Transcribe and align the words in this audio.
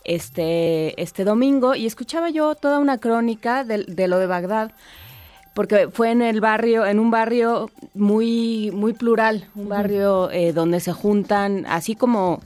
este, 0.07 1.01
este 1.03 1.25
domingo 1.25 1.75
y 1.75 1.85
escuchaba 1.85 2.31
yo 2.31 2.55
toda 2.55 2.79
una 2.79 2.99
crónica 2.99 3.65
de, 3.65 4.09
lo 4.09 4.19
de 4.19 4.27
Bagdad 4.27 4.71
porque 5.57 5.89
fue 5.91 6.11
en 6.11 6.21
el 6.21 6.43
barrio, 6.43 6.85
en 6.85 7.01
un 7.01 7.11
barrio 7.11 7.71
muy, 7.95 8.71
muy 8.75 8.93
plural, 8.93 9.49
un 9.55 9.71
barrio 9.71 10.31
eh, 10.31 10.53
donde 10.53 10.81
se 10.81 10.93
juntan, 10.93 11.65
así 11.67 11.95
como, 11.97 12.43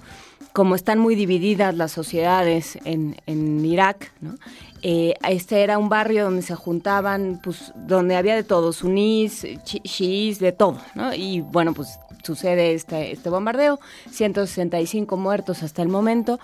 como 0.52 0.76
están 0.76 1.00
muy 1.00 1.16
divididas 1.16 1.74
las 1.74 1.90
sociedades 1.90 2.78
en, 2.84 3.16
en 3.26 3.66
Irak, 3.66 4.12
¿no? 4.20 4.36
Eh, 4.82 5.14
este 5.28 5.62
era 5.64 5.76
un 5.76 5.88
barrio 5.88 6.22
donde 6.22 6.42
se 6.42 6.54
juntaban, 6.54 7.40
pues, 7.42 7.72
donde 7.74 8.14
había 8.14 8.36
de 8.36 8.44
todo, 8.44 8.72
sunís, 8.72 9.44
chiís, 9.64 10.38
de 10.38 10.52
todo, 10.52 10.78
¿no? 10.94 11.12
Y 11.12 11.40
bueno, 11.40 11.74
pues 11.74 11.98
sucede 12.22 12.74
este, 12.74 13.10
este 13.10 13.28
bombardeo, 13.28 13.80
165 14.12 15.16
muertos 15.16 15.64
hasta 15.64 15.82
el 15.82 15.88
momento, 15.88 16.38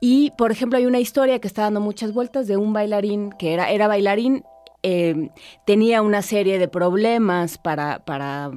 y, 0.00 0.30
por 0.38 0.50
ejemplo, 0.50 0.78
hay 0.78 0.86
una 0.86 0.98
historia 0.98 1.40
que 1.40 1.46
está 1.48 1.62
dando 1.62 1.80
muchas 1.80 2.14
vueltas 2.14 2.46
de 2.46 2.56
un 2.56 2.72
bailarín 2.72 3.32
que 3.32 3.52
era, 3.52 3.70
era 3.70 3.86
bailarín, 3.86 4.44
eh, 4.88 5.30
tenía 5.64 6.00
una 6.00 6.22
serie 6.22 6.60
de 6.60 6.68
problemas 6.68 7.58
para, 7.58 8.04
para 8.04 8.52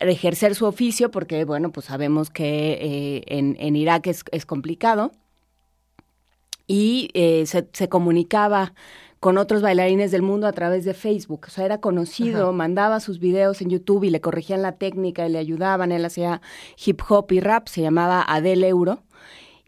ejercer 0.00 0.56
su 0.56 0.66
oficio, 0.66 1.12
porque, 1.12 1.44
bueno, 1.44 1.70
pues 1.70 1.86
sabemos 1.86 2.30
que 2.30 2.72
eh, 2.72 3.22
en, 3.28 3.56
en, 3.60 3.76
Irak 3.76 4.08
es, 4.08 4.24
es 4.32 4.44
complicado, 4.44 5.12
y 6.66 7.10
eh, 7.14 7.46
se, 7.46 7.68
se, 7.72 7.88
comunicaba 7.88 8.74
con 9.20 9.38
otros 9.38 9.62
bailarines 9.62 10.10
del 10.10 10.22
mundo 10.22 10.48
a 10.48 10.52
través 10.52 10.84
de 10.84 10.94
Facebook. 10.94 11.44
O 11.46 11.50
sea, 11.50 11.64
era 11.64 11.80
conocido, 11.80 12.52
mandaba 12.52 12.98
sus 12.98 13.20
videos 13.20 13.62
en 13.62 13.70
YouTube 13.70 14.02
y 14.02 14.10
le 14.10 14.20
corregían 14.20 14.62
la 14.62 14.78
técnica 14.78 15.28
y 15.28 15.30
le 15.30 15.38
ayudaban. 15.38 15.92
Él 15.92 16.04
hacía 16.04 16.42
hip 16.84 17.02
hop 17.08 17.30
y 17.30 17.38
rap, 17.38 17.68
se 17.68 17.82
llamaba 17.82 18.24
Adele 18.26 18.66
Euro. 18.66 19.04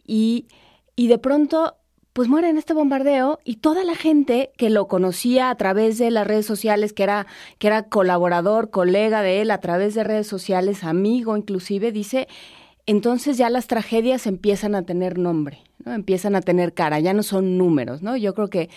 Y 0.04 0.48
y 0.94 1.08
de 1.08 1.18
pronto 1.18 1.76
pues 2.12 2.28
muere 2.28 2.48
en 2.48 2.58
este 2.58 2.74
bombardeo 2.74 3.38
y 3.44 3.56
toda 3.56 3.84
la 3.84 3.94
gente 3.94 4.52
que 4.56 4.70
lo 4.70 4.86
conocía 4.86 5.50
a 5.50 5.54
través 5.56 5.98
de 5.98 6.10
las 6.10 6.26
redes 6.26 6.46
sociales, 6.46 6.92
que 6.92 7.04
era, 7.04 7.26
que 7.58 7.68
era 7.68 7.84
colaborador, 7.84 8.70
colega 8.70 9.22
de 9.22 9.40
él 9.40 9.50
a 9.50 9.58
través 9.58 9.94
de 9.94 10.04
redes 10.04 10.26
sociales, 10.26 10.84
amigo 10.84 11.36
inclusive, 11.36 11.90
dice, 11.90 12.28
entonces 12.84 13.38
ya 13.38 13.48
las 13.48 13.66
tragedias 13.66 14.26
empiezan 14.26 14.74
a 14.74 14.82
tener 14.82 15.18
nombre, 15.18 15.62
¿no? 15.84 15.92
Empiezan 15.94 16.34
a 16.34 16.42
tener 16.42 16.74
cara, 16.74 17.00
ya 17.00 17.14
no 17.14 17.22
son 17.22 17.56
números, 17.56 18.02
¿no? 18.02 18.16
Yo 18.16 18.34
creo 18.34 18.48
que, 18.48 18.68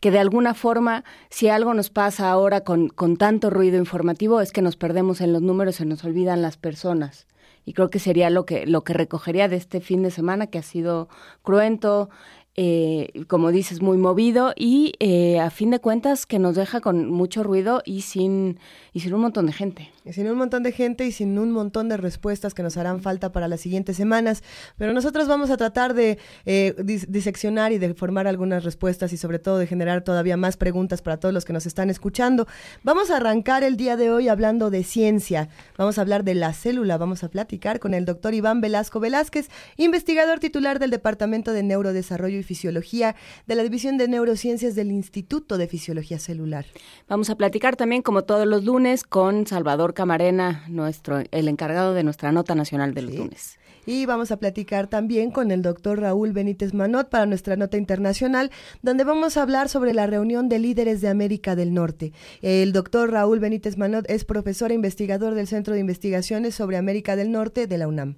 que 0.00 0.10
de 0.10 0.20
alguna 0.20 0.54
forma, 0.54 1.04
si 1.30 1.48
algo 1.48 1.74
nos 1.74 1.90
pasa 1.90 2.30
ahora 2.30 2.60
con, 2.60 2.88
con 2.88 3.16
tanto 3.16 3.50
ruido 3.50 3.78
informativo, 3.78 4.40
es 4.40 4.52
que 4.52 4.62
nos 4.62 4.76
perdemos 4.76 5.20
en 5.20 5.32
los 5.32 5.42
números, 5.42 5.76
se 5.76 5.86
nos 5.86 6.04
olvidan 6.04 6.42
las 6.42 6.56
personas 6.56 7.26
y 7.64 7.72
creo 7.72 7.90
que 7.90 7.98
sería 7.98 8.30
lo 8.30 8.44
que, 8.44 8.66
lo 8.66 8.84
que 8.84 8.92
recogería 8.92 9.48
de 9.48 9.56
este 9.56 9.80
fin 9.80 10.02
de 10.02 10.10
semana 10.10 10.46
que 10.48 10.58
ha 10.58 10.62
sido 10.62 11.08
cruento, 11.42 12.10
eh, 12.56 13.24
como 13.26 13.50
dices, 13.50 13.82
muy 13.82 13.96
movido 13.96 14.52
y 14.56 14.92
eh, 15.00 15.40
a 15.40 15.50
fin 15.50 15.70
de 15.70 15.80
cuentas 15.80 16.26
que 16.26 16.38
nos 16.38 16.54
deja 16.54 16.80
con 16.80 17.10
mucho 17.10 17.42
ruido 17.42 17.82
y 17.84 18.02
sin, 18.02 18.58
y 18.92 19.00
sin 19.00 19.14
un 19.14 19.22
montón 19.22 19.46
de 19.46 19.52
gente. 19.52 19.93
Sin 20.12 20.28
un 20.28 20.36
montón 20.36 20.62
de 20.62 20.70
gente 20.70 21.06
y 21.06 21.12
sin 21.12 21.38
un 21.38 21.50
montón 21.50 21.88
de 21.88 21.96
respuestas 21.96 22.52
que 22.52 22.62
nos 22.62 22.76
harán 22.76 23.00
falta 23.00 23.32
para 23.32 23.48
las 23.48 23.62
siguientes 23.62 23.96
semanas. 23.96 24.42
Pero 24.76 24.92
nosotros 24.92 25.28
vamos 25.28 25.48
a 25.48 25.56
tratar 25.56 25.94
de 25.94 26.18
eh, 26.44 26.74
diseccionar 27.08 27.72
y 27.72 27.78
de 27.78 27.94
formar 27.94 28.26
algunas 28.26 28.64
respuestas 28.64 29.14
y 29.14 29.16
sobre 29.16 29.38
todo 29.38 29.56
de 29.56 29.66
generar 29.66 30.04
todavía 30.04 30.36
más 30.36 30.58
preguntas 30.58 31.00
para 31.00 31.16
todos 31.16 31.32
los 31.32 31.46
que 31.46 31.54
nos 31.54 31.64
están 31.64 31.88
escuchando. 31.88 32.46
Vamos 32.82 33.10
a 33.10 33.16
arrancar 33.16 33.64
el 33.64 33.78
día 33.78 33.96
de 33.96 34.10
hoy 34.10 34.28
hablando 34.28 34.68
de 34.68 34.84
ciencia. 34.84 35.48
Vamos 35.78 35.96
a 35.96 36.02
hablar 36.02 36.22
de 36.22 36.34
la 36.34 36.52
célula. 36.52 36.98
Vamos 36.98 37.24
a 37.24 37.28
platicar 37.30 37.80
con 37.80 37.94
el 37.94 38.04
doctor 38.04 38.34
Iván 38.34 38.60
Velasco 38.60 39.00
Velázquez, 39.00 39.48
investigador 39.78 40.38
titular 40.38 40.80
del 40.80 40.90
Departamento 40.90 41.54
de 41.54 41.62
Neurodesarrollo 41.62 42.38
y 42.38 42.42
Fisiología 42.42 43.16
de 43.46 43.54
la 43.54 43.62
División 43.62 43.96
de 43.96 44.06
Neurociencias 44.08 44.74
del 44.74 44.90
Instituto 44.90 45.56
de 45.56 45.66
Fisiología 45.66 46.18
Celular. 46.18 46.66
Vamos 47.08 47.30
a 47.30 47.36
platicar 47.36 47.76
también, 47.76 48.02
como 48.02 48.24
todos 48.24 48.46
los 48.46 48.64
lunes, 48.64 49.02
con 49.02 49.46
Salvador 49.46 49.93
Camarena, 49.94 50.64
nuestro, 50.68 51.22
el 51.30 51.48
encargado 51.48 51.94
de 51.94 52.04
nuestra 52.04 52.32
nota 52.32 52.54
nacional 52.54 52.94
de 52.94 53.02
los 53.02 53.14
lunes. 53.14 53.58
Y 53.86 54.06
vamos 54.06 54.30
a 54.30 54.38
platicar 54.38 54.86
también 54.86 55.30
con 55.30 55.50
el 55.50 55.60
doctor 55.60 56.00
Raúl 56.00 56.32
Benítez 56.32 56.72
Manot 56.72 57.10
para 57.10 57.26
nuestra 57.26 57.56
nota 57.56 57.76
internacional, 57.76 58.50
donde 58.82 59.04
vamos 59.04 59.36
a 59.36 59.42
hablar 59.42 59.68
sobre 59.68 59.92
la 59.92 60.06
reunión 60.06 60.48
de 60.48 60.58
líderes 60.58 61.02
de 61.02 61.08
América 61.08 61.54
del 61.54 61.74
Norte. 61.74 62.12
El 62.40 62.72
doctor 62.72 63.10
Raúl 63.10 63.40
Benítez 63.40 63.76
Manot 63.76 64.08
es 64.08 64.24
profesor 64.24 64.70
e 64.70 64.74
investigador 64.74 65.34
del 65.34 65.46
Centro 65.46 65.74
de 65.74 65.80
Investigaciones 65.80 66.54
sobre 66.54 66.78
América 66.78 67.14
del 67.14 67.30
Norte 67.30 67.66
de 67.66 67.78
la 67.78 67.86
UNAM. 67.86 68.16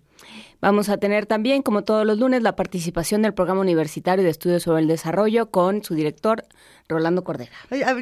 Vamos 0.60 0.88
a 0.88 0.96
tener 0.96 1.26
también, 1.26 1.62
como 1.62 1.84
todos 1.84 2.06
los 2.06 2.18
lunes, 2.18 2.42
la 2.42 2.56
participación 2.56 3.22
del 3.22 3.34
Programa 3.34 3.60
Universitario 3.60 4.24
de 4.24 4.30
Estudios 4.30 4.62
sobre 4.62 4.80
el 4.82 4.88
Desarrollo 4.88 5.50
con 5.50 5.82
su 5.82 5.94
director, 5.94 6.44
Rolando 6.88 7.24
Cordera. 7.24 7.50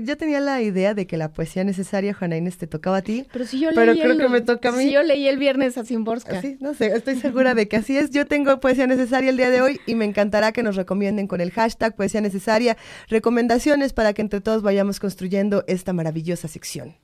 yo 0.03 0.17
tenía 0.17 0.41
la 0.41 0.61
idea 0.61 0.95
de 0.95 1.07
que 1.07 1.17
la 1.17 1.31
poesía 1.31 1.65
necesaria, 1.65 2.13
Juana 2.13 2.37
Inés, 2.37 2.59
te 2.59 2.67
tocaba 2.67 2.99
a 2.99 3.03
ti. 3.03 3.27
Pero 3.33 3.47
si 3.47 3.59
yo 3.59 3.71
leí 3.71 3.77
Pero 3.77 3.93
creo 3.93 4.19
que 4.19 4.29
me 4.29 4.41
toca 4.41 4.69
a 4.69 4.73
mí. 4.73 4.85
Si 4.85 4.93
yo 4.93 5.03
leí 5.03 5.27
el 5.27 5.39
viernes 5.39 5.79
a 5.79 5.85
Simborska. 5.85 6.41
Sí, 6.43 6.59
no 6.61 6.75
sé, 6.75 6.95
estoy 6.95 7.17
segura 7.17 7.55
de 7.55 7.67
que 7.69 7.77
así 7.77 7.97
es. 7.97 8.11
Yo 8.11 8.27
tengo 8.27 8.61
poesía 8.61 8.87
necesaria 8.87 9.31
el 9.31 9.37
día 9.37 9.51
de 9.51 9.63
hoy 9.63 9.81
y 9.87 9.95
me 9.95 10.05
encantará 10.05 10.53
que 10.53 10.63
nos 10.63 10.77
recomienden 10.77 11.27
con 11.27 11.41
el 11.41 11.51
hashtag 11.51 11.97
poesía 11.97 12.21
necesaria 12.21 12.77
recomendaciones 13.09 13.93
para 13.93 14.13
que 14.13 14.23
entre 14.23 14.41
todos 14.41 14.63
vayamos 14.63 15.01
construyendo 15.01 15.65
esta 15.67 15.93
maravillosa 15.93 16.49
sección. 16.49 16.95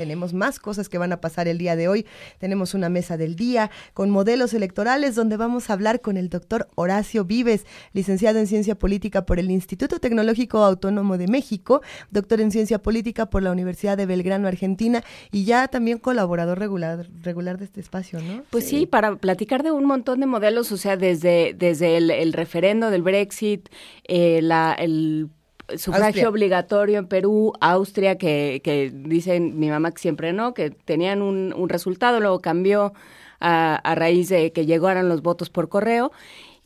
Tenemos 0.00 0.32
más 0.32 0.58
cosas 0.58 0.88
que 0.88 0.96
van 0.96 1.12
a 1.12 1.20
pasar 1.20 1.46
el 1.46 1.58
día 1.58 1.76
de 1.76 1.86
hoy. 1.86 2.06
Tenemos 2.38 2.72
una 2.72 2.88
mesa 2.88 3.18
del 3.18 3.36
día 3.36 3.70
con 3.92 4.08
modelos 4.08 4.54
electorales 4.54 5.14
donde 5.14 5.36
vamos 5.36 5.68
a 5.68 5.74
hablar 5.74 6.00
con 6.00 6.16
el 6.16 6.30
doctor 6.30 6.70
Horacio 6.74 7.26
Vives, 7.26 7.66
licenciado 7.92 8.38
en 8.38 8.46
Ciencia 8.46 8.74
Política 8.76 9.26
por 9.26 9.38
el 9.38 9.50
Instituto 9.50 9.98
Tecnológico 9.98 10.64
Autónomo 10.64 11.18
de 11.18 11.28
México, 11.28 11.82
doctor 12.10 12.40
en 12.40 12.50
Ciencia 12.50 12.78
Política 12.78 13.28
por 13.28 13.42
la 13.42 13.52
Universidad 13.52 13.98
de 13.98 14.06
Belgrano, 14.06 14.48
Argentina, 14.48 15.04
y 15.30 15.44
ya 15.44 15.68
también 15.68 15.98
colaborador 15.98 16.58
regular, 16.58 17.06
regular 17.20 17.58
de 17.58 17.66
este 17.66 17.82
espacio, 17.82 18.22
¿no? 18.22 18.42
Pues 18.48 18.66
sí. 18.66 18.86
para 18.86 19.16
platicar 19.16 19.62
de 19.62 19.70
un 19.70 19.84
montón 19.84 20.20
de 20.20 20.26
modelos, 20.26 20.72
o 20.72 20.78
sea, 20.78 20.96
desde, 20.96 21.52
desde 21.52 21.98
el, 21.98 22.32
referendo 22.32 22.88
del 22.88 23.02
Brexit, 23.02 23.68
eh, 24.04 24.40
la, 24.40 24.72
el 24.72 25.28
sufragio 25.76 26.28
obligatorio 26.28 26.98
en 26.98 27.06
Perú, 27.06 27.52
Austria, 27.60 28.16
que, 28.18 28.60
que 28.64 28.90
dicen 28.92 29.58
mi 29.58 29.68
mamá 29.68 29.90
que 29.92 29.98
siempre 29.98 30.32
no, 30.32 30.54
que 30.54 30.70
tenían 30.70 31.22
un, 31.22 31.52
un 31.56 31.68
resultado, 31.68 32.20
luego 32.20 32.40
cambió 32.40 32.92
a, 33.40 33.76
a, 33.76 33.94
raíz 33.94 34.28
de 34.28 34.52
que 34.52 34.66
llegaran 34.66 35.08
los 35.08 35.22
votos 35.22 35.50
por 35.50 35.68
correo. 35.68 36.12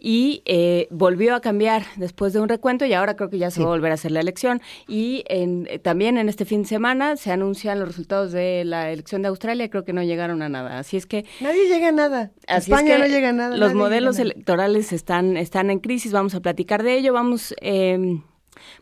y 0.06 0.42
eh, 0.44 0.86
volvió 0.90 1.34
a 1.34 1.40
cambiar 1.40 1.84
después 1.96 2.34
de 2.34 2.40
un 2.40 2.48
recuento 2.50 2.84
y 2.84 2.92
ahora 2.92 3.16
creo 3.16 3.30
que 3.30 3.38
ya 3.38 3.50
se 3.50 3.60
va 3.60 3.68
a 3.68 3.70
volver 3.70 3.90
a 3.90 3.94
hacer 3.94 4.10
la 4.10 4.20
elección. 4.20 4.60
Y 4.86 5.24
en, 5.28 5.66
eh, 5.70 5.78
también 5.78 6.18
en 6.18 6.28
este 6.28 6.44
fin 6.44 6.62
de 6.62 6.68
semana 6.68 7.16
se 7.16 7.32
anuncian 7.32 7.78
los 7.78 7.88
resultados 7.88 8.30
de 8.30 8.64
la 8.66 8.90
elección 8.90 9.22
de 9.22 9.28
Australia, 9.28 9.70
creo 9.70 9.84
que 9.84 9.94
no 9.94 10.02
llegaron 10.02 10.42
a 10.42 10.50
nada. 10.50 10.78
Así 10.78 10.98
es 10.98 11.06
que... 11.06 11.24
Nadie 11.40 11.68
llega 11.68 11.88
a 11.88 11.92
nada. 11.92 12.32
España 12.46 12.98
no 12.98 13.06
llega 13.06 13.30
a 13.30 13.32
nada. 13.32 13.56
Los 13.56 13.72
modelos 13.72 14.18
electorales 14.18 14.92
están, 14.92 15.38
están 15.38 15.70
en 15.70 15.78
crisis, 15.78 16.12
vamos 16.12 16.34
a 16.34 16.40
platicar 16.40 16.82
de 16.82 16.98
ello, 16.98 17.14
vamos... 17.14 17.54
Eh, 17.62 18.20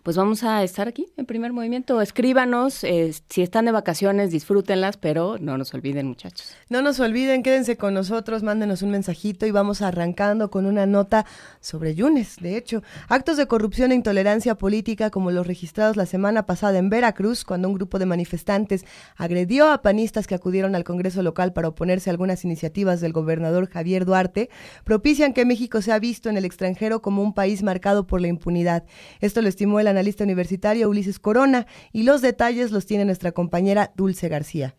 pues 0.02 0.16
vamos 0.16 0.44
a 0.44 0.62
estar 0.62 0.88
aquí 0.88 1.06
en 1.16 1.26
primer 1.26 1.52
movimiento. 1.52 2.00
Escríbanos, 2.00 2.84
eh, 2.84 3.12
si 3.28 3.42
están 3.42 3.64
de 3.64 3.72
vacaciones, 3.72 4.30
disfrútenlas, 4.30 4.96
pero 4.96 5.36
no 5.38 5.58
nos 5.58 5.74
olviden, 5.74 6.06
muchachos. 6.06 6.56
No 6.68 6.82
nos 6.82 7.00
olviden, 7.00 7.42
quédense 7.42 7.76
con 7.76 7.94
nosotros, 7.94 8.42
mándenos 8.42 8.82
un 8.82 8.90
mensajito 8.90 9.46
y 9.46 9.50
vamos 9.50 9.82
arrancando 9.82 10.50
con 10.50 10.66
una 10.66 10.86
nota 10.86 11.26
sobre 11.60 11.94
Yunes. 11.94 12.36
De 12.40 12.56
hecho, 12.56 12.82
actos 13.08 13.36
de 13.36 13.46
corrupción 13.46 13.92
e 13.92 13.94
intolerancia 13.94 14.56
política 14.56 15.10
como 15.10 15.30
los 15.30 15.46
registrados 15.46 15.96
la 15.96 16.06
semana 16.06 16.46
pasada 16.46 16.78
en 16.78 16.90
Veracruz, 16.90 17.44
cuando 17.44 17.68
un 17.68 17.74
grupo 17.74 17.98
de 17.98 18.06
manifestantes 18.06 18.84
agredió 19.16 19.70
a 19.70 19.82
panistas 19.82 20.26
que 20.26 20.34
acudieron 20.34 20.74
al 20.74 20.84
Congreso 20.84 21.22
local 21.22 21.52
para 21.52 21.68
oponerse 21.68 22.10
a 22.10 22.12
algunas 22.12 22.44
iniciativas 22.44 23.00
del 23.00 23.12
gobernador 23.12 23.68
Javier 23.68 24.04
Duarte, 24.04 24.50
propician 24.84 25.32
que 25.32 25.44
México 25.44 25.82
sea 25.82 25.98
visto 25.98 26.28
en 26.28 26.36
el 26.36 26.44
extranjero 26.44 27.02
como 27.02 27.22
un 27.22 27.34
país 27.34 27.62
marcado 27.62 28.06
por 28.06 28.20
la 28.20 28.28
impunidad. 28.28 28.84
Esto 29.20 29.42
lo 29.42 29.48
estimó 29.48 29.71
el 29.80 29.86
analista 29.86 30.24
universitario 30.24 30.88
Ulises 30.88 31.18
Corona 31.18 31.66
y 31.92 32.02
los 32.02 32.22
detalles 32.22 32.70
los 32.70 32.86
tiene 32.86 33.04
nuestra 33.04 33.32
compañera 33.32 33.92
Dulce 33.96 34.28
García. 34.28 34.76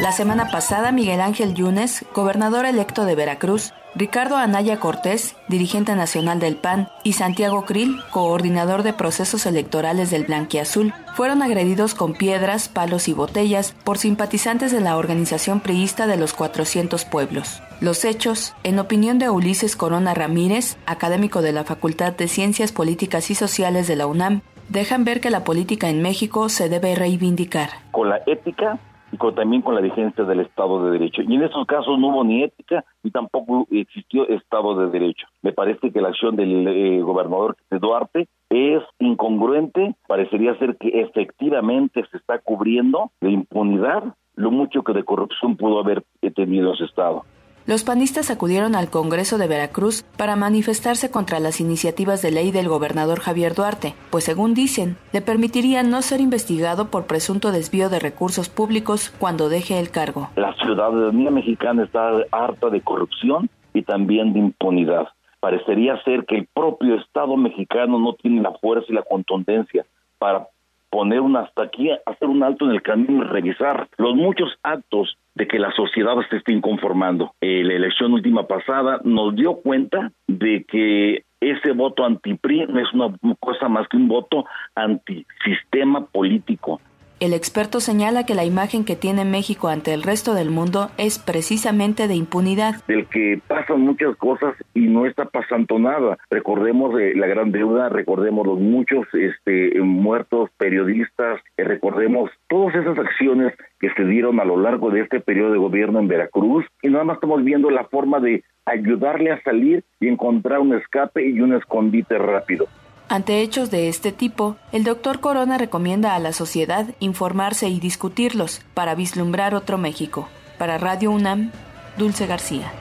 La 0.00 0.12
semana 0.12 0.48
pasada, 0.48 0.92
Miguel 0.92 1.20
Ángel 1.20 1.52
Yunes, 1.52 2.06
gobernador 2.14 2.64
electo 2.64 3.04
de 3.04 3.14
Veracruz, 3.14 3.74
Ricardo 3.94 4.36
Anaya 4.36 4.80
Cortés, 4.80 5.36
dirigente 5.46 5.94
nacional 5.94 6.40
del 6.40 6.56
PAN, 6.56 6.88
y 7.04 7.12
Santiago 7.12 7.66
Krill, 7.66 7.98
coordinador 8.10 8.82
de 8.82 8.94
procesos 8.94 9.44
electorales 9.44 10.10
del 10.10 10.24
Blanquiazul, 10.24 10.94
fueron 11.14 11.42
agredidos 11.42 11.94
con 11.94 12.14
piedras, 12.14 12.70
palos 12.70 13.08
y 13.08 13.12
botellas 13.12 13.74
por 13.84 13.98
simpatizantes 13.98 14.72
de 14.72 14.80
la 14.80 14.96
organización 14.96 15.60
priista 15.60 16.06
de 16.06 16.16
los 16.16 16.32
400 16.32 17.04
pueblos. 17.04 17.62
Los 17.82 18.06
hechos, 18.06 18.54
en 18.62 18.78
opinión 18.78 19.18
de 19.18 19.28
Ulises 19.28 19.76
Corona 19.76 20.14
Ramírez, 20.14 20.78
académico 20.86 21.42
de 21.42 21.52
la 21.52 21.64
Facultad 21.64 22.14
de 22.14 22.26
Ciencias 22.26 22.72
Políticas 22.72 23.30
y 23.30 23.34
Sociales 23.34 23.86
de 23.86 23.96
la 23.96 24.06
UNAM, 24.06 24.40
dejan 24.70 25.04
ver 25.04 25.20
que 25.20 25.28
la 25.28 25.44
política 25.44 25.90
en 25.90 26.00
México 26.00 26.48
se 26.48 26.70
debe 26.70 26.94
reivindicar. 26.94 27.68
Con 27.90 28.08
la 28.08 28.22
ética 28.26 28.78
y 29.12 29.16
también 29.34 29.62
con 29.62 29.74
la 29.74 29.80
vigencia 29.80 30.24
del 30.24 30.40
Estado 30.40 30.84
de 30.84 30.92
Derecho. 30.92 31.22
Y 31.22 31.34
en 31.34 31.42
estos 31.42 31.66
casos 31.66 31.98
no 31.98 32.08
hubo 32.08 32.24
ni 32.24 32.42
ética 32.42 32.84
ni 33.02 33.10
tampoco 33.10 33.66
existió 33.70 34.28
Estado 34.28 34.74
de 34.76 34.90
Derecho. 34.90 35.26
Me 35.42 35.52
parece 35.52 35.90
que 35.90 36.00
la 36.00 36.08
acción 36.08 36.36
del 36.36 36.68
eh, 36.68 37.00
gobernador 37.00 37.56
de 37.70 37.78
Duarte 37.78 38.28
es 38.48 38.82
incongruente, 38.98 39.94
parecería 40.06 40.58
ser 40.58 40.76
que 40.76 41.00
efectivamente 41.00 42.04
se 42.10 42.16
está 42.16 42.38
cubriendo 42.38 43.10
de 43.20 43.30
impunidad 43.30 44.14
lo 44.34 44.50
mucho 44.50 44.82
que 44.82 44.92
de 44.92 45.04
corrupción 45.04 45.56
pudo 45.56 45.80
haber 45.80 46.02
tenido 46.34 46.74
ese 46.74 46.84
Estado. 46.84 47.24
Los 47.70 47.84
panistas 47.84 48.32
acudieron 48.32 48.74
al 48.74 48.90
Congreso 48.90 49.38
de 49.38 49.46
Veracruz 49.46 50.02
para 50.18 50.34
manifestarse 50.34 51.08
contra 51.08 51.38
las 51.38 51.60
iniciativas 51.60 52.20
de 52.20 52.32
ley 52.32 52.50
del 52.50 52.68
gobernador 52.68 53.20
Javier 53.20 53.54
Duarte, 53.54 53.94
pues 54.10 54.24
según 54.24 54.54
dicen, 54.54 54.96
le 55.12 55.20
permitirían 55.20 55.88
no 55.88 56.02
ser 56.02 56.20
investigado 56.20 56.90
por 56.90 57.06
presunto 57.06 57.52
desvío 57.52 57.88
de 57.88 58.00
recursos 58.00 58.48
públicos 58.48 59.14
cuando 59.20 59.48
deje 59.48 59.78
el 59.78 59.92
cargo. 59.92 60.30
La 60.34 60.52
ciudadanía 60.54 61.30
mexicana 61.30 61.84
está 61.84 62.10
harta 62.32 62.70
de 62.70 62.80
corrupción 62.80 63.48
y 63.72 63.82
también 63.82 64.32
de 64.32 64.40
impunidad. 64.40 65.06
Parecería 65.38 66.02
ser 66.02 66.24
que 66.26 66.38
el 66.38 66.48
propio 66.52 66.96
Estado 66.96 67.36
mexicano 67.36 68.00
no 68.00 68.14
tiene 68.14 68.42
la 68.42 68.50
fuerza 68.54 68.86
y 68.88 68.94
la 68.94 69.02
contundencia 69.02 69.86
para 70.18 70.48
poner 70.90 71.20
un 71.20 71.36
hasta 71.36 71.62
aquí, 71.62 71.88
hacer 72.04 72.26
un 72.26 72.42
alto 72.42 72.64
en 72.64 72.72
el 72.72 72.82
camino 72.82 73.24
y 73.24 73.28
revisar 73.28 73.86
los 73.96 74.16
muchos 74.16 74.58
actos 74.64 75.16
de 75.34 75.46
que 75.46 75.58
la 75.58 75.72
sociedad 75.72 76.14
se 76.28 76.36
esté 76.36 76.52
inconformando. 76.52 77.34
Eh, 77.40 77.62
la 77.64 77.74
elección 77.74 78.12
última 78.12 78.46
pasada 78.46 79.00
nos 79.04 79.34
dio 79.34 79.56
cuenta 79.56 80.12
de 80.26 80.64
que 80.64 81.24
ese 81.40 81.72
voto 81.72 82.04
anti-PRI 82.04 82.66
no 82.66 82.80
es 82.80 82.92
una 82.92 83.14
cosa 83.38 83.68
más 83.68 83.88
que 83.88 83.96
un 83.96 84.08
voto 84.08 84.44
antisistema 84.74 86.06
político. 86.06 86.80
El 87.20 87.34
experto 87.34 87.80
señala 87.80 88.24
que 88.24 88.34
la 88.34 88.46
imagen 88.46 88.86
que 88.86 88.96
tiene 88.96 89.26
México 89.26 89.68
ante 89.68 89.92
el 89.92 90.02
resto 90.02 90.32
del 90.32 90.48
mundo 90.48 90.88
es 90.96 91.18
precisamente 91.18 92.08
de 92.08 92.14
impunidad. 92.14 92.76
Del 92.88 93.06
que 93.08 93.38
pasan 93.46 93.82
muchas 93.82 94.16
cosas 94.16 94.54
y 94.72 94.86
no 94.86 95.04
está 95.04 95.26
pasando 95.26 95.78
nada. 95.78 96.16
Recordemos 96.30 96.98
eh, 96.98 97.12
la 97.14 97.26
gran 97.26 97.52
deuda, 97.52 97.90
recordemos 97.90 98.46
los 98.46 98.58
muchos 98.58 99.06
este, 99.12 99.78
muertos 99.82 100.48
periodistas, 100.56 101.42
eh, 101.58 101.64
recordemos 101.64 102.30
todas 102.48 102.74
esas 102.74 102.98
acciones 102.98 103.52
que 103.80 103.90
se 103.90 104.04
dieron 104.06 104.40
a 104.40 104.46
lo 104.46 104.56
largo 104.56 104.90
de 104.90 105.02
este 105.02 105.20
periodo 105.20 105.52
de 105.52 105.58
gobierno 105.58 105.98
en 105.98 106.08
Veracruz 106.08 106.64
y 106.80 106.88
nada 106.88 107.04
más 107.04 107.16
estamos 107.16 107.44
viendo 107.44 107.68
la 107.68 107.84
forma 107.84 108.18
de 108.20 108.44
ayudarle 108.64 109.32
a 109.32 109.42
salir 109.42 109.84
y 110.00 110.08
encontrar 110.08 110.60
un 110.60 110.72
escape 110.72 111.28
y 111.28 111.38
un 111.42 111.52
escondite 111.52 112.16
rápido. 112.16 112.66
Ante 113.12 113.40
hechos 113.40 113.72
de 113.72 113.88
este 113.88 114.12
tipo, 114.12 114.54
el 114.70 114.84
doctor 114.84 115.18
Corona 115.18 115.58
recomienda 115.58 116.14
a 116.14 116.20
la 116.20 116.32
sociedad 116.32 116.86
informarse 117.00 117.68
y 117.68 117.80
discutirlos 117.80 118.60
para 118.72 118.94
vislumbrar 118.94 119.56
otro 119.56 119.78
México. 119.78 120.28
Para 120.58 120.78
Radio 120.78 121.10
UNAM, 121.10 121.50
Dulce 121.96 122.28
García. 122.28 122.72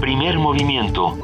Primer 0.00 0.38
movimiento. 0.40 1.16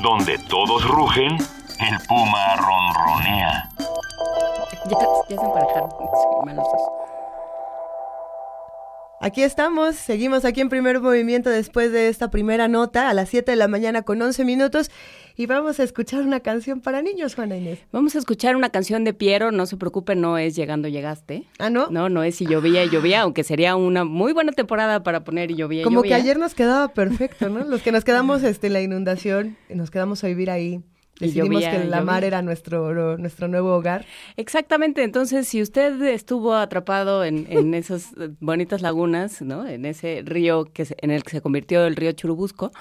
Donde 0.00 0.38
todos 0.48 0.86
rugen, 0.86 1.38
el 1.80 1.98
puma 2.06 2.54
ronronea. 2.54 3.68
Ya, 4.88 4.96
ya 5.28 5.36
se 5.36 5.44
emparejaron, 5.44 5.90
Aquí 9.20 9.42
estamos, 9.42 9.96
seguimos 9.96 10.44
aquí 10.44 10.60
en 10.60 10.68
primer 10.68 11.00
movimiento 11.00 11.50
después 11.50 11.90
de 11.90 12.08
esta 12.08 12.30
primera 12.30 12.68
nota 12.68 13.10
a 13.10 13.14
las 13.14 13.28
7 13.28 13.50
de 13.50 13.56
la 13.56 13.66
mañana 13.66 14.02
con 14.02 14.22
11 14.22 14.44
minutos 14.44 14.92
y 15.34 15.46
vamos 15.46 15.80
a 15.80 15.82
escuchar 15.82 16.22
una 16.22 16.38
canción 16.38 16.80
para 16.80 17.02
niños, 17.02 17.34
Juana 17.34 17.56
Inés. 17.56 17.80
Vamos 17.90 18.14
a 18.14 18.20
escuchar 18.20 18.54
una 18.54 18.70
canción 18.70 19.02
de 19.02 19.14
Piero, 19.14 19.50
no 19.50 19.66
se 19.66 19.76
preocupe, 19.76 20.14
no 20.14 20.38
es 20.38 20.54
Llegando 20.54 20.86
Llegaste. 20.86 21.42
Ah, 21.58 21.68
¿no? 21.68 21.88
No, 21.90 22.08
no 22.08 22.22
es 22.22 22.36
Si 22.36 22.46
llovía 22.46 22.84
y 22.84 22.90
llovía, 22.90 23.22
aunque 23.22 23.42
sería 23.42 23.74
una 23.74 24.04
muy 24.04 24.32
buena 24.32 24.52
temporada 24.52 25.02
para 25.02 25.24
poner 25.24 25.50
y 25.50 25.56
llovía 25.56 25.80
y 25.80 25.84
Como 25.84 26.02
que 26.02 26.14
ayer 26.14 26.38
nos 26.38 26.54
quedaba 26.54 26.86
perfecto, 26.86 27.48
¿no? 27.48 27.64
Los 27.64 27.82
que 27.82 27.90
nos 27.90 28.04
quedamos 28.04 28.44
este, 28.44 28.68
en 28.68 28.72
la 28.72 28.82
inundación, 28.82 29.56
nos 29.68 29.90
quedamos 29.90 30.22
a 30.22 30.28
vivir 30.28 30.48
ahí. 30.48 30.80
Decidimos 31.20 31.64
que 31.64 31.84
la 31.84 32.02
mar 32.02 32.24
era 32.24 32.42
nuestro, 32.42 33.16
nuestro 33.18 33.48
nuevo 33.48 33.74
hogar. 33.74 34.06
Exactamente, 34.36 35.02
entonces 35.02 35.48
si 35.48 35.60
usted 35.60 36.00
estuvo 36.02 36.54
atrapado 36.54 37.24
en, 37.24 37.46
en 37.50 37.74
esas 37.74 38.12
bonitas 38.40 38.82
lagunas, 38.82 39.42
¿no? 39.42 39.66
En 39.66 39.84
ese 39.84 40.22
río 40.24 40.64
que 40.72 40.86
en 40.98 41.10
el 41.10 41.22
que 41.22 41.30
se 41.30 41.40
convirtió 41.40 41.84
el 41.86 41.96
río 41.96 42.12
Churubusco, 42.12 42.72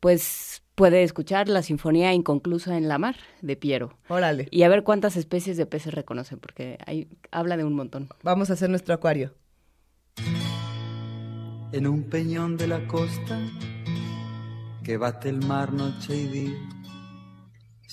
pues 0.00 0.62
puede 0.74 1.02
escuchar 1.02 1.48
la 1.48 1.62
sinfonía 1.62 2.12
inconclusa 2.14 2.78
en 2.78 2.88
la 2.88 2.98
mar 2.98 3.16
de 3.42 3.56
Piero. 3.56 3.98
Órale. 4.08 4.46
Y 4.52 4.62
a 4.62 4.68
ver 4.68 4.84
cuántas 4.84 5.16
especies 5.16 5.56
de 5.56 5.66
peces 5.66 5.92
reconocen, 5.92 6.38
porque 6.38 6.78
ahí 6.86 7.08
habla 7.32 7.56
de 7.56 7.64
un 7.64 7.74
montón. 7.74 8.08
Vamos 8.22 8.50
a 8.50 8.52
hacer 8.52 8.70
nuestro 8.70 8.94
acuario. 8.94 9.34
En 11.72 11.86
un 11.86 12.04
peñón 12.04 12.56
de 12.56 12.68
la 12.68 12.86
costa 12.86 13.40
que 14.84 14.96
bate 14.96 15.28
el 15.28 15.44
mar 15.44 15.72
noche 15.72 16.14
y 16.16 16.26
día 16.28 16.77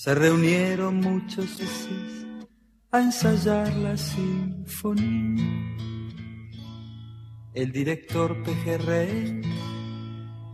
se 0.05 0.13
reunieron 0.13 0.97
muchos 0.97 1.49
sisís 1.49 2.27
a 2.91 3.01
ensayar 3.01 3.73
la 3.77 3.97
sinfonía. 3.97 5.75
El 7.55 7.71
director 7.71 8.43
Pejerrey, 8.43 9.41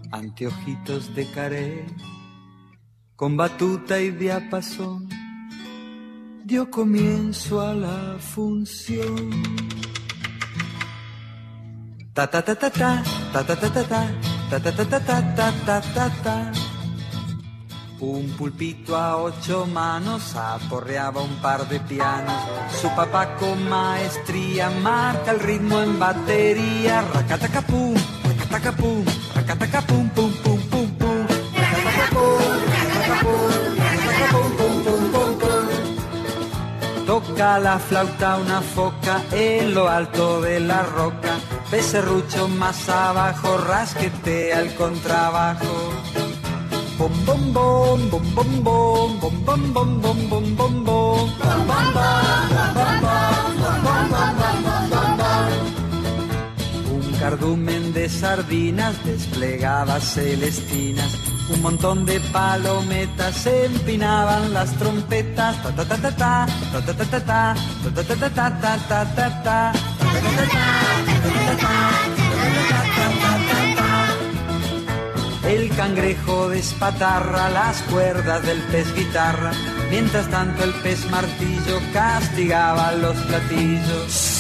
anteojitos 0.10 1.14
de 1.16 1.30
caré, 1.32 1.86
con 3.18 3.36
batuta 3.36 4.00
y 4.00 4.12
diapasón, 4.12 5.10
dio 6.46 6.72
comienzo 6.72 7.60
a 7.60 7.74
la 7.74 8.18
función. 8.20 9.32
Ta 12.14 12.26
ta 12.32 12.42
ta 12.42 12.56
ta 12.56 12.70
ta 12.70 13.04
ta 13.34 13.44
ta 13.44 13.56
ta 13.60 13.70
ta 13.70 14.08
ta 14.50 14.72
ta 14.72 14.72
ta 14.72 15.22
ta 15.36 15.52
ta 15.66 15.82
ta 15.94 16.10
ta 16.24 16.71
un 18.02 18.32
pulpito 18.32 18.96
a 18.96 19.18
ocho 19.18 19.68
manos 19.68 20.36
aporreaba 20.36 21.22
un 21.22 21.36
par 21.36 21.68
de 21.70 21.80
pianos. 21.80 22.36
Su 22.82 22.90
papá 22.96 23.36
con 23.38 23.70
maestría 23.70 24.70
marca 24.82 25.32
el 25.32 25.40
ritmo 25.40 25.82
en 25.82 26.00
batería. 26.00 27.02
Racatacapum, 27.14 27.94
racatacapum, 28.24 29.06
racatacapum, 29.36 30.10
pum, 30.10 30.34
pum, 30.44 30.60
pum, 30.70 30.90
pum. 30.98 31.28
Toca 37.06 37.60
la 37.60 37.78
flauta 37.78 38.38
una 38.38 38.62
foca 38.62 39.22
en 39.32 39.74
lo 39.76 39.88
alto 39.88 40.42
de 40.42 40.60
la 40.60 40.82
roca. 40.84 41.38
Becerrucho 41.70 42.48
más 42.48 42.90
abajo, 42.90 43.58
rasquetea 43.58 44.62
el 44.62 44.74
contrabajo. 44.76 46.01
Bom 47.02 47.10
bom 47.26 47.42
bom 47.52 48.00
bom 48.12 48.22
bom 48.36 48.62
bom 48.62 49.20
bom 49.20 49.42
bom 49.42 49.62
bom 49.74 50.02
bom 50.02 50.20
bom 50.30 50.56
bom 50.56 50.86
bom 50.86 51.30
Un 56.94 57.06
cardumen 57.20 57.92
de 57.94 58.08
sardinas 58.08 59.04
desplegadas 59.04 60.04
celestinas 60.14 61.18
un 61.50 61.62
montón 61.64 62.06
de 62.06 62.20
palometas 62.32 63.36
se 63.36 63.66
empinaban 63.66 64.54
las 64.54 64.72
trompetas 64.78 65.56
ta 65.64 65.72
ta 65.72 65.84
ta 65.84 65.98
ta 65.98 66.12
ta 66.12 66.46
ta 66.72 66.82
ta 66.86 66.94
ta 66.94 67.20
ta 67.20 67.56
ta 67.82 68.04
ta 68.04 68.20
ta 68.20 68.30
ta 68.30 68.78
ta 68.88 69.06
ta 69.06 69.06
ta 69.16 69.28
ta 69.44 69.74
El 72.08 72.11
cangrejo 75.76 76.50
despatarra 76.50 77.50
las 77.50 77.82
cuerdas 77.84 78.44
del 78.46 78.60
pez 78.72 78.94
guitarra, 78.96 79.52
mientras 79.90 80.30
tanto 80.30 80.64
el 80.64 80.74
pez 80.82 81.10
martillo 81.10 81.80
castigaba 81.94 82.92
los 82.94 83.16
platillos. 83.18 84.38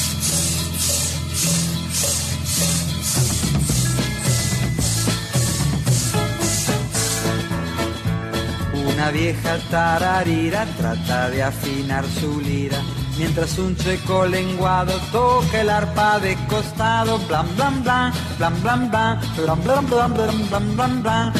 Una 8.73 9.11
vieja 9.11 9.57
tararira 9.69 10.65
trata 10.77 11.29
de 11.29 11.43
afinar 11.43 12.05
su 12.05 12.39
lira, 12.39 12.77
mientras 13.17 13.57
un 13.57 13.75
checo 13.75 14.25
lenguado 14.25 14.93
toca 15.11 15.61
el 15.61 15.69
arpa 15.69 16.19
de 16.19 16.37
costado, 16.47 17.19
blan 17.27 17.47
blan 17.55 17.83
blan, 17.83 18.13
blan 18.37 18.61
blan 18.61 18.91
blan, 18.91 19.19
blan 19.37 19.63
blan 19.63 19.87
blan, 19.87 20.13
blan 20.13 20.47
blan 20.49 20.75
blan, 20.75 21.03
blan 21.03 21.03
blan 21.03 21.33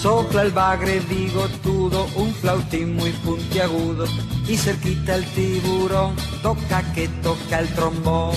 Sopla 0.00 0.42
el 0.42 0.50
bagre 0.52 1.00
bigotudo, 1.00 2.06
un 2.16 2.32
flautín 2.32 2.96
muy 2.96 3.10
puntiagudo, 3.10 4.06
y 4.48 4.56
cerquita 4.56 5.14
el 5.14 5.26
tiburón, 5.34 6.16
toca 6.42 6.82
que 6.94 7.06
toca 7.22 7.58
el 7.58 7.68
trombón. 7.74 8.34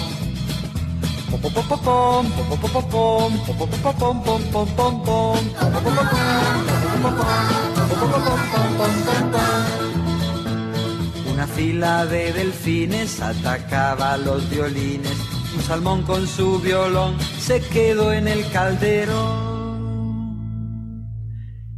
Una 11.34 11.48
fila 11.48 12.06
de 12.06 12.32
delfines 12.34 13.22
atacaba 13.22 14.18
los 14.18 14.50
violines. 14.50 15.18
Un 15.56 15.64
salmón 15.64 16.04
con 16.04 16.28
su 16.28 16.60
violón 16.60 17.18
se 17.40 17.62
quedó 17.62 18.14
en 18.14 18.28
el 18.28 18.50
caldero. 18.52 19.54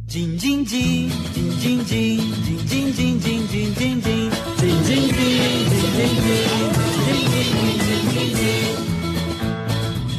Jin 0.08 0.38
jin 0.38 0.64
jin, 0.64 1.10
jin 1.34 1.50
jin 1.58 1.84
jin, 1.84 2.34
jin 2.44 2.68
jin 2.70 2.94
jin, 2.94 3.20
jin 3.50 3.74
jin 3.74 4.00
jin, 4.00 4.30
jin 4.56 4.82
jin 4.86 5.10
jin, 5.10 5.56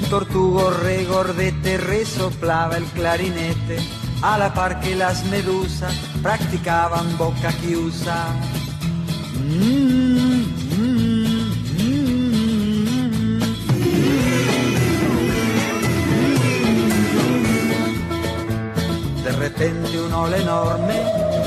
tortugo 0.09 0.69
regordete 0.71 1.77
resoplaba 1.77 2.77
el 2.77 2.83
clarinete, 2.85 3.79
a 4.21 4.37
la 4.37 4.53
par 4.53 4.79
que 4.79 4.95
las 4.95 5.23
medusas 5.25 5.93
practicaban 6.21 7.17
boca 7.17 7.51
chiusa. 7.61 8.27
De 19.23 19.31
repente 19.33 19.99
un 19.99 20.13
ola 20.13 20.37
enorme, 20.37 20.95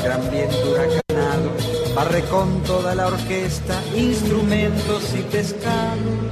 gran 0.04 0.30
viento 0.30 0.70
huracanado, 0.70 1.50
barre 1.94 2.22
con 2.24 2.62
toda 2.62 2.94
la 2.94 3.08
orquesta, 3.08 3.80
instrumentos 3.96 5.14
y 5.14 5.22
pescados. 5.22 6.30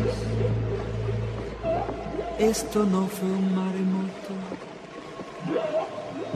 Esto 2.39 2.85
no 2.85 3.09
fue 3.09 3.29
un 3.29 3.55
maremoto, 3.55 4.38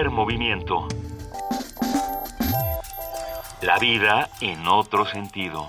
Primer 0.00 0.16
movimiento. 0.16 0.88
La 3.60 3.78
vida 3.78 4.30
en 4.40 4.66
otro 4.66 5.04
sentido. 5.04 5.68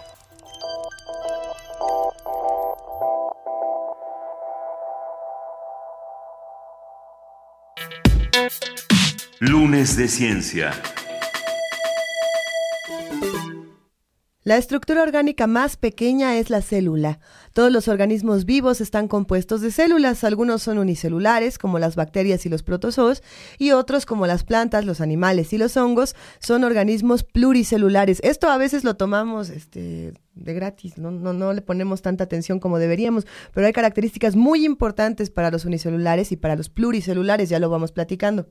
Lunes 9.41 9.97
de 9.97 10.07
Ciencia. 10.07 10.71
La 14.43 14.55
estructura 14.55 15.03
orgánica 15.03 15.45
más 15.45 15.75
pequeña 15.75 16.37
es 16.37 16.49
la 16.49 16.61
célula. 16.61 17.19
Todos 17.53 17.71
los 17.71 17.87
organismos 17.87 18.45
vivos 18.45 18.81
están 18.81 19.07
compuestos 19.07 19.61
de 19.61 19.71
células. 19.71 20.23
Algunos 20.23 20.61
son 20.61 20.77
unicelulares, 20.77 21.57
como 21.57 21.79
las 21.79 21.95
bacterias 21.95 22.45
y 22.45 22.49
los 22.49 22.63
protozoos, 22.63 23.23
y 23.57 23.71
otros, 23.71 24.05
como 24.05 24.27
las 24.27 24.43
plantas, 24.43 24.85
los 24.85 25.01
animales 25.01 25.53
y 25.53 25.57
los 25.57 25.75
hongos, 25.77 26.15
son 26.39 26.63
organismos 26.63 27.23
pluricelulares. 27.23 28.19
Esto 28.23 28.49
a 28.49 28.57
veces 28.57 28.83
lo 28.83 28.95
tomamos 28.95 29.49
este, 29.49 30.13
de 30.35 30.53
gratis, 30.53 30.97
¿no? 30.97 31.11
No, 31.11 31.33
no 31.33 31.53
le 31.53 31.61
ponemos 31.61 32.01
tanta 32.01 32.23
atención 32.23 32.59
como 32.59 32.79
deberíamos, 32.79 33.27
pero 33.53 33.67
hay 33.67 33.73
características 33.73 34.35
muy 34.35 34.65
importantes 34.65 35.29
para 35.29 35.51
los 35.51 35.65
unicelulares 35.65 36.31
y 36.31 36.37
para 36.37 36.55
los 36.55 36.69
pluricelulares, 36.69 37.49
ya 37.49 37.59
lo 37.59 37.69
vamos 37.69 37.91
platicando. 37.91 38.47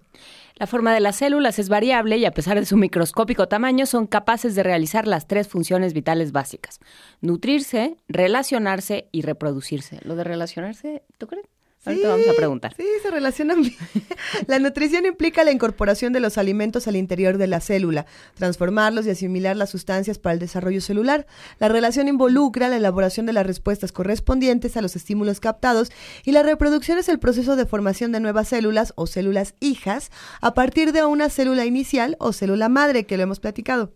La 0.56 0.66
forma 0.66 0.92
de 0.92 1.00
las 1.00 1.16
células 1.16 1.58
es 1.58 1.68
variable 1.68 2.18
y 2.18 2.24
a 2.24 2.32
pesar 2.32 2.58
de 2.58 2.66
su 2.66 2.76
microscópico 2.76 3.48
tamaño 3.48 3.86
son 3.86 4.06
capaces 4.06 4.54
de 4.54 4.62
realizar 4.62 5.06
las 5.06 5.26
tres 5.26 5.48
funciones 5.48 5.94
vitales 5.94 6.32
básicas. 6.32 6.80
Nutrirse, 7.20 7.96
relacionarse 8.08 9.08
y 9.10 9.22
reproducirse. 9.22 10.00
Lo 10.02 10.16
de 10.16 10.24
relacionarse, 10.24 11.02
¿tú 11.18 11.26
crees? 11.26 11.46
Ahorita 11.86 12.08
vamos 12.08 12.28
a 12.28 12.34
preguntar. 12.34 12.74
Sí, 12.76 12.84
se 13.02 13.10
relacionan 13.10 13.62
bien. 13.62 13.74
La 14.46 14.58
nutrición 14.58 15.06
implica 15.06 15.44
la 15.44 15.50
incorporación 15.50 16.12
de 16.12 16.20
los 16.20 16.36
alimentos 16.36 16.86
al 16.86 16.96
interior 16.96 17.38
de 17.38 17.46
la 17.46 17.60
célula, 17.60 18.04
transformarlos 18.34 19.06
y 19.06 19.10
asimilar 19.10 19.56
las 19.56 19.70
sustancias 19.70 20.18
para 20.18 20.34
el 20.34 20.40
desarrollo 20.40 20.82
celular. 20.82 21.26
La 21.58 21.68
relación 21.70 22.06
involucra 22.06 22.68
la 22.68 22.76
elaboración 22.76 23.24
de 23.24 23.32
las 23.32 23.46
respuestas 23.46 23.92
correspondientes 23.92 24.76
a 24.76 24.82
los 24.82 24.94
estímulos 24.94 25.40
captados 25.40 25.90
y 26.22 26.32
la 26.32 26.42
reproducción 26.42 26.98
es 26.98 27.08
el 27.08 27.18
proceso 27.18 27.56
de 27.56 27.64
formación 27.64 28.12
de 28.12 28.20
nuevas 28.20 28.48
células 28.48 28.92
o 28.96 29.06
células 29.06 29.54
hijas 29.60 30.10
a 30.42 30.52
partir 30.52 30.92
de 30.92 31.04
una 31.04 31.30
célula 31.30 31.64
inicial 31.64 32.16
o 32.18 32.34
célula 32.34 32.68
madre 32.68 33.06
que 33.06 33.16
lo 33.16 33.22
hemos 33.22 33.40
platicado. 33.40 33.90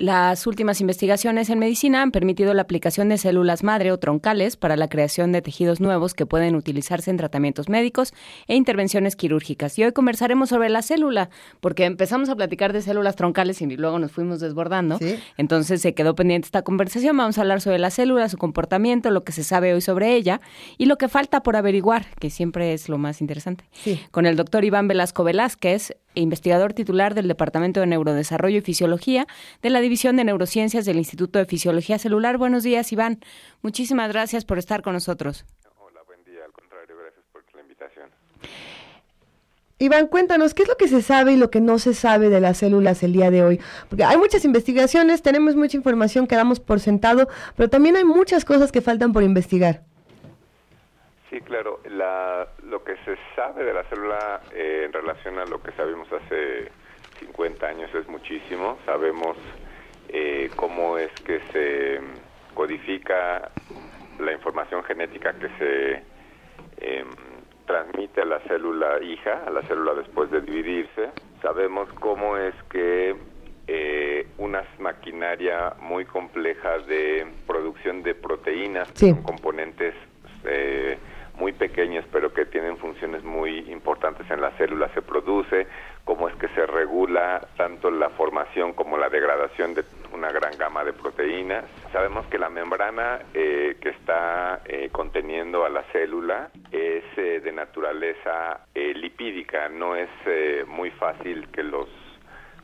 Las 0.00 0.46
últimas 0.46 0.80
investigaciones 0.80 1.50
en 1.50 1.58
medicina 1.58 2.00
han 2.00 2.10
permitido 2.10 2.54
la 2.54 2.62
aplicación 2.62 3.10
de 3.10 3.18
células 3.18 3.62
madre 3.62 3.92
o 3.92 3.98
troncales 3.98 4.56
para 4.56 4.74
la 4.74 4.88
creación 4.88 5.30
de 5.30 5.42
tejidos 5.42 5.78
nuevos 5.78 6.14
que 6.14 6.24
pueden 6.24 6.54
utilizarse 6.54 7.10
en 7.10 7.18
tratamientos 7.18 7.68
médicos 7.68 8.14
e 8.48 8.56
intervenciones 8.56 9.14
quirúrgicas. 9.14 9.78
Y 9.78 9.84
hoy 9.84 9.92
conversaremos 9.92 10.48
sobre 10.48 10.70
la 10.70 10.80
célula, 10.80 11.28
porque 11.60 11.84
empezamos 11.84 12.30
a 12.30 12.34
platicar 12.34 12.72
de 12.72 12.80
células 12.80 13.14
troncales 13.14 13.60
y 13.60 13.66
luego 13.76 13.98
nos 13.98 14.10
fuimos 14.10 14.40
desbordando. 14.40 14.98
Entonces 15.36 15.82
se 15.82 15.92
quedó 15.92 16.14
pendiente 16.14 16.46
esta 16.46 16.62
conversación. 16.62 17.14
Vamos 17.18 17.36
a 17.36 17.42
hablar 17.42 17.60
sobre 17.60 17.78
la 17.78 17.90
célula, 17.90 18.30
su 18.30 18.38
comportamiento, 18.38 19.10
lo 19.10 19.22
que 19.22 19.32
se 19.32 19.44
sabe 19.44 19.74
hoy 19.74 19.82
sobre 19.82 20.14
ella 20.14 20.40
y 20.78 20.86
lo 20.86 20.96
que 20.96 21.08
falta 21.08 21.42
por 21.42 21.56
averiguar, 21.56 22.06
que 22.18 22.30
siempre 22.30 22.72
es 22.72 22.88
lo 22.88 22.96
más 22.96 23.20
interesante. 23.20 23.64
Con 24.12 24.24
el 24.24 24.36
doctor 24.36 24.64
Iván 24.64 24.88
Velasco 24.88 25.24
Velázquez, 25.24 25.94
investigador 26.14 26.72
titular 26.72 27.14
del 27.14 27.28
Departamento 27.28 27.80
de 27.80 27.86
Neurodesarrollo 27.86 28.58
y 28.58 28.62
Fisiología 28.62 29.26
de 29.62 29.70
la 29.70 29.80
División 29.80 30.16
de 30.16 30.24
Neurociencias 30.24 30.84
del 30.84 30.96
Instituto 30.98 31.38
de 31.38 31.46
Fisiología 31.46 31.98
Celular. 31.98 32.38
Buenos 32.38 32.62
días, 32.62 32.92
Iván. 32.92 33.20
Muchísimas 33.62 34.10
gracias 34.10 34.44
por 34.44 34.58
estar 34.58 34.82
con 34.82 34.94
nosotros. 34.94 35.44
Hola, 35.78 36.00
buen 36.06 36.22
día. 36.24 36.44
Al 36.44 36.52
contrario, 36.52 36.96
gracias 36.96 37.24
por 37.32 37.42
la 37.54 37.60
invitación. 37.62 38.10
Iván, 39.78 40.08
cuéntanos, 40.08 40.52
¿qué 40.52 40.64
es 40.64 40.68
lo 40.68 40.76
que 40.76 40.88
se 40.88 41.00
sabe 41.00 41.32
y 41.32 41.36
lo 41.36 41.50
que 41.50 41.60
no 41.60 41.78
se 41.78 41.94
sabe 41.94 42.28
de 42.28 42.40
las 42.40 42.58
células 42.58 43.02
el 43.02 43.12
día 43.12 43.30
de 43.30 43.42
hoy? 43.42 43.60
Porque 43.88 44.04
hay 44.04 44.18
muchas 44.18 44.44
investigaciones, 44.44 45.22
tenemos 45.22 45.56
mucha 45.56 45.76
información 45.76 46.26
que 46.26 46.36
damos 46.36 46.60
por 46.60 46.80
sentado, 46.80 47.28
pero 47.56 47.70
también 47.70 47.96
hay 47.96 48.04
muchas 48.04 48.44
cosas 48.44 48.72
que 48.72 48.82
faltan 48.82 49.12
por 49.12 49.22
investigar. 49.22 49.84
Sí, 51.30 51.40
claro. 51.42 51.80
La, 51.88 52.48
lo 52.64 52.82
que 52.82 52.96
se 53.04 53.16
sabe 53.36 53.64
de 53.64 53.72
la 53.72 53.84
célula 53.84 54.40
eh, 54.52 54.82
en 54.84 54.92
relación 54.92 55.38
a 55.38 55.44
lo 55.46 55.62
que 55.62 55.70
sabíamos 55.72 56.12
hace 56.12 56.68
50 57.20 57.66
años 57.66 57.94
es 57.94 58.08
muchísimo. 58.08 58.78
Sabemos 58.84 59.36
eh, 60.08 60.50
cómo 60.56 60.98
es 60.98 61.12
que 61.22 61.40
se 61.52 62.00
codifica 62.54 63.48
la 64.18 64.32
información 64.32 64.82
genética 64.82 65.32
que 65.34 65.48
se 65.56 66.02
em, 66.78 67.08
transmite 67.64 68.22
a 68.22 68.24
la 68.24 68.40
célula 68.40 69.00
hija, 69.00 69.44
a 69.46 69.50
la 69.50 69.62
célula 69.62 69.94
después 69.94 70.32
de 70.32 70.40
dividirse. 70.40 71.10
Sabemos 71.42 71.88
cómo 72.00 72.36
es 72.36 72.54
que 72.70 73.14
eh, 73.68 74.26
una 74.38 74.64
maquinaria 74.80 75.74
muy 75.78 76.04
compleja 76.04 76.78
de 76.80 77.24
producción 77.46 78.02
de 78.02 78.16
proteínas, 78.16 78.92
con 78.98 79.22
componentes 79.22 79.94
eh, 80.44 80.98
muy 81.40 81.52
pequeños 81.52 82.04
pero 82.12 82.32
que 82.34 82.44
tienen 82.44 82.76
funciones 82.76 83.24
muy 83.24 83.60
importantes 83.72 84.30
en 84.30 84.42
la 84.42 84.50
célula 84.58 84.90
se 84.92 85.00
produce, 85.00 85.66
cómo 86.04 86.28
es 86.28 86.36
que 86.36 86.48
se 86.48 86.66
regula 86.66 87.40
tanto 87.56 87.90
la 87.90 88.10
formación 88.10 88.74
como 88.74 88.98
la 88.98 89.08
degradación 89.08 89.74
de 89.74 89.82
una 90.12 90.30
gran 90.30 90.56
gama 90.58 90.84
de 90.84 90.92
proteínas. 90.92 91.64
Sabemos 91.92 92.26
que 92.26 92.38
la 92.38 92.50
membrana 92.50 93.20
eh, 93.32 93.76
que 93.80 93.88
está 93.88 94.60
eh, 94.66 94.90
conteniendo 94.92 95.64
a 95.64 95.70
la 95.70 95.82
célula 95.92 96.50
es 96.70 97.04
eh, 97.16 97.40
de 97.40 97.52
naturaleza 97.52 98.66
lipídica, 98.74 99.68
no 99.70 99.96
es 99.96 100.10
muy 100.66 100.90
fácil 100.90 101.48
que 101.50 101.62
los 101.62 101.88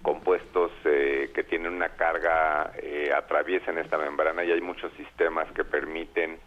compuestos 0.03 0.71
que 0.83 1.45
tienen 1.49 1.73
una 1.73 1.89
carga 1.91 2.73
atraviesen 3.17 3.79
esta 3.79 3.97
membrana 3.97 4.45
y 4.45 4.53
hay 4.53 4.61
muchos 4.61 4.93
sistemas 4.93 5.51
que 5.53 5.65
permiten 5.65 6.39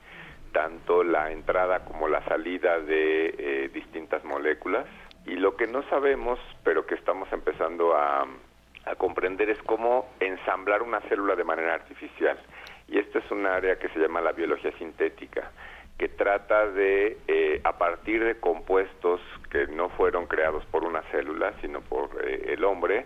tanto 0.52 1.04
la 1.04 1.32
entrada 1.32 1.86
como 1.86 2.08
la 2.08 2.24
salida 2.26 2.80
de 2.80 3.36
eh, 3.38 3.70
distintas 3.74 4.24
moléculas. 4.24 4.86
Y 5.26 5.36
lo 5.36 5.56
que 5.56 5.68
no 5.68 5.84
sabemos, 5.90 6.40
pero 6.64 6.86
que 6.86 6.96
estamos 6.96 7.32
empezando 7.32 7.96
a, 7.96 8.28
comprender, 8.98 9.50
es 9.52 9.62
cómo 9.64 10.10
ensamblar 10.20 10.82
una 10.82 11.00
célula 11.02 11.36
de 11.36 11.44
manera 11.44 11.76
artificial. 11.76 12.40
Y 12.88 12.98
esta 12.98 13.20
es 13.20 13.30
un 13.30 13.46
área 13.46 13.78
que 13.78 13.88
se 13.90 14.00
llama 14.00 14.20
la 14.20 14.32
biología 14.32 14.72
sintética, 14.80 15.52
que 16.00 16.08
trata 16.08 16.66
de, 16.72 17.18
eh, 17.28 17.62
a 17.64 17.78
partir 17.78 18.24
de 18.24 18.40
compuestos 18.40 19.22
que 19.52 19.68
no 19.68 19.90
fueron 19.90 20.26
creados 20.26 20.66
por 20.68 20.84
una 20.84 21.04
célula, 21.12 21.54
sino 21.62 21.82
por 21.82 22.10
eh, 22.26 22.54
el 22.54 22.64
hombre, 22.64 23.06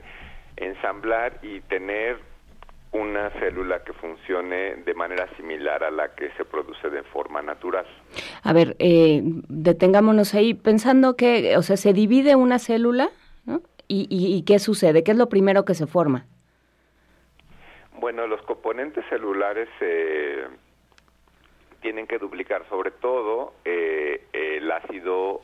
ensamblar 0.56 1.40
y 1.42 1.60
tener 1.62 2.18
una 2.94 3.32
célula 3.32 3.84
que 3.84 3.92
funcione 3.94 4.76
de 4.76 4.94
manera 4.94 5.28
similar 5.36 5.84
a 5.84 5.92
la 5.92 6.14
que 6.16 6.30
se 6.38 6.46
produce 6.46 6.90
de 6.90 7.04
forma 7.04 7.42
natural. 7.42 7.86
A 8.44 8.54
ver, 8.54 8.76
eh, 8.80 9.22
detengámonos 9.24 10.36
ahí 10.36 10.54
pensando 10.54 11.16
que, 11.16 11.58
o 11.58 11.64
sea, 11.64 11.76
se 11.76 11.92
divide 11.92 12.36
una 12.36 12.60
célula, 12.60 13.10
¿no? 13.46 13.62
¿Y, 13.88 14.44
qué 14.48 14.58
sucede? 14.58 15.04
¿Qué 15.04 15.12
es 15.12 15.18
lo 15.18 15.30
primero 15.30 15.66
que 15.66 15.76
se 15.76 15.86
forma? 15.86 16.26
Bueno, 18.00 18.26
los 18.26 18.42
componentes 18.42 19.06
celulares 19.08 19.70
eh, 19.82 20.48
tienen 21.82 22.08
que 22.08 22.18
duplicar, 22.18 22.68
sobre 22.70 22.90
todo 22.90 23.54
eh, 23.66 24.26
el 24.34 24.72
ácido 24.72 25.42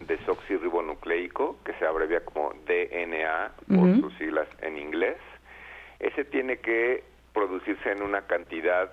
desoxirribonucleico, 0.00 1.56
que 1.64 1.72
se 1.74 1.86
abrevia 1.86 2.22
como 2.24 2.52
DNA 2.66 3.52
por 3.74 4.00
sus 4.00 4.18
siglas 4.18 4.48
en 4.60 4.76
inglés, 4.76 5.16
ese 5.98 6.24
tiene 6.24 6.58
que 6.58 7.04
producirse 7.32 7.90
en 7.90 8.02
una 8.02 8.22
cantidad 8.22 8.90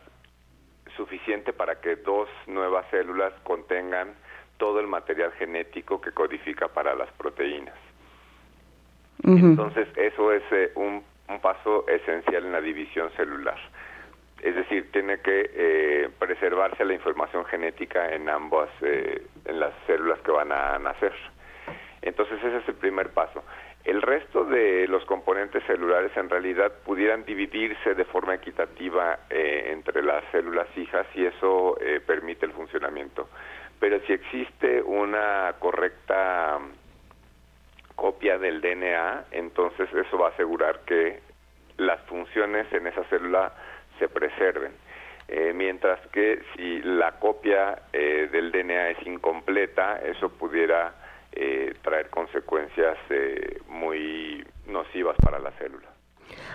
suficiente 0.96 1.54
para 1.54 1.80
que 1.82 1.96
dos 1.96 2.30
nuevas 2.48 2.86
células 2.92 3.34
contengan 3.44 4.13
todo 4.58 4.80
el 4.80 4.88
material 4.88 5.32
genético 5.34 6.00
que 6.02 6.12
codifica 6.12 6.68
para 6.68 6.96
las 6.96 7.12
proteínas. 7.13 7.76
Entonces, 9.24 9.88
eso 9.96 10.34
es 10.34 10.44
eh, 10.52 10.72
un, 10.76 11.04
paso 11.42 11.88
esencial 11.88 12.46
en 12.46 12.52
la 12.52 12.62
división 12.62 13.10
celular. 13.16 13.58
Es 14.42 14.56
decir, 14.56 14.92
tiene 14.92 15.20
que 15.20 15.50
eh, 15.54 16.10
preservarse 16.20 16.86
la 16.86 16.94
información 16.94 17.46
genética 17.46 18.13
en 18.13 18.30
ambas, 18.30 18.70
eh, 18.82 19.26
en 19.46 19.60
las 19.60 19.74
células 19.88 20.20
que 20.20 20.32
van 20.32 20.52
a 20.52 20.78
nacer. 20.80 21.13
Entonces, 22.02 22.38
ese 22.44 22.58
es 22.58 22.68
el 22.68 22.76
primer 22.76 23.10
paso. 23.10 23.44
El 23.84 24.02
resto 24.02 24.46
de 24.46 24.88
los 24.88 25.04
componentes 25.04 25.62
celulares 25.65 26.15
en 26.15 26.30
realidad 26.30 26.72
pudieran 26.86 27.26
dividirse 27.26 27.96
de 27.96 28.06
forma 28.06 28.36
equitativa 28.36 29.19
eh, 29.30 29.72
entre 29.74 30.02
las 30.02 30.24
células 30.32 30.67
hijas 30.78 31.06
y 31.15 31.26
eso 31.26 31.78
eh, 31.82 32.00
permite 32.00 32.46
el 32.46 32.54
funcionamiento. 32.54 33.28
Pero 33.82 34.00
si 34.08 34.13
existe 34.13 34.82
una 34.82 35.54
correcta 35.60 36.60
copia 37.96 38.38
del 38.38 38.62
DNA, 38.62 39.26
entonces 39.32 39.89
eso 39.93 40.17
va 40.17 40.28
a 40.28 40.32
asegurar 40.32 40.80
que 40.86 41.19
las 41.76 42.00
funciones 42.04 42.72
en 42.72 42.88
esa 42.88 43.04
célula 43.06 43.54
se 44.00 44.08
preserven. 44.08 44.72
Eh, 45.28 45.52
mientras 45.54 46.00
que 46.08 46.41
si 46.56 46.82
la 46.84 47.19
copia 47.19 47.82
del 47.91 48.52
DNA 48.52 48.91
es 48.91 49.08
incompleta, 49.08 50.00
eso 50.06 50.30
pudiera 50.30 51.03
eh, 51.36 51.74
traer 51.82 52.10
consecuencias 52.10 52.98
eh, 53.10 53.60
muy 53.67 54.46
nocivas 54.67 55.15
para 55.24 55.39
la 55.39 55.52
célula. 55.54 55.89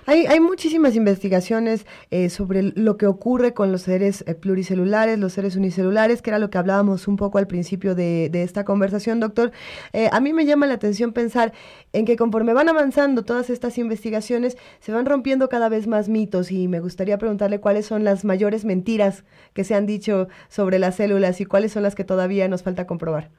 Hay, 0.06 0.26
hay 0.26 0.40
muchísimas 0.40 0.96
investigaciones 0.96 1.86
eh, 2.10 2.30
sobre 2.30 2.62
lo 2.62 2.96
que 2.96 3.06
ocurre 3.06 3.54
con 3.54 3.70
los 3.70 3.82
seres 3.82 4.24
pluricelulares, 4.40 5.18
los 5.18 5.32
seres 5.32 5.56
unicelulares, 5.56 6.22
que 6.22 6.30
era 6.30 6.38
lo 6.38 6.48
que 6.48 6.58
hablábamos 6.58 7.06
un 7.06 7.16
poco 7.16 7.38
al 7.38 7.46
principio 7.46 7.94
de, 7.94 8.28
de 8.30 8.42
esta 8.44 8.64
conversación, 8.64 9.20
doctor. 9.20 9.52
a 10.10 10.20
mí 10.20 10.32
me 10.32 10.46
llama 10.46 10.66
la 10.66 10.74
atención 10.74 11.12
pensar 11.12 11.52
en 11.92 12.06
que 12.06 12.16
conforme 12.16 12.54
van 12.54 12.68
avanzando 12.68 13.24
todas 13.24 13.50
estas 13.50 13.78
investigaciones, 13.78 14.56
se 14.80 14.92
van 14.92 15.06
rompiendo 15.06 15.48
cada 15.48 15.68
vez 15.68 15.86
más 15.86 16.08
mitos 16.08 16.50
y 16.50 16.66
me 16.66 16.80
gustaría 16.80 17.18
preguntarle 17.18 17.60
cuáles 17.60 17.86
son 17.86 18.04
las 18.04 18.24
mayores 18.24 18.64
mentiras 18.64 19.24
que 19.52 19.64
se 19.64 19.74
han 19.74 19.86
dicho 19.86 20.28
sobre 20.48 20.78
las 20.78 20.96
células 20.96 21.40
y 21.40 21.44
cuáles 21.44 21.72
son 21.72 21.82
las 21.82 21.94
que 21.94 22.04
todavía 22.04 22.48
nos 22.48 22.62
falta 22.62 22.86
comprobar 22.86 23.30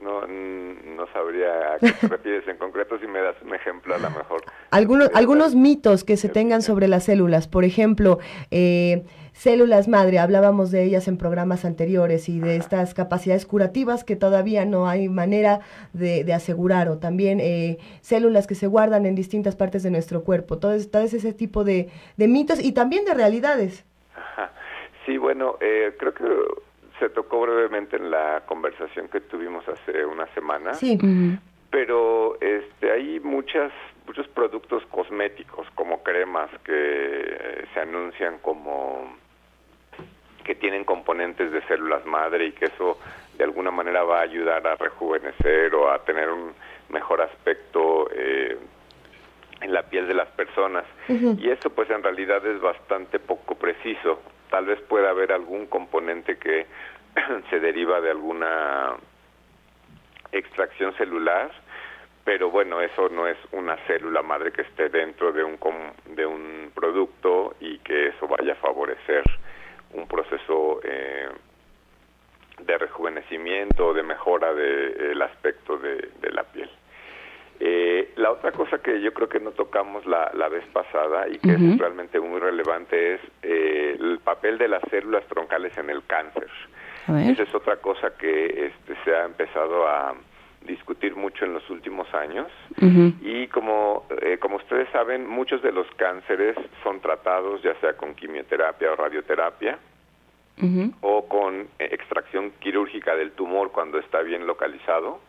no, 0.00 1.06
sabría 1.12 1.74
a 1.74 1.78
qué 1.78 1.92
te 1.92 2.08
refieres 2.08 2.46
en 2.48 2.56
concreto, 2.56 2.98
si 2.98 3.06
me 3.06 3.20
das 3.20 3.36
un 3.42 3.54
ejemplo 3.54 3.94
a 3.94 3.98
lo 3.98 4.10
mejor. 4.10 4.42
Algunos, 4.70 5.10
algunos 5.14 5.54
mitos 5.54 6.04
que 6.04 6.16
se 6.16 6.28
tengan 6.28 6.62
sobre 6.62 6.88
las 6.88 7.04
células, 7.04 7.48
por 7.48 7.64
ejemplo, 7.64 8.18
eh, 8.50 9.04
células 9.32 9.88
madre, 9.88 10.18
hablábamos 10.18 10.70
de 10.70 10.82
ellas 10.82 11.08
en 11.08 11.16
programas 11.16 11.64
anteriores 11.64 12.28
y 12.28 12.40
de 12.40 12.56
estas 12.56 12.94
capacidades 12.94 13.46
curativas 13.46 14.04
que 14.04 14.16
todavía 14.16 14.64
no 14.64 14.88
hay 14.88 15.08
manera 15.08 15.60
de, 15.92 16.32
asegurar, 16.32 16.88
o 16.88 16.98
también 16.98 17.38
eh, 17.40 17.78
células 18.00 18.46
que 18.46 18.54
se 18.54 18.66
guardan 18.66 19.06
en 19.06 19.14
distintas 19.14 19.56
partes 19.56 19.82
de 19.82 19.90
nuestro 19.90 20.24
cuerpo, 20.24 20.58
todo, 20.58 20.76
todo 20.90 21.02
ese 21.02 21.32
tipo 21.32 21.64
de, 21.64 21.88
mitos 22.16 22.62
y 22.62 22.72
también 22.72 23.04
de 23.04 23.14
realidades. 23.14 23.84
Sí, 25.06 25.16
bueno, 25.16 25.56
eh, 25.60 25.94
creo 25.98 26.12
que 26.12 26.24
se 26.98 27.08
tocó 27.10 27.40
brevemente 27.40 27.96
en 27.96 28.10
la 28.10 28.42
conversación 28.46 29.08
que 29.08 29.20
tuvimos 29.20 29.66
hace 29.68 30.04
una 30.04 30.26
semana. 30.34 30.74
Sí. 30.74 30.98
Pero 31.70 32.38
este, 32.40 32.90
hay 32.90 33.20
muchas 33.20 33.72
muchos 34.06 34.26
productos 34.28 34.82
cosméticos 34.86 35.66
como 35.74 36.02
cremas 36.02 36.50
que 36.64 36.72
eh, 36.74 37.64
se 37.74 37.80
anuncian 37.80 38.38
como 38.38 39.16
que 40.44 40.54
tienen 40.54 40.84
componentes 40.84 41.52
de 41.52 41.60
células 41.66 42.06
madre 42.06 42.46
y 42.46 42.52
que 42.52 42.66
eso 42.66 42.98
de 43.36 43.44
alguna 43.44 43.70
manera 43.70 44.02
va 44.04 44.20
a 44.20 44.22
ayudar 44.22 44.66
a 44.66 44.76
rejuvenecer 44.76 45.74
o 45.74 45.90
a 45.92 45.98
tener 46.04 46.30
un 46.30 46.54
mejor 46.88 47.20
aspecto 47.20 48.08
eh, 48.10 48.56
en 49.60 49.72
la 49.74 49.82
piel 49.82 50.08
de 50.08 50.14
las 50.14 50.28
personas 50.28 50.48
personas. 50.48 50.84
Y 51.38 51.50
eso 51.50 51.70
pues 51.70 51.90
en 51.90 52.02
realidad 52.02 52.44
es 52.46 52.60
bastante 52.60 53.18
poco 53.18 53.54
preciso. 53.54 54.20
Tal 54.50 54.66
vez 54.66 54.80
pueda 54.82 55.10
haber 55.10 55.32
algún 55.32 55.66
componente 55.66 56.38
que 56.38 56.66
se 57.50 57.60
deriva 57.60 58.00
de 58.00 58.10
alguna 58.10 58.96
extracción 60.32 60.94
celular, 60.96 61.50
pero 62.24 62.50
bueno, 62.50 62.80
eso 62.80 63.08
no 63.08 63.26
es 63.26 63.38
una 63.52 63.76
célula 63.86 64.22
madre 64.22 64.52
que 64.52 64.62
esté 64.62 64.88
dentro 64.90 65.32
de 65.32 65.42
un, 65.42 65.58
de 66.14 66.26
un 66.26 66.70
producto 66.74 67.56
y 67.60 67.78
que 67.78 68.08
eso 68.08 68.28
vaya 68.28 68.52
a 68.52 68.56
favorecer 68.56 69.24
un 69.94 70.06
proceso 70.06 70.80
eh, 70.82 71.28
de 72.60 72.78
rejuvenecimiento 72.78 73.88
o 73.88 73.94
de 73.94 74.02
mejora 74.02 74.52
del 74.52 75.20
aspecto 75.22 75.78
de, 75.78 76.10
la 76.30 76.44
piel. 76.44 76.70
Eh, 77.60 78.12
la 78.16 78.30
otra 78.30 78.52
cosa 78.52 78.78
que 78.78 79.00
yo 79.00 79.12
creo 79.12 79.28
que 79.28 79.40
no 79.40 79.50
tocamos 79.50 80.06
la, 80.06 80.48
vez 80.48 80.64
pasada 80.72 81.28
y 81.28 81.38
que 81.38 81.52
es 81.52 81.78
realmente 81.78 82.20
muy 82.20 82.38
relevante 82.38 83.14
es 83.14 83.20
eh, 83.42 83.96
el 83.98 84.20
papel 84.20 84.58
de 84.58 84.68
las 84.68 84.82
células 84.90 85.24
troncales 85.26 85.76
en 85.76 85.90
el 85.90 86.04
cáncer. 86.04 86.48
Esa 87.08 87.42
es 87.42 87.54
otra 87.54 87.76
cosa 87.76 88.10
que 88.18 88.66
este, 88.66 88.94
se 89.04 89.16
ha 89.16 89.24
empezado 89.24 89.88
a, 89.88 90.14
discutir 90.68 91.16
mucho 91.16 91.44
en 91.44 91.54
los 91.54 91.68
últimos 91.70 92.12
años. 92.14 92.46
Y 93.22 93.46
como 93.48 94.04
eh, 94.22 94.38
como 94.38 94.56
ustedes 94.56 94.88
saben 94.90 95.26
muchos 95.26 95.62
de 95.62 95.72
los 95.72 95.86
cánceres 95.96 96.56
son 96.82 97.00
tratados 97.00 97.62
ya 97.62 97.74
sea 97.80 97.94
con 97.94 98.14
quimioterapia 98.14 98.92
o 98.92 98.96
radioterapia 98.96 99.78
o 101.00 101.28
con 101.28 101.68
eh, 101.78 101.88
extracción 101.92 102.52
quirúrgica 102.58 103.14
del 103.16 103.32
tumor 103.32 103.70
cuando 103.72 103.98
está 103.98 104.20
bien 104.22 104.46
localizado 104.46 105.20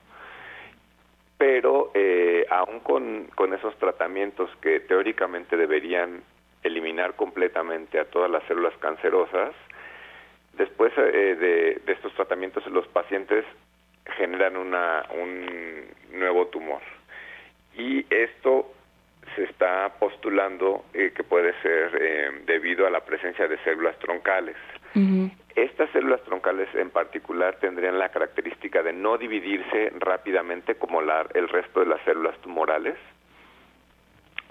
pero 1.40 1.90
eh, 1.96 2.46
aún 2.52 2.82
con, 2.82 3.26
con 3.34 3.56
esos 3.56 3.76
tratamientos 3.80 4.52
que 4.62 4.82
teóricamente 4.82 5.58
deberían 5.58 6.22
eliminar 6.62 7.16
completamente 7.16 8.00
a 8.00 8.06
todas 8.06 8.30
las 8.30 8.44
células 8.44 8.74
cancerosas 8.80 9.56
después 10.54 10.96
de, 10.96 11.36
de 11.36 11.92
estos 11.94 12.14
tratamientos 12.14 12.64
los 12.68 12.88
pacientes 12.90 13.46
generan 14.18 14.58
una, 14.58 15.06
un 15.18 15.86
nuevo 16.12 16.48
tumor. 16.48 16.82
Y 17.76 18.06
esto 18.14 18.72
se 19.36 19.44
está 19.44 19.94
postulando 20.00 20.86
eh, 20.94 21.12
que 21.16 21.24
puede 21.24 21.54
ser 21.62 21.98
eh, 22.02 22.32
debido 22.46 22.88
a 22.88 22.90
la 22.90 23.02
presencia 23.02 23.48
de 23.48 23.58
células 23.60 23.98
troncales. 24.00 24.56
Estas 25.56 25.90
células 25.92 26.22
troncales 26.22 26.68
en 26.76 26.90
particular 26.90 27.58
tendrían 27.60 28.00
la 28.00 28.10
característica 28.10 28.82
de 28.82 28.94
no 28.94 29.18
dividirse 29.18 29.92
rápidamente 30.00 30.76
como 30.76 31.02
la, 31.02 31.26
el 31.34 31.50
resto 31.50 31.82
de 31.82 31.88
las 31.88 32.02
células 32.06 32.38
tumorales, 32.42 32.96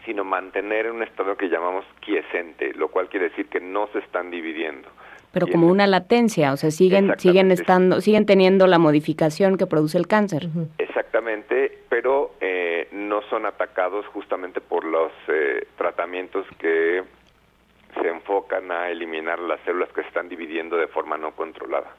sino 0.05 0.25
mantener 0.25 0.91
un 0.91 1.03
estado 1.03 1.37
que 1.37 1.49
llamamos 1.49 1.85
quiescente, 2.01 2.73
lo 2.75 2.89
cual 2.89 3.09
quiere 3.09 3.29
decir 3.31 3.49
que 3.49 3.61
no 3.61 3.89
se 3.93 3.99
están 3.99 4.31
dividiendo. 4.31 4.89
Pero 5.33 5.47
como 5.47 5.67
una 5.67 5.87
latencia, 5.87 6.53
o 6.53 6.57
sea, 6.57 6.71
siguen 6.71 7.13
siguen 7.19 7.51
estando 7.51 8.01
siguen 8.01 8.25
teniendo 8.25 8.67
la 8.67 8.79
modificación 8.79 9.59
que 9.59 9.67
produce 9.67 9.99
el 9.99 10.07
cáncer. 10.07 10.49
Exactamente, 10.79 11.79
pero 11.91 12.33
eh, 12.41 12.89
no 12.93 13.21
son 13.29 13.45
atacados 13.45 14.07
justamente 14.07 14.61
por 14.61 14.85
los 14.85 15.13
eh, 15.29 15.67
tratamientos 15.77 16.47
que 16.59 17.03
se 18.01 18.09
enfocan 18.09 18.71
a 18.71 18.91
eliminar 18.91 19.39
las 19.39 19.61
células 19.61 19.89
que 19.91 20.03
se 20.03 20.09
están 20.09 20.29
dividiendo 20.29 20.77
de 20.77 20.89
forma 20.89 21.17
no 21.17 21.33
controlada. 21.33 21.95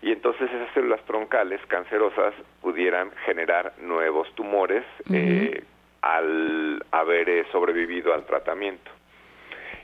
Y 0.00 0.12
entonces 0.12 0.48
esas 0.50 0.72
células 0.74 1.00
troncales 1.06 1.60
cancerosas 1.66 2.34
pudieran 2.60 3.10
generar 3.24 3.72
nuevos 3.78 4.32
tumores 4.34 4.84
eh, 5.12 5.62
al 6.02 6.84
haber 6.92 7.46
sobrevivido 7.50 8.14
al 8.14 8.24
tratamiento. 8.24 8.90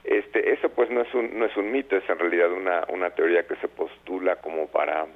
Este, 0.05 0.53
eso 0.53 0.69
pues 0.69 0.91
no 0.91 1.01
es 1.01 1.13
un, 1.15 1.39
no 1.39 1.47
es 1.47 1.57
un 1.57 1.73
mito, 1.73 1.97
es 1.97 2.09
en 2.09 2.19
realidad 2.19 2.53
una, 2.53 2.85
una 2.89 3.11
teoría 3.11 3.47
que 3.47 3.57
se 3.57 3.69
postula 3.69 4.37
como 4.37 4.69
para 4.69 5.07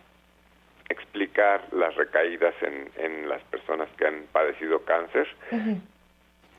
explicar 0.88 1.62
las 1.72 1.94
recaídas 1.94 2.54
en, 2.62 2.90
en 2.96 3.28
las 3.28 3.42
personas 3.44 3.88
que 3.98 4.06
han 4.06 4.24
padecido 4.32 4.84
cáncer, 4.84 5.28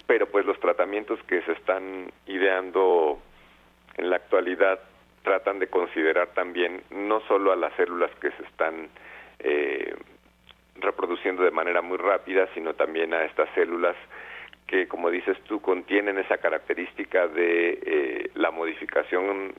pero 0.05 0.27
pues 0.27 0.45
los 0.45 0.59
tratamientos 0.59 1.19
que 1.23 1.41
se 1.41 1.53
están 1.53 2.11
ideando 2.27 3.19
en 3.99 4.09
la 4.09 4.15
actualidad 4.15 4.79
tratan 5.23 5.59
de 5.59 5.67
considerar 5.67 6.29
también 6.29 6.81
no 6.89 7.21
solo 7.27 7.51
a 7.51 7.55
las 7.55 7.73
células 7.73 8.09
que 8.21 8.31
se 8.31 8.43
están 8.43 8.89
eh, 9.39 9.93
reproduciendo 10.75 11.43
de 11.43 11.51
manera 11.51 11.81
muy 11.81 11.97
rápida, 11.97 12.47
sino 12.53 12.73
también 12.73 13.13
a 13.13 13.25
estas 13.25 13.49
células 13.53 13.95
que, 14.67 14.87
como 14.87 15.09
dices 15.09 15.37
tú, 15.43 15.61
contienen 15.61 16.17
esa 16.17 16.37
característica 16.37 17.27
de 17.27 17.79
eh, 17.85 18.31
la 18.35 18.51
modificación 18.51 19.53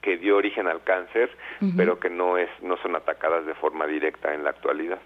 que 0.00 0.16
dio 0.16 0.36
origen 0.36 0.66
al 0.66 0.82
cáncer, 0.82 1.30
pero 1.76 2.00
que 2.00 2.10
no 2.10 2.36
es 2.36 2.48
no 2.60 2.76
son 2.78 2.96
atacadas 2.96 3.46
de 3.46 3.54
forma 3.54 3.86
directa 3.86 4.34
en 4.34 4.42
la 4.42 4.50
actualidad. 4.50 4.98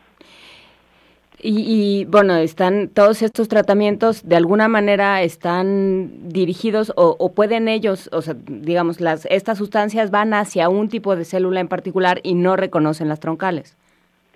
Y, 1.38 2.06
bueno, 2.06 2.36
están 2.36 2.88
todos 2.88 3.20
estos 3.22 3.48
tratamientos 3.48 4.26
de 4.26 4.36
alguna 4.36 4.68
manera 4.68 5.22
están 5.22 6.28
dirigidos 6.30 6.92
o, 6.96 7.14
o, 7.18 7.34
pueden 7.34 7.68
ellos, 7.68 8.08
o 8.12 8.22
sea, 8.22 8.34
digamos, 8.46 9.00
las 9.00 9.26
estas 9.26 9.58
sustancias 9.58 10.10
van 10.10 10.32
hacia 10.32 10.68
un 10.70 10.88
tipo 10.88 11.14
de 11.14 11.24
célula 11.24 11.60
en 11.60 11.68
particular 11.68 12.20
y 12.22 12.34
no 12.34 12.56
reconocen 12.56 13.08
las 13.08 13.20
troncales. 13.20 13.76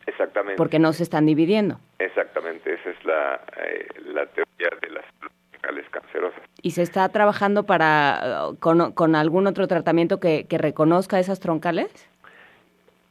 Exactamente. 0.07 0.57
Porque 0.57 0.79
no 0.79 0.93
se 0.93 1.03
están 1.03 1.25
dividiendo. 1.25 1.79
Exactamente, 1.99 2.75
esa 2.75 2.91
es 2.91 3.05
la, 3.05 3.41
eh, 3.65 3.87
la 4.13 4.27
teoría 4.27 4.69
de 4.83 4.91
las 4.91 5.05
troncales 5.51 5.89
cancerosas. 5.91 6.41
¿Y 6.63 6.73
se 6.73 6.83
está 6.83 7.09
trabajando 7.09 7.65
para 7.65 8.51
con, 8.61 8.93
con 8.93 9.15
algún 9.15 9.47
otro 9.47 9.67
tratamiento 9.69 10.21
que, 10.21 10.47
que 10.47 10.59
reconozca 10.59 11.19
esas 11.19 11.41
troncales? 11.41 11.91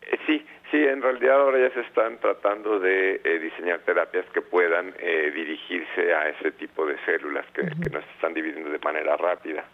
Eh, 0.04 0.17
sí, 0.28 0.45
sí, 0.71 0.77
en 0.77 1.01
realidad 1.01 1.41
ahora 1.41 1.60
ya 1.60 1.73
se 1.73 1.82
están 1.82 2.17
tratando 2.19 2.79
de 2.79 3.21
eh, 3.23 3.39
diseñar 3.39 3.79
terapias 3.79 4.25
que 4.34 4.41
puedan 4.41 4.93
dirigirse 5.34 6.13
a 6.13 6.29
ese 6.29 6.51
tipo 6.53 6.86
de 6.86 6.97
células 7.05 7.45
que, 7.53 7.62
que 7.62 7.89
no 7.89 8.01
se 8.01 8.12
están 8.15 8.34
dividiendo 8.34 8.69
de 8.69 8.79
manera 8.79 9.17
rápida 9.17 9.65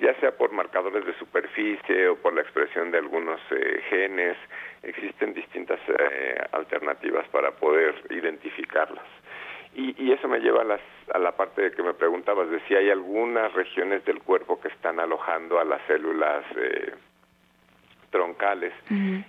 ya 0.00 0.14
sea 0.20 0.32
por 0.32 0.52
marcadores 0.52 1.04
de 1.04 1.14
superficie 1.14 2.08
o 2.08 2.16
por 2.16 2.34
la 2.34 2.42
expresión 2.42 2.90
de 2.90 2.98
algunos 2.98 3.40
eh, 3.50 3.82
genes, 3.90 4.36
existen 4.82 5.34
distintas 5.34 5.80
eh, 5.88 6.38
alternativas 6.52 7.26
para 7.28 7.50
poder 7.52 7.94
identificarlas. 8.10 9.04
Y, 9.74 10.10
eso 10.10 10.26
me 10.26 10.40
lleva 10.40 10.62
a, 10.62 10.64
las, 10.64 10.80
a 11.12 11.18
la 11.18 11.32
parte 11.32 11.62
de 11.62 11.70
que 11.70 11.82
me 11.82 11.94
preguntabas 11.94 12.50
de 12.50 12.58
si 12.66 12.74
hay 12.74 12.90
algunas 12.90 13.52
regiones 13.52 14.04
del 14.04 14.20
cuerpo 14.20 14.60
que 14.60 14.68
están 14.68 14.98
alojando 14.98 15.60
a 15.60 15.64
las 15.64 15.80
células 15.86 16.44
troncales. 18.10 18.72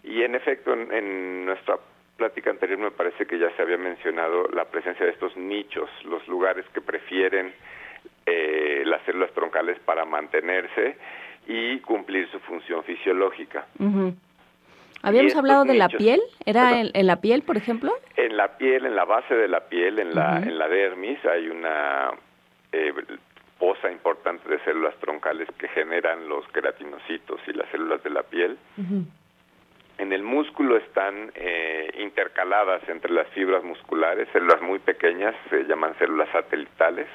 Y 0.04 0.22
en 0.24 0.36
efecto, 0.36 0.74
en 0.74 1.46
nuestra 1.46 1.78
plática 2.18 2.50
anterior 2.50 2.78
me 2.78 2.92
parece 2.92 3.26
que 3.26 3.40
ya 3.40 3.50
se 3.56 3.62
había 3.62 3.78
mencionado 3.78 4.48
la 4.54 4.66
presencia 4.66 5.06
de 5.06 5.14
estos 5.14 5.36
nichos, 5.38 5.90
los 6.04 6.28
lugares 6.28 6.66
que 6.74 6.82
prefieren 6.82 7.54
eh, 8.26 8.84
las 8.86 9.02
células 9.06 9.32
troncales 9.32 9.80
para 9.80 10.06
mantenerse 10.06 10.98
y 11.48 11.80
cumplir 11.80 12.30
su 12.30 12.40
función 12.42 12.84
fisiológica. 12.84 13.66
Habíamos 15.02 15.36
hablado 15.36 15.64
de 15.64 15.76
la 15.76 15.88
piel, 15.88 16.22
¿era 16.46 16.82
en, 16.82 17.08
la 17.08 17.22
piel, 17.22 17.42
por 17.44 17.58
ejemplo? 17.58 17.94
En 18.18 18.36
la 18.36 18.58
piel, 18.58 18.86
en 18.86 18.96
la 18.96 19.06
base 19.06 19.34
de 19.34 19.48
la 19.48 19.62
piel, 19.62 19.98
en 20.00 20.14
la, 20.14 20.38
en 20.38 20.58
la 20.58 20.68
dermis, 20.68 21.24
hay 21.26 21.48
una 21.48 22.12
eh, 22.72 22.94
poza 23.60 23.92
importante 23.92 24.50
de 24.50 24.60
células 24.60 24.96
troncales 24.96 25.48
que 25.58 25.68
generan 25.68 26.28
los 26.30 26.48
queratinocitos 26.48 27.42
y 27.48 27.54
las 27.54 27.70
células 27.70 28.02
de 28.04 28.10
la 28.10 28.24
piel. 28.24 28.58
En 29.98 30.14
el 30.14 30.24
músculo 30.24 30.78
están 30.78 31.32
eh, 31.36 31.92
intercaladas 32.00 32.88
entre 32.88 33.12
las 33.12 33.28
fibras 33.30 33.64
musculares, 33.64 34.30
células 34.32 34.62
muy 34.62 34.80
pequeñas, 34.80 35.36
se 35.50 35.66
llaman 35.66 35.94
células 36.00 36.30
satelitales, 36.30 37.08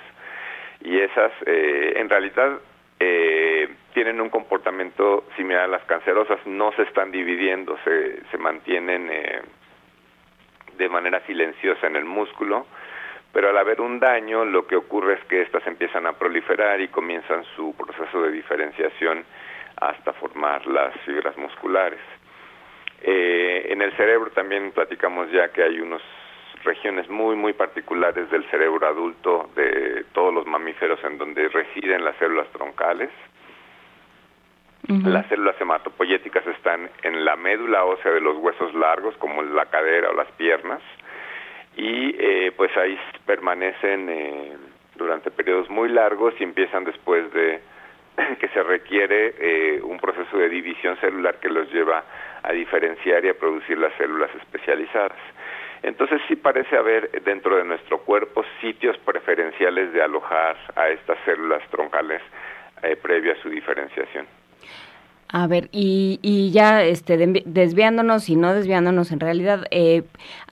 y 0.83 0.99
esas 0.99 1.33
eh, 1.47 1.95
en 1.97 2.11
realidad 2.11 2.61
eh, 3.01 3.69
tienen 3.95 4.21
un 4.21 4.29
comportamiento 4.29 5.25
similar 5.37 5.65
a 5.65 5.69
las 5.69 5.85
cancerosas, 5.85 6.39
no 6.47 6.73
se 6.73 6.83
están 6.83 7.11
dividiendo, 7.11 7.79
se, 7.85 8.23
se 8.31 8.39
mantienen 8.39 9.09
eh, 9.11 9.43
de 10.77 10.89
manera 10.89 11.21
silenciosa 11.27 11.87
en 11.87 11.97
el 11.97 12.05
músculo, 12.05 12.67
pero 13.35 13.51
al 13.51 13.59
haber 13.59 13.81
un 13.81 13.99
daño 13.99 14.45
lo 14.45 14.67
que 14.67 14.77
ocurre 14.77 15.15
es 15.15 15.25
que 15.25 15.43
estas 15.43 15.67
empiezan 15.67 16.07
a 16.07 16.13
proliferar 16.13 16.81
y 16.81 16.89
comienzan 16.89 17.45
su 17.57 17.75
proceso 17.77 18.23
de 18.23 18.31
diferenciación 18.31 19.25
hasta 19.77 20.13
formar 20.15 20.65
las 20.69 20.95
fibras 21.01 21.37
musculares. 21.37 21.99
en 23.03 23.83
el 23.83 23.93
cerebro 23.97 24.31
también 24.31 24.71
platicamos 24.71 25.31
ya 25.33 25.49
que 25.49 25.63
hay 25.65 25.81
unos 25.81 26.01
regiones 26.63 27.09
muy, 27.11 27.35
muy 27.37 27.53
particulares 27.53 28.31
del 28.31 28.49
cerebro 28.51 28.87
adulto 28.87 29.51
de 29.57 30.05
todos 30.13 30.33
los 30.33 30.47
mamíferos 30.47 31.03
en 31.05 31.19
donde 31.19 31.49
residen 31.49 32.05
las 32.05 32.17
células 32.17 32.49
troncales. 32.53 33.11
Las 34.87 35.27
células 35.29 35.59
hematopoyéticas 35.61 36.47
están 36.47 36.91
en 37.03 37.25
la 37.25 37.37
médula 37.37 37.85
ósea 37.85 38.13
de 38.13 38.21
los 38.21 38.37
huesos 38.37 38.75
largos, 38.75 39.17
como 39.17 39.43
la 39.43 39.67
cadera 39.67 40.11
o 40.11 40.15
las 40.15 40.31
piernas, 40.33 40.83
y 41.77 42.15
eh, 42.19 42.53
pues 42.57 42.77
ahí 42.77 42.99
permanecen 43.27 44.09
eh, 44.09 44.57
durante 44.97 45.31
periodos 45.31 45.69
muy 45.71 45.89
largos 45.89 46.35
y 46.39 46.45
empiezan 46.45 46.85
después 46.85 47.33
de 47.33 47.61
que 48.41 48.49
se 48.49 48.63
requiere 48.63 49.35
eh, 49.39 49.81
un 49.83 49.99
proceso 49.99 50.37
de 50.39 50.49
división 50.49 50.97
celular 50.99 51.37
que 51.41 51.49
los 51.49 51.71
lleva 51.73 52.05
a 52.43 52.53
diferenciar 52.53 53.25
y 53.25 53.29
a 53.29 53.35
producir 53.35 53.79
las 53.79 53.93
células 53.95 54.31
especializadas. 54.37 55.19
Entonces 55.83 56.21
sí 56.29 56.37
parece 56.37 56.77
haber 56.77 57.11
dentro 57.23 57.57
de 57.57 57.65
nuestro 57.65 57.99
cuerpo 57.99 58.45
sitios 58.61 58.97
preferenciales 58.99 59.93
de 59.93 60.03
alojar 60.03 60.57
a 60.77 60.89
estas 60.89 61.19
células 61.25 61.63
troncales 61.71 62.23
eh, 62.83 62.97
previo 62.97 63.33
a 63.33 63.37
su 63.37 63.51
diferenciación. 63.51 64.27
A 65.37 65.49
ver, 65.49 65.69
y, 65.73 66.21
y 66.23 66.53
ya 66.53 66.85
este, 66.85 67.17
desviándonos 67.45 68.29
y 68.29 68.37
no 68.37 68.55
desviándonos 68.55 69.11
en 69.11 69.19
realidad, 69.19 69.65
eh, 69.73 70.05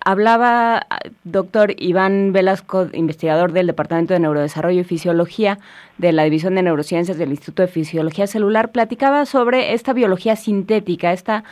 hablaba 0.05 0.89
doctor 1.23 1.77
Iván 1.79 2.33
Velasco, 2.33 2.89
investigador 2.93 3.53
del 3.53 3.69
Departamento 3.69 4.13
de 4.13 4.19
Neurodesarrollo 4.19 4.81
y 4.81 4.85
Fisiología 4.85 5.61
de 5.99 6.11
la 6.11 6.25
División 6.25 6.57
de 6.57 6.65
Neurociencias 6.65 7.17
del 7.17 7.31
Instituto 7.31 7.63
de 7.63 7.69
Fisiología 7.69 8.27
Celular, 8.27 8.73
platicaba 8.73 9.25
sobre 9.25 9.73
esta 9.73 9.93
biología 9.93 10.35
sintética, 10.35 11.13
esta, 11.13 11.45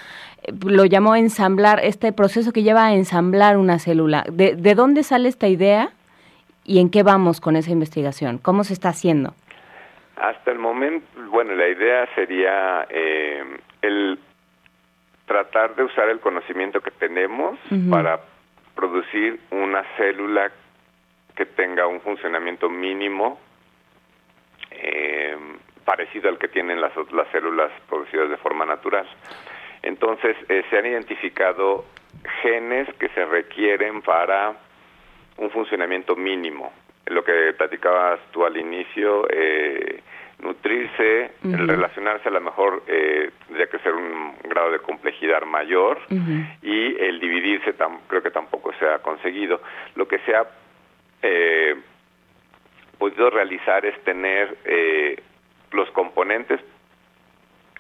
eh, 0.42 0.52
lo 0.64 0.84
llamó 0.84 1.14
ensamblar, 1.14 1.78
este 1.84 2.12
proceso 2.12 2.50
que 2.50 2.64
lleva 2.64 2.86
a 2.86 2.94
ensamblar 2.94 3.58
una 3.58 3.78
célula. 3.78 4.24
¿De, 4.28 4.56
de 4.56 4.74
dónde 4.74 5.04
sale 5.04 5.28
esta 5.28 5.46
idea 5.46 5.92
y 6.64 6.80
en 6.80 6.90
qué 6.90 7.04
vamos 7.04 7.40
con 7.40 7.54
esa 7.54 7.70
investigación? 7.70 8.38
¿Cómo 8.38 8.64
se 8.64 8.72
está 8.72 8.88
haciendo? 8.88 9.34
Hasta 10.20 10.50
el 10.50 10.58
momento, 10.58 11.06
bueno, 11.30 11.54
la 11.54 11.66
idea 11.66 12.06
sería 12.14 12.86
eh, 12.90 13.42
el 13.80 14.18
tratar 15.24 15.74
de 15.76 15.84
usar 15.84 16.10
el 16.10 16.20
conocimiento 16.20 16.82
que 16.82 16.90
tenemos 16.90 17.58
para 17.90 18.20
producir 18.74 19.40
una 19.50 19.82
célula 19.96 20.52
que 21.34 21.46
tenga 21.46 21.86
un 21.86 22.02
funcionamiento 22.02 22.68
mínimo 22.68 23.40
eh, 24.70 25.38
parecido 25.86 26.28
al 26.28 26.38
que 26.38 26.48
tienen 26.48 26.82
las, 26.82 26.92
las 27.12 27.28
células 27.28 27.70
producidas 27.88 28.28
de 28.28 28.36
forma 28.36 28.66
natural. 28.66 29.06
Entonces, 29.82 30.36
eh, 30.50 30.64
se 30.68 30.76
han 30.76 30.84
identificado 30.84 31.86
genes 32.42 32.92
que 32.98 33.08
se 33.10 33.24
requieren 33.24 34.02
para 34.02 34.54
un 35.38 35.50
funcionamiento 35.50 36.14
mínimo 36.14 36.70
lo 37.10 37.24
que 37.24 37.52
platicabas 37.56 38.20
tú 38.30 38.44
al 38.44 38.56
inicio, 38.56 39.26
eh, 39.30 40.00
nutrirse, 40.42 41.32
el 41.44 41.68
relacionarse 41.68 42.28
a 42.28 42.32
lo 42.32 42.40
mejor 42.40 42.82
eh, 42.86 43.30
tendría 43.46 43.66
que 43.66 43.78
ser 43.80 43.92
un 43.92 44.34
grado 44.44 44.70
de 44.72 44.78
complejidad 44.78 45.42
mayor 45.42 45.98
y 46.62 46.96
el 46.96 47.20
dividirse 47.20 47.74
creo 48.06 48.22
que 48.22 48.30
tampoco 48.30 48.72
se 48.78 48.86
ha 48.86 49.00
conseguido. 49.00 49.60
Lo 49.96 50.08
que 50.08 50.18
se 50.20 50.34
ha 50.34 50.46
eh, 51.22 51.76
podido 52.98 53.28
realizar 53.28 53.84
es 53.84 53.98
tener 54.04 54.56
eh, 54.64 55.20
los 55.72 55.90
componentes 55.90 56.60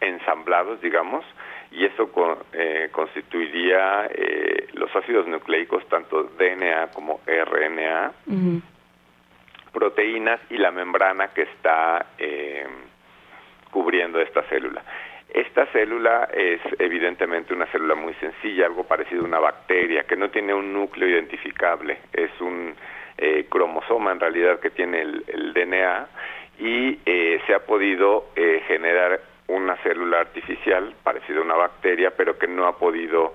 ensamblados, 0.00 0.80
digamos, 0.80 1.24
y 1.70 1.84
eso 1.84 2.10
eh, 2.52 2.88
constituiría 2.90 4.06
eh, 4.12 4.68
los 4.72 4.94
ácidos 4.94 5.26
nucleicos, 5.26 5.86
tanto 5.88 6.24
DNA 6.24 6.88
como 6.92 7.20
RNA, 7.26 8.12
proteínas 9.72 10.40
y 10.50 10.58
la 10.58 10.70
membrana 10.70 11.28
que 11.28 11.42
está 11.42 12.06
eh, 12.18 12.66
cubriendo 13.70 14.20
esta 14.20 14.42
célula. 14.44 14.82
Esta 15.32 15.66
célula 15.66 16.28
es 16.32 16.60
evidentemente 16.78 17.54
una 17.54 17.66
célula 17.66 17.94
muy 17.94 18.14
sencilla, 18.14 18.66
algo 18.66 18.84
parecido 18.84 19.22
a 19.22 19.26
una 19.26 19.38
bacteria, 19.38 20.02
que 20.02 20.16
no 20.16 20.28
tiene 20.30 20.52
un 20.52 20.72
núcleo 20.72 21.08
identificable, 21.08 21.98
es 22.12 22.30
un 22.40 22.74
eh, 23.16 23.46
cromosoma 23.48 24.10
en 24.10 24.20
realidad 24.20 24.58
que 24.58 24.70
tiene 24.70 25.02
el, 25.02 25.52
DNA 25.54 26.08
y 26.58 26.98
eh, 27.06 27.40
se 27.46 27.54
ha 27.54 27.60
podido 27.60 28.30
generar 28.66 29.20
una 29.46 29.76
célula 29.78 30.20
artificial 30.20 30.94
parecida 31.02 31.38
a 31.38 31.42
una 31.42 31.54
bacteria, 31.56 32.12
pero 32.16 32.38
que 32.38 32.46
no 32.46 32.66
ha 32.66 32.76
podido 32.76 33.34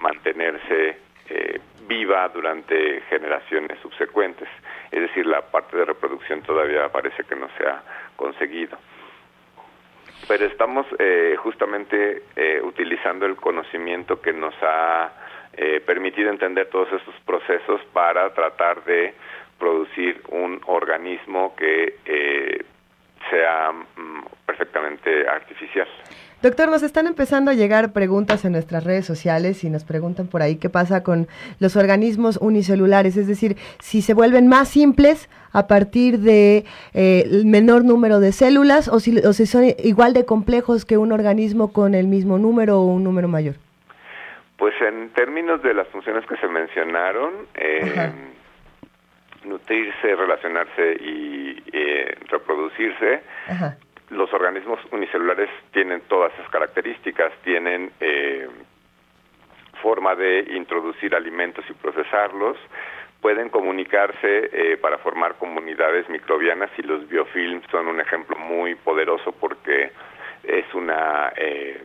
mantenerse 0.00 0.96
viva 1.86 2.28
durante 2.28 3.02
generaciones 3.08 3.78
subsecuentes 3.80 4.48
es 4.90 5.00
decir, 5.00 5.26
la 5.26 5.42
parte 5.42 5.76
de 5.76 5.84
reproducción 5.84 6.42
todavía 6.42 6.88
parece 6.88 7.24
que 7.24 7.36
no 7.36 7.48
se 7.56 7.66
ha 7.66 7.82
conseguido. 8.16 8.76
Pero 10.28 10.46
estamos 10.46 10.86
eh, 10.98 11.36
justamente 11.38 12.24
eh, 12.36 12.60
utilizando 12.62 13.26
el 13.26 13.36
conocimiento 13.36 14.20
que 14.20 14.32
nos 14.32 14.54
ha 14.62 15.12
eh, 15.54 15.80
permitido 15.84 16.30
entender 16.30 16.68
todos 16.68 16.92
estos 16.92 17.14
procesos 17.24 17.80
para 17.92 18.32
tratar 18.34 18.84
de 18.84 19.14
producir 19.58 20.22
un 20.28 20.60
organismo 20.66 21.54
que 21.56 22.64
sea 23.28 23.72
mm, 23.72 24.24
perfectamente 24.46 25.28
artificial. 25.28 25.88
Doctor, 26.42 26.70
nos 26.70 26.82
están 26.82 27.06
empezando 27.06 27.50
a 27.50 27.54
llegar 27.54 27.92
preguntas 27.92 28.46
en 28.46 28.52
nuestras 28.52 28.84
redes 28.84 29.04
sociales 29.04 29.62
y 29.62 29.68
nos 29.68 29.84
preguntan 29.84 30.26
por 30.26 30.40
ahí 30.40 30.56
qué 30.56 30.70
pasa 30.70 31.02
con 31.02 31.28
los 31.58 31.76
organismos 31.76 32.38
unicelulares, 32.40 33.18
es 33.18 33.26
decir, 33.26 33.56
si 33.78 34.00
se 34.00 34.14
vuelven 34.14 34.48
más 34.48 34.70
simples 34.70 35.28
a 35.52 35.66
partir 35.66 36.20
de 36.20 36.64
eh, 36.94 37.24
el 37.26 37.44
menor 37.44 37.84
número 37.84 38.20
de 38.20 38.32
células 38.32 38.88
o 38.88 39.00
si, 39.00 39.18
o 39.18 39.34
si 39.34 39.44
son 39.44 39.64
igual 39.84 40.14
de 40.14 40.24
complejos 40.24 40.86
que 40.86 40.96
un 40.96 41.12
organismo 41.12 41.74
con 41.74 41.94
el 41.94 42.06
mismo 42.06 42.38
número 42.38 42.80
o 42.80 42.86
un 42.86 43.04
número 43.04 43.28
mayor. 43.28 43.56
Pues 44.56 44.74
en 44.80 45.10
términos 45.10 45.62
de 45.62 45.74
las 45.74 45.88
funciones 45.88 46.24
que 46.24 46.38
se 46.38 46.48
mencionaron, 46.48 47.32
eh, 47.54 48.12
nutrirse, 49.44 50.16
relacionarse 50.16 50.96
y 51.02 51.62
eh, 51.70 52.14
reproducirse, 52.28 53.20
los 54.10 54.32
organismos 54.32 54.80
unicelulares 54.92 55.48
tienen 55.72 56.02
todas 56.02 56.32
esas 56.34 56.48
características, 56.50 57.32
tienen 57.44 57.92
eh, 58.00 58.48
forma 59.82 60.14
de 60.14 60.46
introducir 60.54 61.14
alimentos 61.14 61.64
y 61.68 61.72
procesarlos, 61.74 62.56
pueden 63.20 63.50
comunicarse 63.50 64.50
eh, 64.52 64.76
para 64.78 64.98
formar 64.98 65.36
comunidades 65.36 66.08
microbianas 66.08 66.70
y 66.78 66.82
los 66.82 67.06
biofilms 67.08 67.64
son 67.70 67.86
un 67.86 68.00
ejemplo 68.00 68.36
muy 68.38 68.74
poderoso 68.74 69.32
porque 69.32 69.92
es 70.42 70.74
una 70.74 71.32
eh, 71.36 71.82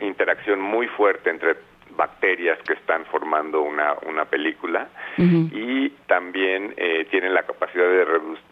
interacción 0.00 0.60
muy 0.60 0.88
fuerte 0.88 1.30
entre 1.30 1.56
bacterias 1.96 2.58
que 2.66 2.74
están 2.74 3.04
formando 3.06 3.62
una, 3.62 3.94
una 4.06 4.24
película 4.24 4.88
y 5.16 5.90
también 6.06 6.74
eh, 6.76 7.06
tienen 7.10 7.34
la 7.34 7.44
capacidad 7.44 7.84
de 7.84 8.04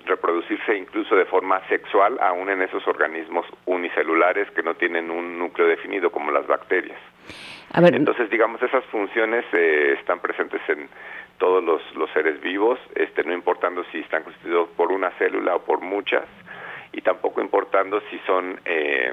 reproducirse 0.06 0.76
incluso 0.76 1.16
de 1.16 1.24
forma 1.24 1.60
sexual 1.68 2.18
aún 2.20 2.50
en 2.50 2.62
esos 2.62 2.86
organismos 2.86 3.46
unicelulares 3.66 4.50
que 4.52 4.62
no 4.62 4.74
tienen 4.74 5.10
un 5.10 5.38
núcleo 5.38 5.66
definido 5.66 6.10
como 6.10 6.30
las 6.30 6.46
bacterias. 6.46 6.98
Entonces, 7.74 8.28
digamos, 8.30 8.62
esas 8.62 8.84
funciones 8.86 9.44
eh, 9.52 9.96
están 9.98 10.20
presentes 10.20 10.60
en 10.68 10.88
todos 11.38 11.64
los, 11.64 11.82
los 11.96 12.10
seres 12.10 12.40
vivos, 12.40 12.78
este, 12.94 13.24
no 13.24 13.32
importando 13.32 13.82
si 13.90 14.00
están 14.00 14.22
constituidos 14.22 14.68
por 14.76 14.92
una 14.92 15.10
célula 15.12 15.56
o 15.56 15.64
por 15.64 15.80
muchas, 15.80 16.24
y 16.92 17.00
tampoco 17.00 17.40
importando 17.40 18.02
si 18.10 18.18
son 18.26 18.60
eh, 18.64 19.12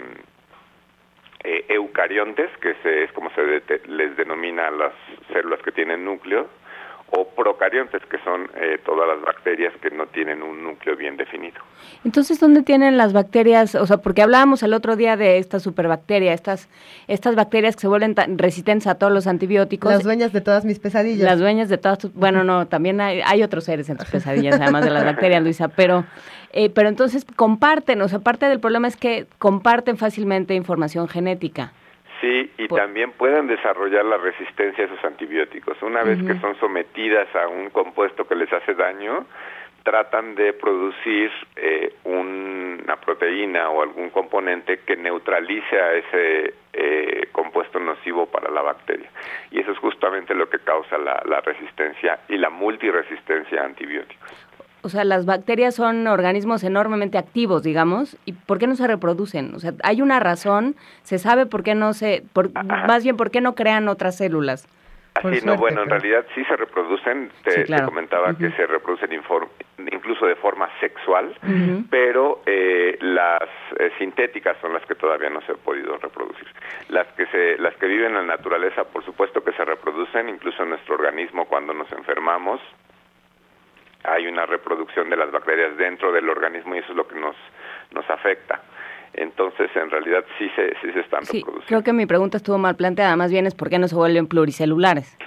eh, 1.43 1.65
eucariontes, 1.69 2.49
que 2.57 2.75
es 2.83 3.11
como 3.13 3.29
se 3.31 3.61
les 3.87 4.17
denomina 4.17 4.69
las 4.71 4.93
células 5.31 5.61
que 5.61 5.71
tienen 5.71 6.03
núcleo, 6.03 6.49
o 7.11 7.27
procariontes, 7.29 8.01
que 8.05 8.17
son 8.23 8.49
eh, 8.55 8.79
todas 8.85 9.07
las 9.07 9.21
bacterias 9.21 9.73
que 9.81 9.89
no 9.91 10.07
tienen 10.07 10.41
un 10.41 10.63
núcleo 10.63 10.95
bien 10.95 11.17
definido. 11.17 11.59
Entonces, 12.03 12.39
¿dónde 12.39 12.63
tienen 12.63 12.97
las 12.97 13.13
bacterias? 13.13 13.75
O 13.75 13.85
sea, 13.85 13.97
porque 13.97 14.21
hablábamos 14.21 14.63
el 14.63 14.73
otro 14.73 14.95
día 14.95 15.17
de 15.17 15.37
esta 15.37 15.59
superbacteria, 15.59 16.33
estas, 16.33 16.69
estas 17.07 17.35
bacterias 17.35 17.75
que 17.75 17.81
se 17.81 17.87
vuelven 17.87 18.15
resistentes 18.37 18.87
a 18.87 18.95
todos 18.95 19.11
los 19.11 19.27
antibióticos. 19.27 19.91
Las 19.91 20.03
dueñas 20.03 20.33
de 20.33 20.41
todas 20.41 20.65
mis 20.65 20.79
pesadillas. 20.79 21.23
Las 21.23 21.39
dueñas 21.39 21.69
de 21.69 21.77
todas 21.77 21.99
tus... 21.99 22.13
Bueno, 22.13 22.43
no, 22.43 22.67
también 22.67 23.01
hay, 23.01 23.21
hay 23.25 23.43
otros 23.43 23.63
seres 23.63 23.89
en 23.89 23.97
tus 23.97 24.09
pesadillas, 24.11 24.59
además 24.59 24.83
de 24.83 24.91
las 24.91 25.05
bacterias, 25.05 25.41
Luisa, 25.41 25.67
pero 25.69 26.05
eh, 26.51 26.69
pero 26.69 26.89
entonces 26.89 27.25
comparten, 27.35 28.01
o 28.01 28.07
sea, 28.07 28.19
parte 28.19 28.47
del 28.47 28.59
problema 28.59 28.87
es 28.87 28.97
que 28.97 29.27
comparten 29.37 29.97
fácilmente 29.97 30.55
información 30.55 31.07
genética. 31.07 31.73
Sí, 32.21 32.51
y 32.57 32.67
también 32.67 33.11
pueden 33.11 33.47
desarrollar 33.47 34.03
la 34.03 34.17
resistencia 34.17 34.83
a 34.83 34.87
esos 34.87 35.03
antibióticos. 35.05 35.81
Una 35.81 36.03
vez 36.03 36.21
que 36.21 36.37
son 36.39 36.55
sometidas 36.59 37.33
a 37.35 37.47
un 37.47 37.69
compuesto 37.69 38.27
que 38.27 38.35
les 38.35 38.51
hace 38.51 38.73
daño, 38.73 39.25
tratan 39.83 40.35
de 40.35 40.51
producir 40.51 41.31
eh, 41.55 41.93
una 42.03 42.97
proteína 42.97 43.69
o 43.69 43.81
algún 43.81 44.09
componente 44.09 44.79
que 44.79 44.97
neutralice 44.97 45.79
a 45.79 45.93
ese 45.93 46.53
eh, 46.73 47.29
compuesto 47.31 47.79
nocivo 47.79 48.25
para 48.25 48.51
la 48.51 48.61
bacteria. 48.61 49.09
Y 49.51 49.61
eso 49.61 49.71
es 49.71 49.77
justamente 49.77 50.35
lo 50.35 50.49
que 50.49 50.59
causa 50.59 50.97
la, 50.97 51.23
la 51.25 51.39
resistencia 51.39 52.19
y 52.27 52.37
la 52.37 52.49
multiresistencia 52.49 53.61
a 53.61 53.65
antibióticos 53.65 54.48
o 54.81 54.89
sea, 54.89 55.03
las 55.03 55.25
bacterias 55.25 55.75
son 55.75 56.07
organismos 56.07 56.63
enormemente 56.63 57.17
activos, 57.17 57.63
digamos, 57.63 58.17
¿y 58.25 58.33
por 58.33 58.59
qué 58.59 58.67
no 58.67 58.75
se 58.75 58.87
reproducen? 58.87 59.53
O 59.55 59.59
sea, 59.59 59.73
hay 59.83 60.01
una 60.01 60.19
razón, 60.19 60.75
se 61.03 61.19
sabe 61.19 61.45
por 61.45 61.63
qué 61.63 61.75
no 61.75 61.93
se, 61.93 62.23
por, 62.33 62.51
más 62.63 63.03
bien 63.03 63.17
por 63.17 63.31
qué 63.31 63.41
no 63.41 63.55
crean 63.55 63.87
otras 63.89 64.17
células. 64.17 64.67
Así, 65.15 65.45
no, 65.45 65.57
bueno, 65.57 65.83
en 65.83 65.89
realidad 65.89 66.25
sí 66.33 66.45
se 66.45 66.55
reproducen, 66.55 67.29
te, 67.43 67.65
comentaba 67.83 68.37
que 68.37 68.51
se 68.51 68.65
reproducen 68.67 69.11
incluso 69.11 70.25
de 70.25 70.35
forma 70.35 70.69
sexual, 70.79 71.35
pero 71.89 72.41
eh, 72.45 72.97
las 73.01 73.49
eh, 73.79 73.91
sintéticas 73.97 74.55
son 74.61 74.73
las 74.73 74.85
que 74.85 74.95
todavía 74.95 75.29
no 75.29 75.41
se 75.41 75.51
han 75.51 75.57
podido 75.57 75.97
reproducir. 75.97 76.47
Las 76.87 77.07
que 77.13 77.25
se, 77.27 77.57
las 77.57 77.75
que 77.75 77.87
viven 77.87 78.15
en 78.15 78.27
la 78.27 78.35
naturaleza, 78.37 78.85
por 78.85 79.03
supuesto 79.03 79.43
que 79.43 79.51
se 79.53 79.65
reproducen, 79.65 80.29
incluso 80.29 80.63
en 80.63 80.69
nuestro 80.69 80.95
organismo 80.95 81.45
cuando 81.45 81.73
nos 81.73 81.91
enfermamos, 81.91 82.61
hay 84.03 84.27
una 84.27 84.45
reproducción 84.45 85.09
de 85.09 85.17
las 85.17 85.31
bacterias 85.31 85.75
dentro 85.77 86.11
del 86.11 86.29
organismo 86.29 86.75
y 86.75 86.79
eso 86.79 86.91
es 86.91 86.95
lo 86.97 87.07
que 87.07 87.19
nos, 87.19 87.35
nos 87.91 88.09
afecta. 88.09 88.61
Entonces, 89.13 89.69
en 89.75 89.89
realidad 89.89 90.23
sí 90.37 90.49
se, 90.55 90.69
sí 90.81 90.91
se 90.93 90.99
están 91.01 91.25
Sí, 91.25 91.39
reproduciendo. 91.39 91.67
creo 91.67 91.83
que 91.83 91.93
mi 91.93 92.05
pregunta 92.05 92.37
estuvo 92.37 92.57
mal 92.57 92.75
planteada, 92.75 93.15
más 93.15 93.31
bien 93.31 93.47
es 93.47 93.55
por 93.55 93.69
qué 93.69 93.79
no 93.79 93.87
se 93.87 93.95
vuelven 93.95 94.27
pluricelulares. 94.27 95.17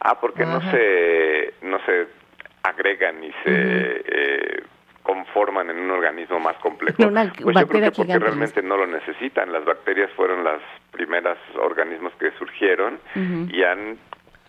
Ah, 0.00 0.18
porque 0.20 0.44
no 0.46 0.60
se, 0.70 1.54
no 1.62 1.78
se 1.84 2.06
agregan 2.62 3.20
ni 3.20 3.30
se 3.30 3.36
eh, 3.46 4.62
conforman 5.02 5.70
en 5.70 5.78
un 5.78 5.90
organismo 5.90 6.40
más 6.40 6.56
complejo. 6.58 7.02
Una 7.06 7.24
pues 7.24 7.36
yo 7.38 7.44
creo 7.44 7.54
bacteria 7.54 7.90
que 7.90 7.96
porque 7.96 8.06
gigante. 8.12 8.24
realmente 8.26 8.62
no 8.62 8.76
lo 8.76 8.86
necesitan. 8.86 9.52
Las 9.52 9.64
bacterias 9.64 10.10
fueron 10.16 10.42
las 10.44 10.60
primeras 10.90 11.38
organismos 11.60 12.12
que 12.18 12.30
surgieron 12.38 12.98
y 13.14 13.62
han 13.62 13.98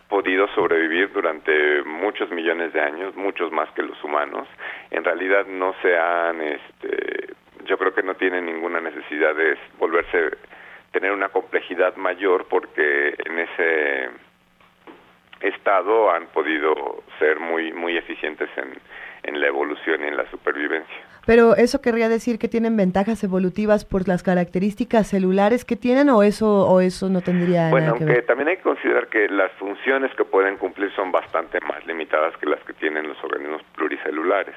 podido 0.09 0.47
sobrevivir 0.49 1.11
durante 1.11 1.83
muchos 1.83 2.31
millones 2.31 2.73
de 2.73 2.81
años, 2.81 3.15
muchos 3.15 3.51
más 3.51 3.69
que 3.71 3.83
los 3.83 4.01
humanos. 4.03 4.47
En 4.91 5.03
realidad 5.03 5.45
no 5.45 5.75
se 5.81 5.97
han, 5.97 6.41
este, 6.41 7.33
yo 7.65 7.77
creo 7.77 7.93
que 7.93 8.03
no 8.03 8.15
tienen 8.15 8.45
ninguna 8.45 8.79
necesidad 8.79 9.35
de 9.35 9.57
volverse, 9.77 10.37
tener 10.91 11.11
una 11.11 11.29
complejidad 11.29 11.95
mayor 11.97 12.47
porque 12.49 13.15
en 13.25 13.39
ese 13.39 14.09
estado 15.41 16.09
han 16.11 16.27
podido 16.27 17.03
ser 17.19 17.39
muy 17.39 17.71
muy 17.71 17.95
eficientes 17.95 18.49
en, 18.57 18.73
en 19.23 19.39
la 19.39 19.47
evolución 19.47 20.03
y 20.03 20.07
en 20.07 20.17
la 20.17 20.29
supervivencia. 20.31 21.06
Pero 21.27 21.57
eso 21.57 21.81
querría 21.81 22.07
decir 22.07 22.39
que 22.39 22.47
tienen 22.47 22.77
ventajas 22.77 23.21
evolutivas 23.23 23.83
por 23.83 24.07
las 24.07 24.23
características 24.23 25.07
celulares 25.07 25.65
que 25.65 25.75
tienen 25.75 26.09
o 26.09 26.23
eso 26.23 26.65
o 26.67 26.79
eso 26.79 27.09
no 27.09 27.19
tendría 27.19 27.69
Bueno, 27.69 27.87
nada 27.87 27.97
que 27.97 28.03
aunque 28.05 28.15
ver. 28.19 28.25
también 28.25 28.47
hay 28.47 28.55
que 28.57 28.63
considerar 28.63 29.07
que 29.09 29.27
las 29.27 29.51
funciones 29.59 30.09
que 30.15 30.23
pueden 30.23 30.55
cumplir 30.55 30.89
son 30.95 31.11
bastante 31.11 31.59
más 31.61 31.85
limitadas 31.85 32.35
que 32.37 32.45
las 32.45 32.63
que 32.63 32.71
tienen 32.73 33.09
los 33.09 33.21
organismos 33.21 33.61
pluricelulares. 33.75 34.55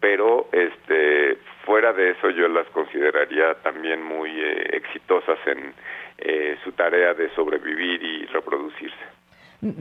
Pero 0.00 0.48
este 0.52 1.38
fuera 1.64 1.92
de 1.92 2.10
eso 2.10 2.30
yo 2.30 2.48
las 2.48 2.66
consideraría 2.70 3.54
también 3.62 4.02
muy 4.02 4.30
eh, 4.30 4.70
exitosas 4.72 5.38
en 5.46 5.72
eh, 6.18 6.56
su 6.64 6.72
tarea 6.72 7.14
de 7.14 7.30
sobrevivir 7.36 8.02
y 8.02 8.26
reproducirse. 8.26 9.19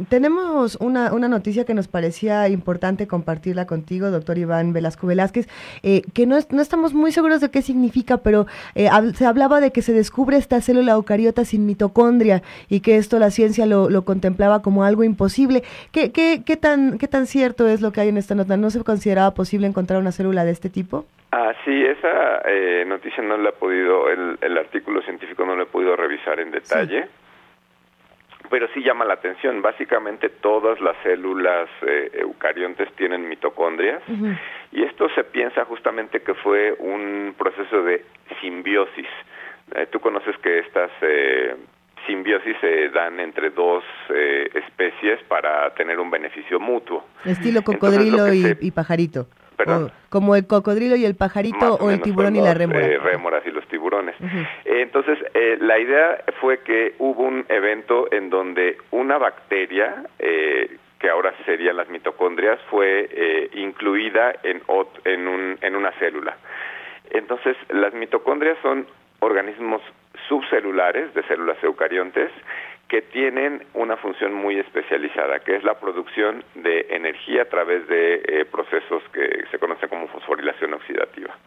Tenemos 0.09 0.75
una, 0.81 1.13
una 1.13 1.27
noticia 1.27 1.65
que 1.65 1.73
nos 1.73 1.87
parecía 1.87 2.47
importante 2.49 3.07
compartirla 3.07 3.65
contigo, 3.65 4.11
doctor 4.11 4.37
Iván 4.37 4.73
Velasco 4.73 5.07
Velázquez, 5.07 5.47
eh, 5.83 6.01
que 6.13 6.25
no, 6.25 6.37
es- 6.37 6.51
no 6.51 6.61
estamos 6.61 6.93
muy 6.93 7.11
seguros 7.11 7.41
de 7.41 7.49
qué 7.49 7.61
significa, 7.61 8.17
pero 8.17 8.45
eh, 8.75 8.89
se 9.15 9.25
hablaba 9.25 9.59
de 9.61 9.71
que 9.71 9.81
se 9.81 9.93
descubre 9.93 10.37
esta 10.37 10.61
célula 10.61 10.93
eucariota 10.93 11.45
sin 11.45 11.65
mitocondria 11.65 12.41
y 12.69 12.81
que 12.81 12.97
esto 12.97 13.19
la 13.19 13.31
ciencia 13.31 13.65
lo, 13.65 13.89
lo 13.89 14.03
contemplaba 14.03 14.61
como 14.61 14.83
algo 14.83 15.03
imposible. 15.03 15.63
¿Qué, 15.91 16.11
qué, 16.11 16.43
qué, 16.45 16.57
tan, 16.57 16.97
¿Qué 16.97 17.07
tan 17.07 17.25
cierto 17.25 17.67
es 17.67 17.81
lo 17.81 17.91
que 17.91 18.01
hay 18.01 18.09
en 18.09 18.17
esta 18.17 18.35
nota? 18.35 18.57
¿No 18.57 18.69
se 18.69 18.83
consideraba 18.83 19.33
posible 19.33 19.67
encontrar 19.67 19.99
una 19.99 20.11
célula 20.11 20.43
de 20.45 20.51
este 20.51 20.69
tipo? 20.69 21.05
Ah, 21.31 21.53
sí, 21.63 21.71
esa 21.85 22.41
eh, 22.47 22.83
noticia 22.87 23.23
no 23.23 23.37
la 23.37 23.49
he 23.49 23.53
podido, 23.53 24.09
el, 24.09 24.37
el 24.41 24.57
artículo 24.57 25.01
científico 25.03 25.45
no 25.45 25.55
lo 25.55 25.63
he 25.63 25.67
podido 25.67 25.95
revisar 25.95 26.39
en 26.39 26.51
detalle, 26.51 27.07
pero 28.49 28.67
sí 28.73 28.81
llama 28.81 29.05
la 29.05 29.13
atención. 29.15 29.61
Básicamente 29.61 30.29
todas 30.29 30.79
las 30.81 30.95
células 31.03 31.69
eh, 31.81 32.09
eucariontes 32.19 32.91
tienen 32.95 33.27
mitocondrias 33.29 34.01
y 34.71 34.83
esto 34.83 35.07
se 35.15 35.23
piensa 35.23 35.65
justamente 35.65 36.21
que 36.21 36.33
fue 36.35 36.73
un 36.79 37.33
proceso 37.37 37.83
de 37.83 38.05
simbiosis. 38.41 39.07
Eh, 39.75 39.87
Tú 39.91 39.99
conoces 39.99 40.35
que 40.39 40.59
estas 40.59 40.89
eh, 41.01 41.55
simbiosis 42.07 42.55
se 42.61 42.89
dan 42.89 43.19
entre 43.19 43.49
dos 43.51 43.83
eh, 44.09 44.49
especies 44.53 45.21
para 45.27 45.73
tener 45.75 45.99
un 45.99 46.09
beneficio 46.09 46.59
mutuo. 46.59 47.05
Estilo 47.25 47.61
cocodrilo 47.63 48.33
y, 48.33 48.41
se- 48.43 48.57
y 48.61 48.71
pajarito. 48.71 49.27
Perdón. 49.57 49.85
O 49.85 50.09
como 50.09 50.35
el 50.37 50.47
cocodrilo 50.47 50.95
y 50.95 51.03
el 51.03 51.15
pajarito 51.15 51.57
Más 51.57 51.81
o, 51.81 51.91
el 51.91 52.01
tiburón 52.01 52.35
y 52.35 52.41
la 52.41 52.53
rémora. 52.53 52.79
eh, 52.79 52.97
rémoras 52.97 53.45
y 53.45 53.51
los 53.51 53.67
tiburones. 53.89 54.15
Eh, 54.65 54.81
entonces, 54.81 55.17
eh, 55.33 55.57
la 55.59 55.79
idea 55.79 56.23
fue 56.39 56.59
que 56.59 56.93
hubo 56.99 57.23
un 57.23 57.45
evento 57.49 58.07
en 58.11 58.29
donde 58.29 58.77
una 58.91 59.17
bacteria, 59.17 60.03
eh, 60.19 60.77
que 60.99 61.09
ahora 61.09 61.33
serían 61.45 61.77
las 61.77 61.89
mitocondrias, 61.89 62.59
fue 62.69 63.09
eh, 63.11 63.49
incluida 63.53 64.33
en, 64.43 64.61
ot- 64.63 64.99
en, 65.05 65.27
un, 65.27 65.57
en 65.61 65.75
una 65.75 65.91
célula. 65.93 66.37
Entonces, 67.11 67.55
las 67.69 67.93
mitocondrias 67.93 68.57
son 68.61 68.85
organismos 69.19 69.81
subcelulares 70.27 71.13
de 71.13 71.23
células 71.23 71.57
eucariontes 71.63 72.29
que 72.89 73.03
tienen 73.03 73.63
una 73.75 73.97
función 73.97 74.33
muy 74.33 74.57
especializada, 74.57 75.39
que 75.41 75.55
es 75.55 75.63
la 75.63 75.79
producción 75.79 76.43
de 76.55 76.87
energía 76.89 77.43
a 77.43 77.45
través 77.45 77.87
de 77.87 78.15
eh, 78.15 78.45
procesos 78.45 79.03
que 79.13 79.45
se 79.51 79.59
conocen 79.59 79.89
como 79.89 80.07
fosforilación 80.07 80.73
oxidativa. 80.73 81.37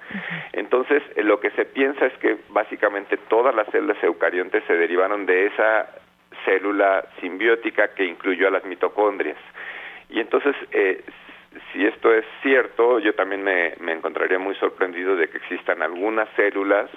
Entonces, 0.53 1.03
eh, 1.17 1.25
lo 1.25 1.41
que 1.41 1.51
se 1.51 1.65
piensa 1.65 2.07
es 2.07 2.13
que 2.19 2.39
básicamente 2.51 3.17
todas 3.29 3.55
las 3.57 3.67
células 3.71 4.01
eucariontes 4.05 4.63
se 4.69 4.75
derivaron 4.75 5.27
de 5.27 5.47
esa 5.47 5.89
célula 6.45 7.05
simbiótica 7.21 7.89
que 7.89 8.05
incluyó 8.05 8.47
a 8.47 8.53
las 8.53 8.65
mitocondrias. 8.65 9.37
Y 10.11 10.21
entonces, 10.21 10.55
eh, 10.71 11.03
si 11.73 11.85
esto 11.85 12.13
es 12.13 12.25
cierto, 12.43 12.99
yo 12.99 13.15
también 13.15 13.43
me, 13.43 13.75
me 13.81 13.93
encontraría 13.93 14.39
muy 14.39 14.55
sorprendido 14.57 15.17
de 15.17 15.29
que 15.29 15.39
existan 15.39 15.83
algunas 15.83 16.29
células 16.37 16.91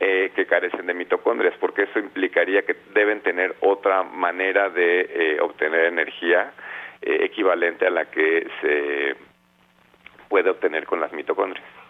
eh, 0.00 0.32
que 0.34 0.46
carecen 0.46 0.86
de 0.86 0.94
mitocondrias, 0.94 1.54
porque 1.58 1.82
eso 1.82 1.98
implicaría 1.98 2.62
que 2.62 2.76
deben 2.94 3.20
tener 3.20 3.54
otra 3.60 4.02
manera 4.02 4.68
de 4.70 5.00
eh, 5.00 5.40
obtener 5.40 5.86
energía 5.86 6.52
eh, 7.00 7.18
equivalente 7.22 7.86
a 7.86 7.90
la 7.90 8.06
que 8.06 8.48
se 8.60 9.16
puede 10.28 10.50
obtener 10.50 10.86
con 10.86 11.00
las 11.00 11.12
mitocondrias. 11.12 11.81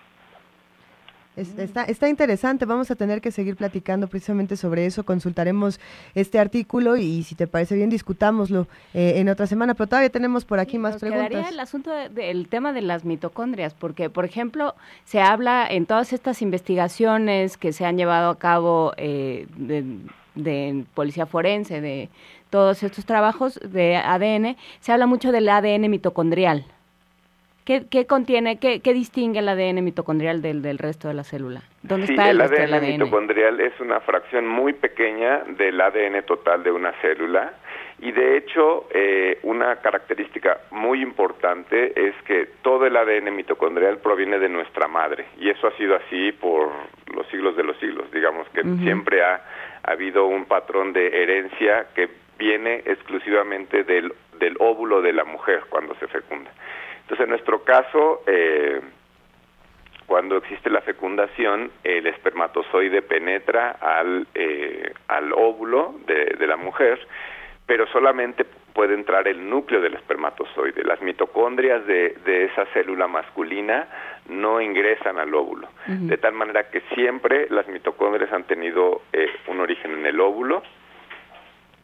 Es- 1.34 1.58
Está, 1.58 1.84
está 1.84 2.08
interesante, 2.10 2.66
vamos 2.66 2.90
a 2.90 2.94
tener 2.94 3.22
que 3.22 3.30
seguir 3.30 3.56
platicando 3.56 4.06
precisamente 4.06 4.56
sobre 4.56 4.84
eso, 4.84 5.04
consultaremos 5.04 5.80
este 6.14 6.38
artículo 6.38 6.96
y 6.98 7.22
si 7.22 7.34
te 7.34 7.46
parece 7.46 7.74
bien 7.74 7.88
discutámoslo 7.88 8.66
eh, 8.92 9.14
en 9.16 9.30
otra 9.30 9.46
semana, 9.46 9.72
pero 9.72 9.86
todavía 9.88 10.10
tenemos 10.10 10.44
por 10.44 10.58
aquí 10.60 10.76
más 10.76 10.92
Nos 10.94 11.00
preguntas. 11.00 11.28
quedaría 11.30 11.48
el 11.48 11.60
asunto 11.60 11.90
de- 11.90 12.10
del 12.10 12.48
tema 12.48 12.74
de 12.74 12.82
las 12.82 13.06
mitocondrias, 13.06 13.72
porque, 13.72 14.10
por 14.10 14.26
ejemplo, 14.26 14.74
se 15.06 15.20
habla 15.22 15.66
en 15.70 15.86
todas 15.86 16.12
estas 16.12 16.42
investigaciones 16.42 17.56
que 17.56 17.72
se 17.72 17.86
han 17.86 17.96
llevado 17.96 18.28
a 18.28 18.38
cabo 18.38 18.92
eh, 18.98 19.46
de, 19.56 19.84
de 20.34 20.84
policía 20.94 21.24
forense, 21.24 21.80
de 21.80 22.10
todos 22.50 22.82
estos 22.82 23.06
trabajos 23.06 23.58
de 23.66 23.96
ADN, 23.96 24.56
se 24.80 24.92
habla 24.92 25.06
mucho 25.06 25.32
del 25.32 25.48
ADN 25.48 25.88
mitocondrial. 25.88 26.66
¿Qué, 27.64 27.84
qué 27.88 28.06
contiene, 28.06 28.58
qué, 28.58 28.80
qué 28.80 28.92
distingue 28.92 29.38
el 29.38 29.48
ADN 29.48 29.84
mitocondrial 29.84 30.42
del, 30.42 30.62
del 30.62 30.78
resto 30.78 31.06
de 31.06 31.14
la 31.14 31.22
célula? 31.22 31.62
¿Dónde 31.82 32.08
Sí, 32.08 32.14
está 32.14 32.30
el, 32.30 32.40
el 32.40 32.48
resto 32.48 32.60
del 32.60 32.74
ADN 32.74 32.92
mitocondrial 32.92 33.60
es 33.60 33.78
una 33.80 34.00
fracción 34.00 34.48
muy 34.48 34.72
pequeña 34.72 35.44
del 35.56 35.80
ADN 35.80 36.24
total 36.26 36.64
de 36.64 36.72
una 36.72 36.92
célula 37.00 37.52
y 38.00 38.10
de 38.10 38.36
hecho 38.36 38.88
eh, 38.90 39.38
una 39.44 39.76
característica 39.76 40.58
muy 40.72 41.02
importante 41.02 41.92
es 41.94 42.14
que 42.24 42.48
todo 42.62 42.84
el 42.84 42.96
ADN 42.96 43.34
mitocondrial 43.34 43.98
proviene 43.98 44.40
de 44.40 44.48
nuestra 44.48 44.88
madre 44.88 45.26
y 45.38 45.48
eso 45.48 45.68
ha 45.68 45.76
sido 45.76 45.94
así 45.94 46.32
por 46.32 46.68
los 47.14 47.26
siglos 47.28 47.56
de 47.56 47.62
los 47.62 47.76
siglos, 47.78 48.10
digamos 48.10 48.48
que 48.48 48.62
siempre 48.82 49.22
ha, 49.22 49.40
habido 49.84 50.26
un 50.26 50.44
patrón 50.46 50.92
de 50.92 51.22
herencia 51.22 51.86
que 51.94 52.08
viene 52.38 52.82
exclusivamente 52.86 53.82
del, 53.84 54.12
del 54.38 54.56
óvulo 54.60 55.00
de 55.00 55.12
la 55.12 55.24
mujer 55.24 55.62
cuando 55.68 55.94
se 55.96 56.06
fecunda. 56.06 56.50
Entonces, 57.12 57.24
en 57.24 57.30
nuestro 57.30 57.62
caso, 57.62 58.22
eh, 58.26 58.80
cuando 60.06 60.38
existe 60.38 60.70
la 60.70 60.80
fecundación, 60.80 61.70
el 61.84 62.06
espermatozoide 62.06 63.02
penetra 63.02 63.72
al, 63.72 64.26
eh, 64.34 64.94
al 65.08 65.30
óvulo 65.34 65.96
de, 66.06 66.36
de 66.38 66.46
la 66.46 66.56
mujer, 66.56 66.98
pero 67.66 67.86
solamente 67.88 68.46
puede 68.72 68.94
entrar 68.94 69.28
el 69.28 69.46
núcleo 69.46 69.82
del 69.82 69.92
espermatozoide. 69.92 70.84
Las 70.84 71.02
mitocondrias 71.02 71.86
de, 71.86 72.16
de 72.24 72.44
esa 72.46 72.64
célula 72.72 73.06
masculina 73.08 73.86
no 74.30 74.62
ingresan 74.62 75.18
al 75.18 75.34
óvulo, 75.34 75.68
de 75.86 76.16
tal 76.16 76.32
manera 76.32 76.70
que 76.70 76.80
siempre 76.94 77.46
las 77.50 77.68
mitocondrias 77.68 78.32
han 78.32 78.44
tenido 78.44 79.02
eh, 79.12 79.28
un 79.48 79.60
origen 79.60 79.92
en 79.92 80.06
el 80.06 80.18
óvulo. 80.18 80.62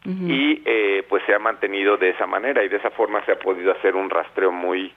Y 0.05 0.63
eh, 0.65 1.03
pues 1.07 1.21
se 1.25 1.35
ha 1.35 1.39
mantenido 1.39 1.97
de 1.97 2.09
esa 2.09 2.25
manera 2.25 2.63
y 2.63 2.69
de 2.69 2.77
esa 2.77 2.89
forma 2.89 3.23
se 3.25 3.33
ha 3.33 3.35
podido 3.37 3.71
hacer 3.73 3.95
un 3.95 4.09
rastreo 4.09 4.51
muy 4.51 4.91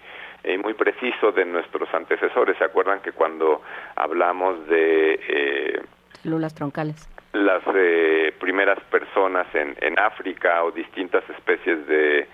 eh, 0.44 0.58
muy 0.58 0.74
preciso 0.74 1.32
de 1.32 1.44
nuestros 1.44 1.92
antecesores. 1.94 2.56
¿Se 2.58 2.64
acuerdan 2.64 3.00
que 3.00 3.12
cuando 3.12 3.62
hablamos 3.96 4.66
de 4.66 5.20
eh, 5.28 5.82
Células 6.22 6.54
troncales. 6.54 7.08
las 7.32 7.62
eh, 7.74 8.32
primeras 8.38 8.78
personas 8.84 9.46
en, 9.54 9.76
en 9.80 9.98
África 9.98 10.62
o 10.64 10.70
distintas 10.70 11.28
especies 11.30 11.86
de, 11.86 12.28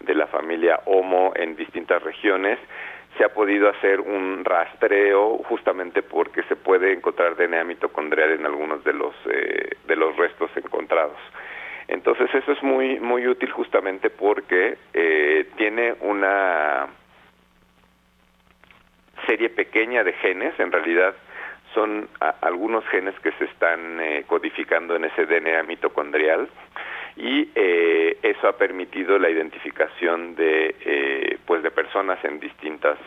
de 0.00 0.14
la 0.14 0.26
familia 0.26 0.80
Homo 0.86 1.32
en 1.36 1.56
distintas 1.56 2.02
regiones, 2.02 2.58
se 3.16 3.24
ha 3.24 3.28
podido 3.28 3.68
hacer 3.68 4.00
un 4.00 4.44
rastreo 4.44 5.38
justamente 5.48 6.02
porque 6.02 6.42
se 6.44 6.56
puede 6.56 6.92
encontrar 6.92 7.36
DNA 7.36 7.64
mitocondrial 7.64 8.30
en 8.30 8.46
algunos 8.46 8.82
de 8.84 8.92
los 8.92 9.14
eh, 9.26 9.70
de 9.86 9.96
los 9.96 10.16
restos 10.16 10.50
encontrados. 10.56 11.18
Entonces 11.88 12.32
eso 12.34 12.52
es 12.52 12.62
muy 12.62 13.00
muy 13.00 13.26
útil 13.26 13.50
justamente 13.50 14.10
porque 14.10 14.78
eh, 14.94 15.48
tiene 15.56 15.94
una 16.00 16.86
serie 19.26 19.50
pequeña 19.50 20.04
de 20.04 20.12
genes, 20.14 20.58
en 20.58 20.72
realidad 20.72 21.14
son 21.74 22.08
algunos 22.40 22.84
genes 22.88 23.14
que 23.20 23.32
se 23.32 23.44
están 23.44 24.00
eh, 24.00 24.24
codificando 24.26 24.96
en 24.96 25.04
ese 25.04 25.26
DNA 25.26 25.62
mitocondrial 25.64 26.48
y 27.16 27.48
eh, 27.54 28.18
eso 28.22 28.48
ha 28.48 28.56
permitido 28.56 29.18
la 29.18 29.30
identificación 29.30 30.34
de 30.34 30.74
eh, 30.80 31.38
pues 31.46 31.62
de 31.62 31.70
personas 31.70 32.18
en 32.24 32.40
distintas 32.40 32.98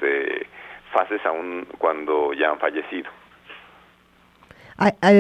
fases 0.92 1.26
aún 1.26 1.68
cuando 1.78 2.34
ya 2.34 2.52
han 2.52 2.60
fallecido. 2.60 3.10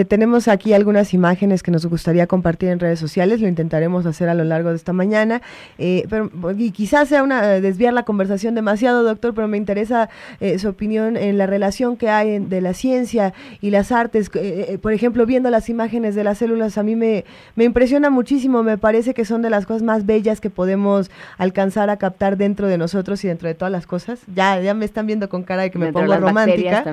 Tenemos 0.08 0.47
aquí 0.47 0.74
algunas 0.74 1.14
imágenes 1.14 1.64
que 1.64 1.72
nos 1.72 1.86
gustaría 1.86 2.28
compartir 2.28 2.70
en 2.70 2.80
redes 2.80 2.99
sociales, 2.99 3.41
lo 3.41 3.47
intentaremos 3.47 4.06
hacer 4.06 4.30
a 4.30 4.34
lo 4.34 4.43
largo 4.43 4.70
de 4.70 4.76
esta 4.76 4.93
mañana, 4.93 5.41
eh, 5.78 6.06
pero 6.10 6.30
y 6.58 6.72
quizás 6.72 7.10
sea 7.10 7.24
una 7.24 7.41
desviar 7.60 7.93
la 7.93 8.04
conversación 8.04 8.56
demasiado, 8.56 9.04
doctor, 9.04 9.34
pero 9.34 9.47
me 9.47 9.58
interesa 9.58 10.10
eh, 10.39 10.60
su 10.60 10.70
opinión 10.70 11.18
en 11.18 11.38
la 11.38 11.45
relación 11.45 11.97
que 11.97 12.10
hay 12.10 12.39
de 12.39 12.62
la 12.62 12.74
ciencia 12.74 13.34
y 13.62 13.70
las 13.70 13.91
artes. 13.91 14.30
Eh, 14.34 14.78
por 14.82 14.93
ejemplo, 14.93 15.26
viendo 15.26 15.49
las 15.49 15.70
imágenes 15.70 16.16
de 16.16 16.24
las 16.24 16.38
células, 16.39 16.78
a 16.78 16.84
mí 16.84 16.95
me, 16.95 17.26
me 17.56 17.64
impresiona 17.64 18.10
muchísimo, 18.10 18.64
me 18.64 18.78
parece 18.78 19.14
que 19.14 19.26
son 19.26 19.41
de 19.41 19.49
las 19.49 19.66
cosas 19.66 19.84
más 19.84 20.06
bellas 20.06 20.41
que 20.41 20.49
podemos 20.49 21.12
alcanzar 21.38 21.89
a 21.89 21.97
captar 21.97 22.38
dentro 22.38 22.68
de 22.68 22.78
nosotros 22.78 23.24
y 23.24 23.28
dentro 23.28 23.47
de 23.47 23.56
todas 23.56 23.72
las 23.72 23.88
cosas. 23.88 24.20
Ya, 24.34 24.60
ya 24.60 24.74
me 24.74 24.86
están 24.86 25.08
viendo 25.08 25.30
con 25.30 25.43
cara 25.43 25.64
de 25.64 25.72
que 25.72 25.80
me 25.80 25.91
pongo 25.91 26.16
romántica, 26.18 26.84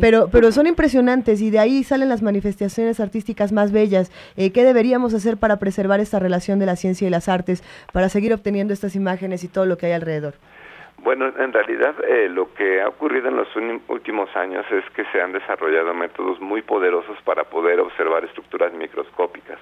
pero, 0.00 0.28
pero 0.28 0.52
son 0.52 0.66
impresionantes 0.66 1.40
y 1.40 1.50
de 1.50 1.58
ahí 1.58 1.84
salen 2.02 2.08
las 2.08 2.22
manifestaciones 2.22 2.98
artísticas 2.98 3.52
más 3.52 3.70
bellas. 3.70 4.10
Eh, 4.36 4.52
¿Qué 4.52 4.64
deberíamos 4.64 5.14
hacer 5.14 5.36
para 5.36 5.58
preservar 5.58 6.00
esta 6.00 6.18
relación 6.18 6.58
de 6.58 6.66
la 6.66 6.74
ciencia 6.74 7.06
y 7.06 7.10
las 7.10 7.28
artes, 7.28 7.62
para 7.92 8.08
seguir 8.08 8.32
obteniendo 8.32 8.72
estas 8.72 8.96
imágenes 8.96 9.44
y 9.44 9.48
todo 9.48 9.66
lo 9.66 9.76
que 9.76 9.86
hay 9.86 9.92
alrededor? 9.92 10.34
Bueno, 10.98 11.26
en 11.26 11.52
realidad 11.52 11.94
eh, 12.04 12.28
lo 12.28 12.52
que 12.54 12.80
ha 12.80 12.88
ocurrido 12.88 13.28
en 13.28 13.36
los 13.36 13.48
últimos 13.88 14.34
años 14.36 14.64
es 14.70 14.84
que 14.94 15.04
se 15.12 15.20
han 15.20 15.32
desarrollado 15.32 15.94
métodos 15.94 16.40
muy 16.40 16.62
poderosos 16.62 17.16
para 17.24 17.44
poder 17.44 17.78
observar 17.80 18.24
estructuras 18.24 18.72
microscópicas. 18.72 19.58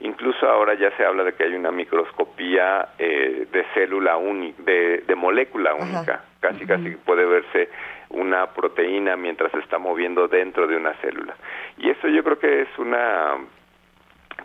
Incluso 0.00 0.48
ahora 0.48 0.74
ya 0.74 0.90
se 0.96 1.04
habla 1.04 1.24
de 1.24 1.32
que 1.34 1.44
hay 1.44 1.54
una 1.54 1.72
microscopía 1.72 2.88
eh, 2.98 3.46
de 3.50 3.64
célula 3.74 4.16
única, 4.16 4.62
de, 4.62 5.14
molécula 5.14 5.74
única. 5.74 6.24
Casi, 6.40 6.66
casi 6.66 6.90
puede 6.90 7.24
verse 7.24 7.70
una 8.10 8.46
proteína 8.52 9.16
mientras 9.16 9.52
se 9.52 9.58
está 9.58 9.78
moviendo 9.78 10.28
dentro 10.28 10.66
de 10.66 10.76
una 10.76 10.94
célula. 10.94 11.36
Y 11.78 11.90
eso 11.90 12.08
yo 12.08 12.22
creo 12.22 12.38
que 12.38 12.62
es 12.62 12.78
una 12.78 13.36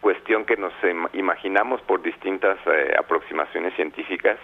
cuestión 0.01 0.45
que 0.45 0.57
nos 0.57 0.73
imaginamos 1.13 1.81
por 1.81 2.01
distintas 2.01 2.57
eh, 2.65 2.93
aproximaciones 2.97 3.73
científicas, 3.75 4.37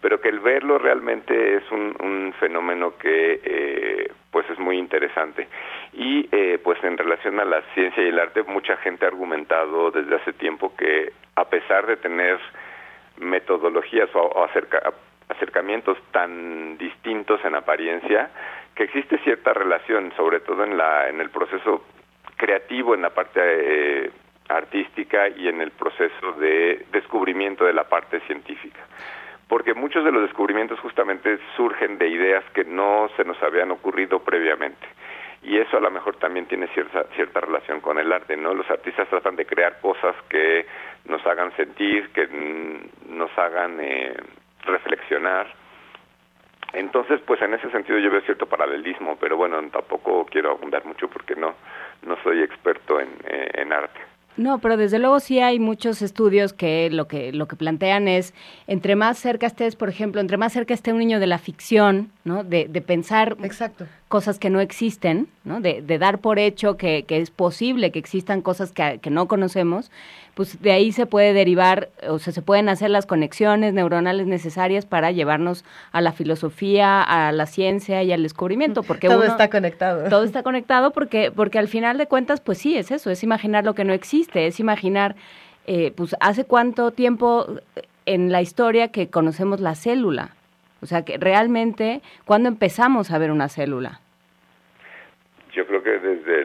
pero 0.00 0.20
que 0.20 0.28
el 0.28 0.40
verlo 0.40 0.78
realmente 0.78 1.56
es 1.56 1.70
un, 1.70 2.32
fenómeno 2.38 2.96
que 2.96 3.40
eh, 3.44 4.12
pues 4.30 4.48
es 4.48 4.58
muy 4.58 4.78
interesante. 4.78 5.46
Y 5.92 6.26
eh, 6.32 6.58
pues 6.62 6.82
en 6.84 6.96
relación 6.96 7.38
a 7.38 7.44
la 7.44 7.60
ciencia 7.74 8.02
y 8.02 8.08
el 8.08 8.18
arte, 8.18 8.42
mucha 8.44 8.76
gente 8.78 9.04
ha 9.04 9.08
argumentado 9.08 9.90
desde 9.90 10.16
hace 10.16 10.32
tiempo 10.32 10.74
que 10.74 11.12
a 11.36 11.44
pesar 11.44 11.86
de 11.86 11.96
tener 11.98 12.38
metodologías 13.18 14.08
o, 14.14 14.48
acercamientos 15.28 15.98
tan 16.12 16.78
distintos 16.78 17.44
en 17.44 17.54
apariencia, 17.56 18.30
que 18.74 18.84
existe 18.84 19.18
cierta 19.18 19.52
relación, 19.52 20.12
sobre 20.16 20.40
todo 20.40 20.64
en, 20.64 20.76
la, 20.76 21.08
en 21.08 21.20
el 21.20 21.30
proceso 21.30 21.84
creativo, 22.36 22.94
en 22.94 23.02
la 23.02 23.10
parte 23.10 23.40
eh, 23.42 24.10
artística 24.48 25.28
y 25.28 25.48
en 25.48 25.60
el 25.60 25.70
proceso 25.70 26.32
de 26.38 26.86
descubrimiento 26.92 27.64
de 27.64 27.72
la 27.72 27.84
parte 27.84 28.20
científica. 28.20 28.80
Porque 29.48 29.74
muchos 29.74 30.04
de 30.04 30.12
los 30.12 30.22
descubrimientos 30.22 30.78
justamente 30.80 31.38
surgen 31.56 31.98
de 31.98 32.08
ideas 32.08 32.44
que 32.54 32.64
no 32.64 33.10
se 33.16 33.24
nos 33.24 33.40
habían 33.42 33.70
ocurrido 33.70 34.20
previamente. 34.20 34.86
Y 35.42 35.58
eso 35.58 35.78
a 35.78 35.80
lo 35.80 35.90
mejor 35.90 36.16
también 36.16 36.46
tiene 36.46 36.68
cierta, 36.68 37.04
cierta 37.14 37.40
relación 37.40 37.80
con 37.80 37.98
el 37.98 38.12
arte, 38.12 38.36
¿no? 38.36 38.54
Los 38.54 38.70
artistas 38.70 39.08
tratan 39.08 39.36
de 39.36 39.46
crear 39.46 39.80
cosas 39.80 40.14
que 40.28 40.66
nos 41.06 41.24
hagan 41.26 41.54
sentir, 41.56 42.10
que 42.10 42.28
nos 43.08 43.36
hagan 43.38 43.78
eh, 43.80 44.14
reflexionar 44.64 45.59
entonces, 46.72 47.20
pues 47.26 47.40
en 47.42 47.54
ese 47.54 47.70
sentido 47.70 47.98
yo 47.98 48.10
veo 48.10 48.20
cierto 48.22 48.46
paralelismo, 48.46 49.16
pero 49.20 49.36
bueno, 49.36 49.60
tampoco 49.70 50.26
quiero 50.26 50.52
abundar 50.52 50.84
mucho 50.84 51.08
porque 51.08 51.34
no, 51.34 51.54
no 52.06 52.16
soy 52.22 52.42
experto 52.42 53.00
en, 53.00 53.08
eh, 53.26 53.50
en 53.54 53.72
arte. 53.72 54.00
No, 54.36 54.58
pero 54.58 54.76
desde 54.76 54.98
luego 54.98 55.20
sí 55.20 55.40
hay 55.40 55.58
muchos 55.58 56.02
estudios 56.02 56.52
que 56.52 56.88
lo 56.90 57.08
que 57.08 57.32
lo 57.32 57.46
que 57.46 57.56
plantean 57.56 58.08
es 58.08 58.32
entre 58.66 58.94
más 58.94 59.18
cerca 59.18 59.46
estés, 59.46 59.76
por 59.76 59.88
ejemplo, 59.88 60.20
entre 60.20 60.36
más 60.36 60.52
cerca 60.52 60.72
esté 60.72 60.92
un 60.92 60.98
niño 60.98 61.20
de 61.20 61.26
la 61.26 61.38
ficción, 61.38 62.10
¿no? 62.24 62.44
De, 62.44 62.66
de 62.68 62.80
pensar 62.80 63.36
Exacto. 63.42 63.86
Cosas 64.10 64.40
que 64.40 64.50
no 64.50 64.58
existen, 64.58 65.28
¿no? 65.44 65.60
De, 65.60 65.82
de 65.82 65.98
dar 66.00 66.18
por 66.18 66.40
hecho 66.40 66.76
que, 66.76 67.04
que, 67.04 67.18
es 67.18 67.30
posible 67.30 67.92
que 67.92 68.00
existan 68.00 68.42
cosas 68.42 68.72
que, 68.72 68.98
que, 69.00 69.08
no 69.08 69.28
conocemos, 69.28 69.92
pues 70.34 70.60
de 70.60 70.72
ahí 70.72 70.90
se 70.90 71.06
puede 71.06 71.32
derivar, 71.32 71.90
o 72.08 72.18
sea, 72.18 72.32
se 72.32 72.42
pueden 72.42 72.68
hacer 72.68 72.90
las 72.90 73.06
conexiones 73.06 73.72
neuronales 73.72 74.26
necesarias 74.26 74.84
para 74.84 75.12
llevarnos 75.12 75.64
a 75.92 76.00
la 76.00 76.10
filosofía, 76.10 77.00
a 77.00 77.30
la 77.30 77.46
ciencia 77.46 78.02
y 78.02 78.10
al 78.10 78.24
descubrimiento, 78.24 78.82
porque 78.82 79.06
todo 79.06 79.22
está 79.22 79.48
conectado. 79.48 80.08
Todo 80.10 80.24
está 80.24 80.42
conectado 80.42 80.90
porque 80.90 81.30
porque 81.30 81.60
al 81.60 81.68
final 81.68 81.96
de 81.96 82.08
cuentas, 82.08 82.40
pues 82.40 82.58
sí, 82.58 82.76
es 82.76 82.90
eso, 82.90 83.10
es 83.10 83.22
imaginar 83.22 83.64
lo 83.64 83.76
que 83.76 83.84
no 83.84 83.92
existe, 83.92 84.48
es 84.48 84.58
imaginar, 84.58 85.14
eh, 85.68 85.92
pues 85.94 86.16
hace 86.18 86.44
cuánto 86.44 86.90
tiempo 86.90 87.46
en 88.06 88.32
la 88.32 88.42
historia 88.42 88.88
que 88.88 89.08
conocemos 89.08 89.60
la 89.60 89.76
célula, 89.76 90.34
o 90.82 90.86
sea, 90.86 91.04
que 91.04 91.18
realmente, 91.18 92.00
¿cuándo 92.24 92.48
empezamos 92.48 93.10
a 93.10 93.18
ver 93.18 93.30
una 93.30 93.48
célula? 93.48 94.00
Yo 95.52 95.66
creo 95.66 95.82
que 95.82 95.98
desde 95.98 96.44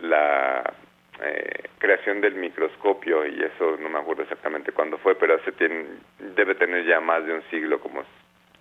la 0.00 0.72
eh, 1.22 1.68
creación 1.78 2.20
del 2.20 2.34
microscopio, 2.34 3.26
y 3.26 3.42
eso 3.42 3.76
no 3.80 3.88
me 3.88 3.98
acuerdo 3.98 4.22
exactamente 4.22 4.72
cuándo 4.72 4.98
fue, 4.98 5.14
pero 5.14 5.42
se 5.44 5.52
tiene, 5.52 5.84
debe 6.36 6.54
tener 6.54 6.84
ya 6.86 7.00
más 7.00 7.24
de 7.24 7.34
un 7.34 7.42
siglo, 7.50 7.80
como 7.80 8.02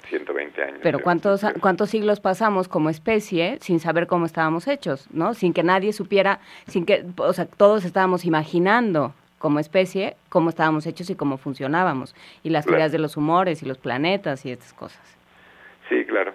120 0.07 0.63
años. 0.63 0.79
Pero 0.83 0.99
¿cuántos, 0.99 1.45
¿cuántos 1.59 1.89
siglos 1.89 2.19
pasamos 2.19 2.67
como 2.67 2.89
especie 2.89 3.57
sin 3.61 3.79
saber 3.79 4.07
cómo 4.07 4.25
estábamos 4.25 4.67
hechos, 4.67 5.07
¿no? 5.11 5.33
Sin 5.33 5.53
que 5.53 5.63
nadie 5.63 5.93
supiera, 5.93 6.39
sin 6.67 6.85
que, 6.85 7.05
o 7.17 7.33
sea, 7.33 7.45
todos 7.45 7.85
estábamos 7.85 8.25
imaginando 8.25 9.13
como 9.41 9.59
especie 9.59 10.15
cómo 10.29 10.49
estábamos 10.49 10.85
hechos 10.85 11.09
y 11.09 11.15
cómo 11.15 11.37
funcionábamos, 11.37 12.15
y 12.43 12.49
las 12.49 12.65
teorías 12.65 12.91
de 12.91 12.99
los 12.99 13.17
humores 13.17 13.63
y 13.63 13.65
los 13.65 13.77
planetas 13.77 14.45
y 14.45 14.51
estas 14.51 14.73
cosas. 14.73 15.01
Sí, 15.89 16.05
claro. 16.05 16.33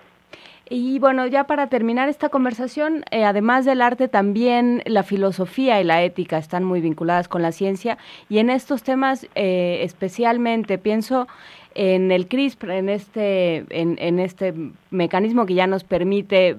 Y 0.68 0.98
bueno, 0.98 1.28
ya 1.28 1.44
para 1.44 1.68
terminar 1.68 2.08
esta 2.08 2.28
conversación, 2.28 3.04
eh, 3.12 3.22
además 3.22 3.64
del 3.64 3.80
arte, 3.80 4.08
también 4.08 4.82
la 4.84 5.04
filosofía 5.04 5.80
y 5.80 5.84
la 5.84 6.02
ética 6.02 6.38
están 6.38 6.64
muy 6.64 6.80
vinculadas 6.80 7.28
con 7.28 7.40
la 7.40 7.52
ciencia 7.52 7.98
y 8.28 8.38
en 8.38 8.50
estos 8.50 8.82
temas 8.82 9.28
eh, 9.36 9.78
especialmente 9.82 10.76
pienso 10.76 11.28
en 11.76 12.10
el 12.10 12.26
CRISPR, 12.26 12.70
en 12.72 12.88
este, 12.88 13.64
en, 13.70 13.96
en 14.00 14.18
este 14.18 14.54
mecanismo 14.90 15.46
que 15.46 15.54
ya 15.54 15.68
nos 15.68 15.84
permite 15.84 16.56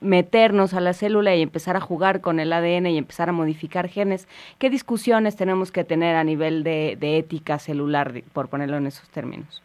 meternos 0.00 0.74
a 0.74 0.80
la 0.80 0.92
célula 0.92 1.34
y 1.34 1.42
empezar 1.42 1.76
a 1.76 1.80
jugar 1.80 2.20
con 2.20 2.40
el 2.40 2.52
ADN 2.52 2.86
y 2.86 2.98
empezar 2.98 3.28
a 3.28 3.32
modificar 3.32 3.88
genes. 3.88 4.28
¿Qué 4.58 4.70
discusiones 4.70 5.36
tenemos 5.36 5.72
que 5.72 5.84
tener 5.84 6.16
a 6.16 6.24
nivel 6.24 6.64
de, 6.64 6.96
ética 7.00 7.58
celular, 7.58 8.12
por 8.32 8.48
ponerlo 8.48 8.76
en 8.76 8.86
esos 8.86 9.10
términos? 9.10 9.62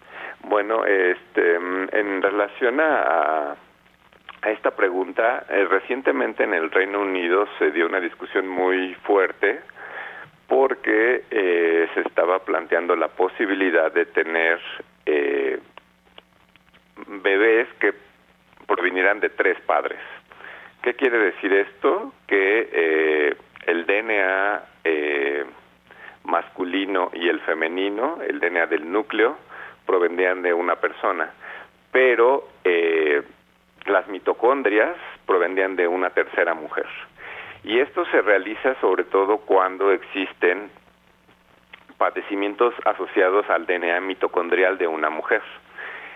Bueno, 0.50 0.86
este, 0.86 1.56
en 1.56 2.22
relación 2.22 2.80
a, 2.80 3.56
a 4.46 4.52
esta 4.52 4.72
pregunta, 4.72 5.46
eh, 5.50 5.66
recientemente 5.66 6.44
en 6.44 6.54
el 6.54 6.70
Reino 6.70 7.02
Unido 7.02 7.48
se 7.58 7.72
dio 7.72 7.88
una 7.88 8.00
discusión 8.00 8.48
muy 8.48 8.94
fuerte 9.04 9.60
porque 10.48 11.24
eh, 11.32 11.90
se 11.96 12.02
estaba 12.02 12.40
planteando 12.40 12.96
la 12.96 13.08
posibilidad 13.08 13.92
de 13.92 14.06
tener 14.06 14.60
eh, 15.08 15.60
bebés 17.24 17.68
que 17.80 17.94
provinieran 18.68 19.20
de 19.20 19.30
tres 19.30 19.60
padres. 19.62 20.00
¿Qué 20.86 20.94
quiere 20.94 21.18
decir 21.18 21.52
esto? 21.52 22.14
Que 22.28 22.70
eh, 22.72 23.36
el 23.66 23.88
DNA 23.88 24.64
eh, 24.84 25.44
masculino 26.26 27.10
y 27.12 27.28
el 27.28 27.40
femenino, 27.40 28.20
el 28.22 28.40
DNA 28.40 28.68
del 28.68 28.92
núcleo, 28.92 29.36
provendrían 29.88 30.44
de 30.44 30.54
una 30.54 30.76
persona, 30.76 31.32
pero 31.92 32.48
eh, 32.64 33.24
las 33.88 34.08
mitocondrias 34.10 34.96
provendrían 35.26 35.76
de 35.76 35.88
una 35.88 36.12
tercera 36.12 36.54
mujer. 36.54 36.86
Y 37.64 37.80
esto 37.80 38.06
se 38.12 38.22
realiza 38.22 38.80
sobre 38.80 39.06
todo 39.06 39.40
cuando 39.40 39.92
existen 39.92 40.70
padecimientos 41.98 42.76
asociados 42.86 43.50
al 43.50 43.66
DNA 43.66 44.02
mitocondrial 44.02 44.78
de 44.78 44.86
una 44.86 45.10
mujer. 45.10 45.42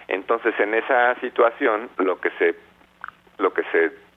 Entonces, 0.08 0.54
en 0.60 0.76
esa 0.76 1.16
situación, 1.22 1.90
lo 1.98 2.22
que 2.22 2.30
se 2.38 2.56
lo 3.40 3.52
que 3.54 3.64
se 3.72 4.09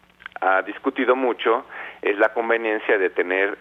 ha 0.43 0.62
discutido 0.62 1.14
mucho 1.14 1.64
es 2.03 2.18
la 2.18 2.32
conveniencia 2.32 2.99
de 2.99 3.11
tener 3.11 3.57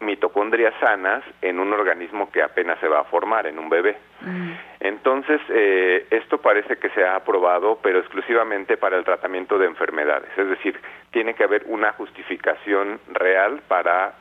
mitocondrias 0.00 0.74
sanas 0.80 1.22
en 1.40 1.60
un 1.60 1.72
organismo 1.72 2.30
que 2.30 2.42
apenas 2.42 2.78
se 2.80 2.88
va 2.88 3.00
a 3.00 3.04
formar, 3.04 3.46
en 3.46 3.58
un 3.58 3.68
bebé. 3.68 3.96
Mm. 4.20 4.52
Entonces, 4.80 5.40
eh, 5.48 6.06
esto 6.10 6.38
parece 6.38 6.76
que 6.76 6.90
se 6.90 7.04
ha 7.04 7.16
aprobado, 7.16 7.78
pero 7.82 8.00
exclusivamente 8.00 8.76
para 8.76 8.96
el 8.96 9.04
tratamiento 9.04 9.58
de 9.58 9.66
enfermedades. 9.66 10.30
Es 10.36 10.48
decir, 10.48 10.78
tiene 11.10 11.34
que 11.34 11.44
haber 11.44 11.64
una 11.66 11.92
justificación 11.92 13.00
real 13.12 13.62
para 13.68 14.14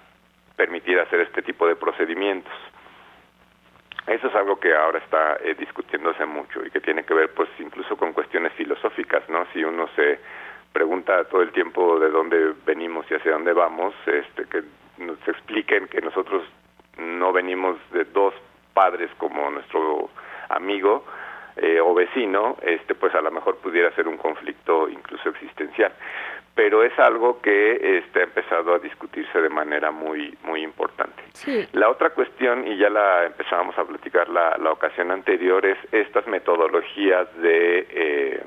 permitir 0.56 1.00
hacer 1.00 1.22
este 1.22 1.42
tipo 1.42 1.68
de 1.68 1.76
procedimientos. 1.76 2.54
Eso 4.08 4.28
es 4.28 4.36
algo 4.36 4.60
que 4.60 4.76
ahora 4.76 5.00
está 5.00 5.38
eh, 5.44 5.56
discutiéndose 5.58 6.26
mucho 6.26 6.66
y 6.66 6.72
que 6.72 6.80
tiene 6.80 7.04
que 7.04 7.14
ver, 7.14 7.34
pues, 7.34 7.50
incluso 7.60 7.96
con 7.98 8.14
cuestiones 8.14 8.54
filosóficas, 8.54 9.28
¿no? 9.30 9.46
Si 9.54 9.64
uno 9.64 9.88
se 9.96 10.20
pregunta 10.72 11.24
todo 11.26 11.42
el 11.42 11.52
tiempo 11.52 12.00
de 12.00 12.10
dónde 12.10 12.54
venimos 12.66 13.06
y 13.10 13.16
hacia 13.16 13.34
dónde 13.34 13.54
vamos, 13.54 13.94
este, 14.06 14.46
que 14.46 14.64
nos 14.98 15.18
expliquen 15.28 15.88
que 15.88 16.02
nosotros 16.02 16.44
no 16.98 17.34
venimos 17.34 17.78
de 17.92 18.06
dos 18.06 18.34
padres 18.74 19.10
como 19.18 19.50
nuestro 19.50 20.10
amigo 20.50 21.06
eh, 21.58 21.80
o 21.82 21.94
vecino, 21.94 22.58
este, 22.62 22.96
pues 22.96 23.14
a 23.14 23.22
lo 23.22 23.32
mejor 23.32 23.58
pudiera 23.58 23.92
ser 23.92 24.08
un 24.08 24.18
conflicto 24.18 24.88
incluso 24.88 25.30
existencial. 25.30 25.92
Pero 26.56 26.84
es 26.84 26.98
algo 27.00 27.42
que 27.42 27.98
este, 28.00 28.20
ha 28.20 28.24
empezado 28.24 28.74
a 28.74 28.80
discutirse 28.80 29.42
de 29.42 29.50
manera 29.50 29.90
muy 29.90 30.38
muy 30.44 30.64
importante. 30.64 31.24
La 31.74 31.90
otra 31.90 32.10
cuestión, 32.12 32.68
y 32.68 32.78
ya 32.78 32.90
la 32.90 33.26
empezábamos 33.26 33.78
a 33.78 33.86
platicar 33.86 34.30
la, 34.30 34.58
la 34.58 34.72
ocasión 34.72 35.12
anterior, 35.12 35.66
es 35.66 35.78
estas 35.92 36.28
metodologías 36.28 37.28
de 37.42 37.88
eh, 37.90 38.44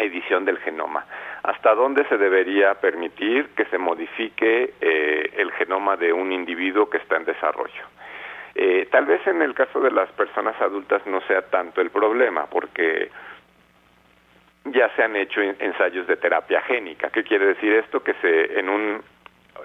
edición 0.00 0.44
del 0.44 0.58
genoma. 0.58 1.06
¿Hasta 1.42 1.74
dónde 1.74 2.04
se 2.08 2.18
debería 2.18 2.74
permitir 2.74 3.50
que 3.56 3.64
se 3.66 3.78
modifique 3.78 4.74
eh, 4.80 5.32
el 5.36 5.52
genoma 5.52 5.96
de 5.96 6.12
un 6.12 6.32
individuo 6.32 6.88
que 6.90 6.98
está 6.98 7.16
en 7.16 7.24
desarrollo? 7.24 7.84
Eh, 8.54 8.88
tal 8.90 9.06
vez 9.06 9.24
en 9.26 9.42
el 9.42 9.54
caso 9.54 9.80
de 9.80 9.90
las 9.90 10.10
personas 10.12 10.60
adultas 10.60 11.06
no 11.06 11.20
sea 11.22 11.42
tanto 11.42 11.80
el 11.80 11.90
problema, 11.90 12.46
porque 12.46 13.10
ya 14.64 14.90
se 14.96 15.02
han 15.02 15.16
hecho 15.16 15.40
ensayos 15.40 16.06
de 16.06 16.16
terapia 16.16 16.60
génica. 16.62 17.10
¿Qué 17.10 17.22
quiere 17.22 17.46
decir 17.46 17.72
esto? 17.74 18.02
Que 18.02 18.14
se, 18.14 18.58
en 18.58 18.68
un 18.68 19.02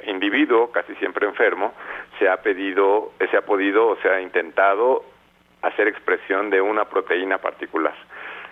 individuo 0.07 0.71
casi 0.71 0.93
siempre 0.95 1.25
enfermo 1.25 1.73
se 2.19 2.29
ha 2.29 2.37
pedido, 2.37 3.13
se 3.31 3.37
ha 3.37 3.41
podido 3.41 3.87
o 3.87 3.95
se 3.97 4.09
ha 4.09 4.21
intentado 4.21 5.03
hacer 5.61 5.87
expresión 5.87 6.49
de 6.49 6.61
una 6.61 6.85
proteína 6.85 7.39
particular. 7.39 7.95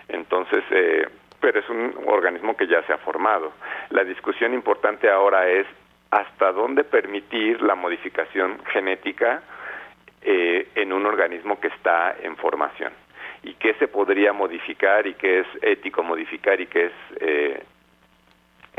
Entonces, 0.08 0.64
eh, 0.70 1.08
pero 1.44 1.60
es 1.60 1.68
un 1.68 1.94
organismo 2.06 2.56
que 2.56 2.66
ya 2.66 2.82
se 2.84 2.94
ha 2.94 2.96
formado. 2.96 3.52
La 3.90 4.02
discusión 4.02 4.54
importante 4.54 5.10
ahora 5.10 5.46
es 5.46 5.66
hasta 6.10 6.52
dónde 6.52 6.84
permitir 6.84 7.60
la 7.60 7.74
modificación 7.74 8.64
genética 8.72 9.42
eh, 10.22 10.68
en 10.74 10.90
un 10.90 11.04
organismo 11.04 11.60
que 11.60 11.68
está 11.68 12.16
en 12.22 12.38
formación 12.38 12.94
y 13.42 13.52
qué 13.56 13.74
se 13.74 13.88
podría 13.88 14.32
modificar 14.32 15.06
y 15.06 15.12
qué 15.16 15.40
es 15.40 15.46
ético 15.60 16.02
modificar 16.02 16.58
y 16.62 16.66
qué 16.66 16.86
es 16.86 16.92
eh, 17.20 17.62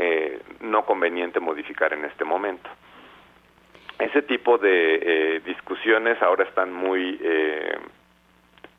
eh, 0.00 0.40
no 0.58 0.84
conveniente 0.84 1.38
modificar 1.38 1.92
en 1.92 2.04
este 2.04 2.24
momento. 2.24 2.68
Ese 3.96 4.22
tipo 4.22 4.58
de 4.58 5.40
discusiones 5.46 6.20
ahora 6.20 6.42
están 6.42 6.72
muy 6.72 7.16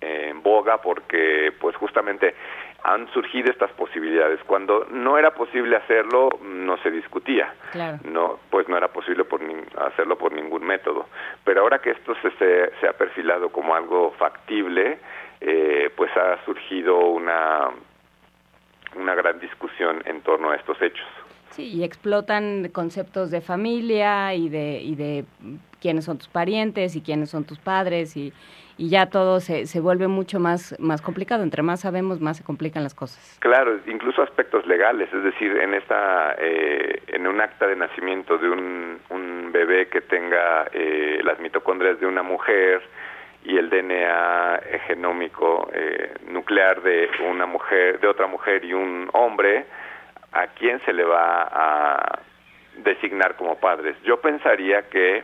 en 0.01 0.43
boga 0.43 0.79
porque 0.81 1.53
pues 1.59 1.75
justamente 1.77 2.35
han 2.83 3.11
surgido 3.13 3.51
estas 3.51 3.71
posibilidades. 3.71 4.39
Cuando 4.45 4.85
no 4.91 5.17
era 5.17 5.31
posible 5.31 5.75
hacerlo, 5.75 6.29
no 6.41 6.77
se 6.77 6.91
discutía. 6.91 7.53
No, 8.03 8.39
pues 8.49 8.67
no 8.69 8.77
era 8.77 8.87
posible 8.89 9.23
por 9.25 9.41
hacerlo 9.77 10.17
por 10.17 10.31
ningún 10.31 10.65
método. 10.65 11.07
Pero 11.43 11.61
ahora 11.61 11.79
que 11.79 11.91
esto 11.91 12.13
se, 12.21 12.31
se, 12.79 12.87
ha 12.87 12.93
perfilado 12.93 13.49
como 13.49 13.75
algo 13.75 14.11
factible, 14.17 14.99
eh, 15.41 15.91
pues 15.95 16.15
ha 16.15 16.43
surgido 16.45 16.97
una, 16.97 17.69
una 18.95 19.15
gran 19.15 19.39
discusión 19.39 20.01
en 20.05 20.21
torno 20.21 20.51
a 20.51 20.55
estos 20.55 20.81
hechos. 20.81 21.07
Sí, 21.51 21.73
y 21.73 21.83
explotan 21.83 22.69
conceptos 22.71 23.31
de 23.31 23.41
familia 23.41 24.33
y 24.35 24.49
de, 24.49 24.79
y 24.81 24.95
de 24.95 25.25
quiénes 25.81 26.05
son 26.05 26.19
tus 26.19 26.27
parientes 26.27 26.95
y 26.95 27.01
quiénes 27.01 27.29
son 27.29 27.45
tus 27.45 27.57
padres 27.59 28.15
y, 28.15 28.31
y 28.77 28.89
ya 28.89 29.09
todo 29.09 29.39
se, 29.39 29.65
se 29.65 29.79
vuelve 29.79 30.07
mucho 30.07 30.39
más, 30.39 30.75
más 30.79 31.01
complicado. 31.01 31.43
Entre 31.43 31.63
más 31.63 31.81
sabemos, 31.81 32.21
más 32.21 32.37
se 32.37 32.43
complican 32.43 32.83
las 32.83 32.93
cosas. 32.93 33.37
Claro, 33.39 33.79
incluso 33.87 34.21
aspectos 34.21 34.65
legales, 34.67 35.11
es 35.11 35.23
decir, 35.23 35.57
en 35.57 35.73
esta, 35.73 36.35
eh, 36.39 37.01
en 37.07 37.27
un 37.27 37.41
acta 37.41 37.67
de 37.67 37.75
nacimiento 37.75 38.37
de 38.37 38.49
un, 38.49 38.99
un 39.09 39.51
bebé 39.51 39.87
que 39.87 40.01
tenga 40.01 40.67
eh, 40.71 41.19
las 41.23 41.39
mitocondrias 41.39 41.99
de 41.99 42.05
una 42.05 42.21
mujer 42.21 42.81
y 43.43 43.57
el 43.57 43.69
DNA 43.69 44.61
genómico 44.87 45.69
eh, 45.73 46.13
nuclear 46.29 46.81
de 46.81 47.09
una 47.29 47.45
mujer, 47.45 47.99
de 47.99 48.07
otra 48.07 48.27
mujer 48.27 48.63
y 48.65 48.73
un 48.73 49.09
hombre, 49.13 49.65
¿a 50.33 50.47
quién 50.47 50.79
se 50.85 50.93
le 50.93 51.03
va 51.03 51.47
a 51.51 52.19
designar 52.77 53.35
como 53.37 53.57
padres? 53.59 53.95
Yo 54.03 54.19
pensaría 54.19 54.89
que 54.89 55.23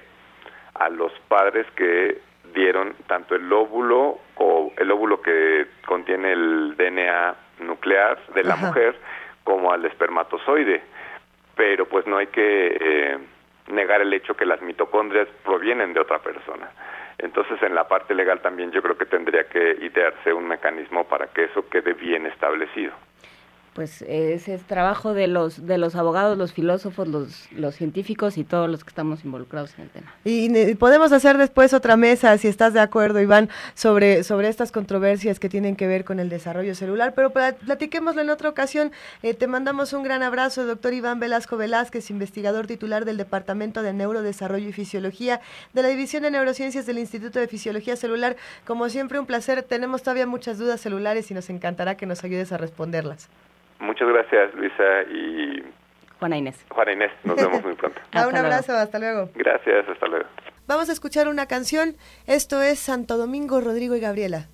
a 0.75 0.89
los 0.89 1.11
padres 1.27 1.67
que 1.75 2.21
dieron 2.53 2.95
tanto 3.07 3.35
el 3.35 3.51
óvulo 3.51 4.19
o 4.35 4.71
el 4.77 4.91
óvulo 4.91 5.21
que 5.21 5.67
contiene 5.85 6.33
el 6.33 6.75
DNA 6.77 7.35
nuclear 7.59 8.19
de 8.33 8.43
la 8.43 8.55
mujer 8.55 8.95
como 9.43 9.71
al 9.71 9.85
espermatozoide. 9.85 10.81
Pero 11.55 11.87
pues 11.87 12.07
no 12.07 12.17
hay 12.17 12.27
que 12.27 12.77
eh, 12.79 13.17
negar 13.67 14.01
el 14.01 14.13
hecho 14.13 14.35
que 14.35 14.45
las 14.45 14.61
mitocondrias 14.61 15.27
provienen 15.43 15.93
de 15.93 15.99
otra 15.99 16.19
persona. 16.19 16.71
Entonces, 17.19 17.61
en 17.61 17.75
la 17.75 17.87
parte 17.87 18.15
legal 18.15 18.41
también 18.41 18.71
yo 18.71 18.81
creo 18.81 18.97
que 18.97 19.05
tendría 19.05 19.43
que 19.45 19.77
idearse 19.81 20.33
un 20.33 20.47
mecanismo 20.47 21.03
para 21.05 21.27
que 21.27 21.45
eso 21.45 21.69
quede 21.69 21.93
bien 21.93 22.25
establecido 22.25 22.93
pues 23.73 24.03
ese 24.03 24.53
es 24.53 24.61
trabajo 24.63 25.13
de 25.13 25.27
los 25.27 25.65
de 25.65 25.77
los 25.77 25.95
abogados, 25.95 26.37
los 26.37 26.53
filósofos, 26.53 27.07
los, 27.07 27.51
los 27.51 27.75
científicos 27.75 28.37
y 28.37 28.43
todos 28.43 28.69
los 28.69 28.83
que 28.83 28.89
estamos 28.89 29.25
involucrados 29.25 29.73
en 29.77 29.85
el 29.85 29.89
tema. 29.89 30.13
Y 30.23 30.75
podemos 30.75 31.11
hacer 31.11 31.37
después 31.37 31.73
otra 31.73 31.97
mesa, 31.97 32.37
si 32.37 32.47
estás 32.47 32.73
de 32.73 32.79
acuerdo, 32.79 33.19
Iván, 33.19 33.49
sobre, 33.73 34.23
sobre 34.23 34.49
estas 34.49 34.71
controversias 34.71 35.39
que 35.39 35.49
tienen 35.49 35.75
que 35.75 35.87
ver 35.87 36.05
con 36.05 36.19
el 36.19 36.29
desarrollo 36.29 36.75
celular, 36.75 37.13
pero 37.15 37.31
platiquémoslo 37.31 38.21
en 38.21 38.29
otra 38.29 38.49
ocasión. 38.49 38.91
Eh, 39.23 39.33
te 39.33 39.47
mandamos 39.47 39.93
un 39.93 40.03
gran 40.03 40.23
abrazo, 40.23 40.65
doctor 40.65 40.93
Iván 40.93 41.19
Velasco 41.19 41.57
Velázquez, 41.57 42.09
investigador 42.09 42.67
titular 42.67 43.05
del 43.05 43.17
Departamento 43.17 43.81
de 43.81 43.93
Neurodesarrollo 43.93 44.69
y 44.69 44.73
Fisiología 44.73 45.41
de 45.73 45.81
la 45.81 45.89
División 45.89 46.23
de 46.23 46.31
Neurociencias 46.31 46.85
del 46.85 46.99
Instituto 46.99 47.39
de 47.39 47.47
Fisiología 47.47 47.95
Celular. 47.95 48.35
Como 48.65 48.89
siempre, 48.89 49.19
un 49.19 49.25
placer. 49.25 49.63
Tenemos 49.63 50.03
todavía 50.03 50.27
muchas 50.27 50.57
dudas 50.57 50.81
celulares 50.81 51.29
y 51.31 51.33
nos 51.33 51.49
encantará 51.49 51.95
que 51.97 52.05
nos 52.05 52.23
ayudes 52.23 52.51
a 52.51 52.57
responderlas. 52.57 53.29
Muchas 53.83 54.07
gracias, 54.07 54.53
Luisa 54.55 55.03
y 55.11 55.63
Juana 56.19 56.37
Inés. 56.37 56.65
Juana 56.69 56.93
Inés, 56.93 57.11
nos 57.25 57.35
vemos 57.35 57.63
muy 57.63 57.75
pronto. 57.75 57.99
un 58.29 58.35
abrazo, 58.35 58.73
hasta 58.73 58.97
luego. 58.97 59.29
Gracias, 59.35 59.89
hasta 59.89 60.07
luego. 60.07 60.25
Vamos 60.67 60.89
a 60.89 60.93
escuchar 60.93 61.27
una 61.27 61.47
canción. 61.47 61.95
Esto 62.25 62.61
es 62.61 62.79
Santo 62.79 63.17
Domingo, 63.17 63.59
Rodrigo 63.59 63.95
y 63.95 63.99
Gabriela. 63.99 64.47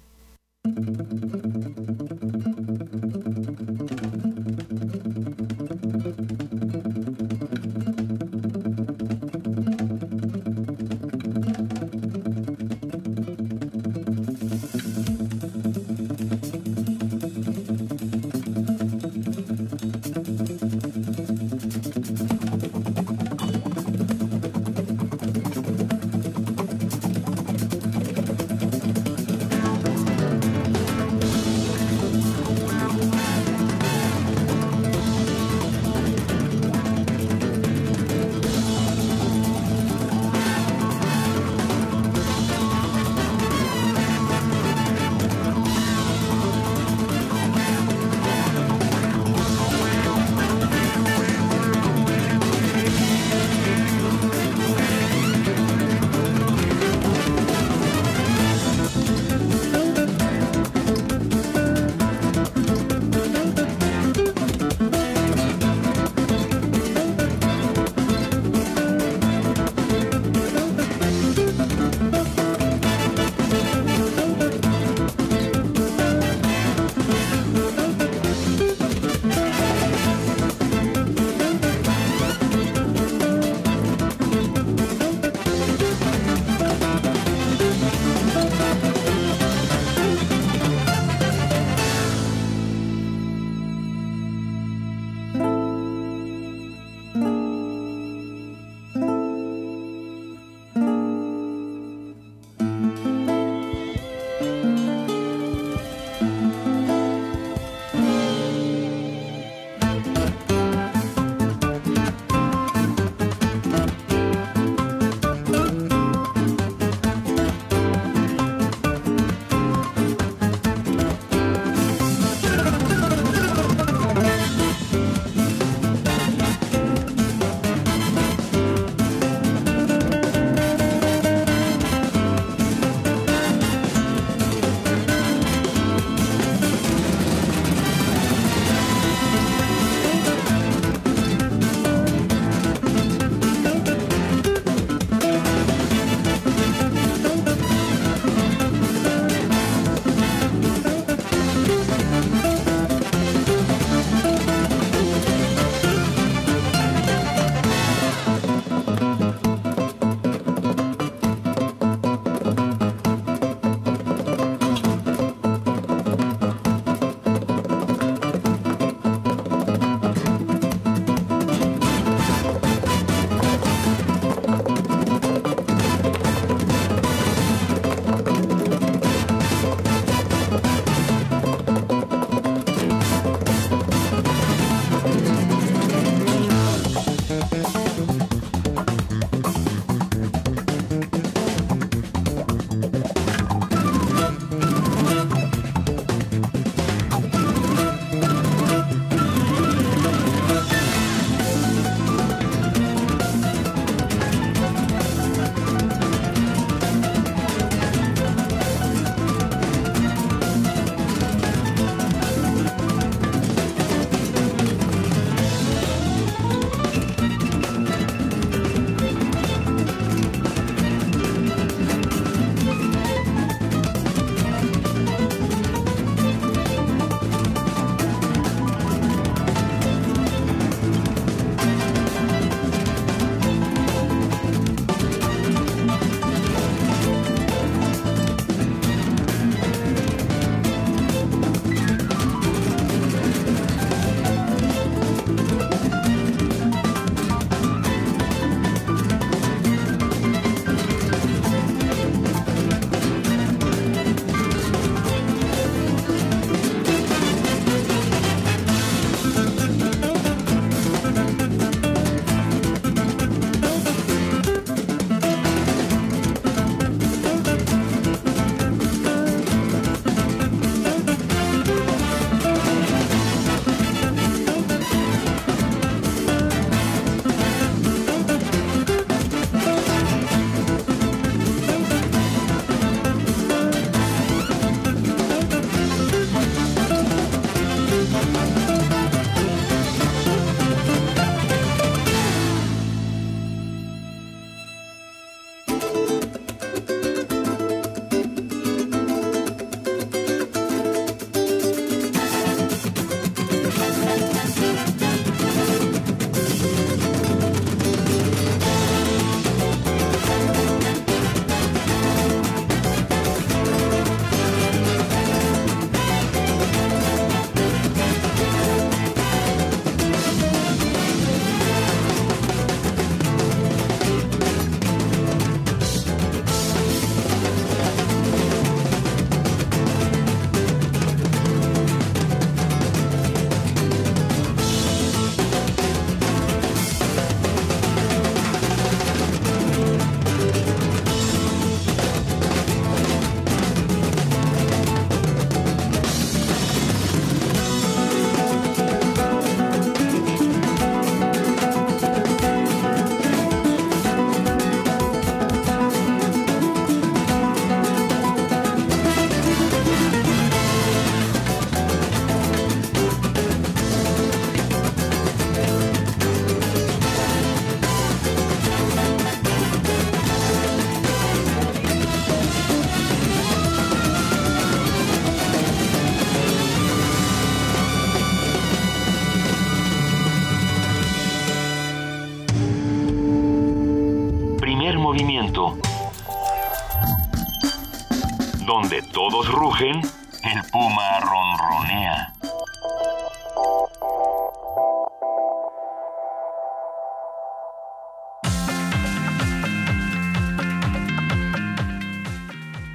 Rugen, 389.50 390.00
el 390.44 390.72
puma 390.72 391.20
ronronea. 391.22 392.34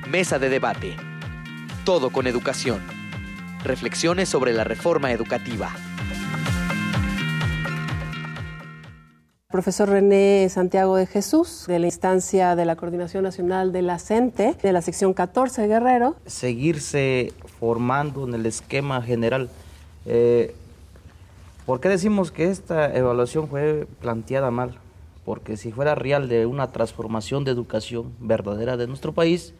Mesa 0.06 0.38
de 0.38 0.48
debate. 0.48 0.96
Todo 1.84 2.10
con 2.10 2.28
educación. 2.28 2.86
Reflexiones 3.64 4.28
sobre 4.28 4.52
la 4.52 4.62
reforma 4.62 5.10
educativa. 5.10 5.72
Profesor 9.54 9.88
René 9.88 10.48
Santiago 10.50 10.96
de 10.96 11.06
Jesús, 11.06 11.66
de 11.68 11.78
la 11.78 11.86
instancia 11.86 12.56
de 12.56 12.64
la 12.64 12.74
Coordinación 12.74 13.22
Nacional 13.22 13.70
de 13.70 13.82
la 13.82 14.00
CENTE, 14.00 14.56
de 14.60 14.72
la 14.72 14.82
sección 14.82 15.14
14 15.14 15.62
de 15.62 15.68
Guerrero. 15.68 16.16
Seguirse 16.26 17.32
formando 17.60 18.26
en 18.26 18.34
el 18.34 18.46
esquema 18.46 19.00
general. 19.00 19.48
Eh, 20.06 20.56
¿Por 21.66 21.78
qué 21.78 21.88
decimos 21.88 22.32
que 22.32 22.50
esta 22.50 22.92
evaluación 22.96 23.46
fue 23.46 23.86
planteada 24.00 24.50
mal? 24.50 24.76
Porque 25.24 25.56
si 25.56 25.70
fuera 25.70 25.94
real 25.94 26.28
de 26.28 26.46
una 26.46 26.72
transformación 26.72 27.44
de 27.44 27.52
educación 27.52 28.12
verdadera 28.18 28.76
de 28.76 28.88
nuestro 28.88 29.12
país, 29.12 29.54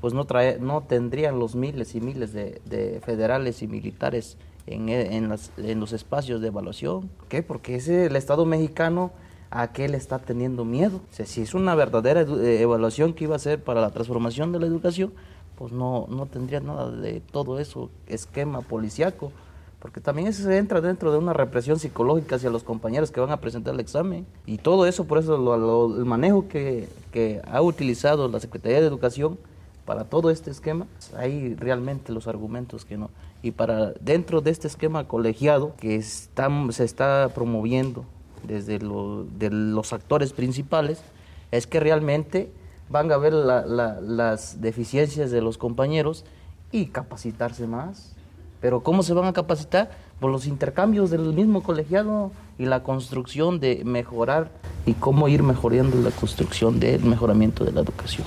pues 0.00 0.14
no, 0.14 0.26
trae, 0.26 0.60
no 0.60 0.82
tendrían 0.82 1.40
los 1.40 1.56
miles 1.56 1.96
y 1.96 2.00
miles 2.00 2.32
de, 2.32 3.00
federales 3.04 3.62
y 3.62 3.66
militares 3.66 4.36
en, 4.68 4.90
en, 4.90 5.28
las, 5.28 5.50
en, 5.56 5.80
los 5.80 5.92
espacios 5.92 6.40
de 6.40 6.46
evaluación. 6.46 7.10
¿Qué? 7.28 7.42
Porque 7.42 7.74
ese, 7.74 8.06
el 8.06 8.14
Estado 8.14 8.46
mexicano 8.46 9.10
a 9.50 9.72
qué 9.72 9.88
le 9.88 9.96
está 9.96 10.18
teniendo 10.18 10.64
miedo. 10.64 11.00
O 11.10 11.14
sea, 11.14 11.26
si 11.26 11.42
es 11.42 11.54
una 11.54 11.74
verdadera 11.74 12.22
eh, 12.22 12.62
evaluación 12.62 13.12
que 13.12 13.24
iba 13.24 13.36
a 13.36 13.40
ser 13.40 13.62
para 13.62 13.80
la 13.80 13.90
transformación 13.90 14.52
de 14.52 14.60
la 14.60 14.66
educación, 14.66 15.12
pues 15.56 15.72
no, 15.72 16.06
no 16.08 16.26
tendría 16.26 16.60
nada 16.60 16.90
de 16.90 17.20
todo 17.20 17.58
eso, 17.58 17.90
esquema 18.06 18.62
policiaco, 18.62 19.32
porque 19.80 20.00
también 20.00 20.28
eso 20.28 20.42
se 20.42 20.56
entra 20.56 20.80
dentro 20.80 21.10
de 21.10 21.18
una 21.18 21.32
represión 21.32 21.78
psicológica 21.78 22.36
hacia 22.36 22.50
los 22.50 22.62
compañeros 22.62 23.10
que 23.10 23.20
van 23.20 23.30
a 23.30 23.40
presentar 23.40 23.74
el 23.74 23.80
examen. 23.80 24.26
Y 24.46 24.58
todo 24.58 24.86
eso, 24.86 25.04
por 25.04 25.18
eso 25.18 25.96
el 25.96 26.04
manejo 26.04 26.48
que, 26.48 26.88
que 27.12 27.40
ha 27.50 27.60
utilizado 27.62 28.28
la 28.28 28.40
Secretaría 28.40 28.80
de 28.80 28.86
Educación 28.86 29.38
para 29.84 30.04
todo 30.04 30.30
este 30.30 30.50
esquema, 30.50 30.86
hay 31.16 31.54
realmente 31.54 32.12
los 32.12 32.28
argumentos 32.28 32.84
que 32.84 32.96
no. 32.96 33.10
Y 33.42 33.52
para 33.52 33.92
dentro 34.00 34.42
de 34.42 34.50
este 34.50 34.68
esquema 34.68 35.08
colegiado 35.08 35.74
que 35.80 35.96
está, 35.96 36.48
se 36.70 36.84
está 36.84 37.30
promoviendo 37.34 38.04
desde 38.46 38.78
de 38.78 39.50
los 39.50 39.92
actores 39.92 40.32
principales, 40.32 41.02
es 41.50 41.66
que 41.66 41.80
realmente 41.80 42.50
van 42.88 43.10
a 43.12 43.16
ver 43.16 43.32
las 43.32 44.60
deficiencias 44.60 45.30
de 45.30 45.40
los 45.40 45.58
compañeros 45.58 46.24
y 46.72 46.86
capacitarse 46.86 47.66
más. 47.66 48.14
Pero 48.60 48.82
¿cómo 48.82 49.02
se 49.02 49.14
van 49.14 49.24
a 49.24 49.32
capacitar? 49.32 49.90
Por 50.20 50.30
los 50.30 50.46
intercambios 50.46 51.10
del 51.10 51.32
mismo 51.32 51.62
colegiado 51.62 52.30
y 52.58 52.66
la 52.66 52.82
construcción 52.82 53.58
de 53.58 53.82
mejorar 53.84 54.50
y 54.84 54.92
cómo 54.92 55.28
ir 55.28 55.42
mejorando 55.42 55.96
la 56.02 56.10
construcción 56.10 56.78
del 56.78 57.02
mejoramiento 57.04 57.64
de 57.64 57.72
la 57.72 57.80
educación. 57.80 58.26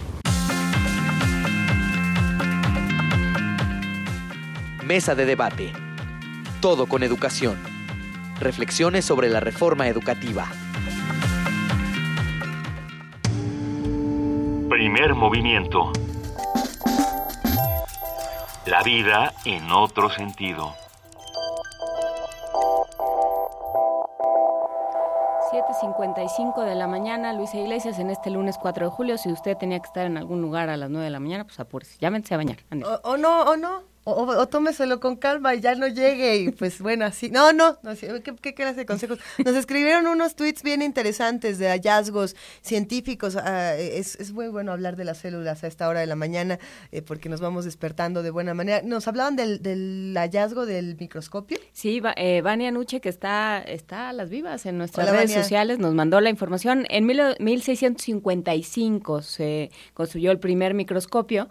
Mesa 4.88 5.14
de 5.16 5.26
debate. 5.26 5.72
Todo 6.62 6.88
con 6.88 7.04
educación. 7.04 7.73
Reflexiones 8.44 9.06
sobre 9.06 9.30
la 9.30 9.40
reforma 9.40 9.88
educativa. 9.88 10.46
Primer 14.70 15.16
movimiento. 15.16 15.94
La 18.66 18.84
vida 18.84 19.32
en 19.46 19.72
otro 19.72 20.10
sentido. 20.10 20.74
7.55 25.54 26.66
de 26.66 26.76
la 26.76 26.88
mañana, 26.88 27.32
Luisa 27.32 27.58
Iglesias, 27.58 27.98
en 28.00 28.10
este 28.10 28.30
lunes 28.30 28.58
4 28.58 28.88
de 28.88 28.92
julio. 28.92 29.18
Si 29.18 29.32
usted 29.32 29.56
tenía 29.56 29.80
que 29.80 29.88
estar 29.88 30.06
en 30.06 30.18
algún 30.18 30.42
lugar 30.42 30.68
a 30.68 30.76
las 30.76 30.90
9 30.90 31.06
de 31.06 31.12
la 31.12 31.22
mañana, 31.22 31.46
pues 31.46 31.62
apúrese. 31.62 31.98
Llámense 32.00 32.34
a 32.34 32.38
bañar. 32.38 32.58
O, 33.04 33.16
no, 33.16 33.44
o 33.44 33.56
no. 33.56 33.93
O, 34.06 34.48
tómeselo 34.48 35.00
con 35.00 35.16
calma 35.16 35.56
y 35.56 35.62
ya 35.62 35.76
no 35.76 35.88
llegue 35.88 36.36
y 36.36 36.52
pues 36.52 36.80
bueno, 36.80 37.06
así. 37.06 37.30
No, 37.30 37.54
no, 37.54 37.78
no 37.84 37.96
¿qué, 37.96 38.36
¿qué, 38.42 38.54
clase 38.54 38.82
de 38.82 38.86
consejos? 38.86 39.20
Nos 39.46 39.56
escribieron 39.56 40.08
unos 40.08 40.36
tweets 40.36 40.62
bien 40.62 40.82
interesantes 40.82 41.58
de 41.58 41.68
hallazgos 41.70 42.36
científicos. 42.62 43.38
Ah, 43.38 43.76
es, 43.78 44.16
es, 44.16 44.34
muy 44.34 44.50
bueno 44.50 44.74
hablar 44.74 44.98
de 44.98 45.06
las 45.06 45.20
células 45.20 45.64
a 45.64 45.68
esta 45.68 45.88
hora 45.88 46.02
de 46.02 46.08
la 46.08 46.16
mañana 46.16 46.60
eh, 46.92 47.02
porque 47.02 47.30
nos 47.30 47.40
vamos 47.40 47.64
despertando 47.64 48.24
de 48.24 48.30
buena 48.30 48.54
manera. 48.54 48.82
Nos 48.84 49.08
hablaban 49.08 49.38
del, 49.38 49.62
del 49.62 50.14
hallazgo 50.18 50.66
del 50.66 50.98
microscopio. 51.00 51.58
Sí, 51.72 52.02
eh, 52.18 52.42
Vania 52.42 52.72
Nuche, 52.72 53.00
que 53.00 53.10
está, 53.10 53.60
está 53.60 54.10
a 54.10 54.14
las 54.14 54.30
vivas 54.30 54.66
en 54.66 54.78
nuestras 54.78 55.10
redes 55.10 55.32
sociales, 55.32 55.80
nos 55.80 55.94
mandó 55.94 56.20
la 56.20 56.30
información. 56.30 56.86
En 56.90 57.06
mil, 57.06 57.22
1655 57.40 59.22
se 59.22 59.72
construyó 59.94 60.32
el 60.32 60.40
primer 60.40 60.74
microscopio. 60.74 61.48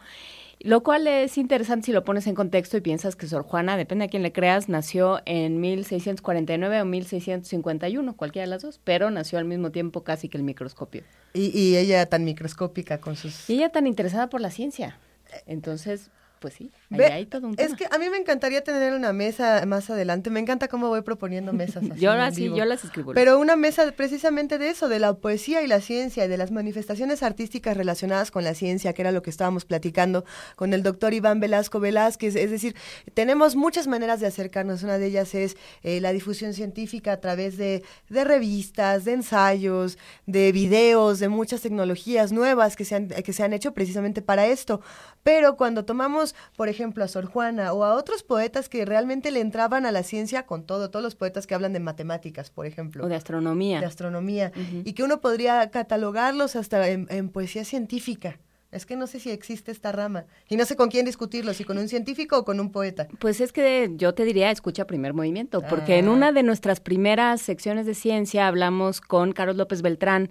Lo 0.65 0.83
cual 0.83 1.07
es 1.07 1.39
interesante 1.39 1.87
si 1.87 1.93
lo 1.93 2.05
pones 2.05 2.27
en 2.27 2.35
contexto 2.35 2.77
y 2.77 2.81
piensas 2.81 3.17
que 3.17 3.27
Sor 3.27 3.43
Juana, 3.43 3.77
depende 3.77 4.05
a 4.05 4.09
quién 4.09 4.23
le 4.23 4.33
creas, 4.33 4.69
nació 4.69 5.21
en 5.25 5.61
1649 5.61 6.81
o 6.81 6.85
1651, 6.85 8.17
cualquiera 8.17 8.47
de 8.47 8.51
las 8.51 8.63
dos, 8.63 8.81
pero 8.83 9.11
nació 9.11 9.39
al 9.39 9.45
mismo 9.45 9.71
tiempo 9.71 10.05
casi 10.05 10.29
que 10.29 10.39
el 10.39 10.45
microscopio. 10.45 11.03
Y, 11.35 11.59
y 11.59 11.77
ella 11.77 12.07
tan 12.07 12.25
microscópica 12.25 13.01
con 13.01 13.17
sus... 13.17 13.49
Y 13.51 13.55
ella 13.55 13.71
tan 13.71 13.87
interesada 13.87 14.29
por 14.29 14.41
la 14.41 14.51
ciencia. 14.51 14.99
Entonces, 15.47 16.11
pues 16.43 16.55
sí, 16.55 16.73
ahí 16.91 17.25
todo 17.25 17.47
un 17.47 17.55
tema. 17.55 17.71
Es 17.71 17.77
que 17.77 17.87
a 17.89 17.97
mí 17.99 18.11
me 18.11 18.17
encantaría 18.17 18.65
tener 18.65 18.93
una 18.95 19.13
mesa 19.13 19.65
más 19.65 19.89
adelante. 19.89 20.29
Me 20.29 20.41
encanta 20.41 20.67
cómo 20.67 20.89
voy 20.89 21.03
proponiendo 21.03 21.53
mesas 21.53 21.85
así. 21.89 22.01
yo, 22.01 22.13
sí, 22.33 22.51
yo 22.55 22.65
las 22.65 22.85
escribo. 22.85 23.15
Pero 23.15 23.39
una 23.39 23.55
mesa 23.55 23.93
precisamente 23.93 24.59
de 24.59 24.69
eso, 24.69 24.89
de 24.89 24.99
la 24.99 25.15
poesía 25.15 25.63
y 25.63 25.69
la 25.69 25.81
ciencia, 25.81 26.25
y 26.25 26.29
de 26.29 26.37
las 26.37 26.51
manifestaciones 26.51 27.23
artísticas 27.23 27.77
relacionadas 27.77 28.33
con 28.33 28.43
la 28.43 28.55
ciencia, 28.55 28.93
que 28.93 29.03
era 29.03 29.13
lo 29.13 29.23
que 29.23 29.31
estábamos 29.31 29.65
platicando 29.65 30.25
con 30.57 30.75
el 30.75 30.83
doctor 30.83 31.15
Iván 31.15 31.39
Velasco 31.39 31.79
Velázquez. 31.79 32.35
Es 32.35 32.51
decir, 32.51 32.75
tenemos 33.15 33.55
muchas 33.55 33.87
maneras 33.87 34.19
de 34.19 34.27
acercarnos. 34.27 34.83
Una 34.83 34.99
de 34.99 35.07
ellas 35.07 35.37
es 35.37 35.57
eh, 35.85 36.01
la 36.01 36.13
difusión 36.13 36.55
científica 36.55 37.13
a 37.13 37.21
través 37.21 37.57
de, 37.57 37.85
de 38.09 38.25
revistas, 38.25 39.05
de 39.05 39.13
ensayos, 39.13 39.97
de 40.27 40.51
videos, 40.51 41.21
de 41.21 41.29
muchas 41.29 41.61
tecnologías 41.61 42.33
nuevas 42.33 42.75
que 42.75 42.85
se 42.85 42.97
han, 42.97 43.09
que 43.09 43.33
se 43.33 43.45
han 43.45 43.53
hecho 43.53 43.73
precisamente 43.73 44.23
para 44.23 44.47
esto. 44.47 44.81
Pero 45.23 45.57
cuando 45.57 45.85
tomamos, 45.85 46.32
por 46.57 46.69
ejemplo, 46.69 47.05
a 47.05 47.09
Sor 47.09 47.27
Juana 47.27 47.73
o 47.73 47.85
a 47.85 47.95
otros 47.95 48.23
poetas 48.23 48.69
que 48.69 48.85
realmente 48.85 49.31
le 49.31 49.41
entraban 49.41 49.87
a 49.87 49.93
la 49.93 50.03
ciencia 50.03 50.47
con 50.47 50.65
todo, 50.65 50.91
todos 50.91 51.03
los 51.03 51.15
poetas 51.15 51.47
que 51.47 51.55
hablan 51.55 51.73
de 51.73 51.81
matemáticas, 51.81 52.51
por 52.51 52.67
ejemplo. 52.67 53.05
O 53.05 53.09
de 53.09 53.17
astronomía. 53.17 53.81
De 53.81 53.87
astronomía. 53.87 54.53
Y 54.85 54.93
que 54.93 55.03
uno 55.03 55.21
podría 55.21 55.71
catalogarlos 55.71 56.57
hasta 56.57 56.89
en, 56.89 57.29
poesía 57.29 57.65
científica. 57.65 58.39
Es 58.71 58.87
que 58.87 58.97
no 58.97 59.07
sé 59.07 59.21
si 59.21 59.31
existe 59.31 59.71
esta 59.71 59.93
rama. 59.93 60.25
Y 60.49 60.57
no 60.57 60.65
sé 60.65 60.77
con 60.77 60.89
quién 60.89 61.05
discutirlo, 61.05 61.53
si 61.53 61.65
con 61.65 61.77
un 61.77 61.89
científico 61.89 62.39
o 62.39 62.45
con 62.45 62.59
un 62.59 62.73
poeta. 62.73 63.07
Pues 63.19 63.41
es 63.41 63.53
que 63.53 63.91
yo 63.97 64.15
te 64.15 64.25
diría, 64.25 64.51
escucha 64.51 64.87
primer 64.87 65.13
movimiento, 65.13 65.61
porque 65.69 65.99
en 65.99 66.09
ah. 66.09 66.13
una 66.13 66.33
de 66.33 66.43
nuestras 66.43 66.81
primeras 66.81 67.43
secciones 67.43 67.85
de 67.85 67.95
ciencia 67.95 68.49
hablamos 68.49 69.03
con 69.03 69.33
Carlos 69.33 69.57
López 69.57 69.83
Beltrán, 69.83 70.31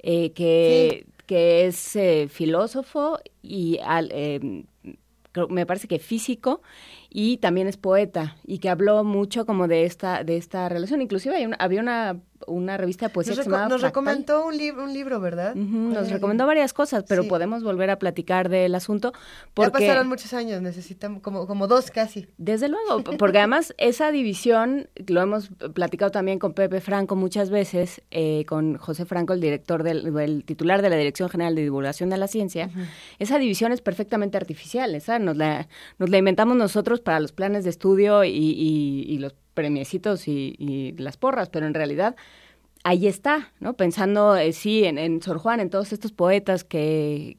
eh, 0.00 0.32
que 0.32 1.06
que 1.28 1.66
es 1.66 1.94
eh, 1.94 2.26
filósofo 2.30 3.18
y 3.42 3.78
eh, 4.10 4.64
me 5.46 5.66
parece 5.66 5.86
que 5.86 5.98
físico 5.98 6.62
y 7.10 7.38
también 7.38 7.66
es 7.66 7.76
poeta 7.76 8.36
y 8.44 8.58
que 8.58 8.68
habló 8.68 9.04
mucho 9.04 9.46
como 9.46 9.68
de 9.68 9.84
esta 9.84 10.24
de 10.24 10.36
esta 10.36 10.68
relación 10.68 11.00
inclusive 11.00 11.50
había 11.58 11.80
una 11.80 12.20
una 12.46 12.76
revista 12.76 13.06
de 13.06 13.12
poesía 13.12 13.34
nos, 13.34 13.44
que 13.44 13.50
se 13.50 13.68
nos 13.68 13.82
recomendó 13.82 14.46
un, 14.46 14.56
libro 14.56 14.84
un 14.84 14.92
libro, 14.92 15.20
¿verdad? 15.20 15.54
nos 15.54 16.10
recomendó 16.10 16.46
varias 16.46 16.72
cosas, 16.72 17.04
pero 17.08 17.24
podemos 17.24 17.62
volver 17.62 17.90
a 17.90 17.98
platicar 17.98 18.48
del 18.48 18.74
asunto. 18.74 19.12
Porque, 19.54 19.80
ya 19.80 19.88
pasaron 19.88 20.08
muchos 20.08 20.32
años, 20.32 20.62
necesitamos 20.62 21.22
como, 21.22 21.46
como 21.46 21.66
dos 21.66 21.90
casi. 21.90 22.26
Desde 22.38 22.68
luego, 22.68 23.02
porque 23.18 23.38
además 23.38 23.74
esa 23.78 24.10
división, 24.12 24.88
lo 25.06 25.20
hemos 25.20 25.50
platicado 25.74 26.10
también 26.10 26.38
con 26.38 26.54
Pepe 26.54 26.80
Franco 26.80 27.16
muchas 27.16 27.50
veces, 27.50 28.02
eh, 28.10 28.44
con 28.46 28.76
José 28.76 29.04
Franco, 29.04 29.32
el 29.32 29.40
director 29.40 29.82
del, 29.82 30.44
titular 30.44 30.82
de 30.82 30.90
la 30.90 30.96
Dirección 30.96 31.28
General 31.28 31.54
de 31.54 31.62
Divulgación 31.62 32.10
de 32.10 32.16
la 32.18 32.28
Ciencia, 32.28 32.70
esa 33.18 33.38
división 33.38 33.72
es 33.72 33.80
perfectamente 33.80 34.36
artificial, 34.36 34.94
esa 34.94 35.18
nos 35.18 35.36
la, 35.36 35.68
nos 35.98 36.10
la 36.10 36.18
inventamos 36.18 36.56
nosotros 36.56 36.97
para 37.00 37.20
los 37.20 37.32
planes 37.32 37.64
de 37.64 37.70
estudio 37.70 38.24
y, 38.24 38.30
y 38.30 39.18
los 39.18 39.34
premiecitos 39.58 40.28
y, 40.28 40.94
las 40.98 41.16
porras, 41.16 41.48
pero 41.48 41.66
en 41.66 41.74
realidad 41.74 42.14
ahí 42.84 43.08
está, 43.08 43.52
¿no? 43.58 43.74
Pensando, 43.74 44.36
eh, 44.36 44.52
sí, 44.52 44.84
en, 44.84 45.20
Sor 45.20 45.38
Juan, 45.38 45.58
en 45.58 45.68
todos 45.68 45.92
estos 45.92 46.12
poetas 46.12 46.62
que, 46.62 47.36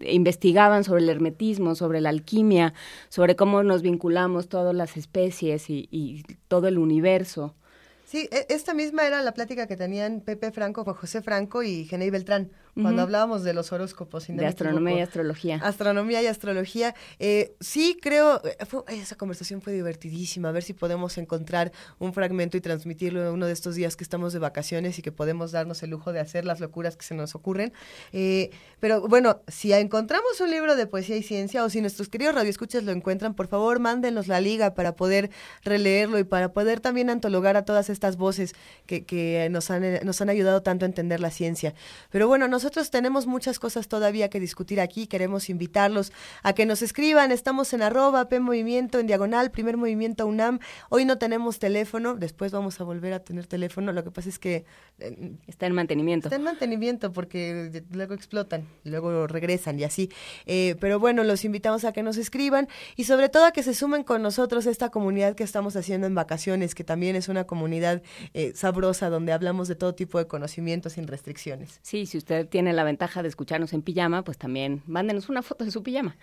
investigaban 0.00 0.84
sobre 0.84 1.02
el 1.02 1.08
hermetismo, 1.08 1.74
sobre 1.74 2.00
la 2.00 2.10
alquimia, 2.10 2.74
sobre 3.08 3.34
cómo 3.34 3.64
nos 3.64 3.82
vinculamos 3.82 4.48
todas 4.48 4.72
las 4.72 4.96
especies 4.96 5.68
y, 5.68 5.88
y, 5.90 6.22
todo 6.46 6.68
el 6.68 6.78
universo. 6.78 7.56
Sí, 8.04 8.28
e, 8.30 8.46
esta 8.50 8.72
misma 8.72 9.04
era 9.08 9.20
la 9.22 9.34
plática 9.34 9.66
que 9.66 9.76
tenían 9.76 10.20
Pepe 10.20 10.52
Franco, 10.52 10.84
José 10.84 11.22
Franco 11.22 11.64
y 11.64 11.86
Genei 11.86 12.10
Beltrán 12.10 12.52
cuando 12.82 13.02
hablábamos 13.02 13.42
de 13.42 13.54
los 13.54 13.72
horóscopos. 13.72 14.26
de 14.28 14.46
astronomía 14.46 14.98
y 14.98 15.00
astrología. 15.00 15.60
Astronomía 15.62 16.22
y 16.22 16.26
astrología. 16.26 16.94
Eh, 17.18 17.54
sí, 17.60 17.98
creo, 18.00 18.40
eh, 18.44 18.56
esa 18.88 19.16
conversación 19.16 19.60
fue 19.60 19.72
divertidísima. 19.72 20.48
A 20.48 20.52
ver 20.52 20.62
si 20.62 20.74
podemos 20.74 21.18
encontrar 21.18 21.72
un 21.98 22.12
fragmento 22.12 22.56
y 22.56 22.60
transmitirlo 22.60 23.22
en 23.22 23.28
uno 23.28 23.46
de 23.46 23.52
estos 23.52 23.74
días 23.74 23.96
que 23.96 24.04
estamos 24.04 24.32
de 24.32 24.38
vacaciones 24.38 24.98
y 24.98 25.02
que 25.02 25.12
podemos 25.12 25.52
darnos 25.52 25.82
el 25.82 25.90
lujo 25.90 26.12
de 26.12 26.20
hacer 26.20 26.44
las 26.44 26.60
locuras 26.60 26.96
que 26.96 27.04
se 27.04 27.14
nos 27.14 27.34
ocurren. 27.34 27.72
Eh, 28.12 28.50
pero 28.80 29.08
bueno, 29.08 29.40
si 29.48 29.72
encontramos 29.72 30.40
un 30.40 30.50
libro 30.50 30.76
de 30.76 30.86
poesía 30.86 31.16
y 31.16 31.22
ciencia 31.22 31.64
o 31.64 31.70
si 31.70 31.80
nuestros 31.80 32.08
queridos 32.08 32.34
radioescuchas 32.34 32.84
lo 32.84 32.92
encuentran, 32.92 33.34
por 33.34 33.48
favor, 33.48 33.80
mándenos 33.80 34.28
la 34.28 34.40
liga 34.40 34.74
para 34.74 34.94
poder 34.94 35.30
releerlo 35.64 36.18
y 36.18 36.24
para 36.24 36.52
poder 36.52 36.80
también 36.80 37.10
antologar 37.10 37.56
a 37.56 37.64
todas 37.64 37.90
estas 37.90 38.16
voces 38.16 38.54
que, 38.86 39.04
que 39.04 39.48
nos, 39.50 39.70
han, 39.70 40.04
nos 40.04 40.20
han 40.20 40.28
ayudado 40.28 40.62
tanto 40.62 40.84
a 40.84 40.88
entender 40.88 41.20
la 41.20 41.30
ciencia. 41.30 41.74
Pero 42.10 42.28
bueno, 42.28 42.46
nosotros 42.48 42.67
tenemos 42.70 43.26
muchas 43.26 43.58
cosas 43.58 43.88
todavía 43.88 44.30
que 44.30 44.40
discutir 44.40 44.80
aquí. 44.80 45.06
Queremos 45.06 45.50
invitarlos 45.50 46.12
a 46.42 46.52
que 46.52 46.66
nos 46.66 46.82
escriban. 46.82 47.32
Estamos 47.32 47.72
en 47.72 47.82
arroba 47.82 48.28
P 48.28 48.40
Movimiento, 48.40 48.98
en 48.98 49.06
diagonal, 49.06 49.50
primer 49.50 49.76
movimiento 49.76 50.26
UNAM. 50.26 50.60
Hoy 50.88 51.04
no 51.04 51.18
tenemos 51.18 51.58
teléfono, 51.58 52.14
después 52.14 52.52
vamos 52.52 52.80
a 52.80 52.84
volver 52.84 53.12
a 53.12 53.20
tener 53.20 53.46
teléfono. 53.46 53.92
Lo 53.92 54.04
que 54.04 54.10
pasa 54.10 54.28
es 54.28 54.38
que... 54.38 54.64
Eh, 54.98 55.36
está 55.46 55.66
en 55.66 55.74
mantenimiento. 55.74 56.28
Está 56.28 56.36
en 56.36 56.44
mantenimiento 56.44 57.12
porque 57.12 57.84
luego 57.90 58.14
explotan 58.14 58.66
luego 58.84 59.26
regresan 59.26 59.78
y 59.78 59.84
así. 59.84 60.10
Eh, 60.46 60.76
pero 60.80 60.98
bueno, 60.98 61.24
los 61.24 61.44
invitamos 61.44 61.84
a 61.84 61.92
que 61.92 62.02
nos 62.02 62.16
escriban 62.16 62.68
y 62.96 63.04
sobre 63.04 63.28
todo 63.28 63.44
a 63.44 63.52
que 63.52 63.62
se 63.62 63.74
sumen 63.74 64.02
con 64.02 64.22
nosotros 64.22 64.66
esta 64.66 64.90
comunidad 64.90 65.34
que 65.34 65.44
estamos 65.44 65.76
haciendo 65.76 66.06
en 66.06 66.14
vacaciones, 66.14 66.74
que 66.74 66.84
también 66.84 67.16
es 67.16 67.28
una 67.28 67.44
comunidad 67.44 68.02
eh, 68.34 68.52
sabrosa 68.54 69.10
donde 69.10 69.32
hablamos 69.32 69.68
de 69.68 69.74
todo 69.74 69.94
tipo 69.94 70.18
de 70.18 70.26
conocimientos 70.26 70.94
sin 70.94 71.06
restricciones. 71.06 71.78
Sí, 71.82 72.06
si 72.06 72.18
usted 72.18 72.47
tiene 72.48 72.72
la 72.72 72.84
ventaja 72.84 73.22
de 73.22 73.28
escucharnos 73.28 73.72
en 73.72 73.82
pijama, 73.82 74.22
pues 74.22 74.38
también 74.38 74.82
mándenos 74.86 75.28
una 75.28 75.42
foto 75.42 75.64
de 75.64 75.70
su 75.70 75.82
pijama. 75.82 76.16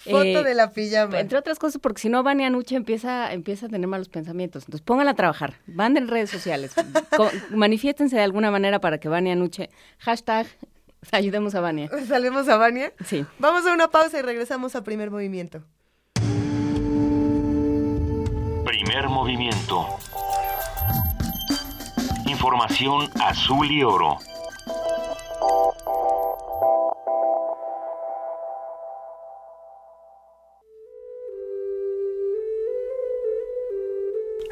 Foto 0.00 0.24
eh, 0.24 0.44
de 0.44 0.54
la 0.54 0.70
pijama. 0.70 1.20
Entre 1.20 1.36
otras 1.36 1.58
cosas, 1.58 1.80
porque 1.80 2.00
si 2.00 2.08
no, 2.08 2.22
Vania 2.22 2.48
Nuche 2.48 2.74
empieza, 2.74 3.32
empieza 3.32 3.66
a 3.66 3.68
tener 3.68 3.86
malos 3.86 4.08
pensamientos. 4.08 4.62
Entonces, 4.64 4.82
pónganla 4.82 5.12
a 5.12 5.14
trabajar. 5.14 5.60
Manden 5.66 6.08
redes 6.08 6.30
sociales. 6.30 6.74
manifiéstense 7.50 8.16
de 8.16 8.22
alguna 8.22 8.50
manera 8.50 8.80
para 8.80 8.98
que 8.98 9.08
Vania 9.08 9.36
Nuche. 9.36 9.68
Hashtag 9.98 10.46
ayudemos 11.12 11.54
a 11.54 11.60
Vania. 11.60 11.90
¿Salimos 12.06 12.48
a 12.48 12.56
Vania? 12.56 12.92
Sí. 13.04 13.26
Vamos 13.38 13.66
a 13.66 13.72
una 13.72 13.88
pausa 13.88 14.18
y 14.18 14.22
regresamos 14.22 14.74
a 14.74 14.82
primer 14.82 15.10
movimiento. 15.10 15.62
Primer 18.64 19.08
movimiento. 19.08 19.86
Información 22.26 23.10
azul 23.20 23.70
y 23.70 23.82
oro. 23.82 24.18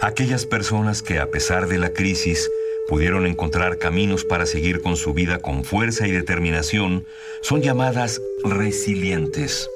Aquellas 0.00 0.46
personas 0.46 1.02
que 1.02 1.18
a 1.18 1.30
pesar 1.30 1.68
de 1.68 1.78
la 1.78 1.92
crisis 1.92 2.48
pudieron 2.88 3.26
encontrar 3.26 3.78
caminos 3.78 4.24
para 4.24 4.46
seguir 4.46 4.80
con 4.80 4.96
su 4.96 5.12
vida 5.12 5.40
con 5.40 5.64
fuerza 5.64 6.06
y 6.06 6.12
determinación 6.12 7.04
son 7.42 7.62
llamadas 7.62 8.20
resilientes. 8.42 9.68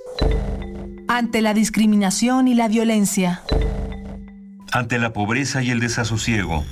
Ante 1.09 1.43
la 1.43 1.55
discriminación 1.55 2.49
y 2.49 2.55
la 2.55 2.69
violencia. 2.69 3.43
Ante 4.73 4.99
la 4.99 5.13
pobreza 5.13 5.63
y 5.63 5.71
el 5.71 5.81
desasosiego. 5.81 6.65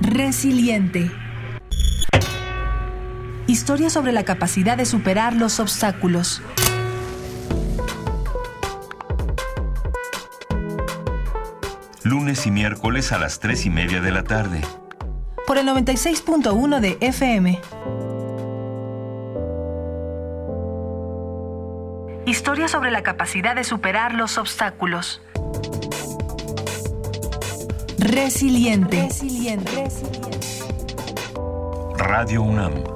Resiliente. 0.00 1.10
Historia 3.46 3.90
sobre 3.90 4.12
la 4.12 4.24
capacidad 4.24 4.76
de 4.76 4.84
superar 4.84 5.34
los 5.34 5.60
obstáculos. 5.60 6.42
lunes 12.06 12.46
y 12.46 12.52
miércoles 12.52 13.10
a 13.12 13.18
las 13.18 13.40
3 13.40 13.66
y 13.66 13.70
media 13.70 14.00
de 14.00 14.12
la 14.12 14.22
tarde. 14.22 14.60
Por 15.46 15.58
el 15.58 15.66
96.1 15.66 16.80
de 16.80 16.98
FM. 17.00 17.60
Historia 22.26 22.68
sobre 22.68 22.90
la 22.90 23.02
capacidad 23.02 23.54
de 23.54 23.64
superar 23.64 24.14
los 24.14 24.38
obstáculos. 24.38 25.20
Resiliente. 27.98 29.02
Resiliente. 29.02 29.88
Radio 31.96 32.42
UNAM. 32.42 32.95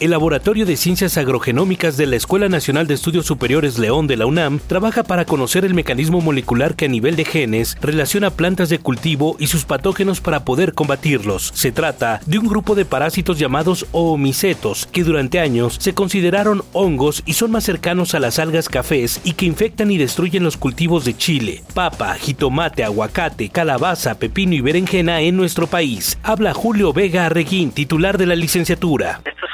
El 0.00 0.12
Laboratorio 0.12 0.64
de 0.64 0.78
Ciencias 0.78 1.18
Agrogenómicas 1.18 1.98
de 1.98 2.06
la 2.06 2.16
Escuela 2.16 2.48
Nacional 2.48 2.86
de 2.86 2.94
Estudios 2.94 3.26
Superiores 3.26 3.78
León 3.78 4.06
de 4.06 4.16
la 4.16 4.24
UNAM 4.24 4.58
trabaja 4.58 5.02
para 5.02 5.26
conocer 5.26 5.66
el 5.66 5.74
mecanismo 5.74 6.22
molecular 6.22 6.74
que 6.74 6.86
a 6.86 6.88
nivel 6.88 7.16
de 7.16 7.26
genes 7.26 7.76
relaciona 7.82 8.30
plantas 8.30 8.70
de 8.70 8.78
cultivo 8.78 9.36
y 9.38 9.48
sus 9.48 9.66
patógenos 9.66 10.22
para 10.22 10.46
poder 10.46 10.72
combatirlos. 10.72 11.52
Se 11.54 11.70
trata 11.70 12.20
de 12.24 12.38
un 12.38 12.48
grupo 12.48 12.74
de 12.74 12.86
parásitos 12.86 13.38
llamados 13.38 13.86
oomicetos 13.92 14.86
que 14.86 15.04
durante 15.04 15.38
años 15.38 15.76
se 15.78 15.92
consideraron 15.92 16.62
hongos 16.72 17.22
y 17.26 17.34
son 17.34 17.50
más 17.50 17.64
cercanos 17.64 18.14
a 18.14 18.20
las 18.20 18.38
algas 18.38 18.70
cafés 18.70 19.20
y 19.22 19.34
que 19.34 19.44
infectan 19.44 19.90
y 19.90 19.98
destruyen 19.98 20.44
los 20.44 20.56
cultivos 20.56 21.04
de 21.04 21.14
chile, 21.14 21.62
papa, 21.74 22.14
jitomate, 22.14 22.84
aguacate, 22.84 23.50
calabaza, 23.50 24.18
pepino 24.18 24.54
y 24.54 24.62
berenjena 24.62 25.20
en 25.20 25.36
nuestro 25.36 25.66
país. 25.66 26.18
Habla 26.22 26.54
Julio 26.54 26.94
Vega 26.94 27.26
Arreguín, 27.26 27.70
titular 27.70 28.16
de 28.16 28.24
la 28.24 28.34
licenciatura. 28.34 29.20
Estos 29.26 29.50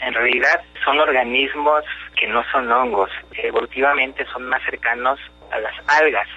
en 0.00 0.14
realidad 0.14 0.60
son 0.84 0.98
organismos 1.00 1.84
que 2.18 2.26
no 2.26 2.42
son 2.52 2.70
hongos, 2.70 3.10
evolutivamente 3.32 4.24
son 4.26 4.48
más 4.48 4.62
cercanos 4.64 5.18
a 5.50 5.58
las 5.58 5.74
algas, 5.86 6.28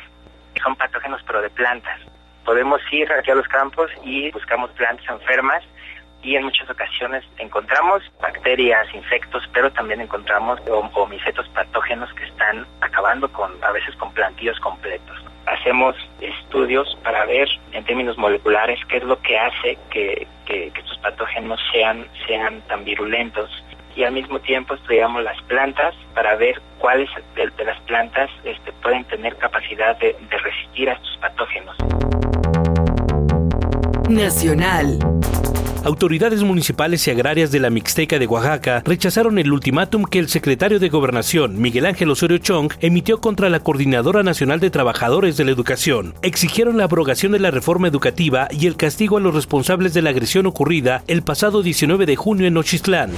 son 0.61 0.75
patógenos 0.75 1.21
pero 1.25 1.41
de 1.41 1.49
plantas. 1.49 1.99
Podemos 2.45 2.81
ir 2.91 3.11
aquí 3.11 3.31
a 3.31 3.35
los 3.35 3.47
campos 3.47 3.91
y 4.03 4.31
buscamos 4.31 4.71
plantas 4.71 5.07
enfermas 5.09 5.63
y 6.23 6.35
en 6.35 6.45
muchas 6.45 6.69
ocasiones 6.69 7.23
encontramos 7.37 8.03
bacterias, 8.21 8.87
insectos, 8.93 9.43
pero 9.53 9.71
también 9.71 10.01
encontramos 10.01 10.59
homicetos 10.93 11.47
patógenos 11.49 12.11
que 12.13 12.25
están 12.25 12.65
acabando 12.81 13.31
con 13.31 13.51
a 13.63 13.71
veces 13.71 13.95
con 13.95 14.13
plantillos 14.13 14.59
completos. 14.59 15.30
Hacemos 15.45 15.95
estudios 16.19 16.97
para 17.03 17.25
ver 17.25 17.49
en 17.73 17.83
términos 17.83 18.17
moleculares 18.17 18.79
qué 18.87 18.97
es 18.97 19.03
lo 19.03 19.19
que 19.21 19.37
hace 19.37 19.77
que, 19.89 20.27
estos 20.47 20.97
patógenos 20.97 21.59
sean, 21.71 22.05
sean 22.27 22.61
tan 22.67 22.83
virulentos 22.83 23.49
y 23.95 24.03
al 24.03 24.13
mismo 24.13 24.39
tiempo 24.39 24.73
estudiamos 24.73 25.23
las 25.23 25.41
plantas 25.43 25.95
para 26.13 26.35
ver 26.35 26.61
cuáles 26.77 27.09
de, 27.35 27.63
las 27.63 27.79
plantas 27.81 28.29
este, 28.43 28.71
pueden 28.83 29.05
tener 29.05 29.37
capacidad 29.37 29.97
de, 29.99 30.15
de 30.29 30.37
resistir 30.37 30.89
a 30.89 30.93
estos 30.93 31.17
patógenos. 31.21 31.77
Nacional. 34.09 34.99
Autoridades 35.83 36.43
municipales 36.43 37.07
y 37.07 37.11
agrarias 37.11 37.51
de 37.51 37.59
la 37.59 37.71
Mixteca 37.71 38.19
de 38.19 38.27
Oaxaca 38.27 38.83
rechazaron 38.85 39.39
el 39.39 39.51
ultimátum 39.51 40.03
que 40.03 40.19
el 40.19 40.29
secretario 40.29 40.79
de 40.79 40.89
Gobernación, 40.89 41.59
Miguel 41.59 41.87
Ángel 41.87 42.11
Osorio 42.11 42.37
Chong, 42.37 42.71
emitió 42.81 43.19
contra 43.19 43.49
la 43.49 43.61
Coordinadora 43.61 44.21
Nacional 44.21 44.59
de 44.59 44.69
Trabajadores 44.69 45.37
de 45.37 45.45
la 45.45 45.51
Educación. 45.51 46.13
Exigieron 46.21 46.77
la 46.77 46.83
abrogación 46.83 47.31
de 47.31 47.39
la 47.39 47.49
reforma 47.49 47.87
educativa 47.87 48.47
y 48.51 48.67
el 48.67 48.75
castigo 48.75 49.17
a 49.17 49.21
los 49.21 49.33
responsables 49.33 49.95
de 49.95 50.03
la 50.03 50.11
agresión 50.11 50.45
ocurrida 50.45 51.03
el 51.07 51.23
pasado 51.23 51.63
19 51.63 52.05
de 52.05 52.15
junio 52.15 52.45
en 52.45 52.53
Nochistlán. 52.53 53.11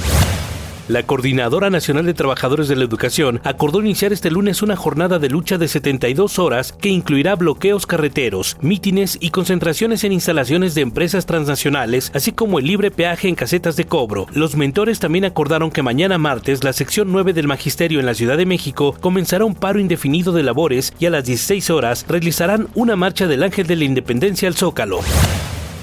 La 0.90 1.04
Coordinadora 1.04 1.70
Nacional 1.70 2.06
de 2.06 2.14
Trabajadores 2.14 2.68
de 2.68 2.76
la 2.76 2.84
Educación 2.84 3.40
acordó 3.46 3.80
iniciar 3.80 4.12
este 4.12 4.30
lunes 4.30 4.62
una 4.62 4.76
jornada 4.76 5.18
de 5.18 5.30
lucha 5.30 5.58
de 5.58 5.70
72 5.70 6.40
horas 6.40 6.74
que 6.74 6.90
incluirá 6.90 7.36
bloqueos 7.36 7.88
carreteros, 7.88 8.58
mítines 8.60 9.18
y 9.22 9.30
concentraciones 9.30 10.04
en 10.04 10.12
instalaciones 10.12 10.76
de 10.76 10.82
empresas 10.82 11.26
transnacionales, 11.26 12.12
así 12.14 12.34
como 12.34 12.60
el 12.60 12.68
libre 12.68 12.92
peaje 12.92 13.30
en 13.30 13.36
casetas 13.36 13.78
de 13.78 13.86
cobro. 13.86 14.28
Los 14.34 14.58
mentores 14.58 15.00
también 15.00 15.24
acordaron 15.24 15.72
que 15.72 15.84
mañana 15.84 16.18
martes 16.18 16.66
la 16.66 16.74
sección 16.74 17.14
9 17.14 17.32
del 17.32 17.48
Magisterio 17.48 18.02
en 18.02 18.06
la 18.06 18.14
Ciudad 18.14 18.36
de 18.36 18.46
México 18.46 18.94
comenzará 19.00 19.46
un 19.46 19.56
paro 19.56 19.80
indefinido 19.80 20.34
de 20.34 20.44
labores 20.44 20.94
y 21.00 21.06
a 21.06 21.12
las 21.12 21.24
16 21.24 21.70
horas 21.70 22.06
realizarán 22.10 22.68
una 22.76 22.98
marcha 22.98 23.26
del 23.28 23.44
Ángel 23.44 23.68
de 23.68 23.78
la 23.78 23.86
Independencia 23.86 24.50
al 24.50 24.56
Zócalo. 24.56 25.00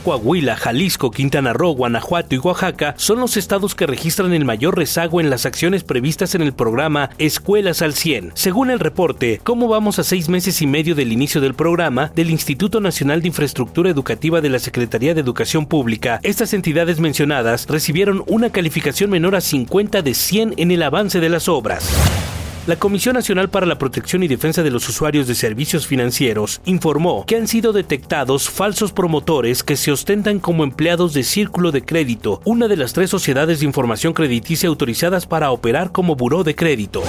Coahuila, 0.05 0.57
Jalisco, 0.57 1.11
Quintana 1.11 1.53
Roo, 1.53 1.72
Guanajuato 1.72 2.34
y 2.34 2.38
Oaxaca 2.38 2.94
son 2.96 3.20
los 3.20 3.36
estados 3.36 3.74
que 3.74 3.86
registran 3.86 4.32
el 4.32 4.44
mayor 4.44 4.76
rezago 4.76 5.20
en 5.20 5.30
las 5.30 5.46
acciones 5.46 5.84
previstas 5.84 6.34
en 6.34 6.42
el 6.42 6.53
programa 6.53 7.11
Escuelas 7.18 7.82
al 7.82 7.94
100. 7.94 8.32
Según 8.34 8.70
el 8.70 8.80
reporte, 8.80 9.40
¿cómo 9.42 9.68
vamos 9.68 9.98
a 9.98 10.05
seis 10.05 10.28
meses 10.28 10.62
y 10.62 10.66
medio 10.66 10.94
del 10.94 11.12
inicio 11.12 11.40
del 11.40 11.55
programa 11.55 12.11
del 12.14 12.30
Instituto 12.30 12.80
Nacional 12.80 13.22
de 13.22 13.28
Infraestructura 13.28 13.90
Educativa 13.90 14.40
de 14.40 14.48
la 14.48 14.59
Secretaría 14.59 15.14
de 15.14 15.20
Educación 15.20 15.66
Pública? 15.66 16.20
Estas 16.22 16.55
entidades 16.55 17.01
mencionadas 17.01 17.66
recibieron 17.68 18.24
una 18.26 18.51
calificación 18.51 19.11
menor 19.11 19.36
a 19.36 19.40
50 19.40 20.03
de 20.03 20.14
100 20.14 20.55
en 20.57 20.70
el 20.70 20.82
avance 20.82 21.20
de 21.20 21.28
las 21.28 21.48
obras. 21.48 22.39
La 22.66 22.76
Comisión 22.76 23.14
Nacional 23.14 23.48
para 23.48 23.64
la 23.64 23.78
Protección 23.78 24.22
y 24.22 24.28
Defensa 24.28 24.62
de 24.62 24.70
los 24.70 24.86
Usuarios 24.86 25.26
de 25.26 25.34
Servicios 25.34 25.86
Financieros 25.86 26.61
informó 26.66 27.24
que 27.26 27.36
han 27.36 27.48
sido 27.48 27.72
detectados 27.72 28.50
falsos 28.50 28.92
promotores 28.92 29.62
que 29.62 29.76
se 29.76 29.90
ostentan 29.90 30.40
como 30.40 30.62
empleados 30.62 31.14
de 31.14 31.24
Círculo 31.24 31.72
de 31.72 31.82
Crédito, 31.82 32.42
una 32.44 32.68
de 32.68 32.76
las 32.76 32.92
tres 32.92 33.08
sociedades 33.08 33.61
de 33.61 33.66
información 33.66 34.12
crediticia 34.12 34.68
autorizadas 34.68 35.26
para 35.26 35.50
operar 35.52 35.90
como 35.90 36.16
buró 36.16 36.44
de 36.44 36.54
crédito. 36.54 37.02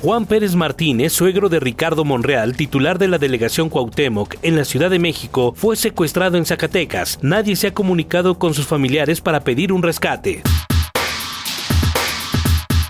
Juan 0.00 0.24
Pérez 0.24 0.54
Martínez, 0.54 1.12
suegro 1.12 1.50
de 1.50 1.60
Ricardo 1.60 2.04
Monreal, 2.04 2.56
titular 2.56 2.98
de 2.98 3.08
la 3.08 3.18
delegación 3.18 3.68
Cuauhtémoc 3.68 4.36
en 4.40 4.56
la 4.56 4.64
Ciudad 4.64 4.88
de 4.88 4.98
México, 4.98 5.52
fue 5.54 5.76
secuestrado 5.76 6.38
en 6.38 6.46
Zacatecas. 6.46 7.18
Nadie 7.20 7.56
se 7.56 7.66
ha 7.66 7.74
comunicado 7.74 8.38
con 8.38 8.54
sus 8.54 8.66
familiares 8.66 9.20
para 9.20 9.40
pedir 9.40 9.70
un 9.72 9.82
rescate. 9.82 10.42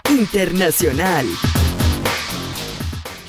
Internacional. 0.08 1.26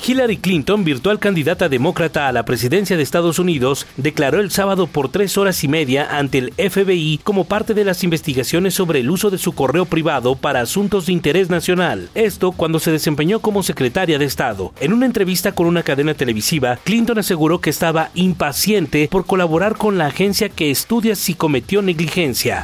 Hillary 0.08 0.38
Clinton, 0.38 0.86
virtual 0.86 1.20
candidata 1.20 1.68
demócrata 1.68 2.30
a 2.30 2.32
la 2.32 2.44
presidencia 2.44 2.96
de 2.96 3.04
Estados 3.04 3.40
Unidos, 3.40 3.86
declaró 3.98 4.40
el 4.40 4.52
sábado 4.52 4.88
por 4.88 5.10
tres 5.10 5.38
horas 5.38 5.66
y 5.66 5.68
media 5.68 6.18
ante 6.18 6.38
el 6.38 6.54
FBI 6.54 7.20
como 7.22 7.44
parte 7.44 7.74
de 7.74 7.84
las 7.84 8.06
investigaciones 8.06 8.74
sobre 8.74 9.02
el 9.02 9.10
uso 9.10 9.30
de 9.30 9.38
su 9.38 9.52
correo 9.52 9.84
privado 9.84 10.36
para 10.36 10.62
asuntos 10.62 11.08
de 11.08 11.12
interés 11.12 11.50
nacional. 11.50 12.10
Esto 12.16 12.54
cuando 12.54 12.80
se 12.80 12.92
desempeñó 12.92 13.42
como 13.42 13.64
secretaria 13.64 14.18
de 14.18 14.24
Estado. 14.24 14.72
En 14.80 14.94
una 14.94 15.06
entrevista 15.06 15.52
con 15.52 15.68
una 15.68 15.84
cadena 15.84 16.14
televisiva, 16.14 16.80
Clinton 16.86 17.20
aseguró 17.20 17.60
que 17.60 17.70
estaba 17.70 18.10
impaciente 18.16 19.10
por 19.12 19.26
colaborar 19.26 19.76
con 19.76 19.98
la 19.98 20.06
agencia 20.06 20.48
que 20.48 20.72
estudia 20.72 21.16
si 21.16 21.34
cometió 21.34 21.82
negligencia. 21.82 22.64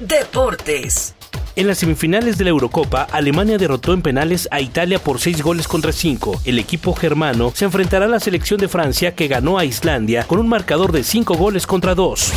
Deportes. 0.00 1.14
En 1.56 1.68
las 1.68 1.78
semifinales 1.78 2.36
de 2.36 2.44
la 2.44 2.50
Eurocopa, 2.50 3.06
Alemania 3.12 3.58
derrotó 3.58 3.92
en 3.92 4.02
penales 4.02 4.48
a 4.50 4.60
Italia 4.60 4.98
por 4.98 5.20
6 5.20 5.40
goles 5.42 5.68
contra 5.68 5.92
5. 5.92 6.40
El 6.44 6.58
equipo 6.58 6.94
germano 6.94 7.52
se 7.54 7.64
enfrentará 7.64 8.06
a 8.06 8.08
la 8.08 8.18
selección 8.18 8.58
de 8.58 8.66
Francia 8.66 9.14
que 9.14 9.28
ganó 9.28 9.56
a 9.56 9.64
Islandia 9.64 10.24
con 10.24 10.40
un 10.40 10.48
marcador 10.48 10.90
de 10.90 11.04
5 11.04 11.34
goles 11.34 11.68
contra 11.68 11.94
2. 11.94 12.32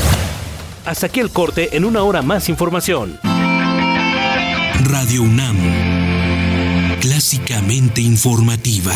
Hasta 0.85 1.07
aquí 1.07 1.19
el 1.19 1.31
corte, 1.31 1.75
en 1.75 1.83
una 1.83 2.03
hora 2.03 2.21
más 2.21 2.47
información. 2.47 3.19
Radio 4.83 5.23
UNAM, 5.23 5.57
clásicamente 7.01 8.01
informativa. 8.01 8.93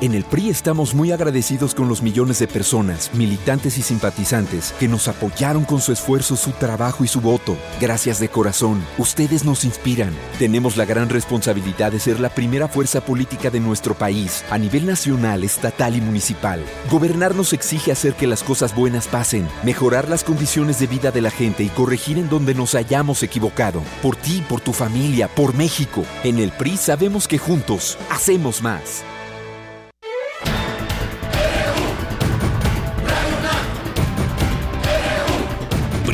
En 0.00 0.12
el 0.12 0.24
PRI 0.24 0.50
estamos 0.50 0.92
muy 0.92 1.12
agradecidos 1.12 1.72
con 1.74 1.88
los 1.88 2.02
millones 2.02 2.40
de 2.40 2.48
personas, 2.48 3.10
militantes 3.14 3.78
y 3.78 3.82
simpatizantes 3.82 4.74
que 4.80 4.88
nos 4.88 5.06
apoyaron 5.06 5.64
con 5.64 5.80
su 5.80 5.92
esfuerzo, 5.92 6.36
su 6.36 6.50
trabajo 6.50 7.04
y 7.04 7.08
su 7.08 7.20
voto. 7.20 7.56
Gracias 7.80 8.18
de 8.18 8.28
corazón. 8.28 8.84
Ustedes 8.98 9.44
nos 9.44 9.64
inspiran. 9.64 10.12
Tenemos 10.38 10.76
la 10.76 10.84
gran 10.84 11.08
responsabilidad 11.08 11.92
de 11.92 12.00
ser 12.00 12.18
la 12.18 12.28
primera 12.28 12.66
fuerza 12.66 13.02
política 13.02 13.50
de 13.50 13.60
nuestro 13.60 13.94
país, 13.94 14.44
a 14.50 14.58
nivel 14.58 14.84
nacional, 14.84 15.44
estatal 15.44 15.94
y 15.94 16.00
municipal. 16.00 16.60
Gobernar 16.90 17.36
nos 17.36 17.52
exige 17.52 17.92
hacer 17.92 18.14
que 18.14 18.26
las 18.26 18.42
cosas 18.42 18.74
buenas 18.74 19.06
pasen, 19.06 19.48
mejorar 19.62 20.08
las 20.08 20.24
condiciones 20.24 20.80
de 20.80 20.88
vida 20.88 21.12
de 21.12 21.20
la 21.20 21.30
gente 21.30 21.62
y 21.62 21.68
corregir 21.68 22.18
en 22.18 22.28
donde 22.28 22.54
nos 22.54 22.74
hayamos 22.74 23.22
equivocado. 23.22 23.80
Por 24.02 24.16
ti, 24.16 24.42
por 24.48 24.60
tu 24.60 24.72
familia, 24.72 25.28
por 25.28 25.54
México. 25.54 26.04
En 26.24 26.40
el 26.40 26.50
PRI 26.50 26.76
sabemos 26.78 27.28
que 27.28 27.38
juntos 27.38 27.96
hacemos 28.10 28.60
más. 28.60 29.04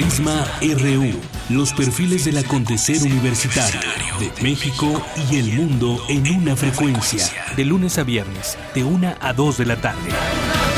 Prisma 0.01 0.47
RU, 0.63 1.13
los 1.51 1.75
perfiles 1.75 2.25
del 2.25 2.39
acontecer 2.39 3.03
universitario 3.03 3.83
de 4.19 4.33
México 4.43 5.03
y 5.31 5.37
el 5.37 5.53
mundo 5.53 6.03
en 6.09 6.37
una 6.37 6.57
frecuencia. 6.57 7.23
De 7.55 7.67
lunes 7.67 7.99
a 7.99 8.05
viernes, 8.05 8.57
de 8.75 8.83
1 8.83 9.17
a 9.21 9.33
2 9.35 9.59
de 9.59 9.67
la 9.67 9.79
tarde. 9.79 10.09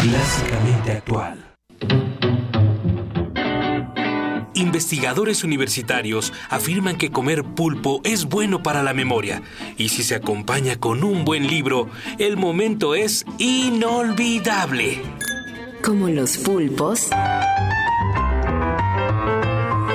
Clásicamente 0.02 0.90
actual. 0.90 1.54
Investigadores 4.54 5.44
universitarios 5.44 6.32
afirman 6.50 6.96
que 6.96 7.12
comer 7.12 7.44
pulpo 7.44 8.00
es 8.02 8.24
bueno 8.24 8.64
para 8.64 8.82
la 8.82 8.92
memoria 8.92 9.40
y 9.78 9.90
si 9.90 10.02
se 10.02 10.16
acompaña 10.16 10.80
con 10.80 11.04
un 11.04 11.24
buen 11.24 11.46
libro, 11.46 11.88
el 12.18 12.36
momento 12.36 12.96
es 12.96 13.24
inolvidable. 13.38 15.00
Como 15.80 16.08
los 16.08 16.38
pulpos, 16.38 17.10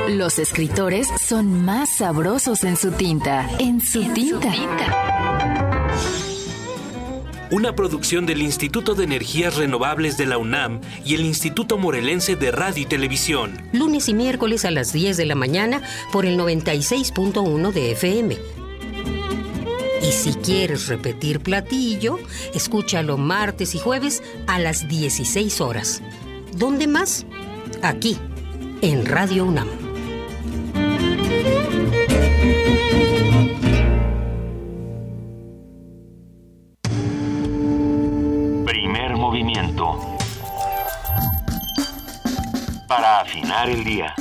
los 0.07 0.39
escritores 0.39 1.07
son 1.19 1.65
más 1.65 1.97
sabrosos 1.97 2.63
en 2.63 2.77
su 2.77 2.91
tinta. 2.91 3.49
En 3.59 3.81
su, 3.81 4.03
tinta. 4.13 4.53
Una 7.51 7.75
producción 7.75 8.25
del 8.25 8.41
Instituto 8.41 8.95
de 8.95 9.03
Energías 9.03 9.57
Renovables 9.57 10.17
de 10.17 10.25
la 10.25 10.37
UNAM 10.37 10.81
y 11.03 11.15
el 11.15 11.21
Instituto 11.21 11.77
Morelense 11.77 12.35
de 12.35 12.51
Radio 12.51 12.83
y 12.83 12.85
Televisión. 12.85 13.61
Lunes 13.73 14.07
y 14.07 14.13
miércoles 14.13 14.65
a 14.65 14.71
las 14.71 14.93
10 14.93 15.17
de 15.17 15.25
la 15.25 15.35
mañana 15.35 15.81
por 16.11 16.25
el 16.25 16.39
96.1 16.39 17.71
de 17.71 17.91
FM. 17.91 18.37
Y 20.01 20.11
si 20.11 20.33
quieres 20.35 20.87
repetir 20.87 21.41
platillo, 21.41 22.19
escúchalo 22.53 23.17
martes 23.17 23.75
y 23.75 23.79
jueves 23.79 24.23
a 24.45 24.59
las 24.59 24.87
16 24.87 25.59
horas. 25.59 26.01
¿Dónde 26.53 26.87
más? 26.87 27.25
Aquí, 27.81 28.17
en 28.81 29.05
Radio 29.05 29.45
UNAM. 29.45 29.86
Para 42.97 43.19
afinar 43.19 43.69
el 43.69 43.83
día. 43.83 44.15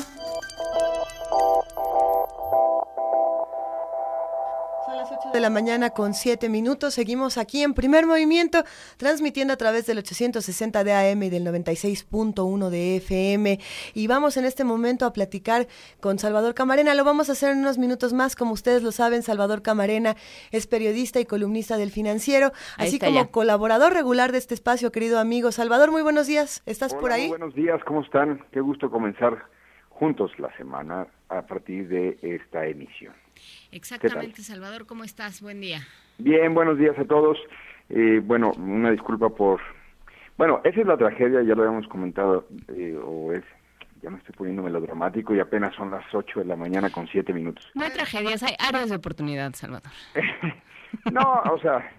De 5.37 5.43
la 5.43 5.51
mañana 5.51 5.91
con 5.91 6.15
7 6.15 6.49
minutos. 6.49 6.95
Seguimos 6.95 7.37
aquí 7.37 7.63
en 7.63 7.75
primer 7.75 8.07
movimiento, 8.07 8.65
transmitiendo 8.97 9.53
a 9.53 9.57
través 9.59 9.85
del 9.85 9.99
860 9.99 10.83
de 10.83 10.95
AM 10.95 11.23
y 11.25 11.29
del 11.29 11.45
96.1 11.45 12.71
de 12.71 12.97
FM. 12.97 13.61
Y 13.93 14.07
vamos 14.07 14.39
en 14.39 14.47
este 14.47 14.65
momento 14.65 15.05
a 15.05 15.13
platicar 15.13 15.69
con 16.01 16.19
Salvador 16.19 16.55
Camarena. 16.55 16.95
Lo 16.95 17.05
vamos 17.05 17.29
a 17.29 17.33
hacer 17.33 17.53
en 17.53 17.59
unos 17.59 17.77
minutos 17.77 18.15
más. 18.15 18.35
Como 18.35 18.53
ustedes 18.53 18.83
lo 18.83 18.93
saben, 18.93 19.23
Salvador 19.23 19.61
Camarena 19.61 20.17
es 20.53 20.67
periodista 20.67 21.21
y 21.21 21.27
columnista 21.27 21.77
del 21.77 21.91
Financiero, 21.91 22.53
Ahí 22.79 22.89
así 22.89 22.99
como 22.99 23.13
ya. 23.13 23.27
colaborador 23.27 23.93
regular 23.93 24.33
de 24.33 24.39
este 24.39 24.55
espacio, 24.55 24.91
querido 24.91 25.19
amigo. 25.19 25.53
Salvador, 25.53 25.91
muy 25.91 26.01
buenos 26.01 26.27
días. 26.27 26.63
¿Estás 26.65 26.93
Hola, 26.93 27.01
por 27.03 27.13
ahí? 27.13 27.29
muy 27.29 27.37
buenos 27.37 27.55
días, 27.55 27.85
¿cómo 27.85 28.01
están? 28.01 28.43
Qué 28.53 28.61
gusto 28.63 28.91
comenzar 28.91 29.37
juntos 29.91 30.31
la 30.39 30.57
semana 30.57 31.09
a 31.29 31.43
partir 31.43 31.89
de 31.89 32.19
esta 32.23 32.67
emisión. 32.67 33.13
Exactamente, 33.73 34.43
Salvador, 34.43 34.87
¿cómo 34.87 35.05
estás? 35.05 35.41
Buen 35.43 35.61
día. 35.61 35.81
Bien, 36.19 36.55
buenos 36.55 36.79
días 36.79 36.99
a 36.99 37.05
todos. 37.05 37.39
Eh, 37.89 38.21
bueno, 38.23 38.53
una 38.59 38.91
disculpa 38.91 39.29
por... 39.29 39.61
Bueno, 40.37 40.61
esa 40.65 40.81
es 40.81 40.87
la 40.87 40.97
tragedia, 40.97 41.43
ya 41.43 41.55
lo 41.55 41.63
habíamos 41.63 41.89
comentado, 41.89 42.47
eh, 42.69 42.99
o 43.03 43.33
es... 43.33 43.45
Ya 44.03 44.11
me 44.11 44.19
estoy 44.19 44.35
poniendo 44.37 44.63
melodramático 44.63 45.35
y 45.35 45.41
apenas 45.41 45.75
son 45.75 45.91
las 45.91 46.05
8 46.15 46.41
de 46.41 46.45
la 46.45 46.55
mañana 46.55 46.91
con 46.91 47.09
7 47.09 47.33
minutos. 47.33 47.69
No 47.75 47.83
hay 47.83 47.91
tragedias, 47.91 48.43
hay 48.43 48.55
áreas 48.59 48.91
de 48.91 48.97
oportunidad, 48.97 49.53
Salvador. 49.55 49.91
No, 51.13 51.43
o 51.53 51.59
sea, 51.59 51.91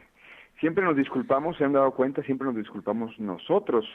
siempre 0.60 0.84
nos 0.84 0.96
disculpamos, 0.96 1.58
se 1.58 1.64
han 1.64 1.74
dado 1.74 1.92
cuenta, 1.92 2.24
siempre 2.24 2.48
nos 2.48 2.56
disculpamos 2.56 3.18
nosotros 3.20 3.86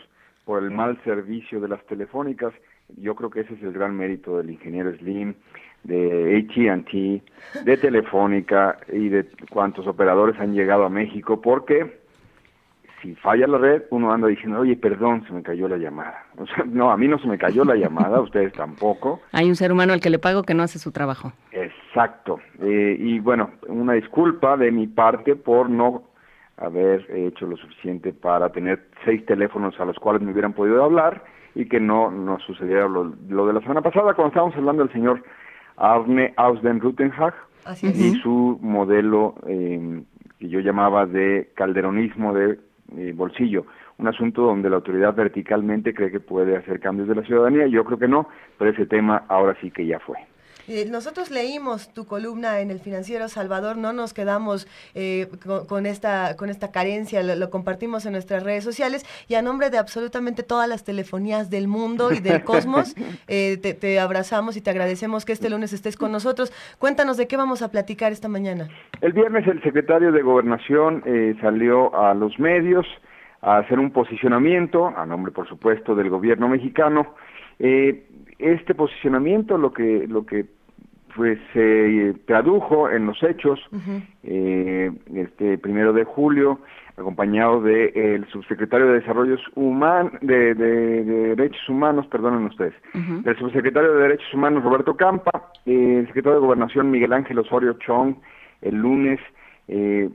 por 0.44 0.62
el 0.62 0.70
mal 0.70 1.02
servicio 1.04 1.60
de 1.60 1.68
las 1.68 1.84
telefónicas. 1.86 2.52
Yo 2.96 3.14
creo 3.14 3.30
que 3.30 3.40
ese 3.40 3.54
es 3.54 3.62
el 3.62 3.72
gran 3.72 3.96
mérito 3.96 4.38
del 4.38 4.50
ingeniero 4.50 4.94
Slim, 4.96 5.34
de 5.84 6.38
AT&T, 6.38 7.22
de 7.64 7.76
Telefónica 7.76 8.78
y 8.92 9.08
de 9.08 9.26
cuantos 9.50 9.86
operadores 9.86 10.38
han 10.38 10.54
llegado 10.54 10.84
a 10.84 10.88
México, 10.88 11.40
porque 11.40 12.02
si 13.02 13.16
falla 13.16 13.48
la 13.48 13.58
red, 13.58 13.82
uno 13.90 14.12
anda 14.12 14.28
diciendo, 14.28 14.60
oye, 14.60 14.76
perdón, 14.76 15.24
se 15.26 15.32
me 15.32 15.42
cayó 15.42 15.66
la 15.66 15.76
llamada. 15.76 16.24
O 16.38 16.46
sea, 16.46 16.64
no, 16.64 16.92
a 16.92 16.96
mí 16.96 17.08
no 17.08 17.18
se 17.18 17.26
me 17.26 17.36
cayó 17.36 17.64
la 17.64 17.74
llamada, 17.74 18.18
a 18.18 18.20
ustedes 18.20 18.52
tampoco. 18.52 19.20
Hay 19.32 19.48
un 19.48 19.56
ser 19.56 19.72
humano 19.72 19.92
al 19.92 20.00
que 20.00 20.10
le 20.10 20.20
pago 20.20 20.44
que 20.44 20.54
no 20.54 20.62
hace 20.62 20.78
su 20.78 20.92
trabajo. 20.92 21.32
Exacto. 21.50 22.38
Eh, 22.60 22.96
y 22.98 23.18
bueno, 23.18 23.50
una 23.66 23.94
disculpa 23.94 24.56
de 24.56 24.70
mi 24.70 24.86
parte 24.86 25.34
por 25.34 25.68
no 25.68 26.04
haber 26.58 27.10
hecho 27.10 27.46
lo 27.46 27.56
suficiente 27.56 28.12
para 28.12 28.50
tener 28.50 28.86
seis 29.04 29.26
teléfonos 29.26 29.78
a 29.80 29.84
los 29.84 29.96
cuales 29.98 30.22
me 30.22 30.30
hubieran 30.30 30.52
podido 30.52 30.84
hablar 30.84 31.24
y 31.54 31.66
que 31.66 31.80
no 31.80 32.10
nos 32.10 32.42
sucediera 32.44 32.88
lo, 32.88 33.12
lo 33.28 33.46
de 33.46 33.52
la 33.52 33.60
semana 33.60 33.82
pasada 33.82 34.14
cuando 34.14 34.28
estábamos 34.28 34.56
hablando 34.56 34.84
del 34.84 34.92
señor 34.92 35.22
Arne 35.76 36.34
Ausden-Rutenhag 36.36 37.34
Así 37.64 37.86
es. 37.86 37.96
y 37.98 38.14
su 38.20 38.58
modelo 38.60 39.34
eh, 39.46 40.02
que 40.38 40.48
yo 40.48 40.60
llamaba 40.60 41.06
de 41.06 41.50
calderonismo 41.54 42.34
de 42.34 42.58
eh, 42.96 43.12
bolsillo, 43.14 43.66
un 43.98 44.08
asunto 44.08 44.42
donde 44.42 44.68
la 44.68 44.76
autoridad 44.76 45.14
verticalmente 45.14 45.94
cree 45.94 46.10
que 46.10 46.20
puede 46.20 46.56
hacer 46.56 46.80
cambios 46.80 47.08
de 47.08 47.14
la 47.14 47.22
ciudadanía, 47.22 47.66
yo 47.66 47.84
creo 47.84 47.98
que 47.98 48.08
no, 48.08 48.28
pero 48.58 48.70
ese 48.70 48.86
tema 48.86 49.24
ahora 49.28 49.56
sí 49.60 49.70
que 49.70 49.86
ya 49.86 49.98
fue. 50.00 50.16
Eh, 50.68 50.86
nosotros 50.90 51.30
leímos 51.30 51.92
tu 51.92 52.06
columna 52.06 52.60
en 52.60 52.70
el 52.70 52.78
Financiero 52.78 53.28
Salvador, 53.28 53.76
no 53.76 53.92
nos 53.92 54.14
quedamos 54.14 54.66
eh, 54.94 55.28
con, 55.68 55.86
esta, 55.86 56.36
con 56.36 56.50
esta 56.50 56.70
carencia, 56.70 57.22
lo, 57.22 57.50
compartimos 57.50 58.06
en 58.06 58.12
nuestras 58.12 58.42
redes 58.42 58.64
sociales 58.64 59.04
y 59.28 59.34
a 59.34 59.42
nombre 59.42 59.70
de 59.70 59.78
absolutamente 59.78 60.42
todas 60.42 60.68
las 60.68 60.84
telefonías 60.84 61.50
del 61.50 61.68
mundo 61.68 62.12
y 62.12 62.20
del 62.20 62.44
cosmos, 62.44 62.94
eh, 63.28 63.56
te, 63.56 64.00
abrazamos 64.00 64.56
y 64.56 64.60
te 64.60 64.70
agradecemos 64.70 65.24
que 65.24 65.32
este 65.32 65.50
lunes 65.50 65.72
estés 65.72 65.96
con 65.96 66.12
nosotros. 66.12 66.52
Cuéntanos 66.78 67.16
de 67.16 67.26
qué 67.26 67.36
vamos 67.36 67.62
a 67.62 67.70
platicar 67.70 68.12
esta 68.12 68.28
mañana. 68.28 68.68
El 69.00 69.12
viernes 69.12 69.46
el 69.46 69.62
secretario 69.62 70.12
de 70.12 70.22
Gobernación 70.22 71.02
salió 71.40 71.94
a 71.94 72.14
los 72.14 72.38
medios 72.38 72.86
a 73.40 73.58
hacer 73.58 73.78
un 73.78 73.90
posicionamiento, 73.90 74.86
a 74.86 75.04
nombre 75.04 75.32
por 75.32 75.48
supuesto 75.48 75.94
del 75.94 76.08
gobierno 76.08 76.48
mexicano, 76.48 77.14
eh, 77.58 78.06
este 78.42 78.74
posicionamiento 78.74 79.56
lo 79.56 79.72
que 79.72 80.06
lo 80.08 80.26
que 80.26 80.46
pues 81.14 81.38
se 81.52 82.14
tradujo 82.26 82.88
en 82.90 83.06
los 83.06 83.22
hechos 83.22 83.60
eh, 84.22 84.90
este 85.14 85.58
primero 85.58 85.92
de 85.92 86.04
julio 86.04 86.60
acompañado 86.96 87.60
del 87.60 87.96
el 87.96 88.28
subsecretario 88.28 88.86
de 88.86 89.00
Desarrollos 89.00 89.40
Humanos 89.54 90.12
de, 90.22 90.54
Derechos 90.54 91.68
Humanos 91.68 92.06
perdonen 92.06 92.44
ustedes 92.44 92.74
del 92.94 93.36
subsecretario 93.38 93.94
de 93.94 94.02
Derechos 94.02 94.32
Humanos 94.34 94.64
Roberto 94.64 94.96
Campa 94.96 95.50
el 95.66 96.06
secretario 96.06 96.40
de 96.40 96.46
Gobernación 96.46 96.90
Miguel 96.90 97.12
Ángel 97.12 97.38
Osorio 97.38 97.74
Chong 97.74 98.16
el 98.62 98.76
lunes 98.76 99.20
eh, 99.68 100.10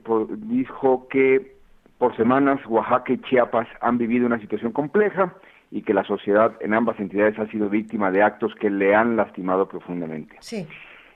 dijo 0.48 1.08
que 1.10 1.58
por 1.98 2.16
semanas 2.16 2.60
Oaxaca 2.68 3.14
y 3.14 3.18
Chiapas 3.20 3.68
han 3.82 3.98
vivido 3.98 4.26
una 4.26 4.40
situación 4.40 4.72
compleja 4.72 5.34
y 5.72 5.82
que 5.82 5.94
la 5.94 6.04
sociedad 6.04 6.54
en 6.62 6.74
ambas 6.74 7.00
entidades 7.00 7.38
ha 7.40 7.48
sido 7.48 7.70
víctima 7.70 8.12
de 8.12 8.24
actos 8.24 8.54
que 8.56 8.70
le 8.70 8.96
han 8.96 9.16
lastimado 9.16 9.68
profundamente. 9.68 10.36
Sí. 10.40 10.68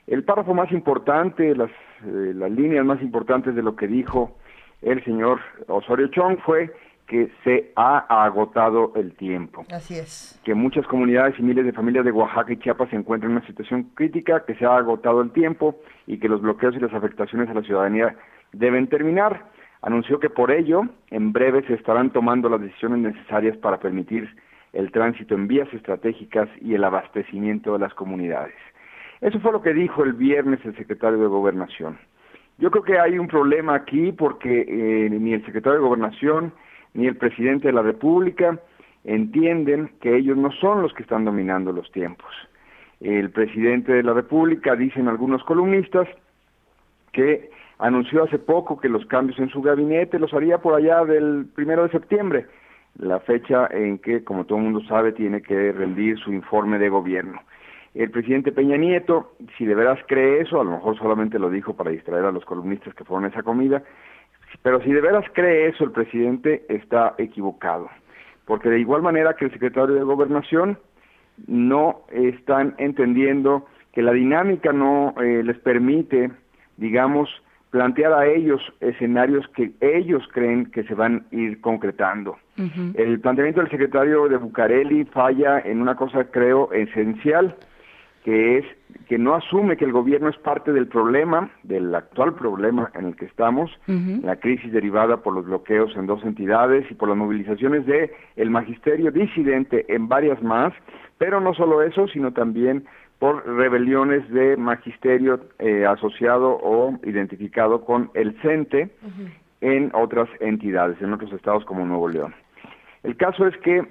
El 0.07 0.23
párrafo 0.23 0.53
más 0.53 0.71
importante, 0.71 1.55
las, 1.55 1.69
eh, 2.05 2.33
las 2.35 2.51
líneas 2.51 2.85
más 2.85 3.01
importantes 3.01 3.55
de 3.55 3.61
lo 3.61 3.75
que 3.75 3.87
dijo 3.87 4.37
el 4.81 5.03
señor 5.03 5.39
Osorio 5.67 6.07
Chong 6.07 6.39
fue 6.39 6.73
que 7.07 7.29
se 7.43 7.71
ha 7.75 7.97
agotado 8.23 8.93
el 8.95 9.13
tiempo. 9.15 9.65
Así 9.69 9.95
es. 9.95 10.39
Que 10.45 10.55
muchas 10.55 10.87
comunidades 10.87 11.37
y 11.37 11.43
miles 11.43 11.65
de 11.65 11.73
familias 11.73 12.05
de 12.05 12.11
Oaxaca 12.11 12.53
y 12.53 12.57
Chiapas 12.57 12.89
se 12.89 12.95
encuentran 12.95 13.31
en 13.31 13.37
una 13.37 13.47
situación 13.47 13.91
crítica, 13.95 14.45
que 14.45 14.55
se 14.55 14.65
ha 14.65 14.77
agotado 14.77 15.21
el 15.21 15.31
tiempo 15.31 15.75
y 16.07 16.19
que 16.19 16.29
los 16.29 16.41
bloqueos 16.41 16.73
y 16.75 16.79
las 16.79 16.93
afectaciones 16.93 17.49
a 17.49 17.53
la 17.53 17.63
ciudadanía 17.63 18.15
deben 18.53 18.87
terminar 18.87 19.45
anunció 19.81 20.19
que 20.19 20.29
por 20.29 20.51
ello 20.51 20.83
en 21.09 21.33
breve 21.33 21.63
se 21.67 21.73
estarán 21.73 22.11
tomando 22.11 22.49
las 22.49 22.61
decisiones 22.61 22.99
necesarias 22.99 23.57
para 23.57 23.79
permitir 23.79 24.29
el 24.73 24.91
tránsito 24.91 25.35
en 25.35 25.47
vías 25.47 25.71
estratégicas 25.73 26.49
y 26.61 26.75
el 26.75 26.83
abastecimiento 26.83 27.73
de 27.73 27.79
las 27.79 27.93
comunidades. 27.93 28.55
Eso 29.19 29.39
fue 29.39 29.51
lo 29.51 29.61
que 29.61 29.73
dijo 29.73 30.03
el 30.03 30.13
viernes 30.13 30.59
el 30.65 30.75
secretario 30.75 31.19
de 31.19 31.27
Gobernación. 31.27 31.97
Yo 32.57 32.71
creo 32.71 32.83
que 32.83 32.99
hay 32.99 33.17
un 33.17 33.27
problema 33.27 33.75
aquí 33.75 34.11
porque 34.11 34.65
eh, 34.67 35.09
ni 35.09 35.33
el 35.33 35.45
secretario 35.45 35.79
de 35.79 35.85
Gobernación 35.85 36.53
ni 36.93 37.07
el 37.07 37.15
presidente 37.15 37.67
de 37.67 37.73
la 37.73 37.81
República 37.81 38.59
entienden 39.03 39.91
que 39.99 40.15
ellos 40.15 40.37
no 40.37 40.51
son 40.51 40.81
los 40.81 40.93
que 40.93 41.03
están 41.03 41.25
dominando 41.25 41.71
los 41.71 41.91
tiempos. 41.91 42.29
El 42.99 43.31
presidente 43.31 43.93
de 43.93 44.03
la 44.03 44.13
República, 44.13 44.75
dicen 44.75 45.07
algunos 45.07 45.43
columnistas, 45.43 46.07
que 47.11 47.49
anunció 47.81 48.23
hace 48.23 48.37
poco 48.37 48.79
que 48.79 48.87
los 48.87 49.05
cambios 49.07 49.39
en 49.39 49.49
su 49.49 49.61
gabinete 49.61 50.19
los 50.19 50.33
haría 50.33 50.59
por 50.59 50.75
allá 50.75 51.03
del 51.03 51.47
primero 51.55 51.83
de 51.83 51.89
septiembre, 51.89 52.45
la 52.99 53.19
fecha 53.19 53.67
en 53.71 53.97
que, 53.97 54.23
como 54.23 54.45
todo 54.45 54.59
el 54.59 54.65
mundo 54.65 54.81
sabe, 54.87 55.11
tiene 55.13 55.41
que 55.41 55.71
rendir 55.71 56.17
su 56.19 56.31
informe 56.31 56.77
de 56.77 56.89
gobierno. 56.89 57.41
El 57.95 58.11
presidente 58.11 58.51
Peña 58.51 58.77
Nieto, 58.77 59.33
si 59.57 59.65
de 59.65 59.75
veras 59.75 59.99
cree 60.07 60.41
eso, 60.41 60.61
a 60.61 60.63
lo 60.63 60.71
mejor 60.71 60.97
solamente 60.97 61.39
lo 61.39 61.49
dijo 61.49 61.75
para 61.75 61.91
distraer 61.91 62.25
a 62.25 62.31
los 62.31 62.45
columnistas 62.45 62.93
que 62.93 63.03
fueron 63.03 63.25
a 63.25 63.29
esa 63.29 63.43
comida, 63.43 63.83
pero 64.61 64.81
si 64.83 64.91
de 64.91 65.01
veras 65.01 65.25
cree 65.33 65.69
eso, 65.69 65.83
el 65.83 65.91
presidente 65.91 66.63
está 66.69 67.15
equivocado, 67.17 67.89
porque 68.45 68.69
de 68.69 68.79
igual 68.79 69.01
manera 69.01 69.33
que 69.33 69.45
el 69.45 69.51
secretario 69.51 69.95
de 69.95 70.03
Gobernación 70.03 70.77
no 71.47 72.01
están 72.11 72.75
entendiendo 72.77 73.65
que 73.91 74.03
la 74.03 74.11
dinámica 74.11 74.71
no 74.71 75.15
eh, 75.21 75.41
les 75.43 75.57
permite, 75.59 76.31
digamos, 76.77 77.29
plantear 77.71 78.13
a 78.13 78.27
ellos 78.27 78.61
escenarios 78.81 79.47
que 79.55 79.71
ellos 79.79 80.23
creen 80.33 80.67
que 80.67 80.83
se 80.83 80.93
van 80.93 81.25
a 81.31 81.35
ir 81.35 81.61
concretando. 81.61 82.37
El 82.93 83.19
planteamiento 83.21 83.61
del 83.61 83.71
secretario 83.71 84.27
de 84.27 84.37
Bucareli 84.37 85.05
falla 85.05 85.59
en 85.61 85.81
una 85.81 85.95
cosa, 85.95 86.25
creo, 86.25 86.71
esencial, 86.73 87.55
que 88.23 88.59
es 88.59 88.65
que 89.07 89.17
no 89.17 89.33
asume 89.33 89.77
que 89.77 89.85
el 89.85 89.91
gobierno 89.91 90.29
es 90.29 90.37
parte 90.37 90.71
del 90.71 90.87
problema, 90.87 91.49
del 91.63 91.95
actual 91.95 92.35
problema 92.35 92.91
en 92.93 93.05
el 93.07 93.15
que 93.15 93.25
estamos, 93.25 93.71
la 93.87 94.35
crisis 94.35 94.71
derivada 94.71 95.17
por 95.17 95.33
los 95.33 95.45
bloqueos 95.45 95.95
en 95.95 96.05
dos 96.05 96.23
entidades 96.23 96.85
y 96.91 96.93
por 96.93 97.09
las 97.09 97.17
movilizaciones 97.17 97.85
de 97.85 98.11
el 98.35 98.51
magisterio 98.51 99.11
disidente 99.11 99.85
en 99.87 100.07
varias 100.07 100.41
más, 100.43 100.73
pero 101.17 101.41
no 101.41 101.53
solo 101.53 101.81
eso, 101.81 102.07
sino 102.09 102.31
también 102.31 102.85
por 103.21 103.45
rebeliones 103.45 104.27
de 104.31 104.57
magisterio 104.57 105.41
eh, 105.59 105.85
asociado 105.85 106.57
o 106.59 106.97
identificado 107.03 107.85
con 107.85 108.09
el 108.15 108.33
CENTE 108.41 108.89
en 109.61 109.91
otras 109.93 110.27
entidades, 110.39 110.99
en 111.03 111.13
otros 111.13 111.31
estados 111.31 111.63
como 111.65 111.85
Nuevo 111.85 112.09
León. 112.09 112.33
El 113.03 113.15
caso 113.17 113.45
es 113.45 113.55
que 113.57 113.85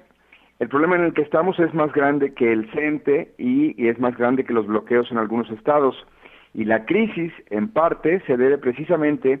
el 0.59 0.67
problema 0.67 0.97
en 0.97 1.05
el 1.05 1.13
que 1.13 1.21
estamos 1.21 1.57
es 1.61 1.73
más 1.73 1.93
grande 1.93 2.33
que 2.33 2.51
el 2.51 2.69
CENTE 2.71 3.31
y, 3.37 3.87
es 3.87 3.97
más 3.99 4.17
grande 4.17 4.43
que 4.43 4.51
los 4.51 4.67
bloqueos 4.67 5.09
en 5.11 5.17
algunos 5.17 5.49
estados. 5.49 5.95
Y 6.53 6.65
la 6.65 6.83
crisis, 6.83 7.31
en 7.51 7.69
parte, 7.69 8.21
se 8.27 8.35
debe 8.35 8.57
precisamente 8.57 9.39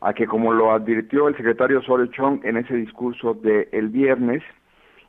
a 0.00 0.14
que, 0.14 0.26
como 0.26 0.54
lo 0.54 0.72
advirtió 0.72 1.28
el 1.28 1.36
secretario 1.36 1.82
Sore 1.82 2.08
Chong 2.08 2.40
en 2.42 2.56
ese 2.56 2.74
discurso 2.74 3.34
del 3.34 3.68
el 3.72 3.90
viernes, 3.90 4.42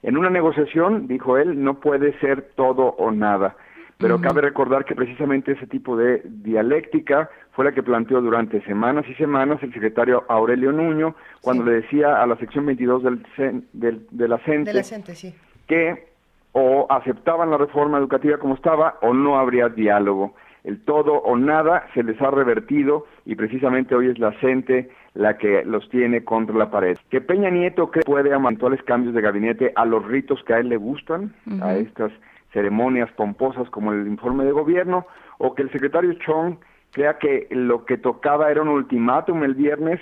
en 0.04 0.18
una 0.18 0.30
negociación, 0.30 1.08
dijo 1.08 1.38
él, 1.38 1.64
no 1.64 1.80
puede 1.80 2.12
ser 2.20 2.50
todo 2.58 2.88
o 2.98 3.10
nada 3.10 3.56
pero 3.98 4.22
cabe 4.22 4.42
recordar 4.42 4.86
que 4.86 4.96
precisamente 4.96 5.54
ese 5.54 5.66
tipo 5.68 5.98
de 5.98 6.22
dialéctica 6.24 7.30
fue 7.52 7.66
la 7.66 7.72
que 7.72 7.82
planteó 7.82 8.22
durante 8.22 8.62
semanas 8.62 9.06
y 9.10 9.16
semanas 9.16 9.62
el 9.64 9.74
secretario 9.74 10.24
Aurelio 10.28 10.72
Nuño 10.72 11.16
cuando 11.42 11.66
le 11.66 11.82
decía 11.82 12.22
a 12.22 12.28
la 12.28 12.36
sección 12.38 12.66
22 12.68 13.04
del, 13.04 13.26
del, 13.74 14.08
de 14.12 14.28
la 14.28 14.38
CENTE, 14.40 14.84
sí. 14.84 15.36
que 15.68 16.08
o 16.52 16.88
aceptaban 16.90 17.52
la 17.52 17.58
reforma 17.58 17.98
educativa 17.98 18.38
como 18.38 18.56
estaba 18.56 18.98
o 19.02 19.14
no 19.14 19.40
habría 19.40 19.70
diálogo. 19.70 20.36
El 20.64 20.84
todo 20.84 21.14
o 21.14 21.38
nada 21.38 21.88
se 21.94 22.04
les 22.04 22.22
ha 22.22 22.30
revertido 22.30 23.06
y 23.26 23.36
precisamente 23.36 23.96
hoy 23.96 24.10
es 24.10 24.20
la 24.20 24.34
CENTE 24.40 24.90
la 25.14 25.38
que 25.38 25.64
los 25.66 25.90
tiene 25.90 26.24
contra 26.24 26.56
la 26.56 26.70
pared. 26.70 26.98
Que 27.10 27.22
Peña 27.22 27.50
Nieto 27.50 27.90
cree 27.90 28.04
puede 28.04 28.30
los 28.30 28.84
cambios 28.84 29.16
de 29.16 29.22
gabinete 29.22 29.72
a 29.76 29.86
los 29.86 30.06
ritos 30.06 30.44
que 30.44 30.54
a 30.54 30.60
él 30.60 30.70
le 30.70 30.78
gustan, 30.78 31.34
a 31.62 31.76
estas 31.76 32.12
ceremonias 32.58 33.12
pomposas 33.12 33.70
como 33.70 33.94
el 33.94 34.08
informe 34.08 34.44
de 34.44 34.52
gobierno, 34.52 35.06
o 35.38 35.54
que 35.54 35.62
el 35.62 35.72
secretario 35.72 36.14
Chong 36.14 36.58
crea 36.92 37.20
que 37.20 37.48
lo 37.52 37.86
que 37.86 38.00
tocaba 38.00 38.50
era 38.50 38.64
un 38.64 38.70
ultimátum 38.70 39.44
el 39.44 39.54
viernes, 39.54 40.02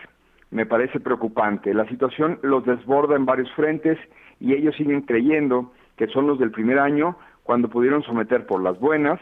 me 0.51 0.65
parece 0.65 1.01
preocupante. 1.01 1.73
La 1.73 1.85
situación 1.89 2.39
los 2.43 2.65
desborda 2.65 3.17
en 3.17 3.25
varios 3.25 3.51
frentes 3.55 3.97
y 4.39 4.53
ellos 4.53 4.73
siguen 4.77 5.01
creyendo 5.01 5.73
que 5.97 6.07
son 6.07 6.27
los 6.27 6.39
del 6.39 6.51
primer 6.51 6.79
año 6.79 7.17
cuando 7.43 7.67
pudieron 7.67 8.03
someter 8.03 8.45
por 8.45 8.63
las 8.63 8.79
buenas, 8.79 9.19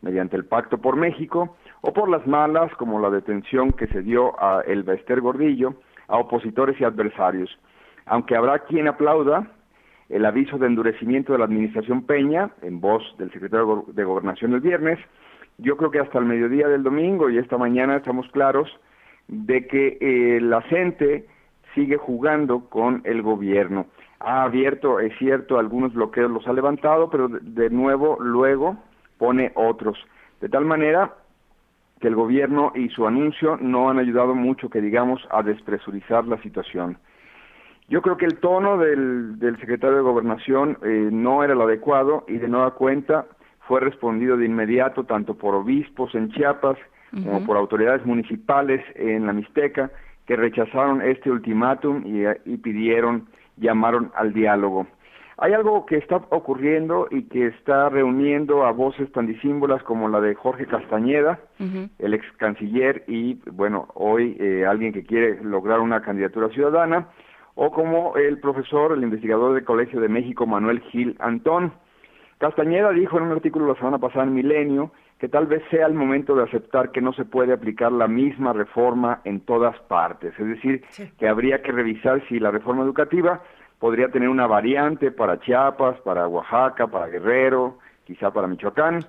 mediante 0.00 0.36
el 0.36 0.44
Pacto 0.44 0.78
por 0.78 0.94
México, 0.94 1.56
o 1.80 1.92
por 1.92 2.08
las 2.08 2.24
malas, 2.24 2.72
como 2.76 3.00
la 3.00 3.10
detención 3.10 3.72
que 3.72 3.88
se 3.88 4.02
dio 4.02 4.40
a 4.40 4.60
El 4.60 4.84
Bester 4.84 5.20
Gordillo, 5.20 5.74
a 6.06 6.18
opositores 6.18 6.80
y 6.80 6.84
adversarios. 6.84 7.50
Aunque 8.04 8.36
habrá 8.36 8.60
quien 8.60 8.86
aplauda, 8.86 9.50
el 10.08 10.24
aviso 10.24 10.58
de 10.58 10.66
endurecimiento 10.66 11.32
de 11.32 11.38
la 11.38 11.46
administración 11.46 12.02
Peña, 12.02 12.50
en 12.62 12.80
voz 12.80 13.02
del 13.18 13.32
secretario 13.32 13.84
de 13.88 14.04
Gobernación 14.04 14.54
el 14.54 14.60
viernes, 14.60 14.98
yo 15.58 15.76
creo 15.76 15.90
que 15.90 16.00
hasta 16.00 16.18
el 16.18 16.26
mediodía 16.26 16.68
del 16.68 16.82
domingo 16.82 17.30
y 17.30 17.38
esta 17.38 17.56
mañana 17.56 17.96
estamos 17.96 18.28
claros 18.28 18.68
de 19.28 19.66
que 19.66 19.98
eh, 20.00 20.40
la 20.40 20.62
gente 20.62 21.26
sigue 21.74 21.96
jugando 21.96 22.68
con 22.68 23.02
el 23.04 23.22
gobierno. 23.22 23.86
Ha 24.20 24.44
abierto, 24.44 25.00
es 25.00 25.16
cierto, 25.18 25.58
algunos 25.58 25.92
bloqueos 25.92 26.30
los 26.30 26.46
ha 26.46 26.52
levantado, 26.52 27.10
pero 27.10 27.28
de 27.28 27.70
nuevo 27.70 28.18
luego 28.20 28.76
pone 29.18 29.52
otros. 29.54 29.98
De 30.40 30.48
tal 30.48 30.64
manera 30.64 31.14
que 32.00 32.08
el 32.08 32.14
gobierno 32.14 32.72
y 32.74 32.88
su 32.90 33.06
anuncio 33.06 33.56
no 33.60 33.90
han 33.90 33.98
ayudado 33.98 34.34
mucho, 34.34 34.68
que 34.68 34.80
digamos, 34.80 35.26
a 35.30 35.42
despresurizar 35.42 36.26
la 36.26 36.40
situación. 36.42 36.98
Yo 37.88 38.02
creo 38.02 38.16
que 38.16 38.24
el 38.24 38.38
tono 38.38 38.78
del, 38.78 39.38
del 39.38 39.58
secretario 39.60 39.96
de 39.96 40.02
Gobernación 40.02 40.76
eh, 40.82 41.08
no 41.12 41.44
era 41.44 41.52
el 41.52 41.60
adecuado 41.60 42.24
y 42.26 42.38
de 42.38 42.48
nueva 42.48 42.74
cuenta 42.74 43.26
fue 43.68 43.80
respondido 43.80 44.36
de 44.36 44.46
inmediato 44.46 45.04
tanto 45.04 45.34
por 45.34 45.54
obispos 45.54 46.14
en 46.14 46.30
Chiapas 46.30 46.76
como 47.12 47.46
por 47.46 47.56
autoridades 47.56 48.04
municipales 48.04 48.84
en 48.96 49.26
la 49.26 49.32
Mixteca 49.32 49.90
que 50.26 50.36
rechazaron 50.36 51.00
este 51.00 51.30
ultimátum 51.30 52.02
y, 52.04 52.24
y 52.44 52.56
pidieron, 52.58 53.28
llamaron 53.56 54.10
al 54.16 54.32
diálogo. 54.32 54.86
hay 55.38 55.52
algo 55.52 55.84
que 55.84 55.96
está 55.96 56.16
ocurriendo 56.30 57.08
y 57.10 57.24
que 57.24 57.46
está 57.46 57.88
reuniendo 57.90 58.64
a 58.64 58.72
voces 58.72 59.10
tan 59.12 59.26
disímbolas 59.26 59.82
como 59.82 60.08
la 60.08 60.20
de 60.20 60.34
Jorge 60.34 60.66
Castañeda, 60.66 61.38
el 61.98 62.14
ex 62.14 62.24
canciller 62.38 63.04
y, 63.06 63.34
bueno, 63.52 63.88
hoy 63.94 64.36
eh, 64.40 64.64
alguien 64.66 64.92
que 64.92 65.04
quiere 65.04 65.42
lograr 65.42 65.80
una 65.80 66.00
candidatura 66.00 66.48
ciudadana, 66.48 67.08
o 67.56 67.70
como 67.70 68.16
el 68.16 68.38
profesor, 68.38 68.92
el 68.92 69.02
investigador 69.02 69.54
del 69.54 69.64
Colegio 69.64 70.00
de 70.00 70.08
México, 70.08 70.46
Manuel 70.46 70.80
Gil 70.92 71.16
Antón. 71.18 71.72
Castañeda 72.38 72.90
dijo 72.90 73.16
en 73.16 73.24
un 73.24 73.32
artículo 73.32 73.66
la 73.66 73.74
semana 73.76 73.98
pasada 73.98 74.24
en 74.24 74.34
Milenio 74.34 74.92
que 75.18 75.28
tal 75.28 75.46
vez 75.46 75.62
sea 75.70 75.86
el 75.86 75.94
momento 75.94 76.36
de 76.36 76.42
aceptar 76.44 76.92
que 76.92 77.00
no 77.00 77.14
se 77.14 77.24
puede 77.24 77.54
aplicar 77.54 77.90
la 77.90 78.06
misma 78.06 78.52
reforma 78.52 79.22
en 79.24 79.40
todas 79.40 79.78
partes, 79.88 80.38
es 80.38 80.46
decir, 80.46 80.84
que 81.18 81.26
habría 81.26 81.62
que 81.62 81.72
revisar 81.72 82.22
si 82.28 82.38
la 82.38 82.50
reforma 82.50 82.84
educativa 82.84 83.40
podría 83.78 84.10
tener 84.10 84.28
una 84.28 84.46
variante 84.46 85.10
para 85.10 85.40
Chiapas, 85.40 85.98
para 86.00 86.28
Oaxaca, 86.28 86.86
para 86.88 87.06
Guerrero, 87.06 87.78
quizá 88.04 88.30
para 88.30 88.46
Michoacán. 88.46 89.00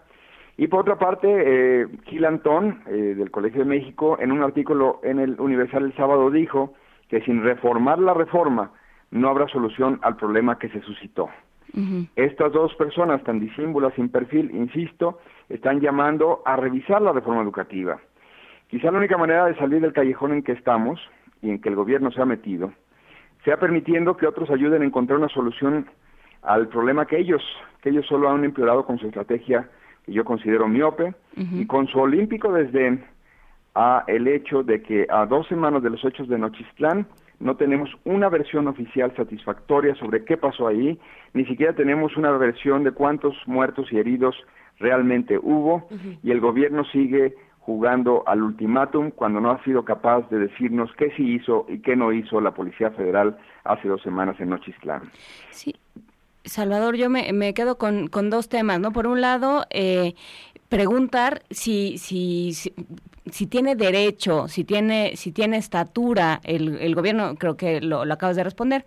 Y 0.56 0.68
por 0.68 0.82
otra 0.82 0.98
parte, 0.98 1.28
eh, 1.30 1.88
Gil 2.06 2.24
Antón, 2.24 2.82
eh, 2.88 3.14
del 3.18 3.30
Colegio 3.30 3.60
de 3.60 3.70
México, 3.70 4.18
en 4.22 4.32
un 4.32 4.42
artículo 4.42 5.02
en 5.04 5.20
el 5.20 5.40
Universal 5.40 5.84
el 5.84 5.96
sábado 5.96 6.32
dijo 6.32 6.74
que 7.10 7.22
sin 7.22 7.44
reformar 7.44 8.00
la 8.00 8.14
reforma 8.14 8.72
no 9.12 9.30
habrá 9.30 9.48
solución 9.48 10.00
al 10.04 10.18
problema 10.18 10.60
que 10.60 10.70
se 10.70 10.82
suscitó. 10.82 11.30
Estas 12.16 12.54
dos 12.54 12.74
personas 12.76 13.24
tan 13.24 13.40
disímbolas 13.40 13.94
sin 13.94 14.10
perfil, 14.10 14.50
insisto, 14.52 15.20
están 15.48 15.80
llamando 15.80 16.42
a 16.46 16.56
revisar 16.56 17.02
la 17.02 17.12
reforma 17.12 17.44
educativa. 17.44 18.00
Quizá 18.68 18.90
la 18.90 18.98
única 18.98 19.18
manera 19.18 19.46
de 19.46 19.56
salir 19.56 19.82
del 19.82 19.94
callejón 19.94 20.34
en 20.34 20.44
que 20.44 20.54
estamos 20.54 21.00
y 21.42 21.50
en 21.50 21.62
que 21.62 21.70
el 21.70 21.76
gobierno 21.76 22.10
se 22.12 22.22
ha 22.22 22.26
metido 22.26 22.72
sea 23.48 23.58
permitiendo 23.58 24.18
que 24.18 24.28
otros 24.28 24.50
ayuden 24.50 24.82
a 24.82 24.86
encontrar 24.86 25.20
una 25.20 25.30
solución 25.30 25.88
al 26.42 26.68
problema 26.68 27.06
que 27.06 27.18
ellos, 27.18 27.42
que 27.82 27.90
ellos 27.90 28.06
solo 28.06 28.30
han 28.30 28.44
empeorado 28.44 28.86
con 28.86 29.00
su 29.00 29.08
estrategia 29.08 29.70
que 30.06 30.12
yo 30.12 30.26
considero 30.26 30.68
miope 30.68 31.14
y 31.36 31.66
con 31.66 31.88
su 31.88 31.98
olímpico 31.98 32.52
desdén 32.52 33.06
a 33.80 34.04
el 34.08 34.28
hecho 34.28 34.64
de 34.64 34.82
que 34.82 35.06
a 35.08 35.28
dos 35.28 35.48
semanas 35.48 35.84
de 35.84 35.92
los 35.92 36.04
hechos 36.04 36.28
de 36.28 36.40
Nochistlán 36.40 37.06
no 37.40 37.58
tenemos 37.58 37.92
una 38.06 38.28
versión 38.28 38.68
oficial 38.68 39.16
satisfactoria 39.16 39.94
sobre 39.96 40.26
qué 40.26 40.36
pasó 40.36 40.68
ahí, 40.68 41.00
ni 41.34 41.46
siquiera 41.46 41.74
tenemos 41.74 42.18
una 42.18 42.32
versión 42.32 42.84
de 42.84 42.92
cuántos 42.92 43.36
muertos 43.46 43.86
y 43.92 44.00
heridos 44.00 44.36
realmente 44.80 45.38
hubo, 45.38 45.88
y 46.24 46.32
el 46.32 46.40
gobierno 46.40 46.86
sigue 46.86 47.36
jugando 47.60 48.24
al 48.26 48.42
ultimátum 48.42 49.12
cuando 49.12 49.42
no 49.42 49.52
ha 49.52 49.64
sido 49.64 49.86
capaz 49.86 50.28
de 50.32 50.40
decirnos 50.40 50.90
qué 50.98 51.12
sí 51.16 51.36
hizo 51.36 51.68
y 51.70 51.80
qué 51.80 51.96
no 51.96 52.12
hizo 52.12 52.42
la 52.42 52.56
Policía 52.56 52.90
Federal 52.92 53.38
hace 53.64 53.88
dos 53.88 54.02
semanas 54.02 54.40
en 54.40 54.50
Nochistlán. 54.50 55.04
Sí. 55.52 55.76
Salvador, 56.46 56.96
yo 56.96 57.10
me, 57.12 57.32
me 57.34 57.54
quedo 57.54 57.78
con, 57.78 58.08
con, 58.08 58.30
dos 58.30 58.50
temas, 58.50 58.80
¿no? 58.80 58.92
Por 58.92 59.06
un 59.06 59.20
lado, 59.20 59.66
eh, 59.70 60.14
preguntar 60.70 61.44
si, 61.50 61.98
si, 61.98 62.54
si, 62.54 62.74
tiene 63.30 63.76
derecho, 63.76 64.48
si 64.48 64.64
tiene, 64.64 65.16
si 65.16 65.32
tiene 65.32 65.58
estatura 65.58 66.42
el, 66.44 66.78
el 66.80 66.96
gobierno, 66.96 67.36
creo 67.36 67.58
que 67.58 67.82
lo, 67.82 68.02
acabas 68.02 68.36
de 68.36 68.44
responder, 68.44 68.86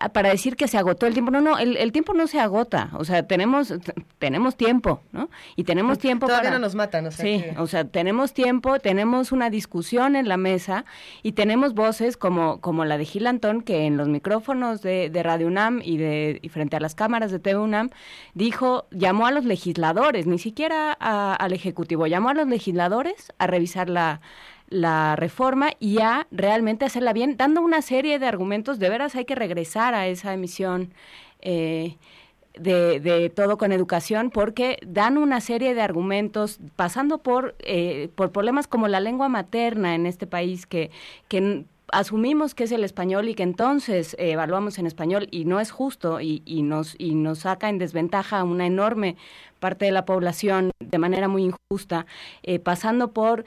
ah, 0.00 0.08
para 0.10 0.30
decir 0.30 0.56
que 0.56 0.68
se 0.68 0.78
agotó 0.78 1.06
el 1.06 1.12
tiempo. 1.12 1.30
No, 1.30 1.40
no, 1.40 1.58
el, 1.58 1.76
el 1.76 1.92
tiempo 1.92 2.14
no 2.14 2.26
se 2.26 2.40
agota, 2.40 2.90
o 2.94 3.04
sea, 3.04 3.26
tenemos, 3.26 3.72
tenemos 4.18 4.56
tiempo, 4.56 5.00
¿no? 5.12 5.28
Y 5.56 5.64
tenemos 5.64 5.98
tiempo 5.98 6.26
Todavía 6.26 6.50
no 6.50 6.58
nos 6.58 6.74
matan, 6.74 7.06
o 7.06 7.10
sea. 7.10 7.24
Sí, 7.24 7.44
o 7.58 7.66
sea, 7.66 7.84
tenemos 7.84 8.32
tiempo, 8.32 8.78
tenemos 8.78 9.32
una 9.32 9.50
discusión 9.50 10.16
en 10.16 10.28
la 10.28 10.36
mesa 10.36 10.84
y 11.22 11.32
tenemos 11.32 11.74
voces 11.74 12.16
como, 12.16 12.60
como 12.60 12.84
la 12.84 12.98
de 12.98 13.04
Gil 13.04 13.26
Antón, 13.26 13.62
que 13.62 13.86
en 13.86 13.96
los 13.96 14.08
micrófonos 14.08 14.82
de, 14.82 15.10
de 15.10 15.22
Radio 15.22 15.46
UNAM 15.46 15.80
y, 15.84 15.96
de, 15.98 16.38
y 16.42 16.48
frente 16.48 16.76
a 16.76 16.80
las 16.80 16.94
cámaras 16.94 17.30
de 17.30 17.38
TV 17.38 17.58
UNAM 17.58 17.90
dijo, 18.34 18.86
llamó 18.90 19.26
a 19.26 19.30
los 19.30 19.44
legisladores, 19.44 20.26
ni 20.26 20.38
siquiera 20.38 20.96
a 20.98 21.34
al 21.34 21.52
Ejecutivo, 21.52 22.06
llamó 22.06 22.30
a 22.30 22.34
los 22.34 22.46
legisladores 22.46 23.32
a 23.38 23.46
revisar 23.46 23.75
la, 23.84 24.20
reforma 25.16 25.70
y 25.78 26.00
a 26.00 26.26
realmente 26.30 26.84
hacerla 26.84 27.12
bien, 27.12 27.36
dando 27.36 27.60
una 27.62 27.82
serie 27.82 28.18
de 28.18 28.26
argumentos. 28.26 28.78
De 28.78 28.88
veras 28.88 29.14
hay 29.14 29.24
que 29.24 29.34
regresar 29.34 29.94
a 29.94 30.06
esa 30.08 30.32
emisión. 30.34 30.92
Eh, 31.40 31.96
de, 32.58 33.00
de, 33.00 33.28
todo 33.28 33.58
con 33.58 33.70
educación 33.70 34.30
porque 34.30 34.78
dan 34.86 35.18
una 35.18 35.42
serie 35.42 35.74
de 35.74 35.82
argumentos 35.82 36.58
pasando 36.74 37.18
por, 37.18 37.54
eh, 37.58 38.08
por 38.14 38.32
problemas 38.32 38.66
como 38.66 38.88
la 38.88 38.98
lengua 38.98 39.28
materna 39.28 39.94
en 39.94 40.06
este 40.06 40.26
país 40.26 40.64
que, 40.64 40.90
que 41.28 41.66
asumimos 41.92 42.54
que 42.54 42.64
es 42.64 42.72
el 42.72 42.84
español 42.84 43.28
y 43.28 43.34
que 43.34 43.42
entonces 43.42 44.14
eh, 44.14 44.32
evaluamos 44.32 44.78
en 44.78 44.86
español 44.86 45.28
y 45.30 45.44
no 45.44 45.60
es 45.60 45.70
justo 45.70 46.20
y, 46.20 46.42
y, 46.44 46.62
nos, 46.62 46.94
y 46.98 47.14
nos 47.14 47.40
saca 47.40 47.68
en 47.68 47.78
desventaja 47.78 48.40
a 48.40 48.44
una 48.44 48.66
enorme 48.66 49.16
parte 49.60 49.86
de 49.86 49.92
la 49.92 50.04
población 50.04 50.70
de 50.80 50.98
manera 50.98 51.28
muy 51.28 51.44
injusta, 51.44 52.06
eh, 52.42 52.58
pasando 52.58 53.12
por 53.12 53.44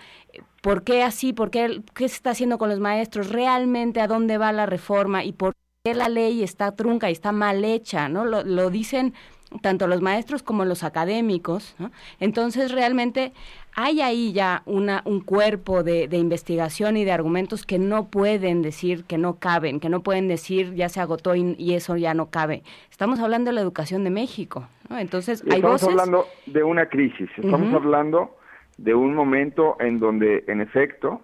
por 0.62 0.84
qué 0.84 1.04
así, 1.04 1.32
por 1.34 1.52
qué, 1.52 1.82
qué 1.96 2.10
se 2.10 2.16
está 2.16 2.32
haciendo 2.32 2.58
con 2.58 2.70
los 2.70 2.80
maestros, 2.80 3.30
realmente 3.30 4.02
a 4.02 4.08
dónde 4.08 4.38
va 4.38 4.52
la 4.52 4.66
reforma 4.66 5.24
y 5.24 5.32
por 5.32 5.54
qué 5.84 5.94
la 5.94 6.10
ley 6.10 6.44
está 6.44 6.76
trunca 6.76 7.10
y 7.10 7.14
está 7.14 7.32
mal 7.32 7.64
hecha, 7.64 8.10
¿no? 8.10 8.26
Lo, 8.26 8.44
lo 8.44 8.70
dicen 8.70 9.14
tanto 9.62 9.88
los 9.88 10.02
maestros 10.02 10.44
como 10.44 10.66
los 10.66 10.84
académicos. 10.84 11.76
¿no? 11.80 11.92
Entonces, 12.20 12.72
realmente 12.72 13.32
hay 13.76 14.02
ahí 14.02 14.34
ya 14.34 14.62
una, 14.66 15.02
un 15.06 15.22
cuerpo 15.22 15.84
de, 15.84 16.08
de, 16.08 16.18
investigación 16.18 16.98
y 16.98 17.06
de 17.06 17.12
argumentos 17.12 17.66
que 17.66 17.80
no 17.80 18.08
pueden 18.08 18.62
decir 18.62 19.06
que 19.06 19.18
no 19.18 19.36
caben, 19.40 19.80
que 19.80 19.90
no 19.90 20.02
pueden 20.02 20.28
decir 20.28 20.74
ya 20.76 20.90
se 20.90 21.00
agotó 21.00 21.36
y, 21.36 21.56
y 21.58 21.74
eso 21.74 21.98
ya 21.98 22.14
no 22.14 22.30
cabe. 22.30 22.64
Estamos 22.90 23.20
hablando 23.20 23.50
de 23.50 23.56
la 23.56 23.62
educación 23.62 24.04
de 24.04 24.10
México. 24.10 24.68
¿no? 24.90 24.98
Entonces, 24.98 25.44
hay 25.44 25.58
estamos 25.58 25.82
voces... 25.82 25.90
hablando 25.90 26.26
de 26.46 26.64
una 26.64 26.88
crisis, 26.88 27.30
estamos 27.38 27.70
uh 27.70 27.74
-huh. 27.74 27.76
hablando 27.76 28.38
de 28.78 28.94
un 28.96 29.14
momento 29.14 29.78
en 29.80 30.00
donde, 30.00 30.46
en 30.48 30.62
efecto, 30.62 31.22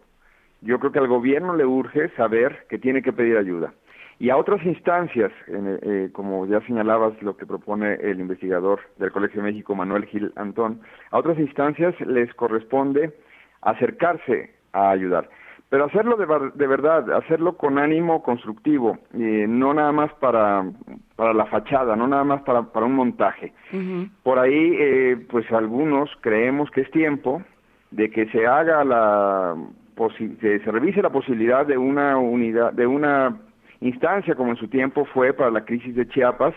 yo 0.62 0.80
creo 0.80 0.92
que 0.92 1.00
al 1.00 1.08
gobierno 1.08 1.56
le 1.56 1.66
urge 1.66 2.10
saber 2.16 2.66
que 2.70 2.78
tiene 2.78 3.02
que 3.02 3.14
pedir 3.14 3.38
ayuda 3.38 3.74
y 4.20 4.30
a 4.30 4.38
otras 4.38 4.64
instancias, 4.66 5.32
en, 5.48 5.80
eh, 5.82 6.10
como 6.14 6.46
ya 6.46 6.62
señalabas 6.62 7.22
lo 7.22 7.36
que 7.36 7.46
propone 7.46 7.96
el 7.96 8.20
investigador 8.20 8.80
del 8.98 9.12
Colegio 9.12 9.42
de 9.42 9.52
México, 9.52 9.76
Manuel 9.76 10.06
Gil 10.06 10.32
Antón, 10.36 10.82
a 11.12 11.18
otras 11.18 11.38
instancias 11.40 12.00
les 12.02 12.34
corresponde 12.34 13.14
acercarse 13.62 14.52
a 14.72 14.90
ayudar, 14.92 15.30
pero 15.70 15.86
hacerlo 15.86 16.16
de, 16.16 16.26
de 16.54 16.68
verdad, 16.68 17.12
hacerlo 17.12 17.58
con 17.58 17.78
ánimo 17.80 18.24
constructivo, 18.24 18.98
eh, 19.14 19.46
no 19.48 19.74
nada 19.74 19.92
más 19.92 20.14
para, 20.14 20.64
para 21.16 21.34
la 21.34 21.46
fachada, 21.48 21.96
no 21.96 22.08
nada 22.08 22.24
más 22.24 22.42
para, 22.44 22.64
para 22.64 22.86
un 22.86 22.94
montaje. 22.94 23.52
Uh 23.74 23.78
-huh. 23.78 24.10
Por 24.24 24.40
ahí, 24.40 24.76
eh, 24.80 25.18
pues 25.30 25.52
algunos 25.52 26.10
creemos 26.22 26.70
que 26.72 26.82
es 26.82 26.92
tiempo 26.92 27.42
de 27.92 28.10
que 28.10 28.28
se 28.28 28.46
haga 28.46 28.84
la 28.84 29.56
que 30.42 30.60
se 30.60 30.72
revise 30.72 31.02
la 31.02 31.10
posibilidad 31.10 31.66
de 31.66 31.78
una 31.78 32.18
unidad, 32.18 32.74
de 32.74 32.86
una 32.86 33.38
instancia 33.88 34.36
como 34.36 34.52
en 34.52 34.58
su 34.58 34.68
tiempo 34.68 35.06
fue 35.06 35.34
para 35.34 35.52
la 35.52 35.66
crisis 35.66 35.96
de 35.96 36.08
Chiapas 36.08 36.54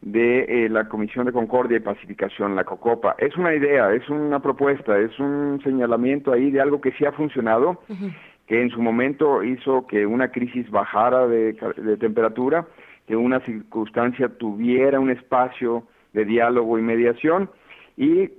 de 0.00 0.64
eh, 0.64 0.68
la 0.68 0.88
Comisión 0.88 1.26
de 1.26 1.32
Concordia 1.32 1.78
y 1.78 1.80
Pacificación, 1.80 2.54
la 2.54 2.64
COCOPA. 2.64 3.16
Es 3.18 3.36
una 3.36 3.54
idea, 3.54 3.92
es 3.92 4.08
una 4.08 4.40
propuesta, 4.40 4.96
es 4.98 5.18
un 5.18 5.60
señalamiento 5.64 6.32
ahí 6.32 6.50
de 6.50 6.60
algo 6.60 6.80
que 6.80 6.92
sí 6.92 7.04
ha 7.04 7.12
funcionado, 7.12 7.70
uh 7.88 7.92
-huh. 7.92 8.14
que 8.46 8.62
en 8.62 8.70
su 8.70 8.80
momento 8.80 9.42
hizo 9.42 9.86
que 9.86 10.06
una 10.06 10.28
crisis 10.28 10.70
bajara 10.70 11.26
de, 11.26 11.52
de 11.76 11.96
temperatura, 11.96 12.66
que 13.06 13.16
una 13.16 13.40
circunstancia 13.40 14.28
tuviera 14.28 15.00
un 15.00 15.10
espacio 15.10 15.82
de 16.12 16.24
diálogo 16.24 16.78
y 16.78 16.82
mediación, 16.82 17.50
y 17.96 18.30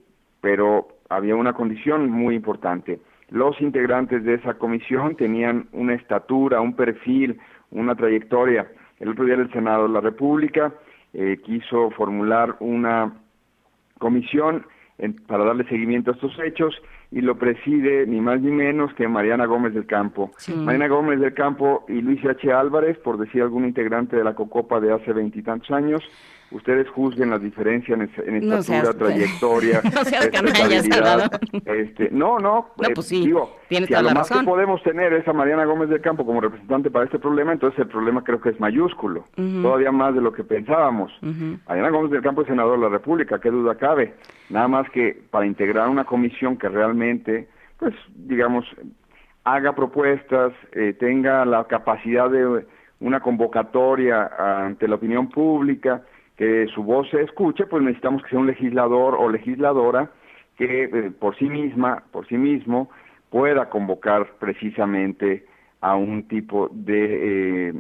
pero 0.42 0.88
había 1.10 1.36
una 1.36 1.54
condición 1.54 2.10
muy 2.10 2.36
importante. 2.36 3.00
Los 3.30 3.60
integrantes 3.62 4.24
de 4.24 4.36
esa 4.36 4.54
comisión 4.54 5.16
tenían 5.16 5.68
una 5.74 5.94
estatura, 5.94 6.62
un 6.62 6.74
perfil, 6.74 7.38
una 7.72 7.96
trayectoria. 7.96 8.68
El 9.00 9.10
otro 9.10 9.26
día 9.26 9.36
el 9.36 9.52
Senado 9.52 9.84
de 9.88 9.94
la 9.94 10.02
República 10.02 10.74
eh, 11.14 11.40
quiso 11.44 11.92
formular 11.92 12.56
una 12.60 13.14
comisión 13.98 14.66
en, 14.98 15.16
para 15.16 15.46
darle 15.46 15.64
seguimiento 15.66 16.12
a 16.12 16.14
estos 16.14 16.38
hechos 16.40 16.76
y 17.12 17.22
lo 17.22 17.38
preside 17.38 18.06
ni 18.06 18.22
más 18.22 18.42
ni 18.42 18.52
menos 18.52 18.94
que 18.94 19.08
Mariana 19.08 19.46
Gómez 19.46 19.74
del 19.74 19.86
Campo. 19.86 20.32
Sí. 20.38 20.54
Mariana 20.54 20.88
Gómez 20.88 21.20
del 21.20 21.34
Campo 21.34 21.86
y 21.88 22.02
Luis 22.02 22.24
H. 22.24 22.52
Álvarez, 22.52 22.98
por 23.00 23.18
decir 23.18 23.42
algún 23.42 23.66
integrante 23.66 24.16
de 24.16 24.24
la 24.24 24.36
COCOPA 24.36 24.80
de 24.80 24.94
hace 24.94 25.14
veintitantos 25.14 25.72
años, 25.72 26.02
ustedes 26.52 26.90
juzguen 26.90 27.30
las 27.30 27.42
diferencias 27.42 28.00
en, 28.00 28.02
en 28.28 28.44
estatura, 28.44 28.56
no 28.58 28.64
seas, 28.64 28.98
trayectoria, 28.98 29.82
no 29.84 30.32
canalla, 30.32 30.78
este, 31.66 32.10
no, 32.12 32.40
no, 32.40 32.70
no, 32.78 32.90
pues 32.96 33.08
sí, 33.08 33.26
digo, 33.26 33.56
si 33.70 33.86
toda 33.86 34.00
a 34.00 34.02
lo 34.02 34.08
la 34.10 34.14
más 34.16 34.30
razón. 34.30 34.46
que 34.46 34.50
podemos 34.52 34.82
tener 34.84 35.14
es 35.14 35.28
a 35.28 35.34
Mariana 35.34 35.66
Gómez 35.66 35.90
del 35.90 36.02
Campo 36.02 36.26
como 36.26 36.42
representante 36.42 36.90
para 36.90 37.06
este 37.06 37.20
problema, 37.20 37.54
entonces 37.54 37.80
el 37.80 37.88
problema 37.88 38.24
creo 38.24 38.42
que 38.42 38.50
es 38.50 38.60
mayúsculo, 38.60 39.26
uh 39.38 39.42
-huh. 39.42 39.62
todavía 39.62 39.92
más 39.92 40.16
de 40.16 40.22
lo 40.22 40.34
que 40.34 40.44
pensábamos. 40.44 41.12
Uh 41.22 41.28
-huh. 41.28 41.60
Mariana 41.68 41.90
Gómez 41.90 42.12
del 42.12 42.22
Campo 42.22 42.42
es 42.42 42.48
senador 42.48 42.78
de 42.80 42.86
la 42.86 42.90
República, 42.90 43.40
qué 43.40 43.50
duda 43.52 43.76
cabe, 43.76 44.16
nada 44.50 44.68
más 44.68 44.90
que 44.90 45.22
para 45.30 45.46
integrar 45.46 45.88
una 45.90 46.06
comisión 46.06 46.58
que 46.58 46.70
realmente, 46.70 47.48
pues, 47.78 47.94
digamos, 48.16 48.66
haga 49.44 49.74
propuestas, 49.74 50.54
eh, 50.74 50.94
tenga 51.00 51.46
la 51.46 51.66
capacidad 51.66 52.30
de 52.30 52.66
una 53.00 53.20
convocatoria 53.22 54.30
ante 54.66 54.88
la 54.88 54.96
opinión 54.96 55.30
pública, 55.30 56.04
que 56.40 56.68
su 56.74 56.84
voz 56.84 57.10
se 57.10 57.22
escuche, 57.22 57.66
pues 57.66 57.84
necesitamos 57.84 58.24
que 58.24 58.30
sea 58.30 58.40
un 58.40 58.48
legislador 58.48 59.14
o 59.20 59.30
legisladora 59.30 60.10
que 60.58 60.84
eh, 60.86 61.12
por 61.12 61.38
sí 61.38 61.50
misma, 61.50 62.02
por 62.14 62.26
sí 62.30 62.38
mismo, 62.38 62.90
pueda 63.30 63.70
convocar 63.70 64.26
precisamente 64.40 65.46
a 65.82 65.98
un 65.98 66.30
tipo 66.30 66.70
de... 66.72 67.70
Eh, 67.70 67.74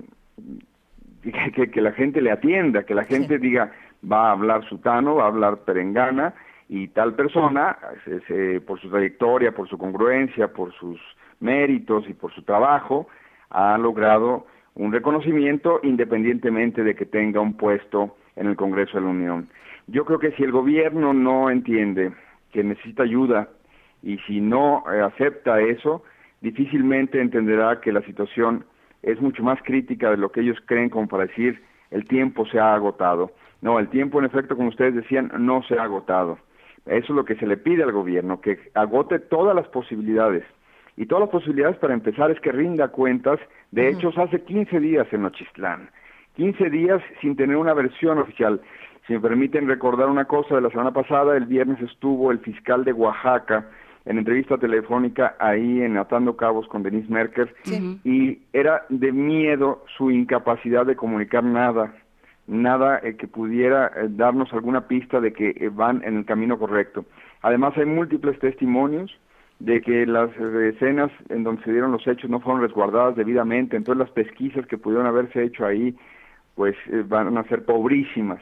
que, 1.56 1.72
que, 1.72 1.82
la 1.82 1.94
gente 1.94 2.20
le 2.20 2.32
atienda, 2.32 2.84
que 2.84 2.94
la 2.96 3.06
gente 3.06 3.38
diga, 3.40 3.72
va 4.10 4.28
a 4.28 4.32
hablar 4.32 4.66
Sutano, 4.68 5.16
va 5.16 5.24
a 5.24 5.28
hablar 5.28 5.60
Perengana, 5.60 6.34
y 6.68 6.90
tal 6.90 7.14
persona, 7.16 7.78
por 8.68 8.80
su 8.82 8.90
trayectoria, 8.90 9.54
por 9.54 9.70
su 9.70 9.78
congruencia, 9.78 10.50
por 10.50 10.74
sus 10.74 11.00
méritos 11.40 12.08
y 12.10 12.14
por 12.14 12.34
su 12.34 12.44
trabajo, 12.44 13.08
ha 13.50 13.78
logrado 13.78 14.46
un 14.76 14.92
reconocimiento 14.92 15.80
independientemente 15.82 16.84
de 16.84 16.94
que 16.96 17.06
tenga 17.06 17.40
un 17.40 17.54
puesto 17.54 18.18
en 18.40 18.48
el 18.48 18.56
Congreso 18.56 18.98
de 18.98 19.04
la 19.04 19.12
Unión. 19.12 19.48
Yo 19.88 20.06
creo 20.06 20.20
que 20.20 20.32
si 20.32 20.44
el 20.44 20.52
gobierno 20.52 21.14
no 21.14 21.50
entiende 21.50 22.12
que 22.52 22.64
necesita 22.64 23.04
ayuda 23.04 23.50
y 24.02 24.18
si 24.20 24.40
no 24.40 24.84
eh, 24.92 25.02
acepta 25.02 25.60
eso, 25.62 26.04
difícilmente 26.42 27.20
entenderá 27.20 27.82
que 27.82 27.92
la 27.92 28.02
situación 28.02 28.66
es 29.04 29.20
mucho 29.22 29.44
más 29.44 29.62
crítica 29.64 30.10
de 30.10 30.18
lo 30.18 30.32
que 30.32 30.42
ellos 30.42 30.58
creen 30.66 30.90
como 30.90 31.08
para 31.08 31.26
decir 31.26 31.62
el 31.92 32.06
tiempo 32.06 32.46
se 32.46 32.60
ha 32.60 32.74
agotado. 32.74 33.32
No, 33.62 33.78
el 33.80 33.90
tiempo 33.90 34.20
en 34.20 34.26
efecto, 34.26 34.56
como 34.56 34.70
ustedes 34.70 34.96
decían, 34.96 35.32
no 35.38 35.64
se 35.64 35.78
ha 35.78 35.84
agotado. 35.84 36.38
Eso 36.86 37.06
es 37.06 37.10
lo 37.10 37.26
que 37.26 37.36
se 37.36 37.46
le 37.46 37.58
pide 37.58 37.84
al 37.84 37.92
gobierno, 37.92 38.40
que 38.40 38.58
agote 38.74 39.20
todas 39.20 39.56
las 39.56 39.68
posibilidades. 39.68 40.46
Y 40.96 41.06
todas 41.06 41.22
las 41.22 41.30
posibilidades 41.30 41.78
para 41.78 41.94
empezar 41.94 42.32
es 42.32 42.40
que 42.40 42.52
rinda 42.52 42.90
cuentas 42.90 43.40
de 43.72 43.90
hechos 43.90 44.18
hace 44.18 44.42
15 44.42 44.80
días 44.80 45.08
en 45.12 45.24
Nochistlán. 45.24 45.90
15 46.40 46.70
días 46.70 47.02
sin 47.20 47.36
tener 47.36 47.58
una 47.58 47.74
versión 47.74 48.18
oficial. 48.18 48.62
Si 49.06 49.12
me 49.12 49.20
permiten 49.20 49.68
recordar 49.68 50.08
una 50.08 50.24
cosa 50.24 50.56
de 50.56 50.62
la 50.62 50.70
semana 50.70 50.94
pasada, 50.94 51.36
el 51.36 51.46
viernes 51.46 51.82
estuvo 51.82 52.32
el 52.32 52.40
fiscal 52.40 52.86
de 52.86 52.94
Oaxaca 52.94 53.68
en 54.06 54.20
entrevista 54.20 54.58
telefónica 54.58 55.36
ahí 55.38 55.82
en 55.82 55.98
Atando 55.98 56.38
Cabos 56.38 56.66
con 56.70 56.82
Denise 56.82 57.12
Merker 57.12 57.54
y 58.06 58.40
era 58.54 58.86
de 58.88 59.12
miedo 59.12 59.84
su 59.98 60.12
incapacidad 60.12 60.86
de 60.86 60.96
comunicar 60.96 61.44
nada, 61.44 61.94
nada 62.48 63.02
eh, 63.04 63.18
que 63.18 63.28
pudiera 63.28 63.88
eh, 63.88 64.08
darnos 64.08 64.54
alguna 64.54 64.88
pista 64.88 65.20
de 65.20 65.34
que 65.34 65.50
eh, 65.50 65.70
van 65.70 66.02
en 66.06 66.20
el 66.20 66.26
camino 66.26 66.58
correcto. 66.58 67.04
Además 67.42 67.74
hay 67.76 67.86
múltiples 67.86 68.40
testimonios 68.40 69.12
de 69.60 69.82
que 69.82 70.06
las 70.06 70.30
escenas 70.38 71.12
en 71.28 71.44
donde 71.44 71.62
se 71.66 71.74
dieron 71.74 71.92
los 71.92 72.08
hechos 72.08 72.30
no 72.30 72.40
fueron 72.40 72.62
resguardadas 72.62 73.18
debidamente, 73.18 73.76
entonces 73.76 74.00
las 74.00 74.12
pesquisas 74.12 74.66
que 74.68 74.78
pudieron 74.78 75.06
haberse 75.06 75.44
hecho 75.44 75.66
ahí 75.66 75.94
pues 76.60 76.76
van 77.08 77.38
a 77.38 77.44
ser 77.46 77.64
pobrísimas. 77.64 78.42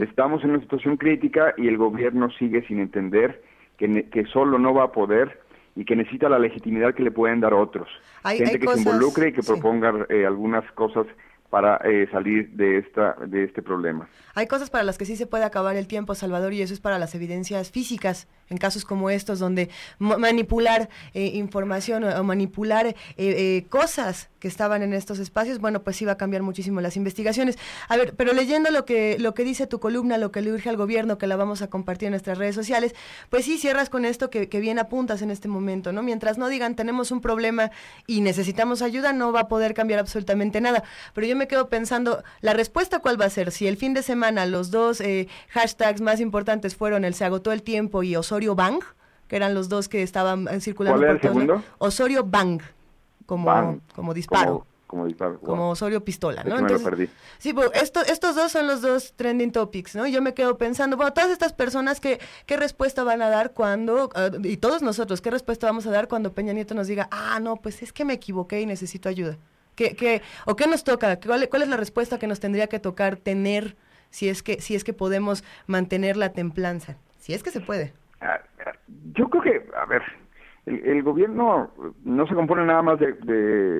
Estamos 0.00 0.44
en 0.44 0.50
una 0.50 0.60
situación 0.60 0.96
crítica 0.96 1.54
y 1.56 1.66
el 1.66 1.76
gobierno 1.76 2.30
sigue 2.38 2.64
sin 2.68 2.78
entender 2.78 3.42
que, 3.76 4.08
que 4.10 4.26
solo 4.26 4.60
no 4.60 4.72
va 4.74 4.84
a 4.84 4.92
poder 4.92 5.40
y 5.74 5.84
que 5.84 5.96
necesita 5.96 6.28
la 6.28 6.38
legitimidad 6.38 6.94
que 6.94 7.02
le 7.02 7.10
pueden 7.10 7.40
dar 7.40 7.54
otros. 7.54 7.88
Gente 8.22 8.60
que 8.60 8.68
se 8.68 8.78
involucre 8.78 9.30
y 9.30 9.32
que 9.32 9.42
proponga 9.42 10.06
eh, 10.08 10.24
algunas 10.24 10.70
cosas 10.70 11.08
para 11.50 11.78
eh, 11.78 12.06
salir 12.12 12.50
de 12.50 12.78
esta 12.78 13.16
de 13.26 13.42
este 13.42 13.60
problema. 13.60 14.08
Hay 14.36 14.46
cosas 14.46 14.70
para 14.70 14.84
las 14.84 14.96
que 14.96 15.04
sí 15.04 15.16
se 15.16 15.26
puede 15.26 15.42
acabar 15.42 15.74
el 15.74 15.88
tiempo, 15.88 16.14
Salvador, 16.14 16.52
y 16.52 16.62
eso 16.62 16.72
es 16.72 16.80
para 16.80 17.00
las 17.00 17.16
evidencias 17.16 17.72
físicas, 17.72 18.28
en 18.50 18.58
casos 18.58 18.84
como 18.84 19.10
estos, 19.10 19.38
donde 19.38 19.68
manipular 19.98 20.88
eh, 21.14 21.32
información 21.34 22.04
o, 22.04 22.24
manipular 22.24 22.86
eh, 22.86 22.94
eh, 23.16 23.66
cosas 23.68 24.28
que 24.38 24.48
estaban 24.48 24.82
en 24.82 24.94
estos 24.94 25.18
espacios, 25.18 25.58
bueno, 25.58 25.82
pues 25.82 26.00
iba 26.00 26.12
a 26.12 26.16
cambiar 26.16 26.42
muchísimo 26.42 26.80
las 26.80 26.96
investigaciones. 26.96 27.58
A 27.88 27.96
ver, 27.96 28.14
pero 28.14 28.32
leyendo 28.32 28.70
lo 28.70 28.84
que, 28.84 29.18
lo 29.18 29.34
que 29.34 29.44
dice 29.44 29.66
tu 29.66 29.80
columna, 29.80 30.16
lo 30.16 30.30
que 30.30 30.42
le 30.42 30.52
urge 30.52 30.68
al 30.68 30.76
gobierno, 30.76 31.18
que 31.18 31.26
la 31.26 31.36
vamos 31.36 31.60
a 31.60 31.68
compartir 31.68 32.06
en 32.06 32.12
nuestras 32.12 32.38
redes 32.38 32.54
sociales, 32.54 32.94
pues 33.30 33.44
sí 33.44 33.58
cierras 33.58 33.90
con 33.90 34.04
esto 34.04 34.30
que, 34.30 34.48
que 34.48 34.60
bien 34.60 34.78
apuntas 34.78 35.22
en 35.22 35.30
este 35.30 35.48
momento, 35.48 35.92
¿no? 35.92 36.02
Mientras 36.02 36.38
no 36.38 36.48
digan 36.48 36.76
tenemos 36.76 37.10
un 37.10 37.20
problema 37.20 37.72
y 38.06 38.20
necesitamos 38.20 38.80
ayuda, 38.80 39.12
no 39.12 39.32
va 39.32 39.40
a 39.40 39.48
poder 39.48 39.74
cambiar 39.74 39.98
absolutamente 39.98 40.60
nada. 40.60 40.84
Pero 41.14 41.26
yo 41.26 41.34
me 41.34 41.48
quedo 41.48 41.68
pensando, 41.68 42.22
¿la 42.40 42.52
respuesta 42.52 43.00
cuál 43.00 43.20
va 43.20 43.24
a 43.24 43.30
ser? 43.30 43.50
Si 43.50 43.66
el 43.66 43.76
fin 43.76 43.92
de 43.92 44.02
semana 44.02 44.46
los 44.46 44.70
dos 44.70 45.02
hashtags 45.48 46.00
más 46.00 46.20
importantes 46.20 46.76
fueron 46.76 47.04
el 47.04 47.14
se 47.14 47.24
agotó 47.24 47.50
el 47.50 47.62
tiempo 47.62 48.04
y 48.04 48.14
Osorio 48.14 48.37
Bang, 48.54 48.80
que 49.28 49.36
eran 49.36 49.54
los 49.54 49.68
dos 49.68 49.88
que 49.88 50.02
estaban 50.02 50.48
eh, 50.48 50.60
circulando 50.60 50.98
¿Cuál 50.98 51.10
era 51.10 51.12
el 51.14 51.20
segundo? 51.20 51.62
Osorio 51.78 52.24
Bang, 52.24 52.62
como, 53.26 53.80
como 53.94 54.14
disparo. 54.14 54.66
Como, 54.86 55.04
disparo. 55.04 55.38
Como 55.40 55.68
Osorio 55.68 56.02
Pistola, 56.02 56.42
¿no? 56.44 56.56
Entonces, 56.56 56.78
me 56.78 56.90
lo 56.90 56.96
perdí. 56.96 57.10
Sí, 57.38 57.52
pues 57.52 57.70
esto, 57.74 58.00
estos 58.00 58.34
dos 58.34 58.50
son 58.50 58.66
los 58.66 58.80
dos 58.80 59.12
trending 59.16 59.52
topics, 59.52 59.94
¿no? 59.94 60.06
Yo 60.06 60.22
me 60.22 60.32
quedo 60.32 60.56
pensando, 60.56 60.96
bueno, 60.96 61.12
todas 61.12 61.30
estas 61.30 61.52
personas, 61.52 62.00
que, 62.00 62.18
¿qué 62.46 62.56
respuesta 62.56 63.04
van 63.04 63.20
a 63.20 63.28
dar 63.28 63.52
cuando, 63.52 64.06
uh, 64.06 64.46
y 64.46 64.56
todos 64.56 64.80
nosotros, 64.80 65.20
qué 65.20 65.30
respuesta 65.30 65.66
vamos 65.66 65.86
a 65.86 65.90
dar 65.90 66.08
cuando 66.08 66.32
Peña 66.32 66.54
Nieto 66.54 66.74
nos 66.74 66.86
diga, 66.86 67.06
ah, 67.10 67.38
no, 67.38 67.56
pues 67.56 67.82
es 67.82 67.92
que 67.92 68.06
me 68.06 68.14
equivoqué 68.14 68.62
y 68.62 68.66
necesito 68.66 69.10
ayuda? 69.10 69.36
¿Qué, 69.74 69.94
qué, 69.94 70.22
¿O 70.46 70.56
qué 70.56 70.66
nos 70.66 70.84
toca? 70.84 71.20
¿Cuál, 71.20 71.50
¿Cuál 71.50 71.62
es 71.62 71.68
la 71.68 71.76
respuesta 71.76 72.18
que 72.18 72.26
nos 72.26 72.40
tendría 72.40 72.66
que 72.68 72.80
tocar 72.80 73.16
tener 73.16 73.76
si 74.10 74.30
es 74.30 74.42
que, 74.42 74.62
si 74.62 74.74
es 74.74 74.84
que 74.84 74.94
podemos 74.94 75.44
mantener 75.66 76.16
la 76.16 76.32
templanza? 76.32 76.96
Si 77.20 77.34
es 77.34 77.42
que 77.42 77.50
se 77.50 77.60
puede. 77.60 77.92
Yo 79.14 79.28
creo 79.28 79.42
que, 79.42 79.62
a 79.76 79.86
ver, 79.86 80.02
el, 80.66 81.02
gobierno 81.02 81.70
no 82.04 82.26
se 82.26 82.34
compone 82.34 82.64
nada 82.64 82.82
más 82.82 82.98
de, 82.98 83.12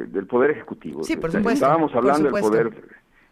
del 0.07 0.27
poder 0.27 0.53
ejecutivo. 0.53 1.03
Sí, 1.03 1.17
por 1.17 1.31
supuesto. 1.31 1.65
Estábamos 1.65 1.95
hablando 1.95 2.31
del 2.31 2.43
poder 2.43 2.71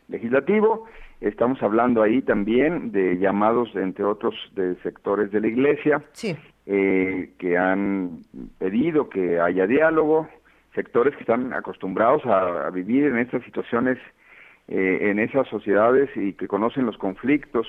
legislativo, 0.09 0.87
estamos 1.20 1.62
hablando 1.62 2.03
ahí 2.03 2.23
también 2.23 2.93
de 2.93 3.19
llamados, 3.19 3.74
entre 3.74 4.05
otros, 4.05 4.35
de 4.55 4.77
sectores 4.83 5.31
de 5.33 5.41
la 5.41 5.49
iglesia, 5.49 6.03
sí. 6.12 6.37
eh, 6.66 7.31
que 7.39 7.57
han 7.57 8.20
pedido 8.59 9.09
que 9.09 9.41
haya 9.41 9.66
diálogo, 9.66 10.28
sectores 10.74 11.15
que 11.15 11.23
están 11.23 11.53
acostumbrados 11.53 12.24
a, 12.27 12.70
vivir 12.70 13.05
en 13.05 13.19
estas 13.19 13.43
situaciones, 13.45 13.99
eh, 14.69 14.99
en 15.11 15.19
esas 15.19 15.49
sociedades 15.49 16.11
y 16.16 16.35
que 16.35 16.47
conocen 16.47 16.87
los 16.87 16.99
conflictos 16.99 17.66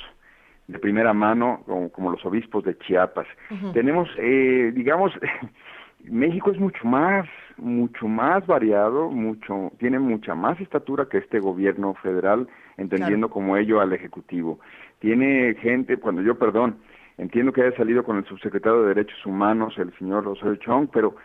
de 0.67 0.79
primera 0.79 1.13
mano, 1.13 1.63
como, 1.93 2.11
los 2.11 2.25
obispos 2.25 2.63
de 2.63 2.77
Chiapas. 2.77 3.27
Tenemos, 3.73 4.09
eh, 4.17 4.71
digamos, 4.75 5.13
México 6.03 6.51
es 6.51 6.59
mucho 6.59 6.85
más, 6.85 7.27
mucho 7.57 8.07
más 8.07 8.45
variado, 8.45 9.09
mucho, 9.09 9.71
tiene 9.79 9.99
mucha 9.99 10.35
más 10.35 10.59
estatura 10.59 11.07
que 11.09 11.19
este 11.19 11.39
gobierno 11.39 11.93
federal, 11.95 12.47
entendiendo 12.77 13.29
como 13.29 13.57
ello 13.57 13.79
al 13.79 13.93
Ejecutivo. 13.93 14.59
Tiene 14.99 15.55
gente, 15.55 15.97
cuando 15.97 16.21
yo, 16.21 16.37
perdón, 16.37 16.77
entiendo 17.17 17.53
que 17.53 17.61
haya 17.63 17.75
salido 17.77 18.03
con 18.03 18.17
el 18.17 18.25
subsecretario 18.25 18.81
de 18.81 18.89
Derechos 18.89 19.25
Humanos, 19.25 19.73
el 19.77 19.93
señor 19.97 20.25
Rosario 20.25 20.55
Chong, 20.57 20.89
pero 20.91 21.15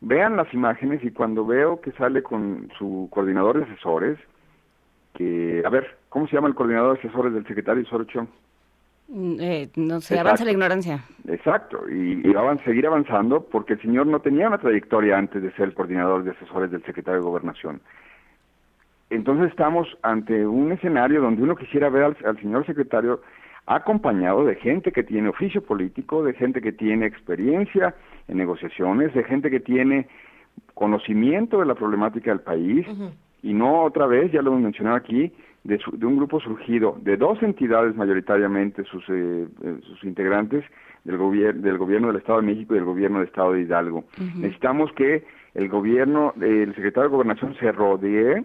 vean 0.00 0.36
las 0.36 0.52
imágenes 0.54 1.02
y 1.04 1.10
cuando 1.10 1.44
veo 1.44 1.80
que 1.80 1.92
sale 1.92 2.22
con 2.22 2.70
su 2.78 3.08
coordinador 3.10 3.58
de 3.58 3.64
asesores, 3.64 4.18
que, 5.14 5.62
a 5.64 5.70
ver, 5.70 5.98
¿cómo 6.08 6.26
se 6.26 6.36
llama 6.36 6.48
el 6.48 6.54
coordinador 6.54 6.94
de 6.94 7.00
asesores 7.00 7.34
del 7.34 7.46
secretario 7.46 7.82
Rosario 7.82 8.06
Chong? 8.06 8.28
Mm, 9.14 9.36
eh, 9.40 9.68
no 9.76 10.00
sé, 10.00 10.18
avanza 10.18 10.44
la 10.44 10.52
ignorancia. 10.52 11.04
Exacto, 11.28 11.84
y, 11.88 12.26
y 12.26 12.32
van 12.32 12.58
a 12.58 12.64
seguir 12.64 12.86
avanzando 12.86 13.44
porque 13.44 13.74
el 13.74 13.82
señor 13.82 14.06
no 14.06 14.20
tenía 14.20 14.48
una 14.48 14.56
trayectoria 14.56 15.18
antes 15.18 15.42
de 15.42 15.52
ser 15.52 15.66
el 15.66 15.74
coordinador 15.74 16.24
de 16.24 16.30
asesores 16.30 16.70
del 16.70 16.82
secretario 16.84 17.20
de 17.20 17.26
Gobernación. 17.26 17.82
Entonces 19.10 19.50
estamos 19.50 19.86
ante 20.00 20.46
un 20.46 20.72
escenario 20.72 21.20
donde 21.20 21.42
uno 21.42 21.54
quisiera 21.54 21.90
ver 21.90 22.16
al, 22.24 22.40
señor 22.40 22.64
secretario 22.64 23.20
acompañado 23.66 24.46
de 24.46 24.54
gente 24.54 24.90
que 24.90 25.02
tiene 25.02 25.28
oficio 25.28 25.62
político, 25.62 26.24
de 26.24 26.32
gente 26.32 26.62
que 26.62 26.72
tiene 26.72 27.04
experiencia 27.04 27.94
en 28.28 28.38
negociaciones, 28.38 29.12
de 29.12 29.22
gente 29.24 29.50
que 29.50 29.60
tiene 29.60 30.08
conocimiento 30.72 31.60
de 31.60 31.66
la 31.66 31.74
problemática 31.74 32.30
del 32.30 32.40
país, 32.40 32.86
y 33.42 33.52
no 33.52 33.82
otra 33.82 34.06
vez, 34.06 34.32
ya 34.32 34.40
lo 34.40 34.52
hemos 34.52 34.62
mencionado 34.62 34.96
aquí, 34.96 35.30
de, 35.64 35.78
un 36.04 36.16
grupo 36.16 36.40
surgido 36.40 36.96
de 37.00 37.16
dos 37.16 37.42
entidades 37.42 37.94
mayoritariamente, 37.94 38.84
sus, 38.84 39.04
eh, 39.08 39.46
eh, 39.62 39.80
sus 39.82 40.02
integrantes, 40.04 40.64
del, 41.04 41.16
gobierno 41.16 41.62
del 41.62 41.78
gobierno 41.78 42.08
del 42.08 42.16
Estado 42.16 42.40
de 42.40 42.46
México 42.46 42.74
y 42.74 42.78
del 42.78 42.84
gobierno 42.84 43.18
del 43.18 43.28
Estado 43.28 43.52
de 43.52 43.62
Hidalgo. 43.62 44.04
Necesitamos 44.36 44.92
que 44.92 45.24
el 45.54 45.68
gobierno, 45.68 46.32
el 46.40 46.74
secretario 46.74 47.10
de 47.10 47.16
Gobernación 47.16 47.56
se 47.58 47.72
rodee 47.72 48.44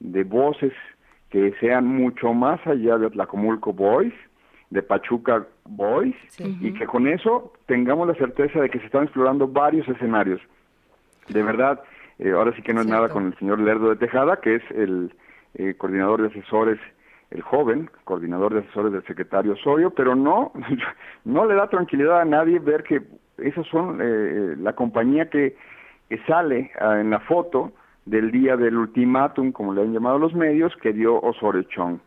de 0.00 0.24
voces 0.24 0.72
que 1.30 1.52
sean 1.60 1.86
mucho 1.86 2.32
más 2.32 2.64
allá 2.66 2.96
de 2.98 3.10
Tlacomulco 3.10 3.72
Boys, 3.72 4.14
de 4.70 4.82
Pachuca 4.82 5.46
Boys, 5.64 6.16
y 6.38 6.72
que 6.72 6.86
con 6.86 7.06
eso 7.06 7.52
tengamos 7.66 8.08
la 8.08 8.14
certeza 8.14 8.60
de 8.60 8.70
que 8.70 8.78
se 8.78 8.86
están 8.86 9.04
explorando 9.04 9.46
varios 9.46 9.86
escenarios. 9.88 10.40
De 11.28 11.42
verdad, 11.42 11.82
eh, 12.18 12.30
ahora 12.30 12.54
sí 12.54 12.62
que 12.62 12.72
no 12.72 12.80
es 12.80 12.86
nada 12.86 13.08
con 13.08 13.26
el 13.26 13.38
señor 13.38 13.60
Lerdo 13.60 13.90
de 13.90 13.96
Tejada, 13.96 14.40
que 14.40 14.56
es 14.56 14.62
el 14.70 15.12
eh, 15.54 15.74
coordinador 15.76 16.22
de 16.22 16.28
asesores, 16.28 16.78
el 17.30 17.42
joven 17.42 17.90
coordinador 18.04 18.54
de 18.54 18.60
asesores 18.60 18.92
del 18.92 19.04
secretario 19.04 19.52
Osorio, 19.52 19.90
pero 19.90 20.14
no, 20.14 20.52
no 21.24 21.46
le 21.46 21.54
da 21.54 21.68
tranquilidad 21.68 22.20
a 22.20 22.24
nadie 22.24 22.58
ver 22.58 22.82
que 22.84 23.02
esas 23.38 23.66
son 23.66 23.98
eh, 24.00 24.56
la 24.58 24.72
compañía 24.74 25.28
que, 25.30 25.56
que 26.08 26.18
sale 26.26 26.70
ah, 26.80 27.00
en 27.00 27.10
la 27.10 27.20
foto 27.20 27.72
del 28.04 28.30
día 28.30 28.56
del 28.56 28.76
ultimátum, 28.76 29.52
como 29.52 29.74
le 29.74 29.82
han 29.82 29.92
llamado 29.92 30.18
los 30.18 30.34
medios, 30.34 30.74
que 30.76 30.92
dio 30.92 31.20
Osorio 31.20 31.62
Chong. 31.64 31.98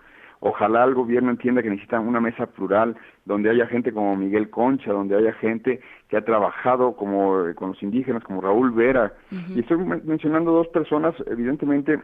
Ojalá 0.43 0.83
el 0.85 0.95
gobierno 0.95 1.29
entienda 1.29 1.61
que 1.61 1.69
necesita 1.69 1.99
una 1.99 2.19
mesa 2.19 2.47
plural 2.47 2.95
donde 3.25 3.51
haya 3.51 3.67
gente 3.67 3.93
como 3.93 4.15
Miguel 4.15 4.49
Concha, 4.49 4.91
donde 4.91 5.15
haya 5.15 5.33
gente 5.33 5.79
que 6.09 6.17
ha 6.17 6.25
trabajado 6.25 6.95
como 6.95 7.45
eh, 7.47 7.53
con 7.53 7.69
los 7.69 7.83
indígenas, 7.83 8.23
como 8.23 8.41
Raúl 8.41 8.71
Vera. 8.71 9.13
Y 9.55 9.59
estoy 9.59 9.77
men- 9.77 10.01
mencionando 10.03 10.51
dos 10.51 10.67
personas, 10.69 11.13
evidentemente, 11.27 11.99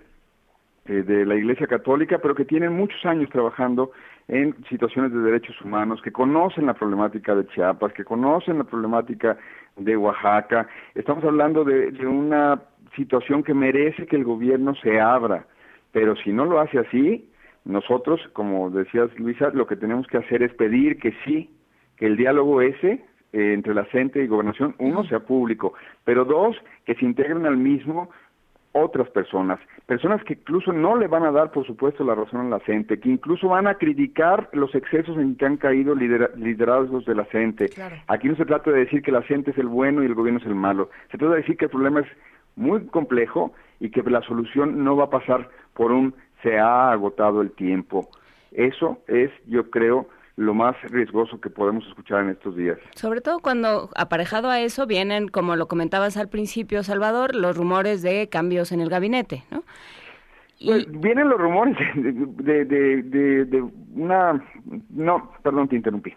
eh, 0.88 1.04
de 1.04 1.26
la 1.26 1.36
Iglesia 1.36 1.68
Católica, 1.68 2.20
pero 2.20 2.36
que 2.36 2.46
tienen 2.46 2.74
muchos 2.74 3.06
años 3.06 3.30
trabajando 3.30 3.92
en 4.28 4.56
situaciones 4.70 5.12
de 5.14 5.20
derechos 5.20 5.60
humanos, 5.62 6.02
que 6.02 6.12
conocen 6.12 6.66
la 6.66 6.74
problemática 6.74 7.36
de 7.36 7.48
Chiapas, 7.48 7.94
que 7.94 8.04
conocen 8.04 8.58
la 8.58 8.64
problemática 8.64 9.38
de 9.78 9.96
Oaxaca. 9.96 10.68
Estamos 10.96 11.24
hablando 11.24 11.64
de, 11.64 11.92
de 11.92 12.06
una 12.06 12.62
situación 12.96 13.44
que 13.44 13.54
merece 13.54 14.06
que 14.06 14.16
el 14.16 14.24
gobierno 14.24 14.76
se 14.76 15.00
abra, 15.00 15.46
pero 15.92 16.16
si 16.18 16.32
no 16.32 16.46
lo 16.46 16.60
hace 16.60 16.80
así, 16.80 17.30
nosotros, 17.66 18.22
como 18.34 18.70
decías 18.70 19.10
Luisa, 19.20 19.50
lo 19.54 19.68
que 19.68 19.76
tenemos 19.76 20.08
que 20.08 20.18
hacer 20.18 20.42
es 20.42 20.54
pedir 20.54 21.00
que 21.00 21.14
sí, 21.26 21.50
que 21.98 22.06
el 22.06 22.16
diálogo 22.16 22.62
ese 22.62 23.04
eh, 23.34 23.54
entre 23.54 23.74
la 23.74 23.84
CENTE 23.86 24.24
y 24.24 24.28
Gobernación, 24.28 24.74
uno, 24.80 25.04
sea 25.04 25.20
público, 25.20 25.74
pero 26.06 26.24
dos, 26.24 26.56
que 26.86 26.96
se 26.96 27.04
integren 27.04 27.46
al 27.46 27.58
mismo 27.58 28.10
otras 28.84 29.10
personas, 29.10 29.60
personas 29.86 30.24
que 30.24 30.34
incluso 30.34 30.72
no 30.74 30.96
le 30.98 31.08
van 31.08 31.24
a 31.24 31.32
dar, 31.32 31.52
por 31.52 31.66
supuesto, 31.66 32.04
la 32.04 32.16
razón 32.16 32.42
a 32.48 32.50
la 32.50 32.60
CENTE, 32.60 33.00
que 33.00 33.10
incluso 33.10 33.50
van 33.50 33.68
a 33.68 33.76
criticar 33.76 34.50
los 34.54 34.74
excesos 34.76 35.18
en 35.18 35.36
que 35.36 35.46
han 35.46 35.58
caído 35.58 35.96
lidera- 35.96 36.32
liderazgos 36.36 37.06
de 37.06 37.16
la 37.16 37.26
CENTE. 37.26 37.70
Aquí 38.08 38.28
no 38.28 38.36
se 38.36 38.46
trata 38.46 38.72
de 38.72 38.80
decir 38.80 39.02
que 39.02 39.12
la 39.12 39.22
CENTE 39.24 39.52
es 39.52 39.58
el 39.58 39.68
bueno 39.68 40.04
y 40.04 40.06
el 40.06 40.16
gobierno 40.16 40.40
es 40.40 40.46
el 40.46 40.56
malo, 40.56 40.90
se 41.12 41.18
trata 41.18 41.34
de 41.36 41.42
decir 41.42 41.58
que 41.58 41.66
el 41.66 41.72
problema 41.72 42.02
es 42.02 42.08
muy 42.56 42.86
complejo 42.88 43.54
y 43.80 43.90
que 43.90 44.02
la 44.04 44.22
solución 44.22 44.84
no 44.84 44.96
va 44.96 45.06
a 45.06 45.10
pasar 45.10 45.50
por 45.74 45.92
un 45.92 46.14
se 46.44 46.58
ha 46.60 46.92
agotado 46.92 47.42
el 47.42 47.52
tiempo. 47.52 48.10
Eso 48.52 49.00
es, 49.08 49.30
yo 49.46 49.70
creo, 49.70 50.08
lo 50.38 50.54
más 50.54 50.76
riesgoso 50.84 51.42
que 51.42 51.50
podemos 51.50 51.86
escuchar 51.88 52.24
en 52.24 52.30
estos 52.30 52.56
días. 52.56 52.78
Sobre 52.96 53.22
todo 53.22 53.40
cuando 53.40 53.90
aparejado 53.96 54.50
a 54.50 54.62
eso 54.62 54.86
vienen, 54.88 55.28
como 55.28 55.56
lo 55.56 55.68
comentabas 55.68 56.16
al 56.16 56.30
principio, 56.30 56.84
Salvador, 56.84 57.36
los 57.36 57.58
rumores 57.58 58.02
de 58.04 58.30
cambios 58.30 58.72
en 58.72 58.80
el 58.80 58.90
gabinete, 58.90 59.44
¿no? 59.52 59.64
Pues 60.64 60.86
vienen 60.90 61.30
los 61.30 61.40
rumores 61.40 61.76
de, 61.96 62.66
de, 62.66 63.04
de, 63.04 63.46
de- 63.46 63.66
una... 63.96 64.44
No, 64.90 65.32
perdón, 65.44 65.68
te 65.68 65.76
interrumpí. 65.76 66.14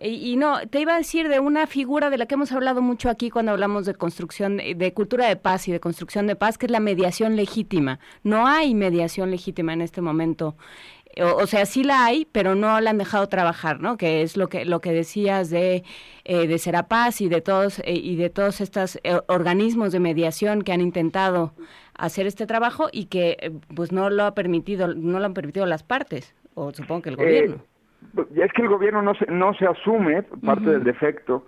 Y, 0.00 0.32
y 0.32 0.36
no, 0.36 0.66
te 0.68 0.80
iba 0.80 0.94
a 0.94 0.98
decir 0.98 1.28
de 1.28 1.40
una 1.40 1.66
figura 1.66 2.10
de 2.10 2.18
la 2.18 2.26
que 2.26 2.34
hemos 2.34 2.52
hablado 2.52 2.80
mucho 2.82 3.08
aquí 3.10 3.30
cuando 3.30 3.52
hablamos 3.52 3.86
de 3.86 3.94
construcción, 3.94 4.56
de, 4.56 4.74
de 4.74 4.92
cultura 4.94 5.26
de 5.28 5.36
paz 5.36 5.68
y 5.68 5.72
de 5.72 5.80
construcción 5.80 6.26
de 6.26 6.36
paz, 6.36 6.58
que 6.58 6.66
es 6.66 6.72
la 6.72 6.80
mediación 6.80 7.36
legítima. 7.36 8.00
No 8.22 8.46
hay 8.46 8.74
mediación 8.74 9.30
legítima 9.30 9.72
en 9.74 9.82
este 9.82 10.00
momento. 10.00 10.56
O, 11.20 11.42
o 11.42 11.46
sea, 11.46 11.66
sí 11.66 11.84
la 11.84 12.04
hay, 12.04 12.26
pero 12.32 12.54
no 12.54 12.80
la 12.80 12.90
han 12.90 12.98
dejado 12.98 13.28
trabajar, 13.28 13.80
¿no? 13.80 13.96
Que 13.96 14.22
es 14.22 14.36
lo 14.36 14.48
que 14.48 14.64
lo 14.64 14.80
que 14.80 14.92
decías 14.92 15.50
de 15.50 15.84
eh, 16.24 16.46
de 16.46 16.58
Serapaz 16.58 17.20
y 17.20 17.28
de 17.28 17.40
todos 17.40 17.80
eh, 17.80 17.92
y 17.94 18.16
de 18.16 18.30
todos 18.30 18.60
estos 18.60 18.98
eh, 19.04 19.20
organismos 19.28 19.92
de 19.92 20.00
mediación 20.00 20.62
que 20.62 20.72
han 20.72 20.80
intentado 20.80 21.52
hacer 21.96 22.26
este 22.26 22.46
trabajo 22.46 22.88
y 22.90 23.06
que 23.06 23.36
eh, 23.40 23.50
pues 23.74 23.92
no 23.92 24.10
lo 24.10 24.24
ha 24.24 24.34
permitido 24.34 24.94
no 24.94 25.18
lo 25.18 25.24
han 25.24 25.34
permitido 25.34 25.66
las 25.66 25.82
partes 25.82 26.34
o 26.54 26.72
supongo 26.72 27.02
que 27.02 27.10
el 27.10 27.16
gobierno. 27.16 27.56
Eh, 27.56 28.24
ya 28.34 28.44
es 28.44 28.52
que 28.52 28.62
el 28.62 28.68
gobierno 28.68 29.02
no 29.02 29.14
se, 29.14 29.26
no 29.26 29.54
se 29.54 29.66
asume, 29.66 30.22
parte 30.22 30.70
del 30.70 30.84
defecto 30.84 31.46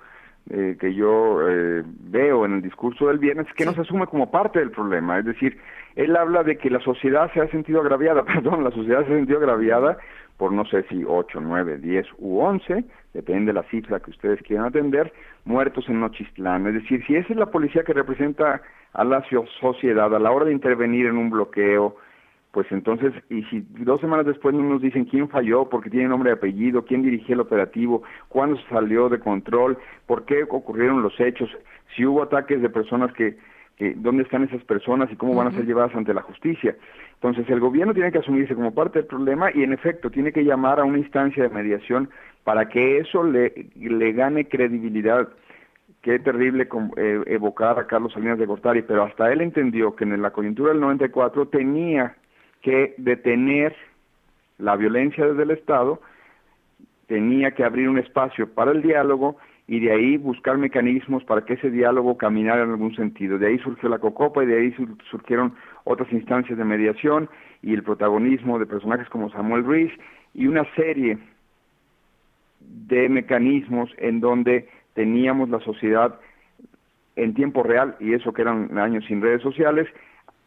eh, 0.50 0.76
que 0.78 0.94
yo 0.94 1.48
eh, 1.48 1.82
veo 1.86 2.44
en 2.44 2.54
el 2.54 2.62
discurso 2.62 3.08
del 3.08 3.18
viernes, 3.18 3.46
que 3.56 3.64
no 3.64 3.72
se 3.72 3.80
asume 3.82 4.06
como 4.06 4.30
parte 4.30 4.58
del 4.58 4.70
problema. 4.70 5.18
Es 5.18 5.24
decir, 5.24 5.58
él 5.96 6.14
habla 6.16 6.42
de 6.42 6.58
que 6.58 6.70
la 6.70 6.80
sociedad 6.80 7.30
se 7.32 7.40
ha 7.40 7.48
sentido 7.48 7.80
agraviada, 7.80 8.22
perdón, 8.26 8.64
la 8.64 8.70
sociedad 8.70 9.06
se 9.06 9.12
ha 9.12 9.16
sentido 9.16 9.38
agraviada 9.38 9.96
por 10.36 10.50
no 10.52 10.64
sé 10.64 10.82
si 10.88 11.04
8, 11.06 11.40
9, 11.40 11.78
10 11.78 12.06
u 12.18 12.40
11, 12.40 12.84
depende 13.14 13.46
de 13.46 13.52
la 13.52 13.62
cifra 13.70 14.00
que 14.00 14.10
ustedes 14.10 14.42
quieran 14.42 14.66
atender, 14.66 15.12
muertos 15.44 15.88
en 15.88 16.00
Nochistlán. 16.00 16.66
Es 16.66 16.74
decir, 16.74 17.04
si 17.06 17.14
esa 17.14 17.32
es 17.32 17.38
la 17.38 17.46
policía 17.46 17.84
que 17.84 17.92
representa 17.92 18.60
a 18.92 19.04
la 19.04 19.22
so- 19.30 19.46
sociedad 19.60 20.12
a 20.12 20.18
la 20.18 20.32
hora 20.32 20.44
de 20.46 20.52
intervenir 20.52 21.06
en 21.06 21.16
un 21.18 21.30
bloqueo, 21.30 21.96
pues 22.54 22.70
entonces, 22.70 23.12
y 23.28 23.42
si 23.44 23.66
dos 23.80 24.00
semanas 24.00 24.26
después 24.26 24.54
no 24.54 24.62
nos 24.62 24.80
dicen 24.80 25.06
quién 25.06 25.28
falló, 25.28 25.68
porque 25.68 25.90
tiene 25.90 26.08
nombre 26.08 26.30
y 26.30 26.34
apellido, 26.34 26.84
quién 26.84 27.02
dirigía 27.02 27.34
el 27.34 27.40
operativo, 27.40 28.04
cuándo 28.28 28.56
se 28.56 28.68
salió 28.68 29.08
de 29.08 29.18
control, 29.18 29.76
por 30.06 30.24
qué 30.24 30.44
ocurrieron 30.44 31.02
los 31.02 31.18
hechos, 31.18 31.50
si 31.94 32.06
hubo 32.06 32.22
ataques 32.22 32.62
de 32.62 32.70
personas 32.70 33.12
que, 33.12 33.36
que 33.76 33.94
dónde 33.96 34.22
están 34.22 34.44
esas 34.44 34.62
personas 34.62 35.10
y 35.10 35.16
cómo 35.16 35.34
van 35.34 35.48
a 35.48 35.50
ser 35.50 35.66
llevadas 35.66 35.96
ante 35.96 36.14
la 36.14 36.22
justicia. 36.22 36.76
Entonces, 37.14 37.44
el 37.50 37.58
gobierno 37.58 37.92
tiene 37.92 38.12
que 38.12 38.18
asumirse 38.18 38.54
como 38.54 38.72
parte 38.72 39.00
del 39.00 39.08
problema 39.08 39.50
y, 39.52 39.64
en 39.64 39.72
efecto, 39.72 40.08
tiene 40.08 40.30
que 40.30 40.44
llamar 40.44 40.78
a 40.78 40.84
una 40.84 40.98
instancia 40.98 41.42
de 41.42 41.48
mediación 41.48 42.08
para 42.44 42.68
que 42.68 42.98
eso 42.98 43.24
le, 43.24 43.66
le 43.74 44.12
gane 44.12 44.46
credibilidad 44.46 45.28
qué 46.02 46.18
terrible 46.18 46.68
eh, 46.98 47.22
evocar 47.26 47.78
a 47.78 47.86
Carlos 47.86 48.12
Salinas 48.12 48.38
de 48.38 48.46
Gortari, 48.46 48.82
pero 48.82 49.04
hasta 49.04 49.32
él 49.32 49.40
entendió 49.40 49.96
que 49.96 50.04
en 50.04 50.20
la 50.20 50.30
coyuntura 50.30 50.70
del 50.70 50.80
94 50.80 51.48
tenía 51.48 52.14
que 52.64 52.94
detener 52.96 53.76
la 54.58 54.74
violencia 54.74 55.26
desde 55.26 55.42
el 55.42 55.50
Estado, 55.50 56.00
tenía 57.06 57.50
que 57.50 57.62
abrir 57.62 57.88
un 57.90 57.98
espacio 57.98 58.48
para 58.54 58.72
el 58.72 58.80
diálogo 58.80 59.36
y 59.68 59.80
de 59.80 59.92
ahí 59.92 60.16
buscar 60.16 60.56
mecanismos 60.56 61.22
para 61.24 61.44
que 61.44 61.54
ese 61.54 61.70
diálogo 61.70 62.16
caminara 62.16 62.62
en 62.62 62.70
algún 62.70 62.96
sentido. 62.96 63.38
De 63.38 63.48
ahí 63.48 63.58
surgió 63.58 63.90
la 63.90 63.98
COCOPA 63.98 64.44
y 64.44 64.46
de 64.46 64.58
ahí 64.58 64.72
sur- 64.72 64.96
surgieron 65.10 65.54
otras 65.84 66.10
instancias 66.12 66.56
de 66.56 66.64
mediación 66.64 67.28
y 67.62 67.74
el 67.74 67.82
protagonismo 67.82 68.58
de 68.58 68.66
personajes 68.66 69.08
como 69.10 69.30
Samuel 69.30 69.64
Ruiz 69.64 69.92
y 70.32 70.46
una 70.46 70.64
serie 70.74 71.18
de 72.60 73.08
mecanismos 73.10 73.90
en 73.98 74.20
donde 74.20 74.68
teníamos 74.94 75.50
la 75.50 75.60
sociedad 75.60 76.18
en 77.16 77.34
tiempo 77.34 77.62
real, 77.62 77.96
y 78.00 78.14
eso 78.14 78.32
que 78.32 78.42
eran 78.42 78.76
años 78.78 79.04
sin 79.06 79.20
redes 79.20 79.42
sociales, 79.42 79.86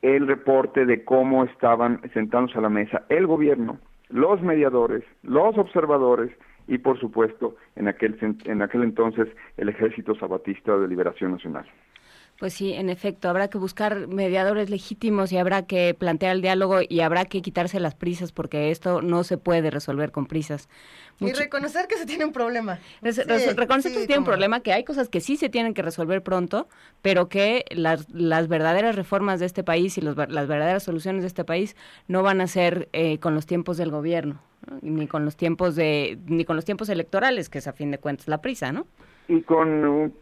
el 0.02 0.28
reporte 0.28 0.86
de 0.86 1.03
cómo 1.03 1.44
estaban 1.44 2.02
sentándose 2.14 2.57
a 2.57 2.61
la 2.61 2.69
mesa 2.69 3.03
el 3.10 3.28
gobierno, 3.28 3.80
los 4.10 4.41
mediadores, 4.41 5.03
los 5.24 5.57
observadores 5.57 6.32
y 6.68 6.78
por 6.78 6.99
supuesto 6.99 7.56
en 7.76 7.88
aquel 7.88 8.18
en 8.45 8.61
aquel 8.61 8.84
entonces 8.84 9.28
el 9.57 9.69
Ejército 9.69 10.15
Zapatista 10.15 10.78
de 10.78 10.88
Liberación 10.88 11.32
Nacional. 11.32 11.65
Pues 12.39 12.53
sí, 12.53 12.73
en 12.73 12.89
efecto, 12.89 13.30
habrá 13.30 13.47
que 13.47 13.57
buscar 13.57 14.07
mediadores 14.07 14.69
legítimos 14.69 15.31
y 15.31 15.38
habrá 15.38 15.65
que 15.65 15.95
plantear 15.95 16.35
el 16.35 16.43
diálogo 16.43 16.81
y 16.88 16.99
habrá 16.99 17.26
que 17.26 17.41
quitarse 17.41 17.80
las 17.80 17.95
prisas 17.95 18.31
porque 18.31 18.69
esto 18.69 19.01
no 19.01 19.23
se 19.23 19.39
puede 19.39 19.72
resolver 19.72 20.11
con 20.11 20.27
prisas. 20.27 20.69
Y 21.19 21.34
reconocer 21.34 21.88
que 21.88 21.97
se 21.97 22.05
tiene 22.05 22.26
un 22.26 22.31
problema. 22.31 22.77
Sí, 23.01 23.22
reconocer 23.55 23.91
que 23.91 24.01
se 24.01 24.05
tiene 24.05 24.19
un 24.19 24.26
problema, 24.26 24.59
que 24.59 24.72
hay 24.72 24.84
cosas 24.84 25.09
que 25.09 25.19
sí 25.19 25.35
se 25.35 25.49
tienen 25.49 25.73
que 25.73 25.81
resolver 25.81 26.22
pronto, 26.22 26.68
pero 27.01 27.27
que 27.27 27.65
las, 27.72 28.07
las 28.11 28.47
verdaderas 28.47 28.95
reformas 28.95 29.39
de 29.39 29.47
este 29.47 29.64
país 29.64 29.97
y 29.97 30.01
los 30.01 30.15
las 30.15 30.47
verdaderas 30.47 30.84
soluciones 30.84 31.23
de 31.23 31.27
este 31.27 31.43
país 31.43 31.76
no 32.07 32.22
van 32.22 32.41
a 32.41 32.47
ser 32.47 32.88
eh, 32.93 33.18
con 33.18 33.34
los 33.34 33.47
tiempos 33.47 33.77
del 33.77 33.89
gobierno, 33.89 34.39
¿no? 34.69 34.77
ni 34.84 35.07
con 35.07 35.26
los 35.26 35.38
tiempos 35.38 35.76
de 35.76 36.19
ni 36.27 36.45
con 36.45 36.55
los 36.55 36.65
tiempos 36.65 36.89
electorales, 36.89 37.49
que 37.49 37.57
es 37.57 37.68
a 37.68 37.73
fin 37.73 37.89
de 37.89 37.97
cuentas 37.97 38.27
la 38.27 38.41
prisa, 38.41 38.72
¿no? 38.72 38.85
Y 39.27 39.41
con 39.41 40.14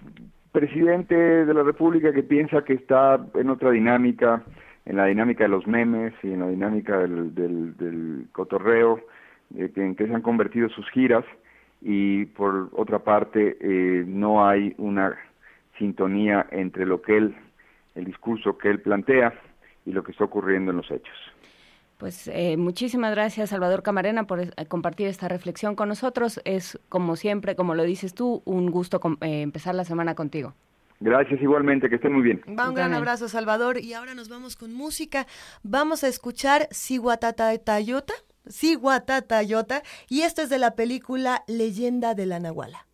presidente 0.56 1.14
de 1.14 1.53
la 1.53 1.64
República 1.64 2.14
que 2.14 2.23
piensa 2.23 2.64
que 2.64 2.73
está 2.73 3.19
en 3.34 3.49
otra 3.49 3.72
dinámica, 3.72 4.41
en 4.86 4.95
la 4.95 5.06
dinámica 5.07 5.44
de 5.44 5.49
los 5.49 5.68
memes 5.68 6.14
y 6.23 6.32
en 6.32 6.40
la 6.40 6.48
dinámica 6.48 6.98
del, 6.99 7.36
del, 7.36 8.27
cotorreo, 8.32 9.02
eh, 9.57 9.69
en 9.76 9.95
que 9.95 10.07
se 10.07 10.15
han 10.15 10.22
convertido 10.22 10.69
sus 10.69 10.90
giras, 10.91 11.26
y 11.82 12.26
por 12.27 12.69
otra 12.72 12.99
parte 12.99 13.57
eh, 13.60 14.06
no 14.07 14.48
hay 14.48 14.73
una 14.77 15.18
sintonía 15.77 16.48
entre 16.52 16.86
lo 16.86 17.02
que 17.02 17.18
él, 17.18 17.36
el 17.95 18.06
discurso 18.06 18.57
que 18.57 18.69
él 18.69 18.80
plantea 18.80 19.34
y 19.86 19.91
lo 19.91 20.03
que 20.03 20.14
está 20.14 20.23
ocurriendo 20.23 20.72
en 20.72 20.77
los 20.77 20.90
hechos. 20.90 21.35
Pues 21.97 22.27
eh, 22.27 22.57
muchísimas 22.57 23.11
gracias, 23.11 23.51
Salvador 23.51 23.81
Camarena, 23.81 24.27
por 24.27 24.41
eh, 24.41 24.51
compartir 24.67 25.07
esta 25.07 25.27
reflexión 25.30 25.76
con 25.76 25.88
nosotros. 25.88 26.41
Es, 26.43 26.77
como 26.89 27.15
siempre, 27.15 27.55
como 27.55 27.73
lo 27.73 27.84
dices 27.84 28.13
tú, 28.13 28.41
un 28.45 28.69
gusto 28.69 28.99
com- 28.99 29.17
eh, 29.22 29.41
empezar 29.41 29.76
la 29.76 29.85
semana 29.85 30.13
contigo. 30.13 30.53
Gracias 30.99 31.41
igualmente, 31.41 31.89
que 31.89 31.95
estén 31.95 32.13
muy 32.13 32.22
bien. 32.23 32.41
Va 32.57 32.69
un 32.69 32.76
gran 32.76 32.93
abrazo, 32.93 33.27
Salvador. 33.30 33.80
Y 33.80 33.93
ahora 33.93 34.13
nos 34.13 34.30
vamos 34.30 34.55
con 34.55 34.73
música. 34.73 35.26
Vamos 35.63 36.03
a 36.03 36.07
escuchar 36.07 36.67
Siguatatayota. 36.72 38.13
Siguatatayota. 38.47 39.81
Y 40.09 40.22
esto 40.22 40.41
es 40.41 40.49
de 40.49 40.57
la 40.57 40.76
película 40.76 41.43
Leyenda 41.47 42.13
de 42.13 42.26
la 42.26 42.39
Nahuala. 42.39 42.88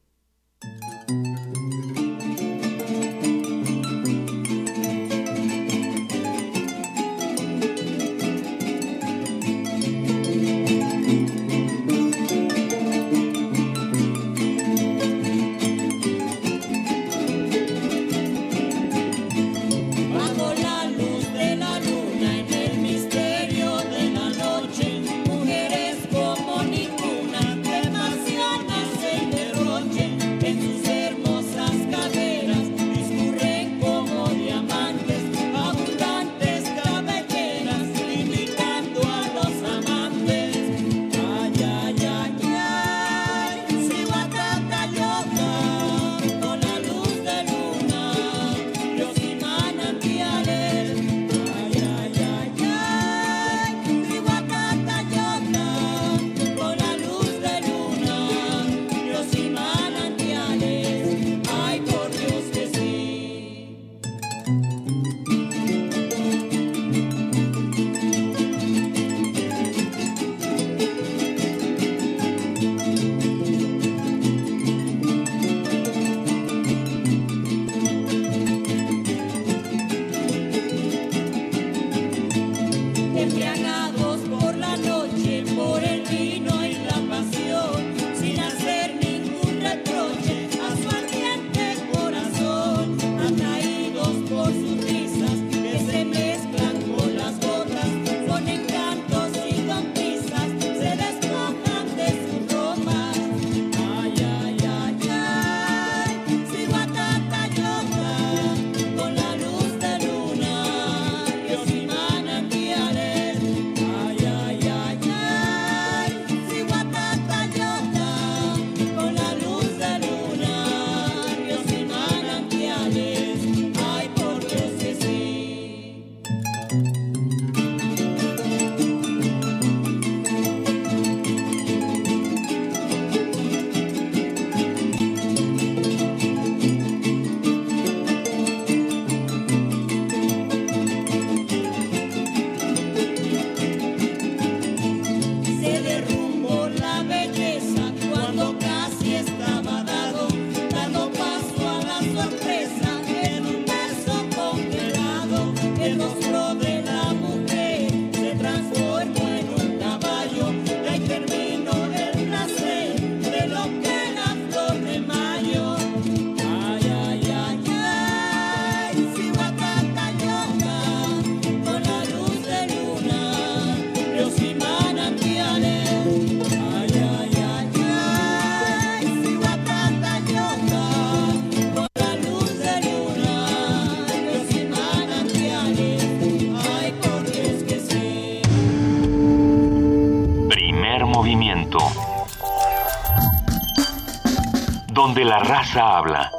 Donde 195.21 195.25
la 195.25 195.39
raza 195.39 195.97
habla. 195.97 196.31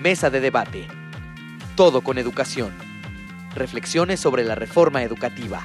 Mesa 0.00 0.30
de 0.30 0.40
debate. 0.40 0.86
Todo 1.76 2.02
con 2.02 2.18
educación. 2.18 2.72
Reflexiones 3.54 4.20
sobre 4.20 4.44
la 4.44 4.54
reforma 4.54 5.02
educativa. 5.02 5.62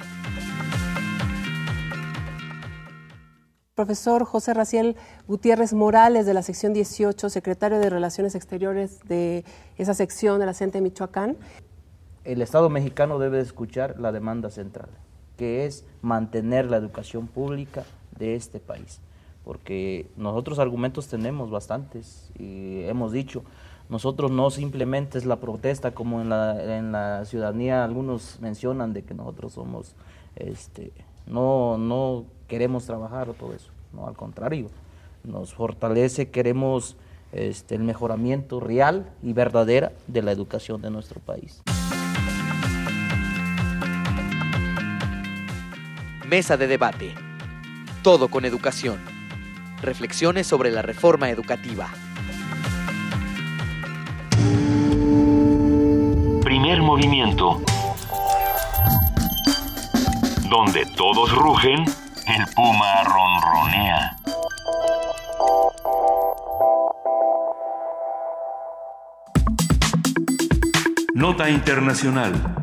Profesor 3.75 4.25
José 4.25 4.53
Raciel 4.53 4.95
Gutiérrez 5.27 5.73
Morales 5.73 6.25
de 6.25 6.33
la 6.33 6.43
sección 6.43 6.73
18, 6.73 7.29
secretario 7.29 7.79
de 7.79 7.89
Relaciones 7.89 8.35
Exteriores 8.35 8.99
de 9.05 9.45
esa 9.77 9.93
sección 9.93 10.39
de 10.39 10.45
la 10.45 10.53
CENTE 10.53 10.81
Michoacán 10.81 11.37
el 12.23 12.41
Estado 12.41 12.69
mexicano 12.69 13.19
debe 13.19 13.39
escuchar 13.39 13.99
la 13.99 14.11
demanda 14.11 14.49
central, 14.49 14.89
que 15.37 15.65
es 15.65 15.85
mantener 16.01 16.65
la 16.69 16.77
educación 16.77 17.27
pública 17.27 17.83
de 18.17 18.35
este 18.35 18.59
país. 18.59 18.99
Porque 19.43 20.09
nosotros 20.17 20.59
argumentos 20.59 21.07
tenemos 21.07 21.49
bastantes 21.49 22.31
y 22.37 22.83
hemos 22.83 23.11
dicho, 23.11 23.43
nosotros 23.89 24.29
no 24.29 24.51
simplemente 24.51 25.17
es 25.17 25.25
la 25.25 25.37
protesta 25.37 25.91
como 25.91 26.21
en 26.21 26.29
la, 26.29 26.77
en 26.77 26.91
la 26.91 27.25
ciudadanía 27.25 27.83
algunos 27.83 28.37
mencionan 28.39 28.93
de 28.93 29.03
que 29.03 29.13
nosotros 29.15 29.53
somos, 29.53 29.95
este, 30.35 30.91
no, 31.25 31.77
no 31.77 32.25
queremos 32.47 32.85
trabajar 32.85 33.29
o 33.29 33.33
todo 33.33 33.53
eso, 33.53 33.71
no, 33.93 34.07
al 34.07 34.15
contrario, 34.15 34.67
nos 35.23 35.53
fortalece, 35.53 36.29
queremos 36.29 36.95
este, 37.31 37.75
el 37.75 37.83
mejoramiento 37.83 38.59
real 38.59 39.09
y 39.23 39.33
verdadera 39.33 39.91
de 40.07 40.21
la 40.21 40.31
educación 40.31 40.81
de 40.81 40.91
nuestro 40.91 41.19
país. 41.19 41.63
Mesa 46.29 46.57
de 46.57 46.67
debate. 46.67 47.15
Todo 48.03 48.27
con 48.27 48.45
educación. 48.45 48.99
Reflexiones 49.81 50.45
sobre 50.45 50.69
la 50.69 50.83
reforma 50.83 51.31
educativa. 51.31 51.89
Primer 56.43 56.83
movimiento. 56.83 57.63
Donde 60.51 60.85
todos 60.95 61.33
rugen, 61.33 61.83
el 62.27 62.45
puma 62.53 63.03
ronronea. 63.05 64.15
Nota 71.15 71.49
Internacional. 71.49 72.58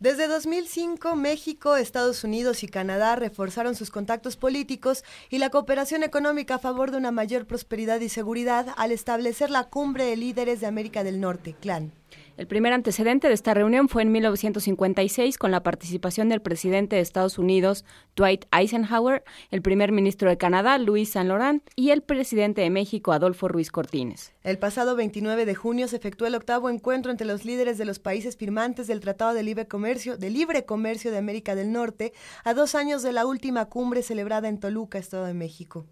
Desde 0.00 0.28
2005, 0.28 1.14
México, 1.14 1.76
Estados 1.76 2.24
Unidos 2.24 2.62
y 2.62 2.68
Canadá 2.68 3.16
reforzaron 3.16 3.74
sus 3.74 3.90
contactos 3.90 4.38
políticos 4.38 5.04
y 5.28 5.36
la 5.36 5.50
cooperación 5.50 6.02
económica 6.02 6.54
a 6.54 6.58
favor 6.58 6.90
de 6.90 6.96
una 6.96 7.10
mayor 7.10 7.46
prosperidad 7.46 8.00
y 8.00 8.08
seguridad 8.08 8.68
al 8.78 8.92
establecer 8.92 9.50
la 9.50 9.64
Cumbre 9.64 10.04
de 10.04 10.16
Líderes 10.16 10.60
de 10.60 10.66
América 10.66 11.04
del 11.04 11.20
Norte, 11.20 11.54
CLAN. 11.60 11.92
El 12.40 12.46
primer 12.46 12.72
antecedente 12.72 13.28
de 13.28 13.34
esta 13.34 13.52
reunión 13.52 13.90
fue 13.90 14.00
en 14.00 14.12
1956 14.12 15.36
con 15.36 15.50
la 15.50 15.62
participación 15.62 16.30
del 16.30 16.40
presidente 16.40 16.96
de 16.96 17.02
Estados 17.02 17.36
Unidos, 17.36 17.84
Dwight 18.16 18.46
Eisenhower, 18.50 19.24
el 19.50 19.60
primer 19.60 19.92
ministro 19.92 20.30
de 20.30 20.38
Canadá, 20.38 20.78
Luis 20.78 21.10
Saint 21.10 21.28
Laurent, 21.28 21.62
y 21.76 21.90
el 21.90 22.00
presidente 22.00 22.62
de 22.62 22.70
México, 22.70 23.12
Adolfo 23.12 23.46
Ruiz 23.46 23.70
Cortines. 23.70 24.32
El 24.42 24.58
pasado 24.58 24.96
29 24.96 25.44
de 25.44 25.54
junio 25.54 25.86
se 25.86 25.96
efectuó 25.96 26.26
el 26.26 26.34
octavo 26.34 26.70
encuentro 26.70 27.12
entre 27.12 27.26
los 27.26 27.44
líderes 27.44 27.76
de 27.76 27.84
los 27.84 27.98
países 27.98 28.38
firmantes 28.38 28.86
del 28.86 29.00
Tratado 29.00 29.34
de 29.34 29.42
Libre 29.42 29.68
Comercio 29.68 30.16
de 30.16 30.30
Libre 30.30 30.64
Comercio 30.64 31.10
de 31.10 31.18
América 31.18 31.54
del 31.54 31.72
Norte, 31.72 32.14
a 32.42 32.54
dos 32.54 32.74
años 32.74 33.02
de 33.02 33.12
la 33.12 33.26
última 33.26 33.66
cumbre 33.66 34.02
celebrada 34.02 34.48
en 34.48 34.60
Toluca, 34.60 34.96
Estado 34.96 35.26
de 35.26 35.34
México. 35.34 35.84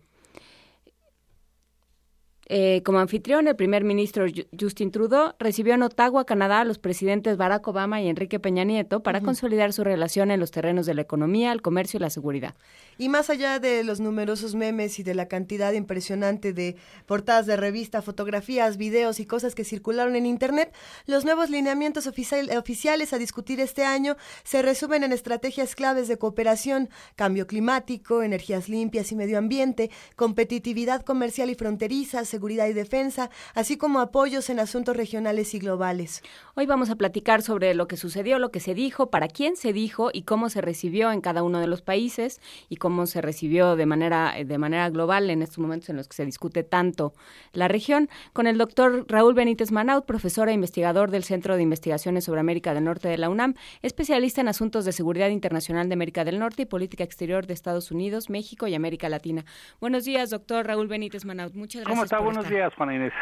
Eh, 2.51 2.83
como 2.83 2.99
anfitrión, 2.99 3.47
el 3.47 3.57
primer 3.57 3.85
ministro 3.85 4.25
Justin 4.59 4.91
Trudeau 4.91 5.35
recibió 5.39 5.75
en 5.75 5.83
Ottawa, 5.83 6.25
Canadá, 6.25 6.61
a 6.61 6.65
los 6.65 6.79
presidentes 6.79 7.37
Barack 7.37 7.69
Obama 7.69 8.01
y 8.01 8.09
Enrique 8.09 8.41
Peña 8.41 8.65
Nieto 8.65 9.03
para 9.03 9.21
consolidar 9.21 9.75
su 9.75 9.85
relación 9.85 10.31
en 10.31 10.41
los 10.41 10.51
terrenos 10.51 10.87
de 10.87 10.95
la 10.95 11.03
economía, 11.03 11.53
el 11.53 11.61
comercio 11.61 11.99
y 11.99 12.01
la 12.01 12.09
seguridad. 12.09 12.55
Y 12.97 13.11
más 13.11 13.29
allá 13.29 13.59
de 13.59 13.85
los 13.85 14.01
numerosos 14.01 14.55
memes 14.55 14.99
y 14.99 15.03
de 15.03 15.15
la 15.15 15.29
cantidad 15.29 15.73
impresionante 15.73 16.55
de 16.55 16.77
portadas 17.05 17.45
de 17.45 17.59
revista, 17.59 18.01
fotografías, 18.01 18.79
videos 18.79 19.21
y 19.21 19.27
cosas 19.27 19.55
que 19.55 19.65
circularon 19.65 20.17
en 20.17 20.25
Internet, 20.25 20.75
los 21.07 21.27
nuevos 21.27 21.51
lineamientos 21.51 22.07
oficiales 22.07 23.13
a 23.13 23.19
discutir 23.19 23.61
este 23.61 23.85
año 23.85 24.17
se 24.43 24.63
resumen 24.63 25.05
en 25.05 25.13
estrategias 25.13 25.75
claves 25.75 26.09
de 26.09 26.17
cooperación, 26.17 26.89
cambio 27.15 27.47
climático, 27.47 28.23
energías 28.23 28.71
limpias 28.71 29.13
y 29.13 29.17
medio 29.17 29.37
ambiente, 29.37 29.91
competitividad 30.17 31.03
comercial 31.03 31.51
y 31.51 31.55
fronteriza, 31.55 32.25
seguridad 32.39 32.69
y 32.69 32.73
defensa, 32.73 33.31
así 33.55 33.77
como 33.77 33.99
apoyos 33.99 34.49
en 34.49 34.61
asuntos 34.61 34.97
regionales 34.97 35.55
y 35.55 35.59
globales. 35.59 36.23
Hoy 36.55 36.67
vamos 36.67 36.89
a 36.89 36.95
platicar 36.95 37.43
sobre 37.43 37.75
lo 37.75 37.89
que 37.89 37.97
sucedió, 37.97 38.39
lo 38.39 38.53
que 38.53 38.61
se 38.61 38.75
dijo, 38.75 39.11
para 39.11 39.27
quién 39.27 39.57
se 39.57 39.73
dijo 39.73 40.11
y 40.13 40.23
cómo 40.23 40.49
se 40.49 40.61
recibió 40.61 41.11
en 41.11 41.21
cada 41.21 41.43
uno 41.43 41.59
de 41.59 41.67
los 41.67 41.83
países 41.83 42.41
y 42.69 42.77
cómo 42.77 43.07
se 43.07 43.21
recibió 43.23 43.75
de 43.75 43.87
manera, 43.87 44.37
de 44.47 44.57
manera 44.57 44.89
global 44.89 45.31
en 45.31 45.43
estos 45.43 45.59
momentos 45.59 45.89
en 45.89 45.97
los 45.97 46.07
que 46.07 46.15
se 46.15 46.25
discute 46.25 46.63
tanto 46.63 47.13
la 47.53 47.67
región, 47.67 48.09
con 48.33 48.47
el 48.47 48.57
doctor 48.57 49.05
Raúl 49.09 49.35
Benítez 49.35 49.73
Manaut, 49.73 50.07
profesor 50.07 50.49
e 50.49 50.53
investigador 50.53 51.11
del 51.11 51.25
Centro 51.25 51.57
de 51.57 51.63
Investigaciones 51.63 52.23
sobre 52.23 52.39
América 52.39 52.73
del 52.73 52.85
Norte 52.85 53.09
de 53.09 53.19
la 53.19 53.31
UNAM, 53.31 53.55
especialista 53.83 54.41
en 54.41 54.47
asuntos 54.47 54.85
de 54.85 54.93
seguridad 54.93 55.31
internacional 55.31 55.89
de 55.89 55.95
América 55.95 56.25
del 56.25 56.39
Norte 56.39 56.63
y 56.63 56.67
política 56.67 57.03
exterior 57.03 57.49
de 57.49 57.55
Estados 57.55 57.91
Unidos, 57.91 58.31
México 58.31 58.69
y 58.69 58.77
América 58.77 59.09
Latina. 59.09 59.45
Buenos 59.81 60.05
días, 60.05 60.31
doctor 60.31 60.69
Raúl 60.69 60.87
Benítez 60.87 61.25
Manaut. 61.25 61.55
Muchas 61.55 61.83
gracias. 61.83 61.89
¿Cómo 61.89 62.05
está? 62.05 62.28
Buenos 62.35 62.51
días, 62.51 62.75
Juana 62.75 62.95
Inés. 62.95 63.13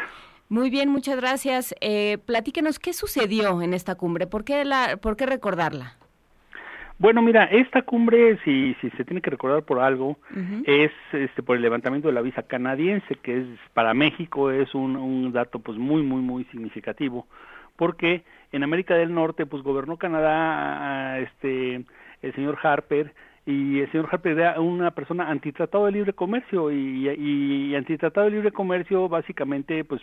Muy 0.49 0.69
bien, 0.69 0.89
muchas 0.89 1.17
gracias. 1.17 1.73
Eh, 1.81 2.17
platíquenos 2.25 2.77
qué 2.77 2.93
sucedió 2.93 3.61
en 3.61 3.73
esta 3.73 3.95
cumbre, 3.95 4.27
¿por 4.27 4.43
qué, 4.43 4.65
la, 4.65 4.97
por 4.97 5.15
qué 5.15 5.25
recordarla? 5.25 5.95
Bueno, 6.99 7.21
mira, 7.21 7.45
esta 7.45 7.83
cumbre, 7.83 8.39
si, 8.43 8.75
si 8.81 8.89
se 8.91 9.05
tiene 9.05 9.21
que 9.21 9.29
recordar 9.29 9.63
por 9.63 9.79
algo, 9.79 10.17
es 10.65 10.91
este, 11.13 11.43
por 11.43 11.55
el 11.55 11.61
levantamiento 11.61 12.07
de 12.07 12.13
la 12.13 12.21
visa 12.21 12.41
canadiense, 12.43 13.15
que 13.15 13.41
es 13.41 13.45
para 13.73 13.93
México 13.93 14.49
es 14.49 14.73
un, 14.73 14.95
un 14.95 15.31
dato 15.31 15.59
pues 15.59 15.77
muy, 15.77 16.01
muy, 16.01 16.21
muy 16.21 16.43
significativo, 16.45 17.27
porque 17.75 18.23
en 18.51 18.63
América 18.63 18.95
del 18.95 19.13
Norte 19.13 19.45
pues 19.45 19.61
gobernó 19.61 19.97
Canadá 19.97 21.19
este 21.19 21.85
el 22.23 22.33
señor 22.33 22.57
Harper 22.63 23.13
y 23.47 23.79
el 23.79 23.89
señor 23.91 24.09
Harper 24.11 24.37
era 24.37 24.59
una 24.59 24.91
persona 24.91 25.29
antitratado 25.29 25.85
de 25.85 25.93
libre 25.93 26.11
comercio 26.11 26.69
y, 26.69 27.09
y, 27.09 27.75
antitratado 27.75 28.25
de 28.25 28.33
libre 28.33 28.51
comercio 28.51 29.07
básicamente 29.07 29.85
pues 29.85 30.01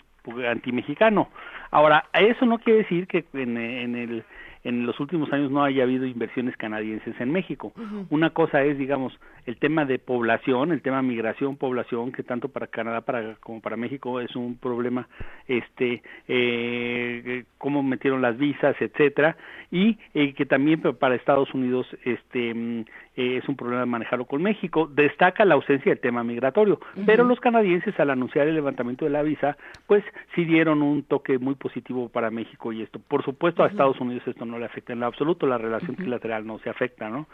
antimexicano. 0.48 1.28
Ahora, 1.70 2.06
eso 2.14 2.46
no 2.46 2.58
quiere 2.58 2.80
decir 2.80 3.06
que 3.06 3.26
en, 3.34 3.58
en 3.58 3.94
el 3.96 4.24
en 4.64 4.86
los 4.86 4.98
últimos 4.98 5.30
años 5.32 5.50
no 5.50 5.62
haya 5.62 5.82
habido 5.82 6.06
inversiones 6.06 6.56
canadienses 6.56 7.14
en 7.20 7.30
México. 7.30 7.72
Una 8.08 8.30
cosa 8.30 8.62
es, 8.64 8.78
digamos, 8.78 9.12
el 9.44 9.58
tema 9.58 9.84
de 9.84 9.98
población, 9.98 10.72
el 10.72 10.80
tema 10.80 11.02
migración, 11.02 11.56
población, 11.56 12.12
que 12.12 12.22
tanto 12.22 12.48
para 12.48 12.66
Canadá 12.66 13.02
para, 13.02 13.34
como 13.36 13.60
para 13.60 13.76
México 13.76 14.20
es 14.20 14.34
un 14.34 14.56
problema, 14.56 15.06
este, 15.46 16.02
eh, 16.28 17.44
cómo 17.58 17.82
metieron 17.82 18.22
las 18.22 18.38
visas, 18.38 18.74
etcétera, 18.80 19.36
y 19.70 19.98
eh, 20.14 20.32
que 20.32 20.46
también 20.46 20.80
para 20.80 21.14
Estados 21.14 21.52
Unidos, 21.52 21.86
este, 22.04 22.84
eh, 23.16 23.38
es 23.42 23.48
un 23.48 23.56
problema 23.56 23.86
manejarlo 23.86 24.24
con 24.24 24.42
México. 24.42 24.88
Destaca 24.92 25.44
la 25.44 25.54
ausencia 25.54 25.90
del 25.90 26.00
tema 26.00 26.24
migratorio, 26.24 26.80
pero 27.06 27.24
los 27.24 27.40
canadienses 27.40 27.98
al 28.00 28.10
anunciar 28.10 28.48
el 28.48 28.54
levantamiento 28.54 29.04
de 29.04 29.10
la 29.10 29.22
visa, 29.22 29.56
pues 29.86 30.02
sí 30.34 30.44
dieron 30.44 30.82
un 30.82 31.04
toque 31.04 31.38
muy 31.38 31.54
positivo 31.54 32.08
para 32.08 32.30
México 32.30 32.72
y 32.72 32.82
esto. 32.82 32.98
Por 32.98 33.24
supuesto 33.24 33.62
a 33.62 33.68
Estados 33.68 34.00
Unidos 34.00 34.26
esto 34.26 34.44
no 34.44 34.58
le 34.58 34.66
afecta 34.66 34.92
en 34.92 35.00
lo 35.00 35.06
absoluto, 35.06 35.46
la 35.46 35.58
relación 35.58 35.96
trilateral 35.96 36.46
no 36.46 36.58
se 36.58 36.70
afecta, 36.70 37.08
¿no? 37.08 37.28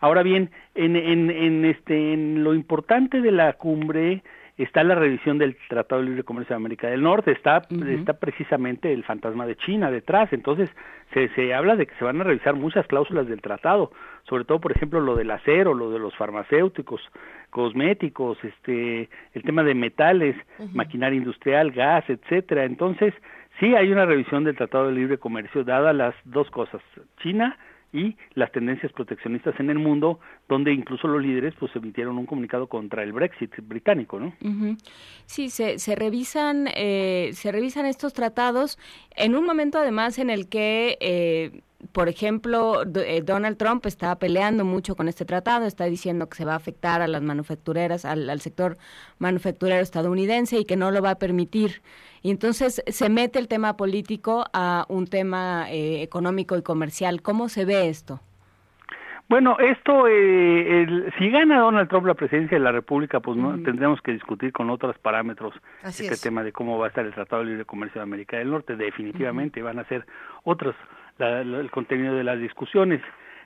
Ahora 0.00 0.22
bien, 0.22 0.50
en, 0.74 0.96
en, 0.96 1.30
en, 1.30 1.64
este, 1.64 2.12
en 2.14 2.42
lo 2.42 2.54
importante 2.54 3.20
de 3.20 3.32
la 3.32 3.52
cumbre 3.52 4.22
está 4.62 4.84
la 4.84 4.94
revisión 4.94 5.38
del 5.38 5.56
Tratado 5.68 6.02
de 6.02 6.08
Libre 6.08 6.24
Comercio 6.24 6.54
de 6.54 6.58
América 6.58 6.88
del 6.88 7.02
Norte, 7.02 7.32
está, 7.32 7.62
está 7.70 8.14
precisamente 8.14 8.92
el 8.92 9.04
fantasma 9.04 9.46
de 9.46 9.56
China 9.56 9.90
detrás, 9.90 10.32
entonces 10.32 10.70
se, 11.14 11.28
se 11.30 11.54
habla 11.54 11.76
de 11.76 11.86
que 11.86 11.94
se 11.96 12.04
van 12.04 12.20
a 12.20 12.24
revisar 12.24 12.54
muchas 12.54 12.86
cláusulas 12.86 13.26
del 13.26 13.40
tratado, 13.40 13.92
sobre 14.24 14.44
todo 14.44 14.60
por 14.60 14.72
ejemplo 14.72 15.00
lo 15.00 15.16
del 15.16 15.30
acero, 15.30 15.74
lo 15.74 15.90
de 15.90 15.98
los 15.98 16.14
farmacéuticos, 16.16 17.00
cosméticos, 17.50 18.38
este, 18.44 19.08
el 19.32 19.42
tema 19.42 19.62
de 19.62 19.74
metales, 19.74 20.36
maquinaria 20.72 21.16
industrial, 21.16 21.70
gas, 21.70 22.04
etcétera, 22.08 22.64
entonces 22.64 23.14
sí 23.58 23.74
hay 23.74 23.90
una 23.90 24.06
revisión 24.06 24.44
del 24.44 24.56
Tratado 24.56 24.88
de 24.88 24.92
Libre 24.92 25.18
Comercio 25.18 25.64
dada 25.64 25.92
las 25.92 26.14
dos 26.24 26.50
cosas, 26.50 26.82
China 27.22 27.56
y 27.92 28.16
las 28.34 28.52
tendencias 28.52 28.92
proteccionistas 28.92 29.58
en 29.58 29.70
el 29.70 29.78
mundo, 29.78 30.20
donde 30.48 30.72
incluso 30.72 31.08
los 31.08 31.22
líderes 31.22 31.54
pues 31.58 31.74
emitieron 31.74 32.18
un 32.18 32.26
comunicado 32.26 32.68
contra 32.68 33.02
el 33.02 33.12
Brexit 33.12 33.52
británico, 33.62 34.20
¿no? 34.20 34.32
Sí, 35.26 35.50
se, 35.50 35.78
se 35.78 35.94
revisan 35.94 36.68
eh, 36.74 37.30
se 37.32 37.50
revisan 37.52 37.86
estos 37.86 38.12
tratados 38.12 38.78
en 39.16 39.34
un 39.34 39.44
momento 39.44 39.78
además 39.78 40.18
en 40.18 40.30
el 40.30 40.48
que 40.48 40.98
eh, 41.00 41.62
por 41.92 42.08
ejemplo, 42.08 42.82
eh, 42.82 43.22
Donald 43.22 43.56
Trump 43.56 43.86
está 43.86 44.18
peleando 44.18 44.64
mucho 44.64 44.94
con 44.94 45.08
este 45.08 45.24
tratado, 45.24 45.66
está 45.66 45.84
diciendo 45.86 46.28
que 46.28 46.36
se 46.36 46.44
va 46.44 46.52
a 46.52 46.56
afectar 46.56 47.02
a 47.02 47.08
las 47.08 47.22
manufactureras, 47.22 48.04
al, 48.04 48.40
sector 48.40 48.76
manufacturero 49.18 49.80
estadounidense 49.80 50.58
y 50.58 50.64
que 50.64 50.76
no 50.76 50.90
lo 50.90 51.02
va 51.02 51.10
a 51.10 51.18
permitir. 51.18 51.82
Y 52.22 52.30
entonces 52.30 52.82
se 52.86 53.08
mete 53.08 53.38
el 53.38 53.48
tema 53.48 53.76
político 53.76 54.44
a 54.52 54.84
un 54.88 55.06
tema 55.06 55.70
eh, 55.70 56.02
económico 56.02 56.56
y 56.56 56.62
comercial. 56.62 57.22
¿Cómo 57.22 57.48
se 57.48 57.64
ve 57.64 57.88
esto? 57.88 58.20
Bueno, 59.30 59.56
esto, 59.60 60.08
eh, 60.08 61.12
si 61.16 61.30
gana 61.30 61.60
Donald 61.60 61.88
Trump 61.88 62.04
la 62.04 62.14
presidencia 62.14 62.58
de 62.58 62.64
la 62.64 62.72
República, 62.72 63.20
pues 63.20 63.36
no 63.36 63.52
tendremos 63.62 64.00
que 64.02 64.12
discutir 64.12 64.52
con 64.52 64.70
otros 64.70 64.98
parámetros 64.98 65.54
este 65.84 66.16
tema 66.16 66.42
de 66.42 66.50
cómo 66.50 66.78
va 66.78 66.86
a 66.86 66.88
estar 66.88 67.06
el 67.06 67.14
Tratado 67.14 67.42
de 67.42 67.50
Libre 67.50 67.64
Comercio 67.64 68.00
de 68.00 68.02
América 68.02 68.38
del 68.38 68.50
Norte. 68.50 68.74
Definitivamente 68.74 69.62
van 69.62 69.78
a 69.78 69.84
ser 69.84 70.04
otros 70.42 70.74
el 71.20 71.70
contenido 71.70 72.14
de 72.14 72.24
las 72.24 72.38
discusiones. 72.40 73.00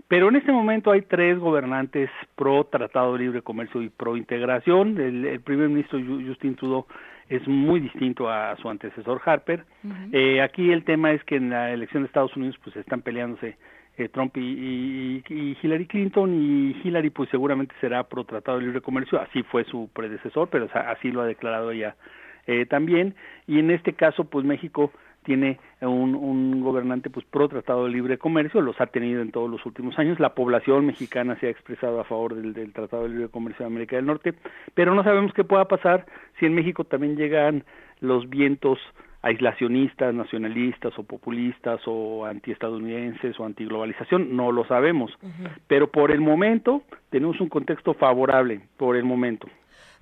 Pero 0.08 0.28
en 0.28 0.36
este 0.36 0.52
momento 0.52 0.90
hay 0.90 1.02
tres 1.02 1.38
gobernantes 1.38 2.10
pro 2.36 2.64
Tratado 2.64 3.14
de 3.14 3.20
Libre 3.20 3.42
Comercio 3.42 3.80
y 3.80 3.88
pro 3.88 4.16
integración. 4.16 4.98
El, 5.00 5.40
primer 5.40 5.68
ministro 5.68 5.98
Justin 5.98 6.56
Trudeau 6.56 6.86
es 7.28 7.46
muy 7.48 7.80
distinto 7.80 8.28
a 8.28 8.54
su 8.56 8.68
antecesor 8.68 9.22
Harper. 9.24 9.64
eh, 10.12 10.42
aquí 10.42 10.70
el 10.70 10.84
tema 10.84 11.12
es 11.12 11.24
que 11.24 11.36
en 11.36 11.50
la 11.50 11.72
elección 11.72 12.02
de 12.02 12.08
Estados 12.08 12.36
Unidos 12.36 12.56
pues 12.62 12.76
están 12.76 13.00
peleándose 13.00 13.56
eh, 13.96 14.08
Trump 14.08 14.36
y, 14.36 15.22
y, 15.28 15.56
Hillary 15.62 15.86
Clinton 15.86 16.34
y 16.34 16.76
Hillary 16.82 17.10
pues 17.10 17.30
seguramente 17.30 17.74
será 17.80 18.02
pro 18.04 18.24
Tratado 18.24 18.58
de 18.58 18.64
Libre 18.66 18.82
Comercio. 18.82 19.20
Así 19.20 19.42
fue 19.44 19.64
su 19.64 19.88
predecesor, 19.94 20.48
pero 20.50 20.68
así 20.74 21.10
lo 21.10 21.22
ha 21.22 21.26
declarado 21.26 21.70
ella 21.70 21.96
eh, 22.46 22.66
también. 22.66 23.14
Y 23.46 23.58
en 23.58 23.70
este 23.70 23.94
caso 23.94 24.24
pues 24.24 24.44
México 24.44 24.92
tiene 25.24 25.58
un, 25.80 26.14
un, 26.14 26.60
gobernante 26.60 27.10
pues 27.10 27.26
pro 27.26 27.48
tratado 27.48 27.84
de 27.84 27.90
libre 27.90 28.18
comercio, 28.18 28.60
los 28.60 28.80
ha 28.80 28.86
tenido 28.86 29.22
en 29.22 29.32
todos 29.32 29.50
los 29.50 29.64
últimos 29.66 29.98
años, 29.98 30.20
la 30.20 30.34
población 30.34 30.86
mexicana 30.86 31.36
se 31.40 31.48
ha 31.48 31.50
expresado 31.50 32.00
a 32.00 32.04
favor 32.04 32.34
del, 32.34 32.52
del 32.52 32.72
tratado 32.72 33.04
de 33.04 33.08
libre 33.10 33.28
comercio 33.28 33.64
de 33.64 33.72
América 33.72 33.96
del 33.96 34.06
Norte, 34.06 34.34
pero 34.74 34.94
no 34.94 35.02
sabemos 35.02 35.32
qué 35.32 35.44
pueda 35.44 35.66
pasar 35.66 36.06
si 36.38 36.46
en 36.46 36.54
México 36.54 36.84
también 36.84 37.16
llegan 37.16 37.64
los 38.00 38.28
vientos 38.28 38.78
aislacionistas, 39.24 40.14
nacionalistas 40.14 40.92
o 40.98 41.02
populistas 41.02 41.80
o 41.86 42.26
antiestadounidenses 42.26 43.40
o 43.40 43.46
antiglobalización, 43.46 44.36
no 44.36 44.52
lo 44.52 44.66
sabemos, 44.66 45.10
pero 45.66 45.90
por 45.90 46.10
el 46.10 46.20
momento 46.20 46.82
tenemos 47.08 47.40
un 47.40 47.48
contexto 47.48 47.94
favorable, 47.94 48.60
por 48.76 48.96
el 48.96 49.04
momento. 49.04 49.48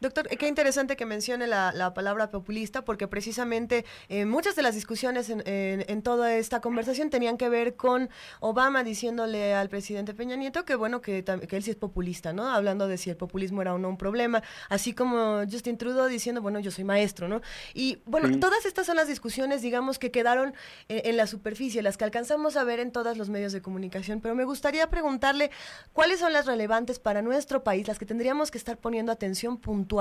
Doctor, 0.02 0.26
qué 0.26 0.48
interesante 0.48 0.96
que 0.96 1.06
mencione 1.06 1.46
la, 1.46 1.92
palabra 1.94 2.28
populista, 2.28 2.84
porque 2.84 3.06
precisamente 3.06 3.84
eh, 4.08 4.24
muchas 4.24 4.56
de 4.56 4.62
las 4.62 4.74
discusiones 4.74 5.30
en, 5.30 6.02
toda 6.02 6.34
esta 6.34 6.60
conversación 6.60 7.08
tenían 7.08 7.36
que 7.36 7.48
ver 7.48 7.76
con 7.76 8.10
Obama 8.40 8.82
diciéndole 8.82 9.54
al 9.54 9.68
presidente 9.68 10.12
Peña 10.12 10.34
Nieto 10.34 10.64
que, 10.64 10.74
bueno, 10.74 11.00
que, 11.00 11.22
que 11.22 11.56
él 11.56 11.62
sí 11.62 11.70
es 11.70 11.76
populista, 11.76 12.32
¿no? 12.32 12.48
Hablando 12.48 12.88
de 12.88 12.98
si 12.98 13.10
el 13.10 13.16
populismo 13.16 13.62
era 13.62 13.74
o 13.74 13.78
no 13.78 13.88
un 13.88 13.96
problema, 13.96 14.42
así 14.68 14.92
como 14.92 15.42
Justin 15.48 15.78
Trudeau 15.78 16.08
diciendo, 16.08 16.42
bueno, 16.42 16.58
yo 16.58 16.72
soy 16.72 16.82
maestro, 16.82 17.28
¿no? 17.28 17.40
Y 17.72 18.02
bueno, 18.04 18.40
todas 18.40 18.66
estas 18.66 18.86
son 18.86 18.96
las 18.96 19.06
discusiones, 19.06 19.62
digamos, 19.62 20.00
que 20.00 20.10
quedaron 20.10 20.52
en, 20.88 21.10
en 21.10 21.16
la 21.16 21.28
superficie, 21.28 21.80
las 21.80 21.96
que 21.96 22.02
alcanzamos 22.02 22.56
a 22.56 22.64
ver 22.64 22.80
en 22.80 22.90
todos 22.90 23.16
los 23.16 23.28
medios 23.28 23.52
de 23.52 23.62
comunicación, 23.62 24.20
pero 24.20 24.34
me 24.34 24.44
gustaría 24.44 24.90
preguntarle 24.90 25.52
cuáles 25.92 26.18
son 26.18 26.32
las 26.32 26.46
relevantes 26.46 26.98
para 26.98 27.22
nuestro 27.22 27.62
país, 27.62 27.86
las 27.86 28.00
que 28.00 28.06
tendríamos 28.06 28.50
que 28.50 28.58
estar 28.58 28.78
poniendo 28.78 29.12
atención 29.12 29.58
puntual 29.58 29.91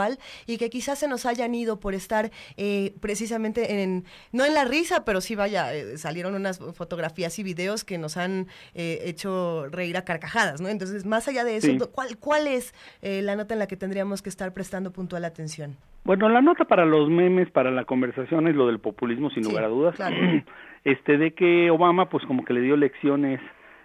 y 0.47 0.57
que 0.57 0.69
quizás 0.69 0.99
se 0.99 1.07
nos 1.07 1.25
hayan 1.25 1.53
ido 1.53 1.79
por 1.79 1.93
estar 1.93 2.31
eh, 2.57 2.93
precisamente 3.01 3.83
en, 3.83 4.05
no 4.31 4.45
en 4.45 4.53
la 4.53 4.65
risa, 4.65 5.03
pero 5.05 5.21
sí 5.21 5.35
vaya, 5.35 5.73
eh, 5.73 5.97
salieron 5.97 6.35
unas 6.35 6.59
fotografías 6.73 7.37
y 7.39 7.43
videos 7.43 7.83
que 7.83 7.97
nos 7.97 8.17
han 8.17 8.47
eh, 8.73 9.01
hecho 9.05 9.67
reír 9.69 9.97
a 9.97 10.05
carcajadas, 10.05 10.61
¿no? 10.61 10.69
Entonces, 10.69 11.05
más 11.05 11.27
allá 11.27 11.43
de 11.43 11.57
eso, 11.57 11.91
¿cuál, 11.91 12.17
¿cuál 12.17 12.47
es 12.47 12.73
la 13.01 13.35
nota 13.35 13.53
en 13.53 13.59
la 13.59 13.67
que 13.67 13.77
tendríamos 13.77 14.21
que 14.21 14.29
estar 14.29 14.53
prestando 14.53 14.91
puntual 14.91 15.25
atención? 15.25 15.77
Bueno, 16.03 16.29
la 16.29 16.41
nota 16.41 16.65
para 16.65 16.85
los 16.85 17.09
memes, 17.09 17.51
para 17.51 17.69
la 17.69 17.85
conversación 17.85 18.47
es 18.47 18.55
lo 18.55 18.67
del 18.67 18.79
populismo, 18.79 19.29
sin 19.29 19.43
lugar 19.43 19.65
a 19.65 19.67
dudas. 19.67 19.95
Este, 20.83 21.19
de 21.19 21.35
que 21.35 21.69
Obama, 21.69 22.09
pues 22.09 22.25
como 22.25 22.43
que 22.43 22.53
le 22.53 22.61
dio 22.61 22.75
lecciones 22.75 23.39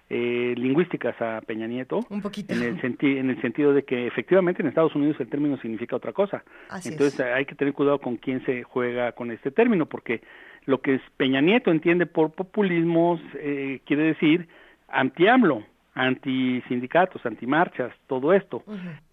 eh, 0.08 0.54
lingüísticas 0.56 1.20
a 1.20 1.40
Peña 1.40 1.66
Nieto. 1.66 2.00
Un 2.10 2.22
poquito. 2.22 2.54
En 2.54 2.62
el, 2.62 2.96
en 3.00 3.30
el 3.30 3.40
sentido 3.40 3.72
de 3.72 3.84
que 3.84 4.06
efectivamente 4.06 4.62
en 4.62 4.68
Estados 4.68 4.94
Unidos 4.94 5.16
el 5.18 5.28
término 5.28 5.56
significa 5.58 5.96
otra 5.96 6.12
cosa. 6.12 6.44
Entonces 6.84 7.20
hay 7.20 7.44
que 7.44 7.54
tener 7.54 7.74
cuidado 7.74 7.98
con 7.98 8.16
quién 8.16 8.44
se 8.44 8.62
juega 8.62 9.12
con 9.12 9.30
este 9.30 9.50
término, 9.50 9.86
porque 9.86 10.22
lo 10.64 10.80
que 10.80 11.00
Peña 11.16 11.40
Nieto 11.40 11.70
entiende 11.70 12.06
por 12.06 12.32
populismo 12.32 13.20
eh, 13.34 13.80
quiere 13.84 14.04
decir 14.04 14.48
anti-AMLO. 14.88 15.64
anti-sindicatos, 15.96 17.24
anti-marchas, 17.24 17.90
todo 18.06 18.34
esto. 18.34 18.62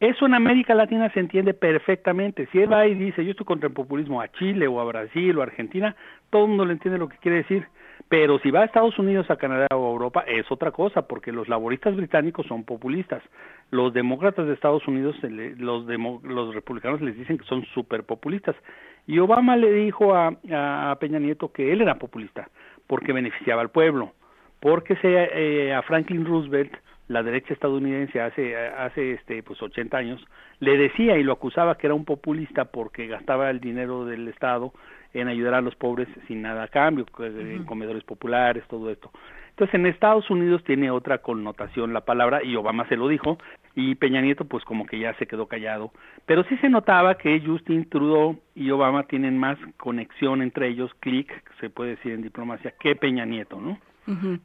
Eso 0.02 0.26
en 0.26 0.34
América 0.34 0.76
Latina 0.76 1.10
se 1.14 1.22
entiende 1.22 1.54
perfectamente. 1.54 2.48
Si 2.52 2.60
él 2.60 2.72
va 2.72 2.86
y 2.86 2.94
dice, 2.94 3.24
yo 3.24 3.32
estoy 3.32 3.46
contra 3.46 3.70
el 3.70 3.74
populismo 3.74 4.22
a 4.22 4.28
Chile 4.28 4.68
o 4.68 4.82
a 4.82 4.84
Brasil 4.84 5.38
o 5.38 5.42
a 5.42 5.46
Argentina, 5.46 5.96
todo 6.30 6.44
el 6.44 6.50
mundo 6.50 6.66
le 6.66 6.74
entiende 6.74 7.00
lo 7.00 7.08
que 7.08 7.18
quiere 7.18 7.38
decir. 7.38 7.68
Pero 8.14 8.38
si 8.38 8.52
va 8.52 8.62
a 8.62 8.66
Estados 8.66 9.00
Unidos, 9.00 9.32
a 9.32 9.38
Canadá 9.38 9.66
o 9.72 9.88
a 9.88 9.92
Europa, 9.92 10.24
es 10.28 10.46
otra 10.52 10.70
cosa, 10.70 11.08
porque 11.08 11.32
los 11.32 11.50
laboristas 11.50 11.96
británicos 11.96 12.46
son 12.46 12.64
populistas. 12.64 13.24
Los 13.72 13.92
demócratas 13.92 14.46
de 14.46 14.54
Estados 14.54 14.88
Unidos, 14.88 15.16
los, 15.58 15.88
los 15.88 16.54
republicanos 16.54 17.02
les 17.02 17.18
dicen 17.18 17.40
que 17.40 17.46
son 17.46 17.66
súper 17.74 18.04
populistas. 18.04 18.56
Y 19.08 19.18
Obama 19.18 19.58
le 19.58 19.72
dijo 19.72 20.14
a, 20.14 20.30
Peña 21.00 21.18
Nieto 21.18 21.52
que 21.52 21.74
él 21.74 21.82
era 21.82 21.98
populista, 21.98 22.50
porque 22.86 23.14
beneficiaba 23.14 23.64
al 23.64 23.72
pueblo, 23.72 24.14
porque 24.60 24.96
eh, 25.02 25.74
a 25.74 25.82
Franklin 25.82 26.24
Roosevelt, 26.24 26.72
la 27.08 27.24
derecha 27.24 27.56
estadounidense 27.56 28.22
hace, 28.22 28.56
hace 28.56 29.14
este, 29.14 29.42
pues 29.42 29.60
80 29.60 29.98
años, 29.98 30.24
le 30.60 30.78
decía 30.78 31.18
y 31.18 31.24
lo 31.24 31.34
acusaba 31.34 31.80
que 31.80 31.88
era 31.88 31.96
un 31.96 32.06
populista 32.06 32.66
porque 32.66 33.08
gastaba 33.08 33.50
el 33.50 33.60
dinero 33.60 34.06
del 34.06 34.28
Estado 34.28 34.72
en 35.14 35.28
ayudar 35.28 35.54
a 35.54 35.62
los 35.62 35.76
pobres 35.76 36.08
sin 36.28 36.42
nada 36.42 36.64
a 36.64 36.68
cambio, 36.68 37.06
en 37.20 37.66
comedores 37.66 38.04
populares, 38.04 38.64
todo 38.68 38.90
esto. 38.90 39.12
Entonces 39.52 39.76
en 39.76 39.86
Estados 39.86 40.30
Unidos 40.32 40.64
tiene 40.64 40.90
otra 40.90 41.20
connotación 41.20 41.94
la 41.94 42.02
palabra 42.02 42.44
y 42.44 42.56
Obama 42.56 42.88
se 42.88 42.96
lo 42.96 43.08
dijo 43.08 43.38
y 43.76 43.94
Peña 43.96 44.20
Nieto 44.20 44.46
pues 44.46 44.64
como 44.66 44.88
que 44.88 44.98
ya 44.98 45.14
se 45.16 45.28
quedó 45.28 45.46
callado. 45.48 45.92
Pero 46.26 46.44
sí 46.46 46.58
se 46.58 46.70
notaba 46.70 47.18
que 47.18 47.40
Justin 47.40 47.88
Trudeau 47.88 48.40
y 48.56 48.72
Obama 48.72 49.04
tienen 49.04 49.38
más 49.38 49.60
conexión 49.78 50.42
entre 50.42 50.70
ellos, 50.70 50.92
clic, 51.00 51.32
se 51.60 51.70
puede 51.70 51.92
decir 51.92 52.14
en 52.14 52.24
diplomacia, 52.24 52.74
que 52.80 52.96
Peña 52.96 53.26
Nieto, 53.26 53.62
¿no? 53.62 53.78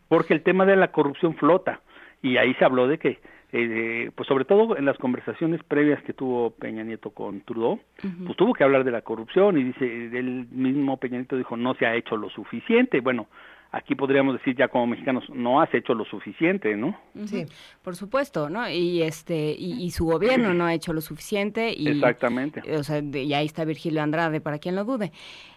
Porque 0.08 0.34
el 0.34 0.42
tema 0.42 0.66
de 0.66 0.76
la 0.76 0.92
corrupción 0.92 1.34
flota 1.36 1.80
y 2.22 2.36
ahí 2.36 2.52
se 2.54 2.64
habló 2.64 2.86
de 2.86 2.98
que 2.98 3.18
eh, 3.50 4.10
pues 4.14 4.28
sobre 4.28 4.44
todo 4.44 4.76
en 4.76 4.84
las 4.84 4.98
conversaciones 4.98 5.62
previas 5.64 6.02
que 6.02 6.12
tuvo 6.12 6.50
Peña 6.50 6.82
Nieto 6.82 7.10
con 7.10 7.40
Trudeau, 7.40 7.80
pues 8.24 8.36
tuvo 8.36 8.52
que 8.52 8.64
hablar 8.64 8.84
de 8.84 8.90
la 8.90 9.02
corrupción 9.02 9.58
y 9.58 9.64
dice, 9.64 9.84
el 9.84 10.46
mismo 10.50 10.98
Peña 10.98 11.16
Nieto 11.16 11.36
dijo, 11.36 11.56
no 11.56 11.74
se 11.74 11.86
ha 11.86 11.96
hecho 11.96 12.16
lo 12.16 12.28
suficiente. 12.28 13.00
Bueno, 13.00 13.26
aquí 13.70 13.94
podríamos 13.94 14.34
decir 14.34 14.56
ya 14.56 14.68
como 14.68 14.86
mexicanos, 14.88 15.24
no 15.30 15.60
has 15.60 15.72
hecho 15.74 15.94
lo 15.94 16.04
suficiente, 16.04 16.76
¿no? 16.76 16.98
Sí, 17.24 17.46
por 17.82 17.96
supuesto, 17.96 18.48
¿no? 18.48 18.68
Y 18.68 19.02
este 19.02 19.54
y, 19.58 19.90
su 19.90 20.04
gobierno 20.04 20.54
no 20.54 20.66
ha 20.66 20.74
hecho 20.74 20.92
lo 20.92 21.00
suficiente. 21.00 21.72
Y, 21.74 21.88
Exactamente. 21.88 22.62
O 22.76 22.82
sea, 22.82 22.98
y 22.98 23.32
ahí 23.34 23.46
está 23.46 23.64
Virgilio 23.64 24.02
Andrade, 24.02 24.40
para 24.40 24.58
quien 24.58 24.76
lo 24.76 24.84
dude. 24.84 25.12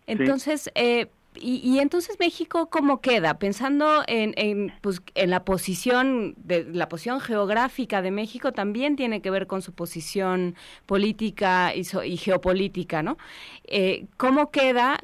Entonces, 0.07 0.71
eh, 0.75 1.07
y, 1.35 1.79
entonces 1.79 2.17
México 2.19 2.69
cómo 2.69 2.99
queda 2.99 3.39
pensando 3.39 4.03
en, 4.07 4.33
en, 4.35 4.73
pues, 4.81 5.01
en 5.15 5.29
la 5.29 5.45
posición 5.45 6.33
de 6.37 6.65
la 6.65 6.89
posición 6.89 7.21
geográfica 7.21 8.01
de 8.01 8.11
México 8.11 8.51
también 8.51 8.95
tiene 8.95 9.21
que 9.21 9.31
ver 9.31 9.47
con 9.47 9.61
su 9.61 9.71
posición 9.71 10.55
política 10.85 11.73
y, 11.73 11.83
y 12.05 12.17
geopolítica 12.17 13.01
no 13.01 13.17
eh, 13.65 14.07
cómo 14.17 14.51
queda 14.51 14.99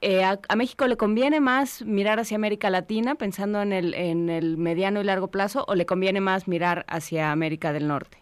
eh, 0.00 0.24
a, 0.24 0.56
México 0.56 0.88
le 0.88 0.96
conviene 0.96 1.40
más 1.40 1.82
mirar 1.82 2.18
hacia 2.18 2.34
América 2.34 2.68
Latina 2.70 3.14
pensando 3.14 3.62
en 3.62 3.72
el 3.72 3.94
en 3.94 4.28
el 4.28 4.56
mediano 4.56 5.00
y 5.00 5.04
largo 5.04 5.28
plazo 5.28 5.64
o 5.68 5.74
le 5.74 5.86
conviene 5.86 6.20
más 6.20 6.48
mirar 6.48 6.84
hacia 6.88 7.30
América 7.30 7.72
del 7.72 7.86
Norte 7.86 8.19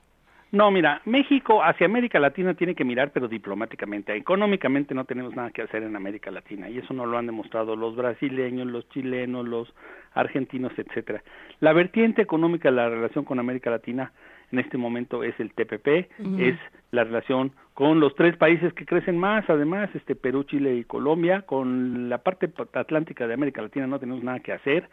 no, 0.51 0.71
mira, 0.71 1.03
México 1.05 1.63
hacia 1.63 1.87
América 1.87 2.19
Latina 2.19 2.55
tiene 2.55 2.75
que 2.75 2.85
mirar, 2.85 3.11
pero 3.13 3.29
diplomáticamente. 3.29 4.15
Económicamente 4.17 4.95
no 4.95 5.05
tenemos 5.05 5.37
nada 5.37 5.51
que 5.51 5.63
hacer 5.63 5.83
en 5.83 5.95
América 5.95 6.31
Latina 6.31 6.71
y 6.71 6.79
eso 6.79 6.95
no 6.95 7.05
lo 7.05 7.19
han 7.19 7.27
demostrado 7.27 7.77
los 7.77 7.95
brasileños, 7.97 8.67
los 8.67 8.89
chilenos, 8.89 9.47
los 9.47 9.75
argentinos, 10.15 10.73
etcétera. 10.77 11.23
La 11.61 11.75
vertiente 11.75 12.23
económica 12.23 12.71
de 12.71 12.77
la 12.77 12.89
relación 12.89 13.25
con 13.25 13.39
América 13.39 13.71
Latina 13.71 14.13
en 14.51 14.59
este 14.59 14.79
momento 14.79 15.23
es 15.23 15.39
el 15.39 15.53
TPP, 15.53 16.09
es 16.39 16.57
la 16.91 17.05
relación 17.05 17.53
con 17.75 18.01
los 18.01 18.15
tres 18.15 18.37
países 18.37 18.73
que 18.73 18.87
crecen 18.87 19.19
más, 19.19 19.49
además, 19.51 19.91
este 19.95 20.15
Perú, 20.15 20.45
Chile 20.45 20.77
y 20.77 20.85
Colombia, 20.85 21.43
con 21.43 22.09
la 22.09 22.19
parte 22.19 22.51
atlántica 22.73 23.27
de 23.27 23.35
América 23.35 23.61
Latina 23.61 23.87
no 23.87 23.99
tenemos 23.99 24.25
nada 24.25 24.41
que 24.41 24.53
hacer. 24.53 24.89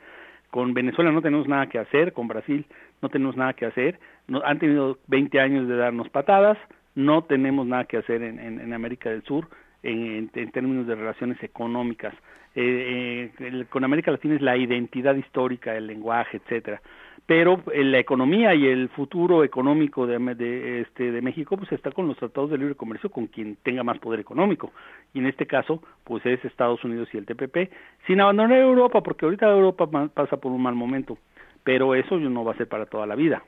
Con 0.52 0.74
Venezuela 0.74 1.12
no 1.12 1.22
tenemos 1.22 1.48
nada 1.48 1.68
que 1.68 1.80
hacer, 1.80 2.14
con 2.14 2.28
Brasil 2.28 2.66
no 3.02 3.10
tenemos 3.10 3.36
nada 3.36 3.54
que 3.54 3.66
hacer, 3.66 4.00
no, 4.28 4.42
han 4.44 4.60
tenido 4.60 4.98
20 5.08 5.40
años 5.40 5.68
de 5.68 5.76
darnos 5.76 6.10
patadas, 6.10 6.58
no 6.96 7.24
tenemos 7.24 7.66
nada 7.68 7.86
que 7.86 7.98
hacer 7.98 8.22
en, 8.22 8.40
en, 8.40 8.74
América 8.74 9.10
del 9.10 9.24
Sur 9.24 9.48
en, 9.84 10.30
términos 10.52 10.88
de 10.88 10.96
relaciones 10.96 11.42
económicas. 11.44 12.14
Eh, 12.56 13.32
eh, 13.38 13.66
con 13.70 13.84
América 13.84 14.12
Latina 14.12 14.36
es 14.36 14.42
la 14.42 14.56
identidad 14.56 15.16
histórica, 15.16 15.76
el 15.76 15.88
lenguaje, 15.88 16.38
etcétera 16.38 16.82
pero 17.26 17.64
la 17.74 17.98
economía 17.98 18.54
y 18.54 18.68
el 18.68 18.90
futuro 18.90 19.44
económico 19.44 20.06
de, 20.06 20.82
este, 20.82 21.12
de 21.12 21.22
México 21.22 21.58
pues 21.58 21.72
está 21.72 21.92
con 21.92 22.08
los 22.08 22.18
tratados 22.18 22.52
de 22.52 22.58
libre 22.58 22.76
comercio 22.76 23.10
con 23.10 23.28
quien 23.28 23.58
tenga 23.64 23.84
más 23.84 23.98
poder 23.98 24.20
económico 24.20 24.72
y 25.14 25.20
en 25.20 25.26
este 25.26 25.48
caso 25.48 25.82
pues 26.04 26.24
es 26.26 26.44
Estados 26.46 26.84
Unidos 26.84 27.10
y 27.14 27.18
el 27.18 27.26
TPP 27.26 27.72
sin 28.06 28.22
abandonar 28.22 28.60
Europa 28.60 29.02
porque 29.02 29.26
ahorita 29.26 29.50
Europa 29.50 29.88
pasa 30.14 30.38
por 30.38 30.52
un 30.52 30.62
mal 30.62 30.76
momento 30.76 31.18
pero 31.64 31.96
eso 31.96 32.18
no 32.20 32.44
va 32.44 32.52
a 32.52 32.58
ser 32.58 32.68
para 32.68 32.86
toda 32.86 33.08
la 33.08 33.16
vida. 33.16 33.44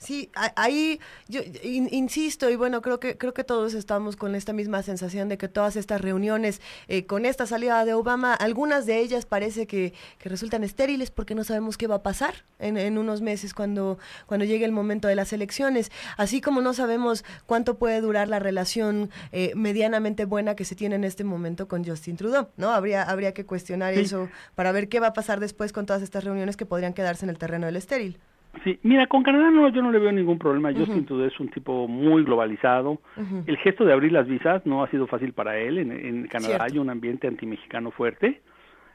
Sí, 0.00 0.30
ahí 0.56 0.98
yo 1.28 1.42
insisto 1.62 2.48
y 2.48 2.56
bueno, 2.56 2.80
creo 2.80 2.98
que 3.00 3.18
creo 3.18 3.34
que 3.34 3.44
todos 3.44 3.74
estamos 3.74 4.16
con 4.16 4.34
esta 4.34 4.54
misma 4.54 4.82
sensación 4.82 5.28
de 5.28 5.36
que 5.36 5.46
todas 5.46 5.76
estas 5.76 6.00
reuniones 6.00 6.62
eh, 6.88 7.04
con 7.04 7.26
esta 7.26 7.44
salida 7.44 7.84
de 7.84 7.92
Obama, 7.92 8.32
algunas 8.32 8.86
de 8.86 8.98
ellas 8.98 9.26
parece 9.26 9.66
que, 9.66 9.92
que, 10.16 10.30
resultan 10.30 10.64
estériles 10.64 11.10
porque 11.10 11.34
no 11.34 11.44
sabemos 11.44 11.76
qué 11.76 11.86
va 11.86 11.96
a 11.96 12.02
pasar 12.02 12.32
en, 12.58 12.78
en, 12.78 12.96
unos 12.96 13.20
meses 13.20 13.52
cuando 13.52 13.98
cuando 14.24 14.46
llegue 14.46 14.64
el 14.64 14.72
momento 14.72 15.06
de 15.06 15.16
las 15.16 15.34
elecciones, 15.34 15.92
así 16.16 16.40
como 16.40 16.62
no 16.62 16.72
sabemos 16.72 17.22
cuánto 17.44 17.76
puede 17.76 18.00
durar 18.00 18.26
la 18.26 18.38
relación 18.38 19.10
eh, 19.32 19.52
medianamente 19.54 20.24
buena 20.24 20.56
que 20.56 20.64
se 20.64 20.74
tiene 20.74 20.94
en 20.94 21.04
este 21.04 21.24
momento 21.24 21.68
con 21.68 21.84
Justin 21.84 22.16
Trudeau, 22.16 22.48
¿no? 22.56 22.70
Habría 22.70 23.02
habría 23.02 23.34
que 23.34 23.44
cuestionar 23.44 23.92
eso 23.92 24.30
para 24.54 24.72
ver 24.72 24.88
qué 24.88 24.98
va 24.98 25.08
a 25.08 25.12
pasar 25.12 25.40
después 25.40 25.74
con 25.74 25.84
todas 25.84 26.00
estas 26.00 26.24
reuniones 26.24 26.56
que 26.56 26.64
podrían 26.64 26.94
quedarse 26.94 27.26
en 27.26 27.28
el 27.28 27.36
terreno 27.36 27.66
del 27.66 27.76
estéril. 27.76 28.18
Sí, 28.64 28.78
mira, 28.82 29.06
con 29.06 29.22
Canadá 29.22 29.50
no, 29.50 29.68
yo 29.68 29.80
no 29.80 29.90
le 29.90 29.98
veo 29.98 30.12
ningún 30.12 30.38
problema. 30.38 30.72
Justin 30.72 31.06
Trudeau 31.06 31.28
es 31.28 31.40
un 31.40 31.48
tipo 31.48 31.88
muy 31.88 32.24
globalizado. 32.24 33.00
El 33.46 33.56
gesto 33.58 33.84
de 33.84 33.92
abrir 33.92 34.12
las 34.12 34.26
visas 34.26 34.66
no 34.66 34.82
ha 34.82 34.90
sido 34.90 35.06
fácil 35.06 35.32
para 35.32 35.56
él. 35.58 35.78
En, 35.78 36.26
Canadá 36.26 36.64
hay 36.64 36.78
un 36.78 36.90
ambiente 36.90 37.26
antimexicano 37.26 37.90
fuerte. 37.90 38.40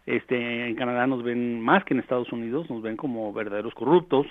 Este, 0.06 0.68
en 0.68 0.76
Canadá 0.76 1.08
nos 1.08 1.24
ven 1.24 1.62
más 1.62 1.84
que 1.84 1.96
en 1.96 2.00
Estados 2.00 2.32
Unidos, 2.32 2.70
nos 2.70 2.84
ven 2.84 2.96
como 2.96 3.34
verdaderos 3.34 3.74
corruptos 3.74 4.28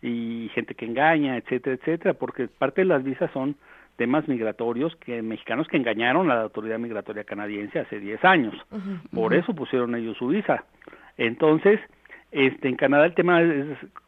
y 0.00 0.48
gente 0.54 0.74
que 0.74 0.84
engaña, 0.84 1.36
etcétera, 1.36 1.74
etcétera, 1.74 2.14
porque 2.14 2.46
parte 2.46 2.82
de 2.82 2.86
las 2.86 3.02
visas 3.02 3.30
son 3.32 3.56
temas 3.96 4.28
migratorios 4.28 4.94
que 4.96 5.22
mexicanos 5.22 5.66
que 5.66 5.76
engañaron 5.76 6.30
a 6.30 6.36
la 6.36 6.42
autoridad 6.42 6.78
migratoria 6.78 7.24
canadiense 7.24 7.80
hace 7.80 7.98
10 7.98 8.24
años. 8.24 8.54
Por 9.12 9.34
eso 9.34 9.54
pusieron 9.54 9.96
ellos 9.96 10.16
su 10.16 10.28
visa. 10.28 10.64
Entonces, 11.16 11.80
este, 12.30 12.68
en 12.68 12.76
Canadá 12.76 13.06
el 13.06 13.14
tema 13.14 13.40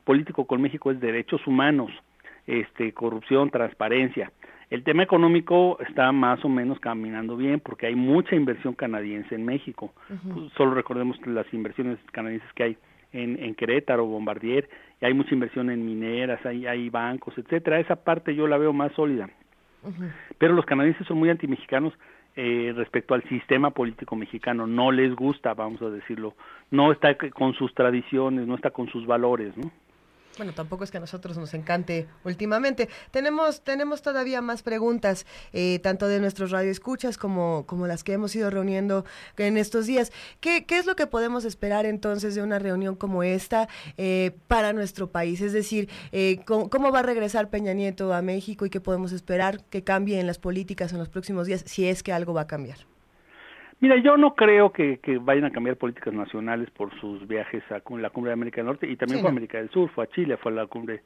político 0.05 0.47
con 0.47 0.61
México 0.61 0.91
es 0.91 1.01
derechos 1.01 1.47
humanos, 1.47 1.91
este, 2.47 2.93
corrupción, 2.93 3.51
transparencia. 3.51 4.31
El 4.71 4.85
tema 4.85 5.03
económico 5.03 5.79
está 5.81 6.13
más 6.13 6.45
o 6.45 6.49
menos 6.49 6.79
caminando 6.79 7.37
bien 7.37 7.59
porque 7.59 7.87
hay 7.87 7.97
mucha 7.97 8.37
inversión 8.37 8.75
canadiense 8.75 9.35
en 9.35 9.45
México. 9.45 9.93
Pues, 10.07 10.53
solo 10.57 10.75
recordemos 10.75 11.19
las 11.27 11.53
inversiones 11.53 11.99
canadienses 12.13 12.53
que 12.55 12.63
hay 12.63 12.77
en, 13.13 13.43
en 13.43 13.57
Querétaro, 13.57 14.07
Bombardier, 14.07 14.69
y 15.01 15.07
hay 15.07 15.15
mucha 15.15 15.35
inversión 15.35 15.71
en 15.71 15.85
mineras, 15.85 16.45
hay, 16.47 16.67
hay 16.67 16.89
bancos, 16.89 17.37
etcétera. 17.37 17.81
Esa 17.81 17.97
parte 17.97 18.35
yo 18.35 18.47
la 18.47 18.59
veo 18.59 18.73
más 18.73 18.93
sólida. 18.93 19.29
Pero 20.39 20.53
los 20.53 20.67
canadienses 20.67 21.07
son 21.07 21.19
muy 21.19 21.31
antimexicanos 21.31 21.95
eh, 22.37 22.73
respecto 22.77 23.15
al 23.15 23.23
sistema 23.25 23.71
político 23.71 24.17
mexicano. 24.17 24.67
No 24.67 24.93
les 24.93 25.15
gusta, 25.15 25.55
vamos 25.55 25.83
a 25.83 25.91
decirlo. 25.91 26.35
No 26.71 26.93
está 26.93 27.17
con 27.17 27.55
sus 27.55 27.75
tradiciones, 27.75 28.47
no 28.47 28.55
está 28.55 28.71
con 28.71 28.89
sus 28.89 29.07
valores, 29.07 29.57
¿no? 29.57 29.71
Bueno, 30.41 30.55
tampoco 30.55 30.85
es 30.85 30.91
que 30.91 30.97
a 30.97 31.01
nosotros 31.01 31.37
nos 31.37 31.53
encante 31.53 32.07
últimamente. 32.25 32.89
Tenemos, 33.11 33.61
tenemos 33.61 34.01
todavía 34.01 34.41
más 34.41 34.63
preguntas, 34.63 35.27
eh, 35.53 35.81
tanto 35.81 36.09
de 36.09 36.19
nuestros 36.19 36.51
radioescuchas 36.51 37.19
como, 37.19 37.67
como 37.67 37.87
las 37.87 38.05
que 38.05 38.15
hemos 38.15 38.35
ido 38.35 38.49
reuniendo 38.49 39.05
en 39.37 39.59
estos 39.59 39.85
días. 39.85 40.13
¿Qué, 40.41 40.65
qué 40.65 40.79
es 40.79 40.87
lo 40.87 40.97
que 40.97 41.07
podemos 41.07 41.45
esperar 41.45 41.85
entonces 41.85 42.35
de 42.35 42.41
una 42.41 42.59
reunión 42.59 42.97
como 42.97 43.23
esta 43.23 43.69
eh, 43.99 44.31
para 44.49 44.73
nuestro 44.73 45.11
país? 45.11 45.43
Es 45.43 45.53
decir, 45.53 45.91
eh, 46.11 46.41
¿cómo, 46.47 46.91
va 46.91 47.01
a 47.01 47.03
regresar 47.03 47.51
Peña 47.51 47.75
Nieto 47.75 48.15
a 48.15 48.23
México 48.23 48.65
y 48.65 48.71
qué 48.71 48.81
podemos 48.81 49.13
esperar 49.13 49.63
que 49.65 49.85
cambie 49.85 50.21
en 50.21 50.27
las 50.27 50.39
políticas 50.39 50.91
en 50.93 51.01
los 51.01 51.11
próximos 51.11 51.49
días, 51.49 51.65
si 51.67 51.87
es 51.87 52.03
que 52.03 52.15
algo 52.15 52.33
va 52.33 52.41
a 52.41 52.47
cambiar? 52.47 52.79
Mira, 53.81 53.97
yo 53.97 54.17
no 54.17 54.35
creo 54.35 54.73
que, 54.73 54.99
que, 54.99 55.17
vayan 55.19 55.45
a 55.45 55.51
cambiar 55.51 55.77
políticas 55.77 56.13
nacionales 56.13 56.71
por 56.71 56.93
sus 57.01 57.27
viajes 57.27 57.63
a 57.71 57.81
la 57.97 58.11
cumbre 58.11 58.29
de 58.29 58.35
América 58.35 58.57
del 58.57 58.67
Norte 58.67 58.87
y 58.87 58.97
también 58.97 59.21
fue 59.21 59.29
a 59.29 59.33
América 59.33 59.59
del 59.59 59.71
Sur, 59.71 59.89
fue 59.91 60.05
a 60.05 60.09
Chile, 60.09 60.37
fue 60.37 60.53
a 60.53 60.57
la 60.57 60.67
cumbre 60.67 61.03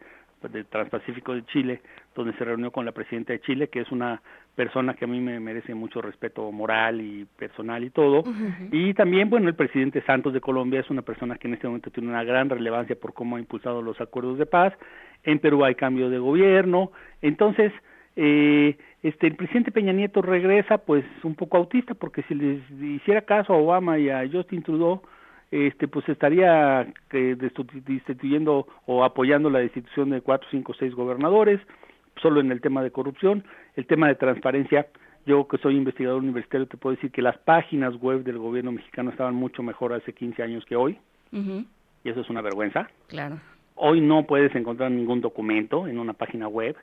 de 0.49 0.65
Transpacífico 0.65 1.35
de 1.35 1.45
Chile, 1.47 1.81
donde 2.15 2.33
se 2.35 2.45
reunió 2.45 2.71
con 2.71 2.85
la 2.85 2.93
presidenta 2.93 3.33
de 3.33 3.41
Chile, 3.41 3.69
que 3.69 3.81
es 3.81 3.91
una 3.91 4.21
persona 4.55 4.95
que 4.95 5.05
a 5.05 5.09
mí 5.09 5.21
me 5.21 5.41
merece 5.41 5.75
mucho 5.75 6.03
respeto 6.03 6.51
moral 6.53 7.01
y 7.01 7.27
personal 7.39 7.83
y 7.83 7.91
todo. 7.91 8.25
Y 8.71 8.95
también, 8.95 9.31
bueno, 9.31 9.49
el 9.49 9.55
presidente 9.55 10.03
Santos 10.03 10.33
de 10.33 10.41
Colombia 10.41 10.81
es 10.81 10.91
una 10.91 11.03
persona 11.03 11.37
que 11.37 11.49
en 11.49 11.55
este 11.55 11.67
momento 11.67 11.91
tiene 11.91 12.09
una 12.09 12.25
gran 12.25 12.51
relevancia 12.51 12.97
por 12.97 13.15
cómo 13.15 13.37
ha 13.37 13.41
impulsado 13.41 13.83
los 13.83 14.01
acuerdos 14.01 14.39
de 14.39 14.47
paz. 14.47 14.75
En 15.23 15.39
Perú 15.39 15.65
hay 15.65 15.75
cambio 15.75 16.11
de 16.11 16.19
gobierno. 16.19 16.93
Entonces, 17.23 17.73
eh, 18.17 18.77
este, 19.05 19.27
el 19.27 19.37
presidente 19.37 19.71
Peña 19.71 19.93
Nieto 19.93 20.23
regresa 20.23 20.79
pues 20.79 21.05
un 21.25 21.35
poco 21.35 21.59
autista 21.59 21.93
porque 21.93 22.23
si 22.23 22.35
les 22.35 22.59
hiciera 22.81 23.21
caso 23.21 23.53
a 23.53 23.59
Obama 23.59 23.99
y 23.99 24.09
a 24.09 24.27
Justin 24.27 24.63
Trudeau, 24.63 25.03
este, 25.51 25.89
pues 25.89 26.09
estaría 26.09 26.91
eh, 27.13 27.37
destituyendo 27.39 28.67
o 28.87 29.05
apoyando 29.05 29.51
la 29.51 29.59
destitución 29.59 30.09
de 30.09 30.23
cuatro, 30.23 30.49
cinco, 30.51 30.73
seis 30.73 30.95
gobernadores, 30.95 31.61
solo 32.23 32.41
en 32.41 32.51
el 32.51 32.63
tema 32.63 32.83
de 32.83 32.93
corrupción, 32.93 33.45
el 33.77 33.87
tema 33.87 34.09
de 34.09 34.15
transparencia. 34.15 34.87
Yo 35.27 35.47
que 35.49 35.59
soy 35.59 35.77
investigador 35.77 36.23
universitario 36.23 36.67
te 36.67 36.79
puedo 36.79 36.97
decir 36.97 37.11
que 37.11 37.21
las 37.21 37.37
páginas 37.37 37.95
web 38.01 38.25
del 38.25 38.39
gobierno 38.39 38.73
mexicano 38.73 39.11
estaban 39.11 39.35
mucho 39.35 39.63
mejor 39.63 39.93
hace 39.93 40.15
15 40.15 40.43
años 40.43 40.65
que 40.65 40.77
hoy, 40.77 40.99
y 41.31 42.09
eso 42.09 42.23
es 42.23 42.31
una 42.31 42.41
vergüenza. 42.41 42.89
Claro. 43.09 43.39
Hoy 43.75 44.01
no 44.01 44.25
puedes 44.25 44.55
encontrar 44.55 44.91
ningún 44.91 45.21
documento 45.21 45.89
en 45.89 45.99
una 45.99 46.15
página 46.15 46.49
web 46.49 46.75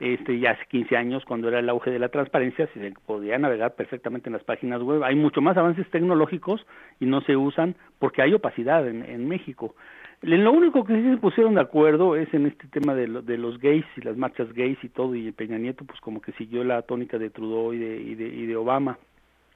este, 0.00 0.38
ya 0.38 0.52
hace 0.52 0.64
15 0.66 0.96
años, 0.96 1.24
cuando 1.24 1.48
era 1.48 1.58
el 1.58 1.68
auge 1.68 1.90
de 1.90 1.98
la 1.98 2.08
transparencia, 2.08 2.68
se 2.74 2.94
podía 3.06 3.38
navegar 3.38 3.74
perfectamente 3.74 4.28
en 4.28 4.34
las 4.34 4.44
páginas 4.44 4.82
web. 4.82 5.02
Hay 5.02 5.14
mucho 5.14 5.40
más 5.40 5.56
avances 5.56 5.88
tecnológicos 5.90 6.66
y 7.00 7.06
no 7.06 7.20
se 7.22 7.36
usan 7.36 7.76
porque 7.98 8.22
hay 8.22 8.34
opacidad 8.34 8.86
en, 8.86 9.04
en 9.04 9.28
México. 9.28 9.74
Lo 10.22 10.52
único 10.52 10.84
que 10.84 10.94
sí 10.94 11.10
se 11.10 11.16
pusieron 11.18 11.54
de 11.54 11.60
acuerdo 11.60 12.16
es 12.16 12.32
en 12.32 12.46
este 12.46 12.66
tema 12.68 12.94
de, 12.94 13.06
de, 13.22 13.36
los 13.36 13.58
gays 13.58 13.84
y 13.96 14.00
las 14.00 14.16
marchas 14.16 14.52
gays 14.52 14.78
y 14.82 14.88
todo, 14.88 15.14
y 15.14 15.30
Peña 15.32 15.58
Nieto 15.58 15.84
pues 15.84 16.00
como 16.00 16.20
que 16.20 16.32
siguió 16.32 16.64
la 16.64 16.82
tónica 16.82 17.18
de 17.18 17.30
Trudeau 17.30 17.72
y 17.74 17.78
de, 17.78 17.96
y 17.96 18.14
de, 18.14 18.28
y 18.28 18.46
de 18.46 18.56
Obama. 18.56 18.98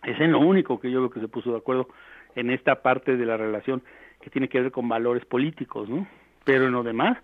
Es 0.05 0.21
en 0.21 0.33
lo 0.33 0.41
único 0.41 0.79
que 0.79 0.91
yo 0.91 1.01
veo 1.01 1.11
que 1.11 1.21
se 1.21 1.29
puso 1.29 1.51
de 1.53 1.59
acuerdo 1.59 1.89
en 2.35 2.51
esta 2.51 2.83
parte 2.83 3.17
de 3.17 3.27
la 3.27 3.37
relación 3.37 3.83
que 4.21 4.31
tiene 4.31 4.49
que 4.49 4.61
ver 4.61 4.71
con 4.71 4.89
valores 4.89 5.25
políticos, 5.25 5.89
¿no? 5.89 6.07
Pero 6.45 6.67
en 6.67 6.73
lo 6.73 6.83
demás, 6.83 7.19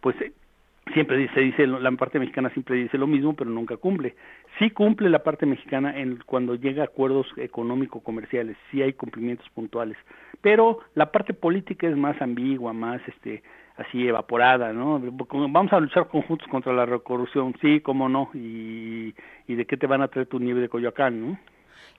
pues 0.00 0.16
siempre 0.92 1.28
se 1.34 1.40
dice, 1.40 1.66
la 1.66 1.90
parte 1.92 2.18
mexicana 2.18 2.50
siempre 2.50 2.76
dice 2.76 2.98
lo 2.98 3.06
mismo, 3.06 3.34
pero 3.34 3.50
nunca 3.50 3.76
cumple. 3.76 4.14
Sí 4.58 4.70
cumple 4.70 5.08
la 5.08 5.22
parte 5.22 5.46
mexicana 5.46 5.96
en 5.98 6.18
cuando 6.26 6.54
llega 6.54 6.82
a 6.82 6.86
acuerdos 6.86 7.26
económico-comerciales, 7.36 8.56
sí 8.70 8.82
hay 8.82 8.92
cumplimientos 8.92 9.48
puntuales, 9.50 9.96
pero 10.40 10.80
la 10.94 11.12
parte 11.12 11.34
política 11.34 11.88
es 11.88 11.96
más 11.96 12.20
ambigua, 12.20 12.72
más 12.72 13.00
este 13.06 13.42
así 13.76 14.06
evaporada, 14.06 14.72
¿no? 14.74 15.00
Vamos 15.48 15.72
a 15.72 15.80
luchar 15.80 16.08
conjuntos 16.08 16.46
contra 16.48 16.72
la 16.72 16.86
corrupción, 16.98 17.54
sí, 17.62 17.80
cómo 17.80 18.10
no, 18.10 18.30
y, 18.34 19.14
y 19.46 19.54
de 19.54 19.64
qué 19.64 19.78
te 19.78 19.86
van 19.86 20.02
a 20.02 20.08
traer 20.08 20.26
tu 20.26 20.38
nieve 20.38 20.60
de 20.60 20.68
Coyoacán, 20.68 21.20
¿no? 21.20 21.38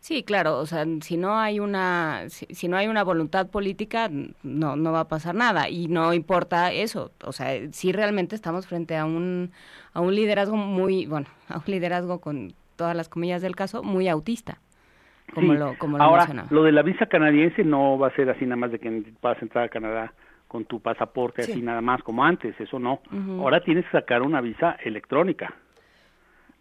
Sí, 0.02 0.24
claro, 0.24 0.58
o 0.58 0.66
sea, 0.66 0.84
si 1.02 1.16
no 1.16 1.38
hay 1.38 1.60
una 1.60 2.24
si, 2.28 2.68
no 2.68 2.76
hay 2.76 2.88
una 2.88 3.04
voluntad 3.04 3.52
política 3.52 4.10
no 4.42 4.76
no 4.76 4.92
va 4.92 5.02
a 5.02 5.08
pasar 5.08 5.36
nada 5.36 5.70
y 5.70 5.88
no 5.90 6.12
importa 6.16 6.72
eso, 6.72 7.12
o 7.24 7.32
sea, 7.32 7.72
si 7.72 7.92
realmente 7.92 8.36
estamos 8.36 8.66
frente 8.66 8.98
a 8.98 9.06
un 9.06 9.52
a 9.94 10.02
un 10.02 10.16
liderazgo 10.16 10.58
muy, 10.58 11.06
bueno, 11.06 11.28
a 11.50 11.58
un 11.58 11.64
liderazgo 11.68 12.20
con 12.20 12.54
todas 12.78 12.96
las 12.96 13.10
comillas 13.10 13.44
del 13.44 13.56
caso 13.56 13.84
muy 13.84 14.08
autista. 14.08 14.58
Como 15.36 15.54
lo 15.54 15.78
como 15.78 16.00
lo 16.00 16.04
Ahora, 16.04 16.48
lo 16.50 16.64
de 16.64 16.72
la 16.72 16.82
visa 16.82 17.06
canadiense 17.06 17.64
no 17.64 18.00
va 18.00 18.08
a 18.08 18.16
ser 18.16 18.28
así 18.32 18.44
nada 18.44 18.56
más 18.56 18.72
de 18.72 18.80
que 18.80 19.04
vas 19.22 19.38
a 19.38 19.42
entrar 19.42 19.66
a 19.66 19.70
Canadá 19.70 20.14
con 20.48 20.66
tu 20.66 20.80
pasaporte 20.80 21.44
así 21.44 21.62
nada 21.62 21.82
más 21.82 22.02
como 22.02 22.26
antes, 22.26 22.60
eso 22.60 22.80
no. 22.80 23.02
Ahora 23.40 23.62
tienes 23.62 23.86
que 23.86 23.92
sacar 23.92 24.24
una 24.24 24.42
visa 24.42 24.78
electrónica 24.84 25.54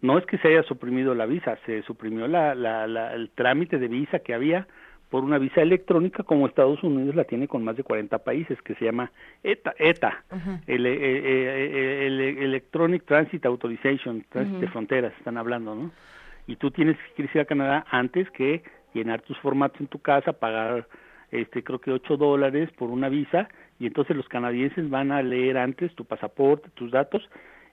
no 0.01 0.17
es 0.17 0.25
que 0.25 0.37
se 0.39 0.49
haya 0.49 0.63
suprimido 0.63 1.13
la 1.15 1.25
visa, 1.25 1.57
se 1.65 1.83
suprimió 1.83 2.27
la, 2.27 2.55
la, 2.55 3.13
el 3.13 3.29
trámite 3.29 3.77
de 3.77 3.87
visa 3.87 4.19
que 4.19 4.33
había 4.33 4.67
por 5.11 5.25
una 5.25 5.37
visa 5.37 5.61
electrónica 5.61 6.23
como 6.23 6.47
Estados 6.47 6.81
Unidos 6.83 7.15
la 7.15 7.25
tiene 7.25 7.47
con 7.47 7.65
más 7.65 7.75
de 7.75 7.83
40 7.83 8.17
países, 8.19 8.59
que 8.61 8.75
se 8.75 8.85
llama 8.85 9.11
ETA, 9.43 9.75
ETA 9.77 10.23
el, 10.67 10.85
eh, 10.85 10.97
eh, 10.97 12.07
el, 12.07 12.21
Electronic 12.21 13.03
Transit 13.05 13.45
Authorization, 13.45 14.25
Transit 14.29 14.59
de 14.59 14.67
fronteras, 14.69 15.13
están 15.17 15.37
hablando, 15.37 15.75
¿no? 15.75 15.91
Y 16.47 16.55
tú 16.55 16.71
tienes 16.71 16.97
que 17.15 17.23
ir 17.23 17.39
a 17.39 17.45
Canadá 17.45 17.85
antes 17.91 18.31
que 18.31 18.63
llenar 18.93 19.21
tus 19.21 19.37
formatos 19.39 19.81
en 19.81 19.87
tu 19.87 19.99
casa, 19.99 20.31
pagar, 20.31 20.87
este, 21.29 21.61
creo 21.61 21.79
que 21.79 21.91
8 21.91 22.15
dólares 22.15 22.69
por 22.77 22.89
una 22.89 23.09
visa, 23.09 23.49
y 23.79 23.87
entonces 23.87 24.15
los 24.15 24.29
canadienses 24.29 24.89
van 24.89 25.11
a 25.11 25.21
leer 25.21 25.57
antes 25.57 25.93
tu 25.93 26.05
pasaporte, 26.05 26.69
tus 26.73 26.89
datos, 26.89 27.21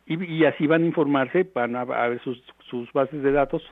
y, 0.09 0.45
así 0.45 0.67
van 0.67 0.83
a 0.83 0.87
informarse, 0.87 1.47
van 1.55 1.77
a, 1.77 1.85
ver 1.85 2.21
sus, 2.23 2.43
sus 2.71 2.91
bases 2.93 3.23
de 3.23 3.33
datos 3.33 3.63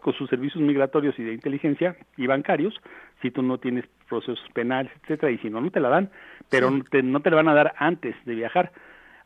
con 0.00 0.12
sus 0.14 0.28
servicios 0.28 0.62
migratorios 0.62 1.18
y 1.18 1.24
de 1.24 1.32
inteligencia 1.32 1.96
y 2.16 2.26
bancarios, 2.26 2.74
si 3.22 3.30
tú 3.30 3.42
no 3.42 3.58
tienes 3.58 3.84
procesos 4.08 4.40
penales, 4.52 4.92
etcétera, 5.02 5.32
y 5.32 5.38
si 5.38 5.50
no, 5.50 5.60
no 5.60 5.70
te 5.70 5.80
la 5.80 5.88
dan, 5.88 6.10
pero 6.50 6.70
no, 6.70 6.84
te, 6.84 7.02
no 7.02 7.20
te 7.20 7.30
la 7.30 7.36
van 7.36 7.48
a 7.48 7.54
dar 7.54 7.74
antes 7.78 8.14
de 8.24 8.34
viajar. 8.34 8.70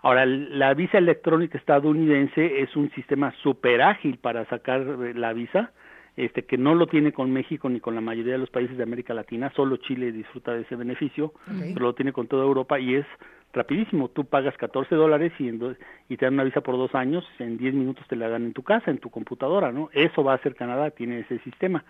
Ahora, 0.00 0.24
la 0.26 0.74
visa 0.74 0.98
electrónica 0.98 1.58
estadounidense 1.58 2.60
es 2.60 2.74
un 2.74 2.90
sistema 2.92 3.32
súper 3.42 3.82
ágil 3.82 4.18
para 4.18 4.44
sacar 4.46 4.80
eh, 4.80 5.14
la 5.14 5.32
visa, 5.32 5.72
este 6.16 6.44
que 6.44 6.58
no 6.58 6.74
lo 6.74 6.86
tiene 6.86 7.12
con 7.12 7.32
México 7.32 7.68
ni 7.68 7.80
con 7.80 7.94
la 7.94 8.00
mayoría 8.00 8.32
de 8.32 8.38
los 8.38 8.50
países 8.50 8.76
de 8.76 8.82
América 8.82 9.14
Latina, 9.14 9.52
solo 9.56 9.76
Chile 9.78 10.12
disfruta 10.12 10.52
de 10.52 10.62
ese 10.62 10.76
beneficio, 10.76 11.32
pero 11.46 11.86
lo 11.86 11.94
tiene 11.94 12.12
con 12.12 12.26
toda 12.26 12.44
Europa 12.44 12.78
y 12.78 12.96
es 12.96 13.06
rapidísimo. 13.52 14.08
Tú 14.08 14.24
pagas 14.24 14.56
14 14.56 14.94
dólares 14.94 15.32
y, 15.38 15.48
y 15.48 16.16
te 16.16 16.26
dan 16.26 16.34
una 16.34 16.44
visa 16.44 16.60
por 16.60 16.76
dos 16.76 16.94
años, 16.94 17.24
en 17.38 17.56
10 17.56 17.74
minutos 17.74 18.06
te 18.08 18.16
la 18.16 18.28
dan 18.28 18.44
en 18.44 18.52
tu 18.52 18.62
casa, 18.62 18.90
en 18.90 18.98
tu 18.98 19.10
computadora, 19.10 19.72
¿no? 19.72 19.88
Eso 19.92 20.22
va 20.22 20.34
a 20.34 20.42
ser 20.42 20.54
Canadá, 20.54 20.90
tiene 20.90 21.20
ese 21.20 21.38
sistema. 21.40 21.84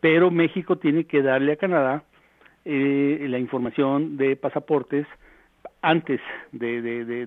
Pero 0.00 0.30
México 0.30 0.76
tiene 0.76 1.04
que 1.04 1.22
darle 1.22 1.52
a 1.52 1.56
Canadá 1.56 2.04
eh, 2.64 3.26
la 3.28 3.38
información 3.38 4.16
de 4.16 4.36
pasaportes 4.36 5.06
antes 5.82 6.20
de, 6.52 6.82
de, 6.82 7.04
de, 7.04 7.26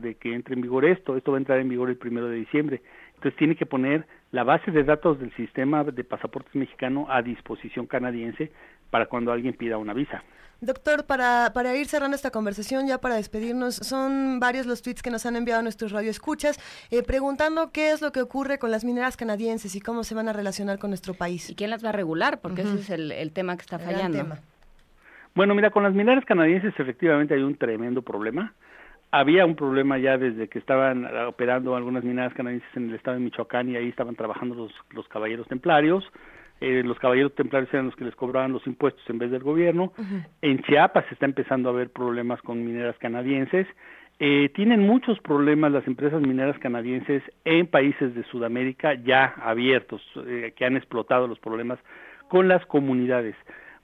de, 0.00 0.14
que 0.14 0.34
entre 0.34 0.54
en 0.54 0.60
vigor 0.60 0.84
esto. 0.84 1.16
Esto 1.16 1.32
va 1.32 1.38
a 1.38 1.40
entrar 1.40 1.58
en 1.58 1.68
vigor 1.68 1.90
el 1.90 1.96
primero 1.96 2.28
de 2.28 2.36
diciembre. 2.36 2.82
Entonces 3.14 3.36
tiene 3.36 3.56
que 3.56 3.66
poner 3.66 4.06
la 4.32 4.44
base 4.44 4.70
de 4.70 4.82
datos 4.82 5.20
del 5.20 5.32
sistema 5.36 5.84
de 5.84 6.04
pasaportes 6.04 6.54
mexicano 6.54 7.06
a 7.08 7.22
disposición 7.22 7.86
canadiense 7.86 8.50
para 8.90 9.06
cuando 9.06 9.30
alguien 9.30 9.54
pida 9.54 9.78
una 9.78 9.92
visa. 9.92 10.22
Doctor, 10.62 11.06
para, 11.06 11.50
para 11.52 11.74
ir 11.74 11.86
cerrando 11.86 12.14
esta 12.14 12.30
conversación, 12.30 12.86
ya 12.86 12.98
para 12.98 13.16
despedirnos, 13.16 13.74
son 13.74 14.38
varios 14.38 14.64
los 14.64 14.80
tweets 14.80 15.02
que 15.02 15.10
nos 15.10 15.26
han 15.26 15.34
enviado 15.34 15.60
nuestros 15.60 15.90
radioescuchas, 15.90 16.60
eh, 16.90 17.02
preguntando 17.02 17.72
qué 17.72 17.90
es 17.90 18.00
lo 18.00 18.12
que 18.12 18.22
ocurre 18.22 18.58
con 18.58 18.70
las 18.70 18.84
mineras 18.84 19.16
canadienses 19.16 19.74
y 19.74 19.80
cómo 19.80 20.04
se 20.04 20.14
van 20.14 20.28
a 20.28 20.32
relacionar 20.32 20.78
con 20.78 20.90
nuestro 20.90 21.14
país. 21.14 21.50
¿Y 21.50 21.56
quién 21.56 21.68
las 21.70 21.84
va 21.84 21.88
a 21.88 21.92
regular? 21.92 22.40
Porque 22.40 22.62
ese 22.62 22.76
es 22.76 22.90
el, 22.90 23.32
tema 23.32 23.56
que 23.56 23.62
está 23.62 23.80
fallando. 23.80 24.36
Bueno, 25.34 25.54
mira, 25.54 25.70
con 25.70 25.82
las 25.82 25.94
mineras 25.94 26.24
canadienses 26.24 26.72
efectivamente 26.78 27.34
hay 27.34 27.42
un 27.42 27.56
tremendo 27.56 28.00
problema. 28.00 28.54
Había 29.12 29.46
un 29.46 29.54
problema 29.54 29.98
ya 29.98 30.18
desde 30.18 30.48
que 30.48 30.58
estaban 30.58 31.06
operando 31.26 31.76
algunas 31.76 32.02
mineras 32.02 32.34
canadienses 32.34 32.76
en 32.76 32.88
el 32.88 32.96
estado 32.96 33.18
de 33.18 33.24
Michoacán 33.24 33.68
y 33.68 33.76
ahí 33.76 33.88
estaban 33.88 34.16
trabajando 34.16 34.54
los, 34.54 34.72
los 34.90 35.06
caballeros 35.08 35.46
templarios 35.46 36.04
eh, 36.62 36.84
los 36.84 36.96
caballeros 37.00 37.34
templarios 37.34 37.74
eran 37.74 37.86
los 37.86 37.96
que 37.96 38.04
les 38.04 38.14
cobraban 38.14 38.52
los 38.52 38.64
impuestos 38.68 39.02
en 39.10 39.18
vez 39.18 39.32
del 39.32 39.42
gobierno. 39.42 39.92
En 40.42 40.62
Chiapas 40.62 41.04
está 41.10 41.26
empezando 41.26 41.68
a 41.68 41.72
haber 41.72 41.90
problemas 41.90 42.40
con 42.40 42.64
mineras 42.64 42.96
canadienses. 42.98 43.66
Eh, 44.20 44.48
tienen 44.54 44.86
muchos 44.86 45.18
problemas 45.18 45.72
las 45.72 45.84
empresas 45.88 46.22
mineras 46.22 46.56
canadienses 46.60 47.20
en 47.44 47.66
países 47.66 48.14
de 48.14 48.22
Sudamérica 48.24 48.94
ya 48.94 49.34
abiertos, 49.42 50.00
eh, 50.24 50.52
que 50.54 50.64
han 50.64 50.76
explotado 50.76 51.26
los 51.26 51.40
problemas 51.40 51.80
con 52.28 52.46
las 52.46 52.64
comunidades 52.66 53.34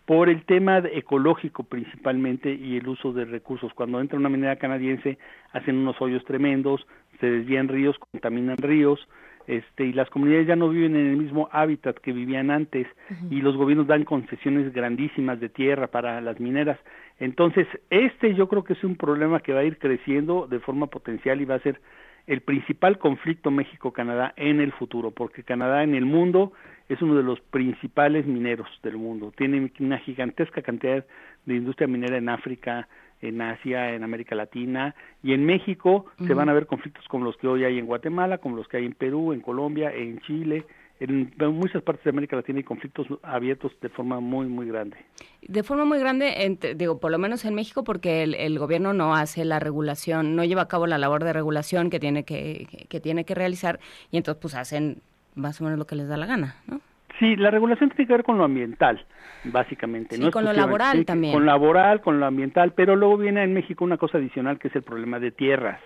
por 0.09 0.31
el 0.31 0.43
tema 0.47 0.79
ecológico 0.91 1.65
principalmente 1.65 2.51
y 2.51 2.79
el 2.79 2.89
uso 2.89 3.13
de 3.13 3.27
recursos. 3.27 3.75
Cuando 3.75 4.01
entra 4.01 4.19
una 4.19 4.31
minera 4.31 4.57
canadiense 4.57 5.19
hacen 5.53 5.77
unos 5.77 6.01
hoyos 6.01 6.25
tremendos, 6.25 6.87
se 7.21 7.31
desvían 7.31 7.69
ríos, 7.69 7.95
contaminan 7.99 8.57
ríos, 8.57 9.07
este, 9.47 9.85
y 9.85 9.93
las 9.93 10.09
comunidades 10.09 10.47
ya 10.47 10.57
no 10.57 10.71
viven 10.71 10.97
en 10.97 11.09
el 11.09 11.17
mismo 11.19 11.51
hábitat 11.53 11.99
que 11.99 12.15
vivían 12.15 12.51
antes 12.51 12.87
y 13.31 13.43
los 13.43 13.55
gobiernos 13.59 13.87
dan 13.87 14.05
concesiones 14.05 14.73
grandísimas 14.73 15.41
de 15.41 15.51
tierra 15.51 15.89
para 15.89 16.23
las 16.23 16.41
mineras. 16.41 16.79
Entonces, 17.19 17.67
este 17.91 18.35
yo 18.35 18.49
creo 18.49 18.65
que 18.65 18.73
es 18.73 18.85
un 18.85 18.97
problema 18.97 19.41
que 19.41 19.53
va 19.53 19.61
a 19.61 19.65
ir 19.65 19.77
creciendo 19.77 20.47
de 20.47 20.61
forma 20.61 20.87
potencial 20.87 21.43
y 21.43 21.45
va 21.45 21.57
a 21.57 21.61
ser 21.61 21.83
el 22.29 22.43
principal 22.43 22.99
conflicto 22.99 23.51
México-Canadá 23.51 24.35
en 24.37 24.61
el 24.61 24.73
futuro, 24.73 25.11
porque 25.11 25.43
Canadá 25.43 25.83
en 25.83 25.95
el 25.95 26.05
mundo 26.05 26.53
es 26.91 27.01
uno 27.01 27.15
de 27.15 27.23
los 27.23 27.41
principales 27.41 28.27
mineros 28.27 28.69
del 28.83 28.99
mundo. 28.99 29.33
Tiene 29.35 29.73
una 29.81 29.99
gigantesca 29.99 30.61
cantidad 30.61 31.05
de 31.47 31.55
industria 31.55 31.89
minera 31.89 32.19
en 32.19 32.29
África, 32.29 32.87
en 33.23 33.41
Asia, 33.41 33.95
en 33.95 34.05
América 34.05 34.35
Latina 34.35 34.95
y 35.23 35.33
en 35.33 35.45
México 35.45 36.07
se 36.25 36.35
van 36.35 36.49
a 36.49 36.53
ver 36.53 36.67
conflictos 36.67 37.05
como 37.09 37.25
los 37.25 37.37
que 37.39 37.49
hoy 37.49 37.65
hay 37.65 37.79
en 37.79 37.87
Guatemala, 37.87 38.39
como 38.39 38.57
los 38.57 38.69
que 38.69 38.77
hay 38.77 38.85
en 38.85 38.93
Perú, 38.93 39.33
en 39.33 39.41
Colombia, 39.41 39.91
en 39.93 40.21
Chile, 40.21 40.65
en, 41.01 41.33
muchas 41.55 41.83
partes 41.83 42.05
de 42.05 42.11
América 42.11 42.37
Latina 42.37 42.59
hay 42.59 42.65
conflictos 42.65 43.07
abiertos 43.23 43.73
de 43.81 43.89
forma 43.89 44.21
muy, 44.21 44.47
muy 44.47 44.67
grande. 44.67 44.97
De 45.43 45.63
forma 45.63 45.85
muy 45.85 45.99
grande, 45.99 46.59
digo, 46.77 46.99
por 46.99 47.11
lo 47.11 47.19
menos 47.19 47.45
en 47.45 47.55
México, 47.55 47.85
porque 47.85 48.23
el, 48.23 48.59
gobierno 48.59 48.93
no 48.93 49.15
hace 49.15 49.45
la 49.45 49.61
regulación, 49.61 50.35
no 50.35 50.45
lleva 50.45 50.63
a 50.63 50.69
cabo 50.69 50.87
la 50.87 50.99
labor 50.99 51.25
de 51.25 51.33
regulación 51.33 51.91
que 51.91 52.01
tiene 52.01 52.25
que, 52.25 52.87
que, 52.89 53.01
tiene 53.01 53.25
que 53.25 53.35
realizar 53.35 53.79
y 54.11 54.17
entonces 54.17 54.41
pues 54.41 54.55
hacen 54.55 54.99
más 55.35 55.61
o 55.61 55.65
menos 55.65 55.79
lo 55.79 55.87
que 55.87 55.95
les 55.95 56.09
da 56.09 56.17
la 56.17 56.27
gana, 56.27 56.57
¿no? 56.67 56.81
Sí, 57.19 57.35
la 57.35 57.51
regulación 57.51 57.91
tiene 57.91 58.07
que 58.07 58.13
ver 58.13 58.23
con 58.23 58.39
lo 58.39 58.45
ambiental, 58.45 59.05
básicamente. 59.45 60.17
Sí, 60.17 60.31
con 60.31 60.45
lo 60.45 60.53
laboral 60.53 61.05
también. 61.05 61.35
Con 61.35 61.47
laboral, 61.47 62.01
con 62.01 62.21
lo 62.21 62.27
ambiental, 62.27 62.73
pero 62.75 62.95
luego 62.95 63.17
viene 63.17 63.43
en 63.43 63.55
México 63.55 63.85
una 63.85 63.97
cosa 63.97 64.19
adicional 64.19 64.59
que 64.59 64.69
es 64.69 64.77
el 64.77 64.83
problema 64.83 65.19
de 65.19 65.33
tierras. 65.33 65.81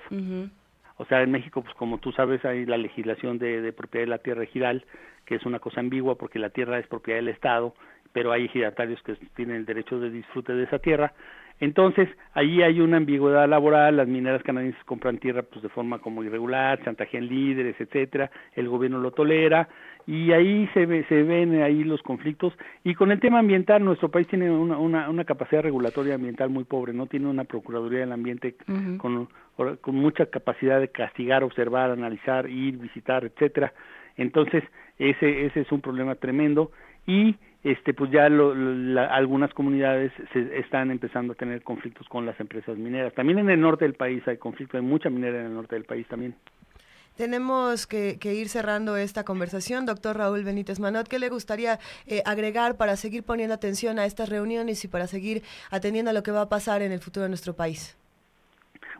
O 1.02 1.04
sea, 1.06 1.20
en 1.20 1.32
México, 1.32 1.62
pues 1.62 1.74
como 1.74 1.98
tú 1.98 2.12
sabes, 2.12 2.44
hay 2.44 2.64
la 2.64 2.76
legislación 2.78 3.36
de, 3.36 3.72
propiedad 3.72 4.04
de 4.04 4.10
la 4.10 4.18
tierra 4.18 4.44
ejidal, 4.44 4.84
que 5.26 5.34
es 5.34 5.44
una 5.44 5.58
cosa 5.58 5.80
ambigua 5.80 6.14
porque 6.14 6.38
la 6.38 6.50
tierra 6.50 6.78
es 6.78 6.86
propiedad 6.86 7.18
del 7.18 7.26
Estado, 7.26 7.74
pero 8.12 8.30
hay 8.30 8.44
ejidatarios 8.44 9.02
que 9.02 9.16
tienen 9.34 9.56
el 9.56 9.66
derecho 9.66 9.98
de 9.98 10.10
disfrute 10.10 10.52
de 10.52 10.62
esa 10.62 10.78
tierra. 10.78 11.12
Entonces, 11.58 12.08
ahí 12.34 12.62
hay 12.62 12.80
una 12.80 12.98
ambigüedad 12.98 13.48
laboral, 13.48 13.96
las 13.96 14.06
mineras 14.06 14.44
canadienses 14.44 14.82
compran 14.84 15.18
tierra 15.18 15.42
pues 15.42 15.60
de 15.60 15.68
forma 15.70 15.98
como 15.98 16.22
irregular, 16.22 16.80
chantajean 16.84 17.26
líderes, 17.26 17.80
etcétera, 17.80 18.30
el 18.54 18.68
gobierno 18.68 18.98
lo 18.98 19.10
tolera 19.10 19.68
y 20.06 20.32
ahí 20.32 20.68
se, 20.74 20.86
ve, 20.86 21.04
se 21.08 21.22
ven 21.22 21.62
ahí 21.62 21.84
los 21.84 22.02
conflictos 22.02 22.52
y 22.84 22.94
con 22.94 23.10
el 23.10 23.20
tema 23.20 23.38
ambiental 23.38 23.84
nuestro 23.84 24.10
país 24.10 24.26
tiene 24.26 24.50
una, 24.50 24.78
una, 24.78 25.08
una 25.08 25.24
capacidad 25.24 25.62
regulatoria 25.62 26.14
ambiental 26.14 26.50
muy 26.50 26.64
pobre, 26.64 26.92
no 26.92 27.06
tiene 27.06 27.28
una 27.28 27.44
procuraduría 27.44 28.00
del 28.00 28.12
ambiente 28.12 28.56
con, 28.98 29.28
con 29.56 29.94
mucha 29.94 30.26
capacidad 30.26 30.80
de 30.80 30.88
castigar, 30.88 31.44
observar, 31.44 31.90
analizar, 31.90 32.48
ir, 32.48 32.78
visitar, 32.78 33.24
etcétera. 33.24 33.72
Entonces, 34.16 34.64
ese 34.98 35.46
ese 35.46 35.60
es 35.60 35.72
un 35.72 35.80
problema 35.80 36.14
tremendo 36.16 36.70
y 37.06 37.36
este 37.64 37.94
pues 37.94 38.10
ya 38.10 38.26
algunas 38.26 39.54
comunidades 39.54 40.12
se 40.32 40.58
están 40.58 40.90
empezando 40.90 41.32
a 41.32 41.36
tener 41.36 41.62
conflictos 41.62 42.08
con 42.08 42.26
las 42.26 42.38
empresas 42.40 42.76
mineras. 42.76 43.14
También 43.14 43.38
en 43.38 43.50
el 43.50 43.60
norte 43.60 43.84
del 43.84 43.94
país 43.94 44.26
hay 44.26 44.36
conflicto, 44.36 44.76
hay 44.76 44.82
mucha 44.82 45.10
minera 45.10 45.40
en 45.40 45.46
el 45.46 45.54
norte 45.54 45.76
del 45.76 45.84
país 45.84 46.06
también. 46.08 46.34
Tenemos 47.16 47.86
que, 47.86 48.18
ir 48.22 48.48
cerrando 48.48 48.96
esta 48.96 49.24
conversación. 49.24 49.84
Doctor 49.84 50.16
Raúl 50.16 50.44
Benítez 50.44 50.80
Manot, 50.80 51.08
¿qué 51.08 51.18
le 51.18 51.28
gustaría 51.28 51.78
eh, 52.06 52.22
agregar 52.24 52.76
para 52.76 52.96
seguir 52.96 53.22
poniendo 53.22 53.54
atención 53.54 53.98
a 53.98 54.06
estas 54.06 54.28
reuniones 54.28 54.84
y 54.84 54.88
para 54.88 55.06
seguir 55.06 55.42
atendiendo 55.70 56.10
a 56.10 56.14
lo 56.14 56.22
que 56.22 56.30
va 56.30 56.42
a 56.42 56.48
pasar 56.48 56.80
en 56.82 56.90
el 56.90 57.00
futuro 57.00 57.24
de 57.24 57.28
nuestro 57.28 57.54
país? 57.54 57.98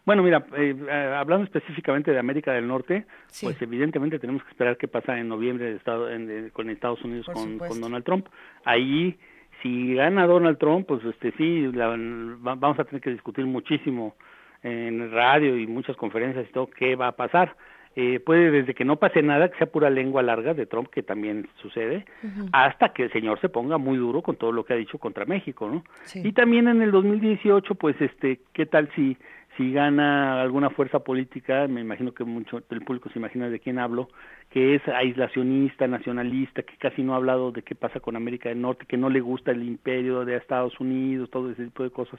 Bueno, 0.05 0.23
mira, 0.25 0.45
eh, 0.57 0.75
eh, 0.77 1.15
hablando 1.17 1.45
específicamente 1.45 2.11
de 2.11 2.19
América 2.19 2.53
del 2.53 2.67
Norte, 2.67 3.07
pues 3.41 3.63
evidentemente 3.63 4.19
tenemos 4.19 4.43
que 4.43 4.51
esperar 4.51 4.77
qué 4.77 4.89
pasa 4.89 5.17
en 5.19 5.29
noviembre 5.29 5.67
de 5.67 5.77
Estado, 5.77 6.09
con 6.53 6.71
Estados 6.71 7.03
Unidos 7.05 7.27
con, 7.33 7.81
Donald 7.81 8.05
Trump. 8.05 8.27
Ahí, 8.65 9.17
si 9.63 9.95
gana 9.95 10.27
Donald 10.27 10.59
Trump, 10.59 10.87
pues 10.89 11.05
este 11.05 11.33
sí, 11.39 11.69
vamos 11.69 12.79
a 12.79 12.85
tener 12.85 13.01
que 13.01 13.11
discutir 13.11 13.47
muchísimo 13.47 14.17
en 14.65 15.11
radio 15.13 15.57
y 15.57 15.67
muchas 15.67 15.97
conferencias 15.97 16.47
y 16.49 16.53
todo 16.53 16.69
qué 16.69 16.97
va 16.97 17.09
a 17.09 17.13
pasar. 17.13 17.55
Eh, 17.95 18.21
puede 18.21 18.51
desde 18.51 18.75
que 18.75 18.87
no 18.87 18.97
pase 18.97 19.23
nada, 19.23 19.51
que 19.51 19.59
sea 19.59 19.67
pura 19.67 19.91
lengua 19.91 20.23
larga 20.23 20.55
de 20.55 20.65
Trump, 20.65 20.89
que 20.89 21.03
también 21.03 21.49
sucede, 21.61 22.07
hasta 22.53 22.95
que 22.95 23.05
el 23.05 23.13
señor 23.13 23.39
se 23.41 23.51
ponga 23.51 23.77
muy 23.77 23.99
duro 23.99 24.23
con 24.23 24.37
todo 24.37 24.51
lo 24.51 24.65
que 24.65 24.73
ha 24.73 24.77
dicho 24.77 24.99
contra 24.99 25.27
México, 25.27 25.69
¿no? 25.69 25.85
Y 26.15 26.33
también 26.33 26.69
en 26.69 26.81
el 26.81 26.91
2018, 26.91 27.75
pues, 27.75 28.01
este, 28.01 28.41
¿qué 28.55 28.65
tal 28.65 28.89
si 28.95 29.19
si 29.57 29.73
gana 29.73 30.41
alguna 30.41 30.71
fuerza 30.71 31.01
política, 31.01 31.67
me 31.69 31.83
imagino 31.83 32.13
que 32.13 32.25
mucho 32.25 32.63
del 32.71 32.81
público 32.81 33.11
se 33.11 33.19
imagina 33.19 33.51
de 33.51 33.61
quién 33.61 33.79
hablo, 33.79 34.09
que 34.51 34.75
es 34.75 34.89
aislacionista, 34.89 35.87
nacionalista, 35.87 36.63
que 36.63 36.77
casi 36.79 37.03
no 37.03 37.13
ha 37.13 37.17
hablado 37.17 37.53
de 37.53 37.63
qué 37.63 37.75
pasa 37.75 38.01
con 38.01 38.17
América 38.17 38.49
del 38.49 38.63
Norte, 38.63 38.87
que 38.87 38.97
no 38.97 39.11
le 39.11 39.21
gusta 39.21 39.51
el 39.51 39.63
imperio 39.63 40.25
de 40.25 40.37
Estados 40.37 40.79
Unidos, 40.81 41.31
todo 41.31 41.51
ese 41.51 41.65
tipo 41.65 41.83
de 41.83 41.91
cosas, 41.91 42.19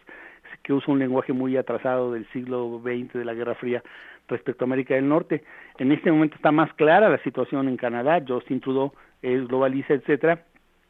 que 0.61 0.73
usa 0.73 0.93
un 0.93 0.99
lenguaje 0.99 1.33
muy 1.33 1.57
atrasado 1.57 2.11
del 2.13 2.27
siglo 2.31 2.79
XX, 2.83 3.13
de 3.13 3.25
la 3.25 3.33
Guerra 3.33 3.55
Fría, 3.55 3.81
respecto 4.27 4.63
a 4.63 4.67
América 4.67 4.93
del 4.93 5.07
Norte. 5.07 5.43
En 5.79 5.91
este 5.91 6.11
momento 6.11 6.35
está 6.35 6.51
más 6.51 6.71
clara 6.73 7.09
la 7.09 7.21
situación 7.23 7.67
en 7.67 7.77
Canadá, 7.77 8.23
Justin 8.25 8.59
Trudeau 8.59 8.93
es 9.23 9.47
globaliza, 9.47 9.93
etcétera, 9.93 10.43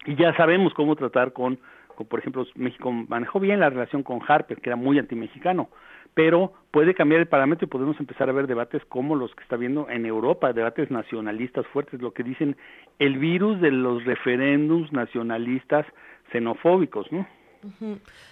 y 0.05 0.15
ya 0.15 0.35
sabemos 0.35 0.73
cómo 0.73 0.95
tratar 0.95 1.31
con, 1.31 1.59
con, 1.95 2.07
por 2.07 2.19
ejemplo, 2.19 2.45
México 2.55 2.91
manejó 2.91 3.39
bien 3.39 3.59
la 3.59 3.69
relación 3.69 4.03
con 4.03 4.19
Harper, 4.27 4.59
que 4.59 4.69
era 4.69 4.75
muy 4.75 4.99
antimexicano, 4.99 5.69
pero 6.13 6.53
puede 6.71 6.93
cambiar 6.93 7.21
el 7.21 7.27
parámetro 7.27 7.65
y 7.65 7.69
podemos 7.69 7.99
empezar 7.99 8.29
a 8.29 8.33
ver 8.33 8.47
debates 8.47 8.83
como 8.85 9.15
los 9.15 9.33
que 9.35 9.43
está 9.43 9.57
viendo 9.57 9.89
en 9.89 10.05
Europa, 10.05 10.53
debates 10.53 10.91
nacionalistas 10.91 11.65
fuertes, 11.67 12.01
lo 12.01 12.13
que 12.13 12.23
dicen 12.23 12.55
el 12.99 13.17
virus 13.17 13.61
de 13.61 13.71
los 13.71 14.03
referéndums 14.05 14.91
nacionalistas 14.91 15.85
xenofóbicos, 16.31 17.11
¿no? 17.11 17.27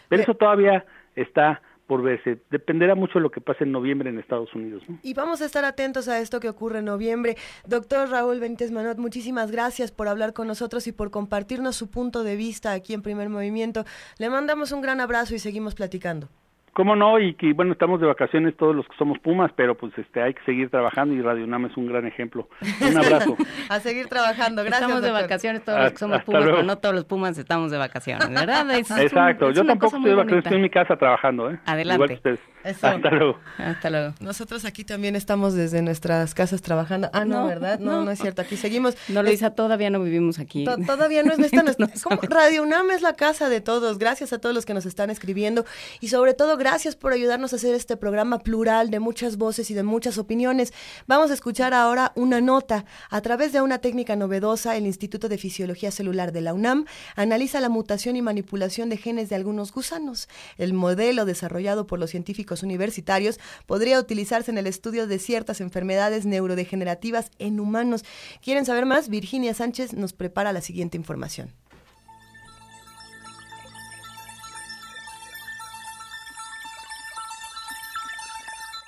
Pero 0.09 0.21
eso 0.21 0.33
todavía 0.35 0.85
está 1.15 1.61
por 1.87 2.03
verse. 2.03 2.39
Dependerá 2.49 2.95
mucho 2.95 3.15
de 3.15 3.23
lo 3.23 3.31
que 3.31 3.41
pase 3.41 3.63
en 3.63 3.71
noviembre 3.71 4.09
en 4.09 4.17
Estados 4.17 4.53
Unidos. 4.55 4.81
¿no? 4.87 4.97
Y 5.03 5.13
vamos 5.13 5.41
a 5.41 5.45
estar 5.45 5.65
atentos 5.65 6.07
a 6.07 6.19
esto 6.19 6.39
que 6.39 6.47
ocurre 6.47 6.79
en 6.79 6.85
noviembre. 6.85 7.35
Doctor 7.67 8.09
Raúl 8.09 8.39
Benítez 8.39 8.71
Manot, 8.71 8.97
muchísimas 8.97 9.51
gracias 9.51 9.91
por 9.91 10.07
hablar 10.07 10.33
con 10.33 10.47
nosotros 10.47 10.87
y 10.87 10.93
por 10.93 11.11
compartirnos 11.11 11.75
su 11.75 11.89
punto 11.89 12.23
de 12.23 12.37
vista 12.37 12.71
aquí 12.71 12.93
en 12.93 13.01
Primer 13.01 13.29
Movimiento. 13.29 13.83
Le 14.19 14.29
mandamos 14.29 14.71
un 14.71 14.81
gran 14.81 15.01
abrazo 15.01 15.35
y 15.35 15.39
seguimos 15.39 15.75
platicando. 15.75 16.29
¿Cómo 16.73 16.95
no? 16.95 17.19
Y 17.19 17.33
que 17.33 17.51
bueno, 17.53 17.73
estamos 17.73 17.99
de 17.99 18.07
vacaciones 18.07 18.55
todos 18.55 18.75
los 18.75 18.87
que 18.87 18.95
somos 18.97 19.19
Pumas, 19.19 19.51
pero 19.55 19.75
pues 19.75 19.91
este 19.97 20.21
hay 20.21 20.33
que 20.33 20.43
seguir 20.43 20.69
trabajando 20.69 21.13
y 21.13 21.21
Radio 21.21 21.43
UNAM 21.43 21.65
es 21.65 21.75
un 21.75 21.87
gran 21.87 22.07
ejemplo. 22.07 22.47
Un 22.81 22.97
abrazo. 22.97 23.35
a 23.69 23.79
seguir 23.79 24.07
trabajando, 24.07 24.63
gracias. 24.63 24.83
Estamos 24.83 25.03
de 25.03 25.11
vacaciones 25.11 25.65
todos 25.65 25.79
los 25.79 25.91
que 25.91 25.97
somos 25.97 26.23
Pumas, 26.23 26.43
pero 26.45 26.63
no 26.63 26.77
todos 26.77 26.95
los 26.95 27.05
Pumas 27.05 27.37
estamos 27.37 27.71
de 27.71 27.77
vacaciones, 27.77 28.29
¿verdad? 28.29 28.69
Exacto, 28.71 29.51
yo 29.51 29.65
tampoco 29.65 29.97
estoy 29.97 30.11
de 30.11 30.15
vacaciones, 30.15 30.45
estoy 30.45 30.57
en 30.57 30.63
mi 30.63 30.69
casa 30.69 30.95
trabajando, 30.95 31.51
¿eh? 31.51 31.59
Adelante. 31.65 31.95
Igual 31.95 32.09
que 32.09 32.15
ustedes. 32.15 32.39
Hasta 32.63 33.09
luego. 33.09 33.39
Hasta 33.57 33.89
luego. 33.89 34.13
Nosotros 34.19 34.65
aquí 34.65 34.83
también 34.83 35.15
estamos 35.15 35.53
desde 35.53 35.81
nuestras 35.81 36.33
casas 36.33 36.61
trabajando. 36.61 37.09
Ah, 37.13 37.25
no, 37.25 37.47
¿verdad? 37.47 37.79
No, 37.79 38.03
no, 38.03 38.11
es 38.11 38.19
cierto. 38.19 38.41
Aquí 38.41 38.55
seguimos. 38.55 38.95
No, 39.09 39.23
Luisa, 39.23 39.55
todavía 39.55 39.89
no 39.89 39.99
vivimos 40.01 40.39
aquí. 40.39 40.65
todavía 40.85 41.23
no 41.23 41.33
es 41.33 41.39
nuestra. 41.39 41.63
Radio 42.29 42.63
UNAM 42.63 42.91
es 42.91 43.01
la 43.01 43.13
casa 43.13 43.49
de 43.49 43.61
todos. 43.61 43.97
Gracias 43.97 44.33
a 44.33 44.39
todos 44.39 44.53
los 44.53 44.65
que 44.65 44.73
nos 44.73 44.85
están 44.85 45.09
escribiendo 45.09 45.65
y 45.99 46.09
sobre 46.09 46.33
todo 46.33 46.57
gracias 46.61 46.95
por 46.95 47.11
ayudarnos 47.11 47.53
a 47.53 47.55
hacer 47.55 47.73
este 47.73 47.97
programa 47.97 48.37
plural 48.37 48.91
de 48.91 48.99
muchas 48.99 49.37
voces 49.37 49.71
y 49.71 49.73
de 49.73 49.81
muchas 49.81 50.19
opiniones. 50.19 50.73
Vamos 51.07 51.31
a 51.31 51.33
escuchar 51.33 51.73
ahora 51.73 52.11
una 52.13 52.39
nota. 52.39 52.85
A 53.09 53.19
través 53.21 53.51
de 53.51 53.61
una 53.61 53.79
técnica 53.79 54.15
novedosa, 54.15 54.77
el 54.77 54.85
Instituto 54.85 55.27
de 55.27 55.39
Fisiología 55.39 55.89
Celular 55.89 56.31
de 56.31 56.41
la 56.41 56.53
UNAM 56.53 56.85
analiza 57.15 57.61
la 57.61 57.69
mutación 57.69 58.15
y 58.15 58.21
manipulación 58.21 58.89
de 58.89 58.97
genes 58.97 59.27
de 59.29 59.37
algunos 59.37 59.71
gusanos. 59.71 60.29
El 60.59 60.73
modelo 60.73 61.25
desarrollado 61.25 61.87
por 61.87 61.97
los 61.97 62.11
científicos 62.11 62.61
universitarios 62.61 63.39
podría 63.65 63.99
utilizarse 63.99 64.51
en 64.51 64.59
el 64.59 64.67
estudio 64.67 65.07
de 65.07 65.17
ciertas 65.17 65.61
enfermedades 65.61 66.27
neurodegenerativas 66.27 67.31
en 67.39 67.59
humanos. 67.59 68.05
¿Quieren 68.43 68.65
saber 68.67 68.85
más? 68.85 69.09
Virginia 69.09 69.55
Sánchez 69.55 69.93
nos 69.93 70.13
prepara 70.13 70.53
la 70.53 70.61
siguiente 70.61 70.95
información. 70.95 71.60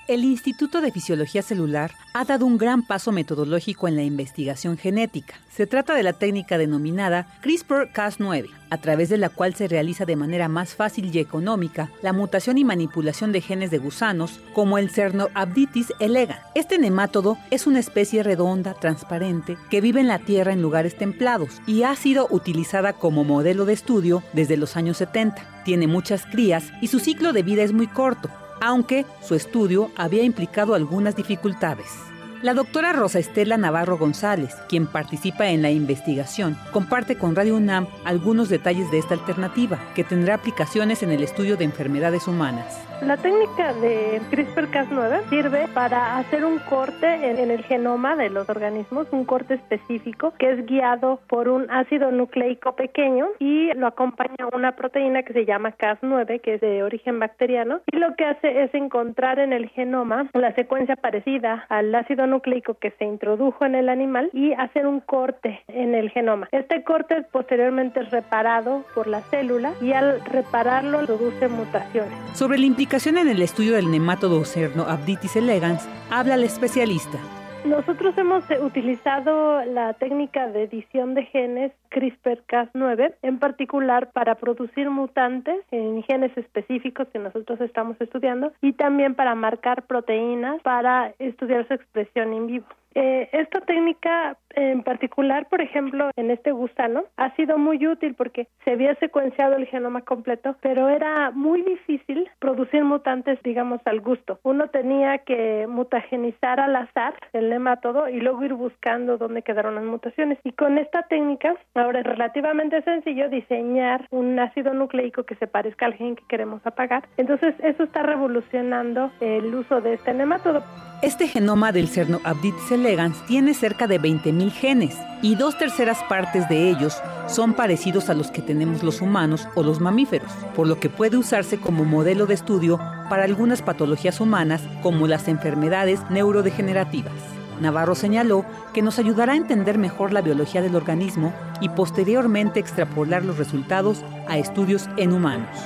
El 0.06 0.26
Instituto 0.26 0.82
de 0.82 0.92
Fisiología 0.92 1.42
Celular 1.42 1.94
ha 2.14 2.26
dado 2.26 2.46
un 2.46 2.58
gran 2.58 2.84
paso 2.84 3.14
metodológico 3.14 3.88
en 3.88 3.96
la 3.96 4.04
investigación 4.04 4.78
genética. 4.78 5.36
Se 5.50 5.66
trata 5.66 5.96
de 5.96 6.04
la 6.04 6.12
técnica 6.12 6.58
denominada 6.58 7.26
CRISPR-Cas9, 7.42 8.50
a 8.70 8.78
través 8.80 9.08
de 9.08 9.18
la 9.18 9.30
cual 9.30 9.56
se 9.56 9.70
realiza 9.70 10.04
de 10.04 10.18
manera 10.18 10.50
más 10.50 10.76
fácil 10.76 11.16
y 11.16 11.20
económica 11.20 11.90
la 12.02 12.12
mutación 12.12 12.58
y 12.58 12.66
manipulación 12.66 13.32
de 13.32 13.40
genes 13.40 13.72
de 13.72 13.78
gusanos, 13.78 14.42
como 14.54 14.78
el 14.78 14.90
Cernoabditis 14.90 15.94
elegans. 16.02 16.42
Este 16.54 16.80
nemátodo 16.80 17.38
es 17.50 17.66
una 17.66 17.80
especie 17.80 18.24
redonda, 18.24 18.74
transparente, 18.74 19.58
que 19.70 19.80
vive 19.80 20.02
en 20.02 20.10
la 20.10 20.20
Tierra 20.20 20.52
en 20.52 20.62
lugares 20.62 20.98
templados 20.98 21.62
y 21.66 21.84
ha 21.84 21.96
sido 21.96 22.28
utilizada 22.30 22.92
como 22.92 23.24
modelo 23.24 23.64
de 23.64 23.72
estudio 23.72 24.22
desde 24.34 24.58
los 24.58 24.76
años 24.76 24.98
70. 24.98 25.64
Tiene 25.64 25.88
muchas 25.88 26.26
crías 26.26 26.66
y 26.82 26.88
su 26.88 27.00
ciclo 27.00 27.32
de 27.32 27.44
vida 27.44 27.64
es 27.64 27.72
muy 27.72 27.88
corto, 27.88 28.30
aunque 28.62 29.06
su 29.22 29.36
estudio 29.36 29.92
había 29.96 30.24
implicado 30.24 30.76
algunas 30.76 31.16
dificultades. 31.16 32.13
La 32.44 32.54
doctora 32.54 32.92
Rosa 32.92 33.20
Estela 33.20 33.56
Navarro 33.56 33.98
González, 33.98 34.54
quien 34.68 34.86
participa 34.86 35.48
en 35.48 35.62
la 35.62 35.72
investigación, 35.72 36.58
comparte 36.74 37.18
con 37.18 37.38
Radio 37.38 37.56
UNAM 37.56 37.88
algunos 38.04 38.50
detalles 38.50 38.92
de 38.92 38.98
esta 38.98 39.14
alternativa, 39.14 39.80
que 39.96 40.04
tendrá 40.04 40.34
aplicaciones 40.34 41.04
en 41.04 41.14
el 41.14 41.24
estudio 41.24 41.56
de 41.56 41.64
enfermedades 41.64 42.28
humanas. 42.28 42.86
La 43.02 43.18
técnica 43.18 43.74
de 43.74 44.22
CRISPR-Cas9 44.32 45.30
sirve 45.30 45.68
para 45.74 46.18
hacer 46.18 46.46
un 46.46 46.60
corte 46.60 47.06
en, 47.08 47.52
el 47.52 47.64
genoma 47.64 48.16
de 48.16 48.30
los 48.30 48.50
organismos, 48.50 49.08
un 49.12 49.26
corte 49.26 49.56
específico 49.56 50.34
que 50.40 50.52
es 50.52 50.66
guiado 50.66 51.20
por 51.28 51.50
un 51.50 51.70
ácido 51.70 52.12
nucleico 52.12 52.76
pequeño 52.78 53.28
y 53.40 53.74
lo 53.74 53.88
acompaña 53.88 54.48
una 54.54 54.78
proteína 54.78 55.24
que 55.24 55.34
se 55.34 55.46
llama 55.46 55.76
Cas9, 55.78 56.40
que 56.40 56.56
es 56.56 56.62
de 56.62 56.84
origen 56.84 57.20
bacteriano, 57.20 57.82
y 57.92 57.98
lo 57.98 58.16
que 58.16 58.26
hace 58.26 58.64
es 58.64 58.74
encontrar 58.74 59.40
en 59.40 59.52
el 59.52 59.68
genoma 59.70 60.30
la 60.34 60.54
secuencia 60.56 60.96
parecida 60.96 61.66
al 61.68 61.94
ácido 61.94 62.26
nucleico 62.26 62.33
que 62.42 62.92
se 62.98 63.06
introdujo 63.06 63.66
en 63.66 63.76
el 63.76 63.90
animal 63.90 64.30
y 64.34 64.54
hacer 64.54 64.88
un 64.88 65.00
corte 65.00 65.62
en 65.68 65.96
el 65.96 66.10
genoma. 66.10 66.48
Este 66.52 66.84
corte 66.84 67.24
posteriormente 67.32 68.02
es 68.02 68.12
reparado 68.12 68.84
por 68.96 69.08
la 69.08 69.22
célula 69.22 69.74
y 69.82 69.92
al 69.94 70.24
repararlo 70.26 71.06
produce 71.06 71.48
mutaciones. 71.48 72.14
Sobre 72.34 72.58
la 72.58 72.66
implicación 72.66 73.18
en 73.18 73.28
el 73.28 73.42
estudio 73.42 73.76
del 73.76 73.92
nematodo 73.92 74.44
Cerno 74.46 74.84
Abditis 74.84 75.36
elegans, 75.36 75.88
habla 76.10 76.36
el 76.36 76.44
especialista. 76.44 77.20
Nosotros 77.66 78.18
hemos 78.18 78.50
eh, 78.52 78.60
utilizado 78.62 79.64
la 79.64 79.94
técnica 79.94 80.48
de 80.48 80.64
edición 80.64 81.14
de 81.14 81.24
genes 81.24 81.72
CRISPR-Cas9, 81.92 83.16
en 83.22 83.40
particular 83.40 84.12
para 84.12 84.36
producir 84.36 84.90
mutantes 84.90 85.56
en 85.72 86.04
genes 86.04 86.38
específicos 86.38 87.08
que 87.14 87.20
nosotros 87.20 87.62
estamos 87.62 87.96
estudiando 88.02 88.52
y 88.62 88.74
también 88.74 89.16
para 89.16 89.34
marcar 89.36 89.84
proteínas 89.84 90.62
para 90.62 91.14
estudiar 91.20 91.66
su 91.68 91.74
expresión 91.74 92.34
in 92.34 92.48
vivo. 92.48 92.68
Eh, 92.96 93.30
esta 93.32 93.62
técnica 93.62 94.38
en 94.56 94.84
particular, 94.84 95.48
por 95.50 95.62
ejemplo, 95.62 96.12
en 96.16 96.32
este 96.32 96.52
gusano, 96.52 97.06
ha 97.18 97.36
sido 97.36 97.58
muy 97.58 97.86
útil 97.88 98.14
porque 98.16 98.48
se 98.64 98.72
había 98.72 98.96
secuenciado 98.96 99.56
el 99.56 99.66
genoma 99.66 100.02
completo, 100.02 100.56
pero 100.62 100.90
era 100.90 101.32
muy 101.32 101.62
difícil 101.64 102.30
producir 102.40 102.84
mutantes, 102.84 103.40
digamos, 103.44 103.82
al 103.86 104.02
gusto. 104.02 104.40
Uno 104.44 104.68
tenía 104.68 105.20
que 105.20 105.66
mutagenizar 105.68 106.60
al 106.60 106.76
azar 106.76 107.16
el 107.34 107.50
nemátodo 107.50 108.10
y 108.10 108.20
luego 108.20 108.44
ir 108.44 108.54
buscando 108.54 109.18
dónde 109.18 109.42
quedaron 109.42 109.76
las 109.76 109.84
mutaciones. 109.84 110.38
Y 110.44 110.52
con 110.52 110.78
esta 110.78 111.04
técnica, 111.04 111.56
ahora 111.74 112.00
es 112.00 112.06
relativamente 112.06 112.82
sencillo 112.84 113.30
diseñar 113.30 114.08
un 114.12 114.40
ácido 114.40 114.74
nucleico 114.74 115.24
que 115.24 115.36
se 115.36 115.48
parezca 115.48 115.86
al 115.86 115.96
gen 115.96 116.16
que 116.16 116.24
queremos 116.28 116.66
apagar. 116.66 117.08
Entonces, 117.18 117.56
eso 117.64 117.84
está 117.84 118.04
revolucionando 118.04 119.12
el 119.20 119.54
uso 119.54 119.82
de 119.82 119.96
este 119.96 120.14
nemátodo. 120.14 120.64
Este 121.02 121.28
genoma 121.28 121.74
del 121.74 121.88
cerno 121.88 122.20
Abditis 122.24 122.72
elegans 122.84 123.26
tiene 123.26 123.54
cerca 123.54 123.88
de 123.88 124.00
20.000 124.00 124.52
genes 124.52 124.98
y 125.22 125.36
dos 125.36 125.58
terceras 125.58 126.04
partes 126.10 126.50
de 126.50 126.70
ellos 126.70 127.02
son 127.28 127.54
parecidos 127.54 128.10
a 128.10 128.14
los 128.14 128.30
que 128.30 128.42
tenemos 128.42 128.84
los 128.84 129.02
humanos 129.02 129.48
o 129.56 129.64
los 129.64 129.80
mamíferos, 129.80 130.30
por 130.54 130.68
lo 130.68 130.80
que 130.80 130.90
puede 130.90 131.16
usarse 131.16 131.58
como 131.58 131.86
modelo 131.86 132.26
de 132.26 132.34
estudio 132.34 132.78
para 133.10 133.24
algunas 133.24 133.62
patologías 133.62 134.20
humanas 134.20 134.62
como 134.82 135.08
las 135.08 135.30
enfermedades 135.30 136.02
neurodegenerativas. 136.10 137.14
Navarro 137.62 137.96
señaló 137.96 138.46
que 138.74 138.82
nos 138.82 139.00
ayudará 139.00 139.34
a 139.34 139.38
entender 139.38 139.78
mejor 139.78 140.12
la 140.12 140.22
biología 140.22 140.62
del 140.62 140.76
organismo 140.76 141.34
y 141.62 141.70
posteriormente 141.70 142.60
extrapolar 142.60 143.24
los 143.24 143.38
resultados 143.38 144.04
a 144.28 144.38
estudios 144.38 144.90
en 144.98 145.14
humanos. 145.14 145.58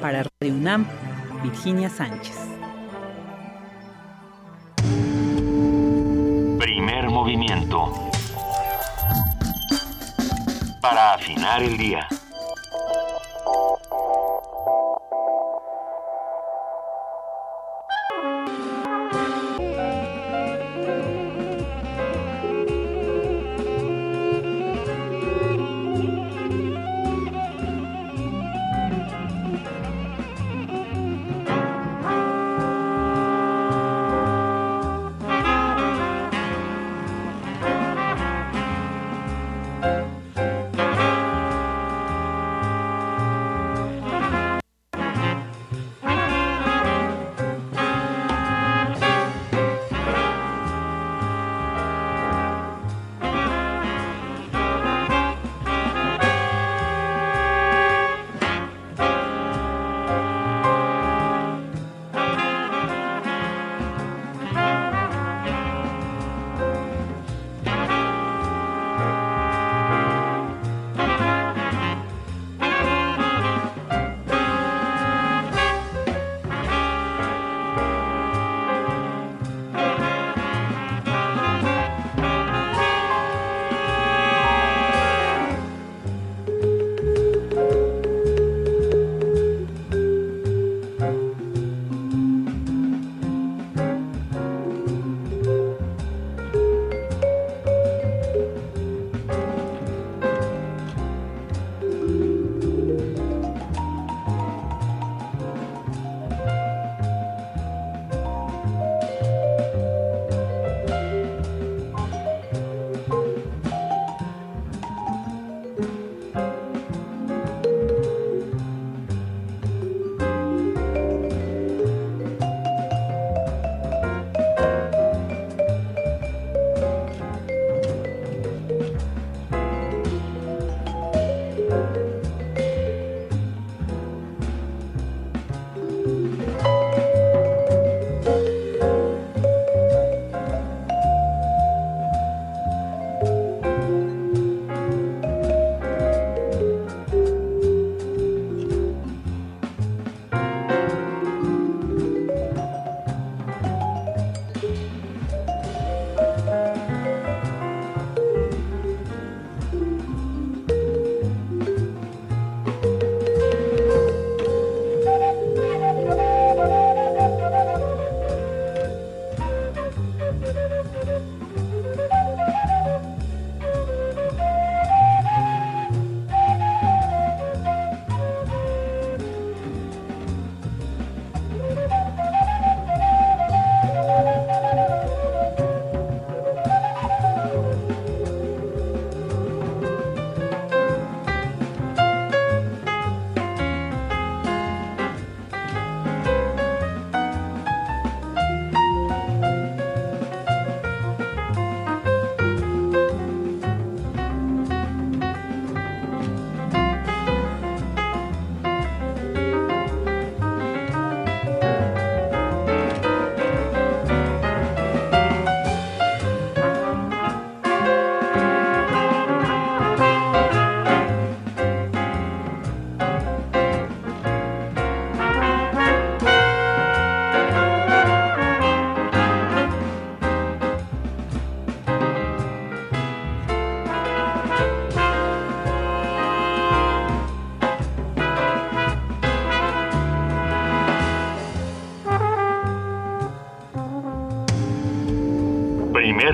Para 0.00 0.24
Radio 0.40 0.54
UNAM, 0.54 0.86
Virginia 1.42 1.90
Sánchez. 1.90 2.53
Movimiento. 7.24 7.90
Para 10.82 11.14
afinar 11.14 11.62
el 11.62 11.78
día. 11.78 12.06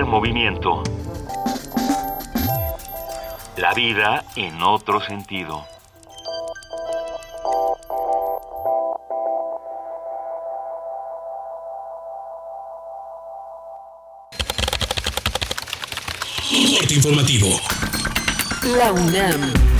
Movimiento. 0.05 0.83
La 3.55 3.73
vida 3.73 4.25
en 4.35 4.61
otro 4.61 4.99
sentido. 4.99 5.65
Corte 16.77 16.93
informativo. 16.93 17.47
La 18.77 18.91
UNAM. 18.91 19.70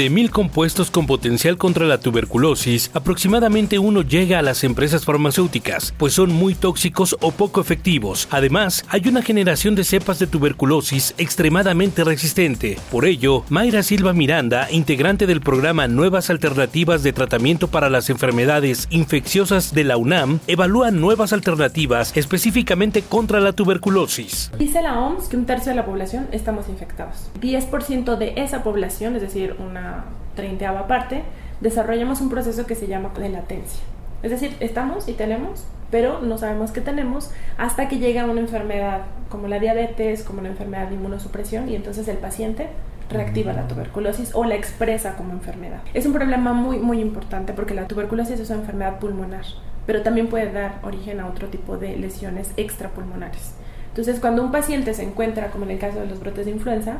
De 0.00 0.08
mil 0.08 0.30
compuestos 0.30 0.90
con 0.90 1.06
potencial 1.06 1.58
contra 1.58 1.84
la 1.84 2.00
tuberculosis, 2.00 2.90
aproximadamente 2.94 3.78
uno 3.78 4.00
llega 4.00 4.38
a 4.38 4.42
las 4.42 4.64
empresas 4.64 5.04
farmacéuticas, 5.04 5.92
pues 5.98 6.14
son 6.14 6.32
muy 6.32 6.54
tóxicos 6.54 7.18
o 7.20 7.32
poco 7.32 7.60
efectivos. 7.60 8.26
Además, 8.30 8.82
hay 8.88 9.08
una 9.08 9.20
generación 9.20 9.74
de 9.74 9.84
cepas 9.84 10.18
de 10.18 10.26
tuberculosis 10.26 11.14
extremadamente 11.18 12.02
resistente. 12.02 12.78
Por 12.90 13.04
ello, 13.04 13.44
Mayra 13.50 13.82
Silva 13.82 14.14
Miranda, 14.14 14.68
integrante 14.70 15.26
del 15.26 15.42
programa 15.42 15.86
Nuevas 15.86 16.30
Alternativas 16.30 17.02
de 17.02 17.12
Tratamiento 17.12 17.68
para 17.68 17.90
las 17.90 18.08
Enfermedades 18.08 18.88
Infecciosas 18.88 19.74
de 19.74 19.84
la 19.84 19.98
UNAM, 19.98 20.40
evalúa 20.46 20.90
nuevas 20.92 21.34
alternativas 21.34 22.16
específicamente 22.16 23.02
contra 23.02 23.38
la 23.40 23.52
tuberculosis. 23.52 24.50
Dice 24.58 24.80
la 24.80 24.98
OMS 24.98 25.28
que 25.28 25.36
un 25.36 25.44
tercio 25.44 25.72
de 25.72 25.76
la 25.76 25.84
población 25.84 26.26
estamos 26.32 26.70
infectados. 26.70 27.30
10% 27.42 28.16
de 28.16 28.32
esa 28.36 28.62
población, 28.62 29.14
es 29.16 29.20
decir, 29.20 29.56
una 29.58 29.89
treintaava 30.34 30.86
parte, 30.86 31.22
desarrollamos 31.60 32.20
un 32.20 32.30
proceso 32.30 32.66
que 32.66 32.74
se 32.74 32.86
llama 32.86 33.10
de 33.18 33.28
latencia. 33.28 33.82
Es 34.22 34.30
decir, 34.30 34.56
estamos 34.60 35.08
y 35.08 35.14
tenemos, 35.14 35.64
pero 35.90 36.20
no 36.20 36.38
sabemos 36.38 36.72
qué 36.72 36.80
tenemos 36.80 37.30
hasta 37.56 37.88
que 37.88 37.98
llega 37.98 38.24
una 38.26 38.40
enfermedad 38.40 39.02
como 39.28 39.48
la 39.48 39.58
diabetes, 39.58 40.24
como 40.24 40.40
una 40.40 40.50
enfermedad 40.50 40.88
de 40.88 40.94
inmunosupresión 40.94 41.68
y 41.68 41.74
entonces 41.74 42.06
el 42.08 42.18
paciente 42.18 42.68
reactiva 43.08 43.52
la 43.52 43.66
tuberculosis 43.66 44.34
o 44.34 44.44
la 44.44 44.54
expresa 44.54 45.16
como 45.16 45.32
enfermedad. 45.32 45.80
Es 45.94 46.06
un 46.06 46.12
problema 46.12 46.52
muy 46.52 46.78
muy 46.78 47.00
importante 47.00 47.52
porque 47.52 47.74
la 47.74 47.88
tuberculosis 47.88 48.38
es 48.38 48.50
una 48.50 48.60
enfermedad 48.60 48.98
pulmonar, 48.98 49.44
pero 49.86 50.02
también 50.02 50.28
puede 50.28 50.52
dar 50.52 50.78
origen 50.82 51.18
a 51.20 51.26
otro 51.26 51.48
tipo 51.48 51.76
de 51.76 51.96
lesiones 51.96 52.52
extrapulmonares. 52.56 53.54
Entonces, 53.88 54.20
cuando 54.20 54.42
un 54.42 54.52
paciente 54.52 54.94
se 54.94 55.02
encuentra, 55.02 55.48
como 55.48 55.64
en 55.64 55.72
el 55.72 55.78
caso 55.78 55.98
de 55.98 56.06
los 56.06 56.20
brotes 56.20 56.46
de 56.46 56.52
influenza, 56.52 56.98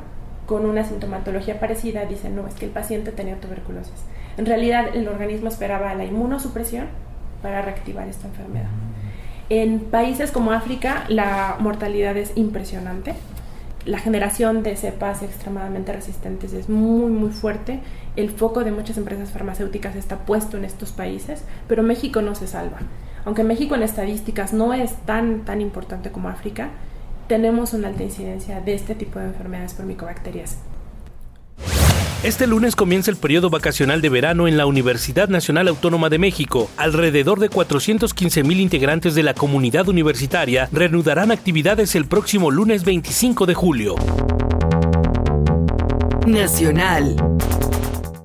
con 0.50 0.66
una 0.66 0.82
sintomatología 0.82 1.60
parecida, 1.60 2.06
dicen, 2.06 2.34
no, 2.34 2.44
es 2.48 2.54
que 2.54 2.64
el 2.64 2.72
paciente 2.72 3.12
tenía 3.12 3.38
tuberculosis. 3.38 3.94
En 4.36 4.46
realidad, 4.46 4.88
el 4.92 5.06
organismo 5.06 5.48
esperaba 5.48 5.94
la 5.94 6.04
inmunosupresión 6.04 6.86
para 7.40 7.62
reactivar 7.62 8.08
esta 8.08 8.26
enfermedad. 8.26 8.66
En 9.48 9.78
países 9.78 10.32
como 10.32 10.50
África, 10.50 11.04
la 11.06 11.54
mortalidad 11.60 12.16
es 12.16 12.32
impresionante. 12.34 13.14
La 13.84 14.00
generación 14.00 14.64
de 14.64 14.74
cepas 14.74 15.22
extremadamente 15.22 15.92
resistentes 15.92 16.52
es 16.52 16.68
muy, 16.68 17.12
muy 17.12 17.30
fuerte. 17.30 17.78
El 18.16 18.30
foco 18.30 18.64
de 18.64 18.72
muchas 18.72 18.96
empresas 18.96 19.30
farmacéuticas 19.30 19.94
está 19.94 20.16
puesto 20.26 20.56
en 20.56 20.64
estos 20.64 20.90
países, 20.90 21.44
pero 21.68 21.84
México 21.84 22.22
no 22.22 22.34
se 22.34 22.48
salva. 22.48 22.78
Aunque 23.24 23.44
México 23.44 23.76
en 23.76 23.84
estadísticas 23.84 24.52
no 24.52 24.74
es 24.74 24.94
tan, 25.06 25.44
tan 25.44 25.60
importante 25.60 26.10
como 26.10 26.28
África, 26.28 26.70
tenemos 27.30 27.74
una 27.74 27.86
alta 27.86 28.02
incidencia 28.02 28.60
de 28.60 28.74
este 28.74 28.96
tipo 28.96 29.20
de 29.20 29.26
enfermedades 29.26 29.74
por 29.74 29.86
micobacterias. 29.86 30.56
Este 32.24 32.48
lunes 32.48 32.74
comienza 32.74 33.08
el 33.12 33.16
periodo 33.16 33.50
vacacional 33.50 34.00
de 34.00 34.08
verano 34.08 34.48
en 34.48 34.56
la 34.56 34.66
Universidad 34.66 35.28
Nacional 35.28 35.68
Autónoma 35.68 36.08
de 36.08 36.18
México. 36.18 36.68
Alrededor 36.76 37.38
de 37.38 37.48
415 37.48 38.42
mil 38.42 38.58
integrantes 38.58 39.14
de 39.14 39.22
la 39.22 39.34
comunidad 39.34 39.88
universitaria 39.88 40.68
reanudarán 40.72 41.30
actividades 41.30 41.94
el 41.94 42.06
próximo 42.06 42.50
lunes 42.50 42.82
25 42.84 43.46
de 43.46 43.54
julio. 43.54 43.94
Nacional. 46.26 47.29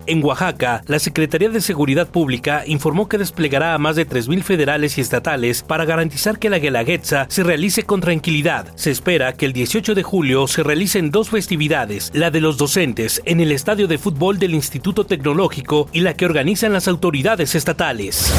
En 0.08 0.24
Oaxaca, 0.24 0.84
la 0.88 1.00
Secretaría 1.00 1.50
de 1.50 1.62
Seguridad 1.62 2.08
Pública 2.08 2.64
informó 2.68 3.10
que 3.10 3.18
desplegará 3.18 3.74
a 3.74 3.80
más 3.80 3.96
de 3.96 4.08
3.000 4.08 4.44
federales 4.44 4.98
y 4.98 5.02
estatales 5.02 5.64
para 5.64 5.86
garantizar 5.86 6.38
que 6.38 6.50
la 6.50 6.60
Guelaguetza 6.60 7.26
se 7.28 7.44
realice 7.44 7.84
con 7.84 8.02
tranquilidad. 8.02 8.72
Se 8.76 8.92
espera 8.92 9.34
que 9.34 9.48
el 9.48 9.54
18 9.54 9.96
de 9.96 10.04
julio 10.04 10.48
se 10.48 10.62
realicen 10.62 11.10
dos 11.10 11.30
festividades, 11.30 12.12
la 12.14 12.30
de 12.30 12.42
los 12.42 12.58
docentes 12.58 13.22
en 13.26 13.40
el 13.40 13.52
estadio 13.52 13.88
de 13.88 13.98
fútbol 13.98 14.38
del 14.38 14.54
Instituto 14.54 15.06
Tecnológico 15.06 15.90
y 15.92 16.02
la 16.02 16.14
que 16.14 16.26
organizan 16.26 16.74
las 16.74 16.88
autoridades 16.88 17.56
estatales. 17.56 18.32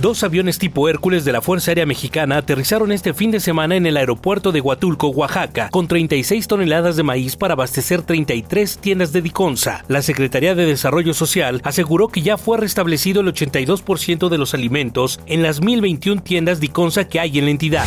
Dos 0.00 0.24
aviones 0.24 0.58
tipo 0.58 0.88
Hércules 0.88 1.24
de 1.24 1.32
la 1.32 1.40
Fuerza 1.40 1.70
Aérea 1.70 1.86
Mexicana 1.86 2.38
aterrizaron 2.38 2.90
este 2.90 3.14
fin 3.14 3.30
de 3.30 3.38
semana 3.38 3.76
en 3.76 3.86
el 3.86 3.96
aeropuerto 3.96 4.50
de 4.50 4.60
Huatulco, 4.60 5.08
Oaxaca, 5.08 5.68
con 5.70 5.86
36 5.86 6.48
toneladas 6.48 6.96
de 6.96 7.04
maíz 7.04 7.36
para 7.36 7.54
abastecer 7.54 8.02
33 8.02 8.78
tiendas 8.78 9.12
de 9.12 9.22
Diconsa. 9.22 9.84
La 9.86 10.02
Secretaría 10.02 10.54
de 10.56 10.66
Desarrollo 10.66 11.14
Social 11.14 11.60
aseguró 11.64 12.08
que 12.08 12.22
ya 12.22 12.36
fue 12.36 12.58
restablecido 12.58 13.20
el 13.20 13.28
82% 13.28 14.28
de 14.28 14.38
los 14.38 14.52
alimentos 14.52 15.20
en 15.26 15.42
las 15.42 15.60
1021 15.60 16.22
tiendas 16.22 16.58
Diconsa 16.58 17.08
que 17.08 17.20
hay 17.20 17.38
en 17.38 17.44
la 17.44 17.52
entidad. 17.52 17.86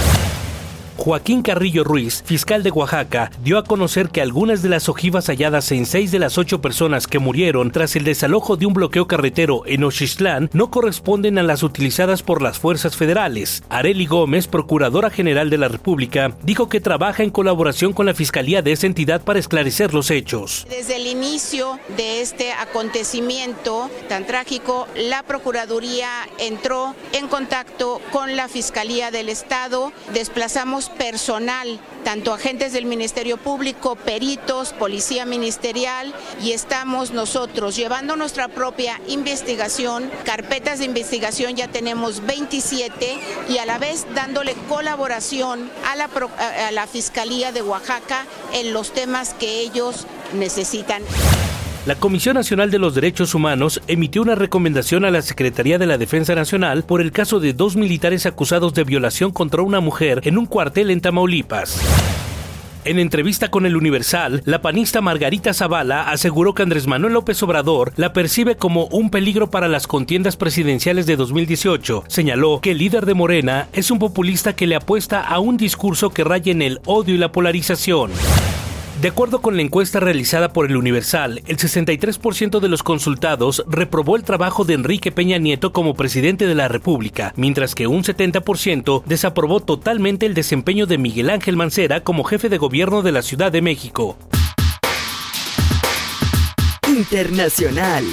Joaquín 0.97 1.43
Carrillo 1.43 1.83
Ruiz, 1.83 2.23
fiscal 2.25 2.63
de 2.63 2.71
Oaxaca, 2.71 3.31
dio 3.43 3.59
a 3.59 3.63
conocer 3.63 4.09
que 4.09 4.19
algunas 4.19 4.61
de 4.61 4.69
las 4.69 4.89
ojivas 4.89 5.27
halladas 5.27 5.71
en 5.71 5.85
seis 5.85 6.11
de 6.11 6.19
las 6.19 6.37
ocho 6.37 6.59
personas 6.59 7.07
que 7.07 7.19
murieron 7.19 7.71
tras 7.71 7.95
el 7.95 8.03
desalojo 8.03 8.57
de 8.57 8.65
un 8.65 8.73
bloqueo 8.73 9.07
carretero 9.07 9.61
en 9.67 9.83
Oxixtlán 9.83 10.49
no 10.53 10.71
corresponden 10.71 11.37
a 11.37 11.43
las 11.43 11.61
utilizadas 11.63 12.23
por 12.23 12.41
las 12.41 12.57
fuerzas 12.57 12.97
federales. 12.97 13.63
Areli 13.69 14.07
Gómez, 14.07 14.47
procuradora 14.47 15.11
general 15.11 15.49
de 15.49 15.59
la 15.59 15.67
República, 15.67 16.35
dijo 16.43 16.67
que 16.67 16.81
trabaja 16.81 17.23
en 17.23 17.29
colaboración 17.29 17.93
con 17.93 18.07
la 18.07 18.15
fiscalía 18.15 18.61
de 18.61 18.71
esa 18.71 18.87
entidad 18.87 19.21
para 19.21 19.39
esclarecer 19.39 19.93
los 19.93 20.09
hechos. 20.09 20.65
Desde 20.69 20.95
el 20.95 21.05
inicio 21.05 21.79
de 21.95 22.21
este 22.21 22.51
acontecimiento 22.51 23.89
tan 24.09 24.25
trágico, 24.25 24.87
la 24.95 25.21
Procuraduría 25.23 26.09
entró 26.39 26.95
en 27.13 27.27
contacto 27.27 28.01
con 28.11 28.35
la 28.35 28.47
Fiscalía 28.47 29.11
del 29.11 29.29
Estado, 29.29 29.93
desplazamos 30.13 30.86
personal, 30.89 31.79
tanto 32.03 32.33
agentes 32.33 32.73
del 32.73 32.85
Ministerio 32.85 33.37
Público, 33.37 33.95
peritos, 33.95 34.73
policía 34.73 35.25
ministerial 35.25 36.13
y 36.41 36.51
estamos 36.51 37.11
nosotros 37.11 37.75
llevando 37.75 38.15
nuestra 38.15 38.47
propia 38.47 38.99
investigación, 39.07 40.09
carpetas 40.25 40.79
de 40.79 40.85
investigación 40.85 41.55
ya 41.55 41.67
tenemos 41.67 42.25
27 42.25 43.19
y 43.49 43.57
a 43.57 43.65
la 43.65 43.77
vez 43.77 44.05
dándole 44.13 44.55
colaboración 44.67 45.69
a 45.85 45.95
la, 45.95 46.87
Fiscalía 46.87 47.51
de 47.51 47.61
Oaxaca 47.61 48.25
en 48.53 48.73
los 48.73 48.93
temas 48.93 49.33
que 49.33 49.59
ellos 49.59 50.07
necesitan. 50.33 51.03
La 51.87 51.95
Comisión 51.95 52.33
Nacional 52.33 52.69
de 52.69 52.79
los 52.79 52.95
Derechos 52.95 53.33
Humanos 53.33 53.81
emitió 53.87 54.21
una 54.21 54.35
recomendación 54.35 55.05
a 55.05 55.09
la 55.09 55.21
Secretaría 55.21 55.77
de 55.77 55.85
la 55.85 55.97
Defensa 55.97 56.35
Nacional 56.35 56.83
por 56.83 56.99
el 56.99 57.13
caso 57.13 57.39
de 57.39 57.53
dos 57.53 57.77
militares 57.77 58.25
acusados 58.25 58.73
de 58.73 58.83
violación 58.83 59.31
contra 59.31 59.61
una 59.61 59.79
mujer 59.79 60.19
en 60.25 60.37
un 60.37 60.47
cuartel 60.47 60.91
en 60.91 60.99
Tamaulipas. 60.99 61.79
En 62.83 62.99
entrevista 62.99 63.49
con 63.49 63.65
el 63.65 63.77
Universal, 63.77 64.41
la 64.43 64.61
panista 64.61 64.99
Margarita 64.99 65.53
Zavala 65.53 66.09
aseguró 66.09 66.53
que 66.53 66.63
Andrés 66.63 66.87
Manuel 66.87 67.13
López 67.13 67.41
Obrador 67.43 67.93
la 67.95 68.11
percibe 68.11 68.57
como 68.57 68.87
un 68.87 69.09
peligro 69.09 69.49
para 69.49 69.69
las 69.69 69.87
contiendas 69.87 70.35
presidenciales 70.35 71.05
de 71.05 71.15
2018. 71.15 72.03
Señaló 72.09 72.59
que 72.59 72.71
el 72.71 72.79
líder 72.79 73.05
de 73.05 73.13
Morena 73.13 73.69
es 73.71 73.91
un 73.91 73.99
populista 73.99 74.57
que 74.57 74.67
le 74.67 74.75
apuesta 74.75 75.21
a 75.21 75.39
un 75.39 75.55
discurso 75.55 76.09
que 76.09 76.25
raya 76.25 76.51
en 76.51 76.63
el 76.63 76.81
odio 76.85 77.15
y 77.15 77.17
la 77.17 77.31
polarización. 77.31 78.11
De 79.01 79.09
acuerdo 79.09 79.41
con 79.41 79.55
la 79.55 79.61
encuesta 79.61 79.99
realizada 79.99 80.53
por 80.53 80.65
el 80.65 80.75
Universal, 80.75 81.43
el 81.45 81.57
63% 81.57 82.59
de 82.59 82.67
los 82.67 82.81
consultados 82.81 83.63
reprobó 83.67 84.15
el 84.15 84.23
trabajo 84.23 84.65
de 84.65 84.73
Enrique 84.73 85.11
Peña 85.11 85.37
Nieto 85.37 85.71
como 85.71 85.93
presidente 85.93 86.47
de 86.47 86.55
la 86.55 86.67
República, 86.67 87.31
mientras 87.35 87.75
que 87.75 87.85
un 87.85 88.03
70% 88.03 89.03
desaprobó 89.05 89.59
totalmente 89.59 90.25
el 90.25 90.33
desempeño 90.33 90.87
de 90.87 90.97
Miguel 90.97 91.29
Ángel 91.29 91.57
Mancera 91.57 92.03
como 92.03 92.23
jefe 92.23 92.49
de 92.49 92.57
gobierno 92.57 93.03
de 93.03 93.11
la 93.11 93.21
Ciudad 93.21 93.51
de 93.51 93.61
México. 93.61 94.17
Internacional. 96.87 98.03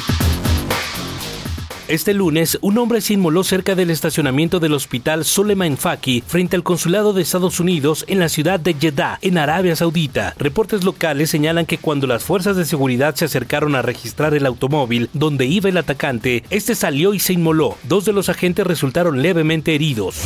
Este 1.86 2.15
lunes, 2.15 2.56
un 2.62 2.78
hombre 2.78 3.02
se 3.02 3.12
inmoló 3.12 3.44
cerca 3.44 3.74
del 3.74 3.90
estacionamiento 3.90 4.59
del 4.59 4.73
hospital 4.73 5.23
Soleiman 5.23 5.77
Faki 5.77 6.23
frente 6.27 6.56
al 6.56 6.62
consulado 6.62 7.12
de 7.12 7.20
Estados 7.20 7.61
Unidos 7.61 8.06
en 8.09 8.20
la 8.20 8.31
ciudad 8.31 8.59
de 8.59 8.73
Jeddah, 8.73 9.19
en 9.20 9.36
Arabia 9.36 9.77
Saudita. 9.77 10.35
Reportes 10.39 10.82
locales 10.82 11.28
señalan 11.28 11.66
que 11.66 11.77
cuando 11.77 12.06
las 12.06 12.24
fuerzas 12.24 12.56
de 12.56 12.65
seguridad 12.65 13.15
se 13.16 13.27
acercaron 13.27 13.74
a 13.74 13.82
registrar 13.82 14.32
el 14.32 14.47
automóvil 14.47 15.11
donde 15.12 15.44
iba 15.44 15.69
el 15.69 15.77
atacante, 15.77 16.43
este 16.48 16.74
salió 16.74 17.12
y 17.12 17.19
se 17.19 17.35
inmoló. 17.35 17.77
Dos 17.82 18.06
de 18.06 18.15
los 18.15 18.31
agentes 18.31 18.66
resultaron 18.66 19.20
levemente 19.20 19.74
heridos. 19.74 20.16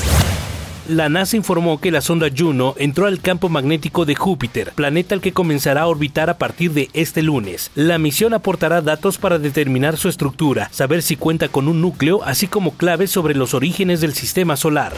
La 0.89 1.11
NASA 1.11 1.37
informó 1.37 1.79
que 1.83 1.91
la 1.91 2.01
sonda 2.01 2.29
Juno 2.35 2.75
entró 2.79 3.07
al 3.07 3.21
campo 3.21 3.51
magnético 3.51 4.07
de 4.07 4.15
Júpiter, 4.15 4.73
planeta 4.75 5.15
al 5.15 5.21
que 5.21 5.35
comenzará 5.35 5.83
a 5.83 5.87
orbitar 5.87 6.31
a 6.31 6.39
partir 6.39 6.73
de 6.73 6.89
este 6.95 7.21
lunes. 7.21 7.71
La 7.75 7.99
misión 7.99 8.33
aportará 8.33 8.81
datos 8.81 9.19
para 9.19 9.39
determinar 9.39 9.99
su 9.99 10.09
estructura, 10.09 10.71
saber 10.73 11.03
si 11.03 11.17
cuenta 11.17 11.49
con 11.49 11.69
un 11.69 11.83
núcleo, 11.83 12.25
así 12.25 12.47
como 12.47 12.73
claves 12.73 13.11
sobre 13.11 13.35
los 13.35 13.53
orígenes 13.53 14.01
del 14.01 14.15
sistema 14.15 14.57
solar. 14.57 14.95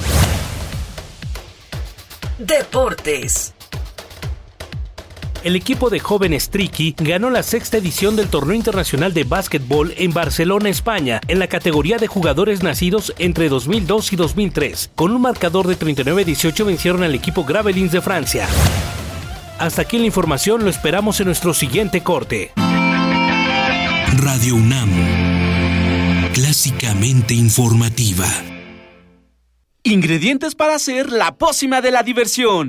Deportes. 2.39 3.53
El 5.43 5.57
equipo 5.57 5.89
de 5.89 6.01
jóvenes 6.01 6.51
Triqui 6.51 6.95
ganó 6.99 7.31
la 7.31 7.43
sexta 7.43 7.79
edición 7.79 8.15
del 8.15 8.29
Torneo 8.29 8.55
Internacional 8.55 9.15
de 9.15 9.25
Básquetbol 9.25 9.95
en 9.97 10.13
Barcelona, 10.13 10.69
España, 10.69 11.19
en 11.29 11.39
la 11.39 11.47
categoría 11.47 11.97
de 11.97 12.09
jugadores 12.09 12.63
nacidos 12.63 13.15
entre 13.19 13.49
2002 13.49 14.13
y 14.13 14.17
2003. 14.17 14.91
Con 14.95 15.13
un 15.13 15.23
marcador 15.23 15.67
de 15.67 15.79
39-18 15.79 16.67
vencieron 16.67 17.03
al 17.05 17.15
equipo 17.15 17.45
Gravelins 17.45 17.93
de 17.93 18.03
Francia. 18.03 18.47
Hasta 19.59 19.81
aquí 19.81 19.99
la 19.99 20.05
información, 20.05 20.63
lo 20.63 20.69
esperamos 20.69 21.21
en 21.21 21.27
nuestro 21.27 21.55
siguiente 21.55 22.03
corte. 22.03 22.53
Radio 24.19 24.57
UNAM, 24.57 24.91
clásicamente 26.35 27.33
informativa. 27.33 28.27
Ingredientes 29.85 30.55
para 30.55 30.75
hacer 30.75 31.11
la 31.11 31.35
pócima 31.37 31.81
de 31.81 31.91
la 31.91 32.03
diversión. 32.03 32.69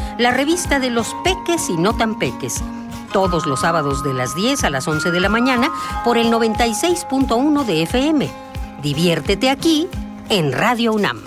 la 0.21 0.31
revista 0.31 0.79
de 0.79 0.91
los 0.91 1.15
peques 1.23 1.69
y 1.69 1.77
no 1.77 1.97
tan 1.97 2.19
peques. 2.19 2.61
Todos 3.11 3.45
los 3.47 3.61
sábados 3.61 4.03
de 4.03 4.13
las 4.13 4.35
10 4.35 4.63
a 4.63 4.69
las 4.69 4.87
11 4.87 5.11
de 5.11 5.19
la 5.19 5.29
mañana 5.29 5.71
por 6.05 6.17
el 6.17 6.31
96.1 6.31 7.65
de 7.65 7.81
FM. 7.83 8.29
Diviértete 8.83 9.49
aquí 9.49 9.89
en 10.29 10.51
Radio 10.51 10.93
UNAM. 10.93 11.21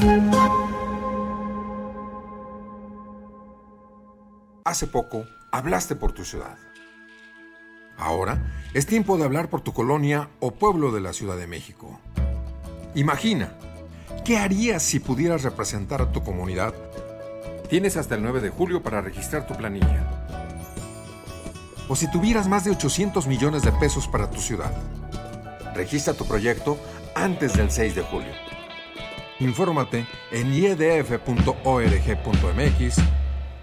Hace 4.65 4.87
poco 4.87 5.25
hablaste 5.51 5.97
por 5.97 6.13
tu 6.13 6.25
ciudad. 6.25 6.57
Ahora 7.99 8.55
es 8.75 8.87
tiempo 8.87 9.19
de 9.19 9.25
hablar 9.25 9.51
por 9.51 9.61
tu 9.61 9.73
colonia 9.73 10.31
o 10.41 10.53
pueblo 10.53 10.91
de 10.91 11.01
la 11.01 11.13
Ciudad 11.13 11.37
de 11.37 11.47
México. 11.47 11.99
Imagina, 12.95 13.53
¿qué 14.25 14.39
harías 14.39 14.83
si 14.83 15.01
pudieras 15.01 15.43
representar 15.43 16.01
a 16.01 16.13
tu 16.13 16.23
comunidad? 16.23 16.75
Tienes 17.69 17.97
hasta 17.97 18.15
el 18.15 18.23
9 18.23 18.41
de 18.41 18.51
julio 18.51 18.83
para 18.83 19.01
registrar 19.01 19.47
tu 19.47 19.55
planilla. 19.55 20.07
O 21.89 21.97
si 21.97 22.11
tuvieras 22.11 22.47
más 22.49 22.65
de 22.65 22.71
800 22.71 23.27
millones 23.27 23.63
de 23.63 23.73
pesos 23.73 24.07
para 24.09 24.31
tu 24.31 24.41
ciudad. 24.41 24.73
Registra 25.75 26.15
tu 26.15 26.27
proyecto 26.27 26.79
antes 27.15 27.55
del 27.55 27.71
6 27.71 27.95
de 27.95 28.03
julio. 28.03 28.33
Infórmate 29.41 30.07
en 30.31 30.53
iedf.org.mx 30.53 31.25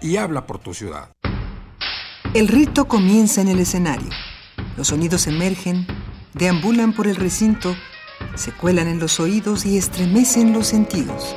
y 0.00 0.16
habla 0.16 0.46
por 0.46 0.58
tu 0.58 0.74
ciudad. 0.74 1.08
El 2.34 2.48
rito 2.48 2.86
comienza 2.86 3.40
en 3.40 3.48
el 3.48 3.60
escenario. 3.60 4.10
Los 4.76 4.88
sonidos 4.88 5.26
emergen, 5.26 5.86
deambulan 6.34 6.92
por 6.92 7.06
el 7.06 7.16
recinto, 7.16 7.76
se 8.34 8.52
cuelan 8.52 8.88
en 8.88 8.98
los 8.98 9.20
oídos 9.20 9.64
y 9.64 9.78
estremecen 9.78 10.52
los 10.52 10.66
sentidos. 10.66 11.36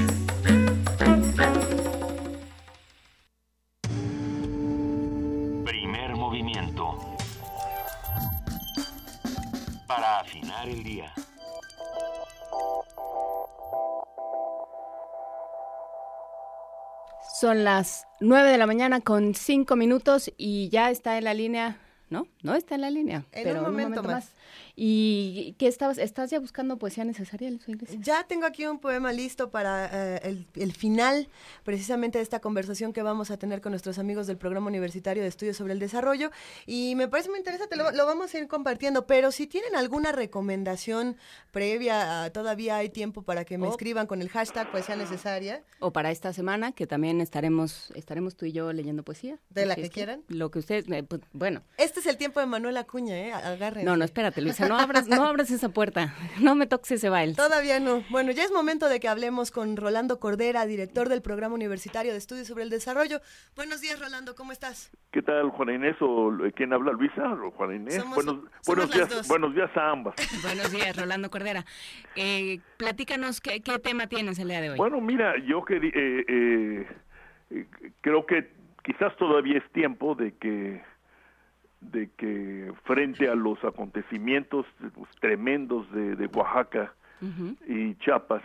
Son 17.41 17.63
las 17.63 18.05
9 18.19 18.51
de 18.51 18.57
la 18.59 18.67
mañana 18.67 19.01
con 19.01 19.33
5 19.33 19.75
minutos 19.75 20.31
y 20.37 20.69
ya 20.69 20.91
está 20.91 21.17
en 21.17 21.23
la 21.23 21.33
línea. 21.33 21.79
No, 22.11 22.27
no 22.43 22.53
está 22.53 22.75
en 22.75 22.81
la 22.81 22.91
línea. 22.91 23.25
En 23.31 23.43
pero 23.45 23.61
un 23.61 23.65
momento 23.65 24.03
más. 24.03 24.29
¿Y 24.83 25.53
qué 25.59 25.67
estabas? 25.67 25.99
¿Estás 25.99 26.31
ya 26.31 26.39
buscando 26.39 26.77
poesía 26.79 27.05
necesaria, 27.05 27.51
Luis 27.51 27.69
Iglesias? 27.69 28.01
Ya 28.03 28.23
tengo 28.23 28.47
aquí 28.47 28.65
un 28.65 28.79
poema 28.79 29.13
listo 29.13 29.51
para 29.51 30.15
eh, 30.15 30.19
el, 30.23 30.47
el 30.55 30.73
final, 30.73 31.27
precisamente 31.63 32.17
de 32.17 32.23
esta 32.23 32.39
conversación 32.39 32.91
que 32.91 33.03
vamos 33.03 33.29
a 33.29 33.37
tener 33.37 33.61
con 33.61 33.73
nuestros 33.73 33.99
amigos 33.99 34.25
del 34.25 34.37
Programa 34.37 34.65
Universitario 34.69 35.21
de 35.21 35.29
Estudios 35.29 35.55
sobre 35.55 35.73
el 35.73 35.79
Desarrollo. 35.79 36.31
Y 36.65 36.95
me 36.95 37.07
parece 37.07 37.29
muy 37.29 37.37
interesante, 37.37 37.75
lo, 37.75 37.91
lo 37.91 38.07
vamos 38.07 38.33
a 38.33 38.39
ir 38.39 38.47
compartiendo. 38.47 39.05
Pero 39.05 39.31
si 39.31 39.45
tienen 39.45 39.75
alguna 39.75 40.13
recomendación 40.13 41.15
previa, 41.51 42.23
ah, 42.23 42.29
todavía 42.31 42.77
hay 42.77 42.89
tiempo 42.89 43.21
para 43.21 43.45
que 43.45 43.59
me 43.59 43.67
Oh. 43.67 43.69
escriban 43.69 44.07
con 44.07 44.19
el 44.23 44.29
hashtag 44.29 44.71
poesía 44.71 44.95
necesaria. 44.95 45.63
O 45.79 45.93
para 45.93 46.09
esta 46.09 46.33
semana, 46.33 46.71
que 46.71 46.87
también 46.87 47.21
estaremos 47.21 47.91
estaremos 47.93 48.35
tú 48.35 48.47
y 48.47 48.51
yo 48.51 48.73
leyendo 48.73 49.03
poesía. 49.03 49.37
De 49.51 49.67
la 49.67 49.75
que 49.75 49.91
quieran. 49.91 50.23
Lo 50.27 50.49
que 50.49 50.57
ustedes, 50.57 50.85
eh, 50.89 51.03
pues, 51.03 51.21
bueno. 51.33 51.61
Este 51.77 51.99
es 51.99 52.07
el 52.07 52.17
tiempo 52.17 52.39
de 52.39 52.47
Manuel 52.47 52.77
Acuña, 52.77 53.15
¿eh? 53.15 53.31
Agárrense. 53.31 53.85
No, 53.85 53.95
no, 53.95 54.05
espérate, 54.05 54.41
Luisa, 54.41 54.70
no 54.71 54.79
abras, 54.79 55.07
no 55.07 55.23
abras 55.25 55.51
esa 55.51 55.69
puerta. 55.69 56.13
No 56.39 56.55
me 56.55 56.67
toques 56.67 56.91
ese 56.93 57.09
baile. 57.09 57.35
Todavía 57.35 57.79
no. 57.79 58.03
Bueno, 58.09 58.31
ya 58.31 58.43
es 58.43 58.51
momento 58.51 58.89
de 58.89 58.99
que 58.99 59.07
hablemos 59.07 59.51
con 59.51 59.77
Rolando 59.77 60.19
Cordera, 60.19 60.65
director 60.65 61.09
del 61.09 61.21
Programa 61.21 61.55
Universitario 61.55 62.11
de 62.11 62.17
Estudios 62.17 62.47
sobre 62.47 62.63
el 62.63 62.69
Desarrollo. 62.69 63.19
Buenos 63.55 63.81
días, 63.81 63.99
Rolando, 63.99 64.35
¿cómo 64.35 64.51
estás? 64.51 64.91
¿Qué 65.11 65.21
tal, 65.21 65.49
Juana 65.51 65.73
Inés? 65.75 65.95
¿O 66.01 66.31
quién 66.55 66.73
habla, 66.73 66.91
Luisa 66.93 67.33
o 67.33 67.51
Juana 67.51 67.75
Inés? 67.75 67.95
Somos- 67.95 68.15
buenos 68.15 68.35
somos 68.35 68.49
buenos 68.65 68.85
las 68.89 68.95
días, 68.95 69.09
dos. 69.09 69.27
buenos 69.27 69.55
días 69.55 69.69
a 69.77 69.89
ambas. 69.91 70.15
Buenos 70.43 70.71
días, 70.71 70.95
Rolando 70.95 71.29
Cordera. 71.29 71.65
Eh, 72.15 72.59
platícanos 72.77 73.41
qué, 73.41 73.61
qué 73.61 73.77
tema 73.79 74.07
tienes 74.07 74.39
el 74.39 74.47
día 74.47 74.61
de 74.61 74.71
hoy. 74.71 74.77
Bueno, 74.77 75.01
mira, 75.01 75.33
yo 75.45 75.63
que, 75.65 75.75
eh, 75.77 76.25
eh, 76.27 76.87
eh, 77.51 77.67
creo 78.01 78.25
que 78.25 78.51
quizás 78.83 79.15
todavía 79.17 79.57
es 79.57 79.71
tiempo 79.73 80.15
de 80.15 80.33
que 80.37 80.81
de 81.81 82.09
que 82.15 82.71
frente 82.83 83.27
a 83.27 83.35
los 83.35 83.63
acontecimientos 83.63 84.65
tremendos 85.19 85.91
de, 85.91 86.15
de 86.15 86.27
Oaxaca 86.27 86.93
y 87.67 87.95
Chiapas, 87.95 88.41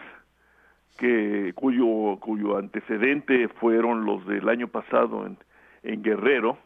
que 0.99 1.53
cuyo 1.55 2.19
cuyo 2.21 2.59
antecedente 2.59 3.49
fueron 3.49 4.05
los 4.05 4.27
del 4.27 4.49
año 4.49 4.69
pasado 4.69 5.27
en, 5.27 5.39
en 5.83 6.03
Guerrero, 6.03 6.59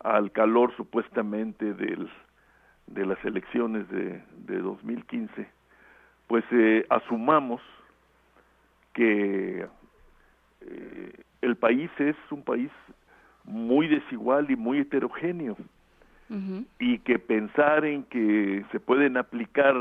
al 0.00 0.32
calor 0.32 0.74
supuestamente 0.76 1.74
del, 1.74 2.08
de 2.86 3.06
las 3.06 3.22
elecciones 3.24 3.88
de, 3.88 4.22
de 4.46 4.58
2015, 4.58 5.48
pues 6.26 6.44
eh, 6.52 6.86
asumamos 6.90 7.60
que 8.92 9.66
eh, 10.60 11.12
el 11.40 11.56
país 11.56 11.90
es 11.98 12.16
un 12.30 12.42
país 12.42 12.70
muy 13.44 13.88
desigual 13.88 14.50
y 14.50 14.56
muy 14.56 14.78
heterogéneo 14.78 15.56
y 16.78 16.98
que 17.00 17.18
pensar 17.18 17.84
en 17.84 18.04
que 18.04 18.64
se 18.72 18.80
pueden 18.80 19.16
aplicar 19.16 19.74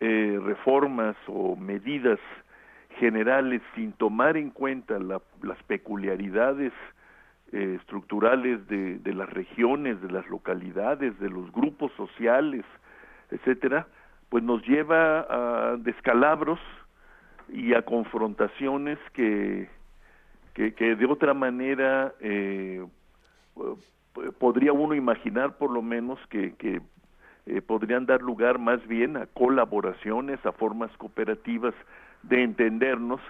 eh, 0.00 0.38
reformas 0.42 1.16
o 1.26 1.56
medidas 1.56 2.18
generales 2.98 3.62
sin 3.74 3.92
tomar 3.92 4.36
en 4.36 4.50
cuenta 4.50 4.98
la- 4.98 5.20
las 5.42 5.62
peculiaridades 5.64 6.72
eh, 7.52 7.76
estructurales 7.80 8.66
de, 8.68 8.98
las 9.14 9.30
regiones, 9.30 10.00
de 10.02 10.10
las 10.10 10.26
localidades, 10.28 11.18
de 11.20 11.30
los 11.30 11.50
grupos 11.52 11.92
sociales, 11.96 12.64
etcétera, 13.30 13.86
pues 14.28 14.42
nos 14.42 14.62
lleva 14.66 15.20
a 15.30 15.76
descalabros 15.76 16.58
y 17.48 17.72
a 17.74 17.82
confrontaciones 17.82 18.98
que, 19.12 19.68
que, 20.54 20.74
que 20.74 20.96
de 20.96 21.06
otra 21.06 21.32
manera 21.34 22.12
eh, 22.20 22.84
podría 24.38 24.72
uno 24.72 24.94
imaginar 24.94 25.56
por 25.56 25.70
lo 25.70 25.82
menos 25.82 26.18
que, 26.28 26.54
que 26.54 26.80
eh, 27.46 27.62
podrían 27.62 28.06
dar 28.06 28.22
lugar 28.22 28.58
más 28.58 28.86
bien 28.86 29.16
a 29.16 29.26
colaboraciones, 29.26 30.44
a 30.44 30.52
formas 30.52 30.90
cooperativas 30.96 31.74
de 32.22 32.42
entendernos 32.42 33.20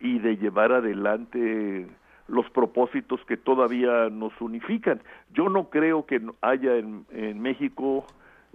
y 0.00 0.18
de 0.18 0.36
llevar 0.36 0.72
adelante 0.72 1.88
los 2.28 2.48
propósitos 2.50 3.20
que 3.26 3.36
todavía 3.36 4.08
nos 4.10 4.38
unifican. 4.40 5.00
Yo 5.32 5.48
no 5.48 5.70
creo 5.70 6.06
que 6.06 6.20
haya 6.42 6.76
en, 6.76 7.06
en 7.10 7.40
México 7.40 8.06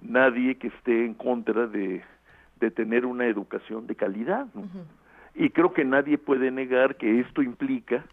nadie 0.01 0.55
que 0.55 0.67
esté 0.67 1.05
en 1.05 1.13
contra 1.13 1.67
de, 1.67 2.03
de 2.59 2.71
tener 2.71 3.05
una 3.05 3.25
educación 3.25 3.87
de 3.87 3.95
calidad. 3.95 4.47
¿no? 4.53 4.63
Y 5.35 5.49
creo 5.49 5.73
que 5.73 5.85
nadie 5.85 6.17
puede 6.17 6.51
negar 6.51 6.95
que 6.95 7.19
esto 7.19 7.41
implica 7.41 8.05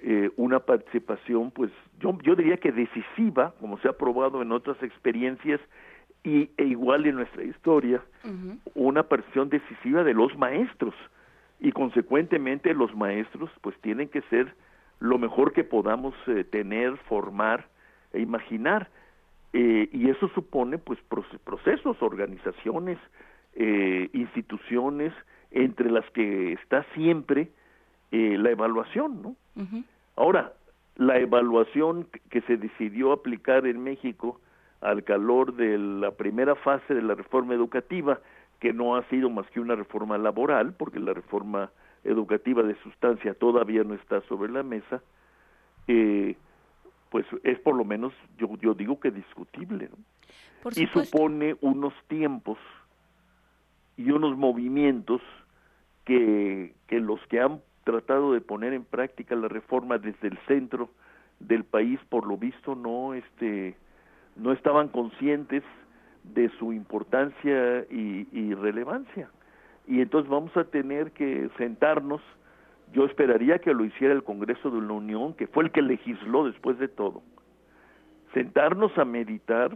eh, 0.00 0.30
una 0.36 0.60
participación, 0.60 1.50
pues 1.50 1.70
yo, 1.98 2.16
yo 2.22 2.36
diría 2.36 2.56
que 2.56 2.72
decisiva, 2.72 3.54
como 3.60 3.78
se 3.78 3.88
ha 3.88 3.92
probado 3.92 4.42
en 4.42 4.52
otras 4.52 4.80
experiencias 4.82 5.60
y, 6.22 6.50
e 6.56 6.64
igual 6.64 7.06
en 7.06 7.16
nuestra 7.16 7.42
historia, 7.42 8.02
una 8.74 9.04
participación 9.04 9.48
decisiva 9.48 10.04
de 10.04 10.14
los 10.14 10.36
maestros 10.36 10.94
y 11.60 11.72
consecuentemente 11.72 12.74
los 12.74 12.94
maestros 12.94 13.50
pues 13.60 13.76
tienen 13.80 14.08
que 14.08 14.22
ser 14.22 14.54
lo 15.00 15.18
mejor 15.18 15.52
que 15.52 15.64
podamos 15.64 16.14
eh, 16.26 16.44
tener, 16.44 16.96
formar 17.08 17.66
e 18.12 18.20
imaginar. 18.20 18.88
Eh, 19.52 19.88
y 19.92 20.10
eso 20.10 20.28
supone 20.28 20.78
pues 20.78 20.98
procesos, 21.44 21.96
organizaciones, 22.02 22.98
eh, 23.54 24.10
instituciones, 24.12 25.12
entre 25.50 25.90
las 25.90 26.08
que 26.10 26.52
está 26.52 26.84
siempre 26.94 27.48
eh, 28.10 28.36
la 28.38 28.50
evaluación, 28.50 29.22
¿no? 29.22 29.36
Ahora, 30.16 30.52
la 30.96 31.18
evaluación 31.18 32.06
que 32.30 32.40
se 32.42 32.56
decidió 32.56 33.12
aplicar 33.12 33.66
en 33.66 33.82
México 33.82 34.40
al 34.80 35.04
calor 35.04 35.54
de 35.54 35.78
la 35.78 36.12
primera 36.12 36.54
fase 36.54 36.94
de 36.94 37.02
la 37.02 37.14
reforma 37.14 37.54
educativa, 37.54 38.20
que 38.60 38.72
no 38.72 38.96
ha 38.96 39.02
sido 39.08 39.30
más 39.30 39.46
que 39.50 39.60
una 39.60 39.74
reforma 39.74 40.18
laboral, 40.18 40.74
porque 40.74 40.98
la 41.00 41.14
reforma 41.14 41.70
educativa 42.04 42.62
de 42.62 42.74
sustancia 42.82 43.34
todavía 43.34 43.84
no 43.84 43.94
está 43.94 44.20
sobre 44.22 44.52
la 44.52 44.62
mesa, 44.62 45.02
eh, 45.86 46.36
pues 47.10 47.26
es 47.42 47.58
por 47.60 47.74
lo 47.74 47.84
menos, 47.84 48.12
yo, 48.38 48.48
yo 48.60 48.74
digo 48.74 49.00
que 49.00 49.10
discutible, 49.10 49.88
¿no? 49.88 50.70
y 50.74 50.86
supone 50.88 51.56
unos 51.60 51.94
tiempos 52.08 52.58
y 53.96 54.10
unos 54.10 54.36
movimientos 54.36 55.22
que, 56.04 56.74
que 56.86 57.00
los 57.00 57.20
que 57.28 57.40
han 57.40 57.60
tratado 57.88 58.34
de 58.34 58.42
poner 58.42 58.74
en 58.74 58.84
práctica 58.84 59.34
la 59.34 59.48
reforma 59.48 59.96
desde 59.96 60.28
el 60.28 60.38
centro 60.46 60.90
del 61.40 61.64
país 61.64 61.98
por 62.10 62.26
lo 62.26 62.36
visto 62.36 62.74
no 62.74 63.14
este 63.14 63.76
no 64.36 64.52
estaban 64.52 64.88
conscientes 64.88 65.62
de 66.22 66.50
su 66.58 66.74
importancia 66.74 67.86
y, 67.90 68.28
y 68.30 68.54
relevancia. 68.54 69.30
Y 69.86 70.02
entonces 70.02 70.30
vamos 70.30 70.54
a 70.56 70.64
tener 70.64 71.12
que 71.12 71.48
sentarnos. 71.56 72.20
Yo 72.92 73.06
esperaría 73.06 73.58
que 73.58 73.72
lo 73.72 73.84
hiciera 73.86 74.12
el 74.12 74.22
Congreso 74.22 74.70
de 74.70 74.82
la 74.82 74.92
Unión 74.92 75.32
que 75.32 75.46
fue 75.46 75.64
el 75.64 75.72
que 75.72 75.80
legisló 75.80 76.44
después 76.44 76.78
de 76.78 76.88
todo. 76.88 77.22
Sentarnos 78.34 78.96
a 78.98 79.06
meditar 79.06 79.74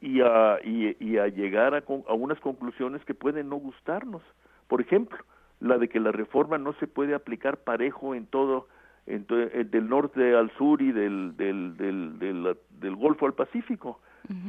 y 0.00 0.20
a, 0.20 0.58
y, 0.64 1.18
a 1.18 1.26
llegar 1.28 1.74
a, 1.74 1.78
a, 1.78 2.14
unas 2.14 2.38
conclusiones 2.40 3.04
que 3.04 3.14
pueden 3.14 3.48
no 3.48 3.56
gustarnos. 3.56 4.22
Por 4.68 4.80
ejemplo, 4.80 5.18
la 5.62 5.78
de 5.78 5.88
que 5.88 6.00
la 6.00 6.12
reforma 6.12 6.58
no 6.58 6.72
se 6.74 6.86
puede 6.86 7.14
aplicar 7.14 7.58
parejo 7.58 8.14
en 8.14 8.26
todo, 8.26 8.66
en 9.06 9.26
eh, 9.30 9.64
del 9.70 9.88
norte 9.88 10.34
al 10.34 10.50
sur 10.56 10.82
y 10.82 10.92
del, 10.92 11.36
del, 11.36 11.76
del, 11.76 12.18
del, 12.18 12.56
del 12.80 12.96
Golfo 12.96 13.26
al 13.26 13.34
Pacífico, 13.34 14.00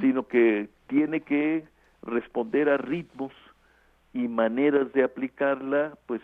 sino 0.01 0.27
que 0.27 0.69
tiene 0.87 1.21
que 1.21 1.65
responder 2.03 2.69
a 2.69 2.77
ritmos 2.77 3.33
y 4.13 4.27
maneras 4.27 4.91
de 4.93 5.03
aplicarla, 5.03 5.97
pues 6.05 6.21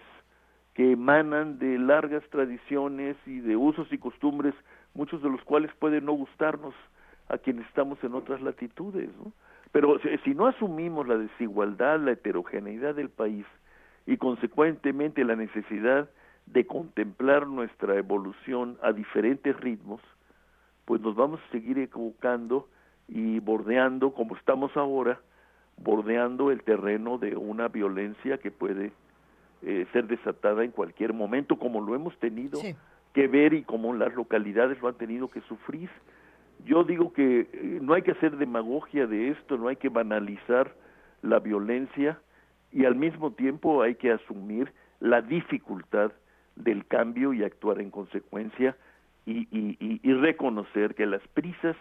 que 0.76 0.92
emanan 0.92 1.60
de 1.60 1.78
largas 1.78 2.24
tradiciones 2.30 3.18
y 3.26 3.40
de 3.40 3.58
usos 3.58 3.92
y 3.92 3.98
costumbres, 3.98 4.54
muchos 4.94 5.22
de 5.22 5.30
los 5.30 5.42
cuales 5.44 5.72
pueden 5.80 6.06
no 6.06 6.14
gustarnos 6.14 6.74
a 7.28 7.38
quienes 7.38 7.66
estamos 7.68 8.02
en 8.04 8.14
otras 8.14 8.42
latitudes. 8.42 9.10
¿no? 9.18 9.34
Pero 9.72 10.00
si, 10.24 10.34
no 10.34 10.48
asumimos 10.48 11.08
la 11.08 11.18
desigualdad, 11.18 12.00
la 12.00 12.12
heterogeneidad 12.12 12.96
del 12.96 13.10
país 13.10 13.46
y 14.06 14.18
consecuentemente 14.18 15.24
la 15.24 15.36
necesidad 15.36 16.10
de 16.46 16.66
contemplar 16.66 17.48
nuestra 17.48 17.96
evolución 17.96 18.78
a 18.82 18.92
diferentes 18.92 19.60
ritmos, 19.60 20.02
pues 20.86 21.02
nos 21.02 21.16
vamos 21.16 21.40
a 21.48 21.52
seguir 21.52 21.78
equivocando 21.78 22.68
y 23.08 23.40
bordeando, 23.40 24.14
como 24.14 24.36
estamos 24.36 24.76
ahora, 24.76 25.20
bordeando 25.78 26.52
el 26.52 26.64
terreno 26.64 27.18
de 27.18 27.36
una 27.36 27.68
violencia 27.68 28.38
que 28.38 28.52
puede 28.52 28.92
eh, 29.62 29.86
ser 29.94 30.08
desatada 30.08 30.64
en 30.64 30.72
cualquier 30.72 31.14
momento, 31.14 31.58
como 31.58 31.82
lo 31.82 31.96
hemos 31.96 32.18
tenido 32.20 32.60
que 33.14 33.28
ver 33.28 33.54
y 33.54 33.64
como 33.64 33.94
las 33.94 34.14
localidades 34.16 34.82
lo 34.82 34.88
han 34.88 34.96
tenido 34.96 35.28
que 35.28 35.42
sufrir. 35.42 35.90
Yo 36.66 36.84
digo 36.84 37.14
que 37.14 37.42
eh, 37.42 37.80
no 37.82 37.94
hay 37.94 38.02
que 38.02 38.12
hacer 38.12 38.38
demagogia 38.38 39.08
de 39.08 39.30
esto, 39.30 39.58
no 39.58 39.68
hay 39.68 39.76
que 39.76 39.90
banalizar 39.90 40.74
la 41.22 41.40
violencia 41.40 42.20
y 42.72 42.86
al 42.86 42.96
mismo 42.96 43.32
tiempo 43.32 43.82
hay 43.82 43.96
que 43.96 44.12
asumir 44.12 44.72
la 45.00 45.22
dificultad 45.22 46.12
del 46.56 46.86
cambio 46.86 47.34
y 47.34 47.44
actuar 47.44 47.80
en 47.80 47.90
consecuencia 47.90 48.76
y, 49.26 49.48
y, 49.52 50.14
reconocer 50.14 50.96
que 50.96 51.06
las 51.06 51.22
prisas 51.30 51.76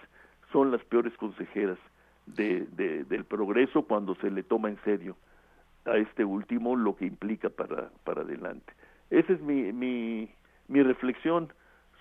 son 0.52 0.70
las 0.70 0.85
peores 0.85 1.16
consejeras 1.16 1.78
de, 2.27 2.66
del 2.77 3.24
progreso 3.24 3.82
cuando 3.82 4.15
se 4.16 4.31
le 4.31 4.43
toma 4.43 4.69
en 4.69 4.78
serio 4.85 5.16
a 5.86 5.97
este 5.97 6.24
último 6.24 6.77
lo 6.77 6.94
que 6.94 7.06
implica 7.06 7.48
para, 7.48 7.90
para 8.05 8.20
adelante. 8.20 8.73
Esa 9.09 9.32
es 9.32 9.40
mi, 9.40 9.73
mi, 9.73 10.28
mi 10.69 10.82
reflexión 10.82 11.51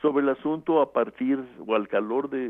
sobre 0.02 0.24
el 0.24 0.30
asunto 0.30 0.82
a 0.82 0.92
partir 0.92 1.42
o 1.66 1.76
al 1.76 1.88
calor 1.88 2.30
de, 2.30 2.50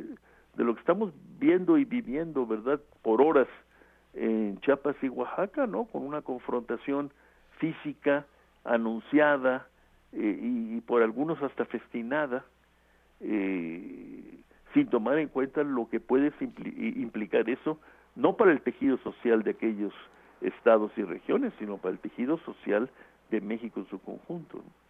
de 0.56 0.64
lo 0.64 0.74
que 0.74 0.80
estamos 0.80 1.14
viendo 1.40 1.78
y 1.78 1.86
viviendo, 1.86 2.48
¿verdad? 2.48 2.82
Por 3.04 3.22
horas 3.22 3.48
en 4.18 4.60
Chiapas 4.62 4.96
y 5.02 5.10
Oaxaca, 5.10 5.68
¿no? 5.68 5.86
Con 5.86 6.04
una 6.04 6.22
confrontación 6.22 7.12
física 7.60 8.26
anunciada 8.64 9.68
eh, 10.14 10.40
y, 10.42 10.82
por 10.82 11.04
algunos 11.04 11.42
hasta 11.42 11.66
festinada, 11.66 12.44
eh, 13.22 14.40
sin 14.74 14.88
tomar 14.88 15.18
en 15.20 15.30
cuenta 15.30 15.64
lo 15.64 15.90
que 15.90 16.00
puede 16.00 16.32
implicar 16.40 17.50
eso, 17.50 17.80
no 18.16 18.36
para 18.36 18.52
el 18.52 18.62
tejido 18.62 18.98
social 18.98 19.44
de 19.44 19.52
aquellos 19.52 19.94
estados 20.42 20.92
y 20.98 21.04
regiones, 21.04 21.54
sino 21.60 21.78
para 21.78 21.94
el 21.94 22.00
tejido 22.00 22.38
social 22.40 22.90
de 23.30 23.42
México 23.42 23.80
en 23.80 23.88
su 23.88 24.00
conjunto. 24.00 24.58
¿no? 24.58 24.87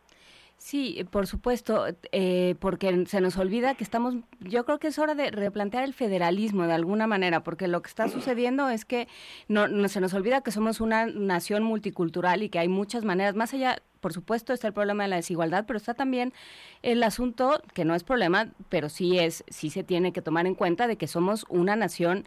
Sí, 0.57 1.05
por 1.11 1.27
supuesto, 1.27 1.85
eh, 2.11 2.55
porque 2.59 3.05
se 3.05 3.21
nos 3.21 3.37
olvida 3.37 3.75
que 3.75 3.83
estamos, 3.83 4.15
yo 4.39 4.65
creo 4.65 4.79
que 4.79 4.87
es 4.87 4.97
hora 4.97 5.13
de 5.13 5.29
replantear 5.29 5.83
el 5.83 5.93
federalismo 5.93 6.65
de 6.65 6.73
alguna 6.73 7.05
manera, 7.05 7.43
porque 7.43 7.67
lo 7.67 7.83
que 7.83 7.89
está 7.89 8.09
sucediendo 8.09 8.67
es 8.67 8.83
que 8.83 9.07
no, 9.47 9.67
no 9.67 9.87
se 9.87 10.01
nos 10.01 10.15
olvida 10.15 10.41
que 10.41 10.51
somos 10.51 10.81
una 10.81 11.05
nación 11.05 11.61
multicultural 11.61 12.41
y 12.41 12.49
que 12.49 12.57
hay 12.57 12.69
muchas 12.69 13.05
maneras, 13.05 13.35
más 13.35 13.53
allá, 13.53 13.83
por 14.01 14.13
supuesto, 14.13 14.51
está 14.51 14.67
el 14.67 14.73
problema 14.73 15.03
de 15.03 15.09
la 15.09 15.15
desigualdad, 15.17 15.65
pero 15.67 15.77
está 15.77 15.93
también 15.93 16.33
el 16.81 17.03
asunto 17.03 17.61
que 17.75 17.85
no 17.85 17.93
es 17.93 18.03
problema, 18.03 18.51
pero 18.69 18.89
sí 18.89 19.19
es, 19.19 19.43
sí 19.49 19.69
se 19.69 19.83
tiene 19.83 20.11
que 20.11 20.23
tomar 20.23 20.47
en 20.47 20.55
cuenta 20.55 20.87
de 20.87 20.97
que 20.97 21.07
somos 21.07 21.45
una 21.49 21.75
nación 21.75 22.25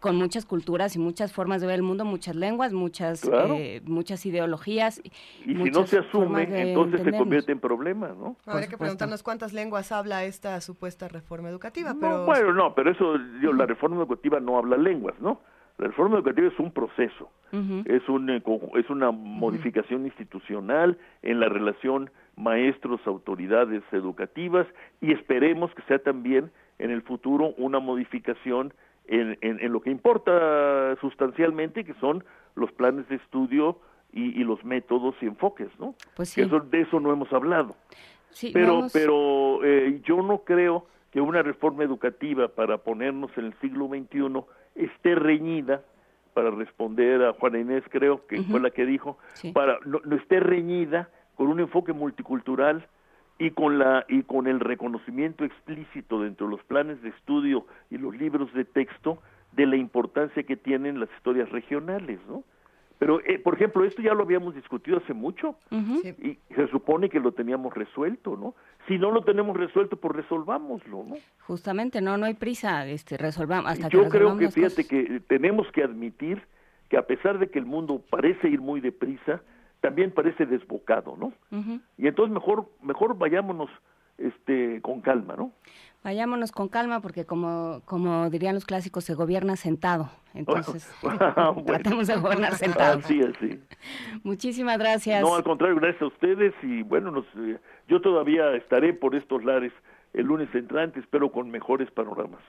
con 0.00 0.16
muchas 0.16 0.46
culturas 0.46 0.96
y 0.96 0.98
muchas 0.98 1.32
formas 1.32 1.60
de 1.60 1.66
ver 1.66 1.76
el 1.76 1.82
mundo, 1.82 2.04
muchas 2.04 2.34
lenguas, 2.34 2.72
muchas 2.72 3.28
eh, 3.32 3.82
muchas 3.84 4.24
ideologías. 4.24 5.00
Y 5.44 5.54
si 5.54 5.70
no 5.70 5.86
se 5.86 5.98
asume, 5.98 6.70
entonces 6.70 7.02
se 7.02 7.12
convierte 7.12 7.52
en 7.52 7.60
problema, 7.60 8.08
¿no? 8.08 8.36
Habría 8.46 8.68
que 8.68 8.78
preguntarnos 8.78 9.22
cuántas 9.22 9.52
lenguas 9.52 9.92
habla 9.92 10.24
esta 10.24 10.60
supuesta 10.62 11.06
reforma 11.08 11.50
educativa. 11.50 11.94
pero... 12.00 12.24
bueno, 12.24 12.52
no, 12.54 12.74
pero 12.74 12.90
eso, 12.90 13.16
la 13.16 13.66
reforma 13.66 13.96
educativa 13.96 14.40
no 14.40 14.56
habla 14.56 14.78
lenguas, 14.78 15.20
¿no? 15.20 15.40
La 15.76 15.86
reforma 15.86 16.16
educativa 16.16 16.48
es 16.48 16.58
un 16.58 16.72
proceso, 16.72 17.30
es, 17.86 18.06
un, 18.08 18.28
eh, 18.28 18.42
es 18.74 18.90
una 18.90 19.10
modificación 19.12 20.04
institucional 20.04 20.98
en 21.22 21.40
la 21.40 21.48
relación 21.48 22.10
maestros-autoridades 22.36 23.82
educativas 23.92 24.66
y 25.00 25.12
esperemos 25.12 25.74
que 25.74 25.82
sea 25.82 25.98
también 25.98 26.50
en 26.78 26.90
el 26.90 27.00
futuro 27.00 27.54
una 27.56 27.78
modificación 27.78 28.74
en, 29.06 29.38
en, 29.40 29.72
lo 29.72 29.80
que 29.80 29.90
importa 29.90 30.96
sustancialmente, 31.00 31.84
que 31.84 31.94
son 31.94 32.24
los 32.54 32.70
planes 32.72 33.08
de 33.08 33.16
estudio 33.16 33.78
y, 34.12 34.42
los 34.44 34.64
métodos 34.64 35.14
y 35.20 35.26
enfoques, 35.26 35.68
¿no? 35.78 35.94
Pues 36.14 36.36
eso, 36.36 36.60
de 36.60 36.80
eso 36.80 37.00
no 37.00 37.12
hemos 37.12 37.32
hablado. 37.32 37.76
pero 38.52 38.86
pero 38.92 39.64
eh, 39.64 40.00
yo 40.04 40.22
no 40.22 40.38
creo 40.38 40.86
que 41.10 41.20
una 41.20 41.42
reforma 41.42 41.84
educativa 41.84 42.48
para 42.48 42.78
ponernos 42.78 43.30
en 43.36 43.46
el 43.46 43.54
siglo 43.60 43.88
XXI 43.88 44.44
esté 44.76 45.14
reñida, 45.14 45.82
para 46.34 46.50
responder 46.50 47.24
a 47.24 47.32
Juana 47.32 47.58
Inés 47.58 47.82
creo 47.90 48.26
que 48.26 48.42
fue 48.42 48.60
la 48.60 48.70
que 48.70 48.86
dijo, 48.86 49.18
para 49.52 49.78
no, 49.84 50.00
no 50.04 50.16
esté 50.16 50.38
reñida 50.38 51.08
con 51.34 51.48
un 51.48 51.58
enfoque 51.60 51.92
multicultural 51.92 52.86
y 53.40 53.50
con 53.52 53.78
la 53.78 54.04
y 54.06 54.22
con 54.22 54.46
el 54.46 54.60
reconocimiento 54.60 55.44
explícito 55.44 56.20
dentro 56.20 56.46
de 56.46 56.52
los 56.52 56.64
planes 56.64 57.00
de 57.02 57.08
estudio 57.08 57.66
y 57.90 57.96
los 57.96 58.14
libros 58.14 58.52
de 58.52 58.66
texto 58.66 59.18
de 59.52 59.66
la 59.66 59.76
importancia 59.76 60.42
que 60.42 60.56
tienen 60.56 61.00
las 61.00 61.08
historias 61.16 61.48
regionales, 61.50 62.20
¿no? 62.28 62.44
Pero, 62.98 63.18
eh, 63.24 63.38
por 63.38 63.54
ejemplo, 63.54 63.82
esto 63.82 64.02
ya 64.02 64.12
lo 64.12 64.24
habíamos 64.24 64.54
discutido 64.54 64.98
hace 64.98 65.14
mucho 65.14 65.56
y 65.70 66.38
se 66.54 66.68
supone 66.68 67.08
que 67.08 67.18
lo 67.18 67.32
teníamos 67.32 67.72
resuelto, 67.72 68.36
¿no? 68.36 68.54
Si 68.86 68.98
no 68.98 69.10
lo 69.10 69.22
tenemos 69.22 69.56
resuelto, 69.56 69.96
pues 69.96 70.14
resolvámoslo, 70.16 71.04
¿no? 71.04 71.16
Justamente, 71.46 72.02
no, 72.02 72.18
no 72.18 72.26
hay 72.26 72.34
prisa, 72.34 72.86
este, 72.86 73.16
resolvamos 73.16 73.72
hasta 73.72 73.88
Yo 73.88 74.02
que 74.04 74.10
creo 74.10 74.36
que, 74.36 74.50
fíjate, 74.50 74.86
que 74.86 75.22
tenemos 75.26 75.66
que 75.72 75.82
admitir 75.82 76.42
que 76.90 76.98
a 76.98 77.06
pesar 77.06 77.38
de 77.38 77.48
que 77.48 77.58
el 77.58 77.64
mundo 77.64 78.02
parece 78.10 78.50
ir 78.50 78.60
muy 78.60 78.82
deprisa, 78.82 79.40
también 79.80 80.12
parece 80.12 80.46
desbocado, 80.46 81.16
¿no? 81.16 81.32
Y 81.96 82.06
entonces 82.06 82.32
mejor, 82.32 82.68
mejor 82.82 83.16
vayámonos 83.16 83.70
este, 84.18 84.80
con 84.82 85.00
calma, 85.00 85.34
¿no? 85.36 85.52
Vayámonos 86.02 86.50
con 86.52 86.68
calma 86.68 87.00
porque 87.00 87.26
como, 87.26 87.82
como 87.84 88.30
dirían 88.30 88.54
los 88.54 88.64
clásicos, 88.64 89.04
se 89.04 89.14
gobierna 89.14 89.56
sentado. 89.56 90.10
Entonces, 90.32 90.90
Bueno. 91.02 91.62
tratemos 91.66 92.06
de 92.06 92.16
gobernar 92.16 92.54
sentado. 92.54 92.98
Así 92.98 93.20
es, 93.20 93.32
sí. 93.38 93.60
Muchísimas 94.22 94.78
gracias. 94.78 95.22
No, 95.22 95.34
al 95.34 95.42
contrario, 95.42 95.76
gracias 95.76 96.02
a 96.02 96.06
ustedes 96.06 96.54
y 96.62 96.82
bueno, 96.82 97.10
nos, 97.10 97.26
eh, 97.36 97.58
yo 97.88 98.00
todavía 98.00 98.54
estaré 98.56 98.94
por 98.94 99.14
estos 99.14 99.44
lares 99.44 99.72
el 100.12 100.26
lunes 100.26 100.48
entrante, 100.54 101.00
espero 101.00 101.30
con 101.30 101.50
mejores 101.50 101.90
panoramas. 101.90 102.40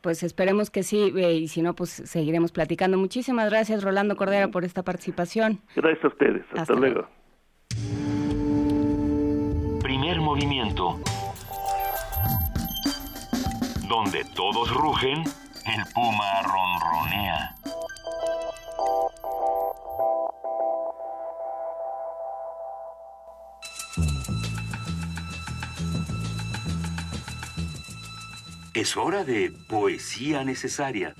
Pues 0.00 0.22
esperemos 0.22 0.70
que 0.70 0.82
sí, 0.82 1.12
eh, 1.16 1.34
y 1.34 1.48
si 1.48 1.62
no, 1.62 1.74
pues 1.74 1.90
seguiremos 1.90 2.52
platicando. 2.52 2.98
Muchísimas 2.98 3.50
gracias, 3.50 3.82
Rolando 3.84 4.16
Cordera, 4.16 4.48
por 4.48 4.64
esta 4.64 4.82
participación. 4.82 5.60
Gracias 5.76 6.04
a 6.04 6.08
ustedes, 6.08 6.42
hasta, 6.48 6.62
Hasta 6.62 6.74
luego. 6.74 7.06
Primer 9.82 10.20
movimiento. 10.20 10.98
Donde 13.88 14.24
todos 14.34 14.74
rugen, 14.74 15.18
el 15.20 15.84
puma 15.94 16.42
ronronea. 16.42 17.54
Es 28.74 28.96
hora 28.96 29.24
de 29.24 29.52
poesía 29.68 30.44
necesaria. 30.44 31.14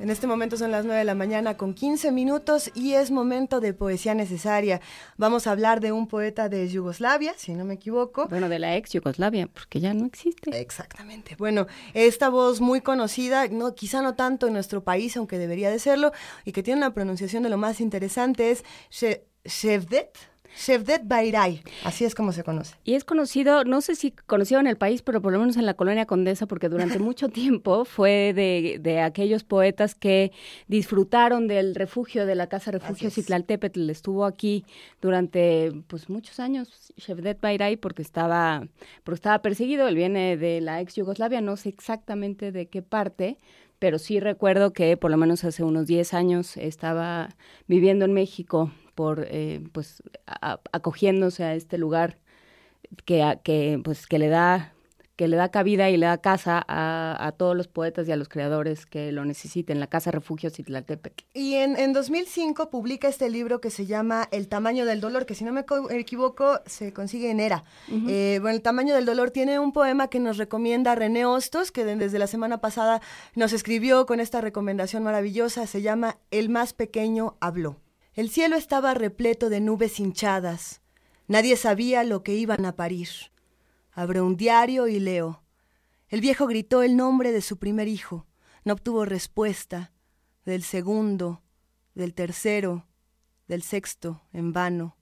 En 0.00 0.10
este 0.10 0.26
momento 0.26 0.56
son 0.56 0.72
las 0.72 0.84
9 0.84 0.98
de 0.98 1.04
la 1.04 1.14
mañana 1.14 1.56
con 1.56 1.74
15 1.74 2.10
minutos 2.10 2.72
y 2.74 2.94
es 2.94 3.12
momento 3.12 3.60
de 3.60 3.72
poesía 3.72 4.14
necesaria. 4.14 4.80
Vamos 5.16 5.46
a 5.46 5.52
hablar 5.52 5.78
de 5.80 5.92
un 5.92 6.08
poeta 6.08 6.48
de 6.48 6.66
Yugoslavia, 6.68 7.34
si 7.36 7.52
no 7.54 7.64
me 7.64 7.74
equivoco. 7.74 8.26
Bueno, 8.26 8.48
de 8.48 8.58
la 8.58 8.76
ex 8.76 8.90
Yugoslavia, 8.90 9.46
porque 9.46 9.78
ya 9.78 9.94
no 9.94 10.06
existe. 10.06 10.60
Exactamente. 10.60 11.36
Bueno, 11.36 11.68
esta 11.94 12.30
voz 12.30 12.60
muy 12.60 12.80
conocida, 12.80 13.46
no, 13.46 13.76
quizá 13.76 14.02
no 14.02 14.16
tanto 14.16 14.48
en 14.48 14.54
nuestro 14.54 14.82
país, 14.82 15.16
aunque 15.16 15.38
debería 15.38 15.70
de 15.70 15.78
serlo, 15.78 16.10
y 16.44 16.50
que 16.50 16.64
tiene 16.64 16.78
una 16.78 16.94
pronunciación 16.94 17.44
de 17.44 17.50
lo 17.50 17.56
más 17.58 17.80
interesante 17.80 18.50
es 18.50 18.64
She- 18.90 19.22
Shevdet. 19.44 20.32
Shevdet 20.54 21.02
Bairay, 21.06 21.62
así 21.82 22.04
es 22.04 22.14
como 22.14 22.32
se 22.32 22.44
conoce. 22.44 22.76
Y 22.84 22.94
es 22.94 23.04
conocido, 23.04 23.64
no 23.64 23.80
sé 23.80 23.94
si 23.94 24.10
conocido 24.10 24.60
en 24.60 24.66
el 24.66 24.76
país, 24.76 25.02
pero 25.02 25.22
por 25.22 25.32
lo 25.32 25.38
menos 25.38 25.56
en 25.56 25.64
la 25.64 25.74
colonia 25.74 26.04
Condesa, 26.04 26.46
porque 26.46 26.68
durante 26.68 26.98
mucho 26.98 27.28
tiempo 27.28 27.84
fue 27.84 28.32
de, 28.34 28.78
de 28.80 29.00
aquellos 29.00 29.44
poetas 29.44 29.94
que 29.94 30.30
disfrutaron 30.68 31.48
del 31.48 31.74
refugio, 31.74 32.26
de 32.26 32.34
la 32.34 32.48
casa 32.48 32.70
refugio 32.70 33.10
Citlaltépetl. 33.10 33.88
Estuvo 33.88 34.26
aquí 34.26 34.64
durante 35.00 35.72
pues 35.86 36.10
muchos 36.10 36.38
años, 36.38 36.92
Shevdet 36.96 37.40
Bairay, 37.40 37.76
porque 37.76 38.02
estaba, 38.02 38.68
porque 39.04 39.16
estaba 39.16 39.40
perseguido. 39.40 39.88
Él 39.88 39.96
viene 39.96 40.36
de 40.36 40.60
la 40.60 40.80
ex 40.80 40.94
Yugoslavia, 40.96 41.40
no 41.40 41.56
sé 41.56 41.70
exactamente 41.70 42.52
de 42.52 42.66
qué 42.66 42.82
parte, 42.82 43.38
pero 43.78 43.98
sí 43.98 44.20
recuerdo 44.20 44.72
que 44.72 44.96
por 44.98 45.10
lo 45.10 45.16
menos 45.16 45.44
hace 45.44 45.64
unos 45.64 45.86
10 45.86 46.12
años 46.14 46.56
estaba 46.58 47.30
viviendo 47.66 48.04
en 48.04 48.12
México 48.12 48.70
por 48.94 49.26
eh, 49.30 49.60
pues 49.72 50.02
a- 50.26 50.60
acogiéndose 50.72 51.44
a 51.44 51.54
este 51.54 51.78
lugar 51.78 52.18
que, 53.04 53.22
a- 53.22 53.36
que 53.36 53.80
pues 53.82 54.06
que 54.06 54.18
le 54.18 54.28
da 54.28 54.74
que 55.14 55.28
le 55.28 55.36
da 55.36 55.50
cabida 55.50 55.90
y 55.90 55.98
le 55.98 56.06
da 56.06 56.16
casa 56.18 56.64
a, 56.66 57.16
a 57.26 57.32
todos 57.32 57.54
los 57.54 57.68
poetas 57.68 58.08
y 58.08 58.12
a 58.12 58.16
los 58.16 58.30
creadores 58.30 58.86
que 58.86 59.12
lo 59.12 59.26
necesiten, 59.26 59.78
la 59.78 59.86
Casa 59.86 60.10
Refugio 60.10 60.48
Citlaltépetl. 60.48 61.24
Y 61.34 61.54
en, 61.56 61.76
en 61.78 61.92
2005 61.92 62.70
publica 62.70 63.08
este 63.08 63.28
libro 63.28 63.60
que 63.60 63.68
se 63.70 63.84
llama 63.84 64.26
El 64.32 64.48
tamaño 64.48 64.86
del 64.86 65.02
dolor, 65.02 65.26
que 65.26 65.34
si 65.34 65.44
no 65.44 65.52
me 65.52 65.66
co- 65.66 65.90
equivoco 65.90 66.60
se 66.64 66.94
consigue 66.94 67.30
en 67.30 67.40
ERA. 67.40 67.62
Eh, 68.08 68.38
bueno, 68.40 68.56
El 68.56 68.62
tamaño 68.62 68.94
del 68.94 69.04
dolor 69.04 69.30
tiene 69.30 69.58
un 69.60 69.72
poema 69.72 70.08
que 70.08 70.18
nos 70.18 70.38
recomienda 70.38 70.94
René 70.94 71.26
Hostos, 71.26 71.70
que 71.72 71.84
de- 71.84 71.96
desde 71.96 72.18
la 72.18 72.26
semana 72.26 72.58
pasada 72.62 73.02
nos 73.36 73.52
escribió 73.52 74.06
con 74.06 74.18
esta 74.18 74.40
recomendación 74.40 75.02
maravillosa, 75.04 75.66
se 75.66 75.82
llama 75.82 76.16
El 76.30 76.48
más 76.48 76.72
pequeño 76.72 77.36
habló. 77.38 77.76
El 78.14 78.28
cielo 78.28 78.56
estaba 78.56 78.92
repleto 78.92 79.48
de 79.48 79.60
nubes 79.60 79.98
hinchadas. 79.98 80.82
Nadie 81.28 81.56
sabía 81.56 82.04
lo 82.04 82.22
que 82.22 82.34
iban 82.34 82.66
a 82.66 82.76
parir. 82.76 83.08
Abro 83.90 84.26
un 84.26 84.36
diario 84.36 84.86
y 84.86 85.00
leo. 85.00 85.42
El 86.08 86.20
viejo 86.20 86.46
gritó 86.46 86.82
el 86.82 86.94
nombre 86.94 87.32
de 87.32 87.40
su 87.40 87.56
primer 87.56 87.88
hijo. 87.88 88.26
No 88.64 88.74
obtuvo 88.74 89.06
respuesta. 89.06 89.92
Del 90.44 90.62
segundo, 90.62 91.42
del 91.94 92.12
tercero, 92.12 92.86
del 93.48 93.62
sexto, 93.62 94.22
en 94.34 94.52
vano. 94.52 94.98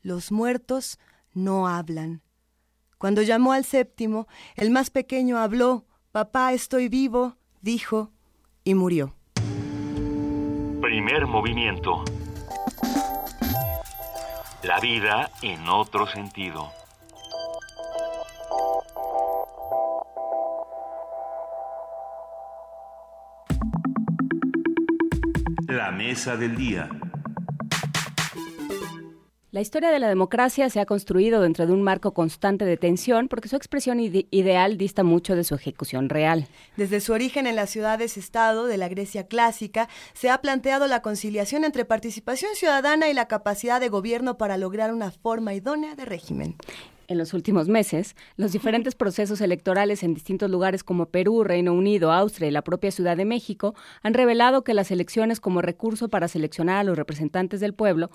Los 0.00 0.30
muertos 0.30 1.00
no 1.32 1.66
hablan. 1.66 2.22
Cuando 2.96 3.22
llamó 3.22 3.52
al 3.52 3.64
séptimo, 3.64 4.28
el 4.54 4.70
más 4.70 4.90
pequeño 4.90 5.38
habló. 5.38 5.84
Papá, 6.12 6.52
estoy 6.52 6.88
vivo, 6.88 7.36
dijo, 7.60 8.12
y 8.62 8.74
murió. 8.74 9.16
Primer 10.80 11.26
movimiento. 11.26 12.04
La 14.62 14.80
vida 14.80 15.30
en 15.42 15.68
otro 15.68 16.06
sentido. 16.06 16.72
La 25.66 25.90
mesa 25.90 26.36
del 26.36 26.56
día. 26.56 26.88
La 29.52 29.60
historia 29.60 29.90
de 29.90 29.98
la 29.98 30.08
democracia 30.08 30.70
se 30.70 30.80
ha 30.80 30.86
construido 30.86 31.42
dentro 31.42 31.66
de 31.66 31.74
un 31.74 31.82
marco 31.82 32.14
constante 32.14 32.64
de 32.64 32.78
tensión 32.78 33.28
porque 33.28 33.50
su 33.50 33.56
expresión 33.56 34.00
ide- 34.00 34.26
ideal 34.30 34.78
dista 34.78 35.04
mucho 35.04 35.36
de 35.36 35.44
su 35.44 35.54
ejecución 35.54 36.08
real. 36.08 36.46
Desde 36.78 37.00
su 37.02 37.12
origen 37.12 37.46
en 37.46 37.56
las 37.56 37.68
ciudades-estado 37.68 38.64
de 38.64 38.78
la 38.78 38.88
Grecia 38.88 39.26
clásica, 39.26 39.90
se 40.14 40.30
ha 40.30 40.40
planteado 40.40 40.86
la 40.86 41.02
conciliación 41.02 41.64
entre 41.64 41.84
participación 41.84 42.52
ciudadana 42.54 43.10
y 43.10 43.12
la 43.12 43.28
capacidad 43.28 43.78
de 43.78 43.90
gobierno 43.90 44.38
para 44.38 44.56
lograr 44.56 44.90
una 44.90 45.10
forma 45.10 45.52
idónea 45.52 45.94
de 45.96 46.06
régimen. 46.06 46.54
En 47.08 47.18
los 47.18 47.34
últimos 47.34 47.68
meses, 47.68 48.16
los 48.36 48.52
diferentes 48.52 48.94
procesos 48.94 49.42
electorales 49.42 50.02
en 50.02 50.14
distintos 50.14 50.50
lugares 50.50 50.82
como 50.82 51.06
Perú, 51.06 51.44
Reino 51.44 51.74
Unido, 51.74 52.10
Austria 52.10 52.48
y 52.48 52.52
la 52.52 52.62
propia 52.62 52.90
Ciudad 52.90 53.18
de 53.18 53.26
México 53.26 53.74
han 54.02 54.14
revelado 54.14 54.64
que 54.64 54.72
las 54.72 54.90
elecciones 54.90 55.40
como 55.40 55.60
recurso 55.60 56.08
para 56.08 56.26
seleccionar 56.28 56.78
a 56.78 56.84
los 56.84 56.96
representantes 56.96 57.60
del 57.60 57.74
pueblo 57.74 58.10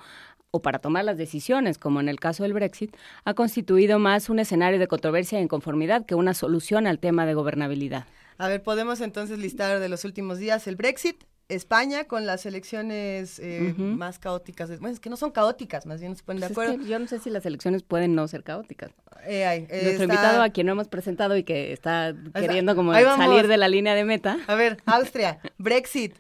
o 0.52 0.62
para 0.62 0.80
tomar 0.80 1.04
las 1.06 1.18
decisiones, 1.18 1.78
como 1.78 2.00
en 2.00 2.10
el 2.10 2.20
caso 2.20 2.44
del 2.44 2.54
Brexit, 2.54 2.96
ha 3.26 3.34
constituido 3.34 4.00
más 4.00 4.30
un 4.30 4.40
escenario 4.40 4.80
de 4.80 4.88
controversia 4.88 5.40
e 5.40 5.42
inconformidad 5.42 6.06
que 6.06 6.16
una 6.16 6.34
solución 6.34 6.88
al 6.88 7.00
tema 7.00 7.26
de 7.26 7.34
gobernabilidad. 7.34 8.06
A 8.38 8.48
ver, 8.48 8.62
podemos 8.64 9.02
entonces 9.02 9.40
listar 9.40 9.80
de 9.80 9.90
los 9.90 10.06
últimos 10.06 10.38
días 10.38 10.68
el 10.68 10.76
Brexit, 10.76 11.24
España 11.50 12.06
con 12.06 12.26
las 12.26 12.46
elecciones 12.46 13.40
eh, 13.40 13.74
más 13.78 14.20
caóticas. 14.20 14.68
de- 14.68 14.78
Bueno, 14.78 14.94
es 14.94 15.00
que 15.00 15.10
no 15.10 15.16
son 15.16 15.32
caóticas, 15.32 15.86
más 15.86 16.00
bien 16.02 16.12
no 16.12 16.18
se 16.18 16.24
ponen 16.24 16.42
de 16.42 16.48
Pues 16.48 16.52
es 16.52 16.58
acuerdo. 16.72 16.84
que 16.84 16.90
yo 16.90 17.00
no 17.00 17.08
sé 17.08 17.20
si 17.20 17.30
las 17.30 17.46
elecciones 17.46 17.84
pueden 17.84 18.16
no 18.16 18.28
ser 18.28 18.44
caóticas. 18.44 18.92
Eh, 19.26 19.46
eh, 19.46 19.60
Nuestro 19.70 19.90
está- 19.92 20.04
invitado 20.04 20.42
a 20.44 20.50
quien 20.50 20.68
no 20.68 20.74
hemos 20.74 20.90
presentado 20.90 21.38
y 21.38 21.44
que 21.44 21.72
está 21.72 22.14
queriendo 22.36 22.76
como 22.76 22.94
salir 22.94 23.48
de 23.48 23.56
la 23.58 23.70
línea 23.70 23.96
de 23.96 24.04
meta. 24.04 24.38
A 24.48 24.56
ver, 24.56 24.78
Austria, 24.86 25.40
Brexit, 25.58 26.16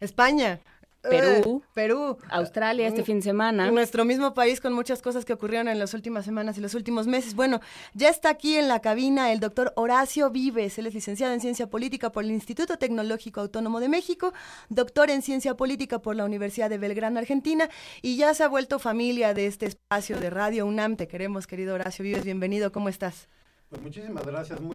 España. 0.00 0.60
Perú. 1.10 1.62
eh, 1.62 1.68
Perú. 1.74 2.18
Australia 2.30 2.86
este 2.86 3.02
Mm, 3.02 3.04
fin 3.04 3.16
de 3.16 3.22
semana. 3.22 3.70
Nuestro 3.70 4.04
mismo 4.04 4.34
país 4.34 4.60
con 4.60 4.72
muchas 4.72 5.02
cosas 5.02 5.24
que 5.24 5.32
ocurrieron 5.32 5.68
en 5.68 5.78
las 5.78 5.94
últimas 5.94 6.24
semanas 6.24 6.58
y 6.58 6.60
los 6.60 6.74
últimos 6.74 7.06
meses. 7.06 7.34
Bueno, 7.34 7.60
ya 7.94 8.08
está 8.08 8.30
aquí 8.30 8.56
en 8.56 8.68
la 8.68 8.80
cabina 8.80 9.32
el 9.32 9.40
doctor 9.40 9.72
Horacio 9.76 10.30
Vives. 10.30 10.78
Él 10.78 10.86
es 10.86 10.94
licenciado 10.94 11.32
en 11.34 11.40
Ciencia 11.40 11.68
Política 11.68 12.10
por 12.12 12.24
el 12.24 12.30
Instituto 12.30 12.78
Tecnológico 12.78 13.40
Autónomo 13.40 13.80
de 13.80 13.88
México, 13.88 14.32
doctor 14.68 15.10
en 15.10 15.22
Ciencia 15.22 15.54
Política 15.56 16.00
por 16.00 16.16
la 16.16 16.24
Universidad 16.24 16.70
de 16.70 16.78
Belgrano, 16.78 17.18
Argentina, 17.18 17.68
y 18.02 18.16
ya 18.16 18.34
se 18.34 18.44
ha 18.44 18.48
vuelto 18.48 18.78
familia 18.78 19.34
de 19.34 19.46
este 19.46 19.66
espacio 19.66 20.18
de 20.20 20.30
Radio 20.30 20.66
UNAM. 20.66 20.96
Te 20.96 21.08
queremos, 21.08 21.46
querido 21.46 21.74
Horacio 21.74 22.02
Vives. 22.02 22.24
Bienvenido. 22.24 22.72
¿Cómo 22.72 22.88
estás? 22.88 23.28
Pues 23.68 23.82
muchísimas 23.82 24.26
gracias. 24.26 24.60
Muy, 24.60 24.74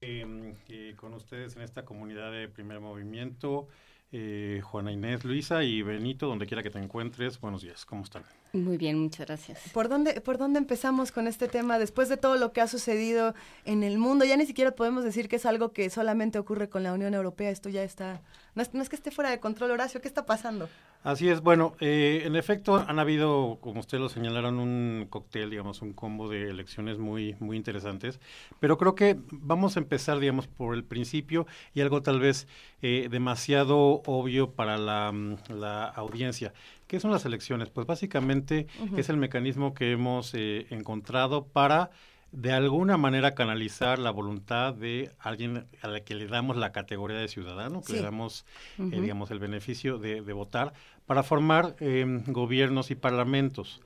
eh, 0.00 0.54
eh, 0.68 0.94
con 0.96 1.14
ustedes 1.14 1.56
en 1.56 1.62
esta 1.62 1.84
comunidad 1.84 2.30
de 2.32 2.48
primer 2.48 2.80
movimiento. 2.80 3.68
Eh, 4.10 4.60
Juana 4.64 4.90
Inés, 4.92 5.24
Luisa 5.24 5.62
y 5.62 5.82
Benito, 5.82 6.26
donde 6.26 6.46
quiera 6.46 6.62
que 6.62 6.70
te 6.70 6.78
encuentres. 6.78 7.40
Buenos 7.40 7.62
días, 7.62 7.84
¿cómo 7.84 8.04
están? 8.04 8.22
Muy 8.52 8.78
bien, 8.78 8.98
muchas 8.98 9.26
gracias. 9.26 9.60
¿Por 9.72 9.88
dónde, 9.88 10.20
¿Por 10.20 10.38
dónde 10.38 10.58
empezamos 10.58 11.12
con 11.12 11.26
este 11.26 11.48
tema 11.48 11.78
después 11.78 12.08
de 12.08 12.16
todo 12.16 12.36
lo 12.36 12.52
que 12.52 12.60
ha 12.60 12.68
sucedido 12.68 13.34
en 13.64 13.82
el 13.82 13.98
mundo? 13.98 14.24
Ya 14.24 14.36
ni 14.36 14.46
siquiera 14.46 14.70
podemos 14.70 15.04
decir 15.04 15.28
que 15.28 15.36
es 15.36 15.46
algo 15.46 15.72
que 15.72 15.90
solamente 15.90 16.38
ocurre 16.38 16.68
con 16.68 16.82
la 16.82 16.92
Unión 16.92 17.14
Europea, 17.14 17.50
esto 17.50 17.68
ya 17.68 17.82
está... 17.82 18.22
No 18.54 18.62
es, 18.62 18.72
no 18.72 18.82
es 18.82 18.88
que 18.88 18.96
esté 18.96 19.10
fuera 19.10 19.30
de 19.30 19.40
control, 19.40 19.72
Horacio, 19.72 20.00
¿qué 20.00 20.08
está 20.08 20.24
pasando? 20.24 20.68
Así 21.08 21.30
es, 21.30 21.40
bueno, 21.40 21.74
eh, 21.80 22.24
en 22.26 22.36
efecto 22.36 22.84
han 22.86 22.98
habido, 22.98 23.56
como 23.62 23.80
ustedes 23.80 24.02
lo 24.02 24.10
señalaron, 24.10 24.58
un 24.58 25.06
cóctel, 25.08 25.48
digamos, 25.48 25.80
un 25.80 25.94
combo 25.94 26.28
de 26.28 26.50
elecciones 26.50 26.98
muy, 26.98 27.34
muy 27.40 27.56
interesantes, 27.56 28.20
pero 28.60 28.76
creo 28.76 28.94
que 28.94 29.16
vamos 29.30 29.78
a 29.78 29.80
empezar, 29.80 30.18
digamos, 30.18 30.48
por 30.48 30.74
el 30.74 30.84
principio 30.84 31.46
y 31.72 31.80
algo 31.80 32.02
tal 32.02 32.20
vez 32.20 32.46
eh, 32.82 33.08
demasiado 33.10 34.02
obvio 34.04 34.50
para 34.50 34.76
la, 34.76 35.10
mm, 35.10 35.36
la, 35.48 35.86
audiencia. 35.86 36.52
¿Qué 36.86 37.00
son 37.00 37.10
las 37.10 37.24
elecciones? 37.24 37.70
Pues 37.70 37.86
básicamente 37.86 38.66
uh 38.78 38.88
-huh. 38.88 38.98
es 38.98 39.08
el 39.08 39.16
mecanismo 39.16 39.72
que 39.72 39.92
hemos 39.92 40.34
eh, 40.34 40.66
encontrado 40.68 41.46
para 41.46 41.90
de 42.32 42.52
alguna 42.52 42.96
manera 42.96 43.34
canalizar 43.34 43.98
la 43.98 44.10
voluntad 44.10 44.74
de 44.74 45.10
alguien 45.18 45.66
a 45.82 45.88
la 45.88 46.00
que 46.00 46.14
le 46.14 46.26
damos 46.26 46.56
la 46.56 46.72
categoría 46.72 47.16
de 47.16 47.28
ciudadano, 47.28 47.80
que 47.80 47.88
sí. 47.88 47.92
le 47.94 48.02
damos, 48.02 48.44
uh 48.78 48.82
-huh. 48.82 48.94
eh, 48.94 49.00
digamos, 49.00 49.30
el 49.30 49.38
beneficio 49.38 49.98
de, 49.98 50.22
de 50.22 50.32
votar, 50.32 50.72
para 51.06 51.22
formar 51.22 51.74
eh, 51.80 52.04
gobiernos 52.26 52.90
y 52.90 52.94
parlamentos. 52.94 53.80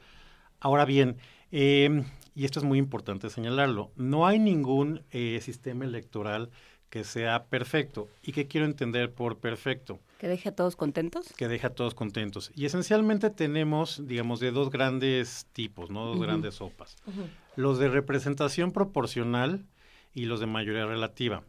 Ahora 0.59 0.85
bien, 0.85 1.17
eh, 1.53 2.05
y 2.35 2.45
esto 2.45 2.59
es 2.59 2.65
muy 2.65 2.79
importante 2.79 3.31
señalarlo, 3.31 3.91
no 3.97 4.27
hay 4.27 4.39
ningún 4.39 5.03
eh, 5.11 5.39
sistema 5.43 5.85
electoral 5.85 6.51
que 6.89 7.05
sea 7.05 7.45
perfecto. 7.45 8.09
¿Y 8.23 8.33
qué 8.33 8.47
quiero 8.49 8.67
entender 8.67 9.13
por 9.13 9.39
perfecto? 9.39 9.99
Que 10.19 10.29
deje 10.29 10.51
a 10.51 10.55
todos 10.55 10.77
contentos. 10.77 11.33
Que 11.37 11.49
deje 11.49 11.67
a 11.67 11.71
todos 11.71 11.95
contentos. 11.95 12.53
Y 12.55 12.67
esencialmente 12.67 13.31
tenemos, 13.31 14.07
digamos, 14.07 14.41
de 14.41 14.51
dos 14.51 14.69
grandes 14.71 15.47
tipos, 15.55 15.91
¿no? 15.91 16.05
Dos 16.05 16.17
uh 16.17 16.21
-huh. 16.21 16.23
grandes 16.23 16.55
sopas. 16.57 16.97
Uh 17.07 17.11
-huh. 17.13 17.27
Los 17.57 17.79
de 17.79 17.89
representación 17.89 18.73
proporcional 18.73 19.67
y 20.15 20.25
los 20.25 20.41
de 20.41 20.47
mayoría 20.47 20.87
relativa. 20.87 21.43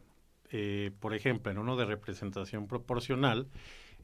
Eh, 0.50 0.92
por 1.00 1.14
ejemplo, 1.14 1.50
en 1.50 1.58
uno 1.58 1.76
de 1.76 1.84
representación 1.84 2.66
proporcional, 2.68 3.48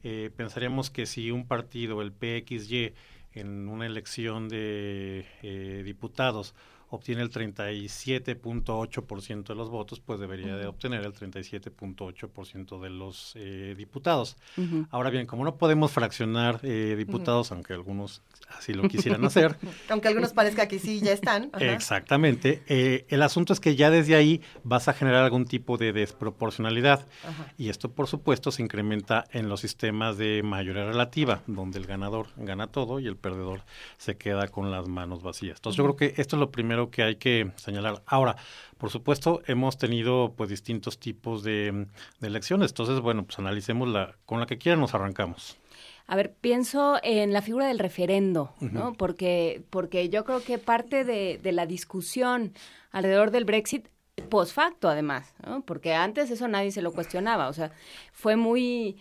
eh, 0.03 0.31
pensaríamos 0.35 0.89
que 0.89 1.05
si 1.05 1.31
un 1.31 1.47
partido, 1.47 2.01
el 2.01 2.11
PXY, 2.11 2.93
en 3.33 3.69
una 3.69 3.85
elección 3.85 4.49
de 4.49 5.25
eh, 5.41 5.83
diputados, 5.85 6.55
obtiene 6.91 7.21
el 7.21 7.31
37.8% 7.31 9.47
de 9.47 9.55
los 9.55 9.69
votos, 9.69 10.01
pues 10.01 10.19
debería 10.19 10.47
uh 10.47 10.57
-huh. 10.57 10.59
de 10.59 10.67
obtener 10.67 11.05
el 11.05 11.13
37.8% 11.13 12.81
de 12.81 12.89
los 12.89 13.31
eh, 13.35 13.75
diputados. 13.77 14.35
Uh 14.57 14.61
-huh. 14.61 14.87
Ahora 14.91 15.09
bien, 15.09 15.25
como 15.25 15.45
no 15.45 15.55
podemos 15.55 15.91
fraccionar 15.91 16.59
eh, 16.63 16.95
diputados, 16.97 17.47
uh 17.47 17.51
-huh. 17.51 17.53
aunque 17.55 17.71
algunos 17.73 18.21
así 18.57 18.73
lo 18.73 18.89
quisieran 18.89 19.23
hacer. 19.23 19.57
aunque 19.89 20.09
algunos 20.09 20.33
parezca 20.33 20.67
que 20.67 20.79
sí, 20.79 20.99
ya 20.99 21.13
están. 21.13 21.49
Exactamente. 21.59 22.61
Eh, 22.67 23.05
el 23.07 23.21
asunto 23.21 23.53
es 23.53 23.61
que 23.61 23.77
ya 23.77 23.89
desde 23.89 24.15
ahí 24.15 24.41
vas 24.63 24.89
a 24.89 24.93
generar 24.93 25.23
algún 25.23 25.45
tipo 25.45 25.77
de 25.77 25.93
desproporcionalidad. 25.93 27.07
Y 27.57 27.69
esto, 27.69 27.89
por 27.91 28.07
supuesto, 28.07 28.51
se 28.51 28.61
incrementa 28.61 29.23
en 29.31 29.47
los 29.47 29.61
sistemas 29.61 30.17
de 30.17 30.43
mayoría 30.43 30.83
relativa, 30.83 31.41
donde 31.47 31.79
el 31.79 31.85
ganador 31.85 32.27
gana 32.35 32.67
todo 32.67 32.99
y 32.99 33.07
el 33.07 33.15
perdedor 33.15 33.63
se 33.97 34.17
queda 34.17 34.49
con 34.49 34.71
las 34.71 34.89
manos 34.89 35.23
vacías. 35.23 35.59
Entonces, 35.59 35.77
yo 35.77 35.85
creo 35.85 35.95
que 35.95 36.21
esto 36.21 36.35
es 36.35 36.41
lo 36.41 36.51
primero 36.51 36.80
que 36.89 37.03
hay 37.03 37.15
que 37.17 37.51
señalar. 37.57 38.01
Ahora, 38.05 38.35
por 38.77 38.89
supuesto, 38.89 39.41
hemos 39.45 39.77
tenido 39.77 40.33
pues 40.35 40.49
distintos 40.49 40.97
tipos 40.99 41.43
de, 41.43 41.85
de 42.19 42.27
elecciones. 42.27 42.71
Entonces, 42.71 42.99
bueno, 42.99 43.23
pues 43.25 43.37
analicemos 43.37 43.87
la, 43.89 44.15
con 44.25 44.39
la 44.39 44.47
que 44.47 44.57
quieran 44.57 44.79
nos 44.79 44.95
arrancamos. 44.95 45.57
A 46.07 46.15
ver, 46.15 46.33
pienso 46.33 46.99
en 47.03 47.31
la 47.31 47.41
figura 47.41 47.67
del 47.67 47.79
referendo, 47.79 48.53
uh 48.59 48.65
-huh. 48.65 48.71
¿no? 48.71 48.93
Porque, 48.93 49.61
porque 49.69 50.09
yo 50.09 50.25
creo 50.25 50.43
que 50.43 50.57
parte 50.57 51.03
de, 51.05 51.39
de 51.41 51.51
la 51.51 51.65
discusión 51.65 52.53
alrededor 52.91 53.31
del 53.31 53.45
Brexit 53.45 53.87
post 54.29 54.53
facto, 54.53 54.89
además, 54.89 55.33
¿no? 55.45 55.61
Porque 55.61 55.93
antes 55.93 56.29
eso 56.31 56.47
nadie 56.47 56.71
se 56.71 56.81
lo 56.81 56.91
cuestionaba. 56.91 57.47
O 57.47 57.53
sea, 57.53 57.71
fue 58.11 58.35
muy 58.35 58.97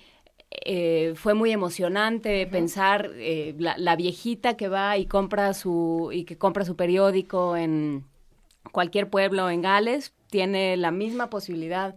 eh, 0.50 1.12
fue 1.14 1.34
muy 1.34 1.52
emocionante 1.52 2.44
uh 2.44 2.48
-huh. 2.48 2.50
pensar 2.50 3.10
eh, 3.14 3.54
la, 3.58 3.78
la, 3.78 3.94
viejita 3.94 4.56
que 4.56 4.68
va 4.68 4.98
y 4.98 5.06
compra 5.06 5.54
su 5.54 6.10
y 6.12 6.24
que 6.24 6.36
compra 6.36 6.64
su 6.64 6.74
periódico 6.74 7.56
en 7.56 8.04
cualquier 8.72 9.08
pueblo 9.08 9.48
en 9.48 9.62
Gales 9.62 10.12
tiene 10.28 10.76
la 10.76 10.90
misma 10.90 11.30
posibilidad 11.30 11.94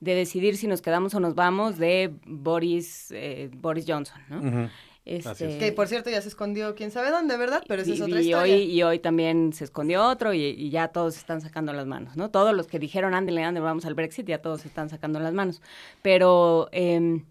de 0.00 0.14
decidir 0.14 0.58
si 0.58 0.66
nos 0.66 0.82
quedamos 0.82 1.14
o 1.14 1.20
nos 1.20 1.34
vamos 1.34 1.78
de 1.78 2.12
Boris 2.26 3.10
eh, 3.10 3.48
Boris 3.54 3.86
Johnson, 3.88 4.20
¿no? 4.28 4.38
Uh 4.38 4.42
-huh. 4.42 4.70
Este... 5.06 5.58
Que 5.58 5.72
por 5.72 5.86
cierto 5.86 6.08
ya 6.08 6.22
se 6.22 6.28
escondió 6.28 6.74
quién 6.74 6.90
sabe 6.90 7.10
dónde, 7.10 7.36
¿verdad? 7.36 7.62
Pero 7.68 7.82
esa 7.82 7.90
y, 7.90 7.94
es 7.94 8.00
otra 8.00 8.20
y 8.20 8.24
historia. 8.24 8.54
Hoy, 8.54 8.62
y 8.62 8.82
hoy 8.82 8.98
también 8.98 9.52
se 9.52 9.64
escondió 9.64 10.02
otro 10.02 10.32
y, 10.32 10.42
y, 10.42 10.70
ya 10.70 10.88
todos 10.88 11.18
están 11.18 11.42
sacando 11.42 11.74
las 11.74 11.86
manos, 11.86 12.16
¿no? 12.16 12.30
Todos 12.30 12.54
los 12.54 12.66
que 12.66 12.78
dijeron, 12.78 13.12
ándale, 13.14 13.44
ándale, 13.44 13.64
vamos 13.64 13.84
al 13.84 13.92
Brexit, 13.92 14.26
ya 14.26 14.40
todos 14.40 14.64
están 14.64 14.88
sacando 14.88 15.20
las 15.20 15.34
manos. 15.34 15.60
Pero, 16.00 16.70
eh, 16.72 17.22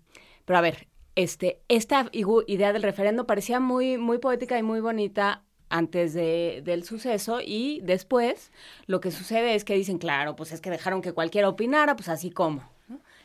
pero 0.45 0.59
a 0.59 0.61
ver, 0.61 0.87
este, 1.15 1.61
esta 1.67 2.09
idea 2.11 2.73
del 2.73 2.83
referendo 2.83 3.27
parecía 3.27 3.59
muy, 3.59 3.97
muy 3.97 4.17
poética 4.17 4.57
y 4.57 4.63
muy 4.63 4.79
bonita 4.79 5.43
antes 5.69 6.13
de, 6.13 6.61
del 6.63 6.83
suceso 6.83 7.39
y 7.43 7.81
después 7.81 8.51
lo 8.85 8.99
que 8.99 9.11
sucede 9.11 9.55
es 9.55 9.63
que 9.63 9.75
dicen, 9.75 9.97
claro, 9.97 10.35
pues 10.35 10.51
es 10.51 10.61
que 10.61 10.69
dejaron 10.69 11.01
que 11.01 11.13
cualquiera 11.13 11.49
opinara, 11.49 11.95
pues 11.95 12.09
así 12.09 12.29
como. 12.29 12.63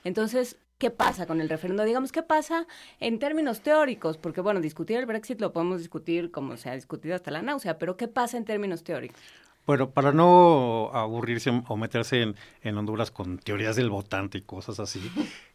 Entonces, 0.05 0.57
¿qué 0.79 0.91
pasa 0.91 1.27
con 1.27 1.41
el 1.41 1.49
referendo? 1.49 1.85
Digamos, 1.85 2.13
¿qué 2.13 2.23
pasa 2.23 2.67
en 3.01 3.19
términos 3.19 3.61
teóricos? 3.61 4.17
Porque, 4.17 4.41
bueno, 4.41 4.61
discutir 4.61 4.97
el 4.97 5.07
Brexit 5.07 5.41
lo 5.41 5.53
podemos 5.53 5.81
discutir 5.81 6.31
como 6.31 6.57
se 6.57 6.71
ha 6.71 6.75
discutido 6.75 7.15
hasta 7.15 7.31
la 7.31 7.43
náusea, 7.43 7.79
pero 7.79 7.97
¿qué 7.97 8.09
pasa 8.09 8.39
en 8.39 8.45
términos 8.45 8.83
teóricos? 8.83 9.21
Bueno, 9.67 9.91
para 9.91 10.13
no 10.13 10.91
aburrirse 10.95 11.51
o 11.69 11.77
meterse 11.77 12.23
en, 12.23 12.37
en 12.63 12.79
Honduras 12.79 13.11
con 13.11 13.39
teorías 13.39 13.77
del 13.77 13.91
votante 13.91 14.39
y 14.39 14.41
cosas 14.41 14.81
así, 14.81 15.01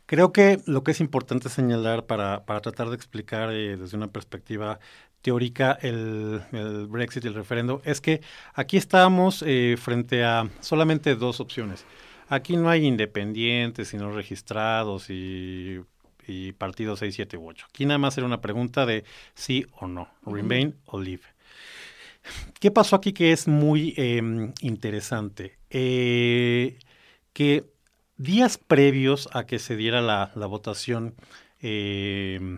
creo 0.06 0.32
que 0.32 0.60
lo 0.66 0.84
que 0.84 0.92
es 0.92 1.00
importante 1.00 1.50
señalar 1.50 2.06
para, 2.06 2.46
para 2.46 2.62
tratar 2.62 2.90
de 2.90 2.96
explicar 2.96 3.52
eh, 3.52 3.78
desde 3.78 3.98
una 3.98 4.12
perspectiva 4.12 4.80
teórica 5.22 5.78
el, 5.82 6.42
el, 6.52 6.88
Brexit 6.88 7.24
y 7.26 7.28
el 7.28 7.34
referendo 7.34 7.82
es 7.86 8.02
que 8.02 8.22
aquí 8.54 8.78
estamos 8.78 9.44
eh, 9.48 9.76
frente 9.78 10.24
a 10.24 10.50
solamente 10.60 11.16
dos 11.16 11.40
opciones. 11.40 11.86
Aquí 12.28 12.58
no 12.58 12.70
hay 12.70 12.86
independientes, 12.86 13.90
sino 13.90 14.12
registrados 14.12 15.10
y, 15.10 15.82
y 16.28 16.52
partidos 16.54 17.00
6, 17.00 17.16
7 17.16 17.38
u 17.38 17.50
8. 17.50 17.68
Aquí 17.70 17.86
nada 17.86 17.98
más 17.98 18.18
era 18.18 18.28
una 18.28 18.42
pregunta 18.42 18.86
de 18.86 19.04
sí 19.34 19.66
o 19.80 19.88
no, 19.88 20.10
uh 20.26 20.32
-huh. 20.32 20.36
remain 20.36 20.76
o 20.86 21.00
leave. 21.00 21.24
¿Qué 22.60 22.72
pasó 22.72 22.96
aquí 22.96 23.14
que 23.14 23.32
es 23.32 23.48
muy 23.48 23.94
eh, 23.98 24.22
interesante? 24.62 25.58
Eh, 25.70 26.78
que 27.34 27.73
días 28.18 28.58
previos 28.58 29.30
a 29.34 29.46
que 29.46 29.60
se 29.60 29.76
diera 29.76 30.02
la, 30.02 30.32
la 30.36 30.46
votación 30.46 31.16
eh, 31.62 32.58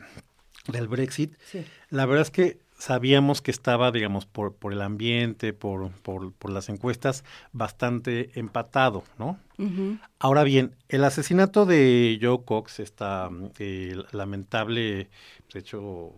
del 0.67 0.87
Brexit, 0.87 1.35
sí. 1.45 1.63
la 1.89 2.05
verdad 2.05 2.23
es 2.23 2.31
que 2.31 2.59
sabíamos 2.77 3.41
que 3.41 3.51
estaba, 3.51 3.91
digamos, 3.91 4.25
por, 4.25 4.55
por 4.55 4.73
el 4.73 4.81
ambiente, 4.81 5.53
por, 5.53 5.91
por, 6.01 6.33
por, 6.33 6.51
las 6.51 6.69
encuestas, 6.69 7.23
bastante 7.51 8.37
empatado, 8.37 9.03
¿no? 9.17 9.39
Uh 9.57 9.63
-huh. 9.63 9.99
Ahora 10.19 10.43
bien, 10.43 10.75
el 10.89 11.03
asesinato 11.03 11.65
de 11.65 12.19
Joe 12.21 12.43
Cox, 12.43 12.79
esta 12.79 13.29
eh, 13.59 13.95
lamentable 14.11 15.09
pues, 15.45 15.63
hecho 15.63 16.13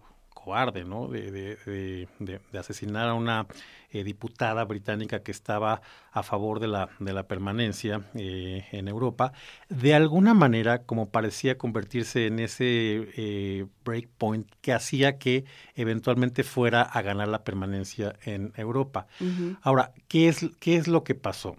cobarde, 0.48 0.85
¿no? 0.85 1.09
De, 1.09 1.30
de, 1.30 1.58
de, 1.66 2.40
de, 2.53 2.58
asesinar 2.58 3.09
a 3.09 3.16
una 3.16 3.48
eh, 3.92 4.06
diputada 4.06 4.64
británica 4.64 5.22
que 5.22 5.32
estaba 5.32 5.82
a 6.14 6.24
favor 6.24 6.61
de 6.61 6.69
la, 6.69 6.88
de 7.00 7.11
la 7.11 7.24
permanencia 7.24 8.03
eh, 8.16 8.66
en 8.72 8.88
Europa, 8.88 9.34
de 9.67 9.93
alguna 9.93 10.34
manera 10.34 10.84
como 10.84 11.09
parecía 11.09 11.58
convertirse 11.58 12.27
en 12.27 12.40
ese 12.40 13.09
eh, 13.17 13.66
breakpoint 13.84 14.50
que 14.61 14.72
hacía 14.72 15.17
que 15.17 15.43
eventualmente 15.76 16.45
fuera 16.45 16.82
a 16.82 17.01
ganar 17.01 17.27
la 17.27 17.43
permanencia 17.43 18.16
en 18.24 18.53
Europa. 18.56 19.08
Uh 19.19 19.26
-huh. 19.26 19.58
Ahora, 19.61 19.92
¿qué 20.08 20.30
es, 20.30 20.45
¿qué 20.61 20.77
es 20.77 20.88
lo 20.88 21.03
que 21.03 21.14
pasó? 21.14 21.58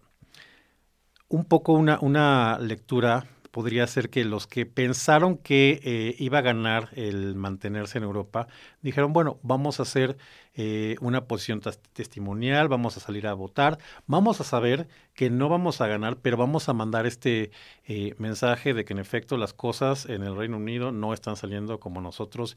Un 1.28 1.44
poco 1.44 1.74
una, 1.74 1.98
una 2.00 2.58
lectura 2.58 3.26
podría 3.50 3.86
ser 3.86 4.10
que 4.10 4.24
los 4.24 4.46
que 4.46 4.66
pensaron 4.66 5.36
que 5.36 5.80
eh, 5.82 6.14
iba 6.18 6.38
a 6.38 6.42
ganar 6.42 6.90
el 6.92 7.34
mantenerse 7.34 7.98
en 7.98 8.04
Europa, 8.04 8.48
dijeron, 8.82 9.12
bueno, 9.12 9.38
vamos 9.42 9.80
a 9.80 9.82
hacer 9.82 10.16
eh, 10.54 10.96
una 11.00 11.26
posición 11.26 11.60
testimonial, 11.92 12.68
vamos 12.68 12.96
a 12.96 13.00
salir 13.00 13.26
a 13.26 13.34
votar, 13.34 13.78
vamos 14.06 14.40
a 14.40 14.44
saber 14.44 14.88
que 15.14 15.30
no 15.30 15.48
vamos 15.48 15.80
a 15.80 15.86
ganar, 15.86 16.18
pero 16.18 16.36
vamos 16.36 16.68
a 16.68 16.72
mandar 16.72 17.06
este 17.06 17.50
eh, 17.86 18.14
mensaje 18.18 18.74
de 18.74 18.84
que 18.84 18.92
en 18.92 18.98
efecto 18.98 19.36
las 19.36 19.52
cosas 19.52 20.06
en 20.06 20.22
el 20.22 20.36
Reino 20.36 20.56
Unido 20.56 20.92
no 20.92 21.14
están 21.14 21.36
saliendo 21.36 21.80
como 21.80 22.00
nosotros 22.00 22.56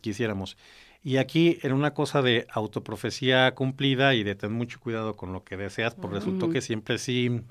quisiéramos. 0.00 0.56
Y 1.04 1.18
aquí, 1.18 1.58
en 1.62 1.74
una 1.74 1.92
cosa 1.92 2.22
de 2.22 2.46
autoprofecía 2.50 3.54
cumplida 3.54 4.14
y 4.14 4.24
de 4.24 4.34
tener 4.34 4.56
mucho 4.56 4.80
cuidado 4.80 5.16
con 5.16 5.34
lo 5.34 5.44
que 5.44 5.58
deseas, 5.58 5.94
pues 5.94 6.10
resultó 6.10 6.48
que 6.48 6.62
siempre 6.62 6.96
sí 6.96 7.42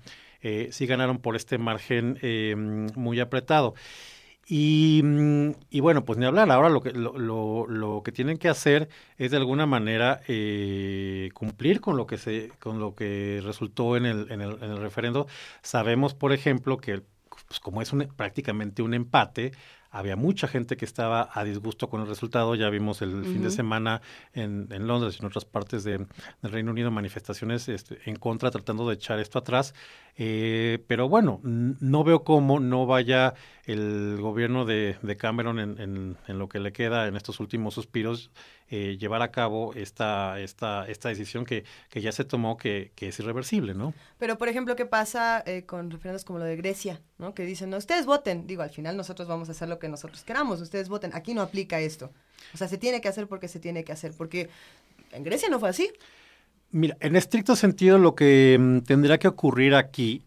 eh, 0.43 0.69
sí 0.71 0.85
ganaron 0.85 1.19
por 1.19 1.35
este 1.35 1.57
margen 1.57 2.19
eh, 2.21 2.55
muy 2.55 3.19
apretado. 3.19 3.73
Y, 4.45 5.01
mm, 5.03 5.51
y, 5.69 5.79
bueno, 5.79 6.03
pues 6.03 6.19
ni 6.19 6.25
hablar, 6.25 6.51
ahora 6.51 6.69
lo 6.69 6.81
que, 6.81 6.91
lo, 6.91 7.17
lo, 7.17 7.65
lo, 7.67 8.03
que 8.03 8.11
tienen 8.11 8.37
que 8.37 8.49
hacer 8.49 8.89
es 9.17 9.31
de 9.31 9.37
alguna 9.37 9.65
manera 9.65 10.21
eh, 10.27 11.29
cumplir 11.33 11.79
con 11.79 11.95
lo 11.95 12.05
que 12.05 12.17
se, 12.17 12.49
con 12.59 12.79
lo 12.79 12.93
que 12.93 13.41
resultó 13.43 13.95
en 13.95 14.05
el, 14.05 14.31
en 14.31 14.41
el, 14.41 14.61
en 14.61 14.71
el 14.71 14.77
referendo. 14.77 15.27
Sabemos, 15.61 16.13
por 16.13 16.33
ejemplo, 16.33 16.77
que 16.77 17.03
pues 17.47 17.59
como 17.59 17.81
es 17.81 17.93
un, 17.93 18.07
prácticamente 18.15 18.81
un 18.81 18.93
empate, 18.93 19.53
había 19.93 20.15
mucha 20.15 20.47
gente 20.47 20.75
que 20.75 20.85
estaba 20.85 21.29
a 21.31 21.43
disgusto 21.43 21.87
con 21.87 22.01
el 22.01 22.07
resultado. 22.07 22.55
Ya 22.55 22.69
vimos 22.71 23.03
el 23.03 23.23
fin 23.25 23.43
de 23.43 23.51
semana 23.51 24.01
en, 24.33 24.67
en, 24.71 24.87
Londres 24.87 25.15
y 25.15 25.19
en 25.21 25.27
otras 25.27 25.45
partes 25.45 25.83
de, 25.83 25.99
del 26.41 26.51
Reino 26.51 26.71
Unido 26.71 26.89
manifestaciones 26.89 27.69
este, 27.69 27.99
en 28.05 28.15
contra, 28.15 28.49
tratando 28.49 28.89
de 28.89 28.95
echar 28.95 29.19
esto 29.19 29.37
atrás. 29.37 29.75
Eh, 30.17 30.83
pero 30.87 31.09
bueno, 31.09 31.39
no 31.43 32.03
veo 32.03 32.23
cómo 32.23 32.59
no 32.59 32.87
vaya 32.87 33.35
el 33.65 34.17
gobierno 34.19 34.65
de, 34.65 34.97
de 35.01 35.17
Cameron 35.17 35.59
en, 35.59 35.79
en, 35.79 36.17
en, 36.27 36.37
lo 36.39 36.49
que 36.49 36.59
le 36.59 36.73
queda 36.73 37.07
en 37.07 37.15
estos 37.15 37.39
últimos 37.39 37.75
suspiros 37.75 38.31
eh, 38.69 38.97
llevar 38.97 39.21
a 39.21 39.31
cabo 39.31 39.73
esta, 39.75 40.39
esta, 40.39 40.87
esta 40.87 41.09
decisión 41.09 41.45
que, 41.45 41.63
que 41.89 42.01
ya 42.01 42.11
se 42.11 42.25
tomó 42.25 42.57
que, 42.57 42.91
que, 42.95 43.09
es 43.09 43.19
irreversible, 43.19 43.73
¿no? 43.73 43.93
Pero, 44.17 44.37
por 44.37 44.49
ejemplo, 44.49 44.75
¿qué 44.75 44.85
pasa 44.85 45.43
eh, 45.45 45.65
con 45.65 45.91
referendos 45.91 46.25
como 46.25 46.39
lo 46.39 46.45
de 46.45 46.55
Grecia, 46.55 47.01
¿no? 47.19 47.35
Que 47.35 47.45
dicen, 47.45 47.69
no, 47.69 47.77
ustedes 47.77 48.05
voten. 48.05 48.47
Digo, 48.47 48.63
al 48.63 48.71
final 48.71 48.97
nosotros 48.97 49.27
vamos 49.27 49.49
a 49.49 49.51
hacer 49.51 49.69
lo 49.69 49.79
que 49.79 49.82
nosotros 49.89 50.23
queramos, 50.23 50.61
ustedes 50.61 50.89
voten. 50.89 51.11
Aquí 51.13 51.33
no 51.33 51.41
aplica 51.41 51.79
esto. 51.79 52.11
O 52.53 52.57
sea, 52.57 52.67
se 52.67 52.77
tiene 52.77 53.01
que 53.01 53.07
hacer 53.07 53.27
porque 53.27 53.47
se 53.47 53.59
tiene 53.59 53.83
que 53.83 53.91
hacer, 53.91 54.13
porque 54.17 54.49
en 55.11 55.23
Grecia 55.23 55.49
no 55.49 55.59
fue 55.59 55.69
así. 55.69 55.91
Mira, 56.71 56.97
en 56.99 57.15
estricto 57.15 57.55
sentido 57.55 57.99
lo 57.99 58.15
que 58.15 58.57
mm, 58.59 58.79
tendría 58.79 59.19
que 59.19 59.27
ocurrir 59.27 59.75
aquí 59.75 60.23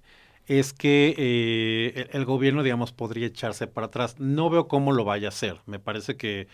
es 0.46 0.72
que 0.72 1.14
eh, 1.18 2.08
el, 2.12 2.24
gobierno, 2.24 2.62
digamos, 2.62 2.92
podría 2.92 3.26
echarse 3.26 3.66
para 3.66 3.88
atrás. 3.88 4.20
No 4.20 4.48
veo 4.48 4.68
cómo 4.68 4.92
lo 4.92 5.04
vaya 5.04 5.28
a 5.28 5.30
hacer. 5.30 5.60
Me 5.66 5.78
parece 5.78 6.16
que 6.16 6.46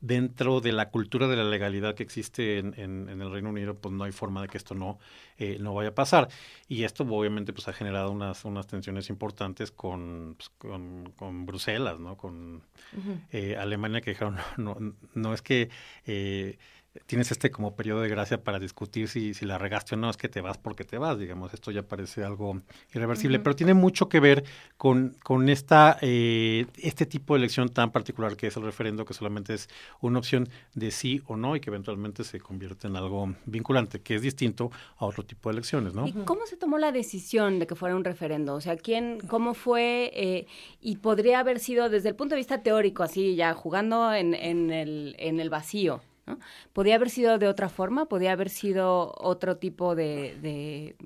dentro 0.00 0.60
de 0.60 0.72
la 0.72 0.90
cultura 0.90 1.28
de 1.28 1.36
la 1.36 1.44
legalidad 1.44 1.94
que 1.94 2.02
existe 2.02 2.58
en, 2.58 2.74
en, 2.78 3.08
en 3.08 3.20
el 3.20 3.30
Reino 3.30 3.50
Unido, 3.50 3.74
pues 3.74 3.94
no 3.94 4.04
hay 4.04 4.12
forma 4.12 4.42
de 4.42 4.48
que 4.48 4.58
esto 4.58 4.74
no, 4.74 4.98
eh, 5.38 5.58
no 5.60 5.74
vaya 5.74 5.90
a 5.90 5.94
pasar. 5.94 6.28
Y 6.68 6.84
esto 6.84 7.04
obviamente 7.04 7.52
pues 7.52 7.68
ha 7.68 7.72
generado 7.72 8.10
unas, 8.10 8.44
unas 8.44 8.66
tensiones 8.66 9.10
importantes 9.10 9.70
con, 9.70 10.36
pues, 10.36 10.50
con, 10.58 11.12
con, 11.16 11.46
Bruselas, 11.46 11.98
¿no? 11.98 12.16
Con 12.16 12.56
uh 12.56 12.60
-huh. 12.96 13.20
eh, 13.30 13.56
Alemania 13.56 14.00
que 14.00 14.10
dijeron, 14.10 14.36
no, 14.56 14.76
no, 14.78 14.94
no 15.14 15.34
es 15.34 15.42
que... 15.42 15.70
Eh, 16.06 16.58
tienes 17.06 17.30
este 17.30 17.50
como 17.50 17.76
periodo 17.76 18.00
de 18.00 18.08
gracia 18.08 18.42
para 18.42 18.58
discutir 18.58 19.08
si, 19.08 19.32
si 19.32 19.46
la 19.46 19.58
regaste 19.58 19.94
o 19.94 19.98
no, 19.98 20.10
es 20.10 20.16
que 20.16 20.28
te 20.28 20.40
vas 20.40 20.58
porque 20.58 20.84
te 20.84 20.98
vas, 20.98 21.18
digamos, 21.18 21.54
esto 21.54 21.70
ya 21.70 21.82
parece 21.82 22.24
algo 22.24 22.60
irreversible, 22.92 23.38
uh 23.38 23.40
-huh. 23.40 23.44
pero 23.44 23.56
tiene 23.56 23.74
mucho 23.74 24.08
que 24.08 24.18
ver 24.18 24.44
con, 24.76 25.16
con 25.22 25.48
esta, 25.48 25.98
eh, 26.00 26.66
este 26.76 27.06
tipo 27.06 27.34
de 27.34 27.38
elección 27.38 27.68
tan 27.68 27.92
particular 27.92 28.36
que 28.36 28.48
es 28.48 28.56
el 28.56 28.64
referendo, 28.64 29.04
que 29.04 29.14
solamente 29.14 29.54
es 29.54 29.68
una 30.00 30.18
opción 30.18 30.48
de 30.74 30.90
sí 30.90 31.22
o 31.26 31.36
no 31.36 31.54
y 31.54 31.60
que 31.60 31.70
eventualmente 31.70 32.24
se 32.24 32.40
convierte 32.40 32.88
en 32.88 32.96
algo 32.96 33.34
vinculante, 33.46 34.00
que 34.00 34.16
es 34.16 34.22
distinto 34.22 34.70
a 34.98 35.06
otro 35.06 35.24
tipo 35.24 35.48
de 35.48 35.54
elecciones, 35.54 35.94
¿no? 35.94 36.06
¿Y 36.06 36.12
cómo 36.24 36.44
se 36.46 36.56
tomó 36.56 36.78
la 36.78 36.90
decisión 36.90 37.60
de 37.60 37.66
que 37.68 37.76
fuera 37.76 37.94
un 37.94 38.04
referendo? 38.04 38.54
O 38.54 38.60
sea, 38.60 38.76
¿quién, 38.76 39.20
cómo 39.28 39.54
fue? 39.54 40.10
Eh, 40.14 40.46
y 40.80 40.96
podría 40.96 41.38
haber 41.38 41.60
sido 41.60 41.88
desde 41.88 42.08
el 42.08 42.16
punto 42.16 42.34
de 42.34 42.40
vista 42.40 42.62
teórico, 42.62 43.04
así 43.04 43.36
ya 43.36 43.54
jugando 43.54 44.12
en, 44.12 44.34
en, 44.34 44.70
el, 44.70 45.14
en 45.18 45.38
el 45.38 45.50
vacío. 45.50 46.00
¿No? 46.30 46.38
¿Podía 46.72 46.96
haber 46.96 47.10
sido 47.10 47.38
de 47.38 47.48
otra 47.48 47.68
forma? 47.68 48.06
¿Podía 48.06 48.32
haber 48.32 48.50
sido 48.50 49.14
otro 49.18 49.56
tipo 49.56 49.94
de, 49.94 50.96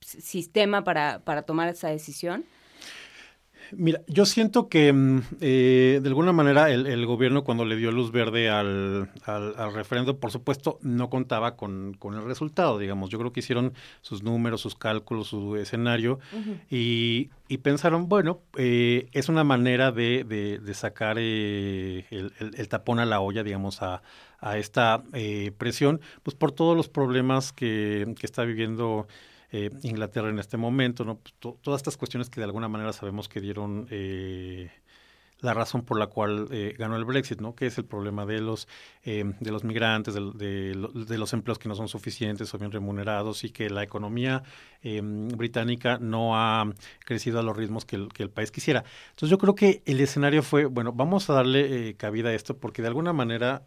sistema 0.00 0.84
para 0.84 1.42
tomar 1.42 1.68
esa 1.68 1.88
decisión? 1.88 2.44
Mira, 3.72 4.02
yo 4.06 4.26
siento 4.26 4.68
que 4.68 4.94
eh, 5.40 6.00
de 6.02 6.08
alguna 6.08 6.32
manera 6.32 6.70
el, 6.70 6.86
el, 6.86 7.06
gobierno 7.06 7.44
cuando 7.44 7.64
le 7.64 7.76
dio 7.76 7.90
luz 7.90 8.12
verde 8.12 8.48
al, 8.48 9.10
al, 9.24 9.54
al 9.56 9.74
referendo, 9.74 10.18
por 10.18 10.30
supuesto, 10.30 10.78
no 10.82 11.10
contaba 11.10 11.56
con, 11.56 11.94
con, 11.94 12.14
el 12.14 12.24
resultado, 12.24 12.78
digamos. 12.78 13.10
Yo 13.10 13.18
creo 13.18 13.32
que 13.32 13.40
hicieron 13.40 13.74
sus 14.02 14.22
números, 14.22 14.60
sus 14.60 14.74
cálculos, 14.74 15.28
su 15.28 15.56
escenario 15.56 16.18
uh 16.32 16.36
-huh. 16.36 16.60
y, 16.70 17.30
y, 17.48 17.58
pensaron, 17.58 18.08
bueno, 18.08 18.40
eh, 18.56 19.08
es 19.12 19.28
una 19.28 19.44
manera 19.44 19.92
de, 19.92 20.24
de, 20.24 20.58
de 20.58 20.74
sacar 20.74 21.16
eh, 21.18 22.06
el, 22.10 22.32
el, 22.38 22.54
el, 22.56 22.68
tapón 22.68 22.98
a 23.00 23.06
la 23.06 23.20
olla, 23.20 23.42
digamos, 23.42 23.82
a, 23.82 24.02
a 24.40 24.58
esta 24.58 25.02
eh, 25.12 25.52
presión, 25.56 26.00
pues 26.22 26.34
por 26.36 26.52
todos 26.52 26.76
los 26.76 26.88
problemas 26.88 27.52
que, 27.52 28.14
que 28.18 28.26
está 28.26 28.44
viviendo 28.44 29.06
eh, 29.52 29.70
Inglaterra 29.82 30.28
en 30.28 30.38
este 30.38 30.56
momento, 30.56 31.04
¿no? 31.04 31.18
Pues 31.18 31.34
to 31.38 31.58
todas 31.62 31.80
estas 31.80 31.96
cuestiones 31.96 32.30
que 32.30 32.40
de 32.40 32.44
alguna 32.44 32.68
manera 32.68 32.92
sabemos 32.92 33.28
que 33.28 33.40
dieron 33.40 33.86
eh, 33.90 34.70
la 35.40 35.54
razón 35.54 35.82
por 35.82 35.98
la 35.98 36.06
cual 36.06 36.48
eh, 36.50 36.74
ganó 36.78 36.96
el 36.96 37.04
Brexit, 37.04 37.40
¿no? 37.40 37.54
Que 37.54 37.66
es 37.66 37.76
el 37.78 37.84
problema 37.84 38.24
de 38.24 38.40
los 38.40 38.68
eh, 39.04 39.24
de 39.38 39.50
los 39.50 39.64
migrantes, 39.64 40.14
de, 40.14 40.74
los 40.74 41.32
empleos 41.32 41.58
que 41.58 41.68
no 41.68 41.74
son 41.74 41.88
suficientes 41.88 42.52
o 42.54 42.58
bien 42.58 42.72
remunerados 42.72 43.44
y 43.44 43.50
que 43.50 43.68
la 43.68 43.82
economía 43.82 44.42
eh, 44.82 45.00
británica 45.02 45.98
no 45.98 46.38
ha 46.38 46.64
crecido 47.04 47.38
a 47.38 47.42
los 47.42 47.56
ritmos 47.56 47.84
que 47.84 47.96
el, 47.96 48.08
que 48.08 48.22
el, 48.22 48.30
país 48.30 48.50
quisiera. 48.50 48.84
Entonces 49.10 49.30
yo 49.30 49.38
creo 49.38 49.54
que 49.54 49.82
el 49.84 50.00
escenario 50.00 50.42
fue, 50.42 50.64
bueno, 50.64 50.92
vamos 50.92 51.28
a 51.28 51.34
darle 51.34 51.94
cabida 51.96 52.30
a 52.30 52.34
esto 52.34 52.56
porque 52.56 52.82
de 52.82 52.88
alguna 52.88 53.12
manera 53.12 53.62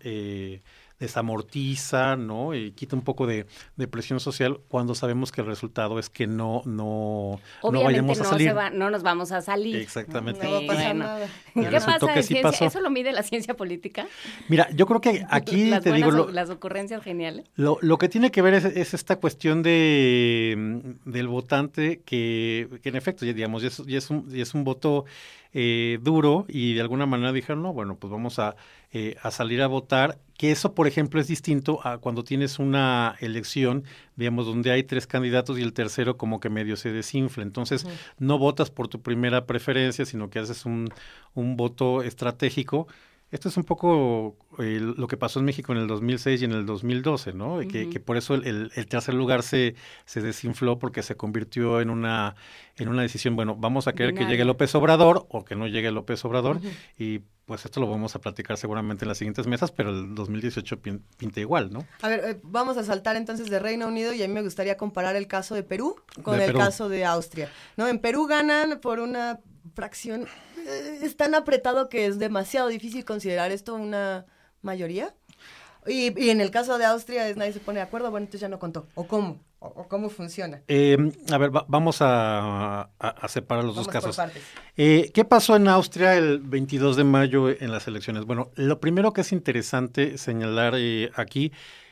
desamortiza, 1.00 2.16
¿no? 2.18 2.54
Y 2.54 2.72
quita 2.72 2.96
un 2.96 3.04
poco 3.04 3.26
de, 3.26 3.46
de, 3.78 3.88
presión 3.88 4.20
social 4.20 4.60
cuando 4.68 4.96
sabemos 4.96 5.32
que 5.32 5.42
el 5.42 5.48
resultado 5.48 5.98
es 5.98 6.10
que 6.10 6.28
no, 6.28 6.62
no, 6.66 7.40
no 7.64 7.84
vayamos 7.84 8.20
a 8.20 8.24
no 8.24 8.30
salir. 8.30 8.56
Va, 8.56 8.70
no 8.70 8.90
nos 8.90 9.02
vamos 9.02 9.32
a 9.32 9.42
salir. 9.42 9.78
Exactamente. 9.78 10.44
No 10.44 10.52
va 10.52 10.58
a 10.58 10.68
pasar 10.68 10.84
bueno. 10.84 11.06
nada. 11.06 11.28
¿Qué 11.54 11.72
pasa 11.72 12.14
que 12.14 12.24
sí 12.24 12.36
pasó. 12.42 12.66
¿Eso 12.66 12.82
lo 12.82 12.90
mide 12.90 13.14
la 13.14 13.24
ciencia 13.24 13.56
política? 13.56 14.08
Mira, 14.50 14.70
yo 14.72 14.86
creo 14.86 15.00
que 15.00 15.26
aquí 15.30 15.70
las 15.70 15.84
te 15.84 15.94
digo... 15.94 16.12
Lo, 16.12 16.32
las 16.32 16.50
ocurrencias 16.50 17.02
geniales. 17.02 17.46
Lo, 17.56 17.78
lo, 17.82 17.98
que 17.98 18.10
tiene 18.10 18.32
que 18.32 18.42
ver 18.42 18.54
es, 18.54 18.66
es 18.66 18.94
esta 18.94 19.16
cuestión 19.16 19.64
de, 19.64 20.96
del 21.06 21.28
votante 21.28 22.02
que, 22.06 22.68
que 22.84 22.90
en 22.90 22.96
efecto, 22.98 23.26
ya, 23.26 23.34
digamos, 23.34 23.62
ya 23.62 23.70
es, 23.70 23.78
ya 23.86 23.98
es, 23.98 24.10
un, 24.10 24.30
ya 24.30 24.44
es 24.44 24.54
un 24.54 24.64
voto 24.66 25.06
eh, 25.52 25.98
duro 26.02 26.46
y 26.48 26.74
de 26.74 26.82
alguna 26.82 27.06
manera 27.06 27.32
dijeron, 27.32 27.64
no, 27.64 27.74
bueno, 27.74 27.96
pues 27.96 28.12
vamos 28.12 28.38
a, 28.38 28.56
eh, 28.92 29.16
a 29.22 29.32
salir 29.32 29.62
a 29.62 29.68
votar, 29.68 30.18
que 30.38 30.52
eso, 30.52 30.74
por 30.74 30.88
ejemplo, 30.88 31.20
es 31.20 31.28
distinto 31.28 31.86
a 31.86 31.98
cuando 31.98 32.24
tienes 32.24 32.60
una 32.60 33.16
elección, 33.20 33.84
digamos, 34.16 34.46
donde 34.46 34.72
hay 34.72 34.84
tres 34.84 35.06
candidatos 35.06 35.60
y 35.60 35.62
el 35.62 35.74
tercero 35.74 36.18
como 36.18 36.40
que 36.40 36.50
medio 36.50 36.76
se 36.78 36.92
desinfla. 36.92 37.44
Entonces, 37.44 37.84
uh 37.84 37.88
-huh. 37.90 37.92
no 38.20 38.38
votas 38.38 38.72
por 38.72 38.88
tu 38.88 39.02
primera 39.02 39.46
preferencia, 39.46 40.06
sino 40.06 40.30
que 40.30 40.40
haces 40.40 40.66
un, 40.66 40.90
un 41.34 41.58
voto 41.58 42.02
estratégico. 42.04 42.88
Esto 43.32 43.50
es 43.50 43.58
un 43.58 43.64
poco 43.64 44.38
eh, 44.58 44.80
lo 44.82 45.08
que 45.08 45.16
pasó 45.18 45.40
en 45.40 45.46
México 45.46 45.72
en 45.72 45.78
el 45.78 45.88
2006 45.88 46.42
y 46.42 46.46
en 46.46 46.52
el 46.52 46.66
2012, 46.66 47.34
¿no? 47.34 47.56
Uh 47.56 47.62
-huh. 47.62 47.68
que, 47.72 47.90
que, 47.90 48.00
por 48.00 48.18
eso 48.18 48.34
el, 48.34 48.72
el, 48.74 48.88
tercer 48.88 49.14
lugar 49.14 49.44
se, 49.44 49.76
se 50.06 50.22
desinfló 50.22 50.80
porque 50.80 51.04
se 51.04 51.16
convirtió 51.16 51.80
en 51.80 51.90
una, 51.92 52.36
en 52.78 52.88
una 52.90 53.04
decisión, 53.04 53.36
bueno, 53.36 53.56
vamos 53.56 53.88
a 53.88 53.94
querer 53.94 54.16
que 54.16 54.26
llegue 54.26 54.46
López 54.46 54.74
Obrador 54.76 55.28
o 55.30 55.46
que 55.46 55.56
no 55.56 55.68
llegue 55.68 55.92
López 55.92 56.24
Obrador 56.26 56.58
uh 56.58 56.60
-huh. 56.62 56.74
y 56.98 57.22
pues 57.46 57.66
esto 57.66 57.80
lo 57.80 57.88
vamos 57.90 58.16
a 58.16 58.20
platicar 58.22 58.58
seguramente 58.58 59.06
en 59.06 59.10
las 59.10 59.18
siguientes 59.18 59.48
mesas, 59.48 59.72
pero 59.72 59.90
el 59.90 60.14
2018 60.14 60.80
pinta 61.18 61.40
igual, 61.40 61.72
¿no? 61.74 61.84
A 62.02 62.08
ver, 62.08 62.20
eh, 62.24 62.40
vamos 62.44 62.78
a 62.78 62.84
saltar 62.84 63.16
entonces 63.16 63.50
de 63.50 63.58
Reino 63.58 63.88
Unido 63.88 64.14
y 64.14 64.22
a 64.22 64.28
mí 64.28 64.34
me 64.36 64.44
gustaría 64.44 64.78
comparar 64.78 65.16
el 65.16 65.26
caso 65.26 65.56
de 65.56 65.64
Perú 65.64 65.96
con 66.22 66.38
de 66.38 66.46
el 66.46 66.52
Perú. 66.52 66.60
caso 66.60 66.90
de 66.90 67.06
Austria, 67.06 67.50
¿no? 67.76 67.88
En 67.88 67.98
Perú 67.98 68.28
ganan 68.28 68.80
por 68.80 69.00
una 69.00 69.40
fracción, 69.74 70.28
es 71.02 71.18
tan 71.18 71.36
apretado 71.36 71.90
que 71.90 72.06
es 72.06 72.20
demasiado 72.20 72.68
difícil 72.68 73.06
considerar 73.06 73.52
esto 73.52 73.76
una 73.76 74.26
mayoría. 74.62 75.14
Y, 75.88 76.22
y, 76.22 76.30
en 76.30 76.42
el 76.42 76.52
caso 76.52 76.78
de 76.78 76.86
Austria 76.86 77.28
es 77.30 77.38
nadie 77.38 77.54
se 77.54 77.60
pone 77.60 77.80
de 77.80 77.84
acuerdo, 77.84 78.12
bueno, 78.12 78.26
entonces 78.26 78.42
ya 78.42 78.50
no 78.50 78.60
contó. 78.60 78.88
¿O 78.96 79.08
cómo? 79.08 79.40
¿O, 79.60 79.68
o 79.68 79.88
cómo 79.88 80.10
funciona? 80.10 80.62
Eh, 80.68 80.98
a 81.32 81.38
ver, 81.38 81.56
va, 81.56 81.66
vamos 81.68 82.02
a, 82.02 82.82
a, 82.82 82.88
a, 83.00 83.28
separar 83.28 83.64
los 83.64 83.76
vamos 83.76 83.86
dos 83.88 83.88
casos. 83.88 84.20
Eh, 84.78 85.10
¿Qué 85.14 85.26
pasó 85.26 85.56
en 85.56 85.68
Austria 85.68 86.16
el 86.16 86.40
22 86.40 86.96
de 86.96 87.04
mayo 87.06 87.50
en 87.50 87.72
las 87.72 87.88
elecciones? 87.88 88.26
Bueno, 88.26 88.52
lo 88.56 88.80
primero 88.80 89.14
que 89.14 89.22
es 89.22 89.32
interesante 89.32 90.18
señalar 90.18 90.76
eh, 90.78 91.12
aquí 91.16 91.52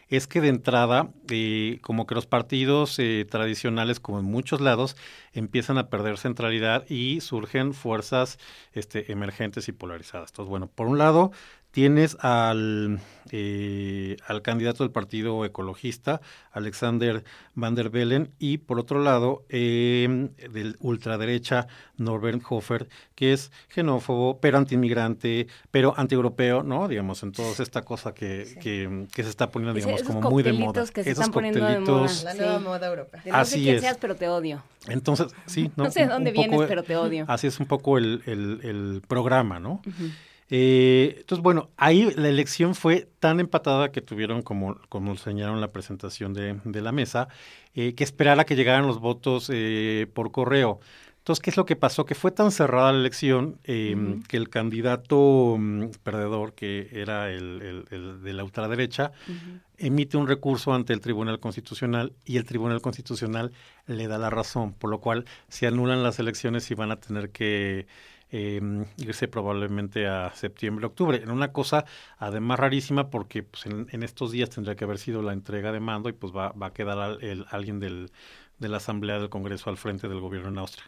es 0.10 0.28
que 0.28 0.42
de 0.42 0.50
entrada, 0.50 1.12
eh, 1.30 1.80
como 1.82 2.08
que 2.08 2.16
los 2.16 2.26
partidos 2.26 2.98
eh, 3.00 3.26
tradicionales, 3.30 4.00
como 4.00 4.20
en 4.20 4.26
muchos 4.26 4.62
lados, 4.62 4.96
empiezan 5.34 5.78
a 5.78 5.90
perder 5.90 6.18
centralidad 6.18 6.88
y 6.90 7.22
surgen 7.22 7.74
fuerzas 7.74 8.40
este, 8.74 9.12
emergentes 9.12 9.68
y 9.68 9.72
polarizadas. 9.74 10.32
Entonces, 10.32 10.50
bueno, 10.50 10.68
por 10.68 10.88
un 10.88 10.98
lado, 10.98 11.32
tienes 11.72 12.18
al, 12.22 13.00
eh, 13.32 14.18
al 14.26 14.42
candidato 14.42 14.84
del 14.84 14.92
Partido 14.92 15.46
Ecologista, 15.46 16.22
Alexander 16.52 17.24
Van 17.54 17.76
der 17.76 17.90
Bellen, 17.90 18.32
y 18.40 18.58
por 18.60 18.80
otro 18.80 19.04
lado, 19.04 19.46
eh, 19.50 20.30
del 20.52 20.76
ultraderecha, 20.80 21.68
Norbert 21.98 22.42
Hofer, 22.50 22.88
que 23.16 23.34
es 23.34 23.52
xenófobo, 23.70 24.40
pero 24.40 24.58
antiinmigrante, 24.58 25.48
pero 25.70 25.94
antieuropeo, 25.98 26.64
¿no? 26.64 26.88
Digamos, 26.88 27.22
en 27.24 27.32
toda 27.32 27.52
esta 27.62 27.82
cosa 27.84 28.14
que, 28.14 28.58
que, 28.62 29.06
que 29.14 29.24
se 29.24 29.30
está 29.30 29.52
poniendo, 29.52 29.74
digamos, 29.76 30.04
como 30.04 30.30
muy 30.32 30.42
de 30.44 30.54
moda. 30.54 30.86
que 30.88 31.04
se 31.04 31.12
Esos 31.12 31.26
están 31.26 31.32
poniendo 31.34 31.64
de 31.66 31.80
moda. 31.80 32.02
La 32.24 32.32
Sí. 32.32 32.38
nueva 32.40 32.60
moda 32.60 32.88
europea. 32.88 33.22
De 33.24 33.32
no 33.32 33.38
Así 33.38 33.56
sé 33.56 33.62
quién 33.62 33.76
es. 33.76 33.82
seas, 33.82 33.98
pero 34.00 34.16
te 34.16 34.28
odio. 34.28 34.64
Entonces, 34.88 35.28
sí, 35.46 35.70
¿no? 35.76 35.84
No 35.88 35.92
sé 35.92 36.02
de 36.02 36.08
dónde 36.08 36.32
vienes, 36.32 36.56
poco- 36.56 36.68
pero 36.68 36.84
te 36.84 36.96
odio. 36.96 37.26
Así 37.28 37.48
es 37.48 37.60
un 37.60 37.66
poco 37.68 37.98
el, 37.98 38.24
el- 38.26 38.60
el 38.64 39.02
programa, 39.08 39.60
¿no? 39.60 39.82
Eh, 40.50 41.16
entonces, 41.20 41.44
bueno, 41.44 41.70
ahí 41.78 42.10
la 42.16 42.30
elección 42.30 42.74
fue 42.74 43.10
tan 43.20 43.40
empatada 43.40 43.92
que 43.92 44.02
tuvieron, 44.02 44.42
como, 44.42 44.78
como 44.90 45.16
señalaron 45.18 45.60
la 45.60 45.72
presentación 45.72 46.34
de, 46.34 46.60
de 46.64 46.82
la 46.82 46.92
mesa, 46.92 47.28
eh, 47.76 47.94
que 47.96 48.04
esperar 48.04 48.40
a 48.40 48.46
que 48.46 48.56
llegaran 48.56 48.88
los 48.88 49.00
votos 49.00 49.50
eh, 49.54 50.08
por 50.14 50.32
correo. 50.32 50.80
Entonces, 51.20 51.44
¿qué 51.44 51.50
es 51.50 51.58
lo 51.58 51.66
que 51.66 51.76
pasó? 51.76 52.06
Que 52.06 52.16
fue 52.16 52.32
tan 52.32 52.52
cerrada 52.52 52.94
la 52.94 53.00
elección 53.00 53.60
eh, 53.66 53.94
Ujú. 53.98 54.22
que 54.30 54.38
el 54.38 54.48
candidato 54.48 55.58
mm, 55.60 55.88
perdedor, 56.02 56.54
que 56.54 56.88
era 56.94 57.30
el, 57.30 57.62
el- 57.62 57.86
el 57.92 58.22
de 58.24 58.32
la 58.34 58.46
ultraderecha, 58.46 59.12
emite 59.78 60.16
un 60.16 60.26
recurso 60.28 60.74
ante 60.74 60.94
el 60.94 61.02
Tribunal 61.02 61.42
Constitucional 61.42 62.14
y 62.24 62.38
el 62.38 62.46
Tribunal 62.46 62.82
Constitucional 62.82 63.52
le 63.88 64.08
da 64.08 64.18
la 64.18 64.30
razón, 64.30 64.72
por 64.74 64.90
lo 64.90 65.02
cual 65.02 65.26
se 65.50 65.68
anulan 65.68 66.02
las 66.02 66.18
elecciones 66.20 66.72
y 66.72 66.76
van 66.76 66.92
a 66.92 66.96
tener 67.02 67.30
que 67.32 67.88
eh, 68.32 68.62
irse 68.98 69.28
probablemente 69.28 70.08
a 70.08 70.32
septiembre, 70.34 70.86
octubre. 70.86 71.18
En 71.18 71.32
una 71.32 71.52
cosa 71.52 71.86
además 72.18 72.60
rarísima 72.60 73.10
porque 73.10 73.44
pues, 73.44 73.66
en, 73.66 73.88
en 73.92 74.04
estos 74.04 74.32
días 74.32 74.50
tendría 74.50 74.76
que 74.76 74.84
haber 74.86 74.98
sido 75.00 75.22
la 75.22 75.34
entrega 75.34 75.72
de 75.72 75.80
mando 75.80 76.10
y 76.10 76.14
pues 76.14 76.34
va, 76.36 76.52
va 76.52 76.68
a 76.68 76.74
quedar 76.74 76.98
al- 77.00 77.24
el- 77.24 77.46
alguien 77.50 77.80
del, 77.80 78.12
de 78.60 78.70
la 78.70 78.78
Asamblea 78.78 79.20
del 79.20 79.30
Congreso 79.30 79.70
al 79.70 79.78
frente 79.78 80.08
del 80.08 80.20
gobierno 80.20 80.50
en 80.50 80.58
Austria. 80.58 80.86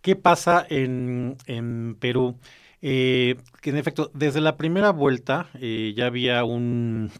¿Qué 0.00 0.16
pasa 0.16 0.66
en, 0.68 1.36
en 1.46 1.96
Perú? 2.00 2.38
Eh, 2.82 3.36
que 3.60 3.70
en 3.70 3.76
efecto, 3.76 4.10
desde 4.14 4.40
la 4.40 4.56
primera 4.56 4.90
vuelta 4.90 5.48
eh, 5.60 5.94
ya 5.96 6.06
había 6.06 6.42
un, 6.44 7.10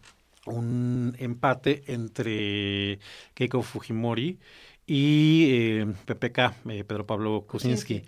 un 0.46 1.14
empate 1.18 1.84
entre 1.86 2.98
Keiko 3.34 3.62
Fujimori 3.62 4.38
y 4.86 5.46
eh, 5.50 5.86
PPK, 6.06 6.38
eh, 6.70 6.84
Pedro 6.84 7.06
Pablo 7.06 7.44
Kuczynski. 7.46 8.02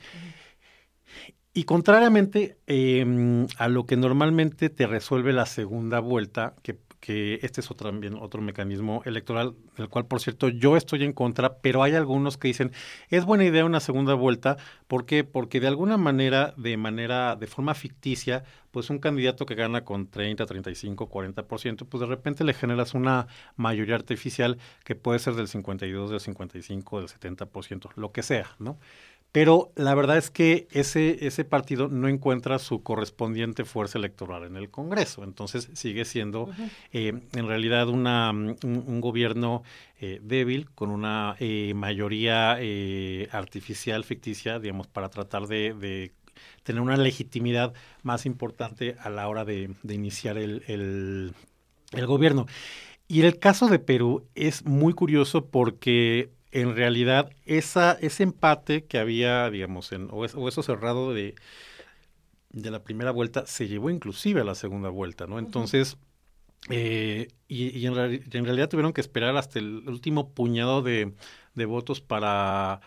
Y 1.57 1.65
contrariamente 1.65 2.59
eh, 2.67 3.47
a 3.59 3.69
lo 3.69 3.87
que 3.87 3.97
normalmente 3.97 4.71
te 4.71 4.89
resuelve 4.89 5.33
la 5.33 5.47
segunda 5.47 6.01
vuelta, 6.01 6.57
que, 6.65 6.81
que 6.99 7.39
este 7.43 7.61
es 7.61 7.71
otro, 7.71 7.91
también 7.91 8.17
otro 8.17 8.43
mecanismo 8.43 9.03
electoral, 9.05 9.55
del 9.77 9.89
cual, 9.89 10.07
por 10.07 10.21
cierto, 10.21 10.49
yo 10.49 10.77
estoy 10.77 11.05
en 11.05 11.13
contra, 11.13 11.59
pero 11.59 11.85
hay 11.85 11.95
algunos 11.95 12.39
que 12.39 12.49
dicen, 12.49 12.73
es 13.09 13.25
buena 13.25 13.45
idea 13.45 13.65
una 13.65 13.79
segunda 13.79 14.15
vuelta, 14.15 14.57
¿por 14.89 15.07
qué? 15.07 15.23
Porque 15.23 15.61
de 15.61 15.69
alguna 15.69 15.97
manera, 15.97 16.55
de 16.57 16.77
manera, 16.77 17.37
de 17.37 17.47
forma 17.47 17.75
ficticia, 17.75 18.43
pues 18.73 18.91
un 18.91 18.99
candidato 18.99 19.47
que 19.47 19.55
gana 19.55 19.85
con 19.85 20.09
30, 20.09 20.47
35, 20.47 21.09
40%, 21.09 21.87
pues 21.89 22.01
de 22.01 22.07
repente 22.07 22.43
le 22.43 22.55
generas 22.55 22.95
una 22.95 23.29
mayoría 23.55 23.95
artificial 23.95 24.59
que 24.83 24.97
puede 24.97 25.21
ser 25.21 25.35
del 25.35 25.47
52, 25.47 26.11
del 26.11 26.19
55, 26.19 26.99
del 26.99 27.09
70%, 27.09 27.91
lo 27.95 28.11
que 28.11 28.25
sea, 28.25 28.57
¿no? 28.59 28.81
Pero 29.35 29.73
la 29.75 29.97
verdad 29.97 30.17
es 30.17 30.31
que 30.31 30.69
ese, 30.71 31.27
ese 31.27 31.45
partido 31.45 31.89
no 31.89 32.07
encuentra 32.07 32.61
su 32.61 32.85
correspondiente 32.85 33.65
fuerza 33.65 33.99
electoral 33.99 34.45
en 34.45 34.55
el 34.55 34.71
Congreso. 34.71 35.25
Entonces 35.25 35.71
sigue 35.73 36.05
siendo 36.05 36.49
eh, 36.93 37.21
en 37.33 37.49
realidad 37.49 37.89
una, 37.89 38.31
un, 38.31 38.57
un 38.63 39.01
gobierno 39.01 39.65
eh, 39.99 40.21
débil 40.23 40.71
con 40.71 40.91
una 40.91 41.35
eh, 41.41 41.73
mayoría 41.75 42.59
artificial, 43.33 44.05
ficticia, 44.05 44.61
digamos, 44.61 44.87
para 44.87 45.09
tratar 45.09 45.49
de, 45.49 45.75
de 45.75 46.13
tener 46.63 46.81
una 46.81 46.97
legitimidad 46.97 47.75
más 48.05 48.27
importante 48.27 48.95
a 49.01 49.11
la 49.11 49.27
hora 49.27 49.45
de, 49.45 49.75
de 49.83 49.95
iniciar 49.95 50.39
el, 50.39 50.63
el, 50.69 51.33
el 51.91 52.07
gobierno. 52.07 52.47
Y 53.09 53.23
el 53.23 53.41
caso 53.41 53.67
de 53.67 53.81
Perú 53.81 54.29
es 54.37 54.65
muy 54.65 54.93
curioso 54.93 55.47
porque 55.47 56.31
en 56.55 56.77
realidad 56.77 57.31
esa, 57.47 57.95
ese 57.95 58.25
empate 58.25 58.87
que 58.87 58.99
había, 58.99 59.51
digamos, 59.51 59.93
en, 59.93 60.09
o, 60.13 60.25
es- 60.25 60.35
o 60.37 60.49
eso 60.49 60.63
cerrado 60.65 61.15
de, 61.15 61.37
de 62.51 62.71
la 62.71 62.83
primera 62.85 63.11
vuelta 63.11 63.47
se 63.47 63.67
llevó 63.69 63.91
inclusive 63.91 64.41
a 64.43 64.45
la 64.45 64.55
segunda 64.55 64.89
vuelta, 64.89 65.27
¿no? 65.27 65.39
Entonces, 65.39 65.97
eh, 66.71 67.29
y, 67.49 67.79
y 67.79 67.87
en, 67.87 67.95
en 67.99 68.45
realidad 68.47 68.69
tuvieron 68.71 68.93
que 68.95 69.03
esperar 69.03 69.37
hasta 69.37 69.59
el 69.61 69.89
último 69.89 70.31
puñado 70.35 70.83
de, 70.83 71.15
de 71.55 71.67
votos 71.67 72.01
para 72.03 72.81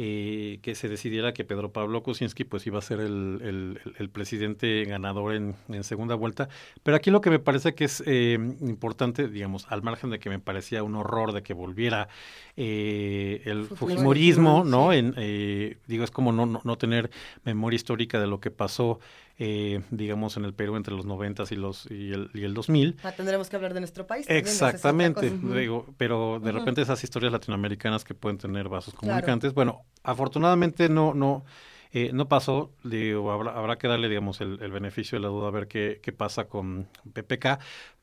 eh, 0.00 0.60
que 0.62 0.76
se 0.76 0.88
decidiera 0.88 1.32
que 1.34 1.44
Pedro 1.44 1.72
Pablo 1.72 2.04
Kuczynski 2.04 2.44
pues 2.44 2.64
iba 2.68 2.78
a 2.78 2.82
ser 2.82 3.00
el, 3.00 3.40
el- 3.42 3.80
el- 3.84 3.94
el 3.98 4.08
presidente 4.10 4.84
ganador 4.84 5.34
en, 5.34 5.56
en 5.68 5.82
segunda 5.82 6.14
vuelta. 6.14 6.48
Pero 6.84 6.96
aquí 6.96 7.10
lo 7.10 7.20
que 7.20 7.30
me 7.30 7.40
parece 7.40 7.74
que 7.74 7.84
es 7.84 8.02
eh, 8.06 8.38
importante, 8.60 9.26
digamos, 9.26 9.66
al 9.70 9.82
margen 9.82 10.10
de 10.10 10.20
que 10.20 10.30
me 10.30 10.38
parecía 10.38 10.84
un 10.84 10.94
horror 10.94 11.32
de 11.32 11.42
que 11.42 11.52
volviera 11.52 12.08
eh, 12.56 13.42
el 13.44 13.64
fujimorismo, 13.66 14.62
¿no? 14.64 14.92
En, 14.92 15.14
eh, 15.16 15.76
digo, 15.86 16.04
es 16.04 16.10
como 16.12 16.32
no, 16.32 16.46
no, 16.46 16.60
no 16.64 16.78
tener 16.78 17.10
memoria 17.44 17.76
histórica 17.76 18.20
de 18.20 18.26
lo 18.28 18.40
que 18.40 18.50
pasó, 18.50 19.00
eh, 19.38 19.82
digamos, 19.90 20.36
en 20.36 20.44
el 20.44 20.52
Perú 20.54 20.76
entre 20.76 20.94
los 20.94 21.06
noventas 21.06 21.52
y, 21.52 21.56
los, 21.56 21.86
y, 21.90 22.12
el, 22.12 22.30
y 22.34 22.42
el 22.44 22.54
2000. 22.54 22.96
Ah, 23.04 23.12
tendremos 23.12 23.48
que 23.48 23.56
hablar 23.56 23.72
de 23.74 23.80
nuestro 23.80 24.06
país. 24.06 24.26
también, 24.26 24.46
Exactamente, 24.46 25.30
digo, 25.30 25.86
pero 25.96 26.40
de 26.40 26.50
repente 26.52 26.82
esas 26.82 27.02
historias 27.04 27.32
latinoamericanas 27.32 28.04
que 28.04 28.14
pueden 28.14 28.38
tener 28.38 28.68
vasos 28.68 28.94
Claro. 28.94 29.06
comunicantes, 29.12 29.54
bueno, 29.54 29.82
afortunadamente 30.02 30.88
no, 30.88 31.14
no, 31.14 31.44
eh, 31.92 32.10
no 32.12 32.28
pasó, 32.28 32.72
digo, 32.82 33.30
habrá, 33.30 33.52
habrá 33.52 33.78
que 33.78 33.86
darle, 33.88 34.08
digamos, 34.08 34.40
el, 34.40 34.60
el 34.60 34.72
beneficio 34.72 35.16
de 35.18 35.22
la 35.22 35.28
duda 35.28 35.48
a 35.48 35.50
ver 35.52 35.68
qué, 35.68 36.00
qué 36.02 36.12
pasa 36.12 36.48
con 36.48 36.88
PPK, 37.12 37.58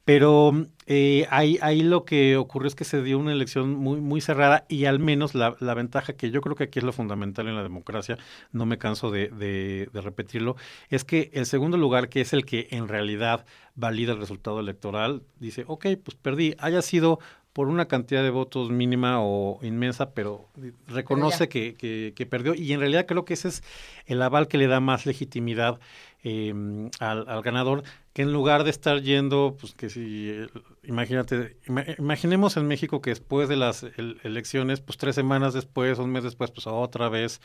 pero 0.06 0.54
eh, 0.86 1.26
ahí, 1.32 1.58
ahí 1.62 1.82
lo 1.82 2.06
que 2.06 2.38
ocurrió 2.38 2.68
es 2.68 2.76
que 2.76 2.84
se 2.84 3.02
dio 3.02 3.18
una 3.18 3.32
elección 3.32 3.74
muy, 3.74 4.00
muy 4.00 4.22
cerrada 4.22 4.66
y 4.70 4.86
al 4.86 5.00
menos 5.00 5.34
la, 5.34 5.56
la 5.60 5.74
ventaja 5.74 6.14
que 6.14 6.30
yo 6.30 6.42
creo 6.42 6.56
que 6.56 6.66
aquí 6.66 6.80
es 6.80 6.86
lo 6.86 6.94
fundamental 6.94 7.48
en 7.48 7.56
la 7.56 7.64
democracia, 7.64 8.18
no 8.52 8.68
me 8.68 8.78
canso 8.78 9.10
de, 9.10 9.30
de, 9.30 9.90
de 9.92 10.02
repetirlo, 10.02 10.56
es 10.90 11.04
que 11.04 11.32
el 11.34 11.48
segundo 11.48 11.78
lugar, 11.78 12.08
que 12.08 12.22
es 12.22 12.34
el 12.34 12.46
que 12.46 12.68
en 12.70 12.88
realidad 12.88 13.46
valida 13.74 14.14
el 14.14 14.20
resultado 14.20 14.60
electoral, 14.60 15.24
dice, 15.40 15.66
ok, 15.68 15.88
pues 16.04 16.16
perdí, 16.22 16.56
haya 16.60 16.82
sido 16.84 17.20
por 17.56 17.70
una 17.70 17.86
cantidad 17.86 18.22
de 18.22 18.32
votos 18.32 18.70
mínima 18.70 19.22
o 19.22 19.60
inmensa, 19.62 20.10
pero 20.10 20.50
reconoce 20.88 21.48
que, 21.48 21.74
que, 21.76 22.12
que 22.14 22.26
perdió 22.26 22.54
y 22.54 22.74
en 22.74 22.82
realidad 22.82 23.06
creo 23.06 23.24
que 23.24 23.34
ese 23.34 23.48
es 23.48 23.64
el 24.08 24.22
aval 24.22 24.50
que 24.50 24.58
le 24.58 24.68
da 24.68 24.82
más 24.82 25.06
legitimidad 25.06 25.80
eh, 26.26 26.54
al, 27.00 27.30
al 27.30 27.42
ganador, 27.44 27.84
que 28.12 28.24
en 28.24 28.34
lugar 28.34 28.66
de 28.66 28.72
estar 28.72 29.00
yendo, 29.02 29.56
pues 29.58 29.74
que 29.74 29.90
si, 29.90 30.30
eh, 30.32 30.48
imagínate, 30.84 31.56
ima- 31.68 31.86
imaginemos 31.98 32.58
en 32.58 32.68
México 32.68 33.00
que 33.02 33.12
después 33.12 33.48
de 33.48 33.56
las 33.56 33.84
el- 33.84 34.20
elecciones, 34.24 34.82
pues 34.82 34.98
tres 34.98 35.16
semanas 35.16 35.54
después, 35.54 35.98
un 36.00 36.10
mes 36.12 36.24
después, 36.24 36.52
pues 36.52 36.68
otra 36.68 37.08
vez 37.08 37.40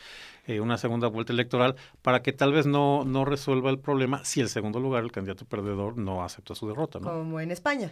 eh, 0.47 0.59
una 0.59 0.77
segunda 0.77 1.07
vuelta 1.07 1.31
electoral, 1.31 1.75
para 2.01 2.21
que 2.21 2.33
tal 2.33 2.51
vez 2.51 2.65
no, 2.65 3.05
no 3.05 3.23
resuelva 3.23 3.69
el 3.69 3.79
problema 3.79 4.25
si 4.25 4.41
el 4.41 4.49
segundo 4.49 4.79
lugar, 4.81 5.03
el 5.05 5.11
candidato 5.13 5.45
perdedor, 5.45 5.97
no 5.97 6.21
acepta 6.23 6.53
su 6.55 6.67
derrota, 6.67 6.99
¿no? 6.99 7.05
Como 7.11 7.39
en 7.39 7.51
España. 7.51 7.91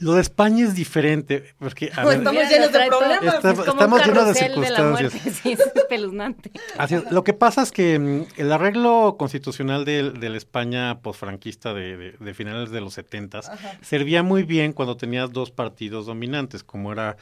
Lo 0.00 0.14
de 0.14 0.22
España 0.22 0.64
es 0.64 0.74
diferente, 0.74 1.44
porque 1.58 1.90
a 1.94 2.04
ver, 2.04 2.18
Estamos 2.18 2.42
llenos 2.48 2.72
de 2.72 2.86
problemas. 2.86 3.34
Está- 3.34 3.50
es 3.50 3.58
como 3.58 3.70
estamos 3.72 4.06
llenos 4.06 4.34
de 4.34 4.40
carrusel 4.40 4.72
la 4.72 4.82
muerte, 4.82 5.10
circunstancias. 5.10 5.38
sí, 5.42 5.52
es 5.52 5.60
espeluznante. 5.76 6.50
Así 6.78 6.94
es. 6.96 7.10
Lo 7.12 7.22
que 7.24 7.32
pasa 7.34 7.62
es 7.62 7.70
que 7.70 7.98
mm, 7.98 8.26
el 8.40 8.52
arreglo 8.52 9.16
constitucional 9.18 9.84
de, 9.84 10.10
de 10.10 10.28
la 10.30 10.36
España 10.36 11.00
posfranquista 11.00 11.74
de, 11.74 11.96
de, 11.96 12.12
de 12.18 12.34
finales 12.34 12.70
de 12.70 12.80
los 12.80 12.94
setentas 12.94 13.48
Ajá. 13.48 13.78
servía 13.82 14.22
muy 14.22 14.42
bien 14.42 14.72
cuando 14.72 14.96
tenías 14.96 15.32
dos 15.32 15.50
partidos 15.50 16.06
dominantes, 16.06 16.64
como 16.64 16.92
era 16.92 17.16